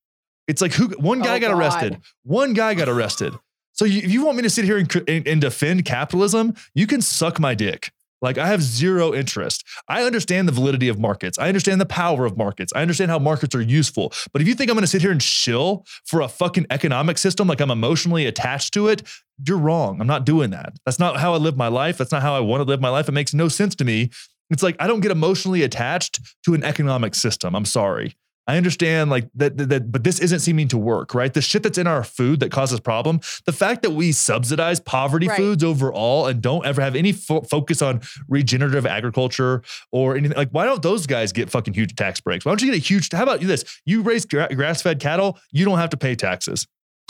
It's 0.49 0.61
like 0.61 0.73
who, 0.73 0.89
one 0.99 1.21
guy 1.21 1.37
Oh, 1.37 1.41
got 1.41 1.53
God. 1.53 1.59
arrested. 1.59 2.01
One 2.25 2.53
guy 2.55 2.75
got 2.75 2.89
arrested. 2.89 3.33
So 3.73 3.85
you, 3.85 3.99
if 3.99 4.11
you 4.11 4.25
want 4.25 4.37
me 4.37 4.43
to 4.43 4.51
sit 4.51 4.65
here 4.65 4.77
and, 4.79 4.93
and, 5.09 5.27
and 5.29 5.41
defend 5.41 5.85
capitalism, 5.85 6.55
you 6.75 6.89
can 6.89 7.01
suck 7.01 7.39
my 7.39 7.55
dick. 7.55 7.93
Like 8.21 8.37
I 8.37 8.49
have 8.49 8.63
zero 8.63 9.15
interest. 9.15 9.65
I 9.89 10.03
understand 10.03 10.47
the 10.49 10.53
validity 10.53 10.89
of 10.89 10.99
markets. 10.99 11.39
I 11.39 11.49
understand 11.49 11.81
the 11.81 11.87
power 11.87 12.25
of 12.25 12.37
markets. 12.37 12.73
I 12.75 12.83
understand 12.83 13.11
how 13.11 13.19
markets 13.21 13.55
are 13.55 13.61
useful. 13.63 14.13
But 14.33 14.43
if 14.43 14.49
you 14.49 14.55
think 14.55 14.71
I'm 14.71 14.75
going 14.77 14.83
to 14.83 14.89
sit 14.89 15.03
here 15.03 15.11
and 15.13 15.21
chill 15.21 15.85
for 16.05 16.21
a 16.21 16.29
fucking 16.29 16.67
economic 16.71 17.19
system 17.19 17.47
like 17.49 17.61
I'm 17.61 17.71
emotionally 17.71 18.27
attached 18.27 18.75
to 18.75 18.89
it, 18.89 19.03
you're 19.47 19.59
wrong. 19.59 20.01
I'm 20.01 20.07
not 20.07 20.25
doing 20.25 20.51
that. 20.51 20.75
That's 20.85 20.99
not 21.01 21.17
how 21.17 21.35
I 21.35 21.37
live 21.39 21.57
my 21.57 21.69
life. 21.69 21.99
That's 21.99 22.13
not 22.13 22.23
how 22.23 22.35
I 22.35 22.41
want 22.41 22.61
to 22.61 22.65
live 22.65 22.81
my 22.81 22.91
life. 22.91 23.09
It 23.09 23.13
makes 23.13 23.35
no 23.35 23.49
sense 23.49 23.75
to 23.77 23.85
me. 23.85 24.11
It's 24.53 24.63
like 24.63 24.77
I 24.81 24.87
don't 24.87 25.01
get 25.01 25.11
emotionally 25.11 25.63
attached 25.63 26.21
to 26.45 26.55
an 26.55 26.63
economic 26.65 27.15
system. 27.15 27.55
I'm 27.55 27.65
sorry. 27.65 28.17
I 28.49 28.57
understand 28.57 29.09
like 29.09 29.29
that, 29.37 29.57
that, 29.57 29.69
that, 29.69 29.93
but 29.93 30.03
this 30.03 30.19
isn't 30.19 30.41
seeming 30.41 30.67
to 30.69 30.77
work, 30.79 31.15
right? 31.15 31.33
The 31.33 31.41
shit 31.41 31.63
that's 31.63 31.79
in 31.79 31.87
our 31.87 32.03
food 32.03 32.41
that 32.41 32.51
causes 32.51 32.81
problem. 32.81 33.21
The 33.47 33.53
fact 33.53 33.83
that 33.83 33.91
we 33.91 34.11
subsidize 34.11 34.81
poverty 34.81 35.29
Right. 35.29 35.37
foods 35.37 35.63
overall 35.63 36.27
and 36.27 36.43
don't 36.43 36.67
ever 36.67 36.83
have 36.83 36.97
any 36.97 37.13
fo- 37.13 37.43
focus 37.43 37.81
on 37.83 38.01
regenerative 38.29 38.85
agriculture 38.85 39.63
or 39.93 40.17
anything 40.17 40.37
like, 40.37 40.51
why 40.51 40.65
don't 40.65 40.83
those 40.83 41.07
guys 41.07 41.31
get 41.33 41.51
fucking 41.51 41.75
huge 41.75 41.95
tax 41.95 42.21
breaks? 42.21 42.45
Why 42.45 42.51
don't 42.51 42.61
you 42.63 42.73
get 42.73 42.75
a 42.75 42.85
huge? 42.85 43.13
How 43.13 43.23
about 43.23 43.43
you 43.43 43.47
this? 43.47 43.65
You 43.87 44.03
raise 44.03 44.25
gra- 44.27 44.53
grass 44.53 44.83
fed 44.83 44.99
cattle, 44.99 45.39
you 45.53 45.65
don't 45.65 45.79
have 45.79 45.91
to 45.91 45.97
pay 45.97 46.17
taxes. 46.17 46.67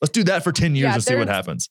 Let's 0.00 0.10
do 0.12 0.24
that 0.24 0.42
for 0.42 0.50
ten 0.50 0.74
years 0.74 0.88
Yeah, 0.88 0.94
and 0.94 1.04
see 1.04 1.14
what 1.14 1.28
happens. 1.28 1.70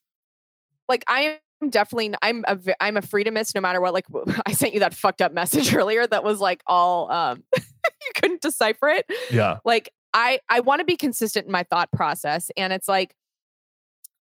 like 0.88 1.03
I 1.06 1.22
am 1.22 1.38
definitely 1.68 2.14
I'm 2.22 2.45
a 2.48 2.57
I'm 2.80 2.95
a 2.98 3.02
freedomist 3.02 3.53
no 3.56 3.61
matter 3.61 3.81
what. 3.81 3.94
Like 3.94 4.06
I 4.45 4.53
sent 4.53 4.73
you 4.73 4.80
that 4.80 4.94
fucked 4.94 5.22
up 5.22 5.34
message 5.34 5.73
earlier 5.76 6.07
that 6.07 6.23
was 6.23 6.40
like 6.40 6.61
all 6.65 7.11
um 7.11 7.44
you 7.57 8.11
couldn't 8.15 8.41
decipher 8.41 8.88
it. 8.90 9.06
Yeah, 9.31 9.57
Like 9.65 9.91
I 10.14 10.40
I 10.48 10.61
want 10.61 10.80
to 10.80 10.86
be 10.86 10.95
consistent 10.95 11.45
in 11.48 11.52
my 11.52 11.64
thought 11.64 11.91
process, 11.91 12.49
and 12.57 12.72
it's 12.73 12.88
like 12.88 13.14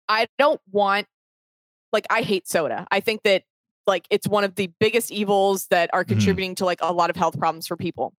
I 0.09 0.27
don't 0.38 0.59
want 0.72 1.07
like 1.93 2.05
I 2.09 2.22
hate 2.22 2.47
soda. 2.47 2.88
I 2.91 2.99
think 2.99 3.23
that 3.23 3.43
like 3.85 4.05
it's 4.09 4.27
one 4.27 4.43
of 4.43 4.55
the 4.55 4.69
biggest 4.80 5.11
evils 5.11 5.68
that 5.68 5.89
are 5.93 6.03
Mhm. 6.03 6.09
contributing 6.09 6.55
to 6.55 6.65
like 6.65 6.80
a 6.81 6.91
lot 6.91 7.09
of 7.09 7.15
health 7.15 7.38
problems 7.39 7.68
for 7.68 7.77
people. 7.77 8.14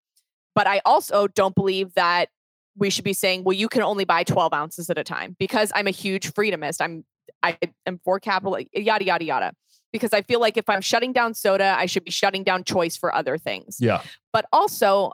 But 0.54 0.66
I 0.66 0.80
also 0.84 1.26
don't 1.28 1.54
believe 1.54 1.94
that 1.94 2.30
we 2.76 2.90
should 2.90 3.04
be 3.04 3.12
saying, 3.12 3.44
well, 3.44 3.52
you 3.52 3.68
can 3.68 3.82
only 3.82 4.04
buy 4.04 4.22
12 4.24 4.52
ounces 4.54 4.88
at 4.88 4.96
a 4.98 5.04
time 5.04 5.36
because 5.38 5.70
I'm 5.74 5.86
a 5.86 5.90
huge 5.90 6.32
freedomist. 6.32 6.80
I'm 6.80 7.04
I 7.42 7.58
am 7.86 8.00
for 8.04 8.20
capital 8.20 8.58
yada 8.72 9.04
yada 9.04 9.24
yada. 9.24 9.52
Because 9.90 10.12
I 10.12 10.20
feel 10.20 10.38
like 10.38 10.58
if 10.58 10.68
I'm 10.68 10.82
shutting 10.82 11.14
down 11.14 11.32
soda, 11.32 11.74
I 11.78 11.86
should 11.86 12.04
be 12.04 12.10
shutting 12.10 12.44
down 12.44 12.62
choice 12.62 12.94
for 12.94 13.14
other 13.14 13.38
things 13.38 13.78
yeah. 13.80 14.02
but 14.32 14.44
also 14.52 15.12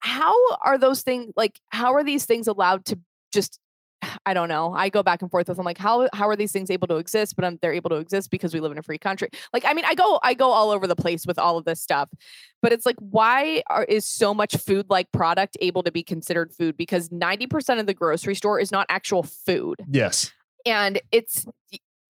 how 0.00 0.34
are 0.56 0.78
those 0.78 1.02
things 1.02 1.32
like 1.36 1.60
how 1.68 1.94
are 1.94 2.04
these 2.04 2.24
things 2.24 2.48
allowed 2.48 2.84
to 2.86 2.98
just 3.32 3.58
I 4.26 4.34
don't 4.34 4.48
know. 4.48 4.74
I 4.74 4.88
go 4.88 5.02
back 5.02 5.22
and 5.22 5.30
forth 5.30 5.48
with 5.48 5.56
them 5.56 5.64
like 5.64 5.78
how 5.78 6.08
how 6.12 6.28
are 6.28 6.36
these 6.36 6.52
things 6.52 6.70
able 6.70 6.88
to 6.88 6.96
exist 6.96 7.36
but 7.36 7.44
um, 7.44 7.58
they're 7.62 7.72
able 7.72 7.90
to 7.90 7.96
exist 7.96 8.30
because 8.30 8.52
we 8.52 8.60
live 8.60 8.72
in 8.72 8.78
a 8.78 8.82
free 8.82 8.98
country. 8.98 9.28
Like 9.52 9.64
I 9.64 9.72
mean 9.74 9.84
I 9.84 9.94
go 9.94 10.18
I 10.22 10.34
go 10.34 10.50
all 10.50 10.70
over 10.70 10.86
the 10.86 10.96
place 10.96 11.24
with 11.24 11.38
all 11.38 11.56
of 11.56 11.64
this 11.64 11.80
stuff. 11.80 12.08
But 12.60 12.72
it's 12.72 12.84
like 12.84 12.96
why 12.98 13.62
are, 13.68 13.84
is 13.84 14.04
so 14.04 14.34
much 14.34 14.56
food 14.56 14.86
like 14.90 15.10
product 15.12 15.56
able 15.60 15.84
to 15.84 15.92
be 15.92 16.02
considered 16.02 16.52
food 16.52 16.76
because 16.76 17.08
90% 17.10 17.80
of 17.80 17.86
the 17.86 17.94
grocery 17.94 18.34
store 18.34 18.58
is 18.58 18.72
not 18.72 18.86
actual 18.88 19.22
food 19.22 19.76
Yes. 19.88 20.32
And 20.66 21.00
it's 21.10 21.46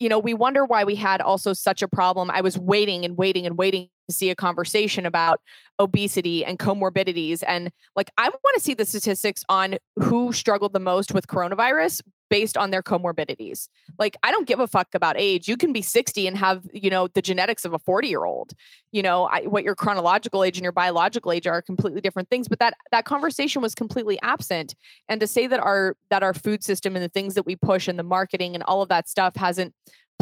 you 0.00 0.08
know 0.08 0.18
we 0.18 0.34
wonder 0.34 0.64
why 0.64 0.84
we 0.84 0.94
had 0.94 1.20
also 1.20 1.52
such 1.52 1.82
a 1.82 1.88
problem. 1.88 2.30
I 2.30 2.40
was 2.40 2.58
waiting 2.58 3.04
and 3.04 3.16
waiting 3.16 3.46
and 3.46 3.56
waiting 3.56 3.88
to 4.08 4.14
see 4.14 4.30
a 4.30 4.34
conversation 4.34 5.06
about 5.06 5.40
obesity 5.78 6.44
and 6.44 6.58
comorbidities 6.58 7.42
and 7.46 7.70
like 7.96 8.10
i 8.18 8.28
want 8.28 8.54
to 8.54 8.60
see 8.60 8.74
the 8.74 8.84
statistics 8.84 9.42
on 9.48 9.76
who 9.96 10.32
struggled 10.32 10.72
the 10.72 10.80
most 10.80 11.14
with 11.14 11.26
coronavirus 11.26 12.02
based 12.32 12.56
on 12.56 12.70
their 12.70 12.82
comorbidities. 12.82 13.68
Like 13.98 14.16
i 14.22 14.30
don't 14.30 14.48
give 14.48 14.58
a 14.58 14.66
fuck 14.66 14.88
about 14.94 15.16
age. 15.18 15.48
You 15.48 15.58
can 15.58 15.70
be 15.70 15.82
60 15.82 16.26
and 16.26 16.38
have 16.38 16.66
you 16.72 16.88
know 16.88 17.06
the 17.08 17.20
genetics 17.20 17.66
of 17.66 17.74
a 17.74 17.78
40 17.78 18.08
year 18.08 18.24
old 18.24 18.54
you 18.90 19.02
know 19.02 19.24
I, 19.24 19.42
what 19.42 19.64
your 19.64 19.74
chronological 19.74 20.42
age 20.42 20.56
and 20.56 20.62
your 20.62 20.72
biological 20.72 21.30
age 21.30 21.46
are 21.46 21.60
completely 21.60 22.00
different 22.00 22.30
things 22.30 22.48
but 22.48 22.58
that 22.60 22.74
that 22.90 23.04
conversation 23.04 23.60
was 23.60 23.74
completely 23.74 24.18
absent. 24.22 24.74
And 25.10 25.20
to 25.20 25.26
say 25.26 25.46
that 25.46 25.60
our 25.60 25.94
that 26.08 26.22
our 26.22 26.32
food 26.32 26.64
system 26.64 26.96
and 26.96 27.04
the 27.04 27.10
things 27.10 27.34
that 27.34 27.44
we 27.44 27.54
push 27.54 27.86
and 27.86 27.98
the 27.98 28.02
marketing 28.02 28.54
and 28.54 28.62
all 28.64 28.80
of 28.80 28.88
that 28.88 29.08
stuff 29.10 29.36
hasn't 29.36 29.74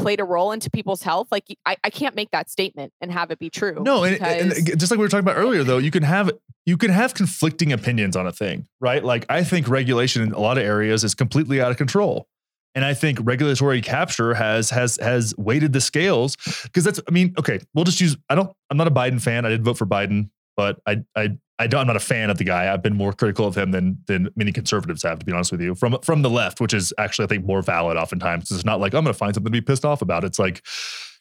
played 0.03 0.21
a 0.21 0.25
role 0.25 0.53
into 0.53 0.71
people's 0.71 1.03
health 1.03 1.29
like 1.31 1.45
i, 1.67 1.77
I 1.85 1.91
can't 1.91 2.15
make 2.15 2.31
that 2.31 2.51
statement 2.51 2.93
and 3.01 3.13
have 3.13 3.31
it 3.31 3.39
be 3.39 3.51
true 3.51 3.81
No, 3.83 4.05
and, 4.05 4.21
and 4.23 4.79
just 4.79 4.91
like 4.91 4.99
we 4.99 5.05
were 5.05 5.09
talking 5.09 5.25
about 5.25 5.37
earlier, 5.37 5.65
though, 5.65 5.79
you 5.79 5.91
can 5.91 6.03
have 6.03 6.31
you 6.67 6.77
can 6.77 6.91
have 6.91 7.15
conflicting 7.15 7.73
opinions 7.73 8.17
on 8.17 8.27
a 8.27 8.33
thing, 8.33 8.67
right? 8.81 9.03
Like 9.05 9.27
I 9.29 9.45
think 9.45 9.69
regulation 9.69 10.23
in 10.23 10.33
a 10.33 10.39
lot 10.39 10.59
of 10.59 10.65
areas 10.65 11.05
is 11.05 11.15
completely 11.15 11.61
out 11.61 11.71
of 11.71 11.77
control. 11.77 12.29
And 12.75 12.85
I 12.85 12.95
think 12.95 13.19
regulatory 13.23 13.81
capture 13.81 14.35
has 14.35 14.71
has 14.71 14.97
has 15.03 15.35
weighted 15.37 15.73
the 15.73 15.81
scales 15.81 16.37
because 16.65 16.85
that's 16.85 17.01
I 17.09 17.11
mean, 17.11 17.35
okay, 17.39 17.61
we'll 17.75 17.85
just 17.85 18.01
use 18.01 18.17
I 18.29 18.35
don't 18.35 18.53
I'm 18.71 18.77
not 18.77 18.87
a 18.87 18.93
Biden 18.93 19.21
fan. 19.21 19.45
I 19.45 19.49
didn't 19.49 19.65
vote 19.65 19.79
for 19.79 19.87
Biden, 19.87 20.31
but 20.61 20.79
I 20.87 21.03
I 21.17 21.31
I 21.59 21.67
don't, 21.67 21.81
I'm 21.81 21.87
not 21.87 21.97
a 21.97 22.01
fan 22.01 22.29
of 22.29 22.37
the 22.37 22.45
guy. 22.45 22.71
I've 22.71 22.83
been 22.83 22.97
more 22.97 23.15
critical 23.15 23.47
of 23.47 23.57
him 23.57 23.71
than 23.71 23.99
than 24.07 24.29
many 24.37 24.53
conservatives 24.53 25.03
have, 25.05 25.19
to 25.21 25.25
be 25.25 25.33
honest 25.33 25.53
with 25.53 25.63
you, 25.63 25.75
from 25.75 25.97
from 26.03 26.21
the 26.21 26.29
left, 26.29 26.61
which 26.61 26.75
is 26.75 26.93
actually 26.99 27.25
I 27.25 27.29
think 27.29 27.47
more 27.47 27.63
valid 27.63 27.97
oftentimes. 27.97 28.51
It's 28.51 28.65
not 28.65 28.79
like 28.79 28.93
I'm 28.93 29.05
going 29.05 29.15
to 29.15 29.19
find 29.19 29.35
something 29.35 29.51
to 29.51 29.59
be 29.59 29.65
pissed 29.65 29.87
off 29.87 30.03
about. 30.03 30.23
It's 30.23 30.39
like 30.39 30.63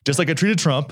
just 0.04 0.20
like 0.20 0.30
I 0.30 0.34
treated 0.34 0.60
Trump 0.60 0.92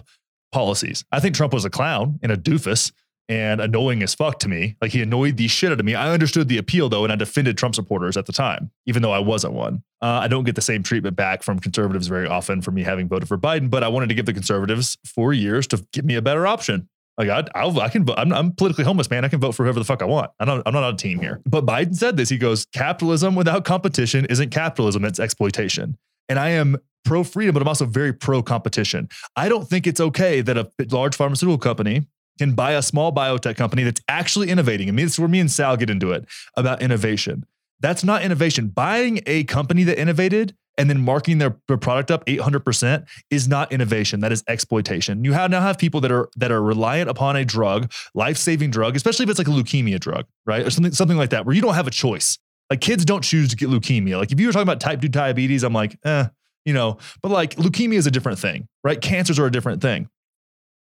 policies. 0.53 1.03
I 1.11 1.19
think 1.19 1.35
Trump 1.35 1.51
was 1.51 1.65
a 1.65 1.69
clown 1.69 2.19
and 2.23 2.31
a 2.31 2.37
doofus 2.37 2.93
and 3.27 3.59
annoying 3.59 4.01
as 4.01 4.15
fuck 4.15 4.39
to 4.39 4.47
me. 4.47 4.77
Like 4.81 4.91
he 4.91 5.01
annoyed 5.01 5.35
the 5.35 5.49
shit 5.49 5.73
out 5.73 5.79
of 5.81 5.85
me. 5.85 5.93
I 5.93 6.09
understood 6.13 6.47
the 6.47 6.57
appeal 6.57 6.87
though, 6.87 7.03
and 7.03 7.11
I 7.11 7.17
defended 7.17 7.57
Trump 7.57 7.75
supporters 7.75 8.15
at 8.15 8.27
the 8.27 8.33
time, 8.33 8.71
even 8.85 9.01
though 9.01 9.11
I 9.11 9.19
wasn't 9.19 9.53
one. 9.53 9.83
Uh, 10.01 10.19
I 10.23 10.29
don't 10.29 10.45
get 10.45 10.55
the 10.55 10.61
same 10.61 10.83
treatment 10.83 11.17
back 11.17 11.43
from 11.43 11.59
conservatives 11.59 12.07
very 12.07 12.27
often 12.27 12.61
for 12.61 12.71
me 12.71 12.83
having 12.83 13.09
voted 13.09 13.27
for 13.27 13.37
Biden, 13.37 13.69
but 13.69 13.83
I 13.83 13.89
wanted 13.89 14.07
to 14.07 14.15
give 14.15 14.25
the 14.25 14.33
conservatives 14.33 14.97
four 15.05 15.33
years 15.33 15.67
to 15.67 15.85
give 15.91 16.05
me 16.05 16.15
a 16.15 16.21
better 16.21 16.47
option. 16.47 16.87
Like 17.17 17.29
I, 17.29 17.43
I'll, 17.55 17.79
i 17.79 17.89
can, 17.89 18.07
I'm, 18.15 18.31
I'm 18.31 18.51
politically 18.51 18.85
homeless, 18.85 19.09
man. 19.09 19.25
I 19.25 19.27
can 19.27 19.39
vote 19.39 19.53
for 19.53 19.63
whoever 19.63 19.79
the 19.79 19.85
fuck 19.85 20.01
I 20.01 20.05
want. 20.05 20.31
I 20.39 20.45
don't, 20.45 20.61
I'm 20.65 20.73
not 20.73 20.83
on 20.83 20.93
a 20.93 20.97
team 20.97 21.19
here. 21.19 21.41
But 21.45 21.65
Biden 21.65 21.95
said 21.95 22.15
this. 22.17 22.29
He 22.29 22.37
goes, 22.37 22.65
"Capitalism 22.73 23.35
without 23.35 23.65
competition 23.65 24.25
isn't 24.25 24.51
capitalism. 24.51 25.03
It's 25.03 25.19
exploitation." 25.19 25.97
And 26.29 26.37
I 26.37 26.49
am 26.49 26.77
pro 27.05 27.23
freedom, 27.23 27.53
but 27.53 27.61
I'm 27.61 27.67
also 27.67 27.85
very 27.85 28.13
pro 28.13 28.43
competition. 28.43 29.09
I 29.35 29.49
don't 29.49 29.67
think 29.67 29.87
it's 29.87 29.99
okay 29.99 30.41
that 30.41 30.57
a 30.57 30.69
large 30.91 31.15
pharmaceutical 31.15 31.57
company 31.57 32.07
can 32.37 32.53
buy 32.53 32.73
a 32.73 32.81
small 32.81 33.11
biotech 33.11 33.55
company 33.55 33.83
that's 33.83 34.01
actually 34.07 34.49
innovating. 34.49 34.89
I 34.89 34.91
mean, 34.91 35.05
this 35.05 35.13
is 35.13 35.19
where 35.19 35.27
me 35.27 35.39
and 35.39 35.49
Sal 35.49 35.77
get 35.77 35.89
into 35.89 36.11
it 36.11 36.25
about 36.55 36.81
innovation. 36.81 37.45
That's 37.79 38.03
not 38.03 38.23
innovation. 38.23 38.67
Buying 38.67 39.21
a 39.25 39.43
company 39.45 39.83
that 39.83 39.99
innovated 39.99 40.55
and 40.77 40.89
then 40.89 41.01
marking 41.01 41.39
their, 41.39 41.57
their 41.67 41.77
product 41.77 42.11
up 42.11 42.25
800% 42.25 43.07
is 43.29 43.47
not 43.47 43.71
innovation. 43.71 44.19
That 44.19 44.31
is 44.31 44.43
exploitation. 44.47 45.23
You 45.23 45.33
have 45.33 45.49
now 45.49 45.61
have 45.61 45.77
people 45.77 46.01
that 46.01 46.11
are 46.11 46.29
that 46.35 46.51
are 46.51 46.61
reliant 46.61 47.09
upon 47.09 47.35
a 47.35 47.43
drug, 47.43 47.91
life-saving 48.13 48.71
drug, 48.71 48.95
especially 48.95 49.23
if 49.23 49.29
it's 49.29 49.39
like 49.39 49.47
a 49.47 49.51
leukemia 49.51 49.99
drug, 49.99 50.25
right? 50.45 50.65
Or 50.65 50.69
something 50.69 50.93
something 50.93 51.17
like 51.17 51.31
that 51.31 51.45
where 51.45 51.55
you 51.55 51.61
don't 51.61 51.75
have 51.75 51.87
a 51.87 51.91
choice. 51.91 52.37
Like 52.69 52.81
kids 52.81 53.05
don't 53.05 53.23
choose 53.23 53.49
to 53.49 53.55
get 53.55 53.69
leukemia. 53.69 54.17
Like 54.17 54.31
if 54.31 54.39
you 54.39 54.47
were 54.47 54.53
talking 54.53 54.67
about 54.67 54.79
type 54.79 55.01
2 55.01 55.07
diabetes, 55.07 55.63
I'm 55.63 55.73
like, 55.73 55.97
eh, 56.03 56.25
you 56.65 56.73
know, 56.73 56.97
but 57.21 57.31
like 57.31 57.55
leukemia 57.55 57.95
is 57.95 58.07
a 58.07 58.11
different 58.11 58.39
thing, 58.39 58.67
right? 58.83 58.99
Cancers 58.99 59.39
are 59.39 59.45
a 59.45 59.51
different 59.51 59.81
thing. 59.81 60.09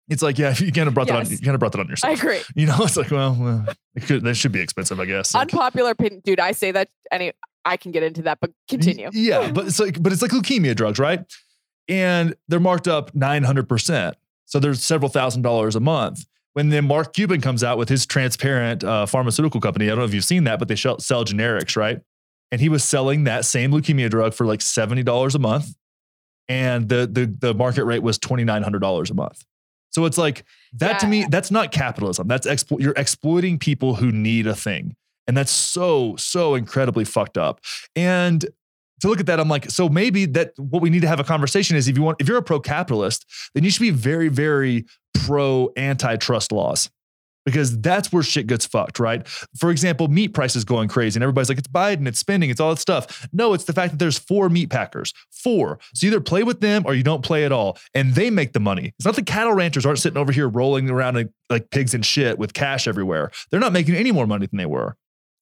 It's 0.08 0.22
like, 0.22 0.38
yeah, 0.38 0.54
you 0.58 0.72
kind 0.72 0.88
of 0.88 0.94
brought 0.94 1.08
that 1.08 1.16
on, 1.16 1.30
you 1.30 1.38
kind 1.38 1.54
of 1.54 1.60
brought 1.60 1.72
that 1.72 1.80
on 1.80 1.88
yourself. 1.88 2.10
i 2.10 2.14
agree 2.14 2.40
You 2.54 2.66
know, 2.66 2.76
it's 2.80 2.96
like, 2.96 3.10
well, 3.10 3.36
uh, 3.68 3.74
it 3.94 4.04
could, 4.04 4.22
that 4.24 4.36
should 4.36 4.52
be 4.52 4.60
expensive, 4.60 4.98
I 5.00 5.04
guess. 5.04 5.34
Like, 5.34 5.52
unpopular 5.52 5.90
opinion 5.90 6.22
dude 6.24 6.40
i 6.40 6.52
say 6.52 6.70
that 6.72 6.88
any 7.10 7.32
i 7.66 7.76
can 7.76 7.92
get 7.92 8.02
into 8.02 8.22
that 8.22 8.38
but 8.40 8.50
continue 8.68 9.10
Yeah, 9.12 9.50
but 9.52 9.66
it's 9.66 9.78
like, 9.78 10.02
but 10.02 10.12
it's 10.12 10.22
like 10.22 10.30
leukemia 10.30 10.74
drugs, 10.74 10.98
right? 10.98 11.20
And 11.88 12.34
they're 12.48 12.60
marked 12.60 12.88
up 12.88 13.12
900%. 13.12 14.14
So 14.46 14.58
there's 14.58 14.82
several 14.82 15.08
thousand 15.08 15.42
dollars 15.42 15.76
a 15.76 15.80
month. 15.80 16.24
When 16.54 16.70
then 16.70 16.86
Mark 16.86 17.12
Cuban 17.12 17.40
comes 17.40 17.62
out 17.62 17.76
with 17.76 17.88
his 17.88 18.06
transparent 18.06 18.82
uh, 18.82 19.04
pharmaceutical 19.06 19.60
company, 19.60 19.86
I 19.86 19.88
don't 19.90 19.98
know 19.98 20.04
if 20.04 20.14
you've 20.14 20.24
seen 20.24 20.44
that, 20.44 20.58
but 20.58 20.68
they 20.68 20.74
shell- 20.74 21.00
sell 21.00 21.24
generics, 21.24 21.76
right? 21.76 22.00
And 22.50 22.60
he 22.60 22.68
was 22.68 22.82
selling 22.82 23.24
that 23.24 23.44
same 23.44 23.72
leukemia 23.72 24.08
drug 24.08 24.32
for 24.32 24.46
like 24.46 24.60
$70 24.60 25.34
a 25.34 25.38
month. 25.38 25.74
And 26.48 26.88
the, 26.88 27.06
the, 27.10 27.26
the 27.26 27.54
market 27.54 27.84
rate 27.84 28.02
was 28.02 28.18
$2,900 28.18 29.10
a 29.10 29.14
month. 29.14 29.44
So 29.90 30.04
it's 30.04 30.18
like 30.18 30.44
that 30.74 30.98
to 31.00 31.06
me, 31.06 31.26
that's 31.28 31.50
not 31.50 31.72
capitalism. 31.72 32.28
That's 32.28 32.46
explo- 32.46 32.80
you're 32.80 32.94
exploiting 32.96 33.58
people 33.58 33.94
who 33.96 34.12
need 34.12 34.46
a 34.46 34.54
thing. 34.54 34.94
And 35.26 35.36
that's 35.36 35.52
so, 35.52 36.16
so 36.16 36.54
incredibly 36.54 37.04
fucked 37.04 37.38
up. 37.38 37.60
And 37.94 38.44
to 39.00 39.08
look 39.08 39.20
at 39.20 39.26
that, 39.26 39.40
I'm 39.40 39.48
like, 39.48 39.70
so 39.70 39.88
maybe 39.88 40.24
that 40.26 40.52
what 40.56 40.82
we 40.82 40.90
need 40.90 41.02
to 41.02 41.08
have 41.08 41.20
a 41.20 41.24
conversation 41.24 41.76
is 41.76 41.88
if 41.88 41.96
you 41.96 42.02
want, 42.02 42.20
if 42.20 42.28
you're 42.28 42.38
a 42.38 42.42
pro 42.42 42.60
capitalist, 42.60 43.26
then 43.54 43.64
you 43.64 43.70
should 43.70 43.82
be 43.82 43.90
very, 43.90 44.28
very 44.28 44.86
pro 45.14 45.70
antitrust 45.76 46.52
laws 46.52 46.90
because 47.46 47.80
that's 47.80 48.12
where 48.12 48.22
shit 48.22 48.48
gets 48.48 48.66
fucked, 48.66 48.98
right? 48.98 49.26
For 49.58 49.70
example, 49.70 50.08
meat 50.08 50.34
prices 50.34 50.64
going 50.64 50.88
crazy 50.88 51.16
and 51.16 51.22
everybody's 51.22 51.48
like, 51.48 51.58
it's 51.58 51.68
Biden, 51.68 52.06
it's 52.08 52.18
spending, 52.18 52.50
it's 52.50 52.60
all 52.60 52.70
that 52.70 52.80
stuff. 52.80 53.26
No, 53.32 53.54
it's 53.54 53.64
the 53.64 53.72
fact 53.72 53.92
that 53.92 53.98
there's 53.98 54.18
four 54.18 54.48
meat 54.48 54.68
packers, 54.68 55.14
four. 55.30 55.78
So 55.94 56.08
either 56.08 56.20
play 56.20 56.42
with 56.42 56.60
them 56.60 56.82
or 56.84 56.94
you 56.94 57.04
don't 57.04 57.24
play 57.24 57.44
at 57.44 57.52
all. 57.52 57.78
And 57.94 58.14
they 58.14 58.30
make 58.30 58.52
the 58.52 58.60
money. 58.60 58.92
It's 58.98 59.06
not 59.06 59.14
the 59.14 59.22
cattle 59.22 59.52
ranchers 59.52 59.86
aren't 59.86 60.00
sitting 60.00 60.18
over 60.18 60.32
here 60.32 60.48
rolling 60.48 60.90
around 60.90 61.14
like, 61.14 61.30
like 61.48 61.70
pigs 61.70 61.94
and 61.94 62.04
shit 62.04 62.36
with 62.36 62.52
cash 62.52 62.88
everywhere. 62.88 63.30
They're 63.50 63.60
not 63.60 63.72
making 63.72 63.94
any 63.94 64.10
more 64.10 64.26
money 64.26 64.46
than 64.46 64.58
they 64.58 64.66
were, 64.66 64.96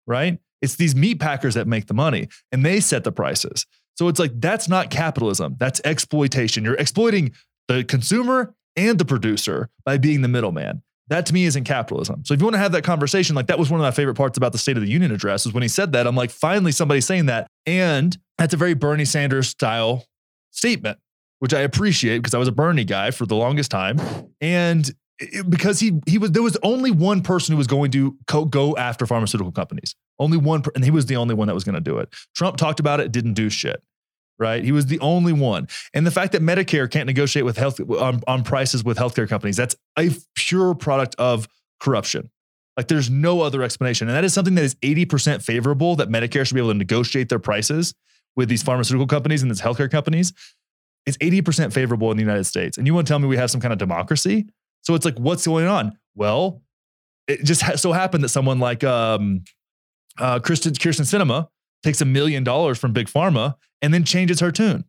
right? 0.06 0.38
It's 0.62 0.76
these 0.76 0.94
meat 0.94 1.20
packers 1.20 1.54
that 1.54 1.66
make 1.66 1.86
the 1.86 1.94
money 1.94 2.28
and 2.50 2.64
they 2.64 2.80
set 2.80 3.04
the 3.04 3.12
prices. 3.12 3.66
So 3.96 4.08
it's 4.08 4.18
like, 4.18 4.32
that's 4.40 4.68
not 4.68 4.90
capitalism. 4.90 5.56
That's 5.58 5.80
exploitation. 5.84 6.64
You're 6.64 6.74
exploiting 6.74 7.32
the 7.68 7.84
consumer 7.84 8.54
and 8.76 8.98
the 8.98 9.04
producer 9.04 9.68
by 9.84 9.98
being 9.98 10.22
the 10.22 10.28
middleman. 10.28 10.82
That 11.08 11.26
to 11.26 11.34
me 11.34 11.44
isn't 11.44 11.64
capitalism. 11.64 12.24
So 12.24 12.32
if 12.32 12.40
you 12.40 12.46
want 12.46 12.54
to 12.54 12.60
have 12.60 12.72
that 12.72 12.82
conversation, 12.82 13.36
like 13.36 13.46
that 13.48 13.58
was 13.58 13.70
one 13.70 13.78
of 13.78 13.84
my 13.84 13.90
favorite 13.90 14.14
parts 14.14 14.38
about 14.38 14.52
the 14.52 14.58
State 14.58 14.76
of 14.76 14.82
the 14.82 14.88
Union 14.88 15.12
address 15.12 15.44
is 15.44 15.52
when 15.52 15.62
he 15.62 15.68
said 15.68 15.92
that. 15.92 16.06
I'm 16.06 16.16
like, 16.16 16.30
finally 16.30 16.72
somebody 16.72 17.02
saying 17.02 17.26
that. 17.26 17.46
And 17.66 18.16
that's 18.38 18.54
a 18.54 18.56
very 18.56 18.74
Bernie 18.74 19.04
Sanders 19.04 19.48
style 19.48 20.06
statement, 20.50 20.98
which 21.40 21.52
I 21.52 21.60
appreciate 21.60 22.18
because 22.18 22.32
I 22.32 22.38
was 22.38 22.48
a 22.48 22.52
Bernie 22.52 22.84
guy 22.84 23.10
for 23.10 23.26
the 23.26 23.36
longest 23.36 23.70
time. 23.70 24.00
And 24.40 24.90
it- 25.18 25.48
because 25.48 25.80
he 25.80 26.00
he 26.06 26.18
was 26.18 26.32
there 26.32 26.42
was 26.42 26.56
only 26.62 26.90
one 26.90 27.22
person 27.22 27.52
who 27.52 27.56
was 27.58 27.66
going 27.66 27.90
to 27.92 28.16
co- 28.26 28.44
go 28.44 28.76
after 28.76 29.06
pharmaceutical 29.06 29.52
companies. 29.52 29.94
Only 30.18 30.36
one, 30.36 30.62
per- 30.62 30.70
and 30.74 30.84
he 30.84 30.90
was 30.90 31.06
the 31.06 31.16
only 31.16 31.34
one 31.34 31.48
that 31.48 31.54
was 31.54 31.64
going 31.64 31.74
to 31.74 31.80
do 31.80 31.98
it. 31.98 32.12
Trump 32.36 32.56
talked 32.56 32.80
about 32.80 33.00
it, 33.00 33.12
didn't 33.12 33.34
do 33.34 33.48
shit. 33.50 33.82
Right, 34.36 34.64
he 34.64 34.72
was 34.72 34.86
the 34.86 34.98
only 34.98 35.32
one, 35.32 35.68
and 35.94 36.04
the 36.04 36.10
fact 36.10 36.32
that 36.32 36.42
Medicare 36.42 36.90
can't 36.90 37.06
negotiate 37.06 37.44
with 37.44 37.56
health 37.56 37.78
on, 37.78 38.20
on 38.26 38.42
prices 38.42 38.82
with 38.82 38.98
healthcare 38.98 39.28
companies 39.28 39.56
that's 39.56 39.76
a 39.96 40.10
pure 40.34 40.74
product 40.74 41.14
of 41.20 41.46
corruption. 41.78 42.30
Like, 42.76 42.88
there's 42.88 43.08
no 43.08 43.42
other 43.42 43.62
explanation, 43.62 44.08
and 44.08 44.16
that 44.16 44.24
is 44.24 44.34
something 44.34 44.56
that 44.56 44.64
is 44.64 44.74
80% 44.82 45.40
favorable 45.40 45.94
that 45.94 46.08
Medicare 46.08 46.44
should 46.44 46.54
be 46.56 46.60
able 46.60 46.72
to 46.72 46.78
negotiate 46.78 47.28
their 47.28 47.38
prices 47.38 47.94
with 48.34 48.48
these 48.48 48.64
pharmaceutical 48.64 49.06
companies 49.06 49.40
and 49.42 49.52
these 49.52 49.60
healthcare 49.60 49.88
companies. 49.88 50.32
It's 51.06 51.16
80% 51.18 51.72
favorable 51.72 52.10
in 52.10 52.16
the 52.16 52.22
United 52.24 52.42
States, 52.44 52.76
and 52.76 52.88
you 52.88 52.92
want 52.94 53.06
to 53.06 53.10
tell 53.12 53.20
me 53.20 53.28
we 53.28 53.36
have 53.36 53.52
some 53.52 53.60
kind 53.60 53.72
of 53.72 53.78
democracy? 53.78 54.46
So 54.84 54.94
it's 54.94 55.04
like, 55.04 55.18
what's 55.18 55.46
going 55.46 55.66
on? 55.66 55.98
Well, 56.14 56.62
it 57.26 57.44
just 57.44 57.62
ha- 57.62 57.76
so 57.76 57.92
happened 57.92 58.22
that 58.24 58.28
someone 58.28 58.58
like 58.60 58.84
um, 58.84 59.44
uh, 60.18 60.38
Kristen 60.38 60.72
Kyrsten 60.74 61.02
Sinema 61.02 61.48
takes 61.82 62.00
a 62.00 62.04
million 62.04 62.44
dollars 62.44 62.78
from 62.78 62.92
Big 62.92 63.08
Pharma 63.08 63.54
and 63.82 63.92
then 63.92 64.04
changes 64.04 64.40
her 64.40 64.52
tune 64.52 64.84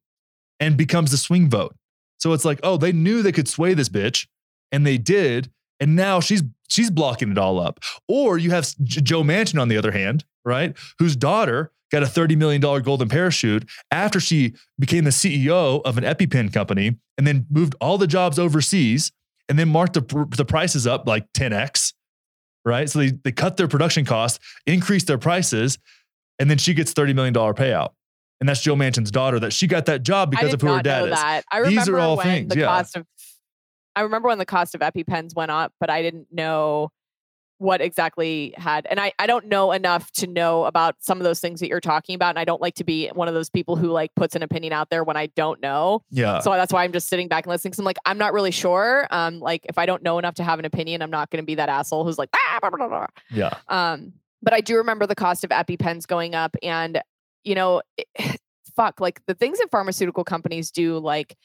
and 0.60 0.78
becomes 0.78 1.12
the 1.12 1.18
swing 1.18 1.50
vote. 1.50 1.76
So 2.18 2.34
it's 2.34 2.46
like, 2.46 2.60
oh, 2.64 2.78
they 2.78 2.92
knew 2.92 3.22
they 3.22 3.32
could 3.32 3.48
sway 3.48 3.74
this 3.74 3.90
bitch, 3.90 4.28
and 4.72 4.86
they 4.86 4.98
did, 4.98 5.52
and 5.80 5.96
now 5.96 6.20
she's 6.20 6.44
she's 6.70 6.90
blocking 6.90 7.32
it 7.32 7.38
all 7.38 7.60
up. 7.60 7.80
Or 8.08 8.38
you 8.38 8.52
have 8.52 8.68
J- 8.84 9.02
Joe 9.02 9.24
Manchin 9.24 9.60
on 9.60 9.68
the 9.68 9.78
other 9.78 9.92
hand, 9.92 10.26
right, 10.44 10.76
whose 11.00 11.16
daughter 11.16 11.72
got 11.92 12.04
a 12.04 12.08
thirty 12.08 12.36
million 12.36 12.62
dollar 12.62 12.82
golden 12.82 13.10
parachute 13.10 13.70
after 13.92 14.20
she 14.20 14.56
became 14.80 15.04
the 15.04 15.10
CEO 15.10 15.82
of 15.84 15.98
an 15.98 16.04
EpiPen 16.04 16.52
company, 16.54 16.98
and 17.18 17.28
then 17.28 17.46
moved 17.50 17.76
all 17.80 17.98
the 17.98 18.08
jobs 18.08 18.40
overseas, 18.40 19.12
and 19.50 19.58
then 19.60 19.70
marked 19.70 19.94
the 19.94 20.28
the 20.36 20.46
prices 20.46 20.88
up 20.88 21.08
like 21.08 21.28
ten 21.34 21.54
x, 21.54 21.94
right? 22.66 22.90
So 22.90 23.00
they 23.00 23.12
they 23.24 23.32
cut 23.32 23.58
their 23.58 23.68
production 23.68 24.06
costs, 24.06 24.40
increased 24.66 25.08
their 25.08 25.18
prices, 25.18 25.78
and 26.40 26.50
then 26.50 26.58
she 26.58 26.74
gets 26.74 26.94
thirty 26.94 27.14
million 27.14 27.34
dollar 27.34 27.54
payout. 27.54 27.90
And 28.42 28.50
that's 28.50 28.62
Joe 28.62 28.76
Manchin's 28.76 29.12
daughter. 29.12 29.40
That 29.40 29.54
she 29.54 29.66
got 29.68 29.86
that 29.86 30.04
job 30.04 30.30
because 30.32 30.54
of 30.54 30.62
who 30.62 30.68
her 30.68 30.82
dad 30.82 31.00
know 31.02 31.06
is. 31.06 31.12
that. 31.12 31.44
I 31.52 31.64
These 31.64 31.88
are 31.88 31.92
remember 31.94 32.00
all 32.00 32.18
when 32.18 32.26
things, 32.26 32.54
the 32.54 32.60
yeah. 32.60 32.66
cost 32.66 32.96
of 32.98 33.06
I 33.96 34.02
remember 34.02 34.28
when 34.28 34.38
the 34.40 34.46
cost 34.46 34.76
of 34.76 34.82
EpiPens 34.82 35.36
went 35.36 35.52
up, 35.52 35.72
but 35.80 35.90
I 35.90 36.02
didn't 36.02 36.28
know 36.32 36.90
what 37.58 37.80
exactly 37.80 38.54
had 38.58 38.86
and 38.90 39.00
I, 39.00 39.14
I 39.18 39.28
don't 39.28 39.46
know 39.46 39.72
enough 39.72 40.12
to 40.14 40.28
know 40.28 40.66
about 40.66 40.96
some 41.00 41.20
of 41.20 41.24
those 41.24 41.40
things 41.40 41.62
that 41.62 41.70
you're 41.70 41.80
talking 41.80 42.14
about. 42.16 42.32
And 42.32 42.40
I 42.40 42.44
don't 42.44 42.62
like 42.62 42.76
to 42.76 42.84
be 42.84 43.08
one 43.14 43.28
of 43.30 43.34
those 43.34 43.50
people 43.50 43.78
who 43.78 43.88
like 43.88 44.14
puts 44.16 44.36
an 44.36 44.44
opinion 44.44 44.74
out 44.74 44.90
there 44.90 45.04
when 45.06 45.16
I 45.16 45.28
don't 45.28 45.62
know. 45.62 46.04
Yeah. 46.10 46.40
So 46.40 46.52
that's 46.52 46.74
why 46.74 46.84
I'm 46.84 46.92
just 46.92 47.08
sitting 47.08 47.30
back 47.30 47.46
and 47.46 47.52
listening. 47.52 47.72
Cause 47.72 47.80
I'm 47.80 47.86
like, 47.86 47.98
I'm 48.06 48.18
not 48.18 48.34
really 48.34 48.52
sure. 48.52 49.08
Um, 49.10 49.40
like 49.40 49.66
if 49.70 49.78
I 49.78 49.86
don't 49.86 50.04
know 50.04 50.20
enough 50.20 50.36
to 50.36 50.44
have 50.44 50.60
an 50.60 50.66
opinion, 50.66 51.02
I'm 51.02 51.12
not 51.12 51.30
gonna 51.30 51.44
be 51.44 51.56
that 51.56 51.70
asshole 51.70 52.04
who's 52.04 52.18
like, 52.18 52.30
ah, 52.36 52.58
blah, 52.60 52.70
blah, 52.70 52.88
blah." 52.88 53.08
yeah. 53.32 53.54
Um, 53.70 54.14
but 54.42 54.54
I 54.54 54.62
do 54.62 54.76
remember 54.78 55.08
the 55.08 55.16
cost 55.16 55.44
of 55.44 55.50
EpiPens 55.50 56.06
going 56.06 56.36
up, 56.36 56.56
and 56.62 57.02
you 57.44 57.56
know, 57.56 57.82
it- 57.98 58.40
fuck, 58.76 59.00
like 59.00 59.22
the 59.28 59.34
things 59.34 59.60
that 59.60 59.72
pharmaceutical 59.72 60.26
companies 60.26 60.72
do, 60.72 61.00
like, 61.00 61.36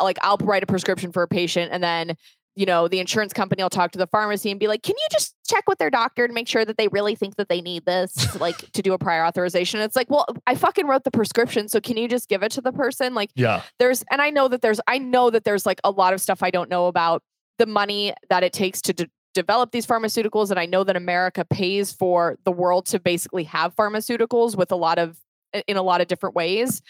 like 0.00 0.16
I'll 0.22 0.38
write 0.38 0.62
a 0.62 0.66
prescription 0.66 1.12
for 1.12 1.22
a 1.22 1.28
patient, 1.28 1.70
and 1.72 1.82
then 1.84 2.16
you 2.56 2.66
know 2.66 2.86
the 2.88 3.00
insurance 3.00 3.32
company 3.32 3.62
will 3.62 3.70
talk 3.70 3.90
to 3.92 3.98
the 3.98 4.06
pharmacy 4.06 4.50
and 4.50 4.60
be 4.60 4.68
like, 4.68 4.82
"Can 4.82 4.94
you 4.96 5.06
just 5.10 5.34
check 5.48 5.64
with 5.68 5.78
their 5.78 5.90
doctor 5.90 6.26
to 6.28 6.32
make 6.32 6.48
sure 6.48 6.64
that 6.64 6.76
they 6.76 6.88
really 6.88 7.14
think 7.14 7.36
that 7.36 7.48
they 7.48 7.60
need 7.60 7.84
this, 7.84 8.34
like, 8.40 8.70
to 8.72 8.82
do 8.82 8.92
a 8.92 8.98
prior 8.98 9.24
authorization?" 9.24 9.80
It's 9.80 9.96
like, 9.96 10.08
well, 10.10 10.26
I 10.46 10.54
fucking 10.54 10.86
wrote 10.86 11.04
the 11.04 11.10
prescription, 11.10 11.68
so 11.68 11.80
can 11.80 11.96
you 11.96 12.08
just 12.08 12.28
give 12.28 12.42
it 12.42 12.52
to 12.52 12.60
the 12.60 12.72
person? 12.72 13.14
Like, 13.14 13.30
Yeah. 13.34 13.62
there's 13.78 14.04
and 14.10 14.22
I 14.22 14.30
know 14.30 14.48
that 14.48 14.62
there's 14.62 14.80
I 14.86 14.98
know 14.98 15.30
that 15.30 15.44
there's 15.44 15.66
like 15.66 15.80
a 15.84 15.90
lot 15.90 16.12
of 16.12 16.20
stuff 16.20 16.42
I 16.42 16.50
don't 16.50 16.70
know 16.70 16.86
about 16.86 17.22
the 17.58 17.66
money 17.66 18.12
that 18.30 18.42
it 18.42 18.52
takes 18.52 18.80
to 18.82 18.92
de- 18.92 19.10
develop 19.34 19.72
these 19.72 19.86
pharmaceuticals 19.86 20.50
and 20.50 20.58
I 20.60 20.66
know 20.66 20.84
that 20.84 20.96
America 20.96 21.44
pays 21.44 21.92
for 21.92 22.36
the 22.44 22.52
world 22.52 22.86
to 22.86 23.00
basically 23.00 23.44
have 23.44 23.74
pharmaceuticals 23.74 24.56
with 24.56 24.70
a 24.70 24.76
lot 24.76 24.98
of 24.98 25.18
in 25.68 25.76
a 25.76 25.82
lot 25.82 26.00
of 26.00 26.08
different 26.08 26.34
ways. 26.34 26.82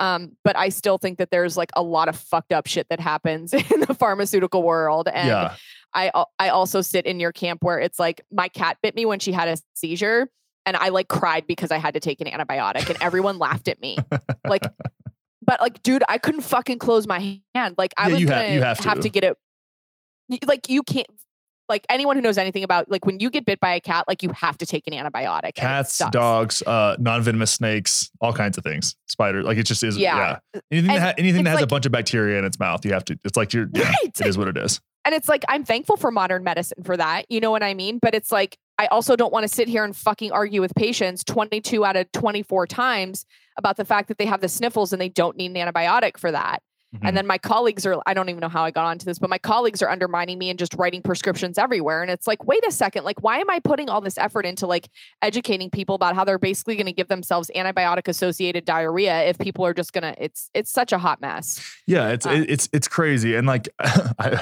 Um, 0.00 0.36
but 0.42 0.56
I 0.56 0.70
still 0.70 0.98
think 0.98 1.18
that 1.18 1.30
there's 1.30 1.56
like 1.56 1.70
a 1.76 1.82
lot 1.82 2.08
of 2.08 2.16
fucked 2.16 2.52
up 2.52 2.66
shit 2.66 2.88
that 2.90 3.00
happens 3.00 3.52
in 3.54 3.80
the 3.80 3.94
pharmaceutical 3.94 4.62
world. 4.62 5.08
And 5.12 5.28
yeah. 5.28 5.54
I 5.94 6.10
I 6.40 6.48
also 6.48 6.80
sit 6.80 7.06
in 7.06 7.20
your 7.20 7.30
camp 7.32 7.62
where 7.62 7.78
it's 7.78 7.98
like 8.00 8.22
my 8.32 8.48
cat 8.48 8.78
bit 8.82 8.96
me 8.96 9.06
when 9.06 9.20
she 9.20 9.30
had 9.32 9.46
a 9.48 9.56
seizure 9.74 10.28
and 10.66 10.76
I 10.76 10.88
like 10.88 11.06
cried 11.08 11.46
because 11.46 11.70
I 11.70 11.78
had 11.78 11.94
to 11.94 12.00
take 12.00 12.20
an 12.20 12.26
antibiotic 12.26 12.88
and 12.88 12.98
everyone 13.00 13.38
laughed 13.38 13.68
at 13.68 13.80
me. 13.80 13.98
Like 14.44 14.64
but 15.46 15.60
like 15.60 15.82
dude, 15.84 16.02
I 16.08 16.18
couldn't 16.18 16.40
fucking 16.40 16.78
close 16.80 17.06
my 17.06 17.38
hand. 17.54 17.76
Like 17.78 17.94
I 17.96 18.08
Yeah, 18.08 18.12
was 18.14 18.20
you 18.22 18.28
ha- 18.28 18.34
gonna 18.42 18.54
you 18.54 18.62
have 18.62 19.00
to. 19.00 19.08
get 19.08 19.22
it 19.24 19.36
like 20.46 20.68
you 20.68 20.82
can't 20.82 21.06
like 21.68 21.86
anyone 21.88 22.16
who 22.16 22.22
knows 22.22 22.38
anything 22.38 22.62
about 22.62 22.90
like 22.90 23.06
when 23.06 23.20
you 23.20 23.30
get 23.30 23.44
bit 23.44 23.60
by 23.60 23.74
a 23.74 23.80
cat, 23.80 24.04
like 24.06 24.22
you 24.22 24.30
have 24.30 24.58
to 24.58 24.66
take 24.66 24.86
an 24.86 24.92
antibiotic. 24.92 25.54
Cats, 25.54 25.98
dogs, 26.10 26.62
uh, 26.62 26.96
non-venomous 26.98 27.52
snakes, 27.52 28.10
all 28.20 28.32
kinds 28.32 28.58
of 28.58 28.64
things. 28.64 28.96
Spiders. 29.06 29.44
Like 29.44 29.58
it 29.58 29.64
just 29.64 29.82
is. 29.82 29.96
Yeah. 29.96 30.38
Yeah. 30.54 30.60
Anything 30.70 30.88
that 30.88 31.00
ha- 31.00 31.14
anything 31.18 31.44
that 31.44 31.50
has 31.50 31.62
a 31.62 31.66
bunch 31.66 31.86
of 31.86 31.92
bacteria 31.92 32.38
in 32.38 32.44
its 32.44 32.58
mouth, 32.58 32.84
you 32.84 32.92
have 32.92 33.04
to. 33.06 33.18
It's 33.24 33.36
like 33.36 33.52
you're. 33.52 33.68
Yeah. 33.72 33.84
Right. 33.84 34.20
It 34.20 34.26
is 34.26 34.36
what 34.36 34.48
it 34.48 34.56
is. 34.56 34.80
And 35.04 35.14
it's 35.14 35.28
like 35.28 35.44
I'm 35.48 35.64
thankful 35.64 35.96
for 35.96 36.10
modern 36.10 36.44
medicine 36.44 36.82
for 36.82 36.96
that. 36.96 37.26
You 37.28 37.40
know 37.40 37.50
what 37.50 37.62
I 37.62 37.74
mean? 37.74 37.98
But 37.98 38.14
it's 38.14 38.32
like 38.32 38.56
I 38.78 38.86
also 38.86 39.16
don't 39.16 39.32
want 39.32 39.44
to 39.44 39.54
sit 39.54 39.68
here 39.68 39.84
and 39.84 39.96
fucking 39.96 40.32
argue 40.32 40.60
with 40.60 40.74
patients 40.74 41.24
22 41.24 41.84
out 41.84 41.96
of 41.96 42.10
24 42.12 42.66
times 42.66 43.26
about 43.56 43.76
the 43.76 43.84
fact 43.84 44.08
that 44.08 44.18
they 44.18 44.26
have 44.26 44.40
the 44.40 44.48
sniffles 44.48 44.92
and 44.92 45.00
they 45.00 45.08
don't 45.08 45.36
need 45.36 45.56
an 45.56 45.68
antibiotic 45.68 46.16
for 46.18 46.32
that. 46.32 46.62
Mhm. 46.94 47.00
And 47.08 47.16
then 47.16 47.26
my 47.26 47.38
colleagues 47.38 47.84
are, 47.86 48.00
I 48.06 48.14
don't 48.14 48.28
even 48.28 48.40
know 48.40 48.48
how 48.48 48.62
I 48.64 48.70
got 48.70 48.84
onto 48.86 49.04
this, 49.04 49.18
but 49.18 49.28
my 49.28 49.38
colleagues 49.38 49.82
are 49.82 49.88
undermining 49.90 50.38
me 50.38 50.48
and 50.50 50.58
just 50.58 50.74
writing 50.74 51.02
prescriptions 51.02 51.58
everywhere. 51.58 52.02
And 52.02 52.10
it's 52.10 52.26
like, 52.26 52.44
wait 52.46 52.64
a 52.66 52.70
second, 52.70 53.04
like, 53.04 53.22
why 53.22 53.38
am 53.38 53.50
I 53.50 53.58
putting 53.58 53.88
all 53.88 54.00
this 54.00 54.16
effort 54.16 54.46
into 54.46 54.66
like 54.66 54.88
educating 55.20 55.70
people 55.70 55.94
about 55.96 56.14
how 56.14 56.24
they're 56.24 56.38
basically 56.38 56.76
going 56.76 56.86
to 56.86 56.92
give 56.92 57.08
themselves 57.08 57.50
antibiotic 57.56 58.06
associated 58.06 58.64
diarrhea 58.64 59.24
if 59.24 59.38
people 59.38 59.66
are 59.66 59.74
just 59.74 59.92
going 59.92 60.02
to, 60.02 60.14
it's, 60.22 60.50
it's 60.54 60.70
such 60.70 60.92
a 60.92 60.98
hot 60.98 61.20
mess. 61.20 61.60
Yeah, 61.86 62.08
it's 62.10 62.24
it- 62.26 62.48
it's 62.50 62.68
it's 62.72 62.88
crazy, 62.88 63.34
and 63.34 63.46
like 63.46 63.68
I, 63.80 64.40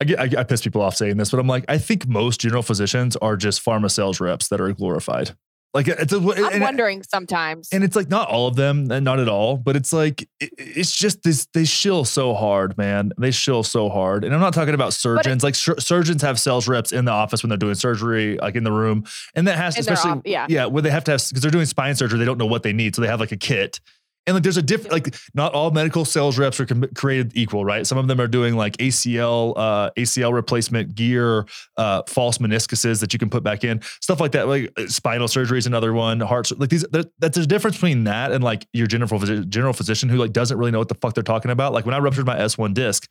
I 0.00 0.04
get 0.04 0.18
I, 0.20 0.40
I 0.40 0.44
piss 0.44 0.60
people 0.62 0.82
off 0.82 0.94
saying 0.96 1.16
this, 1.16 1.30
but 1.30 1.40
I'm 1.40 1.46
like 1.46 1.64
I 1.68 1.78
think 1.78 2.06
most 2.06 2.40
general 2.40 2.62
physicians 2.62 3.16
are 3.16 3.36
just 3.36 3.64
pharma 3.64 3.90
sales 3.90 4.20
reps 4.20 4.48
that 4.48 4.60
are 4.60 4.72
glorified. 4.72 5.34
Like 5.74 5.86
it's 5.86 6.14
a, 6.14 6.16
I'm 6.16 6.52
and, 6.54 6.62
wondering 6.62 7.02
sometimes. 7.02 7.68
and 7.72 7.84
it's 7.84 7.94
like 7.94 8.08
not 8.08 8.28
all 8.28 8.46
of 8.46 8.56
them, 8.56 8.90
and 8.90 9.04
not 9.04 9.20
at 9.20 9.28
all, 9.28 9.58
but 9.58 9.76
it's 9.76 9.92
like 9.92 10.22
it, 10.40 10.50
it's 10.56 10.96
just 10.96 11.22
this 11.22 11.46
they 11.52 11.66
shill 11.66 12.06
so 12.06 12.32
hard, 12.32 12.78
man. 12.78 13.12
They 13.18 13.30
shill 13.30 13.62
so 13.62 13.90
hard, 13.90 14.24
and 14.24 14.34
I'm 14.34 14.40
not 14.40 14.54
talking 14.54 14.72
about 14.72 14.94
surgeons. 14.94 15.44
like 15.44 15.54
sur- 15.54 15.78
surgeons 15.78 16.22
have 16.22 16.40
sales 16.40 16.68
reps 16.68 16.90
in 16.90 17.04
the 17.04 17.12
office 17.12 17.42
when 17.42 17.50
they're 17.50 17.58
doing 17.58 17.74
surgery, 17.74 18.38
like 18.38 18.56
in 18.56 18.64
the 18.64 18.72
room, 18.72 19.04
and 19.34 19.46
that 19.46 19.58
has 19.58 19.74
to 19.74 19.80
especially 19.80 20.12
op- 20.12 20.26
yeah. 20.26 20.46
yeah, 20.48 20.64
where 20.64 20.80
they 20.80 20.90
have 20.90 21.04
to 21.04 21.10
have 21.12 21.28
because 21.28 21.42
they're 21.42 21.50
doing 21.50 21.66
spine 21.66 21.94
surgery, 21.94 22.18
they 22.18 22.24
don't 22.24 22.38
know 22.38 22.46
what 22.46 22.62
they 22.62 22.72
need, 22.72 22.96
so 22.96 23.02
they 23.02 23.08
have 23.08 23.20
like 23.20 23.32
a 23.32 23.36
kit. 23.36 23.78
And 24.26 24.34
like, 24.34 24.42
there's 24.42 24.58
a 24.58 24.62
different, 24.62 24.92
like, 24.92 25.14
not 25.32 25.54
all 25.54 25.70
medical 25.70 26.04
sales 26.04 26.38
reps 26.38 26.60
are 26.60 26.66
com- 26.66 26.84
created 26.94 27.32
equal, 27.34 27.64
right? 27.64 27.86
Some 27.86 27.96
of 27.96 28.08
them 28.08 28.20
are 28.20 28.26
doing 28.26 28.56
like 28.56 28.76
ACL, 28.76 29.54
uh, 29.56 29.90
ACL 29.96 30.34
replacement 30.34 30.94
gear, 30.94 31.46
uh, 31.78 32.02
false 32.06 32.36
meniscuses 32.36 33.00
that 33.00 33.14
you 33.14 33.18
can 33.18 33.30
put 33.30 33.42
back 33.42 33.64
in, 33.64 33.80
stuff 34.00 34.20
like 34.20 34.32
that. 34.32 34.46
Like 34.46 34.70
uh, 34.76 34.86
spinal 34.86 35.28
surgery 35.28 35.58
is 35.58 35.66
another 35.66 35.94
one. 35.94 36.20
Heart, 36.20 36.48
sur- 36.48 36.56
like 36.56 36.68
these, 36.68 36.84
that's 36.90 37.08
there's 37.20 37.38
a 37.38 37.46
difference 37.46 37.76
between 37.76 38.04
that 38.04 38.32
and 38.32 38.44
like 38.44 38.66
your 38.74 38.86
general 38.86 39.08
phys- 39.08 39.48
general 39.48 39.72
physician 39.72 40.10
who 40.10 40.18
like 40.18 40.32
doesn't 40.32 40.58
really 40.58 40.72
know 40.72 40.78
what 40.78 40.88
the 40.88 40.96
fuck 40.96 41.14
they're 41.14 41.22
talking 41.22 41.50
about. 41.50 41.72
Like 41.72 41.86
when 41.86 41.94
I 41.94 41.98
ruptured 41.98 42.26
my 42.26 42.36
S1 42.36 42.74
disc, 42.74 43.10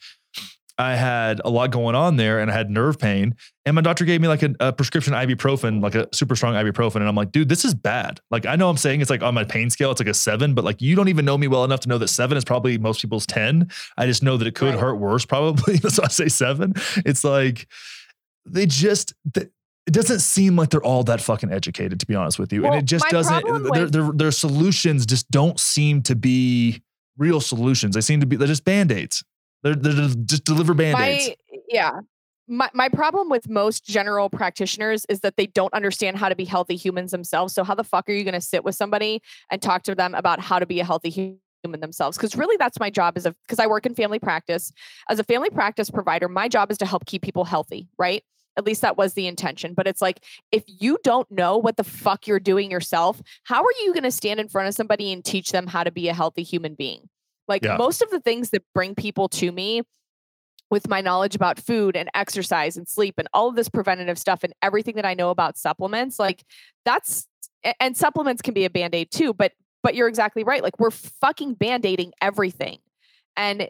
I 0.80 0.96
had 0.96 1.42
a 1.44 1.50
lot 1.50 1.72
going 1.72 1.96
on 1.96 2.18
there 2.18 2.40
and 2.40 2.52
I 2.52 2.54
had 2.54 2.70
nerve 2.70 3.00
pain. 3.00 3.36
And 3.66 3.74
my 3.76 3.82
doctor 3.82 4.06
gave 4.06 4.22
me 4.22 4.28
like 4.28 4.44
a, 4.44 4.54
a 4.60 4.72
prescription 4.72 5.14
ibuprofen, 5.14 5.82
like 5.82 5.96
a 5.96 6.08
super 6.14 6.36
strong 6.36 6.54
ibuprofen. 6.54 6.98
And 6.98 7.08
I'm 7.08 7.16
like, 7.16 7.32
dude, 7.32 7.50
this 7.50 7.66
is 7.66 7.74
bad. 7.74 8.20
Like, 8.30 8.46
I 8.46 8.56
know 8.56 8.70
I'm 8.70 8.78
saying 8.78 9.02
it's 9.02 9.10
like 9.10 9.24
on 9.24 9.34
my 9.34 9.44
pain 9.44 9.70
scale, 9.72 9.90
it's 9.92 10.00
like 10.00 10.08
a 10.08 10.14
seven, 10.14 10.54
but 10.54 10.64
like 10.64 10.82
you 10.82 10.96
don't 10.96 11.08
even 11.08 11.26
know 11.26 11.38
me 11.38 11.48
well 11.48 11.64
enough 11.64 11.80
to 11.82 11.90
know 11.90 11.98
that 11.98 12.10
seven 12.10 12.38
is 12.38 12.46
probably 12.46 12.78
most 12.78 13.02
people's 13.02 13.26
10. 13.26 13.70
I 13.98 14.06
just 14.06 14.22
know 14.22 14.38
that 14.38 14.48
it 14.48 14.54
could 14.56 14.70
Right. 14.76 14.80
hurt 14.80 14.96
worse, 14.96 15.26
probably. 15.26 15.78
so 15.90 16.04
I 16.04 16.10
say 16.10 16.28
seven. 16.28 16.74
It's 16.98 17.24
like 17.24 17.68
they 18.46 18.66
just, 18.68 19.14
th- 19.34 19.48
it 19.88 19.94
doesn't 19.94 20.20
seem 20.20 20.56
like 20.58 20.70
they're 20.70 20.84
all 20.84 21.04
that 21.06 21.22
fucking 21.22 21.52
educated, 21.52 22.00
to 22.02 22.06
be 22.06 22.14
honest 22.14 22.38
with 22.38 22.54
you. 22.54 22.62
Well, 22.62 22.74
and 22.74 22.82
it 22.82 22.86
just 22.86 23.06
doesn't, 23.10 23.74
their, 23.74 23.88
their, 23.90 24.12
their 24.12 24.32
solutions 24.32 25.06
just 25.06 25.32
don't 25.32 25.60
seem 25.60 26.02
to 26.04 26.16
be 26.16 26.84
real 27.18 27.40
solutions. 27.42 27.96
They 27.96 28.02
seem 28.02 28.20
to 28.20 28.26
be, 28.26 28.36
they're 28.36 28.48
just 28.48 28.66
band 28.66 28.92
aids. 28.92 29.24
They're, 29.76 29.94
they're 29.94 30.10
just 30.26 30.44
deliver 30.44 30.74
band 30.74 31.00
aids. 31.00 31.36
yeah. 31.68 32.00
My, 32.48 32.70
my 32.74 32.88
problem 32.88 33.30
with 33.30 33.50
most 33.50 33.86
general 33.86 34.30
practitioners 34.30 35.06
is 35.10 35.20
that 35.20 35.36
they 35.36 35.48
don't 35.48 35.74
understand 35.74 36.16
how 36.16 36.30
to 36.30 36.36
be 36.36 36.46
healthy 36.46 36.78
humans 36.78 37.12
themselves. 37.12 37.54
So 37.54 37.66
how 37.66 37.76
the 37.76 37.84
fuck 37.84 38.08
are 38.10 38.14
you 38.14 38.24
going 38.24 38.36
to 38.36 38.42
sit 38.42 38.64
with 38.64 38.76
somebody 38.76 39.22
and 39.52 39.62
talk 39.62 39.84
to 39.84 39.96
them 39.96 40.16
about 40.16 40.40
how 40.40 40.60
to 40.60 40.66
be 40.66 40.80
a 40.80 40.86
healthy 40.86 41.10
hu- 41.10 41.38
human 41.62 41.82
themselves? 41.82 42.18
Because 42.18 42.38
really 42.38 42.56
that's 42.56 42.80
my 42.80 42.90
job 42.90 43.18
as 43.18 43.26
a 43.26 43.36
because 43.46 43.60
I 43.60 43.68
work 43.68 43.86
in 43.86 43.96
family 43.96 44.20
practice. 44.20 44.72
As 45.10 45.20
a 45.20 45.26
family 45.26 45.50
practice 45.50 45.90
provider 45.90 46.30
my 46.30 46.48
job 46.48 46.72
is 46.72 46.78
to 46.78 46.86
help 46.86 47.06
keep 47.06 47.22
people 47.22 47.44
healthy 47.44 47.90
right? 47.98 48.24
At 48.56 48.66
least 48.66 48.82
that 48.82 48.98
was 48.98 49.14
the 49.14 49.28
intention. 49.28 49.74
But 49.74 49.86
it's 49.86 50.02
like 50.02 50.24
if 50.52 50.64
you 50.68 50.98
don't 51.04 51.30
know 51.30 51.58
what 51.58 51.76
the 51.76 51.84
fuck 51.84 52.28
you're 52.28 52.40
doing 52.40 52.72
yourself 52.72 53.22
how 53.44 53.62
are 53.62 53.74
you 53.84 53.92
going 53.94 54.04
to 54.04 54.12
stand 54.12 54.40
in 54.40 54.48
front 54.48 54.70
of 54.70 54.74
somebody 54.74 55.12
and 55.12 55.26
teach 55.26 55.52
them 55.52 55.68
how 55.68 55.84
to 55.84 55.92
be 55.92 56.08
a 56.08 56.14
healthy 56.14 56.44
human 56.44 56.76
being 56.76 57.10
like 57.48 57.64
Yeah. 57.64 57.78
most 57.78 58.02
of 58.02 58.10
the 58.10 58.20
things 58.20 58.50
that 58.52 58.64
bring 58.74 58.96
people 58.96 59.30
to 59.30 59.52
me 59.52 59.82
with 60.70 60.88
my 60.90 61.00
knowledge 61.00 61.34
about 61.36 61.60
food 61.60 61.96
and 61.96 62.10
exercise 62.14 62.76
and 62.76 62.88
sleep 62.88 63.16
and 63.18 63.28
all 63.34 63.48
of 63.48 63.56
this 63.56 63.70
preventative 63.70 64.18
stuff 64.20 64.44
and 64.44 64.54
everything 64.62 64.96
that 64.96 65.06
I 65.06 65.14
know 65.14 65.30
about 65.30 65.58
supplements, 65.58 66.20
like 66.20 66.44
that's 66.84 67.28
and 67.80 67.96
supplements 67.96 68.42
can 68.42 68.54
be 68.54 68.66
a 68.66 68.70
band-aid 68.70 69.10
too, 69.12 69.34
but 69.34 69.54
but 69.84 69.96
you're 69.96 70.08
exactly 70.10 70.44
right. 70.44 70.62
Like 70.64 70.78
we're 70.80 70.92
fucking 70.92 71.54
band-aiding 71.54 72.12
everything. 72.22 72.80
And 73.38 73.70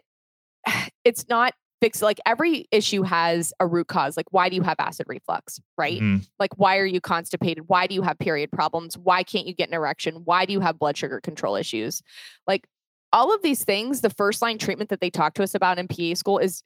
it's 1.04 1.28
not 1.28 1.54
fixed 1.80 2.02
like 2.02 2.18
every 2.26 2.66
issue 2.72 3.02
has 3.04 3.52
a 3.60 3.66
root 3.66 3.86
cause. 3.86 4.16
Like 4.16 4.26
why 4.32 4.48
do 4.48 4.56
you 4.56 4.62
have 4.62 4.76
acid 4.80 5.06
reflux, 5.08 5.60
right? 5.76 6.00
Mhm. 6.00 6.26
Like 6.40 6.50
why 6.58 6.78
are 6.78 6.84
you 6.86 7.00
constipated? 7.00 7.68
Why 7.68 7.86
do 7.86 7.94
you 7.94 8.02
have 8.02 8.18
period 8.18 8.50
problems? 8.50 8.98
Why 8.98 9.22
can't 9.22 9.46
you 9.46 9.54
get 9.54 9.68
an 9.68 9.74
erection? 9.74 10.22
Why 10.24 10.44
do 10.44 10.52
you 10.52 10.58
have 10.58 10.80
blood 10.80 10.96
sugar 10.96 11.20
control 11.20 11.54
issues? 11.54 12.02
Like 12.48 12.66
all 13.12 13.34
of 13.34 13.42
these 13.42 13.64
things, 13.64 14.00
the 14.00 14.10
first 14.10 14.42
line 14.42 14.58
treatment 14.58 14.90
that 14.90 15.00
they 15.00 15.10
talk 15.10 15.34
to 15.34 15.42
us 15.42 15.54
about 15.54 15.78
in 15.78 15.88
PA 15.88 16.14
school 16.14 16.38
is 16.38 16.62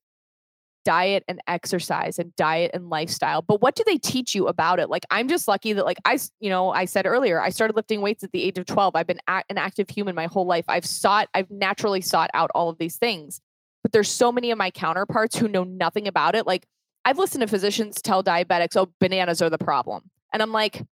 diet 0.85 1.23
and 1.29 1.41
exercise 1.47 2.19
and 2.19 2.35
diet 2.35 2.73
and 2.75 2.91
lifestyle. 2.91 3.43
But 3.43 3.61
what 3.63 3.77
do 3.77 3.85
they 3.87 3.99
teach 3.99 4.35
you 4.35 4.49
about 4.49 4.81
it? 4.81 4.91
Like 4.91 5.05
I'm 5.11 5.29
just 5.29 5.47
lucky 5.47 5.73
that 5.75 5.85
like 5.85 5.99
I, 6.05 6.19
you 6.41 6.51
know, 6.51 6.71
I 6.71 6.87
said 6.87 7.07
earlier, 7.07 7.41
I 7.41 7.51
started 7.51 7.77
lifting 7.77 8.01
weights 8.01 8.25
at 8.25 8.33
the 8.33 8.43
age 8.43 8.59
of 8.59 8.67
12. 8.67 8.97
I've 8.97 9.07
been 9.07 9.21
a- 9.29 9.45
an 9.49 9.59
active 9.59 9.89
human 9.89 10.15
my 10.15 10.27
whole 10.27 10.47
life. 10.47 10.65
I've 10.69 10.87
sought, 10.87 11.29
I've 11.35 11.51
naturally 11.51 12.01
sought 12.01 12.31
out 12.35 12.51
all 12.55 12.69
of 12.69 12.79
these 12.79 12.97
things. 12.97 13.41
But 13.83 13.93
there's 13.93 14.11
so 14.11 14.33
many 14.33 14.51
of 14.51 14.59
my 14.59 14.71
counterparts 14.71 15.37
who 15.37 15.49
know 15.49 15.65
nothing 15.65 16.09
about 16.09 16.35
it. 16.35 16.47
Like 16.47 16.67
I've 17.05 17.19
listened 17.19 17.43
to 17.43 17.49
physicians 17.49 18.01
tell 18.01 18.23
diabetics, 18.23 18.77
"Oh, 18.77 18.93
bananas 19.01 19.43
are 19.43 19.51
the 19.51 19.59
problem." 19.59 20.11
And 20.33 20.41
I'm 20.41 20.53
like, 20.53 20.83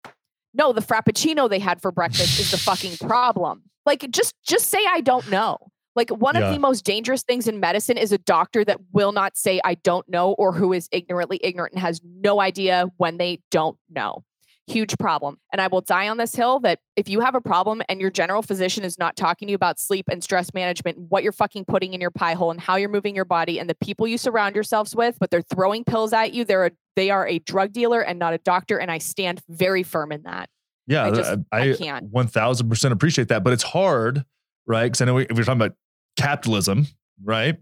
"No, 0.54 0.72
the 0.72 0.80
frappuccino 0.80 1.48
they 1.48 1.58
had 1.58 1.80
for 1.80 1.92
breakfast 1.92 2.38
is 2.40 2.50
the 2.50 2.58
fucking 2.58 2.96
problem." 3.08 3.62
Like 3.86 4.10
just 4.10 4.34
just 4.46 4.66
say 4.70 4.78
I 4.88 5.00
don't 5.00 5.28
know. 5.30 5.58
Like 5.96 6.10
one 6.10 6.36
Yeah. 6.36 6.42
of 6.48 6.52
the 6.54 6.60
most 6.60 6.84
dangerous 6.84 7.22
things 7.22 7.48
in 7.48 7.58
medicine 7.60 7.96
is 7.96 8.12
a 8.12 8.18
doctor 8.18 8.64
that 8.64 8.78
will 8.92 9.12
not 9.12 9.36
say 9.36 9.60
I 9.64 9.74
don't 9.74 10.08
know 10.08 10.32
or 10.32 10.52
who 10.52 10.72
is 10.72 10.88
ignorantly 10.92 11.40
ignorant 11.42 11.72
and 11.74 11.80
has 11.82 12.00
no 12.04 12.40
idea 12.40 12.86
when 12.98 13.16
they 13.16 13.40
don't 13.50 13.76
know. 13.88 14.24
Huge 14.66 14.96
problem. 14.98 15.38
And 15.52 15.60
I 15.60 15.66
will 15.66 15.80
die 15.80 16.08
on 16.08 16.16
this 16.16 16.34
hill 16.34 16.60
that 16.60 16.78
if 16.94 17.08
you 17.08 17.20
have 17.20 17.34
a 17.34 17.40
problem 17.40 17.82
and 17.88 18.00
your 18.00 18.10
general 18.10 18.40
physician 18.40 18.84
is 18.84 18.98
not 18.98 19.16
talking 19.16 19.48
to 19.48 19.50
you 19.50 19.56
about 19.56 19.80
sleep 19.80 20.06
and 20.08 20.22
stress 20.22 20.54
management, 20.54 20.96
what 21.08 21.22
you're 21.24 21.32
fucking 21.32 21.64
putting 21.64 21.92
in 21.92 22.00
your 22.00 22.12
pie 22.12 22.34
hole 22.34 22.50
and 22.52 22.60
how 22.60 22.76
you're 22.76 22.88
moving 22.88 23.16
your 23.16 23.24
body 23.24 23.58
and 23.58 23.68
the 23.68 23.74
people 23.74 24.06
you 24.06 24.16
surround 24.16 24.54
yourselves 24.54 24.94
with, 24.94 25.16
but 25.18 25.30
they're 25.30 25.42
throwing 25.42 25.82
pills 25.82 26.12
at 26.12 26.32
you, 26.34 26.44
they're 26.44 26.66
a, 26.66 26.70
they 26.94 27.10
are 27.10 27.26
a 27.26 27.40
drug 27.40 27.72
dealer 27.72 28.00
and 28.00 28.18
not 28.18 28.32
a 28.32 28.38
doctor. 28.38 28.78
And 28.78 28.90
I 28.92 28.98
stand 28.98 29.40
very 29.48 29.82
firm 29.82 30.12
in 30.12 30.22
that. 30.22 30.48
Yeah, 30.86 31.04
I 31.06 31.10
just- 31.10 31.38
I, 31.52 31.70
I 31.70 31.76
can't. 31.76 32.10
one 32.10 32.26
thousand 32.28 32.68
percent 32.68 32.92
appreciate 32.92 33.28
that, 33.28 33.42
but 33.42 33.52
it's 33.52 33.62
hard, 33.62 34.24
right? 34.66 34.84
Because 34.84 35.00
I 35.00 35.04
know 35.06 35.14
we, 35.14 35.22
if 35.24 35.36
we're 35.36 35.44
talking 35.44 35.60
about 35.60 35.74
capitalism, 36.16 36.86
right? 37.24 37.56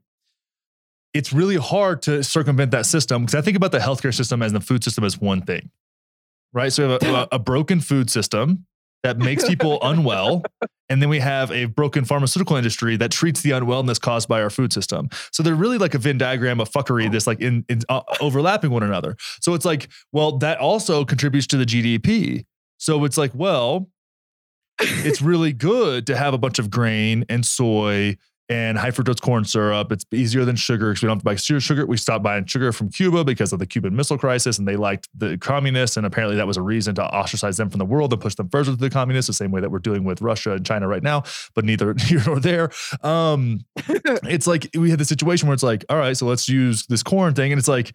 It's 1.15 1.33
really 1.33 1.57
hard 1.57 2.03
to 2.03 2.23
circumvent 2.23 2.71
that 2.73 2.85
system 2.87 3.23
because 3.23 3.35
I 3.35 3.41
think 3.41 3.57
about 3.57 3.73
the 3.73 3.79
healthcare 3.79 4.15
system 4.15 4.43
as 4.43 4.53
the 4.53 4.61
food 4.61 4.85
system 4.85 5.05
as 5.05 5.19
one 5.19 5.41
thing, 5.43 5.71
right? 6.53 6.73
So 6.73 6.87
we 6.87 6.93
have 6.93 7.03
a, 7.03 7.29
a 7.33 7.39
broken 7.39 7.81
food 7.81 8.11
system 8.11 8.67
that 9.03 9.19
makes 9.19 9.47
people 9.47 9.79
unwell, 9.83 10.43
and 10.89 11.01
then 11.03 11.09
we 11.09 11.21
have 11.21 11.51
a 11.53 11.67
broken 11.67 12.05
pharmaceutical 12.05 12.57
industry 12.57 12.97
that 12.97 13.11
treats 13.11 13.43
the 13.43 13.51
unwellness 13.51 14.01
caused 14.01 14.29
by 14.29 14.43
our 14.43 14.51
food 14.51 14.73
system. 14.73 15.09
So 15.33 15.43
they're 15.43 15.55
really 15.55 15.79
like 15.79 15.95
a 15.95 15.99
Venn 15.99 16.19
diagram 16.19 16.61
of 16.61 16.71
fuckery 16.71 17.11
that's 17.11 17.27
like 17.27 17.41
in, 17.41 17.65
in 17.69 17.81
uh, 17.89 18.03
overlapping 18.21 18.71
one 18.71 18.83
another. 18.83 19.17
So 19.41 19.55
it's 19.55 19.65
like, 19.65 19.89
well, 20.13 20.39
that 20.39 20.59
also 20.59 21.05
contributes 21.05 21.47
to 21.49 21.57
the 21.57 21.65
GDP. 21.65 22.45
So 22.79 23.05
it's 23.05 23.19
like, 23.19 23.33
well, 23.35 23.89
it's 24.81 25.21
really 25.21 25.53
good 25.53 26.07
to 26.07 26.17
have 26.17 26.35
a 26.35 26.39
bunch 26.39 26.59
of 26.59 26.71
grain 26.71 27.25
and 27.29 27.45
soy 27.45 28.17
and 28.49 28.79
high 28.79 28.91
fructose 28.91 29.21
corn 29.21 29.45
syrup. 29.45 29.93
It's 29.93 30.05
easier 30.13 30.45
than 30.45 30.57
sugar 30.57 30.91
because 30.91 31.03
we 31.03 31.07
don't 31.07 31.17
have 31.17 31.37
to 31.39 31.47
buy 31.47 31.59
sugar. 31.59 31.85
We 31.87 31.97
stopped 31.97 32.25
buying 32.25 32.47
sugar 32.47 32.73
from 32.73 32.89
Cuba 32.89 33.25
because 33.25 33.53
of 33.53 33.59
the 33.59 33.67
Cuban 33.67 33.95
Missile 33.95 34.17
Crisis, 34.17 34.59
and 34.59 34.67
they 34.67 34.77
liked 34.77 35.09
the 35.15 35.37
communists, 35.39 35.97
and 35.97 36.07
apparently 36.07 36.37
that 36.37 36.47
was 36.47 36.57
a 36.57 36.63
reason 36.63 36.95
to 36.95 37.03
ostracize 37.03 37.59
them 37.59 37.69
from 37.69 37.79
the 37.79 37.85
world 37.85 38.13
and 38.13 38.23
push 38.23 38.35
them 38.37 38.49
further 38.49 38.71
to 38.71 38.77
the 38.77 38.91
communists, 38.91 39.27
the 39.27 39.33
same 39.33 39.51
way 39.51 39.61
that 39.61 39.71
we're 39.71 39.79
doing 39.79 40.05
with 40.05 40.23
Russia 40.23 40.53
and 40.53 40.65
China 40.65 40.89
right 40.89 41.03
now. 41.03 41.25
But 41.55 41.65
neither 41.65 41.95
here 41.99 42.23
nor 42.25 42.41
there. 42.41 42.71
Um, 43.03 43.61
it's 43.77 44.47
like 44.47 44.69
we 44.75 44.91
had 44.91 44.99
the 44.99 45.05
situation 45.05 45.49
where 45.49 45.55
it's 45.55 45.63
like, 45.63 45.85
all 45.89 45.99
right, 45.99 46.17
so 46.17 46.27
let's 46.27 46.49
use 46.49 46.87
this 46.87 47.03
corn 47.03 47.35
thing, 47.35 47.53
and 47.53 47.59
it's 47.59 47.69
like, 47.69 47.95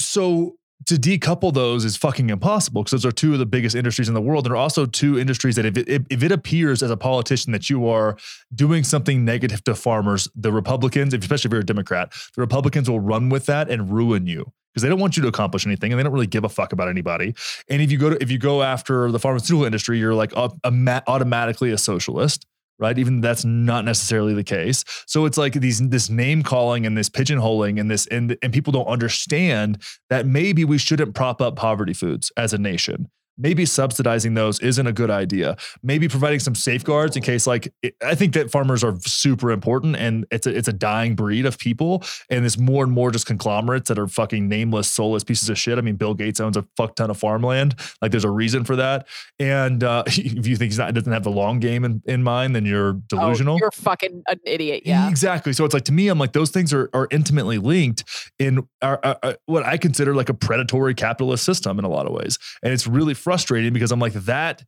so 0.00 0.56
to 0.86 0.96
decouple 0.96 1.52
those 1.52 1.84
is 1.84 1.96
fucking 1.96 2.30
impossible 2.30 2.82
because 2.82 3.02
those 3.02 3.06
are 3.06 3.12
two 3.12 3.32
of 3.32 3.38
the 3.38 3.46
biggest 3.46 3.74
industries 3.74 4.08
in 4.08 4.14
the 4.14 4.20
world. 4.20 4.44
There 4.44 4.52
are 4.52 4.56
also 4.56 4.86
two 4.86 5.18
industries 5.18 5.56
that 5.56 5.64
if 5.64 5.76
it, 5.76 5.88
if, 6.10 6.22
it 6.22 6.32
appears 6.32 6.82
as 6.82 6.90
a 6.90 6.96
politician 6.96 7.52
that 7.52 7.70
you 7.70 7.88
are 7.88 8.16
doing 8.54 8.84
something 8.84 9.24
negative 9.24 9.64
to 9.64 9.74
farmers, 9.74 10.28
the 10.34 10.52
Republicans, 10.52 11.14
especially 11.14 11.48
if 11.48 11.52
you're 11.52 11.62
a 11.62 11.66
Democrat, 11.66 12.12
the 12.34 12.40
Republicans 12.40 12.90
will 12.90 13.00
run 13.00 13.28
with 13.28 13.46
that 13.46 13.70
and 13.70 13.90
ruin 13.90 14.26
you 14.26 14.52
because 14.72 14.82
they 14.82 14.88
don't 14.88 14.98
want 14.98 15.16
you 15.16 15.22
to 15.22 15.28
accomplish 15.28 15.66
anything 15.66 15.92
and 15.92 15.98
they 15.98 16.02
don't 16.02 16.12
really 16.12 16.26
give 16.26 16.44
a 16.44 16.48
fuck 16.48 16.72
about 16.72 16.88
anybody. 16.88 17.34
And 17.70 17.80
if 17.80 17.90
you 17.90 17.98
go 17.98 18.10
to 18.10 18.22
if 18.22 18.30
you 18.30 18.38
go 18.38 18.62
after 18.62 19.10
the 19.10 19.18
pharmaceutical 19.18 19.64
industry, 19.64 19.98
you're 19.98 20.14
like 20.14 20.32
automatically 20.34 21.70
a 21.70 21.78
socialist 21.78 22.46
right? 22.78 22.98
Even 22.98 23.20
that's 23.20 23.44
not 23.44 23.84
necessarily 23.84 24.34
the 24.34 24.44
case. 24.44 24.84
So 25.06 25.24
it's 25.24 25.38
like 25.38 25.54
these 25.54 25.86
this 25.88 26.10
name 26.10 26.42
calling 26.42 26.86
and 26.86 26.96
this 26.96 27.08
pigeonholing 27.08 27.80
and 27.80 27.90
this 27.90 28.06
and 28.08 28.36
and 28.42 28.52
people 28.52 28.72
don't 28.72 28.86
understand 28.86 29.82
that 30.10 30.26
maybe 30.26 30.64
we 30.64 30.78
shouldn't 30.78 31.14
prop 31.14 31.40
up 31.40 31.56
poverty 31.56 31.92
foods 31.92 32.32
as 32.36 32.52
a 32.52 32.58
nation. 32.58 33.08
Maybe 33.36 33.66
subsidizing 33.66 34.34
those 34.34 34.60
isn't 34.60 34.86
a 34.86 34.92
good 34.92 35.10
idea. 35.10 35.56
Maybe 35.82 36.08
providing 36.08 36.38
some 36.40 36.54
safeguards 36.54 37.16
in 37.16 37.22
case, 37.22 37.46
like, 37.46 37.72
it, 37.82 37.94
I 38.02 38.14
think 38.14 38.34
that 38.34 38.50
farmers 38.50 38.84
are 38.84 38.94
super 39.00 39.50
important, 39.50 39.96
and 39.96 40.24
it's 40.30 40.46
a 40.46 40.56
it's 40.56 40.68
a 40.68 40.72
dying 40.72 41.14
breed 41.16 41.44
of 41.46 41.58
people, 41.58 42.02
and 42.30 42.42
there's 42.44 42.58
more 42.58 42.84
and 42.84 42.92
more 42.92 43.10
just 43.10 43.26
conglomerates 43.26 43.88
that 43.88 43.98
are 43.98 44.06
fucking 44.06 44.48
nameless, 44.48 44.88
soulless 44.90 45.24
pieces 45.24 45.48
of 45.48 45.58
shit. 45.58 45.78
I 45.78 45.80
mean, 45.80 45.96
Bill 45.96 46.14
Gates 46.14 46.38
owns 46.40 46.56
a 46.56 46.64
fuck 46.76 46.94
ton 46.94 47.10
of 47.10 47.18
farmland. 47.18 47.74
Like, 48.00 48.10
there's 48.12 48.24
a 48.24 48.30
reason 48.30 48.64
for 48.64 48.76
that. 48.76 49.06
And 49.38 49.82
uh, 49.82 50.04
if 50.06 50.46
you 50.46 50.56
think 50.56 50.70
he's 50.70 50.78
not 50.78 50.94
doesn't 50.94 51.12
have 51.12 51.24
the 51.24 51.30
long 51.30 51.58
game 51.58 51.84
in, 51.84 52.02
in 52.06 52.22
mind, 52.22 52.54
then 52.54 52.64
you're 52.64 52.94
delusional. 53.08 53.54
Oh, 53.56 53.58
you're 53.58 53.70
fucking 53.72 54.22
an 54.28 54.38
idiot. 54.44 54.82
Yeah. 54.86 55.08
Exactly. 55.08 55.52
So 55.52 55.64
it's 55.64 55.74
like 55.74 55.84
to 55.84 55.92
me, 55.92 56.08
I'm 56.08 56.18
like 56.18 56.32
those 56.32 56.50
things 56.50 56.72
are 56.72 56.88
are 56.94 57.08
intimately 57.10 57.58
linked 57.58 58.04
in 58.38 58.66
our, 58.82 59.00
our- 59.04 59.18
our- 59.22 59.36
what 59.46 59.64
I 59.64 59.76
consider 59.76 60.14
like 60.14 60.28
a 60.28 60.34
predatory 60.34 60.94
capitalist 60.94 61.44
system 61.44 61.78
in 61.78 61.84
a 61.84 61.88
lot 61.88 62.06
of 62.06 62.12
ways, 62.12 62.38
and 62.62 62.72
it's 62.72 62.86
really 62.86 63.14
frustrating 63.24 63.72
because 63.72 63.90
I'm 63.90 63.98
like 63.98 64.12
that. 64.12 64.62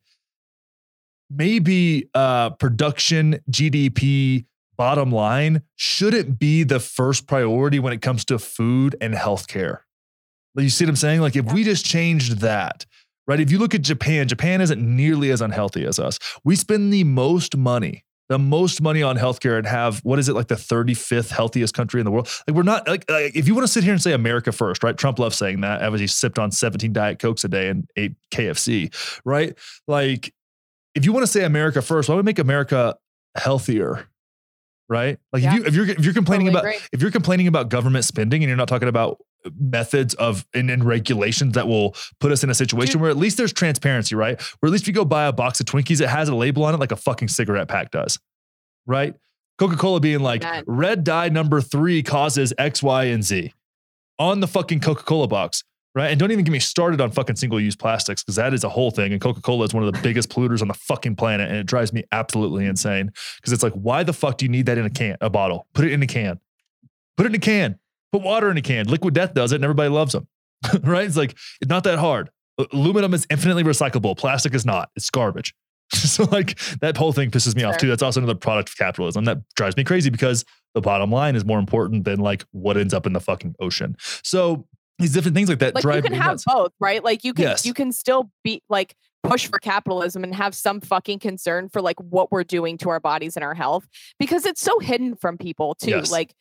Maybe 1.29 2.09
uh, 2.13 2.49
production 2.51 3.39
GDP 3.51 4.45
bottom 4.77 5.11
line 5.11 5.61
shouldn't 5.75 6.39
be 6.39 6.63
the 6.63 6.79
first 6.79 7.27
priority 7.27 7.79
when 7.79 7.93
it 7.93 8.01
comes 8.01 8.25
to 8.25 8.39
food 8.39 8.95
and 8.99 9.13
healthcare. 9.13 9.79
Like, 10.55 10.63
You 10.63 10.69
see 10.69 10.85
what 10.85 10.89
I'm 10.89 10.95
saying? 10.95 11.21
Like 11.21 11.35
if 11.35 11.53
we 11.53 11.63
just 11.63 11.85
changed 11.85 12.39
that, 12.39 12.85
right? 13.27 13.39
If 13.39 13.51
you 13.51 13.59
look 13.59 13.75
at 13.75 13.81
Japan, 13.83 14.27
Japan 14.27 14.61
isn't 14.61 14.81
nearly 14.81 15.31
as 15.31 15.41
unhealthy 15.41 15.85
as 15.85 15.99
us. 15.99 16.17
We 16.43 16.55
spend 16.55 16.91
the 16.91 17.03
most 17.03 17.55
money, 17.55 18.03
the 18.29 18.37
most 18.39 18.81
money 18.81 19.01
on 19.01 19.17
healthcare 19.17 19.57
and 19.57 19.65
have 19.65 19.99
what 19.99 20.19
is 20.19 20.27
it 20.27 20.33
like 20.33 20.47
the 20.47 20.55
35th 20.55 21.29
healthiest 21.29 21.73
country 21.73 22.01
in 22.01 22.05
the 22.05 22.11
world? 22.11 22.27
Like 22.47 22.55
we're 22.55 22.63
not 22.63 22.87
like, 22.87 23.09
like 23.09 23.35
if 23.35 23.47
you 23.47 23.55
want 23.55 23.65
to 23.65 23.71
sit 23.71 23.83
here 23.83 23.93
and 23.93 24.01
say 24.01 24.11
America 24.13 24.51
first, 24.51 24.83
right? 24.83 24.97
Trump 24.97 25.17
loves 25.19 25.37
saying 25.37 25.61
that. 25.61 25.81
As 25.81 25.99
he 25.99 26.07
sipped 26.07 26.37
on 26.37 26.51
17 26.51 26.91
Diet 26.93 27.19
Cokes 27.19 27.43
a 27.43 27.47
day 27.47 27.69
and 27.69 27.89
ate 27.95 28.13
KFC, 28.31 28.93
right? 29.23 29.57
Like 29.87 30.33
if 30.95 31.05
you 31.05 31.13
want 31.13 31.23
to 31.23 31.31
say 31.31 31.43
America 31.43 31.81
first, 31.81 32.09
why 32.09 32.15
we 32.15 32.23
make 32.23 32.39
America 32.39 32.95
healthier? 33.35 34.07
Right? 34.89 35.17
Like 35.33 35.43
Yeah. 35.43 35.55
if 35.55 35.59
you 35.59 35.65
if 35.65 35.75
you're 35.75 35.89
if 35.89 36.05
you're 36.05 36.13
complaining 36.13 36.47
Totally 36.47 36.61
about 36.69 36.75
agree. 36.75 36.87
if 36.93 37.01
you're 37.01 37.11
complaining 37.11 37.47
about 37.47 37.69
government 37.69 38.05
spending 38.05 38.41
and 38.43 38.47
you're 38.49 38.57
not 38.57 38.67
talking 38.69 38.87
about 38.87 39.17
methods 39.59 40.13
of 40.15 40.45
and, 40.53 40.69
and 40.69 40.83
regulations 40.83 41.53
that 41.53 41.67
will 41.67 41.95
put 42.19 42.31
us 42.31 42.43
in 42.43 42.49
a 42.49 42.55
situation 42.55 42.93
Dude. 42.93 43.01
where 43.01 43.11
at 43.11 43.17
least 43.17 43.37
there's 43.37 43.53
transparency, 43.53 44.15
right? 44.15 44.41
Where 44.59 44.67
at 44.67 44.71
least 44.71 44.83
if 44.83 44.87
you 44.87 44.93
go 44.93 45.05
buy 45.05 45.25
a 45.25 45.33
box 45.33 45.59
of 45.59 45.65
Twinkies, 45.65 46.01
it 46.01 46.09
has 46.09 46.29
a 46.29 46.35
label 46.35 46.63
on 46.65 46.73
it 46.73 46.79
like 46.79 46.91
a 46.91 46.97
fucking 46.97 47.27
cigarette 47.29 47.67
pack 47.67 47.91
does, 47.91 48.19
right? 48.85 49.15
Coca 49.57 49.75
Cola 49.75 49.99
being 49.99 50.19
like, 50.19 50.43
red 50.67 51.03
dye 51.03 51.29
number 51.29 51.61
three 51.61 52.03
causes 52.03 52.53
X, 52.57 52.83
Y, 52.83 53.05
and 53.05 53.23
Z 53.23 53.53
on 54.19 54.39
the 54.39 54.47
fucking 54.47 54.79
Coca 54.79 55.03
Cola 55.03 55.27
box, 55.27 55.63
right? 55.95 56.11
And 56.11 56.19
don't 56.19 56.31
even 56.31 56.45
get 56.45 56.51
me 56.51 56.59
started 56.59 57.01
on 57.01 57.11
fucking 57.11 57.37
single 57.37 57.59
use 57.59 57.75
plastics 57.75 58.23
because 58.23 58.35
that 58.35 58.53
is 58.53 58.63
a 58.63 58.69
whole 58.69 58.91
thing. 58.91 59.13
And 59.13 59.21
Coca 59.21 59.41
Cola 59.41 59.65
is 59.65 59.73
one 59.73 59.83
of 59.83 59.91
the 59.91 59.99
biggest 60.01 60.29
polluters 60.29 60.61
on 60.61 60.67
the 60.67 60.73
fucking 60.75 61.15
planet. 61.15 61.49
And 61.49 61.57
it 61.57 61.65
drives 61.65 61.91
me 61.91 62.03
absolutely 62.11 62.65
insane 62.65 63.11
because 63.37 63.51
it's 63.51 63.63
like, 63.63 63.73
why 63.73 64.03
the 64.03 64.13
fuck 64.13 64.37
do 64.37 64.45
you 64.45 64.49
need 64.49 64.67
that 64.67 64.77
in 64.77 64.85
a 64.85 64.89
can, 64.89 65.17
a 65.21 65.29
bottle? 65.29 65.67
Put 65.73 65.85
it 65.85 65.91
in 65.91 66.03
a 66.03 66.07
can. 66.07 66.39
Put 67.15 67.25
it 67.25 67.29
in 67.29 67.35
a 67.35 67.39
can. 67.39 67.79
Put 68.11 68.21
water 68.21 68.49
in 68.51 68.57
a 68.57 68.61
can. 68.61 68.87
Liquid 68.87 69.13
Death 69.13 69.33
does 69.33 69.51
it, 69.51 69.55
and 69.55 69.63
everybody 69.63 69.89
loves 69.89 70.13
them, 70.13 70.27
right? 70.83 71.05
It's 71.05 71.17
like 71.17 71.31
it's 71.61 71.69
not 71.69 71.83
that 71.85 71.99
hard. 71.99 72.29
Uh, 72.57 72.65
aluminum 72.73 73.13
is 73.13 73.27
infinitely 73.29 73.63
recyclable. 73.63 74.17
Plastic 74.17 74.53
is 74.55 74.65
not. 74.65 74.89
It's 74.95 75.09
garbage. 75.09 75.53
so 75.93 76.23
like 76.25 76.57
that 76.81 76.97
whole 76.97 77.13
thing 77.13 77.31
pisses 77.31 77.55
me 77.55 77.63
off 77.63 77.77
too. 77.77 77.87
That's 77.87 78.01
also 78.03 78.19
another 78.19 78.35
product 78.35 78.69
of 78.69 78.77
capitalism 78.77 79.25
that 79.25 79.37
drives 79.55 79.77
me 79.77 79.83
crazy 79.83 80.09
because 80.09 80.43
the 80.73 80.81
bottom 80.81 81.11
line 81.11 81.35
is 81.35 81.45
more 81.45 81.59
important 81.59 82.03
than 82.03 82.19
like 82.19 82.43
what 82.51 82.75
ends 82.77 82.93
up 82.93 83.05
in 83.05 83.13
the 83.13 83.21
fucking 83.21 83.55
ocean. 83.59 83.95
So 84.23 84.67
these 84.99 85.13
different 85.13 85.35
things 85.35 85.47
like 85.47 85.59
that 85.59 85.75
like 85.75 85.83
you 85.85 86.01
can 86.01 86.13
have 86.13 86.31
nuts. 86.33 86.43
both 86.45 86.71
right 86.79 87.03
like 87.03 87.23
you 87.23 87.31
can 87.33 87.43
Yes. 87.43 87.65
you 87.67 87.73
can 87.75 87.91
still 87.91 88.31
be 88.43 88.63
like 88.67 88.95
push 89.23 89.47
for 89.47 89.59
capitalism 89.59 90.23
and 90.23 90.33
have 90.33 90.55
some 90.55 90.81
fucking 90.81 91.19
concern 91.19 91.69
for 91.69 91.83
like 91.83 91.99
what 91.99 92.31
we're 92.31 92.43
doing 92.43 92.77
to 92.79 92.89
our 92.89 92.99
bodies 92.99 93.35
and 93.37 93.43
our 93.43 93.53
health 93.53 93.87
because 94.17 94.45
it's 94.47 94.59
so 94.59 94.79
hidden 94.79 95.15
from 95.15 95.37
people 95.37 95.75
too 95.75 95.91
Yes. 95.91 96.11
like 96.11 96.33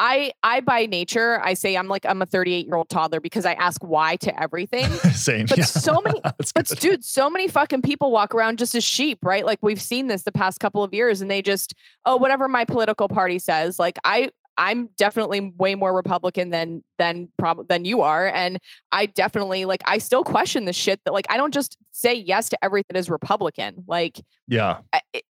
i 0.00 0.32
i 0.42 0.60
by 0.60 0.86
nature 0.86 1.40
i 1.44 1.54
say 1.54 1.76
i'm 1.76 1.86
like 1.86 2.04
i'm 2.06 2.20
a 2.22 2.26
38 2.26 2.66
year 2.66 2.74
old 2.74 2.88
toddler 2.88 3.20
because 3.20 3.44
i 3.46 3.52
ask 3.52 3.84
why 3.84 4.16
to 4.16 4.42
everything 4.42 4.86
Same. 5.12 5.46
but 5.46 5.58
yeah. 5.58 5.64
so 5.64 6.00
many 6.04 6.20
but 6.54 6.68
good. 6.68 6.78
dude, 6.78 7.04
so 7.04 7.28
many 7.30 7.46
fucking 7.46 7.82
people 7.82 8.10
walk 8.10 8.34
around 8.34 8.58
just 8.58 8.74
as 8.74 8.82
sheep, 8.82 9.18
right? 9.22 9.44
Like 9.44 9.58
we've 9.62 9.80
seen 9.80 10.06
this 10.08 10.22
the 10.22 10.32
past 10.32 10.58
couple 10.60 10.82
of 10.82 10.92
years, 10.94 11.20
and 11.20 11.30
they 11.30 11.42
just, 11.42 11.74
oh, 12.06 12.16
whatever 12.16 12.48
my 12.48 12.64
political 12.64 13.08
party 13.08 13.38
says. 13.38 13.78
Like 13.78 13.98
I, 14.04 14.30
I'm 14.56 14.88
definitely 14.96 15.52
way 15.58 15.74
more 15.74 15.94
Republican 15.94 16.50
than 16.50 16.82
than 16.98 17.28
prob 17.38 17.68
than 17.68 17.84
you 17.84 18.00
are, 18.00 18.26
and 18.28 18.58
I 18.92 19.06
definitely 19.06 19.64
like 19.66 19.82
I 19.84 19.98
still 19.98 20.24
question 20.24 20.64
the 20.64 20.72
shit 20.72 21.00
that 21.04 21.12
like 21.12 21.26
I 21.28 21.36
don't 21.36 21.52
just 21.52 21.76
say 21.92 22.14
yes 22.14 22.48
to 22.50 22.58
everything 22.64 22.86
that 22.94 22.98
is 22.98 23.10
Republican. 23.10 23.84
Like, 23.86 24.20
yeah. 24.48 24.78
I, 24.92 25.00
it- 25.12 25.24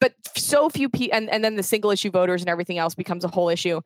but 0.00 0.14
so 0.36 0.68
few 0.68 0.88
people, 0.88 1.16
and 1.16 1.30
and 1.30 1.44
then 1.44 1.56
the 1.56 1.62
single 1.62 1.90
issue 1.90 2.10
voters 2.10 2.42
and 2.42 2.48
everything 2.48 2.78
else 2.78 2.94
becomes 2.94 3.24
a 3.24 3.28
whole 3.28 3.48
issue. 3.48 3.80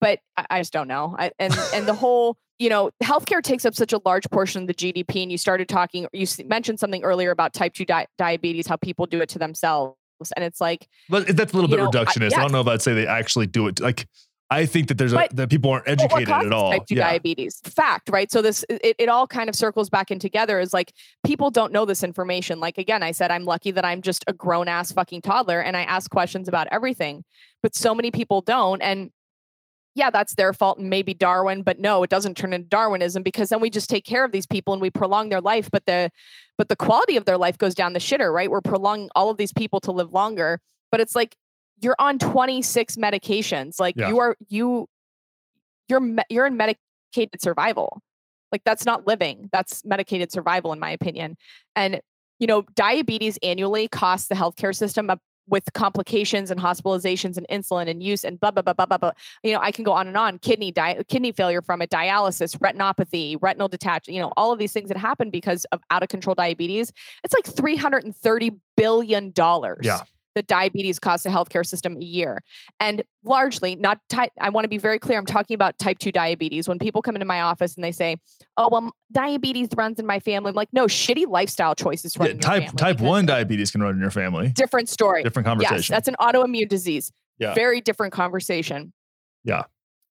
But 0.00 0.20
I, 0.36 0.46
I 0.50 0.60
just 0.60 0.72
don't 0.72 0.88
know. 0.88 1.16
I, 1.18 1.32
and 1.38 1.56
and 1.74 1.86
the 1.86 1.94
whole, 2.02 2.36
you 2.58 2.68
know, 2.68 2.90
healthcare 3.02 3.42
takes 3.42 3.64
up 3.64 3.74
such 3.74 3.92
a 3.92 4.00
large 4.04 4.28
portion 4.30 4.62
of 4.62 4.68
the 4.68 4.74
GDP. 4.74 5.22
And 5.22 5.32
you 5.32 5.38
started 5.38 5.68
talking, 5.68 6.06
you 6.12 6.26
mentioned 6.46 6.78
something 6.78 7.02
earlier 7.02 7.30
about 7.30 7.52
type 7.52 7.74
two 7.74 7.84
di- 7.84 8.06
diabetes, 8.16 8.66
how 8.66 8.76
people 8.76 9.06
do 9.06 9.20
it 9.20 9.28
to 9.30 9.38
themselves, 9.38 9.96
and 10.36 10.44
it's 10.44 10.60
like, 10.60 10.88
But 11.08 11.36
that's 11.36 11.52
a 11.52 11.56
little 11.56 11.68
bit 11.68 11.78
know, 11.78 11.86
I- 11.88 12.04
reductionist. 12.04 12.34
I, 12.34 12.42
don't 12.42 12.52
know 12.52 12.60
if 12.60 12.68
I'd 12.68 12.82
say 12.82 12.94
they 12.94 13.06
actually 13.06 13.46
do 13.46 13.66
it. 13.68 13.80
Like, 13.80 14.06
I 14.50 14.64
think 14.64 14.88
that 14.88 14.96
there's 14.96 15.12
a, 15.12 15.28
that 15.32 15.50
people 15.50 15.70
aren't 15.70 15.86
educated 15.88 16.30
at 16.30 16.52
all. 16.52 16.70
Type 16.70 16.86
2 16.86 16.94
Yeah. 16.94 17.10
diabetes. 17.10 17.60
Fact, 17.64 18.08
right? 18.08 18.30
So 18.30 18.40
this 18.40 18.64
it, 18.70 18.96
it 18.98 19.08
all 19.08 19.26
kind 19.26 19.48
of 19.48 19.54
circles 19.54 19.90
back 19.90 20.10
in 20.10 20.18
together 20.18 20.58
is 20.58 20.72
like 20.72 20.92
people 21.24 21.50
don't 21.50 21.72
know 21.72 21.84
this 21.84 22.02
information. 22.02 22.58
Like 22.58 22.78
again, 22.78 23.02
I 23.02 23.12
said 23.12 23.30
I'm 23.30 23.44
lucky 23.44 23.70
that 23.72 23.84
I'm 23.84 24.00
just 24.00 24.24
a 24.26 24.32
grown 24.32 24.66
ass 24.68 24.90
fucking 24.92 25.22
toddler 25.22 25.60
and 25.60 25.76
I 25.76 25.82
ask 25.82 26.10
questions 26.10 26.48
about 26.48 26.66
everything. 26.70 27.24
But 27.62 27.74
so 27.74 27.94
many 27.94 28.10
people 28.10 28.40
don't. 28.40 28.80
And 28.80 29.10
yeah, 29.94 30.10
that's 30.10 30.34
their 30.34 30.52
fault 30.52 30.78
and 30.78 30.88
maybe 30.88 31.12
Darwin, 31.12 31.62
but 31.62 31.78
no, 31.80 32.02
it 32.02 32.10
doesn't 32.10 32.36
turn 32.36 32.52
into 32.52 32.68
Darwinism 32.68 33.22
because 33.22 33.48
then 33.48 33.60
we 33.60 33.68
just 33.68 33.90
take 33.90 34.04
care 34.04 34.24
of 34.24 34.32
these 34.32 34.46
people 34.46 34.72
and 34.72 34.80
we 34.80 34.90
prolong 34.90 35.28
their 35.28 35.40
life, 35.40 35.68
but 35.70 35.84
the 35.86 36.10
but 36.56 36.68
the 36.68 36.76
quality 36.76 37.16
of 37.16 37.24
their 37.24 37.36
life 37.36 37.58
goes 37.58 37.74
down 37.74 37.92
the 37.92 37.98
shitter, 37.98 38.32
right? 38.32 38.50
We're 38.50 38.60
prolonging 38.60 39.10
all 39.14 39.28
of 39.28 39.36
these 39.36 39.52
people 39.52 39.80
to 39.80 39.92
live 39.92 40.12
longer, 40.12 40.60
but 40.90 41.00
it's 41.00 41.14
like 41.14 41.36
you're 41.80 41.96
on 41.98 42.18
26 42.18 42.96
medications. 42.96 43.78
Like 43.80 43.94
Yeah. 43.96 44.08
you 44.08 44.18
are 44.18 44.36
you 44.48 44.88
you're 45.88 46.00
you're 46.28 46.46
in 46.46 46.56
medicated 46.56 47.40
survival. 47.40 48.00
Like 48.52 48.62
that's 48.64 48.84
not 48.84 49.06
living. 49.06 49.48
That's 49.52 49.84
medicated 49.84 50.32
survival 50.32 50.72
in 50.72 50.78
my 50.78 50.90
opinion. 50.90 51.36
And 51.76 52.00
you 52.38 52.46
know, 52.46 52.62
diabetes 52.74 53.38
annually 53.42 53.88
costs 53.88 54.28
the 54.28 54.34
healthcare 54.34 54.74
system 54.74 55.10
up 55.10 55.20
with 55.50 55.64
complications 55.72 56.50
and 56.50 56.60
hospitalizations 56.60 57.38
and 57.38 57.46
insulin 57.50 57.88
and 57.88 58.02
use 58.02 58.22
and 58.22 58.38
blah 58.38 58.50
blah 58.50 58.60
blah 58.62 58.74
blah 58.74 58.84
blah. 58.86 58.98
blah. 58.98 59.12
You 59.42 59.54
know, 59.54 59.60
I 59.60 59.72
can 59.72 59.82
go 59.82 59.92
on 59.92 60.06
and 60.06 60.16
on. 60.16 60.38
Kidney 60.38 60.70
di- 60.70 61.02
kidney 61.08 61.32
failure 61.32 61.62
from 61.62 61.80
it, 61.80 61.88
dialysis, 61.90 62.56
retinopathy, 62.58 63.38
retinal 63.40 63.66
detachment. 63.68 64.14
You 64.14 64.20
know, 64.22 64.32
all 64.36 64.52
of 64.52 64.58
these 64.58 64.72
things 64.72 64.88
that 64.88 64.98
happen 64.98 65.30
because 65.30 65.64
of 65.72 65.80
out 65.90 66.02
of 66.02 66.10
control 66.10 66.34
diabetes. 66.34 66.92
It's 67.24 67.34
like 67.34 67.46
three 67.46 67.76
hundred 67.76 68.04
and 68.04 68.14
thirty 68.14 68.52
billion 68.76 69.30
dollars. 69.30 69.80
Yeah. 69.82 70.00
That 70.38 70.46
diabetes 70.46 71.00
costs 71.00 71.24
the 71.24 71.30
healthcare 71.30 71.66
system 71.66 71.96
a 71.96 72.04
year, 72.04 72.44
and 72.78 73.02
largely 73.24 73.74
not. 73.74 73.98
Type, 74.08 74.30
I 74.40 74.50
want 74.50 74.66
to 74.66 74.68
be 74.68 74.78
very 74.78 75.00
clear. 75.00 75.18
I'm 75.18 75.26
talking 75.26 75.56
about 75.56 75.76
type 75.80 75.98
two 75.98 76.12
diabetes. 76.12 76.68
When 76.68 76.78
people 76.78 77.02
come 77.02 77.16
into 77.16 77.26
my 77.26 77.40
office 77.40 77.74
and 77.74 77.82
they 77.82 77.90
say, 77.90 78.18
"Oh, 78.56 78.68
well, 78.70 78.92
diabetes 79.10 79.68
runs 79.76 79.98
in 79.98 80.06
my 80.06 80.20
family," 80.20 80.50
I'm 80.50 80.54
like, 80.54 80.68
"No, 80.72 80.86
shitty 80.86 81.26
lifestyle 81.26 81.74
choices 81.74 82.16
run 82.16 82.28
Yeah, 82.28 82.34
type 82.34 82.62
family 82.66 82.76
type 82.76 83.00
one 83.00 83.26
diabetes 83.26 83.72
can 83.72 83.82
run 83.82 83.94
in 83.96 84.00
your 84.00 84.12
family. 84.12 84.50
Different 84.50 84.88
story. 84.88 85.24
Different 85.24 85.44
Yes, 85.48 85.58
conversation. 85.58 85.92
that's 85.92 86.06
an 86.06 86.14
autoimmune 86.20 86.68
disease. 86.68 87.10
Yeah. 87.38 87.52
Very 87.54 87.80
different 87.80 88.12
conversation. 88.12 88.92
Yeah. 89.42 89.64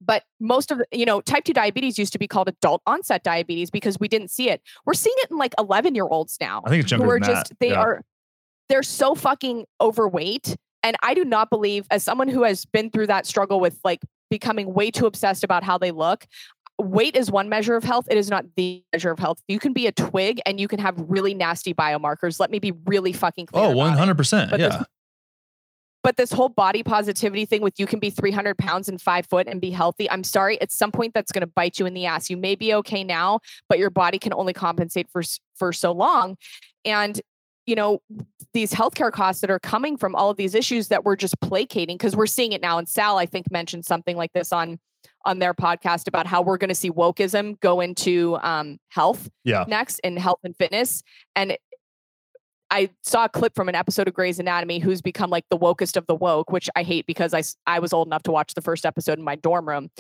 But 0.01 0.24
most 0.40 0.73
of 0.73 0.78
the, 0.78 0.86
you 0.90 1.05
know, 1.07 1.20
type 1.20 1.45
2 1.45 1.53
diabetes 1.53 1.97
used 1.97 2.12
to 2.12 2.19
be 2.19 2.27
called 2.27 2.49
adult 2.49 2.82
onset 2.89 3.23
diabetes 3.23 3.70
because 3.70 4.01
we 4.01 4.09
didn't 4.09 4.32
see 4.32 4.51
it. 4.51 4.62
We're 4.85 4.95
seeing 4.95 5.16
it 5.19 5.31
in 5.31 5.36
like 5.39 5.55
11 5.61 5.95
year 5.95 6.09
olds 6.09 6.39
now 6.40 6.62
I 6.66 6.70
think 6.70 6.82
it's 6.82 6.90
who 6.90 6.99
younger 6.99 7.15
are 7.15 7.20
than 7.20 7.28
just, 7.28 7.49
that. 7.51 7.59
they 7.61 7.70
Yeah. 7.70 7.81
are, 7.82 8.03
they're 8.69 8.82
so 8.82 9.15
fucking 9.15 9.65
overweight. 9.81 10.57
And 10.82 10.97
I 11.03 11.15
do 11.15 11.24
not 11.24 11.51
believe, 11.51 11.86
as 11.90 12.03
someone 12.03 12.28
who 12.28 12.45
has 12.45 12.65
been 12.65 12.90
through 12.90 13.09
that 13.09 13.27
struggle 13.27 13.61
with 13.61 13.78
like 13.85 14.01
becoming 14.31 14.73
way 14.74 14.90
too 14.90 15.07
obsessed 15.07 15.43
about 15.45 15.65
how 15.65 15.77
they 15.78 15.90
look, 15.90 16.27
weight 16.81 17.16
is 17.16 17.31
one 17.31 17.49
measure 17.49 17.74
of 17.74 17.82
health. 17.82 18.07
It 18.11 18.16
is 18.16 18.31
not 18.31 18.45
the 18.57 18.82
measure 18.93 19.11
of 19.11 19.19
health. 19.19 19.40
You 19.49 19.59
can 19.59 19.73
be 19.73 19.86
a 19.86 19.93
twig 19.93 20.40
and 20.47 20.61
you 20.61 20.69
can 20.69 20.78
have 20.78 20.95
really 21.09 21.35
nasty 21.35 21.74
biomarkers. 21.74 22.39
Let 22.39 22.51
me 22.51 22.59
be 22.61 22.73
really 22.86 23.12
fucking 23.12 23.47
clear. 23.47 23.65
Oh, 23.65 23.73
about 23.73 23.95
it 23.95 23.99
hundred 23.99 24.16
percent. 24.16 24.51
But 24.51 24.59
this- 24.61 24.74
Yeah. 24.74 24.82
but 26.05 26.16
this 26.16 26.31
whole 26.31 26.49
body 26.49 26.82
positivity 26.85 27.45
thing 27.45 27.61
with 27.61 27.81
you 27.81 27.86
can 27.86 27.99
be 27.99 28.09
300 28.11 28.57
pounds 28.57 28.89
and 28.89 29.03
five 29.03 29.27
foot 29.27 29.49
and 29.49 29.61
be 29.61 29.70
healthy 29.73 30.09
i'm 30.11 30.23
sorry 30.23 30.59
at 30.62 30.70
some 30.70 30.93
point 30.93 31.12
that's 31.12 31.32
going 31.32 31.40
to 31.40 31.47
bite 31.47 31.78
you 31.78 31.86
in 31.86 31.93
the 31.93 32.07
ass 32.07 32.31
you 32.31 32.36
may 32.36 32.55
be 32.55 32.73
okay 32.73 33.03
now 33.03 33.40
but 33.69 33.78
your 33.81 33.90
body 33.90 34.19
can 34.19 34.32
only 34.32 34.53
compensate 34.53 35.09
for 35.11 35.23
for 35.57 35.73
so 35.73 35.90
long 35.93 36.36
and 36.85 37.20
you 37.69 37.74
know 37.77 38.01
these 38.55 38.73
healthcare 38.73 39.12
costs 39.12 39.43
that 39.43 39.51
are 39.51 39.59
coming 39.59 39.97
from 39.99 40.15
all 40.15 40.31
of 40.31 40.39
these 40.39 40.55
issues 40.55 40.89
that 40.89 41.05
we're 41.05 41.16
just 41.16 41.39
placating 41.40 41.99
because 41.99 42.16
we're 42.16 42.27
seeing 42.27 42.53
it 42.53 42.62
now 42.62 42.78
and 42.78 42.89
sal 42.89 43.19
i 43.19 43.27
think 43.27 43.51
mentioned 43.51 43.85
something 43.85 44.16
like 44.16 44.32
this 44.32 44.53
on 44.53 44.78
on 45.27 45.39
their 45.39 45.53
podcast 45.53 46.09
about 46.09 46.27
how 46.27 46.40
we're 46.40 46.57
going 46.57 46.69
to 46.69 46.74
see 46.74 46.90
wokeism 46.90 47.61
go 47.61 47.81
into 47.81 48.39
um, 48.43 48.78
health 48.89 49.28
Yeah. 49.45 49.65
next 49.69 49.99
in 50.01 50.16
health 50.16 50.39
and 50.45 50.57
fitness 50.57 51.03
and 51.36 51.57
I 52.70 52.90
saw 53.03 53.24
a 53.24 53.28
clip 53.31 53.55
from 53.55 53.70
an 53.70 53.74
episode 53.74 54.09
of 54.09 54.15
Grey's 54.15 54.39
Anatomy 54.39 54.78
who's 54.78 55.01
become 55.01 55.31
like 55.31 55.47
the 55.49 55.57
wokest 55.57 55.97
of 55.97 56.07
the 56.07 56.15
woke, 56.15 56.53
which 56.53 56.69
I 56.77 56.82
hate 56.82 57.07
because 57.07 57.32
I, 57.32 57.43
I 57.66 57.78
was 57.78 57.95
old 57.95 58.09
enough 58.09 58.24
to 58.24 58.31
watch 58.31 58.53
the 58.53 58.61
first 58.61 58.85
episode 58.85 59.16
in 59.19 59.24
my 59.24 59.36
dorm 59.36 59.66
room. 59.66 59.90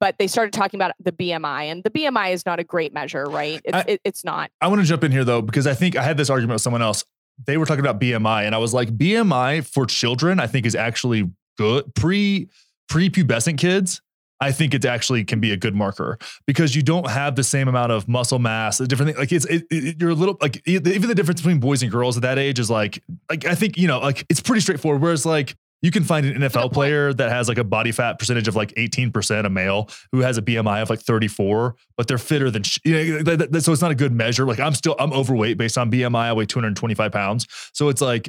But 0.00 0.16
they 0.18 0.26
started 0.28 0.52
talking 0.52 0.78
about 0.78 0.92
the 1.00 1.10
BMI, 1.12 1.64
and 1.64 1.82
the 1.82 1.90
BMI 1.90 2.32
is 2.32 2.46
not 2.46 2.60
a 2.60 2.64
great 2.64 2.92
measure, 2.94 3.24
right? 3.24 3.60
It's, 3.64 3.74
I- 3.76 3.84
it, 3.88 4.00
it's 4.04 4.24
not. 4.24 4.50
I 4.60 4.68
want 4.68 4.80
to 4.80 4.86
jump 4.86 5.02
in 5.04 5.10
here 5.12 5.24
though 5.24 5.42
because 5.42 5.66
I 5.66 5.74
think 5.74 5.96
I 5.96 6.02
had 6.02 6.16
this 6.16 6.30
argument 6.30 6.54
with 6.56 6.62
someone 6.62 6.82
else. 6.82 7.04
They 7.46 7.56
were 7.56 7.66
talking 7.66 7.84
about 7.84 8.00
BMI, 8.00 8.44
and 8.46 8.54
I 8.54 8.58
was 8.58 8.72
like, 8.74 8.88
BMI 8.96 9.66
for 9.66 9.86
children, 9.86 10.40
I 10.40 10.46
think 10.46 10.66
is 10.66 10.74
actually 10.74 11.30
good. 11.56 11.94
Pre 11.94 12.48
prepubescent 12.90 13.58
kids, 13.58 14.00
I 14.40 14.52
think 14.52 14.72
it 14.74 14.84
actually 14.84 15.24
can 15.24 15.40
be 15.40 15.52
a 15.52 15.56
good 15.56 15.74
marker 15.74 16.18
because 16.46 16.74
you 16.76 16.82
don't 16.82 17.10
have 17.10 17.36
the 17.36 17.44
same 17.44 17.68
amount 17.68 17.92
of 17.92 18.08
muscle 18.08 18.38
mass, 18.38 18.78
the 18.78 18.86
different 18.86 19.12
thing. 19.12 19.18
Like 19.20 19.32
it's 19.32 19.44
it, 19.46 19.64
it- 19.70 20.00
you're 20.00 20.10
a 20.10 20.14
little 20.14 20.36
like 20.40 20.62
even 20.66 21.08
the 21.08 21.14
difference 21.14 21.40
between 21.40 21.58
boys 21.60 21.82
and 21.82 21.90
girls 21.90 22.16
at 22.16 22.22
that 22.22 22.38
age 22.38 22.58
is 22.58 22.70
like 22.70 23.02
like 23.28 23.44
I 23.46 23.54
think 23.54 23.76
you 23.76 23.88
know 23.88 23.98
like 23.98 24.24
it's 24.28 24.40
pretty 24.40 24.60
straightforward. 24.60 25.02
Whereas 25.02 25.26
like 25.26 25.56
you 25.82 25.90
can 25.90 26.02
find 26.04 26.26
an 26.26 26.42
NFL 26.42 26.72
player 26.72 27.12
that 27.12 27.30
has 27.30 27.48
like 27.48 27.58
a 27.58 27.64
body 27.64 27.92
fat 27.92 28.18
percentage 28.18 28.48
of 28.48 28.56
like 28.56 28.74
18%, 28.74 29.44
a 29.46 29.48
male 29.50 29.88
who 30.12 30.20
has 30.20 30.36
a 30.38 30.42
BMI 30.42 30.82
of 30.82 30.90
like 30.90 31.00
34, 31.00 31.76
but 31.96 32.08
they're 32.08 32.18
fitter 32.18 32.50
than, 32.50 32.62
sh- 32.64 32.78
you 32.84 32.92
know, 32.94 33.22
that- 33.22 33.38
that- 33.38 33.52
that- 33.52 33.60
so 33.62 33.72
it's 33.72 33.82
not 33.82 33.90
a 33.90 33.94
good 33.94 34.12
measure. 34.12 34.44
Like 34.44 34.58
I'm 34.60 34.74
still, 34.74 34.96
I'm 34.98 35.12
overweight 35.12 35.56
based 35.56 35.78
on 35.78 35.90
BMI. 35.90 36.16
I 36.28 36.32
weigh 36.32 36.46
225 36.46 37.12
pounds. 37.12 37.46
So 37.74 37.88
it's 37.88 38.00
like, 38.00 38.28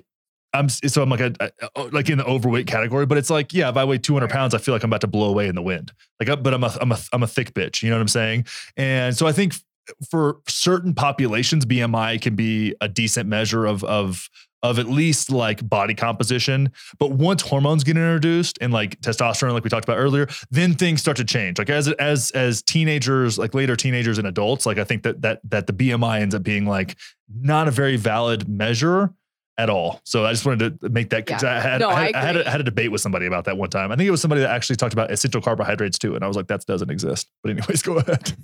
I'm, 0.54 0.68
so 0.70 1.02
I'm 1.04 1.10
like 1.10 1.20
a, 1.20 1.34
a- 1.76 1.82
like 1.92 2.10
in 2.10 2.18
the 2.20 2.26
overweight 2.26 2.68
category, 2.68 3.06
but 3.06 3.18
it's 3.18 3.30
like, 3.30 3.54
yeah, 3.54 3.70
if 3.70 3.78
I 3.78 3.84
weigh 3.84 3.98
200 4.00 4.30
pounds, 4.30 4.54
I 4.54 4.58
feel 4.60 4.74
like 4.74 4.84
I'm 4.84 4.90
about 4.90 5.02
to 5.02 5.08
blow 5.08 5.30
away 5.30 5.48
in 5.48 5.56
the 5.56 5.62
wind. 5.62 5.92
Like, 6.20 6.30
I- 6.30 6.36
but 6.36 6.54
I'm 6.54 6.64
a, 6.64 6.76
I'm 6.82 6.92
a, 6.92 6.98
I'm 7.14 7.24
a 7.24 7.28
thick 7.28 7.54
bitch. 7.54 7.82
You 7.84 7.90
know 7.90 7.96
what 7.96 8.02
I'm 8.02 8.08
saying? 8.08 8.46
And 8.78 9.16
so 9.18 9.26
I 9.28 9.32
think 9.32 9.54
for 10.12 10.38
certain 10.48 10.94
populations, 10.94 11.66
BMI 11.66 12.22
can 12.22 12.36
be 12.36 12.76
a 12.80 12.88
decent 12.88 13.28
measure 13.28 13.66
of, 13.66 13.84
of, 13.84 14.30
of 14.64 14.80
at 14.80 14.88
least 14.88 15.32
like 15.32 15.68
body 15.68 15.94
composition. 15.94 16.72
But 16.98 17.12
once 17.12 17.42
hormones 17.42 17.84
get 17.84 17.98
introduced 17.98 18.58
and 18.62 18.74
like 18.74 19.00
testosterone, 19.02 19.54
like 19.54 19.64
we 19.64 19.70
talked 19.70 19.86
about 19.86 19.98
earlier, 19.98 20.28
then 20.52 20.74
things 20.74 21.02
start 21.02 21.18
to 21.18 21.26
change. 21.26 21.58
Like 21.58 21.70
as 21.70 21.88
as 21.94 22.32
as 22.32 22.62
teenagers, 22.62 23.38
like 23.38 23.54
later 23.54 23.76
teenagers 23.76 24.18
and 24.18 24.28
adults, 24.28 24.66
like 24.66 24.78
I 24.78 24.84
think 24.84 25.04
that 25.04 25.22
that 25.22 25.42
that 25.46 25.68
the 25.68 25.74
BMI 25.74 26.20
ends 26.22 26.36
up 26.36 26.44
being 26.44 26.66
like 26.66 26.98
not 27.34 27.68
a 27.68 27.72
very 27.72 27.96
valid 27.96 28.50
measure 28.50 29.14
at 29.58 29.70
all. 29.70 30.00
So 30.06 30.26
I 30.26 30.32
just 30.32 30.46
wanted 30.46 30.80
to 30.80 30.90
make 30.90 31.10
that 31.10 31.26
because 31.26 31.44
Yeah. 31.44 31.58
I 31.58 31.60
had 31.60 31.82
No, 31.82 31.90
I, 31.90 31.94
I 31.94 32.06
had, 32.06 32.16
I 32.16 32.22
had, 32.22 32.38
a, 32.38 32.50
had 32.50 32.62
a 32.62 32.64
debate 32.64 32.92
with 32.92 33.02
somebody 33.02 33.26
about 33.26 33.44
that 33.44 33.58
one 33.58 33.70
time. 33.70 33.92
I 33.92 33.98
think 33.98 34.08
it 34.08 34.12
was 34.12 34.22
somebody 34.22 34.40
that 34.42 34.50
actually 34.50 34.78
talked 34.78 34.94
about 34.94 35.12
essential 35.12 35.42
carbohydrates 35.42 36.00
too, 36.00 36.16
and 36.16 36.24
I 36.24 36.28
was 36.28 36.38
like, 36.38 36.48
that 36.48 36.66
doesn't 36.66 36.90
exist. 36.90 37.28
But 37.44 37.52
anyways, 37.52 37.82
go 37.84 37.98
ahead. 37.98 38.38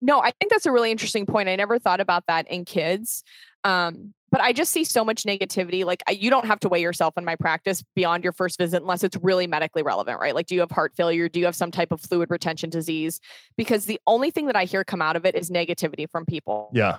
No, 0.00 0.20
I 0.20 0.32
think 0.32 0.50
that's 0.50 0.66
a 0.66 0.72
really 0.72 0.90
interesting 0.90 1.26
point. 1.26 1.48
I 1.48 1.56
never 1.56 1.78
thought 1.78 2.00
about 2.00 2.24
that 2.26 2.50
in 2.50 2.64
kids. 2.64 3.22
Um, 3.64 4.14
but 4.32 4.40
I 4.40 4.52
just 4.54 4.72
see 4.72 4.82
so 4.82 5.04
much 5.04 5.24
negativity. 5.24 5.84
Like 5.84 6.02
I, 6.08 6.12
you 6.12 6.30
don't 6.30 6.46
have 6.46 6.58
to 6.60 6.68
weigh 6.68 6.80
yourself 6.80 7.14
in 7.18 7.24
my 7.24 7.36
practice 7.36 7.84
beyond 7.94 8.24
your 8.24 8.32
first 8.32 8.58
visit 8.58 8.80
unless 8.80 9.04
it's 9.04 9.16
really 9.22 9.46
medically 9.46 9.82
relevant, 9.82 10.18
right? 10.20 10.34
Like, 10.34 10.46
do 10.46 10.54
you 10.54 10.60
have 10.62 10.70
heart 10.70 10.94
failure? 10.96 11.28
Do 11.28 11.38
you 11.38 11.44
have 11.44 11.54
some 11.54 11.70
type 11.70 11.92
of 11.92 12.00
fluid 12.00 12.30
retention 12.30 12.70
disease? 12.70 13.20
Because 13.58 13.84
the 13.84 14.00
only 14.06 14.30
thing 14.30 14.46
that 14.46 14.56
I 14.56 14.64
hear 14.64 14.84
come 14.84 15.02
out 15.02 15.16
of 15.16 15.26
it 15.26 15.34
is 15.34 15.50
negativity 15.50 16.10
from 16.10 16.24
people. 16.24 16.70
Yeah. 16.72 16.96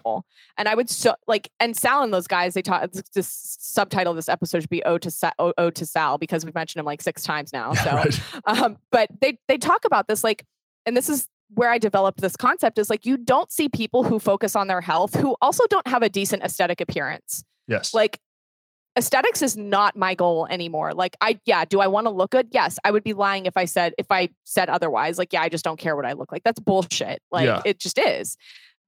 And 0.58 0.70
I 0.70 0.76
would 0.76 0.90
so 0.90 1.16
like, 1.28 1.50
and 1.60 1.76
Sal 1.76 2.04
and 2.04 2.14
those 2.14 2.28
guys, 2.28 2.54
they 2.54 2.62
talk. 2.62 2.90
This 3.16 3.58
subtitle 3.60 4.12
of 4.12 4.18
this 4.18 4.30
episode 4.30 4.62
should 4.62 4.70
be 4.70 4.84
"O 4.84 5.00
to 5.00 5.10
Sal," 5.10 5.34
o, 5.40 5.54
o 5.58 5.72
to 5.72 5.86
Sal 5.88 6.20
because 6.20 6.46
we've 6.46 6.54
mentioned 6.54 6.80
him 6.82 6.86
like 6.86 7.02
six 7.02 7.24
times 7.24 7.52
now. 7.52 7.74
So, 7.74 7.92
Right. 7.92 8.22
um, 8.46 8.78
but 8.92 9.10
they 9.22 9.40
they 9.48 9.58
talk 9.58 9.86
about 9.86 10.08
this 10.08 10.24
like, 10.24 10.46
and 10.86 10.96
this 10.96 11.10
is 11.10 11.28
where 11.50 11.70
I 11.70 11.78
developed 11.78 12.22
this 12.22 12.36
concept 12.36 12.80
is 12.80 12.90
like 12.90 13.06
you 13.06 13.18
don't 13.18 13.52
see 13.52 13.70
people 13.70 14.04
who 14.04 14.20
focus 14.20 14.56
on 14.56 14.68
their 14.68 14.82
health 14.82 15.16
who 15.16 15.36
also 15.42 15.66
don't 15.70 15.88
have 15.88 16.02
a 16.04 16.10
decent 16.10 16.44
aesthetic 16.44 16.82
appearance. 16.82 17.44
Yes. 17.68 17.94
Like 17.94 18.20
aesthetics 18.98 19.42
is 19.42 19.56
not 19.58 19.96
my 19.96 20.16
goal 20.16 20.48
anymore. 20.50 20.94
Like 20.94 21.16
I 21.22 21.40
yeah, 21.46 21.66
do 21.66 21.80
I 21.80 21.88
want 21.88 22.06
to 22.06 22.12
look 22.12 22.32
good? 22.32 22.48
Yes. 22.52 22.80
I 22.84 22.92
would 22.92 23.04
be 23.04 23.14
lying 23.14 23.46
if 23.46 23.58
I 23.58 23.66
said 23.66 23.94
if 23.98 24.08
I 24.10 24.30
said 24.44 24.70
otherwise. 24.70 25.18
Like 25.18 25.34
yeah, 25.34 25.42
I 25.42 25.50
just 25.50 25.64
don't 25.64 25.80
care 25.80 25.96
what 25.96 26.06
I 26.06 26.14
look 26.14 26.32
like. 26.32 26.44
That's 26.44 26.60
bullshit. 26.60 27.22
Like 27.32 27.46
Yeah. 27.46 27.62
it 27.66 27.80
just 27.80 28.00
is. 28.00 28.36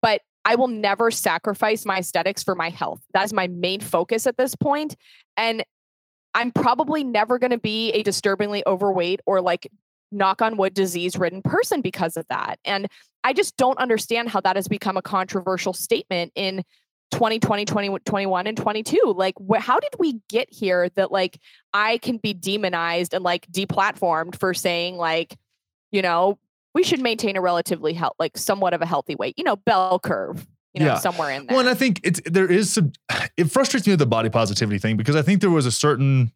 But 0.02 0.22
I 0.46 0.56
will 0.56 0.68
never 0.68 1.10
sacrifice 1.10 1.86
my 1.86 2.00
aesthetics 2.00 2.44
for 2.44 2.54
my 2.54 2.70
health. 2.70 3.02
That 3.14 3.26
is 3.26 3.34
my 3.34 3.48
main 3.48 3.82
focus 3.82 4.28
at 4.28 4.38
this. 4.38 4.56
And 5.38 5.64
I'm 6.36 6.52
probably 6.52 7.04
never 7.04 7.40
going 7.40 7.52
to 7.52 7.58
be 7.58 7.92
a 7.92 8.04
disturbingly 8.04 8.62
overweight 8.68 9.22
or 9.26 9.42
like 9.42 9.68
knock 10.12 10.42
on 10.42 10.58
wood 10.58 10.74
disease 10.74 11.18
ridden 11.18 11.42
person 11.42 11.82
because 11.82 12.18
of 12.18 12.26
that. 12.30 12.60
And 12.66 12.88
I 13.24 13.34
just 13.34 13.58
don't 13.58 13.78
understand 13.80 14.30
how 14.30 14.40
that 14.42 14.56
has 14.56 14.68
become 14.68 14.98
a 14.98 15.02
controversial 15.02 15.74
statement 15.74 16.32
in 16.36 16.64
2020, 17.12 17.66
2021 17.66 18.48
and 18.48 18.58
22. 18.58 19.14
Like 19.16 19.36
wh- 19.50 19.60
how 19.60 19.80
did 19.80 19.92
we 20.00 20.20
get 20.30 20.48
here 20.52 20.90
that 20.96 21.12
like 21.12 21.40
I 21.74 21.98
can 22.00 22.18
be 22.18 22.34
demonized 22.34 23.14
and 23.14 23.24
like 23.24 23.48
deplatformed 23.48 24.38
for 24.38 24.54
saying 24.54 24.98
like, 24.98 25.36
you 25.92 26.02
know, 26.02 26.38
we 26.74 26.84
should 26.84 27.00
maintain 27.02 27.38
a 27.38 27.42
relatively 27.42 27.94
health 27.94 28.16
like 28.20 28.38
somewhat 28.38 28.74
of 28.74 28.82
a 28.82 28.86
healthy 28.86 29.16
weight, 29.16 29.36
you 29.38 29.44
know, 29.44 29.56
bell 29.56 29.98
curve, 30.00 30.46
you 30.74 30.82
know, 30.82 30.88
Yeah. 30.88 30.98
somewhere 30.98 31.30
in 31.32 31.46
there. 31.46 31.56
Well, 31.56 31.62
and 31.62 31.70
I 31.70 31.74
think 31.74 32.02
it's 32.04 32.22
there 32.26 32.52
is 32.52 32.74
some. 32.74 32.92
It 33.38 33.52
frustrates 33.52 33.86
me 33.86 33.92
with 33.92 34.00
the 34.00 34.06
body 34.06 34.30
positivity 34.30 34.78
thing 34.80 34.96
because 34.96 35.16
I 35.18 35.22
think 35.22 35.42
there 35.42 35.50
was 35.50 35.66
a 35.66 35.72
certain, 35.72 36.32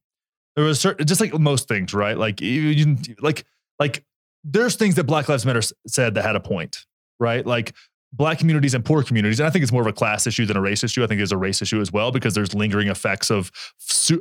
there 0.57 0.65
was 0.65 0.77
a 0.77 0.81
certain, 0.81 1.07
just 1.07 1.21
like 1.21 1.37
most 1.39 1.67
things, 1.69 1.93
right? 1.93 2.17
Like 2.17 2.41
you 2.41 2.97
like 3.21 3.45
like 3.80 4.03
there's 4.43 4.76
things 4.76 4.95
that 4.95 5.06
Black 5.06 5.30
Lives 5.30 5.45
Matter 5.45 5.61
said 5.88 6.15
that 6.15 6.23
had 6.23 6.35
a 6.35 6.39
point, 6.39 6.85
right? 7.19 7.45
Like 7.45 7.73
black 8.14 8.39
communities 8.39 8.73
and 8.73 8.84
poor 8.84 9.03
communities. 9.03 9.39
And 9.39 9.45
I 9.45 9.51
think 9.51 9.61
it's 9.61 9.72
more 9.72 9.81
of 9.81 9.88
a 9.88 9.93
class 9.93 10.26
issue 10.26 10.45
than 10.45 10.57
a 10.57 10.61
race 10.61 10.84
issue. 10.84 11.03
I 11.03 11.07
think 11.07 11.19
there's 11.19 11.31
a 11.31 11.38
race 11.38 11.61
issue 11.61 11.80
as 11.80 11.91
well 11.91 12.11
because 12.11 12.34
there's 12.34 12.56
lingering 12.56 12.88
effects 12.88 13.30
of 13.30 13.51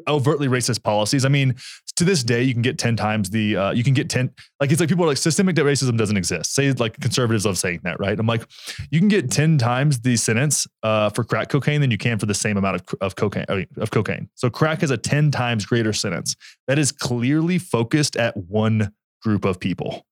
overtly 0.07 0.47
racist 0.47 0.83
policies. 0.83 1.25
I 1.25 1.29
mean, 1.29 1.55
to 1.97 2.05
this 2.05 2.23
day, 2.23 2.43
you 2.43 2.53
can 2.53 2.61
get 2.61 2.79
10 2.79 2.97
times 2.97 3.31
the, 3.31 3.57
uh, 3.57 3.71
you 3.73 3.83
can 3.83 3.95
get 3.95 4.11
10, 4.11 4.31
like 4.61 4.71
it's 4.71 4.81
like 4.81 4.91
people 4.91 5.05
are 5.05 5.09
like 5.09 5.17
systemic 5.17 5.57
racism 5.57 5.97
doesn't 5.97 6.17
exist. 6.19 6.55
Say 6.55 6.71
like 6.73 7.01
conservatives 7.01 7.47
love 7.47 7.57
saying 7.57 7.81
that, 7.85 7.99
right? 7.99 8.19
I'm 8.19 8.27
like, 8.27 8.47
you 8.91 8.99
can 8.99 9.09
get 9.09 9.31
10 9.31 9.57
times 9.57 10.01
the 10.01 10.17
sentence 10.17 10.67
uh, 10.83 11.09
for 11.11 11.25
crack 11.25 11.49
cocaine 11.49 11.81
than 11.81 11.91
you 11.91 11.99
can 11.99 12.19
for 12.19 12.27
the 12.27 12.35
same 12.35 12.59
amount 12.59 12.77
of, 12.77 12.99
of 13.01 13.17
cocaine, 13.17 13.47
I 13.49 13.55
mean, 13.55 13.67
of 13.79 13.91
cocaine. 13.91 14.29
So 14.35 14.51
crack 14.51 14.83
has 14.83 14.91
a 14.91 14.99
10 14.99 15.31
times 15.31 15.65
greater 15.65 15.95
sentence 15.95 16.37
that 16.67 16.79
is 16.79 16.93
clearly 16.93 17.59
focused 17.59 18.17
at 18.17 18.37
one 18.37 18.93
group 19.23 19.45
of 19.45 19.61
people. 19.61 20.05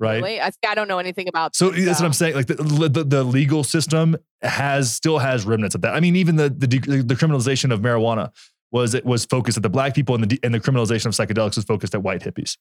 Right. 0.00 0.22
Really? 0.22 0.40
I, 0.40 0.52
I 0.66 0.74
don't 0.74 0.86
know 0.86 0.98
anything 0.98 1.28
about 1.28 1.56
So 1.56 1.70
this, 1.70 1.84
that's 1.84 2.00
what 2.00 2.06
I'm 2.06 2.12
saying. 2.12 2.34
Like 2.36 2.46
the, 2.46 2.54
the 2.54 3.04
the 3.04 3.24
legal 3.24 3.64
system 3.64 4.16
has 4.42 4.92
still 4.92 5.18
has 5.18 5.44
remnants 5.44 5.74
of 5.74 5.80
that. 5.80 5.94
I 5.94 6.00
mean, 6.00 6.14
even 6.14 6.36
the 6.36 6.50
the, 6.50 6.66
the 6.68 7.14
criminalization 7.14 7.72
of 7.72 7.80
marijuana 7.80 8.30
was 8.70 8.94
it 8.94 9.04
was 9.04 9.24
focused 9.24 9.56
at 9.56 9.62
the 9.62 9.70
black 9.70 9.94
people, 9.94 10.14
and 10.14 10.22
the 10.22 10.38
and 10.42 10.54
the 10.54 10.60
criminalization 10.60 11.06
of 11.06 11.12
psychedelics 11.14 11.56
was 11.56 11.64
focused 11.64 11.94
at 11.94 12.02
white 12.02 12.22
hippies. 12.22 12.56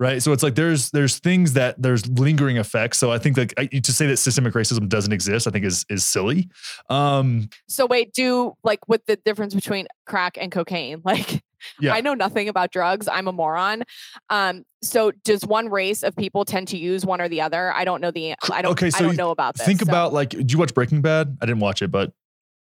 Right. 0.00 0.22
So 0.22 0.32
it's 0.32 0.44
like 0.44 0.54
there's 0.54 0.90
there's 0.92 1.18
things 1.18 1.54
that 1.54 1.80
there's 1.82 2.06
lingering 2.08 2.56
effects. 2.56 2.98
So 2.98 3.10
I 3.10 3.18
think 3.18 3.36
like 3.36 3.52
I, 3.58 3.66
to 3.66 3.92
say 3.92 4.06
that 4.06 4.18
systemic 4.18 4.54
racism 4.54 4.88
doesn't 4.88 5.12
exist, 5.12 5.46
I 5.48 5.50
think 5.50 5.64
is 5.64 5.84
is 5.88 6.04
silly. 6.04 6.48
Um, 6.88 7.48
So 7.68 7.84
wait, 7.84 8.12
do 8.12 8.54
like 8.62 8.88
with 8.88 9.04
the 9.06 9.16
difference 9.16 9.54
between 9.56 9.88
crack 10.06 10.38
and 10.40 10.52
cocaine? 10.52 11.02
Like 11.04 11.42
Yeah. 11.80 11.94
I 11.94 12.00
know 12.00 12.14
nothing 12.14 12.48
about 12.48 12.70
drugs. 12.70 13.08
I'm 13.08 13.26
a 13.26 13.32
moron. 13.32 13.82
Um, 14.30 14.62
so 14.82 15.10
does 15.24 15.42
one 15.44 15.68
race 15.68 16.04
of 16.04 16.14
people 16.14 16.44
tend 16.44 16.68
to 16.68 16.78
use 16.78 17.04
one 17.04 17.20
or 17.20 17.28
the 17.28 17.40
other? 17.40 17.72
I 17.74 17.84
don't 17.84 18.00
know 18.00 18.12
the 18.12 18.36
I 18.52 18.62
don't 18.62 18.72
Okay, 18.72 18.90
so 18.90 18.98
I 18.98 19.02
don't 19.02 19.16
know 19.16 19.32
about 19.32 19.56
this. 19.56 19.66
think 19.66 19.80
so 19.80 19.88
about 19.88 20.12
like, 20.12 20.30
do 20.30 20.44
you 20.46 20.58
watch 20.58 20.72
Breaking 20.74 21.00
Bad? 21.02 21.36
I 21.42 21.46
didn't 21.46 21.58
watch 21.60 21.82
it, 21.82 21.90
but 21.90 22.12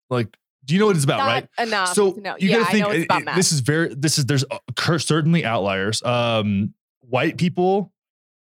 like, 0.10 0.38
do 0.64 0.74
you 0.74 0.80
know 0.80 0.86
what 0.86 0.96
it's 0.96 1.04
about? 1.04 1.18
not 1.18 1.26
right. 1.26 1.48
enough. 1.68 1.94
so 1.94 2.12
know. 2.12 2.36
you 2.40 2.50
yeah, 2.50 2.60
gotta 2.60 2.72
think 2.72 2.86
I 2.86 2.88
know 2.88 2.94
it's 2.94 3.02
it- 3.02 3.06
about 3.06 3.22
it- 3.24 3.36
this 3.36 3.52
is 3.52 3.60
very 3.60 3.94
this 3.94 4.18
is 4.18 4.26
there's 4.26 4.46
uh, 4.50 4.98
certainly 5.00 5.44
outliers 5.44 6.02
um 6.04 6.74
white 7.10 7.38
people 7.38 7.92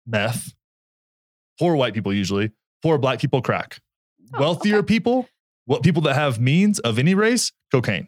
meth 0.07 0.53
poor 1.59 1.75
white 1.75 1.93
people 1.93 2.13
usually 2.13 2.51
poor 2.81 2.97
black 2.97 3.19
people 3.19 3.41
crack 3.41 3.79
Oh, 4.35 4.39
wealthier 4.39 4.77
okay. 4.77 4.85
people 4.87 5.27
what 5.65 5.83
people 5.83 6.01
that 6.03 6.15
have 6.15 6.39
means 6.39 6.79
of 6.79 6.97
any 6.97 7.13
race 7.13 7.51
cocaine 7.71 8.07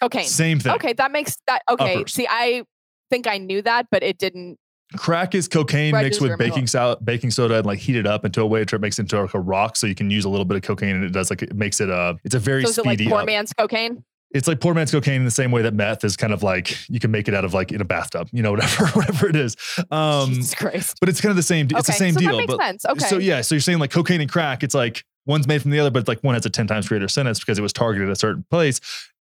cocaine. 0.00 0.26
same 0.26 0.60
thing 0.60 0.72
Okay, 0.74 0.92
that 0.94 1.10
makes 1.10 1.36
that 1.46 1.62
okay. 1.70 1.94
Uppers. 1.96 2.12
See, 2.12 2.26
I 2.28 2.64
think 3.10 3.26
I 3.26 3.38
knew 3.38 3.62
that, 3.62 3.86
but 3.90 4.02
it 4.02 4.18
didn't. 4.18 4.58
crack 4.96 5.34
is 5.34 5.48
cocaine 5.48 5.92
mixed 5.94 6.20
with 6.20 6.36
baking 6.38 6.66
soda 6.66 7.00
baking 7.02 7.30
soda 7.30 7.56
and 7.58 7.66
like 7.66 7.78
heated 7.78 8.06
up 8.06 8.24
into 8.24 8.40
a 8.42 8.46
way 8.46 8.64
to 8.64 8.76
it 8.76 8.80
makes 8.80 8.98
it 8.98 9.02
into 9.02 9.20
like 9.22 9.32
a 9.34 9.40
rock 9.40 9.76
so 9.76 9.86
you 9.86 9.94
can 9.94 10.10
use 10.10 10.24
a 10.24 10.28
little 10.28 10.44
bit 10.44 10.56
of 10.56 10.62
cocaine 10.62 10.94
and 10.96 11.04
it 11.04 11.12
does 11.12 11.30
like 11.30 11.40
it 11.42 11.54
makes 11.56 11.80
it 11.80 11.88
uh 11.90 12.14
it's 12.24 12.34
a 12.34 12.38
very 12.38 12.62
So 12.64 12.68
is 12.68 12.78
it 12.78 12.84
like 12.86 12.98
speedy 12.98 13.10
poor 13.10 13.20
up. 13.20 13.26
man's 13.26 13.52
cocaine? 13.54 14.04
It's 14.34 14.46
like 14.48 14.60
poor 14.60 14.74
man's 14.74 14.90
cocaine 14.90 15.14
in 15.16 15.24
the 15.24 15.30
same 15.30 15.50
way 15.50 15.62
that 15.62 15.72
meth 15.74 16.04
is 16.04 16.16
kind 16.16 16.32
of 16.32 16.42
like 16.42 16.76
you 16.90 17.00
can 17.00 17.10
make 17.10 17.28
it 17.28 17.34
out 17.34 17.44
of 17.44 17.54
like 17.54 17.72
in 17.72 17.80
a 17.80 17.84
bathtub, 17.84 18.28
you 18.32 18.42
know, 18.42 18.50
whatever, 18.52 18.86
whatever 18.88 19.28
it 19.28 19.36
is. 19.36 19.56
Um, 19.90 20.30
Jesus 20.34 20.54
Christ. 20.54 20.96
but 21.00 21.08
it's 21.08 21.20
kind 21.20 21.30
of 21.30 21.36
the 21.36 21.42
same. 21.42 21.68
It's 21.70 21.86
the 21.86 21.92
same 21.92 22.14
so 22.14 22.20
deal. 22.20 22.32
That 22.32 22.36
makes 22.38 22.52
but 22.54 22.60
sense. 22.60 22.84
Okay. 22.84 23.06
so 23.06 23.18
yeah, 23.18 23.40
so 23.40 23.54
you're 23.54 23.62
saying 23.62 23.78
like 23.78 23.90
cocaine 23.90 24.20
and 24.20 24.30
crack, 24.30 24.62
it's 24.62 24.74
like 24.74 25.04
one's 25.24 25.46
made 25.46 25.62
from 25.62 25.70
the 25.70 25.78
other, 25.80 25.90
but 25.90 26.06
like 26.08 26.20
one 26.22 26.34
has 26.34 26.44
a 26.44 26.50
ten 26.50 26.66
times 26.66 26.88
greater 26.88 27.08
sentence 27.08 27.38
because 27.40 27.58
it 27.58 27.62
was 27.62 27.72
targeted 27.72 28.08
at 28.08 28.12
a 28.12 28.16
certain 28.16 28.44
place. 28.50 28.80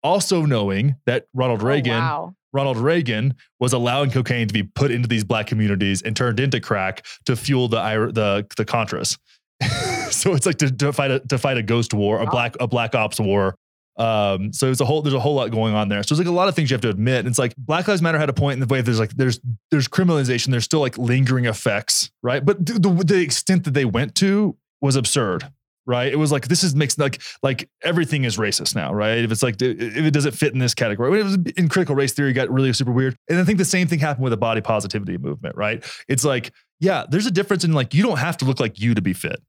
Also 0.03 0.45
knowing 0.45 0.95
that 1.05 1.25
Ronald 1.33 1.63
Oh, 1.63 1.65
Reagan, 1.65 1.97
wow. 1.99 2.35
Ronald 2.53 2.77
Reagan 2.77 3.35
was 3.59 3.73
allowing 3.73 4.11
cocaine 4.11 4.47
to 4.47 4.53
be 4.53 4.63
put 4.63 4.91
into 4.91 5.07
these 5.07 5.23
black 5.23 5.47
communities 5.47 6.01
and 6.01 6.15
turned 6.15 6.39
into 6.39 6.59
crack 6.59 7.05
to 7.25 7.35
fuel 7.35 7.67
the 7.67 7.77
the 8.13 8.45
the 8.57 8.65
Contras. 8.65 9.17
so 10.11 10.33
it's 10.33 10.45
like 10.45 10.57
to, 10.59 10.71
to 10.71 10.93
fight 10.93 11.11
a 11.11 11.19
to 11.21 11.37
fight 11.37 11.57
a 11.57 11.63
ghost 11.63 11.93
war, 11.93 12.19
a 12.19 12.25
Wow. 12.25 12.31
black 12.31 12.55
a 12.59 12.67
black 12.67 12.93
ops 12.95 13.19
war. 13.19 13.55
Um, 13.97 14.53
so 14.53 14.69
it's 14.69 14.79
a 14.79 14.85
whole 14.85 15.01
there's 15.01 15.13
a 15.13 15.19
whole 15.19 15.35
lot 15.35 15.51
going 15.51 15.73
on 15.73 15.89
there. 15.89 16.03
So 16.03 16.13
there's 16.13 16.25
like 16.25 16.31
a 16.31 16.35
lot 16.35 16.47
of 16.47 16.55
things 16.55 16.69
you 16.69 16.75
have 16.75 16.81
to 16.81 16.89
admit. 16.89 17.19
And 17.19 17.27
it's 17.27 17.39
like 17.39 17.55
Black 17.55 17.87
Lives 17.87 18.01
Matter 18.01 18.19
had 18.19 18.29
a 18.29 18.33
point 18.33 18.53
in 18.53 18.59
the 18.59 18.71
way 18.71 18.81
there's 18.81 18.99
like 18.99 19.11
there's 19.11 19.39
there's 19.71 19.87
criminalization, 19.87 20.51
there's 20.51 20.65
still 20.65 20.79
like 20.79 20.97
lingering 20.97 21.45
effects, 21.45 22.11
right? 22.21 22.45
But 22.45 22.65
the, 22.65 22.73
the, 22.73 22.89
the 23.03 23.21
extent 23.21 23.63
that 23.63 23.73
they 23.73 23.85
went 23.85 24.15
to 24.15 24.55
was 24.81 24.95
absurd. 24.95 25.51
Right. 25.89 26.11
It 26.11 26.17
was 26.17 26.33
like 26.33 26.49
this 26.49 26.65
is 26.65 26.75
mixed 26.75 26.99
like 26.99 27.21
like 27.41 27.69
everything 27.81 28.25
is 28.25 28.35
racist 28.35 28.75
now, 28.75 28.93
right? 28.93 29.19
If 29.19 29.31
it's 29.31 29.41
like 29.41 29.55
if 29.61 29.97
it 29.97 30.11
doesn't 30.11 30.33
fit 30.33 30.51
in 30.51 30.59
this 30.59 30.73
category. 30.73 31.17
It 31.17 31.23
was 31.23 31.35
in 31.55 31.69
critical 31.69 31.95
race 31.95 32.11
theory, 32.11 32.33
got 32.33 32.51
really 32.51 32.73
super 32.73 32.91
weird. 32.91 33.15
And 33.29 33.39
I 33.39 33.45
think 33.45 33.57
the 33.57 33.63
same 33.63 33.87
thing 33.87 33.99
happened 33.99 34.25
with 34.25 34.31
the 34.31 34.37
body 34.37 34.59
positivity 34.59 35.17
movement, 35.17 35.55
right? 35.55 35.81
It's 36.09 36.25
like, 36.25 36.51
yeah, 36.81 37.05
there's 37.09 37.25
a 37.25 37.31
difference 37.31 37.63
in 37.63 37.71
like 37.71 37.93
you 37.93 38.03
don't 38.03 38.19
have 38.19 38.35
to 38.37 38.45
look 38.45 38.59
like 38.59 38.81
you 38.81 38.95
to 38.95 39.01
be 39.01 39.13
fit. 39.13 39.41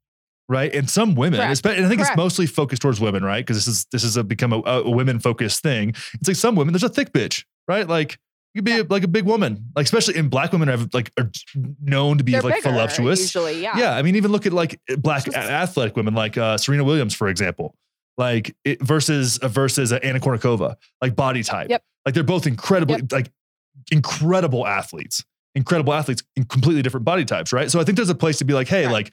Right. 0.50 0.74
And 0.74 0.88
some 0.88 1.14
women, 1.14 1.40
and 1.40 1.50
I 1.50 1.54
think 1.88 2.00
it's 2.00 2.16
mostly 2.16 2.46
focused 2.46 2.80
towards 2.80 3.00
women, 3.00 3.22
right? 3.22 3.44
Because 3.44 3.56
this 3.58 3.66
is 3.68 3.86
this 3.92 4.02
is 4.02 4.16
a 4.16 4.24
become 4.24 4.52
a, 4.54 4.62
a 4.64 4.90
women 4.90 5.18
focused 5.18 5.62
thing. 5.62 5.90
It's 6.14 6.26
like 6.26 6.36
some 6.36 6.56
women, 6.56 6.72
there's 6.72 6.82
a 6.82 6.88
thick 6.88 7.12
bitch, 7.12 7.44
right? 7.68 7.86
Like 7.86 8.18
you 8.54 8.60
could 8.60 8.64
be 8.64 8.70
Yeah. 8.70 8.82
like 8.88 9.04
a 9.04 9.08
big 9.08 9.24
woman, 9.26 9.66
like 9.76 9.84
especially 9.84 10.16
in 10.16 10.30
black 10.30 10.52
women 10.52 10.70
are 10.70 10.78
like 10.94 11.12
are 11.18 11.30
known 11.82 12.16
to 12.16 12.24
be 12.24 12.32
They're 12.32 12.40
like 12.40 12.54
bigger, 12.56 12.70
voluptuous. 12.70 13.20
Usually, 13.20 13.60
yeah. 13.62 13.76
Yeah, 13.76 13.92
I 13.94 14.00
mean, 14.00 14.16
even 14.16 14.32
look 14.32 14.46
at 14.46 14.54
like 14.54 14.80
black 14.96 15.26
Just- 15.26 15.36
athletic 15.36 15.96
women, 15.96 16.14
like 16.14 16.38
uh, 16.38 16.56
Serena 16.56 16.82
Williams, 16.82 17.12
for 17.12 17.28
example, 17.28 17.74
like 18.16 18.56
it, 18.64 18.80
versus 18.82 19.36
uh, 19.38 19.48
versus 19.48 19.92
uh, 19.92 19.98
Anna 20.02 20.18
Kournikova, 20.18 20.76
like 21.02 21.14
body 21.14 21.42
type. 21.42 21.68
Yep. 21.68 21.82
Like 22.06 22.14
they're 22.14 22.24
both 22.24 22.46
incredibly 22.46 23.02
like 23.12 23.30
incredible 23.90 24.66
athletes, 24.66 25.24
incredible 25.54 25.92
athletes 25.92 26.22
in 26.36 26.44
completely 26.44 26.82
different 26.82 27.04
body 27.04 27.24
types, 27.24 27.52
right? 27.52 27.70
So 27.70 27.80
I 27.80 27.84
think 27.84 27.96
there's 27.96 28.08
a 28.10 28.14
place 28.14 28.38
to 28.38 28.44
be 28.44 28.54
like, 28.54 28.68
hey, 28.68 28.86
Right. 28.86 28.92
like 28.92 29.12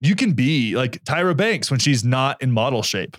you 0.00 0.14
can 0.14 0.32
be 0.32 0.76
like 0.76 1.02
Tyra 1.04 1.36
Banks 1.36 1.70
when 1.70 1.80
she's 1.80 2.04
not 2.04 2.40
in 2.42 2.52
model 2.52 2.82
shape. 2.82 3.16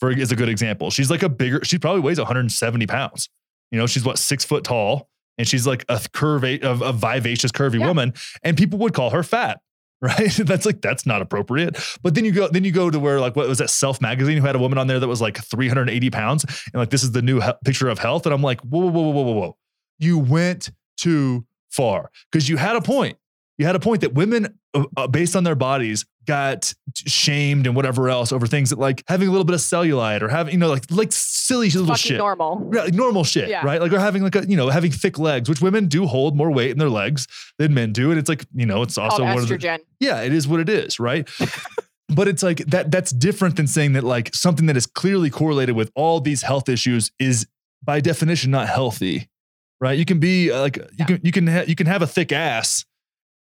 For 0.00 0.10
is 0.12 0.30
a 0.30 0.36
good 0.36 0.48
example. 0.48 0.90
She's 0.90 1.10
like 1.10 1.22
a 1.24 1.28
bigger. 1.28 1.64
She 1.64 1.76
probably 1.78 2.00
weighs 2.02 2.18
170 2.18 2.86
pounds. 2.86 3.28
You 3.72 3.78
know, 3.78 3.86
she's 3.86 4.04
what 4.04 4.16
six 4.18 4.44
foot 4.44 4.62
tall, 4.62 5.08
and 5.38 5.48
she's 5.48 5.66
like 5.66 5.84
a 5.88 6.00
curve 6.12 6.44
a, 6.44 6.60
a 6.60 6.92
vivacious, 6.92 7.50
curvy 7.50 7.80
Yeah. 7.80 7.88
woman, 7.88 8.14
and 8.44 8.56
people 8.56 8.78
would 8.78 8.94
call 8.94 9.10
her 9.10 9.22
fat 9.24 9.60
right? 10.00 10.30
That's 10.30 10.64
like 10.64 10.80
that's 10.80 11.04
not 11.06 11.20
appropriate. 11.22 11.76
But 12.04 12.14
then 12.14 12.24
you 12.24 12.30
go 12.30 12.46
then 12.46 12.62
you 12.62 12.70
go 12.70 12.88
to 12.88 13.00
where 13.00 13.18
like 13.18 13.34
what 13.34 13.48
was 13.48 13.58
that 13.58 13.68
Self 13.70 14.00
magazine 14.00 14.38
who 14.38 14.46
had 14.46 14.54
a 14.54 14.58
woman 14.60 14.78
on 14.78 14.86
there 14.86 15.00
that 15.00 15.08
was 15.08 15.20
like 15.20 15.36
380 15.42 16.10
pounds 16.10 16.44
and 16.72 16.74
like 16.74 16.90
this 16.90 17.02
is 17.02 17.10
the 17.10 17.20
new 17.22 17.40
he- 17.40 17.50
picture 17.64 17.88
of 17.88 17.98
health 17.98 18.24
and 18.24 18.32
I'm 18.32 18.40
like 18.42 18.60
whoa 18.60 18.86
whoa 18.86 19.02
whoa 19.02 19.10
whoa 19.10 19.22
whoa 19.22 19.32
whoa 19.32 19.56
you 19.98 20.16
went 20.20 20.70
too 20.96 21.44
far 21.70 22.12
because 22.30 22.48
you 22.48 22.56
had 22.56 22.76
a 22.76 22.80
point 22.80 23.18
You 23.58 23.66
had 23.66 23.74
a 23.74 23.80
point 23.80 24.02
that 24.02 24.14
women, 24.14 24.58
uh, 24.72 24.84
uh, 24.96 25.06
based 25.08 25.34
on 25.34 25.42
their 25.44 25.56
bodies, 25.56 26.06
got 26.26 26.72
shamed 26.94 27.66
and 27.66 27.74
whatever 27.74 28.08
else 28.08 28.32
over 28.32 28.46
things 28.46 28.70
that 28.70 28.78
like 28.78 29.02
having 29.08 29.26
a 29.26 29.30
little 29.30 29.44
bit 29.44 29.54
of 29.54 29.60
cellulite 29.60 30.22
or 30.22 30.28
having, 30.28 30.52
you 30.52 30.58
know, 30.58 30.68
like 30.68 30.84
like 30.90 31.10
silly 31.10 31.68
little 31.70 31.86
Fucking 31.86 31.96
shit. 31.98 32.18
normal. 32.18 32.70
Yeah, 32.72 32.82
like 32.82 32.94
normal 32.94 33.24
shit, 33.24 33.48
Yeah. 33.48 33.64
right? 33.64 33.80
Like 33.80 33.92
or 33.92 33.98
having 33.98 34.22
like 34.22 34.36
a, 34.36 34.46
you 34.46 34.56
know, 34.56 34.68
having 34.68 34.92
thick 34.92 35.18
legs, 35.18 35.48
which 35.48 35.60
women 35.60 35.86
do 35.86 36.06
hold 36.06 36.36
more 36.36 36.50
weight 36.52 36.70
in 36.70 36.78
their 36.78 36.90
legs 36.90 37.26
than 37.58 37.74
men 37.74 37.92
do. 37.92 38.10
And 38.10 38.18
it's 38.18 38.28
like, 38.28 38.44
you 38.54 38.66
know, 38.66 38.82
it's 38.82 38.96
also 38.98 39.18
Called 39.18 39.34
one 39.34 39.38
of 39.42 39.48
the 39.48 39.80
yeah, 39.98 40.20
it 40.22 40.32
is 40.32 40.46
what 40.46 40.60
it 40.60 40.68
is, 40.68 41.00
right? 41.00 41.28
but 42.08 42.28
it's 42.28 42.42
like 42.42 42.58
that 42.66 42.90
that's 42.90 43.10
different 43.10 43.56
than 43.56 43.66
saying 43.66 43.94
that 43.94 44.04
like 44.04 44.32
something 44.34 44.66
that 44.66 44.76
is 44.76 44.86
clearly 44.86 45.30
correlated 45.30 45.74
with 45.74 45.90
all 45.96 46.20
these 46.20 46.42
health 46.42 46.68
issues 46.68 47.10
is 47.18 47.46
by 47.82 48.00
definition 48.00 48.50
not 48.50 48.68
healthy. 48.68 49.28
Right? 49.80 49.98
You 49.98 50.04
can 50.04 50.18
be 50.20 50.50
uh, 50.50 50.60
like 50.60 50.76
you 50.76 50.84
Yeah. 50.98 51.04
can 51.06 51.20
you 51.24 51.32
can 51.32 51.46
ha- 51.46 51.64
you 51.66 51.74
can 51.74 51.86
have 51.86 52.02
a 52.02 52.06
thick 52.06 52.32
ass 52.32 52.84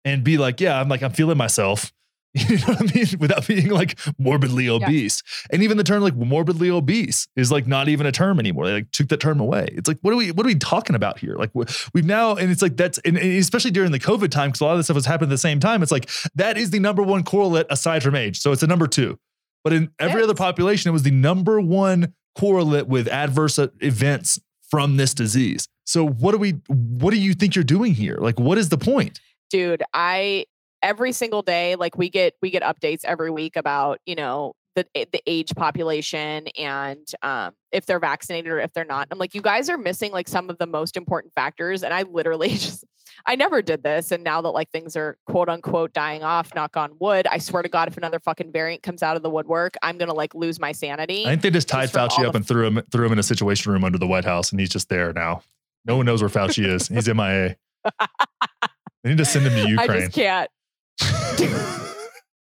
and 0.05 0.25
be 0.25 0.39
like, 0.39 0.61
yeah, 0.61 0.81
I'm 0.81 0.89
like 0.89 1.03
I'm 1.03 1.13
feeling 1.13 1.39
myself. 1.39 1.93
You 2.49 2.59
know 2.59 2.67
what 2.67 2.81
I 2.81 2.95
mean? 2.95 3.07
Without 3.19 3.47
being 3.49 3.71
like 3.71 3.99
morbidly 4.17 4.69
obese. 4.69 5.21
And 5.53 5.65
even 5.65 5.77
the 5.77 5.83
term 5.83 6.01
like 6.01 6.15
morbidly 6.15 6.71
obese 6.71 7.27
is 7.35 7.51
like 7.51 7.67
not 7.67 7.89
even 7.89 8.07
a 8.07 8.13
term 8.13 8.39
anymore. 8.39 8.67
They 8.67 8.73
like 8.75 8.93
took 8.93 9.09
that 9.09 9.19
term 9.19 9.41
away. 9.41 9.69
It's 9.73 9.89
like, 9.89 9.99
what 10.03 10.15
are 10.15 10.17
we, 10.17 10.31
what 10.31 10.47
are 10.47 10.49
we 10.49 10.55
talking 10.55 10.95
about 10.95 11.19
here? 11.19 11.35
Like 11.35 11.51
we've 11.55 12.05
now, 12.05 12.37
and 12.37 12.53
it's 12.53 12.63
like, 12.63 12.77
that's, 12.77 12.99
and 12.99 13.19
especially 13.19 13.73
during 13.73 13.91
the 13.91 13.99
COVID 13.99 14.31
time, 14.31 14.51
because 14.51 14.61
a 14.61 14.65
lot 14.65 14.73
of 14.73 14.79
this 14.79 14.87
stuff 14.87 14.95
has 14.95 15.07
happened 15.07 15.33
at 15.33 15.35
the 15.35 15.39
same 15.39 15.59
time. 15.59 15.83
It's 15.83 15.91
like, 15.91 16.09
that 16.37 16.57
is 16.57 16.71
the 16.71 16.79
number 16.79 17.03
one 17.03 17.25
correlate 17.25 17.67
aside 17.69 18.01
from 18.01 18.15
age. 18.15 18.39
So 18.39 18.53
it's 18.53 18.63
a 18.63 18.69
number 18.69 18.87
two. 18.87 19.19
But 19.65 19.73
in 19.73 19.91
every 19.99 20.23
other 20.23 20.35
population, 20.35 20.89
it 20.89 20.93
was 20.93 21.03
the 21.03 21.11
number 21.11 21.61
one 21.61 22.15
correlate 22.39 22.87
with 22.87 23.09
adverse 23.09 23.59
events 23.81 24.39
from 24.71 24.99
this 24.99 25.15
disease. 25.15 25.67
So 25.85 26.07
what 26.07 26.31
do 26.31 26.39
we, 26.39 26.61
what 26.69 27.11
do 27.11 27.19
you 27.19 27.35
think 27.35 27.57
you're 27.57 27.65
doing 27.65 27.93
here? 27.93 28.19
Like, 28.21 28.39
what 28.39 28.57
is 28.57 28.69
the 28.69 28.79
point? 28.79 29.19
Dude 29.51 29.83
i 29.93 30.45
every 30.83 31.13
single 31.13 31.43
day 31.43 31.77
like 31.77 31.99
we 31.99 32.09
get 32.09 32.35
we 32.41 32.51
get 32.51 32.63
updates 32.63 33.01
every 33.05 33.31
week 33.31 33.57
about 33.57 33.99
you 34.07 34.15
know 34.15 34.53
the 34.77 34.87
the 34.95 35.21
age 35.27 35.53
population 35.55 36.47
and 36.57 37.07
um 37.23 37.51
if 37.73 37.85
they're 37.87 37.99
vaccinated 38.01 38.51
or 38.51 38.61
if 38.61 38.73
they're 38.73 38.85
not 38.85 39.09
i'm 39.11 39.19
like 39.19 39.35
you 39.35 39.43
guys 39.43 39.69
are 39.69 39.77
missing 39.77 40.13
like 40.13 40.29
some 40.29 40.49
of 40.49 40.57
the 40.59 40.67
most 40.67 40.97
important 40.97 41.35
factors 41.35 41.83
and 41.83 41.93
i 41.93 42.03
literally 42.03 42.49
just 42.51 42.85
i 43.27 43.35
never 43.35 43.61
did 43.61 43.83
this 43.83 44.13
and 44.13 44.23
now 44.23 44.41
that 44.41 44.51
like 44.51 44.71
things 44.71 44.95
are 44.97 45.19
quote 45.27 45.49
unquote 45.49 45.93
dying 45.93 46.23
off 46.23 46.55
knock 46.55 46.77
on 46.77 46.93
wood 47.01 47.27
i 47.31 47.37
swear 47.37 47.63
to 47.65 47.69
god 47.69 47.89
if 47.89 47.97
another 47.97 48.21
fucking 48.21 48.53
variant 48.53 48.83
comes 48.83 49.03
out 49.03 49.17
of 49.17 49.23
the 49.25 49.31
woodwork 49.31 49.75
i'm 49.83 49.99
gonna 49.99 50.15
like 50.15 50.35
lose 50.37 50.61
my 50.61 50.71
sanity 50.71 51.27
I 51.27 51.31
think 51.31 51.43
they 51.43 51.51
just 51.51 51.69
tied 51.69 51.91
Just 51.91 51.95
Fauci 52.17 52.25
up 52.25 52.33
the- 52.33 52.37
and 52.39 52.47
threw 52.47 52.67
him 52.67 52.81
threw 52.93 53.05
him 53.07 53.13
in 53.13 53.19
a 53.19 53.25
situation 53.25 53.73
room 53.73 53.85
under 53.85 53.99
the 53.99 54.07
White 54.07 54.25
House, 54.25 54.53
and 54.53 54.61
he's 54.61 54.71
just 54.71 54.89
there 54.89 55.13
now. 55.13 55.43
No 55.85 55.97
one 55.97 56.07
knows 56.07 56.23
where 56.23 56.29
Fauci 56.29 56.65
is. 56.65 56.89
He's 56.89 57.09
MIA. 57.09 57.57
They 59.03 59.11
need 59.11 59.19
to 59.19 59.25
send 59.25 59.47
him 59.47 59.53
to 59.55 59.61
i 59.81 59.83
Ukraine. 59.85 60.01
just 60.03 60.13
can't 60.15 60.51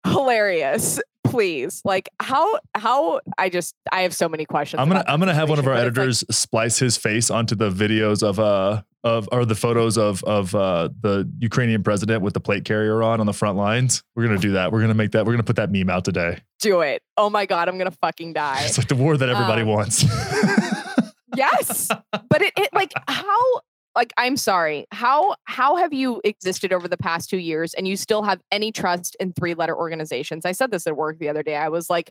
hilarious 0.06 1.00
please 1.24 1.80
like 1.84 2.08
how 2.20 2.58
how 2.76 3.20
i 3.38 3.48
just 3.48 3.74
i 3.92 4.00
have 4.02 4.14
so 4.14 4.28
many 4.28 4.44
questions 4.44 4.80
I'm 4.80 4.88
gonna 4.88 5.04
I'm 5.06 5.20
gonna 5.20 5.34
have 5.34 5.48
one 5.48 5.58
of 5.58 5.66
our 5.66 5.74
situation, 5.76 5.94
but 5.94 6.08
it's 6.08 6.22
editors 6.22 6.36
splice 6.36 6.78
his 6.78 6.96
face 6.96 7.30
onto 7.30 7.54
the 7.54 7.70
videos 7.70 8.22
of 8.22 8.40
uh 8.40 8.82
of 9.04 9.28
or 9.30 9.44
the 9.44 9.54
photos 9.54 9.96
of 9.96 10.24
of 10.24 10.54
uh 10.54 10.88
the 11.00 11.30
Ukrainian 11.38 11.82
president 11.82 12.22
with 12.22 12.34
the 12.34 12.40
plate 12.40 12.64
carrier 12.64 13.02
on 13.02 13.20
on 13.20 13.26
the 13.26 13.32
front 13.32 13.56
lines. 13.56 14.02
We're 14.16 14.26
gonna 14.26 14.38
do 14.38 14.52
that. 14.52 14.72
We're 14.72 14.80
gonna 14.80 14.94
make 14.94 15.12
that. 15.12 15.24
We're 15.24 15.32
gonna 15.32 15.42
put 15.44 15.56
that 15.56 15.70
meme 15.70 15.88
out 15.88 16.04
today. 16.04 16.38
do 16.60 16.80
it 16.80 17.02
oh 17.16 17.30
my 17.30 17.46
god 17.46 17.68
i'm 17.68 17.78
gonna 17.78 17.90
fucking 17.92 18.32
die 18.32 18.62
It's 18.64 18.76
like 18.78 18.88
the 18.88 18.96
war 18.96 19.16
that 19.16 19.28
everybody 19.28 19.62
Um, 19.62 19.68
wants. 19.68 20.02
yes 21.36 21.88
but 22.28 22.42
it, 22.42 22.52
it 22.56 22.70
like 22.72 22.92
how 23.08 23.60
like 23.94 24.12
i'm 24.16 24.36
sorry 24.36 24.86
how 24.90 25.34
how 25.44 25.76
have 25.76 25.92
you 25.92 26.20
existed 26.24 26.72
over 26.72 26.88
the 26.88 26.96
past 26.96 27.28
two 27.28 27.38
years 27.38 27.74
and 27.74 27.86
you 27.88 27.96
still 27.96 28.22
have 28.22 28.40
any 28.50 28.72
trust 28.72 29.16
in 29.20 29.32
three 29.32 29.54
letter 29.54 29.76
organizations 29.76 30.44
i 30.44 30.52
said 30.52 30.70
this 30.70 30.86
at 30.86 30.96
work 30.96 31.18
the 31.18 31.28
other 31.28 31.42
day 31.42 31.56
i 31.56 31.68
was 31.68 31.90
like 31.90 32.10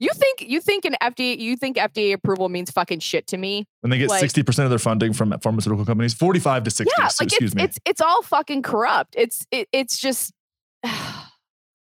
you 0.00 0.10
think 0.12 0.42
you 0.42 0.60
think 0.60 0.84
an 0.84 0.96
fda 1.02 1.38
you 1.38 1.56
think 1.56 1.76
fda 1.76 2.12
approval 2.12 2.48
means 2.48 2.70
fucking 2.70 2.98
shit 2.98 3.26
to 3.26 3.36
me 3.36 3.66
when 3.80 3.90
they 3.90 3.98
get 3.98 4.08
like- 4.08 4.20
sixty 4.20 4.42
percent 4.42 4.64
of 4.64 4.70
their 4.70 4.78
funding 4.78 5.12
from 5.12 5.36
pharmaceutical 5.40 5.84
companies, 5.84 6.14
forty 6.14 6.40
five 6.40 6.64
to 6.64 6.70
sixty. 6.70 6.94
yeah 6.98 7.08
so 7.08 7.24
like 7.24 7.32
excuse 7.32 7.50
it's, 7.50 7.56
me. 7.56 7.62
it's 7.62 7.78
it's 7.84 8.00
all 8.00 8.22
fucking 8.22 8.62
corrupt 8.62 9.14
it's 9.16 9.46
it, 9.50 9.68
it's 9.72 9.98
just 9.98 10.32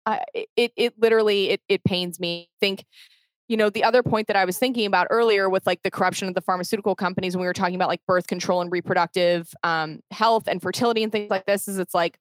I 0.07 0.21
it 0.57 0.73
it 0.77 0.95
literally 0.99 1.51
it 1.51 1.61
it 1.69 1.85
pains 1.85 2.21
me 2.21 2.51
think 2.61 2.85
you 3.49 3.57
know 3.57 3.71
the 3.71 3.85
other 3.85 4.03
point 4.03 4.27
that 4.27 4.37
i 4.37 4.45
was 4.45 4.59
thinking 4.59 4.87
about 4.87 5.07
earlier 5.11 5.49
with 5.49 5.67
like 5.67 5.83
the 5.83 5.91
corruption 5.91 6.29
of 6.29 6.35
the 6.35 6.41
pharmaceutical 6.41 6.95
companies 6.95 7.37
when 7.37 7.41
we 7.43 7.47
were 7.47 7.53
talking 7.53 7.75
about 7.75 7.89
like 7.89 8.01
birth 8.07 8.27
control 8.27 8.61
and 8.61 8.73
reproductive 8.73 9.53
um, 9.63 10.01
health 10.11 10.45
and 10.47 10.63
fertility 10.63 11.03
and 11.03 11.13
things 11.13 11.31
like 11.31 11.47
this 11.47 11.69
is 11.69 11.79
it's 11.79 11.95
like 11.95 12.19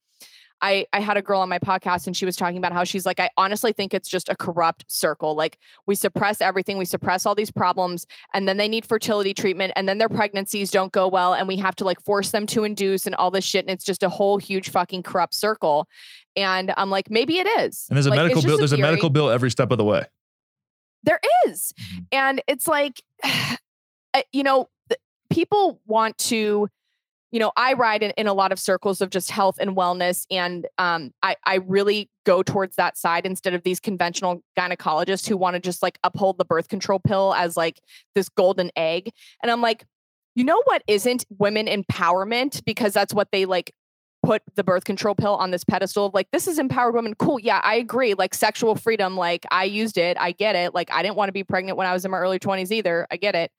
I, 0.64 0.86
I 0.94 1.02
had 1.02 1.18
a 1.18 1.22
girl 1.22 1.42
on 1.42 1.50
my 1.50 1.60
podcast 1.60 2.08
and 2.08 2.16
she 2.16 2.26
was 2.26 2.38
talking 2.38 2.58
about 2.58 2.72
how 2.72 2.86
she's 2.86 3.06
like, 3.06 3.20
I 3.20 3.30
honestly 3.38 3.74
think 3.74 3.94
it's 3.94 4.08
just 4.08 4.30
a 4.30 4.36
corrupt 4.36 4.86
circle. 4.88 5.36
Like, 5.36 5.60
we 5.88 5.94
suppress 5.94 6.40
everything, 6.40 6.78
we 6.78 6.86
suppress 6.86 7.26
all 7.26 7.36
these 7.36 7.52
problems, 7.52 8.08
and 8.34 8.48
then 8.48 8.56
they 8.56 8.70
need 8.70 8.86
fertility 8.86 9.34
treatment, 9.34 9.74
and 9.76 9.90
then 9.90 9.98
their 9.98 10.08
pregnancies 10.08 10.72
don't 10.72 10.94
go 10.94 11.10
well, 11.10 11.34
and 11.34 11.50
we 11.50 11.58
have 11.58 11.76
to 11.76 11.84
like 11.84 12.02
force 12.02 12.32
them 12.32 12.46
to 12.48 12.64
induce 12.64 13.06
and 13.06 13.14
all 13.16 13.30
this 13.30 13.44
shit. 13.44 13.66
And 13.66 13.72
it's 13.72 13.84
just 13.84 14.04
a 14.04 14.10
whole 14.10 14.38
huge 14.38 14.70
fucking 14.70 15.04
corrupt 15.04 15.34
circle. 15.34 15.86
And 16.38 16.74
I'm 16.78 16.90
like, 16.90 17.12
maybe 17.12 17.40
it 17.40 17.48
is. 17.60 17.86
and 17.90 17.98
there's 17.98 18.06
a 18.06 18.12
Like, 18.12 18.18
medical 18.18 18.42
bill. 18.42 18.58
There's 18.58 18.72
a 18.72 18.78
medical 18.78 19.10
bill 19.10 19.30
every 19.30 19.52
step 19.52 19.70
of 19.70 19.78
the 19.78 19.84
way. 19.84 20.06
There 21.04 21.20
is. 21.48 21.74
Mhm. 21.82 22.06
And 22.12 22.42
it's 22.48 22.68
like, 22.68 23.02
you 24.32 24.44
know, 24.44 24.70
people 25.30 25.82
want 25.86 26.18
to, 26.20 26.68
you 27.32 27.40
know, 27.40 27.52
I 27.58 27.74
ride 27.74 28.04
in, 28.04 28.12
in 28.12 28.28
a 28.28 28.34
lot 28.34 28.52
of 28.52 28.60
circles 28.60 29.02
of 29.02 29.10
just 29.10 29.32
health 29.32 29.58
and 29.60 29.76
wellness. 29.76 30.26
And 30.30 30.68
um, 30.78 31.12
I, 31.24 31.36
I 31.46 31.56
really 31.56 32.10
go 32.26 32.44
towards 32.44 32.76
that 32.76 32.96
side 32.98 33.26
instead 33.26 33.56
of 33.56 33.64
these 33.64 33.80
conventional 33.80 34.44
gynecologists 34.58 35.28
who 35.28 35.36
want 35.36 35.56
to 35.56 35.60
just 35.60 35.82
like 35.82 35.98
uphold 36.04 36.38
the 36.38 36.46
birth 36.46 36.68
control 36.68 37.00
pill 37.00 37.34
as 37.36 37.58
like 37.58 37.82
this 38.14 38.30
golden 38.30 38.70
egg. 38.76 39.10
And 39.42 39.52
I'm 39.52 39.62
like, 39.62 39.84
you 40.36 40.44
know 40.44 40.62
what 40.66 40.84
isn't 40.88 41.26
women 41.38 41.66
empowerment? 41.68 42.64
Because 42.66 42.94
that's 42.94 43.14
what 43.14 43.30
they 43.32 43.46
like 43.46 43.74
put 44.24 44.42
the 44.56 44.64
birth 44.64 44.86
control 44.86 45.16
pill 45.16 45.36
on 45.36 45.52
this 45.52 45.64
pedestal 45.64 46.08
of 46.08 46.14
like 46.14 46.30
this 46.32 46.48
is 46.48 46.58
empowered 46.58 46.96
women. 46.96 47.14
Cool 47.16 47.40
yeah 47.40 47.62
i 47.64 47.76
agree 47.76 48.14
like 48.14 48.34
sexual 48.34 48.76
freedom 48.76 49.16
like 49.18 49.46
i 49.52 49.64
used 49.64 49.98
it 49.98 50.18
i 50.20 50.32
get 50.32 50.56
it 50.56 50.74
like 50.74 50.92
i 50.92 51.04
didn't 51.04 51.16
want 51.16 51.30
to 51.30 51.34
be 51.34 51.44
pregnant 51.44 51.78
when 51.78 51.88
i 51.88 51.94
was 51.94 52.06
in 52.06 52.12
my 52.12 52.18
early 52.18 52.40
20s 52.40 52.72
either 52.72 53.06
i 53.12 53.18
get 53.18 53.36
it. 53.36 53.52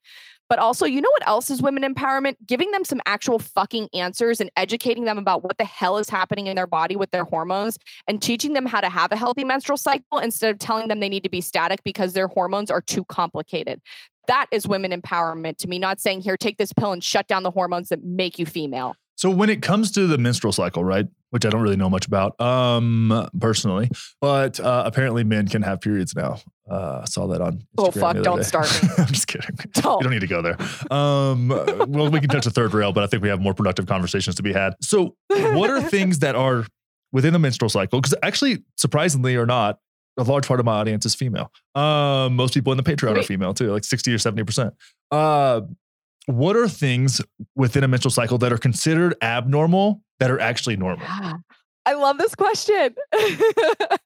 But 0.47 0.59
also 0.59 0.85
you 0.85 1.01
know 1.01 1.09
what 1.09 1.27
else 1.27 1.49
is 1.49 1.61
women 1.61 1.81
empowerment? 1.81 2.35
Giving 2.45 2.69
them 2.69 2.85
some 2.85 3.01
actual 3.07 3.39
fucking 3.39 3.89
answers 3.93 4.39
and 4.39 4.51
educating 4.55 5.05
them 5.05 5.17
about 5.17 5.43
what 5.43 5.57
the 5.57 5.65
hell 5.65 5.97
is 5.97 6.07
happening 6.07 6.47
in 6.47 6.55
their 6.55 6.67
body 6.67 6.95
with 6.95 7.09
their 7.09 7.23
hormones 7.23 7.79
and 8.07 8.21
teaching 8.21 8.53
them 8.53 8.67
how 8.67 8.79
to 8.79 8.89
have 8.89 9.11
a 9.11 9.15
healthy 9.15 9.43
menstrual 9.43 9.77
cycle 9.77 10.19
instead 10.19 10.51
of 10.51 10.59
telling 10.59 10.87
them 10.87 10.99
they 10.99 11.09
need 11.09 11.23
to 11.23 11.29
be 11.29 11.41
static 11.41 11.83
because 11.83 12.13
their 12.13 12.27
hormones 12.27 12.69
are 12.69 12.81
too 12.81 13.03
complicated. 13.05 13.81
That 14.27 14.45
is 14.51 14.67
women 14.67 14.91
empowerment 14.91 15.57
to 15.57 15.67
me 15.67 15.79
not 15.79 15.99
saying 15.99 16.21
here 16.21 16.37
take 16.37 16.57
this 16.57 16.73
pill 16.73 16.91
and 16.91 17.03
shut 17.03 17.27
down 17.27 17.41
the 17.41 17.51
hormones 17.51 17.89
that 17.89 18.03
make 18.03 18.37
you 18.37 18.45
female 18.45 18.95
So 19.15 19.29
when 19.29 19.49
it 19.49 19.61
comes 19.61 19.91
to 19.93 20.07
the 20.07 20.17
menstrual 20.17 20.51
cycle, 20.51 20.83
right, 20.83 21.07
which 21.29 21.45
I 21.45 21.49
don't 21.49 21.61
really 21.61 21.77
know 21.77 21.89
much 21.89 22.05
about 22.05 22.39
um, 22.39 23.29
personally, 23.39 23.89
but 24.21 24.59
uh, 24.59 24.83
apparently 24.85 25.23
men 25.23 25.47
can 25.47 25.61
have 25.61 25.81
periods 25.81 26.15
now. 26.15 26.39
Uh, 26.69 27.01
I 27.03 27.05
saw 27.05 27.27
that 27.27 27.41
on. 27.41 27.63
Oh, 27.77 27.85
Instagram 27.85 27.93
the 27.93 27.99
fuck, 27.99 28.23
don't 28.23 28.37
day. 28.37 28.43
start 28.43 28.83
me. 28.83 28.89
I'm 28.97 29.07
just 29.07 29.27
kidding. 29.27 29.55
Don't. 29.73 29.99
You 29.99 30.03
don't 30.03 30.13
need 30.13 30.21
to 30.21 30.27
go 30.27 30.41
there. 30.41 30.57
Um, 30.91 31.49
well, 31.49 32.09
we 32.09 32.19
can 32.19 32.29
touch 32.29 32.45
the 32.45 32.51
third 32.51 32.73
rail, 32.73 32.91
but 32.91 33.03
I 33.03 33.07
think 33.07 33.21
we 33.21 33.29
have 33.29 33.39
more 33.39 33.53
productive 33.53 33.85
conversations 33.85 34.35
to 34.37 34.43
be 34.43 34.51
had. 34.51 34.73
So, 34.81 35.15
what 35.29 35.69
are 35.69 35.81
things 35.81 36.19
that 36.19 36.35
are 36.35 36.65
within 37.11 37.33
the 37.33 37.39
menstrual 37.39 37.69
cycle? 37.69 38.01
Because 38.01 38.15
actually, 38.23 38.63
surprisingly 38.77 39.35
or 39.35 39.45
not, 39.45 39.79
a 40.17 40.23
large 40.23 40.47
part 40.47 40.59
of 40.59 40.65
my 40.65 40.73
audience 40.73 41.05
is 41.05 41.13
female. 41.13 41.51
Um, 41.75 42.35
most 42.35 42.53
people 42.53 42.71
in 42.71 42.77
the 42.77 42.83
Patreon 42.83 43.17
are 43.17 43.23
female 43.23 43.53
too, 43.53 43.71
like 43.71 43.83
60 43.83 44.13
or 44.13 44.17
70%. 44.17 44.71
Uh, 45.11 45.61
what 46.27 46.55
are 46.55 46.67
things 46.67 47.21
within 47.55 47.83
a 47.83 47.87
menstrual 47.87 48.11
cycle 48.11 48.37
that 48.39 48.51
are 48.51 48.57
considered 48.57 49.15
abnormal 49.21 50.01
that 50.19 50.31
are 50.31 50.39
actually 50.39 50.77
normal? 50.77 51.05
I 51.87 51.93
love 51.93 52.17
this 52.17 52.35
question. 52.35 52.95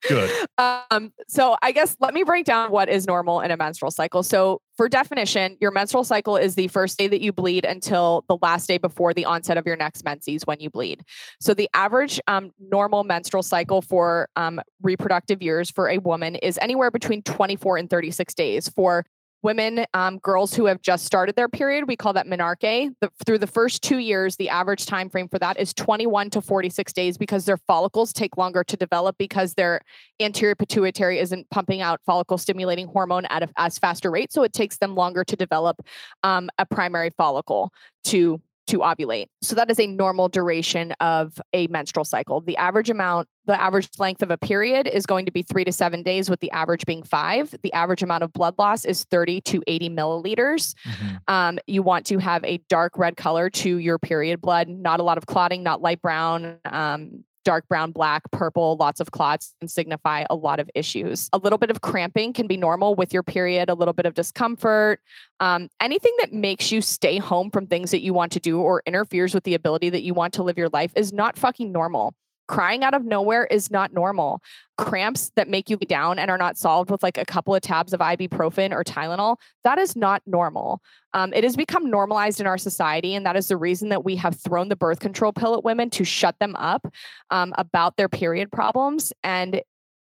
Good. 0.08 0.32
Um, 0.58 1.14
so 1.30 1.56
I 1.62 1.72
guess 1.72 1.96
let 2.02 2.14
me 2.14 2.24
break 2.24 2.46
down 2.46 2.70
what 2.70 2.90
is 2.90 3.08
normal 3.08 3.40
in 3.40 3.50
a 3.50 3.56
menstrual 3.56 3.92
cycle. 3.92 4.24
So 4.24 4.62
for 4.76 4.90
definition, 4.90 5.56
your 5.62 5.72
menstrual 5.72 6.04
cycle 6.04 6.36
is 6.36 6.56
the 6.56 6.68
first 6.68 6.98
day 6.98 7.08
that 7.08 7.22
you 7.22 7.32
bleed 7.32 7.64
until 7.64 8.26
the 8.28 8.38
last 8.42 8.68
day 8.68 8.78
before 8.78 9.14
the 9.14 9.24
onset 9.24 9.58
of 9.58 9.66
your 9.66 9.78
next 9.78 10.04
menses 10.04 10.46
when 10.46 10.60
you 10.60 10.70
bleed. 10.70 11.04
So 11.40 11.54
the 11.54 11.70
average 11.74 12.20
um, 12.28 12.52
normal 12.60 13.06
menstrual 13.06 13.42
cycle 13.42 13.82
for 13.82 14.28
um, 14.36 14.60
reproductive 14.82 15.42
years 15.42 15.72
for 15.72 15.88
a 15.88 15.98
woman 16.00 16.36
is 16.36 16.60
anywhere 16.62 16.92
between 16.92 17.22
24 17.22 17.78
and 17.78 17.90
36 17.90 18.34
days. 18.34 18.68
For 18.68 19.06
women, 19.42 19.86
um, 19.94 20.18
girls 20.20 20.54
who 20.54 20.66
have 20.66 20.82
just 20.82 21.06
started 21.06 21.36
their 21.36 21.48
period, 21.48 21.88
we 21.88 21.96
call 21.96 22.14
that 22.14 22.28
menarche. 22.28 22.94
The, 23.00 23.10
through 23.26 23.40
the 23.40 23.48
first 23.48 23.82
two 23.82 23.98
years, 23.98 24.36
the 24.36 24.50
average 24.50 24.86
time 24.86 25.10
frame 25.10 25.28
for 25.28 25.40
that 25.40 25.60
is 25.60 25.74
21 25.74 26.30
to 26.32 26.42
46 26.42 26.94
days 26.94 27.18
because 27.18 27.46
their 27.46 27.58
follicles 27.58 28.12
take 28.14 28.38
longer 28.38 28.64
to 28.66 28.78
develop 28.78 29.18
because 29.18 29.54
their 29.54 29.82
anterior 30.20 30.56
pituitary 30.56 31.20
isn't 31.20 31.50
pumping 31.50 31.82
out 31.82 32.02
follicle 32.06 32.38
stimulating 32.38 32.88
hormone 32.88 33.26
at 33.26 33.44
a 33.44 33.50
as 33.58 33.78
faster 33.80 34.12
rate. 34.12 34.32
So 34.32 34.44
it 34.44 34.54
takes 34.54 34.78
them 34.78 34.96
longer 34.96 35.24
to 35.24 35.36
develop 35.36 35.82
um, 36.24 36.50
a 36.58 36.66
primary 36.66 37.12
follicle 37.12 37.72
to 38.06 38.42
to 38.70 38.80
ovulate. 38.80 39.28
So 39.42 39.56
that 39.56 39.70
is 39.70 39.80
a 39.80 39.88
normal 39.88 40.30
duration 40.30 40.94
of 41.00 41.40
a 41.54 41.68
menstrual 41.68 42.06
cycle. 42.06 42.42
The 42.42 42.56
average 42.58 42.90
amount, 42.90 43.28
the 43.46 43.60
average 43.60 43.90
length 43.98 44.22
of 44.22 44.30
a 44.30 44.38
period 44.38 44.88
is 44.88 45.06
going 45.06 45.26
to 45.26 45.32
be 45.32 45.42
three 45.42 45.64
to 45.64 45.72
seven 45.72 46.04
days, 46.04 46.30
with 46.30 46.40
the 46.40 46.52
average 46.52 46.86
being 46.86 47.04
five. 47.04 47.54
The 47.64 47.74
average 47.74 48.04
amount 48.04 48.24
of 48.24 48.32
blood 48.32 48.56
loss 48.60 48.86
is 48.86 49.06
30 49.06 49.42
to 49.42 49.64
80 49.66 49.90
milliliters. 49.90 50.76
Mm-hmm. 50.86 51.16
Um, 51.28 51.60
you 51.66 51.82
want 51.82 52.06
to 52.08 52.20
have 52.20 52.44
a 52.44 52.62
dark 52.70 52.98
red 52.98 53.18
color 53.18 53.50
to 53.50 53.78
your 53.78 53.98
period 53.98 54.40
blood, 54.40 54.70
not 54.70 55.00
a 55.00 55.04
lot 55.04 55.18
of 55.18 55.26
clotting, 55.26 55.64
not 55.64 55.82
light 55.82 56.02
brown. 56.02 56.58
Um, 56.66 57.24
dark 57.44 57.68
brown, 57.68 57.92
black, 57.92 58.30
purple, 58.32 58.78
lots 58.78 59.00
of 59.00 59.12
clots 59.12 59.54
and 59.62 59.70
signify 59.70 60.26
a 60.30 60.36
lot 60.36 60.60
of 60.60 60.70
issues. 60.76 61.30
A 61.34 61.38
little 61.38 61.58
bit 61.58 61.72
of 61.72 61.82
cramping 61.82 62.34
can 62.34 62.48
be 62.48 62.58
normal 62.58 62.96
with 62.96 63.14
your 63.14 63.24
period, 63.24 63.70
a 63.70 63.74
little 63.74 63.94
bit 63.94 64.06
of 64.06 64.14
discomfort. 64.14 65.02
Um, 65.40 65.70
anything 65.80 66.16
that 66.20 66.34
makes 66.34 66.72
you 66.72 66.82
stay 66.82 67.18
home 67.18 67.50
from 67.52 67.68
things 67.68 67.92
that 67.92 68.02
you 68.02 68.14
want 68.14 68.32
to 68.34 68.40
do 68.40 68.60
or 68.60 68.82
interferes 68.86 69.34
with 69.34 69.44
the 69.44 69.54
ability 69.54 69.90
that 69.90 70.04
you 70.04 70.14
want 70.14 70.34
to 70.36 70.44
live 70.44 70.58
your 70.58 70.70
life 70.70 70.92
is 70.96 71.14
not 71.14 71.38
fucking 71.38 71.72
normal 71.72 72.14
crying 72.50 72.84
out 72.84 72.96
of 72.96 73.06
nowhere 73.06 73.46
is 73.46 73.70
not 73.70 73.94
normal. 73.94 74.42
Cramps 74.76 75.32
that 75.36 75.48
make 75.48 75.70
you 75.70 75.78
down 75.78 76.18
and 76.18 76.32
are 76.32 76.38
not 76.38 76.58
solved 76.58 76.90
with 76.90 77.04
like 77.04 77.18
a 77.18 77.24
couple 77.24 77.54
of 77.54 77.62
tabs 77.62 77.94
of 77.94 78.00
ibuprofen 78.00 78.72
or 78.72 78.84
Tylenol, 78.84 79.38
that 79.64 79.78
is 79.78 79.96
not 79.96 80.24
normal. 80.26 80.82
Um, 81.14 81.32
it 81.34 81.44
has 81.44 81.56
become 81.56 81.92
normalized 81.92 82.42
in 82.42 82.48
our 82.48 82.58
society. 82.58 83.14
And 83.14 83.24
that 83.26 83.36
is 83.36 83.50
the 83.50 83.58
reason 83.58 83.90
that 83.90 84.04
we 84.04 84.16
have 84.16 84.36
thrown 84.36 84.68
the 84.68 84.76
birth 84.76 85.00
control 85.00 85.32
pill 85.32 85.54
at 85.54 85.64
women 85.64 85.92
to 85.92 86.04
shut 86.04 86.36
them 86.40 86.56
up 86.56 86.92
um, 87.30 87.54
about 87.56 87.98
their 87.98 88.10
period 88.10 88.52
problems. 88.52 89.14
And 89.24 89.62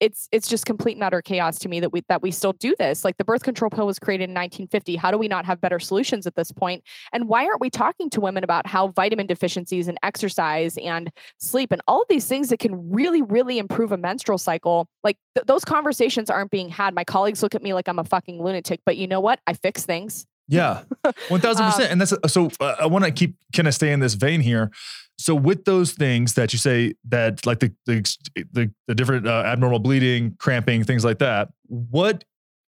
it's 0.05 0.29
it's 0.33 0.49
just 0.49 0.67
complete 0.67 0.97
and 0.97 1.03
utter 1.03 1.23
chaos 1.23 1.59
to 1.61 1.69
me 1.69 1.81
that 1.81 1.91
we 1.91 2.03
that 2.09 2.21
we 2.21 2.31
still 2.31 2.53
do 2.53 2.75
this. 2.79 3.05
Like 3.05 3.17
the 3.17 3.25
birth 3.25 3.43
control 3.43 3.71
pill 3.71 3.87
was 3.87 3.99
created 3.99 4.25
in 4.25 4.35
1950. 4.35 4.97
How 4.97 5.11
do 5.11 5.17
we 5.17 5.29
not 5.29 5.47
have 5.47 5.63
better 5.63 5.81
solutions 5.81 6.27
at 6.27 6.35
this 6.35 6.53
point? 6.53 6.85
And 7.15 7.27
why 7.27 7.47
aren't 7.47 7.63
we 7.63 7.71
talking 7.71 8.11
to 8.11 8.21
women 8.21 8.45
about 8.45 8.67
how 8.67 8.89
vitamin 8.89 9.27
deficiencies 9.27 9.89
and 9.89 9.99
exercise 10.03 10.77
and 10.77 11.11
sleep 11.39 11.73
and 11.73 11.81
all 11.89 12.03
of 12.03 12.09
these 12.09 12.27
things 12.27 12.51
that 12.51 12.59
can 12.59 12.93
really 12.93 13.23
really 13.23 13.59
improve 13.59 13.93
a 13.93 13.97
menstrual 13.97 14.37
cycle? 14.37 14.87
Like 15.03 15.17
th- 15.35 15.47
those 15.47 15.65
conversations 15.65 16.29
aren't 16.29 16.51
being 16.51 16.69
had. 16.69 16.95
My 16.95 17.05
colleagues 17.05 17.43
look 17.43 17.55
at 17.55 17.63
me 17.63 17.73
like 17.73 17.89
I'm 17.89 17.99
a 17.99 18.05
fucking 18.05 18.43
lunatic, 18.43 18.81
but 18.85 18.99
you 18.99 19.07
know 19.07 19.21
what? 19.21 19.41
I 19.47 19.55
fix 19.55 19.87
things. 19.87 20.27
Yeah, 20.49 20.83
one 21.29 21.41
thousand 21.41 21.65
percent. 21.65 21.87
Um, 21.87 21.93
and 21.93 22.01
that's 22.03 22.15
so. 22.33 22.51
Uh, 22.61 22.75
I 22.79 22.87
want 22.87 23.07
to 23.07 23.11
keep 23.11 23.37
kind 23.55 23.67
of 23.67 23.73
stay 23.73 23.91
in 23.93 24.01
this 24.01 24.13
vein 24.13 24.43
here. 24.43 24.71
So 25.19 25.35
with 25.35 25.65
those 25.65 25.93
things 25.93 26.35
that 26.35 26.53
you 26.53 26.59
say 26.59 26.95
that 27.09 27.47
like 27.47 27.61
the 27.61 27.73
the 27.87 28.17
the, 28.53 28.73
the 28.89 28.95
different 28.95 29.27
uh, 29.27 29.43
abnormal 29.47 29.79
bleeding, 29.79 30.37
cramping, 30.39 30.85
things 30.85 31.05
like 31.05 31.19
that, 31.19 31.51
what 31.69 32.25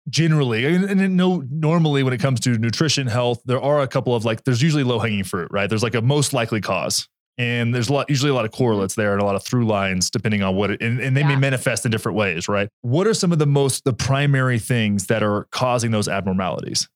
generally 0.09 0.65
and, 0.65 0.85
and 0.85 1.17
no 1.17 1.43
normally 1.51 2.03
when 2.03 2.13
it 2.13 2.19
comes 2.19 2.39
to 2.39 2.57
nutrition 2.57 3.07
health 3.07 3.41
there 3.45 3.61
are 3.61 3.81
a 3.81 3.87
couple 3.87 4.15
of 4.15 4.25
like 4.25 4.43
there's 4.43 4.61
usually 4.61 4.83
low 4.83 4.99
hanging 4.99 5.23
fruit 5.23 5.47
right? 5.51 5.69
There's 5.69 5.83
like 5.83 5.95
a 5.95 6.01
most 6.01 6.33
likely 6.33 6.61
cause 6.61 7.07
and 7.37 7.73
there's 7.73 7.89
a 7.89 7.93
lot 7.93 8.09
usually 8.09 8.31
a 8.31 8.33
lot 8.33 8.45
of 8.45 8.51
correlates 8.51 8.95
there 8.95 9.13
and 9.13 9.21
a 9.21 9.25
lot 9.25 9.35
of 9.35 9.43
through 9.43 9.65
lines 9.65 10.09
depending 10.09 10.41
on 10.41 10.55
what 10.55 10.71
it 10.71 10.81
and, 10.81 10.99
and 10.99 11.15
they 11.15 11.21
yeah. 11.21 11.27
may 11.27 11.35
manifest 11.35 11.85
in 11.85 11.91
different 11.91 12.17
ways 12.17 12.47
right? 12.47 12.69
What 12.81 13.07
are 13.07 13.13
some 13.13 13.31
of 13.31 13.39
the 13.39 13.45
most 13.45 13.83
the 13.83 13.93
primary 13.93 14.59
things 14.59 15.07
that 15.07 15.21
are 15.21 15.47
causing 15.51 15.91
those 15.91 16.07
abnormalities? 16.07 16.89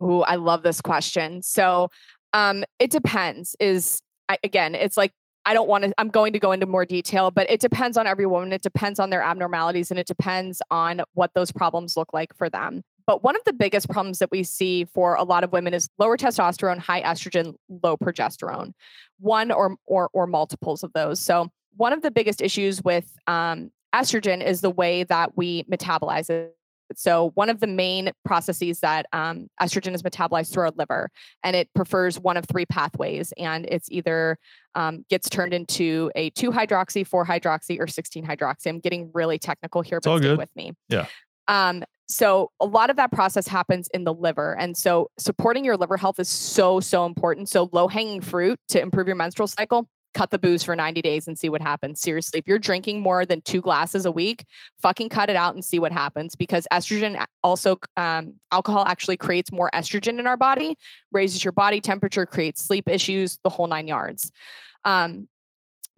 Oh 0.00 0.22
i 0.22 0.34
love 0.34 0.62
this 0.62 0.80
question. 0.80 1.42
So 1.42 1.88
um 2.34 2.64
it 2.78 2.90
depends. 2.90 3.56
Is 3.60 4.00
I, 4.28 4.38
again, 4.44 4.74
it's 4.74 4.96
like 4.96 5.12
I 5.48 5.54
don't 5.54 5.68
want 5.68 5.84
to, 5.84 5.94
I'm 5.96 6.10
going 6.10 6.34
to 6.34 6.38
go 6.38 6.52
into 6.52 6.66
more 6.66 6.84
detail, 6.84 7.30
but 7.30 7.50
it 7.50 7.60
depends 7.60 7.96
on 7.96 8.06
every 8.06 8.26
woman. 8.26 8.52
It 8.52 8.60
depends 8.60 9.00
on 9.00 9.08
their 9.08 9.22
abnormalities 9.22 9.90
and 9.90 9.98
it 9.98 10.06
depends 10.06 10.60
on 10.70 11.00
what 11.14 11.30
those 11.34 11.50
problems 11.50 11.96
look 11.96 12.12
like 12.12 12.36
for 12.36 12.50
them. 12.50 12.82
But 13.06 13.24
one 13.24 13.34
of 13.34 13.42
the 13.46 13.54
biggest 13.54 13.88
problems 13.88 14.18
that 14.18 14.30
we 14.30 14.42
see 14.42 14.84
for 14.84 15.14
a 15.14 15.22
lot 15.22 15.44
of 15.44 15.52
women 15.52 15.72
is 15.72 15.88
lower 15.98 16.18
testosterone, 16.18 16.78
high 16.78 17.00
estrogen, 17.00 17.54
low 17.82 17.96
progesterone, 17.96 18.72
one 19.18 19.50
or 19.50 19.76
or, 19.86 20.10
or 20.12 20.26
multiples 20.26 20.82
of 20.82 20.92
those. 20.92 21.18
So 21.18 21.48
one 21.78 21.94
of 21.94 22.02
the 22.02 22.10
biggest 22.10 22.42
issues 22.42 22.82
with 22.82 23.10
um, 23.26 23.70
estrogen 23.94 24.44
is 24.44 24.60
the 24.60 24.68
way 24.68 25.04
that 25.04 25.38
we 25.38 25.62
metabolize 25.62 26.28
it. 26.28 26.57
So, 26.96 27.32
one 27.34 27.48
of 27.48 27.60
the 27.60 27.66
main 27.66 28.10
processes 28.24 28.80
that 28.80 29.06
um, 29.12 29.48
estrogen 29.60 29.94
is 29.94 30.02
metabolized 30.02 30.52
through 30.52 30.64
our 30.64 30.72
liver, 30.76 31.10
and 31.42 31.54
it 31.54 31.68
prefers 31.74 32.18
one 32.18 32.36
of 32.36 32.46
three 32.46 32.66
pathways, 32.66 33.32
and 33.36 33.66
it's 33.66 33.90
either 33.90 34.38
um, 34.74 35.04
gets 35.10 35.28
turned 35.28 35.54
into 35.54 36.10
a 36.14 36.30
2 36.30 36.50
hydroxy, 36.50 37.06
4 37.06 37.26
hydroxy, 37.26 37.80
or 37.80 37.86
16 37.86 38.24
hydroxy. 38.24 38.68
I'm 38.68 38.80
getting 38.80 39.10
really 39.12 39.38
technical 39.38 39.82
here, 39.82 40.00
but 40.02 40.18
stay 40.18 40.36
with 40.36 40.54
me. 40.54 40.72
Yeah. 40.88 41.06
Um, 41.48 41.84
so 42.08 42.50
a 42.60 42.66
lot 42.66 42.88
of 42.88 42.96
that 42.96 43.12
process 43.12 43.46
happens 43.46 43.88
in 43.92 44.04
the 44.04 44.14
liver. 44.14 44.56
And 44.58 44.76
so 44.76 45.10
supporting 45.18 45.64
your 45.64 45.76
liver 45.76 45.98
health 45.98 46.18
is 46.18 46.28
so, 46.28 46.80
so 46.80 47.04
important. 47.04 47.48
So 47.50 47.68
low 47.72 47.86
hanging 47.86 48.22
fruit 48.22 48.58
to 48.68 48.80
improve 48.80 49.06
your 49.06 49.16
menstrual 49.16 49.46
cycle, 49.46 49.88
cut 50.14 50.30
the 50.30 50.38
booze 50.38 50.62
for 50.62 50.74
90 50.74 51.02
days 51.02 51.28
and 51.28 51.38
see 51.38 51.48
what 51.48 51.60
happens. 51.60 52.00
Seriously, 52.00 52.38
if 52.38 52.46
you're 52.46 52.58
drinking 52.58 53.00
more 53.00 53.26
than 53.26 53.40
two 53.42 53.60
glasses 53.60 54.06
a 54.06 54.10
week, 54.10 54.44
fucking 54.80 55.08
cut 55.08 55.30
it 55.30 55.36
out 55.36 55.54
and 55.54 55.64
see 55.64 55.78
what 55.78 55.92
happens 55.92 56.34
because 56.34 56.66
estrogen 56.72 57.22
also, 57.42 57.78
um, 57.96 58.34
alcohol 58.50 58.84
actually 58.86 59.16
creates 59.16 59.52
more 59.52 59.70
estrogen 59.74 60.18
in 60.18 60.26
our 60.26 60.36
body, 60.36 60.76
raises 61.12 61.44
your 61.44 61.52
body 61.52 61.80
temperature, 61.80 62.26
creates 62.26 62.64
sleep 62.64 62.88
issues, 62.88 63.38
the 63.44 63.50
whole 63.50 63.66
nine 63.66 63.86
yards. 63.86 64.32
Um, 64.84 65.28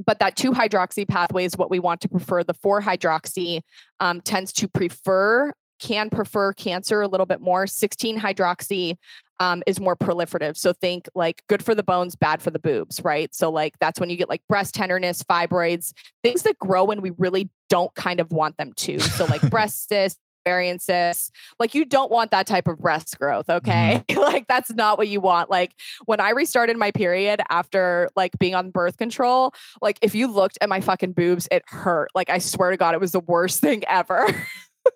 but 0.05 0.19
that 0.20 0.37
2 0.37 0.53
hydroxy 0.53 1.07
pathway 1.07 1.45
is 1.45 1.57
what 1.57 1.70
we 1.70 1.78
want 1.78 2.01
to 2.01 2.09
prefer. 2.09 2.43
The 2.43 2.55
4 2.55 2.81
hydroxy 2.81 3.61
um, 4.01 4.20
tends 4.20 4.53
to 4.55 4.69
prefer 4.69 5.53
can 5.81 6.11
prefer 6.11 6.53
cancer 6.53 7.01
a 7.01 7.09
little 7.09 7.27
bit 7.27 7.41
more. 7.41 7.66
16 7.66 8.20
hydroxy 8.20 8.97
um, 9.40 9.62
is 9.66 9.80
more 9.80 9.96
proliferative. 9.96 10.56
So 10.56 10.72
think 10.72 11.08
like 11.14 11.42
good 11.48 11.64
for 11.64 11.74
the 11.74 11.82
bones, 11.82 12.14
bad 12.14 12.42
for 12.42 12.50
the 12.50 12.58
boobs, 12.58 13.02
right? 13.02 13.34
So 13.34 13.50
like 13.50 13.78
that's 13.80 13.98
when 13.98 14.10
you 14.10 14.16
get 14.16 14.28
like 14.28 14.42
breast 14.48 14.74
tenderness, 14.74 15.22
fibroids, 15.22 15.92
things 16.22 16.42
that 16.42 16.58
grow 16.58 16.84
when 16.84 17.00
we 17.00 17.10
really 17.18 17.50
don't 17.68 17.92
kind 17.94 18.20
of 18.20 18.30
want 18.30 18.58
them 18.58 18.72
to. 18.74 19.00
So 19.00 19.24
like 19.24 19.40
breast 19.50 19.88
cysts, 19.88 20.20
variances. 20.44 21.30
Like 21.58 21.74
you 21.74 21.84
don't 21.84 22.10
want 22.10 22.30
that 22.30 22.46
type 22.46 22.68
of 22.68 22.78
breast 22.78 23.18
growth, 23.18 23.48
okay? 23.48 24.04
Mm-hmm. 24.08 24.20
like 24.22 24.46
that's 24.46 24.70
not 24.70 24.98
what 24.98 25.08
you 25.08 25.20
want. 25.20 25.50
Like 25.50 25.72
when 26.04 26.20
I 26.20 26.30
restarted 26.30 26.76
my 26.76 26.90
period 26.90 27.40
after 27.48 28.08
like 28.16 28.38
being 28.38 28.54
on 28.54 28.70
birth 28.70 28.96
control, 28.96 29.54
like 29.80 29.98
if 30.02 30.14
you 30.14 30.26
looked 30.26 30.58
at 30.60 30.68
my 30.68 30.80
fucking 30.80 31.12
boobs, 31.12 31.48
it 31.50 31.62
hurt. 31.66 32.10
Like 32.14 32.30
I 32.30 32.38
swear 32.38 32.70
to 32.70 32.76
God, 32.76 32.94
it 32.94 33.00
was 33.00 33.12
the 33.12 33.20
worst 33.20 33.60
thing 33.62 33.84
ever. 33.88 34.26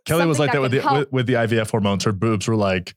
Kelly 0.06 0.26
was 0.26 0.38
like 0.38 0.52
that, 0.52 0.60
that 0.60 0.62
with 0.62 0.70
the 0.72 0.92
with, 0.92 1.12
with, 1.12 1.26
the 1.26 1.34
IVF 1.34 1.70
hormones. 1.70 2.04
Her 2.04 2.12
boobs 2.12 2.48
were 2.48 2.56
like 2.56 2.94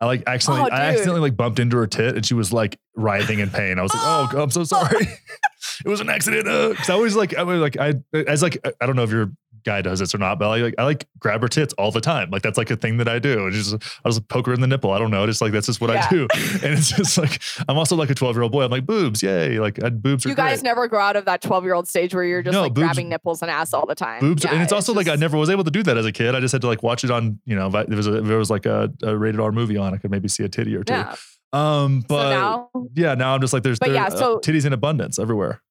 I 0.00 0.06
like 0.06 0.22
accidentally, 0.26 0.70
oh, 0.70 0.74
I 0.74 0.80
accidentally 0.86 1.20
like 1.20 1.36
bumped 1.36 1.58
into 1.58 1.76
her 1.76 1.86
tit 1.86 2.14
and 2.14 2.24
she 2.24 2.34
was 2.34 2.52
like 2.52 2.78
writhing 2.94 3.40
in 3.40 3.50
pain. 3.50 3.78
I 3.78 3.82
was 3.82 3.92
like, 3.92 4.02
oh, 4.04 4.28
I'm 4.42 4.50
so 4.50 4.64
sorry. 4.64 5.08
it 5.84 5.88
was 5.88 6.00
an 6.00 6.08
accident. 6.08 6.46
Uh, 6.46 6.74
Cause 6.74 6.90
I 6.90 6.94
always 6.94 7.16
like, 7.16 7.36
I 7.36 7.42
was 7.42 7.60
like, 7.60 7.76
I, 7.76 7.94
as 8.14 8.42
like, 8.42 8.64
I 8.80 8.86
don't 8.86 8.96
know 8.96 9.02
if 9.02 9.10
you're 9.10 9.32
guy 9.64 9.82
does 9.82 9.98
this 9.98 10.14
or 10.14 10.18
not, 10.18 10.38
but 10.38 10.48
I 10.48 10.62
like 10.62 10.74
I 10.78 10.84
like 10.84 11.06
grab 11.18 11.42
her 11.42 11.48
tits 11.48 11.74
all 11.74 11.90
the 11.90 12.00
time. 12.00 12.30
Like 12.30 12.42
that's 12.42 12.58
like 12.58 12.70
a 12.70 12.76
thing 12.76 12.98
that 12.98 13.08
I 13.08 13.18
do. 13.18 13.50
just 13.50 13.74
I 13.74 14.08
just 14.08 14.26
poke 14.28 14.46
her 14.46 14.54
in 14.54 14.60
the 14.60 14.66
nipple. 14.66 14.92
I 14.92 14.98
don't 14.98 15.10
know. 15.10 15.26
Just 15.26 15.40
like 15.40 15.52
that's 15.52 15.66
just 15.66 15.80
what 15.80 15.90
yeah. 15.90 16.06
I 16.06 16.10
do. 16.10 16.28
And 16.58 16.76
it's 16.76 16.90
just 16.90 17.18
like 17.18 17.40
I'm 17.68 17.78
also 17.78 17.94
like 17.94 18.10
a 18.10 18.14
12 18.14 18.36
year 18.36 18.42
old 18.42 18.52
boy. 18.52 18.64
I'm 18.64 18.70
like 18.70 18.86
boobs, 18.86 19.22
yay! 19.22 19.58
Like 19.58 19.82
I, 19.82 19.90
boobs 19.90 20.26
are. 20.26 20.30
You 20.30 20.34
guys 20.34 20.58
great. 20.58 20.64
never 20.64 20.88
grow 20.88 21.00
out 21.00 21.16
of 21.16 21.24
that 21.26 21.40
12 21.42 21.64
year 21.64 21.74
old 21.74 21.88
stage 21.88 22.14
where 22.14 22.24
you're 22.24 22.42
just 22.42 22.52
no, 22.52 22.62
like 22.62 22.74
boobs, 22.74 22.86
grabbing 22.86 23.08
nipples 23.08 23.42
and 23.42 23.50
ass 23.50 23.72
all 23.72 23.86
the 23.86 23.94
time. 23.94 24.20
Boobs, 24.20 24.44
yeah, 24.44 24.50
and 24.50 24.62
it's, 24.62 24.66
it's 24.66 24.72
also 24.72 24.92
just, 24.94 25.06
like 25.06 25.12
I 25.12 25.16
never 25.18 25.36
was 25.36 25.50
able 25.50 25.64
to 25.64 25.70
do 25.70 25.82
that 25.84 25.96
as 25.96 26.06
a 26.06 26.12
kid. 26.12 26.34
I 26.34 26.40
just 26.40 26.52
had 26.52 26.62
to 26.62 26.66
like 26.66 26.82
watch 26.82 27.04
it 27.04 27.10
on 27.10 27.38
you 27.44 27.54
know 27.54 27.68
there 27.70 27.96
was 27.96 28.06
a, 28.06 28.20
there 28.20 28.38
was 28.38 28.50
like 28.50 28.66
a, 28.66 28.92
a 29.02 29.16
rated 29.16 29.40
R 29.40 29.52
movie 29.52 29.76
on. 29.76 29.94
I 29.94 29.98
could 29.98 30.10
maybe 30.10 30.28
see 30.28 30.44
a 30.44 30.48
titty 30.48 30.74
or 30.74 30.84
two. 30.84 30.94
Yeah. 30.94 31.14
Um, 31.52 32.04
but 32.06 32.22
so 32.22 32.30
now, 32.30 32.70
yeah, 32.94 33.14
now 33.14 33.34
I'm 33.34 33.40
just 33.40 33.52
like 33.52 33.62
there's, 33.62 33.78
but 33.78 33.90
yeah, 33.90 34.08
so 34.08 34.36
uh, 34.36 34.40
titties 34.40 34.66
in 34.66 34.72
abundance 34.72 35.18
everywhere. 35.18 35.62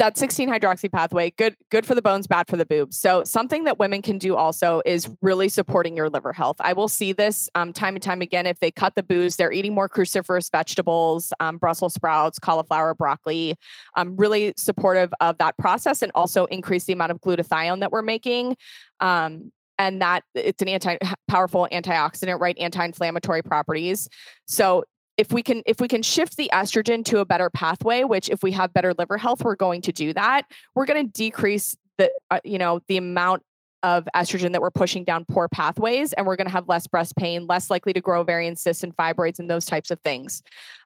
that 0.00 0.16
16 0.16 0.48
hydroxy 0.48 0.90
pathway 0.90 1.30
good 1.36 1.54
good 1.70 1.84
for 1.84 1.94
the 1.94 2.00
bones 2.00 2.26
bad 2.26 2.48
for 2.48 2.56
the 2.56 2.64
boobs. 2.64 2.98
So 2.98 3.22
something 3.22 3.64
that 3.64 3.78
women 3.78 4.00
can 4.00 4.16
do 4.16 4.34
also 4.34 4.80
is 4.86 5.10
really 5.20 5.50
supporting 5.50 5.94
your 5.94 6.08
liver 6.08 6.32
health. 6.32 6.56
I 6.58 6.72
will 6.72 6.88
see 6.88 7.12
this 7.12 7.50
um, 7.54 7.74
time 7.74 7.96
and 7.96 8.02
time 8.02 8.22
again. 8.22 8.46
If 8.46 8.58
they 8.60 8.70
cut 8.70 8.94
the 8.94 9.02
booze 9.02 9.36
they're 9.36 9.52
eating 9.52 9.74
more 9.74 9.90
cruciferous 9.90 10.50
vegetables 10.50 11.34
um, 11.38 11.58
brussels 11.58 11.92
sprouts 11.92 12.38
cauliflower 12.38 12.94
broccoli 12.94 13.56
um, 13.94 14.16
really 14.16 14.54
supportive 14.56 15.12
of 15.20 15.36
that 15.36 15.58
process 15.58 16.00
and 16.00 16.10
also 16.14 16.46
increase 16.46 16.84
the 16.84 16.94
amount 16.94 17.12
of 17.12 17.20
glutathione 17.20 17.80
that 17.80 17.92
we're 17.92 18.02
making. 18.02 18.56
Um, 19.00 19.52
and 19.78 20.00
that 20.02 20.24
it's 20.34 20.62
an 20.62 20.68
anti 20.68 20.96
powerful 21.28 21.68
antioxidant 21.70 22.40
right? 22.40 22.56
Anti-inflammatory 22.58 23.42
properties. 23.42 24.08
So 24.46 24.84
if 25.20 25.32
we 25.32 25.42
can 25.42 25.62
if 25.66 25.80
we 25.80 25.86
can 25.86 26.02
shift 26.02 26.38
the 26.38 26.48
estrogen 26.50 27.04
to 27.04 27.18
a 27.18 27.26
better 27.26 27.50
pathway 27.50 28.04
which 28.04 28.30
if 28.30 28.42
we 28.42 28.52
have 28.52 28.72
better 28.72 28.94
liver 28.96 29.18
health 29.18 29.44
we're 29.44 29.54
going 29.54 29.82
to 29.82 29.92
do 29.92 30.14
that. 30.14 30.46
We're 30.74 30.86
going 30.86 31.06
to 31.06 31.12
decrease 31.12 31.76
the 31.98 32.10
uh, 32.30 32.40
you 32.42 32.56
know 32.56 32.80
the 32.88 32.96
amount 32.96 33.42
of 33.82 34.08
estrogen 34.14 34.52
that 34.52 34.60
we're 34.60 34.70
pushing 34.70 35.04
down 35.04 35.24
poor 35.24 35.48
pathways, 35.48 36.12
and 36.12 36.26
we're 36.26 36.36
going 36.36 36.46
to 36.46 36.52
have 36.52 36.68
less 36.68 36.86
breast 36.86 37.16
pain, 37.16 37.46
less 37.46 37.70
likely 37.70 37.92
to 37.92 38.00
grow 38.00 38.20
ovarian 38.20 38.56
cysts 38.56 38.82
and 38.82 38.96
fibroids 38.96 39.38
and 39.38 39.50
those 39.50 39.64
types 39.64 39.90
of 39.90 40.00
things. 40.00 40.42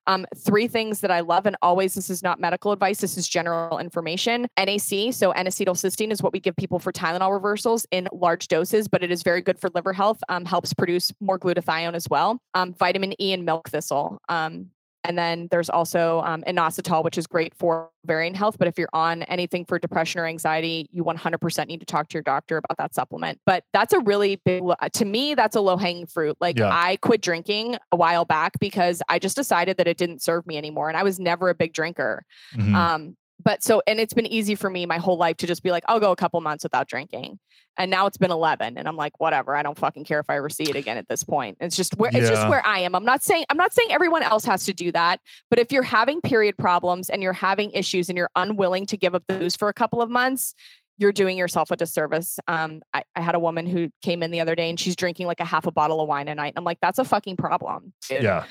Um, 0.06 0.26
three 0.36 0.68
things 0.68 1.00
that 1.00 1.10
I 1.10 1.20
love, 1.20 1.46
and 1.46 1.56
always 1.62 1.94
this 1.94 2.10
is 2.10 2.22
not 2.22 2.38
medical 2.38 2.72
advice, 2.72 3.00
this 3.00 3.16
is 3.16 3.26
general 3.26 3.78
information. 3.78 4.46
NAC, 4.58 5.12
so 5.12 5.30
N 5.30 5.46
acetylcysteine, 5.46 6.12
is 6.12 6.22
what 6.22 6.32
we 6.32 6.40
give 6.40 6.56
people 6.56 6.78
for 6.78 6.92
Tylenol 6.92 7.32
reversals 7.32 7.86
in 7.90 8.08
large 8.12 8.48
doses, 8.48 8.86
but 8.86 9.02
it 9.02 9.10
is 9.10 9.22
very 9.22 9.40
good 9.40 9.58
for 9.58 9.70
liver 9.74 9.92
health, 9.92 10.20
um, 10.28 10.44
helps 10.44 10.74
produce 10.74 11.12
more 11.20 11.38
glutathione 11.38 11.94
as 11.94 12.08
well. 12.08 12.38
Um, 12.54 12.74
vitamin 12.74 13.20
E 13.20 13.32
and 13.32 13.44
milk 13.44 13.70
thistle. 13.70 14.18
Um, 14.28 14.70
and 15.04 15.16
then 15.18 15.48
there's 15.50 15.68
also 15.70 16.22
um, 16.24 16.42
inositol, 16.46 17.04
which 17.04 17.18
is 17.18 17.26
great 17.26 17.54
for 17.54 17.90
ovarian 18.04 18.34
health. 18.34 18.56
But 18.58 18.68
if 18.68 18.78
you're 18.78 18.88
on 18.92 19.22
anything 19.24 19.64
for 19.64 19.78
depression 19.78 20.20
or 20.20 20.26
anxiety, 20.26 20.88
you 20.92 21.04
100% 21.04 21.66
need 21.68 21.80
to 21.80 21.86
talk 21.86 22.08
to 22.08 22.14
your 22.14 22.22
doctor 22.22 22.56
about 22.56 22.78
that 22.78 22.94
supplement. 22.94 23.38
But 23.46 23.64
that's 23.72 23.92
a 23.92 24.00
really 24.00 24.36
big, 24.44 24.62
to 24.92 25.04
me, 25.04 25.34
that's 25.34 25.56
a 25.56 25.60
low 25.60 25.76
hanging 25.76 26.06
fruit. 26.06 26.36
Like 26.40 26.58
Yeah. 26.58 26.70
I 26.72 26.96
quit 26.96 27.20
drinking 27.20 27.76
a 27.92 27.96
while 27.96 28.24
back 28.24 28.58
because 28.60 29.02
I 29.08 29.18
just 29.18 29.36
decided 29.36 29.76
that 29.76 29.86
it 29.86 29.98
didn't 29.98 30.22
serve 30.22 30.46
me 30.46 30.56
anymore. 30.56 30.88
And 30.88 30.96
I 30.96 31.02
was 31.02 31.20
never 31.20 31.48
a 31.50 31.54
big 31.54 31.72
drinker. 31.72 32.24
Mhm. 32.54 32.74
Um, 32.74 33.16
but 33.42 33.62
so, 33.62 33.82
and 33.86 33.98
it's 33.98 34.14
been 34.14 34.26
easy 34.26 34.54
for 34.54 34.70
me 34.70 34.86
my 34.86 34.98
whole 34.98 35.16
life 35.16 35.36
to 35.38 35.46
just 35.46 35.62
be 35.62 35.70
like, 35.70 35.84
I'll 35.86 36.00
go 36.00 36.12
a 36.12 36.16
couple 36.16 36.40
months 36.40 36.64
without 36.64 36.88
drinking. 36.88 37.38
And 37.76 37.90
now 37.90 38.06
it's 38.06 38.16
been 38.16 38.30
11 38.30 38.78
and 38.78 38.86
I'm 38.86 38.96
like, 38.96 39.18
whatever. 39.18 39.56
I 39.56 39.62
don't 39.62 39.76
fucking 39.76 40.04
care 40.04 40.20
if 40.20 40.30
I 40.30 40.36
ever 40.36 40.48
see 40.48 40.62
it 40.64 40.76
again 40.76 40.96
at 40.96 41.08
this 41.08 41.24
point. 41.24 41.56
It's 41.60 41.76
just 41.76 41.96
where, 41.96 42.10
it's 42.14 42.28
just 42.28 42.48
where 42.48 42.64
I 42.64 42.78
am. 42.80 42.94
I'm 42.94 43.04
not 43.04 43.22
saying, 43.22 43.46
I'm 43.50 43.56
not 43.56 43.72
saying 43.72 43.90
everyone 43.90 44.22
else 44.22 44.44
has 44.44 44.64
to 44.66 44.72
do 44.72 44.92
that, 44.92 45.20
but 45.50 45.58
if 45.58 45.72
you're 45.72 45.82
having 45.82 46.20
period 46.20 46.56
problems 46.56 47.10
and 47.10 47.20
you're 47.20 47.32
having 47.32 47.72
issues 47.72 48.08
and 48.08 48.16
you're 48.16 48.30
unwilling 48.36 48.86
to 48.86 48.96
give 48.96 49.14
up 49.14 49.24
the 49.26 49.38
booze 49.38 49.56
for 49.56 49.68
a 49.68 49.74
couple 49.74 50.00
of 50.00 50.08
months, 50.08 50.54
you're 50.98 51.12
doing 51.12 51.36
yourself 51.36 51.72
a 51.72 51.76
disservice. 51.76 52.38
Um, 52.46 52.80
I, 52.92 53.02
I 53.16 53.20
had 53.20 53.34
a 53.34 53.40
woman 53.40 53.66
who 53.66 53.90
came 54.02 54.22
in 54.22 54.30
the 54.30 54.40
other 54.40 54.54
day 54.54 54.70
and 54.70 54.78
she's 54.78 54.94
drinking 54.94 55.26
like 55.26 55.40
a 55.40 55.44
half 55.44 55.66
a 55.66 55.72
bottle 55.72 56.00
of 56.00 56.08
wine 56.08 56.28
a 56.28 56.34
night. 56.36 56.52
I'm 56.56 56.62
like, 56.62 56.78
that's 56.80 57.00
a 57.00 57.04
fucking 57.04 57.36
problem. 57.36 57.92
dude 58.08 58.22
yeah. 58.22 58.44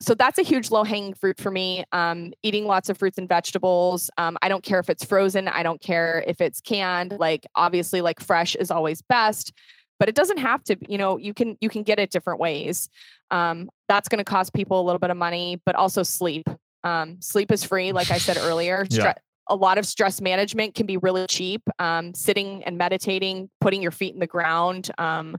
So 0.00 0.14
that's 0.14 0.38
a 0.38 0.42
huge 0.42 0.70
low 0.70 0.84
hanging 0.84 1.14
fruit 1.14 1.38
for 1.40 1.50
me. 1.50 1.84
Um, 1.92 2.32
eating 2.42 2.66
lots 2.66 2.88
of 2.88 2.96
fruits 2.98 3.18
and 3.18 3.28
vegetables. 3.28 4.10
Um, 4.16 4.36
I 4.42 4.48
don't 4.48 4.62
care 4.62 4.78
if 4.78 4.88
it's 4.88 5.04
frozen. 5.04 5.48
I 5.48 5.62
don't 5.62 5.80
care 5.80 6.22
if 6.26 6.40
it's 6.40 6.60
canned. 6.60 7.16
Like 7.18 7.46
obviously, 7.54 8.00
like 8.00 8.20
fresh 8.20 8.54
is 8.54 8.70
always 8.70 9.02
best, 9.02 9.52
but 9.98 10.08
it 10.08 10.14
doesn't 10.14 10.38
have 10.38 10.62
to. 10.64 10.76
be- 10.76 10.86
You 10.88 10.98
know, 10.98 11.18
you 11.18 11.34
can 11.34 11.56
you 11.60 11.68
can 11.68 11.82
get 11.82 11.98
it 11.98 12.10
different 12.10 12.38
ways. 12.40 12.88
Um, 13.30 13.68
that's 13.88 14.08
going 14.08 14.18
to 14.18 14.24
cost 14.24 14.52
people 14.54 14.80
a 14.80 14.84
little 14.84 15.00
bit 15.00 15.10
of 15.10 15.16
money, 15.16 15.60
but 15.66 15.74
also 15.74 16.02
sleep. 16.02 16.48
Um, 16.84 17.20
sleep 17.20 17.50
is 17.50 17.64
free, 17.64 17.90
like 17.92 18.10
I 18.12 18.18
said 18.18 18.36
earlier. 18.40 18.86
Yeah. 18.90 19.14
A 19.50 19.56
lot 19.56 19.78
of 19.78 19.86
stress 19.86 20.20
management 20.20 20.74
can 20.74 20.86
be 20.86 20.96
really 20.98 21.26
cheap. 21.26 21.62
Um, 21.78 22.14
sitting 22.14 22.62
and 22.64 22.78
meditating, 22.78 23.50
putting 23.60 23.82
your 23.82 23.90
feet 23.90 24.12
in 24.14 24.20
the 24.20 24.26
ground 24.26 24.90
um, 24.98 25.36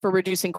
for 0.00 0.10
reducing 0.10 0.54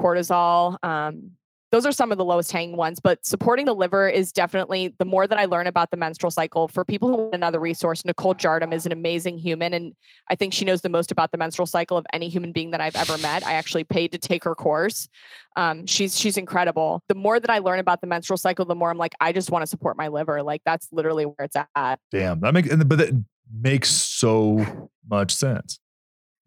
cortisol. 0.00 0.76
Um, 0.84 1.32
those 1.72 1.86
are 1.86 1.92
some 1.92 2.10
of 2.10 2.18
the 2.18 2.24
lowest 2.24 2.50
hanging 2.50 2.76
ones, 2.76 2.98
but 2.98 3.24
supporting 3.24 3.64
the 3.64 3.74
liver 3.74 4.08
is 4.08 4.32
definitely 4.32 4.94
the 4.98 5.04
more 5.04 5.26
that 5.28 5.38
I 5.38 5.44
learn 5.44 5.68
about 5.68 5.90
the 5.92 5.96
menstrual 5.96 6.30
cycle. 6.32 6.66
For 6.66 6.84
people 6.84 7.08
who 7.08 7.16
want 7.16 7.34
another 7.34 7.60
resource, 7.60 8.04
Nicole 8.04 8.34
Jardim 8.34 8.74
is 8.74 8.86
an 8.86 8.92
amazing 8.92 9.38
human. 9.38 9.72
And 9.72 9.94
I 10.28 10.34
think 10.34 10.52
she 10.52 10.64
knows 10.64 10.80
the 10.80 10.88
most 10.88 11.12
about 11.12 11.30
the 11.30 11.38
menstrual 11.38 11.66
cycle 11.66 11.96
of 11.96 12.04
any 12.12 12.28
human 12.28 12.50
being 12.50 12.72
that 12.72 12.80
I've 12.80 12.96
ever 12.96 13.16
met. 13.18 13.46
I 13.46 13.52
actually 13.52 13.84
paid 13.84 14.10
to 14.12 14.18
take 14.18 14.42
her 14.44 14.54
course. 14.56 15.08
Um, 15.56 15.86
she's 15.86 16.18
she's 16.18 16.36
incredible. 16.36 17.02
The 17.08 17.14
more 17.14 17.38
that 17.38 17.50
I 17.50 17.58
learn 17.58 17.78
about 17.78 18.00
the 18.00 18.06
menstrual 18.08 18.36
cycle, 18.36 18.64
the 18.64 18.74
more 18.74 18.90
I'm 18.90 18.98
like, 18.98 19.14
I 19.20 19.32
just 19.32 19.50
want 19.50 19.62
to 19.62 19.66
support 19.66 19.96
my 19.96 20.08
liver. 20.08 20.42
Like 20.42 20.62
that's 20.64 20.88
literally 20.90 21.24
where 21.26 21.44
it's 21.44 21.56
at. 21.76 22.00
Damn. 22.10 22.40
That 22.40 22.52
makes, 22.54 22.68
and- 22.70 22.88
but 22.88 22.98
that 22.98 23.24
makes 23.60 23.90
so 23.90 24.90
much 25.08 25.32
sense. 25.32 25.78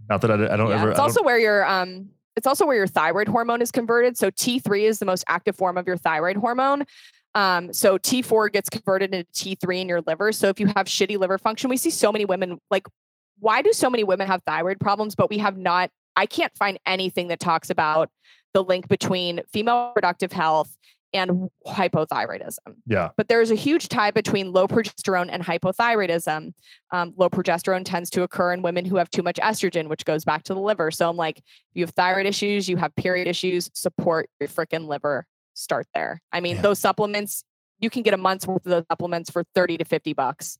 Not 0.09 0.19
that 0.21 0.31
I, 0.31 0.33
I 0.53 0.57
don't 0.57 0.69
Yeah, 0.69 0.81
ever. 0.81 0.91
it's 0.91 0.99
also 0.99 1.23
where 1.23 1.39
your 1.39 1.65
um 1.65 2.09
it's 2.35 2.47
also 2.47 2.65
where 2.65 2.75
your 2.75 2.87
thyroid 2.87 3.27
hormone 3.27 3.61
is 3.61 3.71
converted. 3.71 4.17
So 4.17 4.31
T3 4.31 4.81
is 4.81 4.99
the 4.99 5.05
most 5.05 5.23
active 5.27 5.55
form 5.55 5.77
of 5.77 5.87
your 5.87 5.97
thyroid 5.97 6.37
hormone. 6.37 6.85
Um, 7.35 7.73
so 7.73 7.97
T4 7.97 8.51
gets 8.51 8.69
converted 8.69 9.13
into 9.13 9.29
T3 9.33 9.81
in 9.81 9.89
your 9.89 10.01
liver. 10.01 10.31
So 10.31 10.49
if 10.49 10.59
you 10.59 10.67
have 10.67 10.87
shitty 10.87 11.17
liver 11.17 11.37
function, 11.37 11.69
we 11.69 11.77
see 11.77 11.89
so 11.89 12.11
many 12.11 12.25
women 12.25 12.59
like 12.69 12.87
why 13.39 13.61
do 13.61 13.73
so 13.73 13.89
many 13.89 14.03
women 14.03 14.27
have 14.27 14.41
thyroid 14.45 14.79
problems, 14.79 15.15
but 15.15 15.29
we 15.29 15.39
have 15.39 15.57
not 15.57 15.89
I 16.15 16.27
can't 16.27 16.55
find 16.55 16.79
anything 16.85 17.29
that 17.29 17.39
talks 17.39 17.69
about 17.69 18.09
the 18.53 18.63
link 18.63 18.87
between 18.87 19.41
female 19.51 19.87
reproductive 19.87 20.31
health 20.31 20.75
and 21.13 21.49
hypothyroidism 21.67 22.57
yeah. 22.85 23.09
but 23.17 23.27
there's 23.27 23.51
a 23.51 23.55
huge 23.55 23.87
tie 23.87 24.11
between 24.11 24.51
low 24.51 24.67
progesterone 24.67 25.29
and 25.31 25.43
hypothyroidism. 25.43 26.53
Um, 26.91 27.13
low 27.17 27.29
progesterone 27.29 27.83
tends 27.85 28.09
to 28.11 28.23
occur 28.23 28.53
in 28.53 28.61
women 28.61 28.85
who 28.85 28.97
have 28.97 29.09
too 29.09 29.23
much 29.23 29.37
estrogen, 29.37 29.87
which 29.87 30.05
goes 30.05 30.25
back 30.25 30.43
to 30.43 30.53
the 30.53 30.59
liver. 30.59 30.91
So 30.91 31.09
I'm 31.09 31.17
like, 31.17 31.41
you 31.73 31.83
have 31.83 31.91
thyroid 31.91 32.25
issues, 32.25 32.67
you 32.67 32.77
have 32.77 32.95
period 32.95 33.27
issues, 33.27 33.69
support 33.73 34.29
your 34.39 34.49
freaking 34.49 34.87
liver. 34.87 35.25
Start 35.53 35.87
there. 35.93 36.21
I 36.31 36.39
mean, 36.39 36.55
Yeah. 36.57 36.61
those 36.63 36.79
supplements, 36.79 37.43
you 37.79 37.89
can 37.89 38.01
get 38.01 38.13
a 38.13 38.17
month's 38.17 38.47
worth 38.47 38.65
of 38.65 38.69
those 38.71 38.85
supplements 38.89 39.29
for 39.29 39.43
30 39.53 39.77
to 39.77 39.85
50 39.85 40.13
bucks 40.13 40.57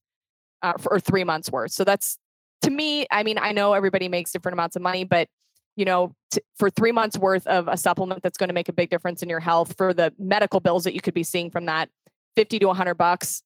uh, 0.61 0.73
for 0.79 0.93
or 0.93 0.99
three 0.99 1.23
months 1.23 1.51
worth. 1.51 1.71
So 1.71 1.83
that's 1.83 2.17
to 2.61 2.69
me, 2.69 3.05
I 3.11 3.23
mean, 3.23 3.37
I 3.37 3.51
know 3.51 3.73
everybody 3.73 4.07
makes 4.07 4.31
different 4.31 4.53
amounts 4.53 4.75
of 4.75 4.81
money, 4.81 5.03
but 5.03 5.27
you 5.75 5.85
know, 5.85 6.13
t- 6.31 6.41
for 6.57 6.69
three 6.69 6.91
months 6.91 7.17
worth 7.17 7.47
of 7.47 7.67
a 7.67 7.77
supplement 7.77 8.21
that's 8.21 8.37
going 8.37 8.49
to 8.49 8.53
make 8.53 8.69
a 8.69 8.73
big 8.73 8.89
difference 8.89 9.23
in 9.23 9.29
your 9.29 9.39
health 9.39 9.75
for 9.77 9.93
the 9.93 10.13
medical 10.19 10.59
bills 10.59 10.83
that 10.83 10.93
you 10.93 11.01
could 11.01 11.13
be 11.13 11.23
seeing 11.23 11.49
from 11.49 11.65
that 11.65 11.89
50 12.35 12.59
to 12.59 12.65
100 12.67 12.93
bucks. 12.95 13.43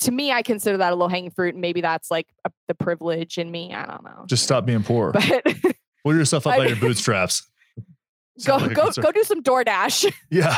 To 0.00 0.12
me, 0.12 0.30
I 0.32 0.42
consider 0.42 0.76
that 0.78 0.92
a 0.92 0.96
low 0.96 1.08
hanging 1.08 1.30
fruit. 1.30 1.54
And 1.54 1.60
maybe 1.60 1.80
that's 1.80 2.10
like 2.10 2.26
a, 2.44 2.50
the 2.68 2.74
privilege 2.74 3.36
in 3.38 3.50
me. 3.50 3.74
I 3.74 3.84
don't 3.86 4.04
know. 4.04 4.24
Just 4.26 4.44
stop 4.44 4.64
being 4.66 4.82
poor. 4.82 5.12
but 5.12 5.24
Pull 6.04 6.14
yourself 6.16 6.46
up 6.46 6.56
by 6.56 6.66
your 6.66 6.76
bootstraps. 6.76 7.48
go, 8.46 8.56
like 8.56 8.74
go, 8.74 8.90
go 8.92 9.10
do 9.12 9.24
some 9.24 9.42
DoorDash. 9.42 10.12
Yeah. 10.30 10.56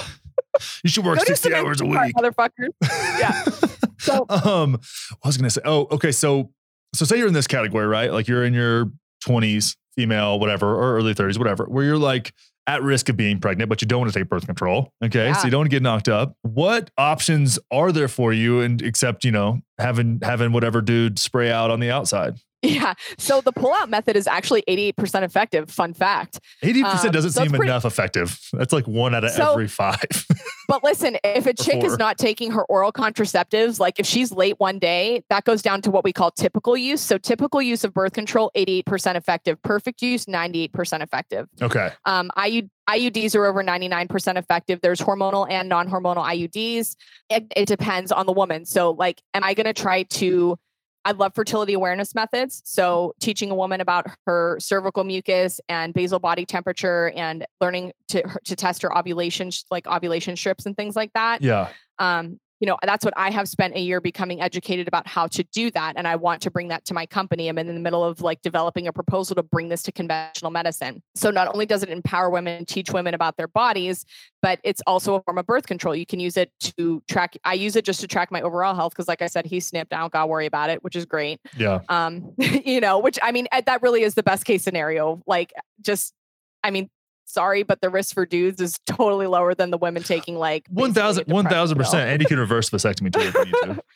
You 0.83 0.91
should 0.91 1.05
work 1.05 1.19
go 1.19 1.25
60 1.25 1.55
hours 1.55 1.81
a 1.81 1.85
week. 1.87 2.15
Motherfuckers. 2.17 2.71
Yeah. 3.19 3.45
So- 3.99 4.27
um, 4.29 4.79
I 5.23 5.29
was 5.29 5.37
gonna 5.37 5.49
say? 5.51 5.61
Oh, 5.65 5.87
okay. 5.93 6.11
So, 6.13 6.51
so 6.95 7.05
say 7.05 7.19
you're 7.19 7.29
in 7.29 7.35
this 7.35 7.47
category, 7.47 7.87
right? 7.87 8.13
Like 8.13 8.27
you're 8.27 8.45
in 8.45 8.53
your 8.53 8.87
20s, 9.25 9.77
female, 10.01 10.39
whatever, 10.41 10.75
or 10.75 10.97
early 10.97 11.15
30s, 11.15 11.37
whatever, 11.39 11.65
where 11.67 11.85
you're 11.85 11.99
like 11.99 12.33
at 12.67 12.83
risk 12.83 13.09
of 13.09 13.17
being 13.17 13.39
pregnant, 13.41 13.69
but 13.69 13.83
you 13.83 13.89
don't 13.89 14.01
want 14.01 14.13
to 14.13 14.19
take 14.19 14.29
birth 14.29 14.47
control. 14.47 14.93
Okay, 15.05 15.27
Yeah. 15.27 15.33
so 15.35 15.45
you 15.47 15.51
don't 15.51 15.69
get 15.69 15.83
knocked 15.83 16.09
up. 16.09 16.35
What 16.43 16.91
options 16.97 17.59
are 17.71 17.93
there 17.93 18.09
for 18.09 18.33
you? 18.33 18.61
And 18.61 18.81
except 18.81 19.25
you 19.25 19.33
know 19.33 19.61
having 19.79 20.21
having 20.23 20.53
whatever 20.53 20.81
dude 20.81 21.19
spray 21.19 21.51
out 21.51 21.71
on 21.71 21.81
the 21.81 21.91
outside. 21.91 22.37
Yeah. 22.71 22.93
So 23.17 23.41
the 23.41 23.53
pullout 23.55 23.89
method 23.89 24.17
is 24.17 24.27
actually 24.27 24.63
88% 24.69 25.23
effective. 25.23 25.71
Fun 25.71 25.95
fact. 25.95 26.41
80% 26.63 27.07
Um, 27.07 27.11
doesn't 27.13 27.31
so 27.31 27.43
seem 27.43 27.51
pretty- 27.51 27.65
enough 27.67 27.85
effective. 27.87 28.39
That's 28.53 28.73
like 28.73 28.87
one 28.87 29.15
out 29.15 29.25
of 29.25 29.31
So- 29.31 29.53
every 29.53 29.69
five. 29.69 29.99
But 30.69 30.85
listen, 30.85 31.17
if 31.25 31.47
a 31.47 31.53
chick 31.53 31.81
four. 31.81 31.87
is 31.87 31.99
not 31.99 32.17
taking 32.17 32.53
her 32.53 32.63
oral 32.67 32.93
contraceptives, 32.93 33.81
like 33.81 33.99
if 33.99 34.07
she's 34.07 34.31
late 34.31 34.55
one 34.61 34.79
day, 34.79 35.25
that 35.29 35.43
goes 35.43 35.63
down 35.63 35.83
to 35.83 35.91
what 35.91 36.05
we 36.05 36.13
call 36.13 36.31
typical 36.31 36.77
use. 36.77 37.01
So 37.01 37.19
typical 37.19 37.61
use 37.61 37.83
of 37.83 37.93
birth 37.93 38.13
control, 38.13 38.53
88% 38.57 39.17
effective. 39.17 39.61
Perfect 39.63 40.01
use, 40.01 40.27
98% 40.27 41.03
effective. 41.03 41.49
okay. 41.61 41.91
Um, 42.05 42.31
IU, 42.41 42.69
IUDs 42.89 43.35
are 43.35 43.47
over 43.47 43.65
99% 43.65 44.37
effective. 44.37 44.81
There's 44.81 45.01
hormonal 45.01 45.51
and 45.51 45.69
non-hormonal 45.69 46.25
IUDs. 46.25 46.95
It, 47.31 47.47
it 47.57 47.67
depends 47.67 48.13
on 48.13 48.27
the 48.27 48.33
woman. 48.33 48.65
So 48.65 48.93
like, 48.93 49.21
am 49.35 49.43
I 49.43 49.55
going 49.55 49.67
to 49.67 49.73
try 49.73 50.05
to 50.05 50.57
I 51.05 51.13
love 51.13 51.33
fertility 51.35 51.73
awareness 51.73 52.15
methods. 52.15 52.63
So, 52.65 53.15
teaching 53.21 53.51
a 53.51 53.55
woman 53.55 53.81
about 53.81 54.07
her 54.27 54.59
cervical 54.61 55.05
mucus 55.05 55.61
and 55.69 55.95
basal 55.95 56.19
body 56.19 56.45
temperature 56.45 57.11
and 57.17 57.47
learning 57.61 57.93
to 58.09 58.23
to 58.45 58.57
test 58.57 58.83
her 58.83 58.97
ovulation, 58.97 59.51
like 59.71 59.87
ovulation 59.87 60.37
strips 60.37 60.67
and 60.67 60.77
things 60.77 60.97
like 60.97 61.13
that. 61.15 61.43
Yeah. 61.43 61.69
Um, 61.99 62.39
you 62.61 62.67
know, 62.67 62.77
that's 62.83 63.05
what 63.05 63.15
I 63.17 63.31
have 63.31 63.49
spent 63.49 63.75
a 63.75 63.81
year 63.81 64.03
becoming 64.03 64.43
educated 64.43 64.87
about 64.87 65.07
how 65.07 65.27
to 65.29 65.43
do 65.45 65.71
that. 65.71 65.95
And 65.97 66.07
I 66.07 66.17
want 66.17 66.43
to 66.43 66.51
bring 66.51 66.69
that 66.69 66.85
to 66.87 66.95
my 66.95 67.07
company. 67.07 67.49
I'm 67.49 67.57
in 67.57 67.67
the 67.67 67.81
middle 67.81 68.05
of 68.05 68.21
like 68.21 68.43
developing 68.43 68.87
a 68.87 68.93
proposal 68.93 69.35
to 69.37 69.43
bring 69.43 69.69
this 69.69 69.83
to 69.85 69.93
conventional 69.93 70.51
medicine. 70.51 71.03
So, 71.15 71.31
not 71.31 71.49
only 71.49 71.65
does 71.65 71.83
it 71.83 71.89
empower 71.89 72.29
women 72.29 72.59
and 72.59 72.69
teach 72.69 72.93
women 72.93 73.15
about 73.15 73.39
their 73.39 73.49
bodies, 73.49 74.05
but 74.43 74.61
it's 74.63 74.83
also 74.87 75.15
a 75.15 75.23
form 75.23 75.39
of 75.39 75.47
birth 75.47 75.67
control. 75.67 75.97
You 75.97 76.05
can 76.05 76.21
use 76.21 76.37
it 76.37 76.53
to 76.77 77.03
track, 77.09 77.37
I 77.45 77.55
use 77.55 77.77
it 77.77 77.85
just 77.87 78.01
to 78.03 78.07
track 78.07 78.31
my 78.31 78.43
overall 78.43 78.75
health. 78.75 78.95
Cause 78.95 79.09
like 79.09 79.23
I 79.23 79.27
said, 79.27 79.47
he 79.47 79.59
snipped. 79.61 79.95
I 79.95 80.01
don't 80.01 80.13
got 80.13 80.23
to 80.23 80.27
worry 80.27 80.47
about 80.47 80.69
it, 80.69 80.85
which 80.85 80.97
is 80.97 81.07
great. 81.07 81.41
Yeah. 81.57 81.81
Um, 81.89 82.35
you 82.39 82.81
know, 82.81 82.99
which 82.99 83.19
I 83.23 83.33
mean, 83.33 83.49
uh, 83.53 83.63
that 83.65 83.81
really 83.81 84.03
is 84.03 84.15
the 84.15 84.23
best 84.23 84.45
case 84.45 84.63
scenario. 84.63 85.23
Like, 85.27 85.53
just, 85.81 86.13
I 86.63 86.71
mean, 86.71 86.91
sorry, 87.31 87.63
but 87.63 87.81
the 87.81 87.91
risk 87.91 88.15
for 88.15 88.27
dudes 88.27 88.61
is 88.61 88.79
totally 88.87 89.27
lower 89.27 89.55
than 89.55 89.71
the 89.71 89.79
women 89.79 90.03
taking 90.05 90.37
like 90.37 90.67
One 90.69 90.89
one 90.89 90.95
thousand, 90.95 91.27
one 91.29 91.47
thousand 91.47 91.79
percent. 91.79 92.11
And 92.11 92.21
you 92.21 92.29
can 92.29 92.39
reverse 92.39 92.71
vasectomy 92.71 93.13
too 93.13 93.21
if 93.21 93.35
you 93.35 93.45
need 93.45 93.55
to. 93.75 93.83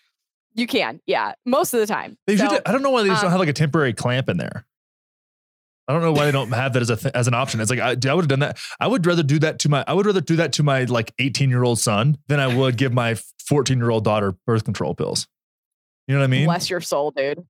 You 0.57 0.69
can, 0.69 1.01
yeah, 1.05 1.33
most 1.45 1.75
of 1.75 1.81
the 1.81 1.87
time. 1.87 2.17
They 2.29 2.37
So, 2.37 2.61
I 2.65 2.71
don't 2.71 2.81
know 2.81 2.91
why 2.91 3.03
they 3.03 3.09
just 3.09 3.23
don't 3.23 3.27
um, 3.27 3.33
have 3.33 3.41
like 3.41 3.49
a 3.49 3.53
temporary 3.53 3.93
clamp 3.93 4.29
in 4.29 4.37
there. 4.37 4.65
I 5.87 5.93
don't 5.93 6.01
know 6.01 6.13
why 6.13 6.27
they 6.27 6.33
don't 6.33 6.51
have 6.53 6.73
that 6.73 6.83
as 6.83 6.91
a 6.91 6.97
th- 6.97 7.13
as 7.15 7.27
an 7.27 7.35
option. 7.35 7.61
It's 7.61 7.71
like 7.71 7.81
I, 7.81 7.91
I 7.91 8.15
would 8.15 8.23
have 8.23 8.29
done 8.29 8.39
that. 8.39 8.59
I 8.81 8.87
would 8.87 9.05
rather 9.05 9.23
do 9.23 9.39
that 9.41 9.59
to 9.61 9.69
my 9.69 9.85
I 9.87 9.93
would 9.93 10.07
rather 10.07 10.21
do 10.21 10.37
that 10.37 10.53
to 10.55 10.63
my 10.63 10.85
like 10.85 11.13
18 11.19 11.51
year 11.51 11.65
old 11.65 11.79
son 11.79 12.19
than 12.29 12.41
I 12.41 12.55
would 12.55 12.77
give 12.77 12.93
my 12.93 13.17
14 13.47 13.77
year 13.79 13.91
old 13.91 14.05
daughter 14.05 14.35
birth 14.47 14.65
control 14.65 14.95
pills. 14.95 15.27
You 16.07 16.15
know 16.15 16.21
what 16.21 16.25
I 16.25 16.29
mean? 16.29 16.47
bless 16.47 16.71
your 16.71 16.81
soul, 16.81 17.11
dude. 17.11 17.45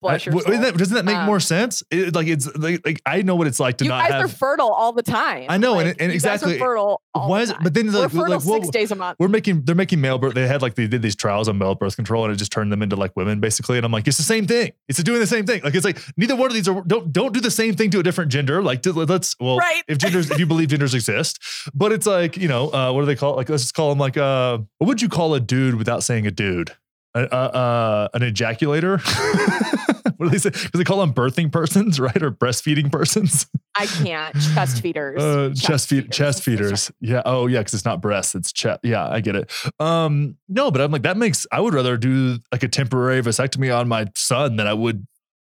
Bless 0.00 0.24
your 0.26 0.40
soul. 0.40 0.52
that- 0.58 0.76
doesn't 0.76 0.94
that 0.94 1.04
make 1.04 1.16
Um, 1.16 1.26
more 1.26 1.40
sense? 1.40 1.82
It, 1.90 2.14
like 2.14 2.28
it's 2.28 2.46
like, 2.56 2.80
like 2.86 3.02
I 3.04 3.22
know 3.22 3.34
what 3.34 3.46
it's 3.48 3.58
like 3.58 3.78
to 3.78 3.84
you 3.84 3.90
not 3.90 4.04
guys 4.04 4.12
have. 4.12 4.24
are 4.26 4.28
fertile 4.28 4.68
all 4.72 4.92
the 4.92 5.02
time. 5.02 5.46
I 5.48 5.58
know, 5.58 5.78
and- 5.78 5.88
Like, 5.88 5.96
and 6.00 6.12
you 6.12 6.20
guys 6.20 6.26
are 6.26 6.34
exactly- 6.46 6.58
fertile. 6.58 7.02
All 7.14 7.28
why 7.28 7.38
the 7.38 7.42
is 7.42 7.50
it? 7.50 7.52
time. 7.54 7.62
But 7.64 7.74
then 7.74 7.86
We're 7.86 7.92
like, 8.02 8.10
fertile 8.12 8.32
like 8.38 8.62
six 8.62 8.68
days 8.70 8.90
a 8.92 8.94
month. 8.94 9.16
we're 9.18 9.26
making 9.28 9.62
they're 9.64 9.74
making 9.74 10.00
male 10.00 10.18
birth. 10.18 10.34
They 10.34 10.46
had 10.46 10.62
like 10.62 10.76
they 10.76 10.86
did 10.86 11.02
these 11.02 11.16
trials 11.16 11.48
on 11.48 11.58
male 11.58 11.74
birth 11.74 11.96
control, 11.96 12.24
and 12.24 12.32
it 12.32 12.36
just 12.36 12.52
turned 12.52 12.70
them 12.70 12.80
into 12.82 12.94
like 12.94 13.16
women 13.16 13.40
basically. 13.40 13.76
And 13.76 13.84
I'm 13.84 13.90
like, 13.90 14.06
it's 14.06 14.18
the 14.18 14.22
same 14.22 14.46
thing. 14.46 14.70
It's 14.88 15.02
doing 15.02 15.18
the 15.18 15.26
same 15.26 15.46
thing. 15.46 15.62
Like 15.64 15.74
it's 15.74 15.84
like 15.84 15.98
neither 16.16 16.36
one 16.36 16.46
of 16.46 16.54
these 16.54 16.68
are 16.68 16.80
don't 16.86 17.12
don't 17.12 17.32
do 17.34 17.40
the 17.40 17.50
same 17.50 17.74
thing 17.74 17.90
to 17.90 17.98
a 17.98 18.02
different 18.04 18.30
gender. 18.30 18.62
Like 18.62 18.86
let's 18.86 19.34
well, 19.40 19.56
Right. 19.58 19.82
if 19.88 19.98
genders 19.98 20.30
if 20.30 20.38
you 20.38 20.46
believe 20.52 20.68
genders 20.68 20.94
exist, 20.94 21.40
but 21.74 21.90
it's 21.90 22.06
like 22.06 22.36
you 22.36 22.46
know 22.46 22.72
uh, 22.72 22.92
what 22.92 23.00
do 23.00 23.06
they 23.06 23.16
call 23.16 23.32
it? 23.34 23.36
Like 23.38 23.48
let's 23.48 23.64
just 23.64 23.74
call 23.74 23.88
them 23.88 23.98
like 23.98 24.16
uh 24.16 24.58
what 24.78 24.86
would 24.86 25.02
you 25.02 25.08
call 25.08 25.34
a 25.34 25.40
dude 25.40 25.74
without 25.74 26.04
saying 26.04 26.26
a 26.26 26.30
dude? 26.30 26.72
Uh, 27.14 27.18
uh, 27.20 28.08
an 28.14 28.20
ejaculator. 28.22 28.98
what 30.18 30.26
do 30.26 30.30
they 30.30 30.38
say? 30.38 30.50
Because 30.50 30.70
they 30.74 30.84
call 30.84 30.98
them 31.00 31.12
birthing 31.12 31.50
persons, 31.50 31.98
right? 32.00 32.22
Or 32.22 32.30
breastfeeding 32.30 32.92
persons. 32.92 33.46
I 33.76 33.86
can't. 33.86 34.34
Chest 34.54 34.82
feeders. 34.82 35.22
Uh, 35.22 35.52
chest 35.54 35.88
feed, 35.88 36.10
chest 36.12 36.38
That's 36.38 36.40
feeders. 36.44 36.92
Yeah. 37.00 37.22
Oh, 37.24 37.46
yeah. 37.46 37.60
Because 37.60 37.74
it's 37.74 37.84
not 37.84 38.00
breasts. 38.00 38.34
It's 38.34 38.52
chest. 38.52 38.80
Yeah, 38.82 39.08
I 39.08 39.20
get 39.20 39.36
it. 39.36 39.50
Um, 39.80 40.36
no, 40.48 40.70
but 40.70 40.80
I'm 40.80 40.90
like 40.90 41.02
that 41.02 41.16
makes. 41.16 41.46
I 41.50 41.60
would 41.60 41.74
rather 41.74 41.96
do 41.96 42.38
like 42.52 42.62
a 42.62 42.68
temporary 42.68 43.22
vasectomy 43.22 43.76
on 43.76 43.88
my 43.88 44.06
son 44.14 44.56
than 44.56 44.66
I 44.66 44.74
would 44.74 45.06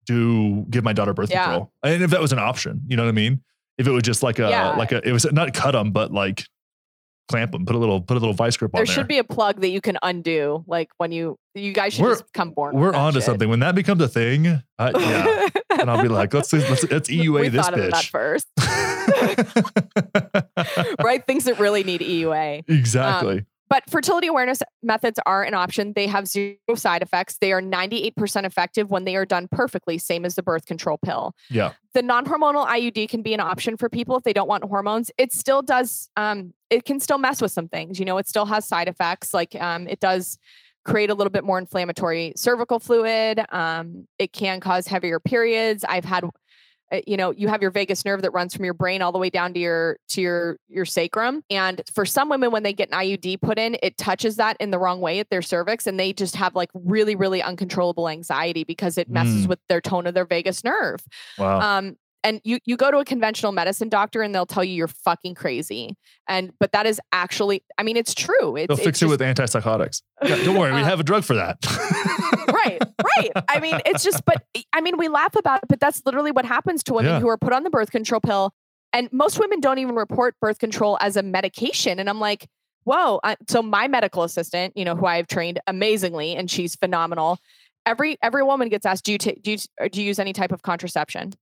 do 0.05 0.65
give 0.69 0.83
my 0.83 0.93
daughter 0.93 1.13
birth 1.13 1.29
Yeah. 1.31 1.45
control. 1.45 1.71
And 1.83 2.03
if 2.03 2.11
that 2.11 2.21
was 2.21 2.31
an 2.31 2.39
option, 2.39 2.81
you 2.87 2.95
know 2.97 3.03
what 3.03 3.09
I 3.09 3.13
mean? 3.13 3.41
If 3.77 3.87
it 3.87 3.91
was 3.91 4.03
just 4.03 4.23
like 4.23 4.39
a 4.39 4.49
Yeah. 4.49 4.75
like 4.75 4.91
a 4.91 5.07
it 5.07 5.11
was 5.11 5.25
not 5.31 5.53
cut 5.53 5.71
them, 5.71 5.91
but 5.91 6.11
like 6.11 6.45
clamp 7.27 7.51
them, 7.51 7.65
put 7.65 7.75
a 7.75 7.79
little 7.79 8.01
put 8.01 8.17
a 8.17 8.19
little 8.19 8.33
vice 8.33 8.57
grip 8.57 8.71
on 8.73 8.79
There 8.79 8.85
there. 8.85 8.93
should 8.93 9.07
be 9.07 9.17
a 9.17 9.23
plug 9.23 9.61
that 9.61 9.69
you 9.69 9.81
can 9.81 9.97
undo. 10.03 10.63
Like 10.67 10.89
when 10.97 11.11
you, 11.11 11.37
you 11.53 11.73
guys 11.73 11.93
should 11.93 12.03
We're- 12.03 12.15
just 12.15 12.31
come 12.33 12.51
born. 12.51 12.75
We're 12.75 12.93
on 12.93 13.13
to 13.13 13.19
shit. 13.19 13.25
something. 13.25 13.49
When 13.49 13.59
that 13.59 13.75
becomes 13.75 14.01
a 14.01 14.07
thing, 14.07 14.61
I, 14.79 14.91
yeah. 14.99 15.47
and 15.79 15.89
I'll 15.89 16.01
be 16.01 16.07
like, 16.09 16.33
let's 16.33 16.51
let's 16.53 16.83
let's 16.89 17.09
EUA 17.09 17.41
we 17.41 17.49
this 17.49 17.65
thought 17.65 17.73
of 17.77 17.91
that 17.91 17.93
bitch. 17.93 18.09
first, 18.09 18.47
right? 21.03 21.25
Things 21.25 21.45
that 21.45 21.59
really 21.59 21.83
need 21.83 22.01
EUA. 22.01 22.63
exactly. 22.67 23.39
Um, 23.39 23.45
But 23.69 23.89
fertility 23.89 24.27
awareness 24.27 24.61
methods 24.83 25.19
are 25.25 25.43
an 25.43 25.53
option. 25.53 25.93
They 25.95 26.07
have 26.07 26.27
zero 26.27 26.55
side 26.75 27.01
effects. 27.01 27.37
They 27.37 27.51
are 27.51 27.61
98% 27.61 28.45
effective 28.45 28.91
when 28.91 29.05
they 29.05 29.15
are 29.15 29.25
done 29.25 29.47
perfectly, 29.51 29.97
same 29.97 30.23
as 30.23 30.35
the 30.35 30.43
birth 30.43 30.65
control 30.65 30.97
pill. 30.97 31.33
yeah. 31.49 31.73
The 31.93 32.01
non 32.01 32.25
hormonal 32.25 32.67
IUD 32.67 33.07
can 33.07 33.21
be 33.21 33.33
an 33.33 33.39
option 33.39 33.77
for 33.77 33.87
people 33.87 34.17
if 34.17 34.23
they 34.23 34.33
don't 34.33 34.49
want 34.49 34.65
hormones. 34.65 35.11
It 35.17 35.31
still 35.31 35.61
does, 35.61 36.09
um, 36.17 36.53
it 36.69 36.83
can 36.83 36.99
still 36.99 37.17
mess 37.17 37.41
with 37.41 37.53
some 37.53 37.69
things. 37.69 37.99
You 37.99 38.05
know, 38.05 38.17
it 38.17 38.27
still 38.27 38.45
has 38.45 38.67
side 38.67 38.89
effects. 38.89 39.33
Like 39.33 39.55
um, 39.55 39.87
it 39.87 40.01
does 40.01 40.37
create 40.83 41.09
a 41.09 41.13
little 41.13 41.31
bit 41.31 41.43
more 41.43 41.57
inflammatory 41.57 42.33
cervical 42.35 42.79
fluid. 42.79 43.41
Um, 43.49 44.07
it 44.19 44.33
can 44.33 44.59
cause 44.59 44.87
heavier 44.87 45.19
periods. 45.19 45.83
I've 45.87 46.05
had 46.05 46.25
you 47.07 47.17
know 47.17 47.31
you 47.31 47.47
have 47.47 47.61
your 47.61 47.71
vagus 47.71 48.05
nerve 48.05 48.21
that 48.21 48.31
runs 48.31 48.55
from 48.55 48.63
your 48.63 48.73
brain 48.73 49.01
all 49.01 49.11
the 49.11 49.17
way 49.17 49.29
down 49.29 49.53
to 49.53 49.59
your 49.59 49.97
to 50.07 50.21
your 50.21 50.57
your 50.69 50.85
sacrum 50.85 51.43
and 51.49 51.81
for 51.93 52.05
some 52.05 52.29
women 52.29 52.51
when 52.51 52.63
they 52.63 52.73
get 52.73 52.89
an 52.91 52.99
iud 52.99 53.41
put 53.41 53.57
in 53.57 53.75
it 53.81 53.97
touches 53.97 54.35
that 54.35 54.55
in 54.59 54.69
the 54.71 54.77
wrong 54.79 55.01
way 55.01 55.19
at 55.19 55.29
their 55.29 55.41
cervix 55.41 55.87
and 55.87 55.99
they 55.99 56.13
just 56.13 56.35
have 56.35 56.55
like 56.55 56.69
really 56.73 57.15
really 57.15 57.41
uncontrollable 57.41 58.07
anxiety 58.07 58.63
because 58.63 58.97
it 58.97 59.09
messes 59.09 59.45
Mm. 59.45 59.49
with 59.49 59.59
their 59.67 59.81
tone 59.81 60.05
of 60.07 60.13
their 60.13 60.25
vagus 60.25 60.63
nerve 60.63 61.03
Wow. 61.37 61.59
um 61.59 61.97
and 62.25 62.41
you 62.43 62.59
you 62.65 62.75
go 62.75 62.91
to 62.91 62.97
a 62.97 63.05
conventional 63.05 63.53
medicine 63.53 63.87
doctor 63.87 64.21
and 64.21 64.35
they'll 64.35 64.45
tell 64.45 64.63
you 64.63 64.73
you're 64.73 64.87
fucking 64.89 65.35
crazy 65.35 65.95
and 66.27 66.51
but 66.59 66.71
that 66.73 66.85
is 66.85 66.99
actually 67.13 67.63
i 67.77 67.83
mean 67.83 67.95
it's 67.95 68.13
true 68.13 68.57
it's, 68.57 68.67
They'll 68.67 68.75
it's 68.77 68.83
fix 68.85 68.97
it 69.01 69.07
just- 69.07 69.11
with 69.11 69.21
antipsychotics. 69.21 70.01
Yeah, 70.23 70.35
don't 70.43 70.57
worry, 70.57 70.73
we 70.73 70.81
Uh, 70.81 70.85
have 70.85 70.99
a 70.99 71.03
drug 71.03 71.23
for 71.23 71.35
that. 71.35 71.57
right 72.53 72.79
right 73.03 73.31
i 73.49 73.59
mean 73.59 73.79
it's 73.85 74.03
just 74.03 74.23
but 74.25 74.43
i 74.73 74.81
mean 74.81 74.97
we 74.97 75.07
laugh 75.07 75.35
about 75.35 75.59
it 75.63 75.69
but 75.69 75.79
that's 75.79 76.01
literally 76.05 76.31
what 76.31 76.45
happens 76.45 76.83
to 76.83 76.93
women 76.93 77.11
Yeah. 77.13 77.19
who 77.19 77.29
are 77.29 77.37
put 77.37 77.53
on 77.53 77.63
the 77.63 77.69
birth 77.69 77.91
control 77.91 78.21
pill 78.21 78.51
and 78.93 79.09
most 79.11 79.39
women 79.39 79.59
don't 79.59 79.79
even 79.79 79.95
report 79.95 80.35
birth 80.41 80.59
control 80.59 80.97
as 81.01 81.15
a 81.17 81.23
medication 81.23 81.99
and 81.99 82.09
i'm 82.09 82.19
like 82.19 82.47
whoa 82.85 83.19
so 83.49 83.61
my 83.61 83.87
medical 83.87 84.23
assistant 84.23 84.73
you 84.75 84.85
know 84.85 84.95
who 84.95 85.05
i've 85.05 85.27
trained 85.27 85.59
amazingly 85.67 86.35
and 86.35 86.49
she's 86.49 86.75
phenomenal 86.75 87.37
every 87.85 88.17
every 88.21 88.43
woman 88.43 88.69
gets 88.69 88.85
asked 88.85 89.03
do 89.05 89.11
you 89.11 89.17
ta- 89.17 89.31
do 89.41 89.51
you, 89.51 89.57
do 89.91 90.01
you 90.01 90.07
use 90.07 90.19
any 90.19 90.33
type 90.33 90.51
of 90.51 90.61
contraception 90.61 91.33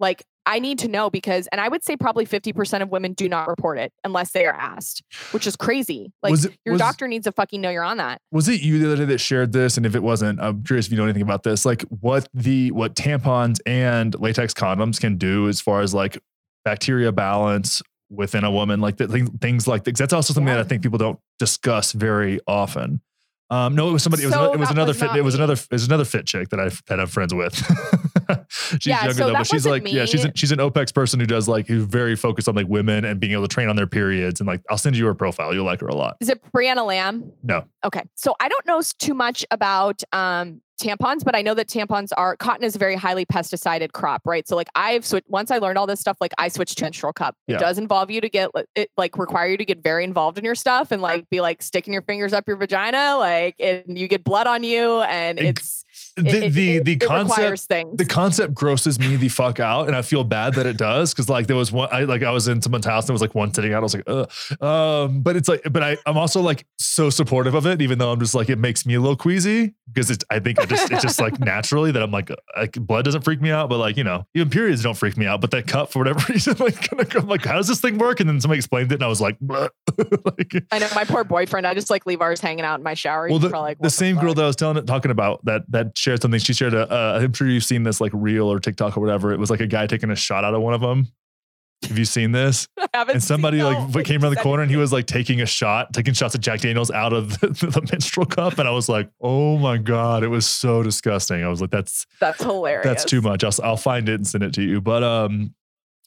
like 0.00 0.22
i 0.46 0.58
need 0.58 0.78
to 0.78 0.88
know 0.88 1.10
because 1.10 1.46
and 1.52 1.60
i 1.60 1.68
would 1.68 1.84
say 1.84 1.96
probably 1.96 2.24
50% 2.24 2.82
of 2.82 2.88
women 2.90 3.12
do 3.12 3.28
not 3.28 3.48
report 3.48 3.78
it 3.78 3.92
unless 4.04 4.30
they 4.30 4.46
are 4.46 4.54
asked 4.54 5.02
which 5.32 5.46
is 5.46 5.56
crazy 5.56 6.12
like 6.22 6.32
it- 6.34 6.56
your 6.64 6.74
was- 6.74 6.80
doctor 6.80 7.06
needs 7.08 7.24
to 7.24 7.32
fucking 7.32 7.60
know 7.60 7.70
you're 7.70 7.82
on 7.84 7.96
that 7.98 8.20
was 8.32 8.48
it 8.48 8.60
you 8.62 8.78
the 8.78 8.86
other 8.86 8.96
day 8.96 9.04
that 9.06 9.18
shared 9.18 9.52
this? 9.52 9.76
And 9.76 9.84
if 9.86 9.94
it 9.94 10.02
wasn't, 10.02 10.40
I'm 10.40 10.62
curious 10.64 10.86
if 10.86 10.92
you 10.92 10.98
know 10.98 11.04
anything 11.04 11.22
about 11.22 11.42
this. 11.42 11.64
Like 11.64 11.82
what 11.82 12.28
the 12.34 12.70
what 12.72 12.94
tampons 12.94 13.58
and 13.66 14.18
latex 14.20 14.52
condoms 14.54 15.00
can 15.00 15.16
do 15.16 15.48
as 15.48 15.60
far 15.60 15.80
as 15.80 15.92
like 15.94 16.18
bacteria 16.64 17.12
balance 17.12 17.82
within 18.10 18.44
a 18.44 18.50
woman, 18.50 18.80
like 18.80 18.96
the, 18.96 19.06
things 19.40 19.66
like 19.68 19.84
That's 19.84 20.12
also 20.12 20.32
something 20.34 20.46
that 20.46 20.58
I 20.58 20.64
think 20.64 20.82
people 20.82 20.98
don't 20.98 21.18
discuss 21.38 21.92
very 21.92 22.40
often. 22.46 23.00
Um, 23.50 23.74
no, 23.74 23.88
it 23.88 23.92
was 23.92 24.02
somebody. 24.02 24.24
It 24.24 24.26
was, 24.26 24.34
So 24.34 24.52
it 24.52 24.58
was 24.58 24.70
another 24.70 24.90
was 24.90 25.00
fit. 25.00 25.16
It 25.16 25.22
was 25.24 25.34
another. 25.34 25.54
It 25.54 25.70
was 25.70 25.86
another 25.86 26.04
fit 26.04 26.26
chick 26.26 26.50
that 26.50 26.60
I 26.60 26.68
that 26.88 27.00
I'm 27.00 27.06
friends 27.06 27.32
with. 27.34 27.54
she's 28.48 28.86
Yeah, 28.86 28.98
younger 29.04 29.14
so 29.14 29.26
though, 29.28 29.32
but 29.34 29.46
she's 29.46 29.66
like, 29.66 29.86
yeah, 29.90 30.04
she's 30.04 30.22
me. 30.24 30.30
an, 30.30 30.34
she's 30.34 30.52
an 30.52 30.58
OPEX 30.58 30.94
person 30.94 31.20
who 31.20 31.26
does 31.26 31.48
like 31.48 31.66
who's 31.66 31.84
very 31.84 32.16
focused 32.16 32.48
on 32.48 32.54
like 32.54 32.68
women 32.68 33.04
and 33.04 33.20
being 33.20 33.32
able 33.32 33.42
to 33.42 33.48
train 33.48 33.68
on 33.68 33.76
their 33.76 33.86
periods. 33.86 34.40
And 34.40 34.46
like, 34.46 34.62
I'll 34.70 34.78
send 34.78 34.96
you 34.96 35.06
her 35.06 35.14
profile. 35.14 35.54
You'll 35.54 35.64
like 35.66 35.80
her 35.80 35.88
a 35.88 35.94
lot. 35.94 36.16
Is 36.20 36.28
it 36.28 36.40
Brianna 36.52 36.86
Lamb? 36.86 37.32
No. 37.42 37.64
Okay. 37.84 38.02
So 38.14 38.34
I 38.40 38.48
don't 38.48 38.66
know 38.66 38.80
too 38.98 39.14
much 39.14 39.44
about 39.50 40.02
um, 40.12 40.60
tampons, 40.80 41.24
but 41.24 41.34
I 41.34 41.42
know 41.42 41.54
that 41.54 41.68
tampons 41.68 42.10
are 42.16 42.36
cotton 42.36 42.64
is 42.64 42.76
a 42.76 42.78
very 42.78 42.94
highly 42.94 43.24
pesticided 43.24 43.92
crop, 43.92 44.22
right? 44.24 44.46
So 44.46 44.54
like 44.56 44.68
I've 44.74 45.04
switched 45.04 45.28
once 45.28 45.50
I 45.50 45.58
learned 45.58 45.76
all 45.78 45.86
this 45.86 46.00
stuff, 46.00 46.16
like 46.20 46.32
I 46.38 46.48
switched 46.48 46.78
to 46.78 46.84
menstrual 46.84 47.12
cup. 47.12 47.36
It 47.48 47.58
does 47.58 47.78
involve 47.78 48.10
you 48.10 48.20
to 48.20 48.28
get 48.28 48.50
it 48.74 48.90
like 48.96 49.18
require 49.18 49.48
you 49.48 49.56
to 49.56 49.64
get 49.64 49.82
very 49.82 50.04
involved 50.04 50.38
in 50.38 50.44
your 50.44 50.54
stuff 50.54 50.92
and 50.92 51.02
like 51.02 51.28
be 51.30 51.40
like 51.40 51.62
sticking 51.62 51.92
your 51.92 52.02
fingers 52.02 52.32
up 52.32 52.44
your 52.46 52.56
vagina, 52.56 53.16
like 53.18 53.56
and 53.60 53.98
you 53.98 54.06
get 54.08 54.22
blood 54.24 54.46
on 54.46 54.62
you, 54.62 55.00
and 55.02 55.38
Ex- 55.38 55.48
it's 55.48 55.80
it- 55.82 55.87
The 56.24 56.46
it- 56.46 56.52
the 56.52 56.76
it- 56.76 56.84
the 56.84 56.96
concept 56.96 57.68
the 57.96 58.04
concept 58.06 58.54
grosses 58.54 58.98
me 58.98 59.16
the 59.16 59.28
fuck 59.28 59.60
out, 59.60 59.86
and 59.86 59.96
I 59.96 60.02
feel 60.02 60.24
bad 60.24 60.54
that 60.54 60.66
it 60.66 60.76
does 60.76 61.12
because 61.12 61.28
like 61.28 61.46
there 61.46 61.56
was 61.56 61.70
one, 61.72 61.88
I 61.92 62.04
like 62.04 62.22
I 62.22 62.30
was 62.30 62.48
in 62.48 62.60
someone's 62.62 62.86
house 62.86 63.04
and 63.04 63.08
there 63.08 63.14
was 63.14 63.22
like 63.22 63.34
one 63.34 63.52
sitting 63.52 63.72
out. 63.72 63.78
I 63.78 63.80
was 63.80 63.94
like, 63.94 64.04
Ugh. 64.06 64.62
um, 64.62 65.20
but 65.22 65.36
it's 65.36 65.48
like, 65.48 65.62
but 65.70 65.82
I 65.82 65.96
I'm 66.06 66.16
also 66.16 66.40
like 66.40 66.66
so 66.78 67.10
supportive 67.10 67.54
of 67.54 67.66
it, 67.66 67.80
even 67.82 67.98
though 67.98 68.10
I'm 68.12 68.20
just 68.20 68.34
like 68.34 68.48
it 68.48 68.58
makes 68.58 68.84
me 68.86 68.94
a 68.94 69.00
little 69.00 69.16
queasy 69.16 69.74
because 69.92 70.10
it's 70.10 70.24
I 70.30 70.38
think 70.40 70.58
I 70.60 70.66
just 70.66 70.90
it's 70.90 71.02
just 71.02 71.20
like 71.20 71.38
naturally 71.40 71.92
that 71.92 72.02
I'm 72.02 72.10
like, 72.10 72.30
like 72.56 72.72
blood 72.72 73.04
doesn't 73.04 73.22
freak 73.22 73.40
me 73.40 73.50
out, 73.50 73.68
but 73.68 73.78
like 73.78 73.96
you 73.96 74.04
know 74.04 74.26
even 74.34 74.50
periods 74.50 74.82
don't 74.82 74.94
freak 74.96 75.16
me 75.16 75.26
out, 75.26 75.40
but 75.40 75.50
that 75.52 75.66
cup 75.66 75.92
for 75.92 76.00
whatever 76.00 76.20
reason 76.32 76.56
like 76.58 76.92
I'm 77.16 77.26
like 77.26 77.44
how 77.44 77.54
does 77.56 77.68
this 77.68 77.80
thing 77.80 77.98
work? 77.98 78.20
And 78.20 78.28
then 78.28 78.40
somebody 78.40 78.58
explained 78.58 78.92
it, 78.92 78.96
and 78.96 79.04
I 79.04 79.08
was 79.08 79.20
like, 79.20 79.36
like 79.48 80.64
I 80.72 80.78
know 80.78 80.88
my 80.94 81.04
poor 81.04 81.24
boyfriend. 81.24 81.66
I 81.66 81.74
just 81.74 81.90
like 81.90 82.06
leave 82.06 82.20
ours 82.20 82.40
hanging 82.40 82.64
out 82.64 82.78
in 82.78 82.82
my 82.84 82.94
shower. 82.94 83.28
well, 83.28 83.38
the, 83.38 83.48
probably 83.50 83.70
like, 83.70 83.78
the 83.78 83.82
"What 83.84 83.92
same 83.92 84.16
girl 84.18 84.34
that 84.34 84.42
I 84.42 84.46
was 84.46 84.56
telling 84.56 84.84
talking 84.86 85.10
about 85.10 85.44
that 85.44 85.62
that 85.70 85.96
shared 86.08 86.22
something. 86.22 86.40
She 86.40 86.54
shared 86.54 86.72
a. 86.74 86.90
Uh, 86.90 87.20
I'm 87.22 87.32
sure 87.34 87.48
you've 87.48 87.64
seen 87.64 87.82
this 87.82 88.00
like 88.00 88.12
reel 88.14 88.50
or 88.50 88.58
TikTok 88.60 88.96
or 88.96 89.00
whatever. 89.00 89.32
It 89.32 89.38
was 89.38 89.50
like 89.50 89.60
a 89.60 89.66
guy 89.66 89.86
taking 89.86 90.10
a 90.10 90.16
shot 90.16 90.42
out 90.44 90.54
of 90.54 90.62
one 90.62 90.72
of 90.72 90.80
them. 90.80 91.08
Have 91.86 91.98
you 91.98 92.06
seen 92.06 92.32
this? 92.32 92.66
I 92.78 92.88
haven't 92.94 93.16
And 93.16 93.22
somebody 93.22 93.58
no, 93.58 93.68
like 93.70 93.92
but 93.92 94.04
came 94.04 94.22
around 94.24 94.34
the 94.34 94.40
corner 94.40 94.62
and 94.62 94.70
he 94.70 94.76
was 94.76 94.92
like 94.92 95.06
taking 95.06 95.40
a 95.42 95.46
shot, 95.46 95.92
taking 95.92 96.14
shots 96.14 96.34
of 96.34 96.40
Jack 96.40 96.60
Daniels 96.60 96.90
out 96.90 97.12
of 97.12 97.38
the, 97.40 97.48
the 97.48 97.86
menstrual 97.92 98.26
cup, 98.26 98.58
and 98.58 98.66
I 98.66 98.72
was 98.72 98.88
like, 98.88 99.10
oh 99.20 99.58
my 99.58 99.76
god, 99.76 100.24
it 100.24 100.28
was 100.28 100.46
so 100.46 100.82
disgusting. 100.82 101.44
I 101.44 101.48
was 101.48 101.60
like, 101.60 101.70
that's 101.70 102.06
That's 102.20 102.42
hilarious. 102.42 102.84
that's 102.84 103.04
too 103.04 103.20
much. 103.20 103.44
I'll 103.44 103.52
I'll 103.62 103.76
find 103.76 104.08
it 104.08 104.14
and 104.14 104.26
send 104.26 104.44
it 104.44 104.54
to 104.54 104.62
you. 104.62 104.80
But 104.80 105.04
um, 105.04 105.54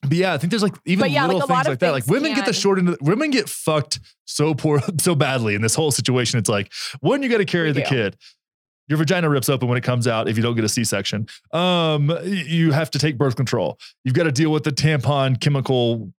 but 0.02 0.14
yeah, 0.14 0.34
I 0.34 0.40
think 0.40 0.49
there's 0.49 0.64
like 0.64 0.76
even 0.86 1.11
yeah, 1.11 1.28
little 1.28 1.41
lot 1.41 1.48
things 1.48 1.68
like 1.68 1.80
that. 1.80 1.91
Like 1.91 2.06
things 2.06 2.11
women 2.11 2.34
get 2.34 2.45
the 2.45 2.53
short 2.53 2.80
end. 2.80 2.90
Of, 2.90 2.98
women 3.02 3.30
get 3.30 3.48
fucked 3.48 3.99
so 4.26 4.56
poor, 4.56 4.82
so 4.99 5.14
badly 5.14 5.53
in 5.53 5.61
this 5.61 5.76
whole 5.76 5.91
situation. 5.91 6.40
It's 6.40 6.49
like 6.49 6.72
one, 7.02 7.22
you 7.22 7.30
got 7.30 7.38
to 7.38 7.45
carry 7.45 7.68
We 7.68 7.73
the 7.73 7.82
do. 7.82 7.88
kid. 7.88 8.18
Your 8.91 8.97
vagina 8.97 9.30
rips 9.30 9.47
open 9.47 9.69
when 9.69 9.77
it 9.77 9.85
comes 9.85 10.05
out 10.05 10.27
if 10.27 10.35
you 10.35 10.43
don't 10.43 10.53
get 10.53 10.65
a 10.65 10.69
C-section. 10.69 11.26
Um, 11.53 12.11
you 12.26 12.73
have 12.73 12.91
to 12.91 12.99
take 12.99 13.18
birth 13.18 13.38
control. 13.38 13.80
You've 14.03 14.15
got 14.15 14.23
to 14.23 14.34
deal 14.34 14.51
with 14.51 14.65
the 14.65 14.72
tampon 14.72 15.39
chemical, 15.39 16.11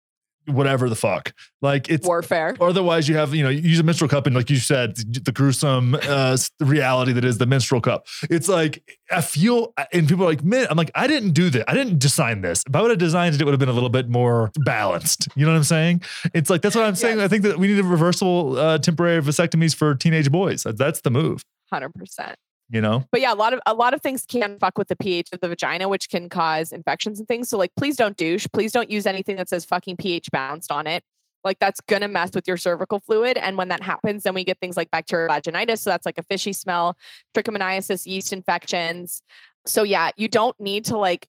whatever 0.47 0.89
the 0.89 0.97
fuck. 0.97 1.35
Like 1.61 1.91
it's 1.91 2.07
warfare. 2.07 2.57
Otherwise, 2.59 3.11
you 3.11 3.17
have, 3.17 3.35
you 3.35 3.43
know, 3.43 3.51
you 3.51 3.61
use 3.61 3.79
a 3.79 3.83
menstrual 3.83 4.09
cup, 4.09 4.27
and 4.27 4.35
like 4.35 4.49
you 4.49 4.57
said, 4.57 4.97
the 4.97 5.33
gruesome 5.33 5.99
uh, 6.03 6.39
reality 6.61 7.13
that 7.13 7.27
is 7.27 7.37
the 7.37 7.45
menstrual 7.45 7.83
cup. 7.83 8.07
It's 8.31 8.49
like, 8.49 8.83
I 9.11 9.21
feel, 9.21 9.75
and 9.93 10.09
people 10.09 10.25
are 10.25 10.29
like, 10.29 10.43
man, 10.43 10.67
I'm 10.71 10.79
like, 10.79 10.93
I 10.95 11.07
didn't 11.07 11.33
do 11.33 11.51
this. 11.51 11.65
I 11.69 11.75
didn't 11.75 11.99
design 11.99 12.41
this. 12.41 12.65
If 12.67 12.75
I 12.75 12.81
would 12.81 12.89
have 12.91 12.99
designed 12.99 13.35
it, 13.35 13.43
it 13.43 13.45
would 13.45 13.53
have 13.53 13.61
been 13.61 13.69
a 13.69 13.75
little 13.75 13.91
bit 13.91 14.09
more 14.09 14.51
balanced. 14.61 15.29
You 15.37 15.45
know 15.45 15.53
what 15.53 15.59
I'm 15.59 15.65
saying? 15.65 16.05
It's 16.33 16.49
like, 16.49 16.63
that's 16.63 16.75
what 16.75 16.87
I'm 16.87 16.97
saying. 16.97 17.19
Yes. 17.19 17.27
I 17.27 17.29
think 17.29 17.43
that 17.43 17.59
we 17.59 17.67
need 17.67 17.79
a 17.81 17.85
reversible 17.85 18.59
uh, 18.59 18.79
temporary 18.79 19.21
vasectomies 19.21 19.75
for 19.75 19.95
teenage 19.95 20.33
boys. 20.33 20.63
That's 20.63 21.03
the 21.03 21.11
move, 21.11 21.45
Hundred 21.71 21.93
percent. 21.95 22.37
You 22.73 22.81
know? 22.81 23.05
But 23.13 23.21
yeah, 23.21 23.33
a 23.33 23.37
lot 23.37 23.53
of 23.53 23.61
a 23.67 23.75
lot 23.75 23.95
of 23.95 24.01
things 24.01 24.25
can 24.27 24.59
fuck 24.59 24.79
with 24.79 24.89
the 24.89 24.97
pH 24.97 25.29
of 25.33 25.41
the 25.41 25.49
vagina, 25.49 25.89
which 25.89 26.09
can 26.09 26.29
cause 26.29 26.73
infections 26.73 27.19
and 27.19 27.29
things. 27.29 27.51
So 27.51 27.59
like, 27.59 27.71
please 27.77 27.97
don't 27.97 28.17
douche. 28.17 28.47
Please 28.53 28.73
don't 28.73 28.91
use 28.91 29.07
anything 29.07 29.37
that 29.37 29.49
says 29.49 29.65
fucking 29.65 29.99
pH 29.99 30.31
balanced 30.33 30.73
on 30.73 30.87
it. 30.87 31.05
Like 31.45 31.59
that's 31.59 31.81
gonna 31.83 32.09
mess 32.09 32.31
with 32.35 32.49
your 32.49 32.57
cervical 32.57 33.01
fluid. 33.01 33.37
And 33.37 33.59
when 33.59 33.69
that 33.69 33.83
happens, 33.83 34.23
then 34.23 34.35
we 34.35 34.43
get 34.43 34.59
things 34.59 34.77
like 34.77 34.91
bacterial 34.91 35.29
vaginitis. 35.29 35.79
So 35.79 35.91
that's 35.91 36.07
like 36.07 36.19
a 36.19 36.23
fishy 36.23 36.53
smell, 36.53 36.97
trichomoniasis, 37.35 38.07
yeast 38.07 38.33
infections. 38.33 39.23
so 39.67 39.83
yeah, 39.83 40.11
you 40.17 40.29
don't 40.29 40.59
need 40.59 40.87
to 40.87 40.97
like 40.97 41.29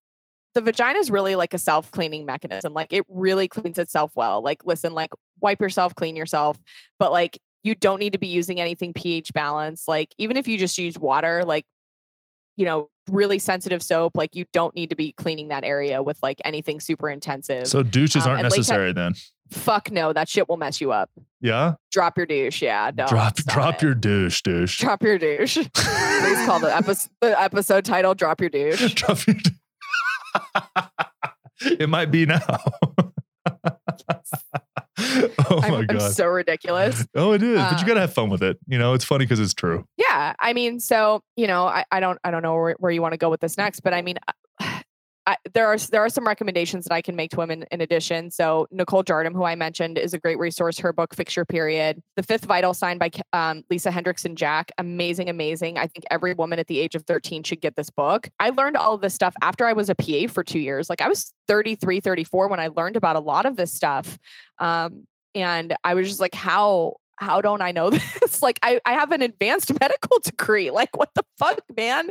the 0.53 0.61
vagina 0.61 0.99
is 0.99 1.09
really 1.11 1.35
like 1.35 1.53
a 1.53 1.57
self 1.57 1.91
cleaning 1.91 2.25
mechanism. 2.25 2.73
Like 2.73 2.93
it 2.93 3.05
really 3.09 3.47
cleans 3.47 3.79
itself 3.79 4.11
well. 4.15 4.41
Like, 4.41 4.65
listen, 4.65 4.93
like 4.93 5.11
wipe 5.41 5.59
yourself, 5.59 5.95
clean 5.95 6.15
yourself, 6.15 6.57
but 6.99 7.11
like 7.11 7.39
you 7.63 7.75
don't 7.75 7.99
need 7.99 8.13
to 8.13 8.19
be 8.19 8.27
using 8.27 8.59
anything 8.59 8.93
pH 8.93 9.33
balanced. 9.33 9.87
Like, 9.87 10.13
even 10.17 10.37
if 10.37 10.47
you 10.47 10.57
just 10.57 10.77
use 10.77 10.97
water, 10.97 11.43
like, 11.45 11.65
you 12.57 12.65
know, 12.65 12.89
really 13.09 13.39
sensitive 13.39 13.81
soap, 13.81 14.15
like 14.15 14.35
you 14.35 14.45
don't 14.53 14.75
need 14.75 14.89
to 14.91 14.95
be 14.95 15.11
cleaning 15.13 15.47
that 15.49 15.63
area 15.63 16.03
with 16.03 16.17
like 16.21 16.39
anything 16.45 16.79
super 16.79 17.09
intensive. 17.09 17.67
So 17.67 17.81
douches 17.83 18.23
Um, 18.25 18.31
aren't 18.31 18.39
and 18.43 18.51
latex- 18.51 18.57
necessary 18.69 18.93
then. 18.93 19.13
Fuck 19.49 19.91
no, 19.91 20.13
that 20.13 20.29
shit 20.29 20.47
will 20.49 20.57
mess 20.57 20.79
you 20.81 20.91
up. 20.91 21.09
Yeah. 21.41 21.73
Drop 21.91 22.15
your 22.17 22.25
douche. 22.25 22.61
Yeah. 22.61 22.91
No, 22.95 23.05
drop 23.07 23.35
drop 23.35 23.75
it. 23.75 23.81
your 23.81 23.93
douche, 23.93 24.41
douche. 24.41 24.79
drop 24.79 25.03
your 25.03 25.17
douche. 25.17 25.55
Please 25.73 26.45
call 26.45 26.59
the 26.59 26.73
episode 26.75 27.09
the 27.21 27.39
episode 27.39 27.85
title 27.85 28.15
"Drop 28.15 28.39
Your 28.41 28.49
Douche." 28.49 28.93
drop 28.95 29.19
your 29.27 29.35
It 31.79 31.89
might 31.89 32.11
be 32.11 32.25
now. 32.25 32.39
oh 35.49 35.59
I'm, 35.61 35.71
my 35.71 35.77
I'm 35.79 35.87
god. 35.87 36.11
so 36.13 36.25
ridiculous. 36.27 37.05
oh, 37.15 37.33
it 37.33 37.43
is. 37.43 37.57
but 37.57 37.71
you 37.71 37.77
uh, 37.77 37.87
gotta 37.87 37.99
have 38.01 38.13
fun 38.13 38.29
with 38.29 38.43
it. 38.43 38.57
You 38.67 38.77
know, 38.77 38.93
it's 38.93 39.05
funny 39.05 39.25
because 39.25 39.39
it's 39.39 39.53
true. 39.53 39.85
Yeah, 39.97 40.33
I 40.39 40.53
mean, 40.53 40.79
so 40.79 41.23
you 41.35 41.47
know, 41.47 41.65
I, 41.65 41.85
I 41.91 41.99
don't 41.99 42.19
I 42.23 42.31
don't 42.31 42.43
know 42.43 42.55
where, 42.55 42.75
where 42.79 42.91
you 42.91 43.01
want 43.01 43.13
to 43.13 43.17
go 43.17 43.29
with 43.29 43.41
this 43.41 43.57
next, 43.57 43.81
but 43.81 43.93
I 43.93 44.01
mean, 44.01 44.17
I, 45.25 45.37
there 45.53 45.67
are 45.67 45.77
there 45.77 46.03
are 46.03 46.09
some 46.09 46.27
recommendations 46.27 46.85
that 46.85 46.93
I 46.93 47.01
can 47.01 47.15
make 47.15 47.31
to 47.31 47.37
women 47.37 47.65
in 47.71 47.81
addition. 47.81 48.29
So 48.29 48.67
Nicole 48.71 49.03
Jardim, 49.03 49.33
who 49.33 49.43
I 49.43 49.55
mentioned, 49.55 49.97
is 49.97 50.13
a 50.13 50.19
great 50.19 50.37
resource. 50.37 50.77
Her 50.79 50.91
book 50.91 51.15
"Fix 51.15 51.35
Your 51.35 51.45
Period," 51.45 52.01
"The 52.17 52.23
Fifth 52.23 52.45
Vital 52.45 52.73
Sign" 52.73 52.97
by 52.97 53.09
um, 53.31 53.63
Lisa 53.69 53.89
Hendrickson 53.89 54.35
Jack, 54.35 54.71
amazing, 54.77 55.29
amazing. 55.29 55.77
I 55.77 55.87
think 55.87 56.05
every 56.11 56.33
woman 56.33 56.59
at 56.59 56.67
the 56.67 56.79
age 56.79 56.95
of 56.95 57.03
13 57.05 57.43
should 57.43 57.61
get 57.61 57.75
this 57.75 57.89
book. 57.89 58.29
I 58.39 58.49
learned 58.49 58.75
all 58.75 58.93
of 58.93 59.01
this 59.01 59.13
stuff 59.13 59.33
after 59.41 59.65
I 59.65 59.73
was 59.73 59.89
a 59.89 59.95
PA 59.95 60.27
for 60.27 60.43
two 60.43 60.59
years. 60.59 60.89
Like 60.89 61.01
I 61.01 61.07
was 61.07 61.33
33, 61.47 62.01
34 62.01 62.49
when 62.49 62.59
I 62.59 62.67
learned 62.67 62.97
about 62.97 63.15
a 63.15 63.21
lot 63.21 63.45
of 63.45 63.55
this 63.55 63.71
stuff, 63.71 64.19
um, 64.59 65.07
and 65.33 65.75
I 65.83 65.93
was 65.93 66.07
just 66.07 66.19
like, 66.19 66.35
how 66.35 66.97
how 67.15 67.39
don't 67.39 67.61
I 67.61 67.71
know 67.71 67.89
this? 67.91 68.41
like 68.41 68.59
I, 68.61 68.81
I 68.85 68.93
have 68.93 69.13
an 69.13 69.21
advanced 69.21 69.71
medical 69.79 70.19
degree. 70.23 70.69
Like 70.69 70.97
what 70.97 71.11
the 71.15 71.23
fuck, 71.37 71.61
man? 71.77 72.09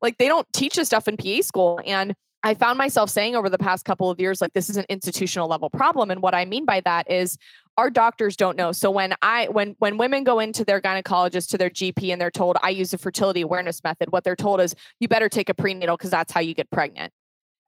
Like 0.00 0.16
they 0.16 0.28
don't 0.28 0.50
teach 0.54 0.76
this 0.76 0.88
stuff 0.88 1.06
in 1.06 1.18
PA 1.18 1.42
school. 1.42 1.80
And 1.84 2.14
I 2.46 2.54
found 2.54 2.78
myself 2.78 3.10
saying 3.10 3.34
over 3.34 3.50
the 3.50 3.58
past 3.58 3.84
couple 3.84 4.08
of 4.08 4.20
years, 4.20 4.40
like 4.40 4.52
this 4.52 4.70
is 4.70 4.76
an 4.76 4.84
institutional 4.88 5.48
level 5.48 5.68
problem. 5.68 6.12
And 6.12 6.22
what 6.22 6.32
I 6.32 6.44
mean 6.44 6.64
by 6.64 6.80
that 6.82 7.10
is 7.10 7.38
our 7.76 7.90
doctors 7.90 8.36
don't 8.36 8.56
know. 8.56 8.70
So 8.70 8.88
when 8.88 9.14
I 9.20 9.48
when 9.48 9.74
when 9.80 9.98
women 9.98 10.22
go 10.22 10.38
into 10.38 10.64
their 10.64 10.80
gynecologist 10.80 11.48
to 11.48 11.58
their 11.58 11.70
GP 11.70 12.12
and 12.12 12.20
they're 12.20 12.30
told 12.30 12.56
I 12.62 12.70
use 12.70 12.94
a 12.94 12.98
fertility 12.98 13.40
awareness 13.40 13.82
method, 13.82 14.12
what 14.12 14.22
they're 14.22 14.36
told 14.36 14.60
is 14.60 14.76
you 15.00 15.08
better 15.08 15.28
take 15.28 15.48
a 15.48 15.54
prenatal 15.54 15.96
because 15.96 16.10
that's 16.10 16.32
how 16.32 16.38
you 16.38 16.54
get 16.54 16.70
pregnant. 16.70 17.12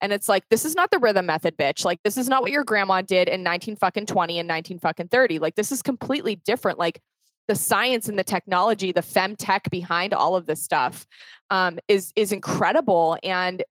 And 0.01 0.13
it's 0.13 0.29
like, 0.29 0.45
this 0.49 0.65
is 0.65 0.77
not 0.77 0.93
the 0.93 1.01
rhythm 1.01 1.27
method, 1.27 1.57
bitch. 1.57 1.85
Like, 1.85 2.01
this 2.05 2.17
is 2.17 2.29
not 2.29 2.43
what 2.43 2.53
your 2.53 2.63
grandma 2.63 3.03
did 3.03 3.29
in 3.29 3.43
19 3.43 3.75
fucking 3.75 4.07
20 4.07 4.39
and 4.39 4.47
19 4.47 4.79
fucking 4.79 5.09
30. 5.09 5.41
Like, 5.41 5.57
this 5.57 5.73
is 5.73 5.83
completely 5.83 6.37
different. 6.37 6.79
Like, 6.79 7.01
the 7.49 7.57
science 7.57 8.09
and 8.09 8.17
the 8.17 8.23
technology, 8.23 8.93
the 8.93 9.03
fem 9.03 9.35
tech 9.35 9.69
behind 9.71 10.15
all 10.15 10.37
of 10.37 10.47
this 10.47 10.63
stuff 10.63 11.05
um, 11.51 11.81
is 11.89 12.13
is 12.15 12.31
incredible. 12.31 13.19
And 13.25 13.65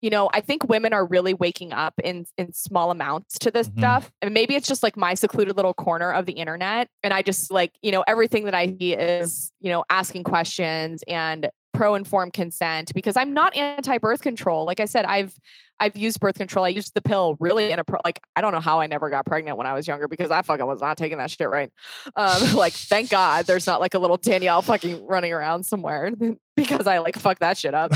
you 0.00 0.10
know, 0.10 0.30
I 0.32 0.40
think 0.40 0.68
women 0.68 0.92
are 0.92 1.04
really 1.04 1.34
waking 1.34 1.72
up 1.72 1.94
in 2.02 2.24
in 2.36 2.52
small 2.52 2.90
amounts 2.90 3.38
to 3.40 3.50
this 3.50 3.68
Mhm. 3.68 3.78
stuff. 3.78 4.10
And 4.22 4.32
maybe 4.32 4.54
it's 4.54 4.68
just 4.68 4.82
like 4.82 4.96
my 4.96 5.14
secluded 5.14 5.56
little 5.56 5.74
corner 5.74 6.12
of 6.12 6.26
the 6.26 6.32
internet. 6.32 6.88
And 7.02 7.12
I 7.12 7.22
just 7.22 7.50
like, 7.50 7.72
you 7.82 7.90
know, 7.92 8.04
everything 8.06 8.44
that 8.44 8.54
I 8.54 8.66
see 8.66 8.94
is, 8.94 9.52
you 9.60 9.70
know, 9.70 9.84
asking 9.90 10.24
questions 10.24 11.02
and 11.08 11.48
pro 11.74 11.94
informed 11.94 12.32
consent 12.32 12.92
because 12.94 13.16
I'm 13.16 13.34
not 13.34 13.54
anti 13.56 13.98
birth 13.98 14.22
control. 14.22 14.64
Like 14.64 14.80
I 14.80 14.84
said, 14.86 15.04
I've 15.04 15.34
I've 15.80 15.96
used 15.96 16.18
birth 16.18 16.36
control. 16.36 16.64
I 16.64 16.70
used 16.70 16.92
the 16.94 17.02
pill 17.02 17.36
really 17.38 17.70
in 17.70 17.78
a 17.78 17.84
pro- 17.84 18.00
like 18.04 18.18
I 18.34 18.40
don't 18.40 18.52
know 18.52 18.58
how 18.58 18.80
I 18.80 18.88
never 18.88 19.10
got 19.10 19.26
pregnant 19.26 19.56
when 19.58 19.66
I 19.66 19.74
was 19.74 19.86
younger 19.86 20.08
because 20.08 20.32
I 20.32 20.42
fucking 20.42 20.66
was 20.66 20.80
not 20.80 20.96
taking 20.96 21.18
that 21.18 21.30
shit 21.30 21.48
right. 21.48 21.70
Um, 22.16 22.52
like 22.56 22.72
thank 22.72 23.10
God 23.10 23.46
there's 23.46 23.66
not 23.66 23.80
like 23.80 23.94
a 23.94 23.98
little 24.00 24.16
Danielle 24.16 24.62
fucking 24.62 25.06
running 25.06 25.32
around 25.32 25.64
somewhere 25.64 26.10
because 26.56 26.86
I 26.88 26.98
like 26.98 27.16
fuck 27.16 27.38
that 27.40 27.58
shit 27.58 27.74
up. 27.74 27.92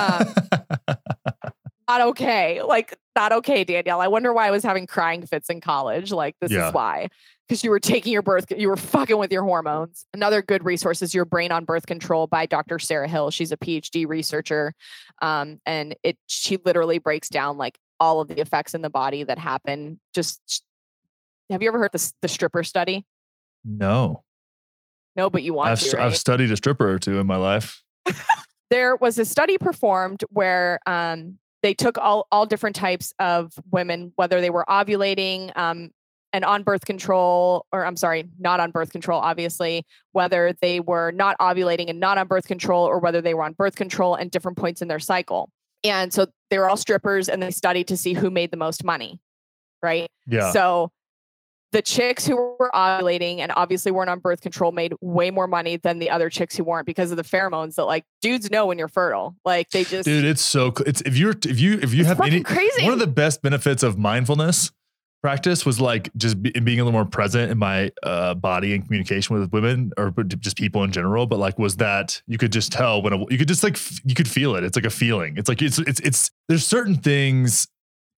Um, 0.00 0.91
not 1.98 2.08
okay. 2.08 2.62
Like 2.62 2.96
not 3.16 3.32
okay, 3.32 3.64
Danielle. 3.64 4.00
I 4.00 4.08
wonder 4.08 4.32
why 4.32 4.48
I 4.48 4.50
was 4.50 4.62
having 4.62 4.86
crying 4.86 5.24
fits 5.26 5.50
in 5.50 5.60
college. 5.60 6.12
Like 6.12 6.36
this 6.40 6.50
Yeah. 6.50 6.68
is 6.68 6.74
why. 6.74 7.08
Because 7.48 7.62
you 7.64 7.70
were 7.70 7.80
taking 7.80 8.12
your 8.12 8.22
birth, 8.22 8.46
you 8.56 8.68
were 8.68 8.76
fucking 8.76 9.18
with 9.18 9.30
your 9.32 9.42
hormones. 9.42 10.06
Another 10.14 10.40
good 10.40 10.64
resource 10.64 11.02
is 11.02 11.12
Your 11.12 11.24
Brain 11.26 11.52
on 11.52 11.64
Birth 11.64 11.86
Control 11.86 12.26
by 12.26 12.46
Dr. 12.46 12.78
Sarah 12.78 13.08
Hill. 13.08 13.30
She's 13.30 13.52
a 13.52 13.56
PhD 13.58 14.08
researcher. 14.08 14.72
Um, 15.20 15.58
and 15.66 15.94
it 16.02 16.16
she 16.28 16.56
literally 16.64 16.98
breaks 16.98 17.28
down 17.28 17.58
like 17.58 17.78
all 18.00 18.20
of 18.20 18.28
the 18.28 18.40
effects 18.40 18.74
in 18.74 18.80
the 18.80 18.88
body 18.90 19.24
that 19.24 19.38
happen. 19.38 20.00
Just 20.14 20.62
have 21.50 21.60
you 21.62 21.68
ever 21.68 21.78
heard 21.78 21.92
the, 21.92 22.12
the 22.22 22.28
stripper 22.28 22.62
study? 22.64 23.04
no. 23.64 24.22
No, 25.14 25.28
but 25.28 25.42
you 25.42 25.52
want 25.52 25.72
I've, 25.72 25.80
to. 25.80 25.96
right? 25.98 26.06
I've 26.06 26.16
studied 26.16 26.50
a 26.52 26.56
stripper 26.56 26.90
or 26.90 26.98
two 26.98 27.18
in 27.18 27.26
my 27.26 27.36
life. 27.36 27.82
there 28.70 28.96
was 28.96 29.18
a 29.18 29.26
study 29.26 29.58
performed 29.58 30.24
where 30.30 30.78
um, 30.86 31.38
they 31.62 31.74
took 31.74 31.98
all 31.98 32.26
all 32.30 32.46
different 32.46 32.76
types 32.76 33.14
of 33.18 33.52
women, 33.70 34.12
whether 34.16 34.40
they 34.40 34.50
were 34.50 34.64
ovulating 34.68 35.56
um, 35.56 35.90
and 36.32 36.44
on 36.44 36.62
birth 36.62 36.84
control, 36.84 37.66
or 37.72 37.84
I'm 37.84 37.96
sorry, 37.96 38.28
not 38.38 38.58
on 38.60 38.70
birth 38.70 38.90
control, 38.90 39.20
obviously, 39.20 39.86
whether 40.12 40.54
they 40.60 40.80
were 40.80 41.12
not 41.12 41.38
ovulating 41.38 41.90
and 41.90 42.00
not 42.00 42.18
on 42.18 42.26
birth 42.26 42.46
control, 42.46 42.86
or 42.86 42.98
whether 42.98 43.20
they 43.20 43.34
were 43.34 43.44
on 43.44 43.52
birth 43.52 43.76
control 43.76 44.14
and 44.14 44.30
different 44.30 44.58
points 44.58 44.82
in 44.82 44.88
their 44.88 44.98
cycle. 44.98 45.50
And 45.84 46.12
so 46.12 46.26
they 46.50 46.58
were 46.58 46.68
all 46.68 46.76
strippers, 46.76 47.28
and 47.28 47.42
they 47.42 47.50
studied 47.50 47.88
to 47.88 47.96
see 47.96 48.14
who 48.14 48.30
made 48.30 48.50
the 48.50 48.56
most 48.56 48.84
money, 48.84 49.20
right? 49.82 50.08
Yeah. 50.26 50.52
So 50.52 50.90
the 51.72 51.82
chicks 51.82 52.26
who 52.26 52.36
were 52.36 52.70
ovulating 52.74 53.38
and 53.38 53.50
obviously 53.56 53.90
weren't 53.90 54.10
on 54.10 54.18
birth 54.18 54.42
control 54.42 54.72
made 54.72 54.94
way 55.00 55.30
more 55.30 55.46
money 55.46 55.76
than 55.76 55.98
the 55.98 56.10
other 56.10 56.30
chicks 56.30 56.56
who 56.56 56.64
weren't 56.64 56.86
because 56.86 57.10
of 57.10 57.16
the 57.16 57.24
pheromones 57.24 57.74
that 57.76 57.84
like 57.84 58.04
dudes 58.20 58.50
know 58.50 58.66
when 58.66 58.78
you're 58.78 58.88
fertile. 58.88 59.34
Like 59.44 59.70
they 59.70 59.84
just 59.84 60.04
Dude, 60.04 60.24
it's 60.24 60.42
so 60.42 60.72
cool. 60.72 60.86
It's 60.86 61.00
if 61.02 61.16
you're 61.16 61.34
if 61.46 61.58
you 61.58 61.78
if 61.82 61.94
you 61.94 62.04
have 62.04 62.20
any 62.20 62.42
crazy. 62.42 62.84
one 62.84 62.92
of 62.92 62.98
the 62.98 63.06
best 63.06 63.42
benefits 63.42 63.82
of 63.82 63.98
mindfulness 63.98 64.70
practice 65.22 65.64
was 65.64 65.80
like 65.80 66.10
just 66.16 66.42
be, 66.42 66.50
being 66.50 66.80
a 66.80 66.84
little 66.84 66.92
more 66.92 67.04
present 67.04 67.50
in 67.50 67.56
my 67.56 67.90
uh, 68.02 68.34
body 68.34 68.74
and 68.74 68.84
communication 68.84 69.38
with 69.38 69.52
women 69.52 69.92
or 69.96 70.12
just 70.38 70.56
people 70.56 70.82
in 70.82 70.90
general. 70.92 71.26
But 71.26 71.38
like, 71.38 71.58
was 71.58 71.76
that 71.76 72.20
you 72.26 72.36
could 72.36 72.52
just 72.52 72.72
tell 72.72 73.00
when 73.00 73.12
a, 73.12 73.18
you 73.30 73.38
could 73.38 73.48
just 73.48 73.62
like 73.62 73.76
f- 73.76 74.00
you 74.04 74.14
could 74.14 74.28
feel 74.28 74.56
it. 74.56 74.64
It's 74.64 74.76
like 74.76 74.84
a 74.84 74.90
feeling. 74.90 75.36
It's 75.38 75.48
like 75.48 75.62
it's 75.62 75.78
it's 75.78 76.00
it's 76.00 76.30
there's 76.48 76.66
certain 76.66 76.96
things 76.96 77.68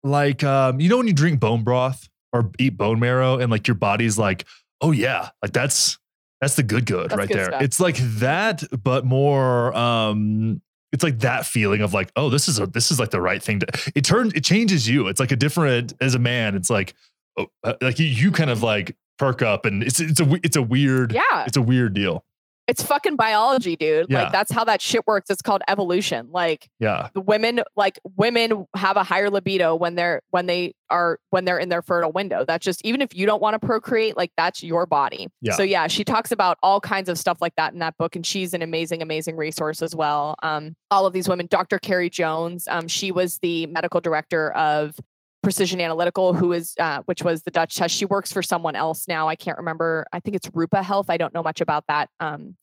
like 0.05 0.43
um 0.43 0.81
you 0.81 0.89
know 0.89 0.97
when 0.97 1.07
you 1.07 1.13
drink 1.13 1.39
bone 1.39 1.63
broth 1.63 2.09
or 2.33 2.51
eat 2.59 2.77
bone 2.77 2.99
marrow 2.99 3.39
and 3.39 3.51
like 3.51 3.67
your 3.69 3.75
body's 3.75 4.19
like 4.19 4.47
oh 4.81 4.91
yeah 4.91 5.31
like 5.43 5.53
that's 5.53 5.99
that's 6.43 6.57
the 6.57 6.65
good 6.65 6.87
good 6.87 7.09
That's 7.09 7.17
right 7.17 7.29
good 7.29 7.39
there. 7.39 7.45
stuff. 7.47 7.63
It's 7.63 7.79
like 7.79 7.97
that, 8.19 8.65
but 8.83 9.05
more 9.07 9.73
um 9.77 10.61
it's 10.91 11.05
like 11.05 11.21
that 11.21 11.47
feeling 11.47 11.81
of 11.81 11.95
like, 11.95 12.13
oh, 12.17 12.29
this 12.29 12.49
is 12.49 12.59
a 12.59 12.67
this 12.67 12.91
is 12.91 12.99
like 12.99 13.11
the 13.11 13.21
right 13.21 13.41
thing 13.41 13.61
to 13.61 13.93
it 13.95 14.05
turns 14.05 14.35
it 14.35 14.43
changes 14.43 14.89
you. 14.89 15.07
It's 15.07 15.21
like 15.21 15.31
a 15.31 15.37
different 15.37 15.95
as 16.01 16.17
a 16.17 16.19
man, 16.19 16.57
it's 16.57 16.69
like 16.69 16.95
oh, 17.39 17.47
uh, 17.63 17.75
like 17.81 18.01
you, 18.01 18.07
you 18.07 18.33
kind 18.33 18.51
of 18.51 18.61
like 18.61 18.97
perk 19.19 19.41
up 19.41 19.65
and 19.67 19.85
it's 19.85 20.01
it's 20.01 20.19
a 20.19 20.41
it's 20.43 20.57
a 20.57 20.63
weird 20.63 21.13
yeah, 21.13 21.45
it's 21.47 21.57
a 21.57 21.63
weird 21.63 21.95
deal. 21.95 22.25
It's 22.69 22.83
fucking 22.83 23.17
biology, 23.17 23.77
dude. 23.77 24.07
Yeah. 24.09 24.23
Like 24.25 24.33
that's 24.33 24.53
how 24.53 24.65
that 24.65 24.81
shit 24.81 25.07
works. 25.07 25.31
It's 25.31 25.43
called 25.43 25.63
evolution. 25.69 26.29
Like 26.31 26.69
Yeah. 26.79 27.09
the 27.15 27.21
women 27.21 27.61
like 27.77 27.99
women 28.17 28.67
have 28.77 28.97
a 28.97 29.03
higher 29.03 29.31
libido 29.31 29.75
when 29.75 29.95
they're 29.97 30.23
when 30.31 30.47
they 30.47 30.75
are 30.89 31.19
when 31.31 31.45
they're 31.45 31.59
in 31.59 31.71
their 31.71 31.81
fertile 31.81 32.13
window 32.13 32.45
that's 32.47 32.63
just 32.65 32.85
even 32.85 33.01
if 33.01 33.15
you 33.17 33.25
don't 33.25 33.41
want 33.41 33.59
to 33.59 33.67
procreate 33.67 34.15
like 34.15 34.31
that's 34.37 34.63
your 34.63 34.85
body 34.85 35.27
Yeah. 35.41 35.55
so 35.55 35.63
yeah 35.63 35.87
she 35.87 36.05
talks 36.05 36.31
about 36.31 36.59
all 36.63 36.81
kinds 36.83 37.09
of 37.09 37.17
stuff 37.19 37.39
like 37.41 37.55
that 37.57 37.73
in 37.73 37.79
that 37.79 37.97
book 37.97 38.15
and 38.15 38.27
she's 38.27 38.53
an 38.53 38.61
amazing 38.61 39.01
amazing 39.01 39.37
resource 39.39 39.81
as 39.81 39.97
well 39.97 40.37
um 40.43 40.77
all 40.91 41.07
of 41.07 41.15
these 41.15 41.31
women 41.31 41.47
dr 41.51 41.79
carrie 41.79 42.11
jones 42.11 42.69
um 42.69 42.89
she 42.89 43.11
was 43.11 43.39
the 43.39 43.65
medical 43.69 44.03
director 44.03 44.53
of 44.53 44.95
precision 45.43 45.81
analytical 45.81 46.35
who 46.35 46.53
is 46.53 46.75
uh, 46.79 47.03
which 47.07 47.23
was 47.23 47.43
the 47.43 47.51
dutch 47.51 47.75
test. 47.75 47.95
She 47.95 48.05
works 48.05 48.33
for 48.33 48.43
someone 48.43 48.77
else 48.77 49.09
now. 49.09 49.29
I 49.29 49.37
can't 49.37 49.59
remember. 49.59 50.07
I 50.13 50.21
think 50.21 50.37
it's 50.37 50.49
rupa 50.55 50.83
health. 50.83 51.07
I 51.09 51.17
don't 51.17 51.35
know 51.35 51.43
much 51.43 51.61
about 51.61 51.85
that 51.89 52.09
um 52.21 52.57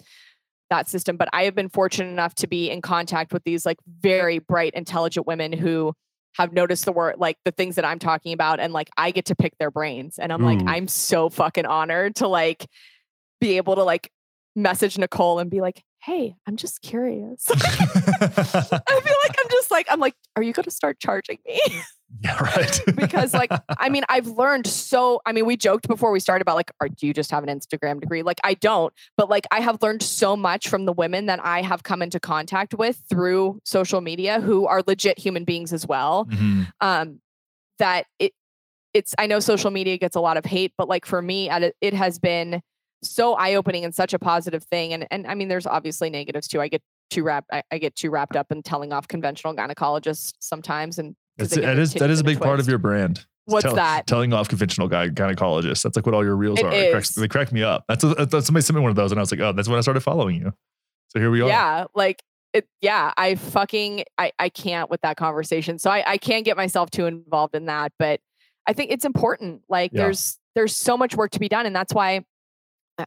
that 0.70 0.88
system 0.88 1.18
but 1.18 1.28
i 1.34 1.44
have 1.44 1.56
been 1.56 1.70
fortunate 1.70 2.10
enough 2.10 2.36
to 2.36 2.48
be 2.48 2.70
in 2.70 2.82
contact 2.82 3.34
with 3.34 3.44
these 3.44 3.66
like 3.66 3.78
very 4.02 4.40
bright 4.40 4.74
intelligent 4.74 5.26
women 5.26 5.52
who 5.52 5.94
have 6.36 6.54
noticed 6.54 6.86
the 6.86 6.92
word 6.92 7.16
like 7.18 7.38
the 7.44 7.52
things 7.52 7.76
that 7.76 7.86
i'm 7.86 8.00
talking 8.00 8.34
about 8.34 8.60
and 8.60 8.72
like 8.72 8.90
i 8.98 9.12
get 9.12 9.26
to 9.26 9.36
pick 9.36 9.58
their 9.58 9.72
brains 9.72 10.20
and 10.20 10.32
i'm 10.32 10.42
like 10.42 10.60
i'm 10.68 10.88
so 10.88 11.30
fucking 11.30 11.66
honored 11.66 12.16
to 12.16 12.28
like 12.28 12.68
be 13.42 13.58
able 13.58 13.76
to 13.76 13.84
like 13.84 14.12
message 14.56 14.98
nicole 14.98 15.40
and 15.40 15.50
be 15.50 15.62
like 15.62 15.84
hey, 16.02 16.36
I'm 16.48 16.56
just 16.56 16.82
curious. 16.82 17.46
I 17.52 17.56
feel 17.56 19.16
like 19.24 19.36
I'm 19.40 19.50
just 19.52 19.72
like, 19.72 19.88
I'm 19.90 20.00
like, 20.00 20.16
are 20.36 20.44
you 20.44 20.54
going 20.54 20.64
to 20.64 20.72
start 20.72 21.00
charging 21.00 21.40
me? 21.46 21.60
yeah, 22.24 22.42
right. 22.42 22.82
because 22.96 23.34
like, 23.34 23.52
I 23.78 23.90
mean, 23.90 24.04
I've 24.10 24.28
learned 24.28 24.66
so, 24.66 25.22
I 25.26 25.34
mean, 25.34 25.46
we 25.46 25.58
joked 25.58 25.88
before 25.88 26.12
we 26.12 26.20
started 26.20 26.42
about 26.42 26.56
like, 26.56 26.72
are, 26.82 26.90
do 26.90 27.06
you 27.06 27.14
just 27.14 27.32
have 27.32 27.44
an 27.44 27.50
Instagram 27.50 28.00
degree? 28.00 28.24
Like, 28.24 28.40
I 28.44 28.54
don't, 28.54 28.94
but 29.18 29.30
like, 29.30 29.46
I 29.52 29.60
have 29.60 29.82
learned 29.82 30.02
so 30.02 30.36
much 30.36 30.70
from 30.70 30.86
the 30.86 30.94
women 30.94 31.26
that 31.28 31.40
I 31.44 31.62
have 31.62 31.84
come 31.84 32.02
into 32.02 32.20
contact 32.20 32.74
with 32.74 33.02
through 33.10 33.60
social 33.64 34.02
media 34.02 34.40
who 34.40 34.66
are 34.68 34.82
legit 34.88 35.20
human 35.20 35.44
beings 35.44 35.74
as 35.74 35.86
well. 35.86 36.26
Mhm. 36.26 36.72
Um, 36.82 37.20
that 37.78 38.06
it, 38.20 38.34
it's, 38.94 39.14
I 39.18 39.28
know 39.28 39.40
social 39.40 39.72
media 39.72 39.98
gets 39.98 40.16
a 40.16 40.20
lot 40.22 40.38
of 40.38 40.46
hate, 40.46 40.74
but 40.78 40.88
like 40.88 41.06
for 41.06 41.22
me, 41.22 41.50
it, 41.50 41.76
it 41.82 41.94
has 41.94 42.20
been 42.20 42.62
so 43.02 43.34
eye 43.34 43.56
opening 43.56 43.86
and 43.86 43.94
such 43.94 44.14
a 44.14 44.20
positive 44.20 44.64
thing. 44.64 44.94
And, 44.94 45.08
and 45.12 45.28
I 45.28 45.36
mean, 45.36 45.48
there's 45.48 45.68
obviously 45.68 46.10
negatives 46.10 46.48
too. 46.48 46.62
I 46.62 46.68
get 46.68 46.82
too 47.10 47.24
wrapped, 47.24 47.50
I, 47.52 47.64
I 47.72 47.78
get 47.78 47.96
too 47.96 48.10
wrapped 48.10 48.36
up 48.36 48.52
in 48.52 48.62
telling 48.62 48.94
off 48.94 49.08
conventional 49.08 49.56
gynecologists 49.56 50.34
sometimes. 50.40 51.00
and 51.00 51.16
That's, 51.38 51.52
they 51.52 51.62
get 51.62 51.68
that 51.68 51.80
is 51.80 51.94
that 51.94 52.10
is 52.10 52.20
a 52.20 52.24
big 52.24 52.40
part 52.40 52.60
of 52.60 52.68
your 52.68 52.78
brand. 52.78 53.26
What's 53.46 53.64
Tell- 53.64 53.76
that? 53.76 54.06
Telling 54.06 54.32
off 54.32 54.48
conventional 54.48 54.88
guy 54.88 55.10
gynecologists. 55.10 55.82
That's 55.82 55.96
like 55.96 56.06
what 56.06 56.14
all 56.14 56.24
your 56.24 56.36
reels 56.36 56.60
It 56.60 56.66
are. 56.66 56.72
It 56.72 56.92
cracks, 56.92 57.10
they 57.12 57.28
crack 57.28 57.52
me 57.52 57.64
up. 57.64 57.84
That's, 57.88 58.04
a, 58.04 58.14
that's 58.14 58.46
somebody 58.46 58.62
sent 58.64 58.76
me 58.76 58.82
one 58.82 58.92
of 58.92 58.96
those, 58.96 59.12
and 59.12 59.20
I 59.20 59.24
was 59.24 59.32
like, 59.32 59.40
oh, 59.40 59.54
that's 59.54 59.68
when 59.68 59.78
I 59.78 59.82
started 59.82 60.02
following 60.02 60.36
you. 60.36 60.54
So 61.08 61.20
here 61.20 61.32
we 61.32 61.42
are. 61.42 61.48
Yeah, 61.48 61.86
like 61.96 62.22
it. 62.54 62.68
Yeah, 62.82 63.12
I 63.18 63.34
fucking 63.36 64.04
I 64.20 64.32
I 64.38 64.50
can't 64.50 64.90
with 64.92 65.02
that 65.02 65.18
conversation. 65.18 65.80
So 65.80 65.90
I 65.90 66.04
I 66.06 66.18
can't 66.18 66.46
get 66.46 66.58
myself 66.58 66.92
too 66.92 67.08
involved 67.08 67.56
in 67.56 67.66
that. 67.66 67.92
But 67.98 68.20
I 68.68 68.74
think 68.74 68.92
it's 68.92 69.06
important. 69.06 69.64
Like 69.68 69.92
Yeah. 69.92 70.04
there's 70.04 70.38
there's 70.54 70.76
so 70.76 70.96
much 70.96 71.16
work 71.16 71.32
to 71.32 71.40
be 71.40 71.50
done, 71.50 71.66
and 71.66 71.76
that's 71.76 71.94
why 71.94 72.24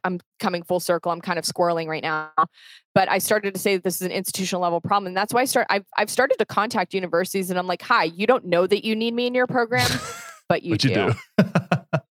I'm 0.03 0.19
coming 0.39 0.63
full 0.63 0.79
circle. 0.79 1.11
I'm 1.11 1.21
kind 1.21 1.39
of 1.39 1.45
squirreling 1.45 1.87
right 1.87 2.03
now, 2.03 2.31
but 2.95 3.09
I 3.09 3.17
started 3.17 3.53
to 3.53 3.59
say 3.59 3.75
that 3.75 3.83
this 3.83 3.95
is 3.95 4.01
an 4.01 4.11
institutional 4.11 4.61
level 4.61 4.81
problem, 4.81 5.07
and 5.07 5.17
that's 5.17 5.33
why 5.33 5.41
I 5.41 5.45
start. 5.45 5.67
I've 5.69 5.85
I've 5.97 6.09
started 6.09 6.37
to 6.39 6.45
contact 6.45 6.93
universities, 6.93 7.49
and 7.49 7.59
I'm 7.59 7.67
like, 7.67 7.81
hi, 7.81 8.05
you 8.05 8.27
don't 8.27 8.45
know 8.45 8.67
that 8.67 8.85
you 8.85 8.95
need 8.95 9.13
me 9.13 9.27
in 9.27 9.33
your 9.33 9.47
program, 9.47 9.89
but 10.49 10.63
you 10.63 10.71
but 10.71 10.83
you 10.83 10.93
do. 10.93 11.13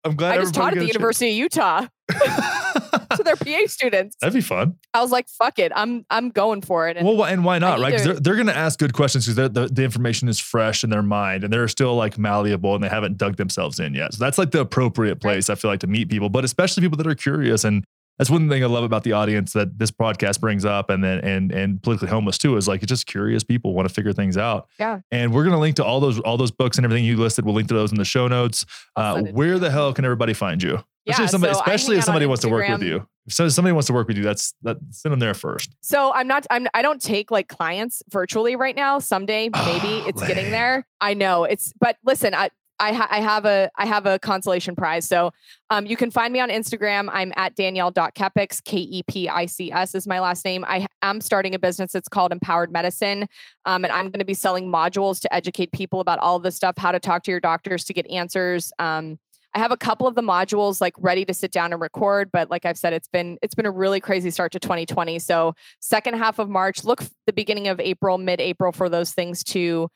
I'm 0.05 0.15
glad 0.15 0.37
I 0.37 0.41
just 0.41 0.53
taught 0.53 0.73
at 0.73 0.79
the 0.79 0.85
University 0.85 1.31
of 1.31 1.35
Utah 1.35 1.87
their 3.25 3.35
PA 3.35 3.67
students. 3.67 4.15
That'd 4.21 4.33
be 4.33 4.41
fun. 4.41 4.75
I 4.93 5.01
was 5.01 5.11
like, 5.11 5.27
fuck 5.27 5.59
it, 5.59 5.71
I'm 5.75 6.05
I'm 6.09 6.29
going 6.29 6.61
for 6.61 6.87
it. 6.87 6.95
And 6.97 7.05
Well, 7.05 7.17
why- 7.17 7.31
and 7.31 7.43
why 7.43 7.59
not, 7.59 7.79
right? 7.79 7.91
Because 7.91 8.05
they're, 8.05 8.19
they're 8.19 8.35
going 8.35 8.47
to 8.47 8.55
ask 8.55 8.79
good 8.79 8.93
questions 8.93 9.27
because 9.27 9.51
the, 9.51 9.67
the 9.67 9.83
information 9.83 10.29
is 10.29 10.39
fresh 10.39 10.83
in 10.83 10.89
their 10.89 11.03
mind 11.03 11.43
and 11.43 11.51
they're 11.51 11.67
still 11.67 11.95
like 11.95 12.17
malleable 12.17 12.75
and 12.75 12.83
they 12.83 12.89
haven't 12.89 13.17
dug 13.17 13.35
themselves 13.35 13.79
in 13.79 13.93
yet. 13.93 14.13
So 14.13 14.23
that's 14.23 14.37
like 14.37 14.51
the 14.51 14.61
appropriate 14.61 15.19
place, 15.19 15.49
I 15.49 15.55
feel 15.55 15.69
like, 15.69 15.81
to 15.81 15.87
meet 15.87 16.09
people, 16.09 16.29
but 16.29 16.45
especially 16.45 16.81
people 16.81 16.97
that 16.97 17.07
are 17.07 17.15
curious. 17.15 17.63
And 17.65 17.83
that's 18.17 18.29
one 18.29 18.47
thing 18.47 18.63
I 18.63 18.67
love 18.67 18.85
about 18.85 19.03
the 19.03 19.11
audience 19.11 19.51
that 19.53 19.77
this 19.77 19.91
podcast 19.91 20.39
brings 20.39 20.63
up 20.63 20.89
and 20.89 21.03
then 21.03 21.19
and 21.19 21.51
and 21.51 21.83
politically 21.83 22.07
homeless 22.07 22.37
too 22.37 22.55
is 22.55 22.65
like 22.65 22.81
it's 22.81 22.89
just 22.89 23.07
curious 23.07 23.43
people 23.43 23.73
want 23.73 23.89
to 23.89 23.93
figure 23.93 24.13
things 24.13 24.37
out. 24.37 24.69
Yeah. 24.79 25.01
And 25.11 25.33
we're 25.33 25.43
gonna 25.43 25.59
link 25.59 25.75
to 25.75 25.83
all 25.83 25.99
those 25.99 26.19
all 26.21 26.37
those 26.37 26.51
books 26.51 26.77
and 26.77 26.85
everything 26.85 27.03
you 27.03 27.17
listed. 27.17 27.43
We'll 27.43 27.55
link 27.55 27.67
to 27.67 27.73
those 27.73 27.91
in 27.91 27.97
the 27.97 28.05
show 28.05 28.29
notes. 28.29 28.65
Uh, 28.95 29.15
send 29.15 29.27
it 29.27 29.31
to 29.31 29.35
where 29.35 29.59
the 29.59 29.69
hell 29.69 29.93
can 29.93 30.05
everybody 30.05 30.33
find 30.33 30.63
you? 30.63 30.81
Yeah, 31.05 31.11
Especially 31.13 31.25
if 31.25 31.31
somebody, 31.31 31.53
so 31.53 31.59
especially 31.59 31.97
if 31.97 32.03
somebody 32.03 32.25
wants 32.25 32.41
to 32.41 32.49
work 32.49 32.67
with 32.67 32.81
you. 32.81 33.07
If 33.27 33.33
so- 33.33 33.47
somebody 33.49 33.73
wants 33.73 33.87
to 33.87 33.93
work 33.93 34.07
with 34.07 34.17
you, 34.17 34.23
that's 34.23 34.53
that 34.63 34.77
send 34.89 35.11
them 35.13 35.19
there 35.19 35.33
first. 35.33 35.75
So 35.81 36.11
I'm 36.13 36.27
not 36.27 36.47
I'm 36.49 36.67
I 36.73 36.81
don't 36.81 37.01
take 37.01 37.29
like 37.31 37.47
clients 37.47 38.01
virtually 38.09 38.55
right 38.55 38.75
now. 38.75 38.99
Someday 38.99 39.49
maybe 39.49 40.03
Oh, 40.03 40.07
it's 40.07 40.25
getting 40.25 40.51
there. 40.51 40.87
I 41.01 41.13
know 41.13 41.43
it's 41.43 41.73
but 41.79 41.97
listen, 42.03 42.33
I 42.33 42.49
I, 42.79 42.91
ha- 42.91 43.07
I 43.09 43.21
have 43.21 43.45
a 43.45 43.69
I 43.77 43.85
have 43.85 44.05
a 44.05 44.19
consolation 44.19 44.75
prize. 44.75 45.07
So 45.07 45.31
um, 45.69 45.85
you 45.85 45.95
can 45.95 46.11
find 46.11 46.33
me 46.33 46.39
on 46.41 46.49
Instagram. 46.49 47.07
I'm 47.11 47.31
at 47.37 47.55
Danielle.Kepics, 47.55 48.63
K 48.63 48.77
E 48.79 49.03
P 49.03 49.29
I 49.29 49.45
C 49.45 49.71
S 49.71 49.95
is 49.95 50.05
my 50.07 50.19
last 50.19 50.43
name. 50.43 50.65
I 50.67 50.85
am 51.01 51.21
starting 51.21 51.55
a 51.55 51.59
business. 51.59 51.95
It's 51.95 52.09
called 52.09 52.31
Empowered 52.31 52.71
Medicine. 52.71 53.27
Um, 53.65 53.85
and 53.85 53.93
I'm 53.93 54.07
going 54.07 54.19
to 54.19 54.25
be 54.25 54.33
selling 54.33 54.69
modules 54.69 55.21
to 55.21 55.33
educate 55.33 55.71
people 55.71 55.99
about 56.01 56.19
all 56.19 56.35
of 56.35 56.43
this 56.43 56.55
stuff, 56.55 56.75
how 56.77 56.91
to 56.91 56.99
talk 56.99 57.23
to 57.23 57.31
your 57.31 57.39
doctors 57.39 57.85
to 57.85 57.93
get 57.93 58.07
answers. 58.07 58.73
Um, 58.77 59.19
I 59.55 59.59
have 59.59 59.71
a 59.71 59.77
couple 59.77 60.05
of 60.05 60.15
the 60.15 60.21
modules 60.21 60.81
like 60.81 60.93
ready 60.97 61.23
to 61.25 61.33
sit 61.33 61.51
down 61.51 61.71
and 61.71 61.81
record, 61.81 62.29
but 62.31 62.51
like 62.51 62.65
I've 62.65 62.77
said, 62.77 62.91
it's 62.91 63.07
been 63.07 63.39
it's 63.41 63.55
been 63.55 63.65
a 63.65 63.71
really 63.71 64.01
crazy 64.01 64.29
start 64.29 64.51
to 64.51 64.59
2020. 64.59 65.17
So 65.19 65.55
second 65.79 66.15
half 66.15 66.39
of 66.39 66.49
March, 66.49 66.83
look 66.83 67.01
the 67.25 67.31
beginning 67.31 67.69
of 67.69 67.79
April, 67.79 68.17
mid-April 68.17 68.73
for 68.73 68.89
those 68.89 69.13
things 69.13 69.45
to 69.45 69.89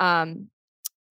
um 0.00 0.48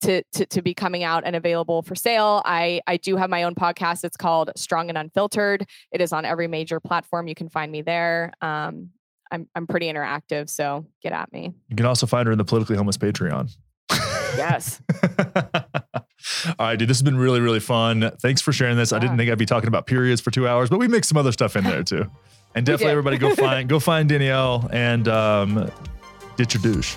to, 0.02 0.22
to 0.34 0.46
to 0.46 0.62
be 0.62 0.72
coming 0.72 1.02
out 1.02 1.24
and 1.26 1.34
available 1.34 1.82
for 1.82 1.96
sale. 1.96 2.42
I 2.44 2.80
I 2.86 2.96
do 2.96 3.16
have 3.16 3.28
my 3.28 3.42
own 3.42 3.56
podcast. 3.56 4.04
It's 4.04 4.16
called 4.16 4.52
Strong 4.56 4.88
and 4.88 4.96
Unfiltered. 4.96 5.66
It 5.90 6.00
is 6.00 6.12
on 6.12 6.24
every 6.24 6.46
major 6.46 6.78
platform. 6.78 7.26
You 7.26 7.34
can 7.34 7.48
find 7.48 7.72
me 7.72 7.82
there. 7.82 8.32
Um, 8.40 8.90
I'm 9.32 9.48
I'm 9.56 9.66
pretty 9.66 9.86
interactive, 9.92 10.48
so 10.48 10.86
get 11.02 11.12
at 11.12 11.32
me. 11.32 11.52
You 11.68 11.74
can 11.74 11.86
also 11.86 12.06
find 12.06 12.26
her 12.26 12.32
in 12.32 12.38
the 12.38 12.44
politically 12.44 12.76
homeless 12.76 12.98
Patreon. 12.98 13.50
Yes. 14.36 14.80
All 16.46 16.66
right, 16.66 16.78
dude. 16.78 16.88
This 16.88 16.96
has 16.98 17.02
been 17.02 17.16
really, 17.16 17.40
really 17.40 17.60
fun. 17.60 18.10
Thanks 18.20 18.40
for 18.40 18.52
sharing 18.52 18.76
this. 18.76 18.92
I 18.92 18.98
didn't 18.98 19.16
think 19.16 19.30
I'd 19.30 19.38
be 19.38 19.46
talking 19.46 19.68
about 19.68 19.86
periods 19.86 20.20
for 20.20 20.30
two 20.30 20.48
hours, 20.48 20.70
but 20.70 20.78
we 20.78 20.88
mixed 20.88 21.08
some 21.08 21.18
other 21.18 21.32
stuff 21.32 21.56
in 21.56 21.64
there 21.64 21.82
too. 21.82 22.10
And 22.54 22.64
definitely, 22.64 22.92
everybody 22.92 23.18
go 23.18 23.34
find 23.34 23.68
go 23.68 23.78
find 23.78 24.08
Danielle 24.08 24.66
and 24.72 25.06
um, 25.08 25.70
ditch 26.38 26.54
your 26.54 26.62
douche. 26.62 26.96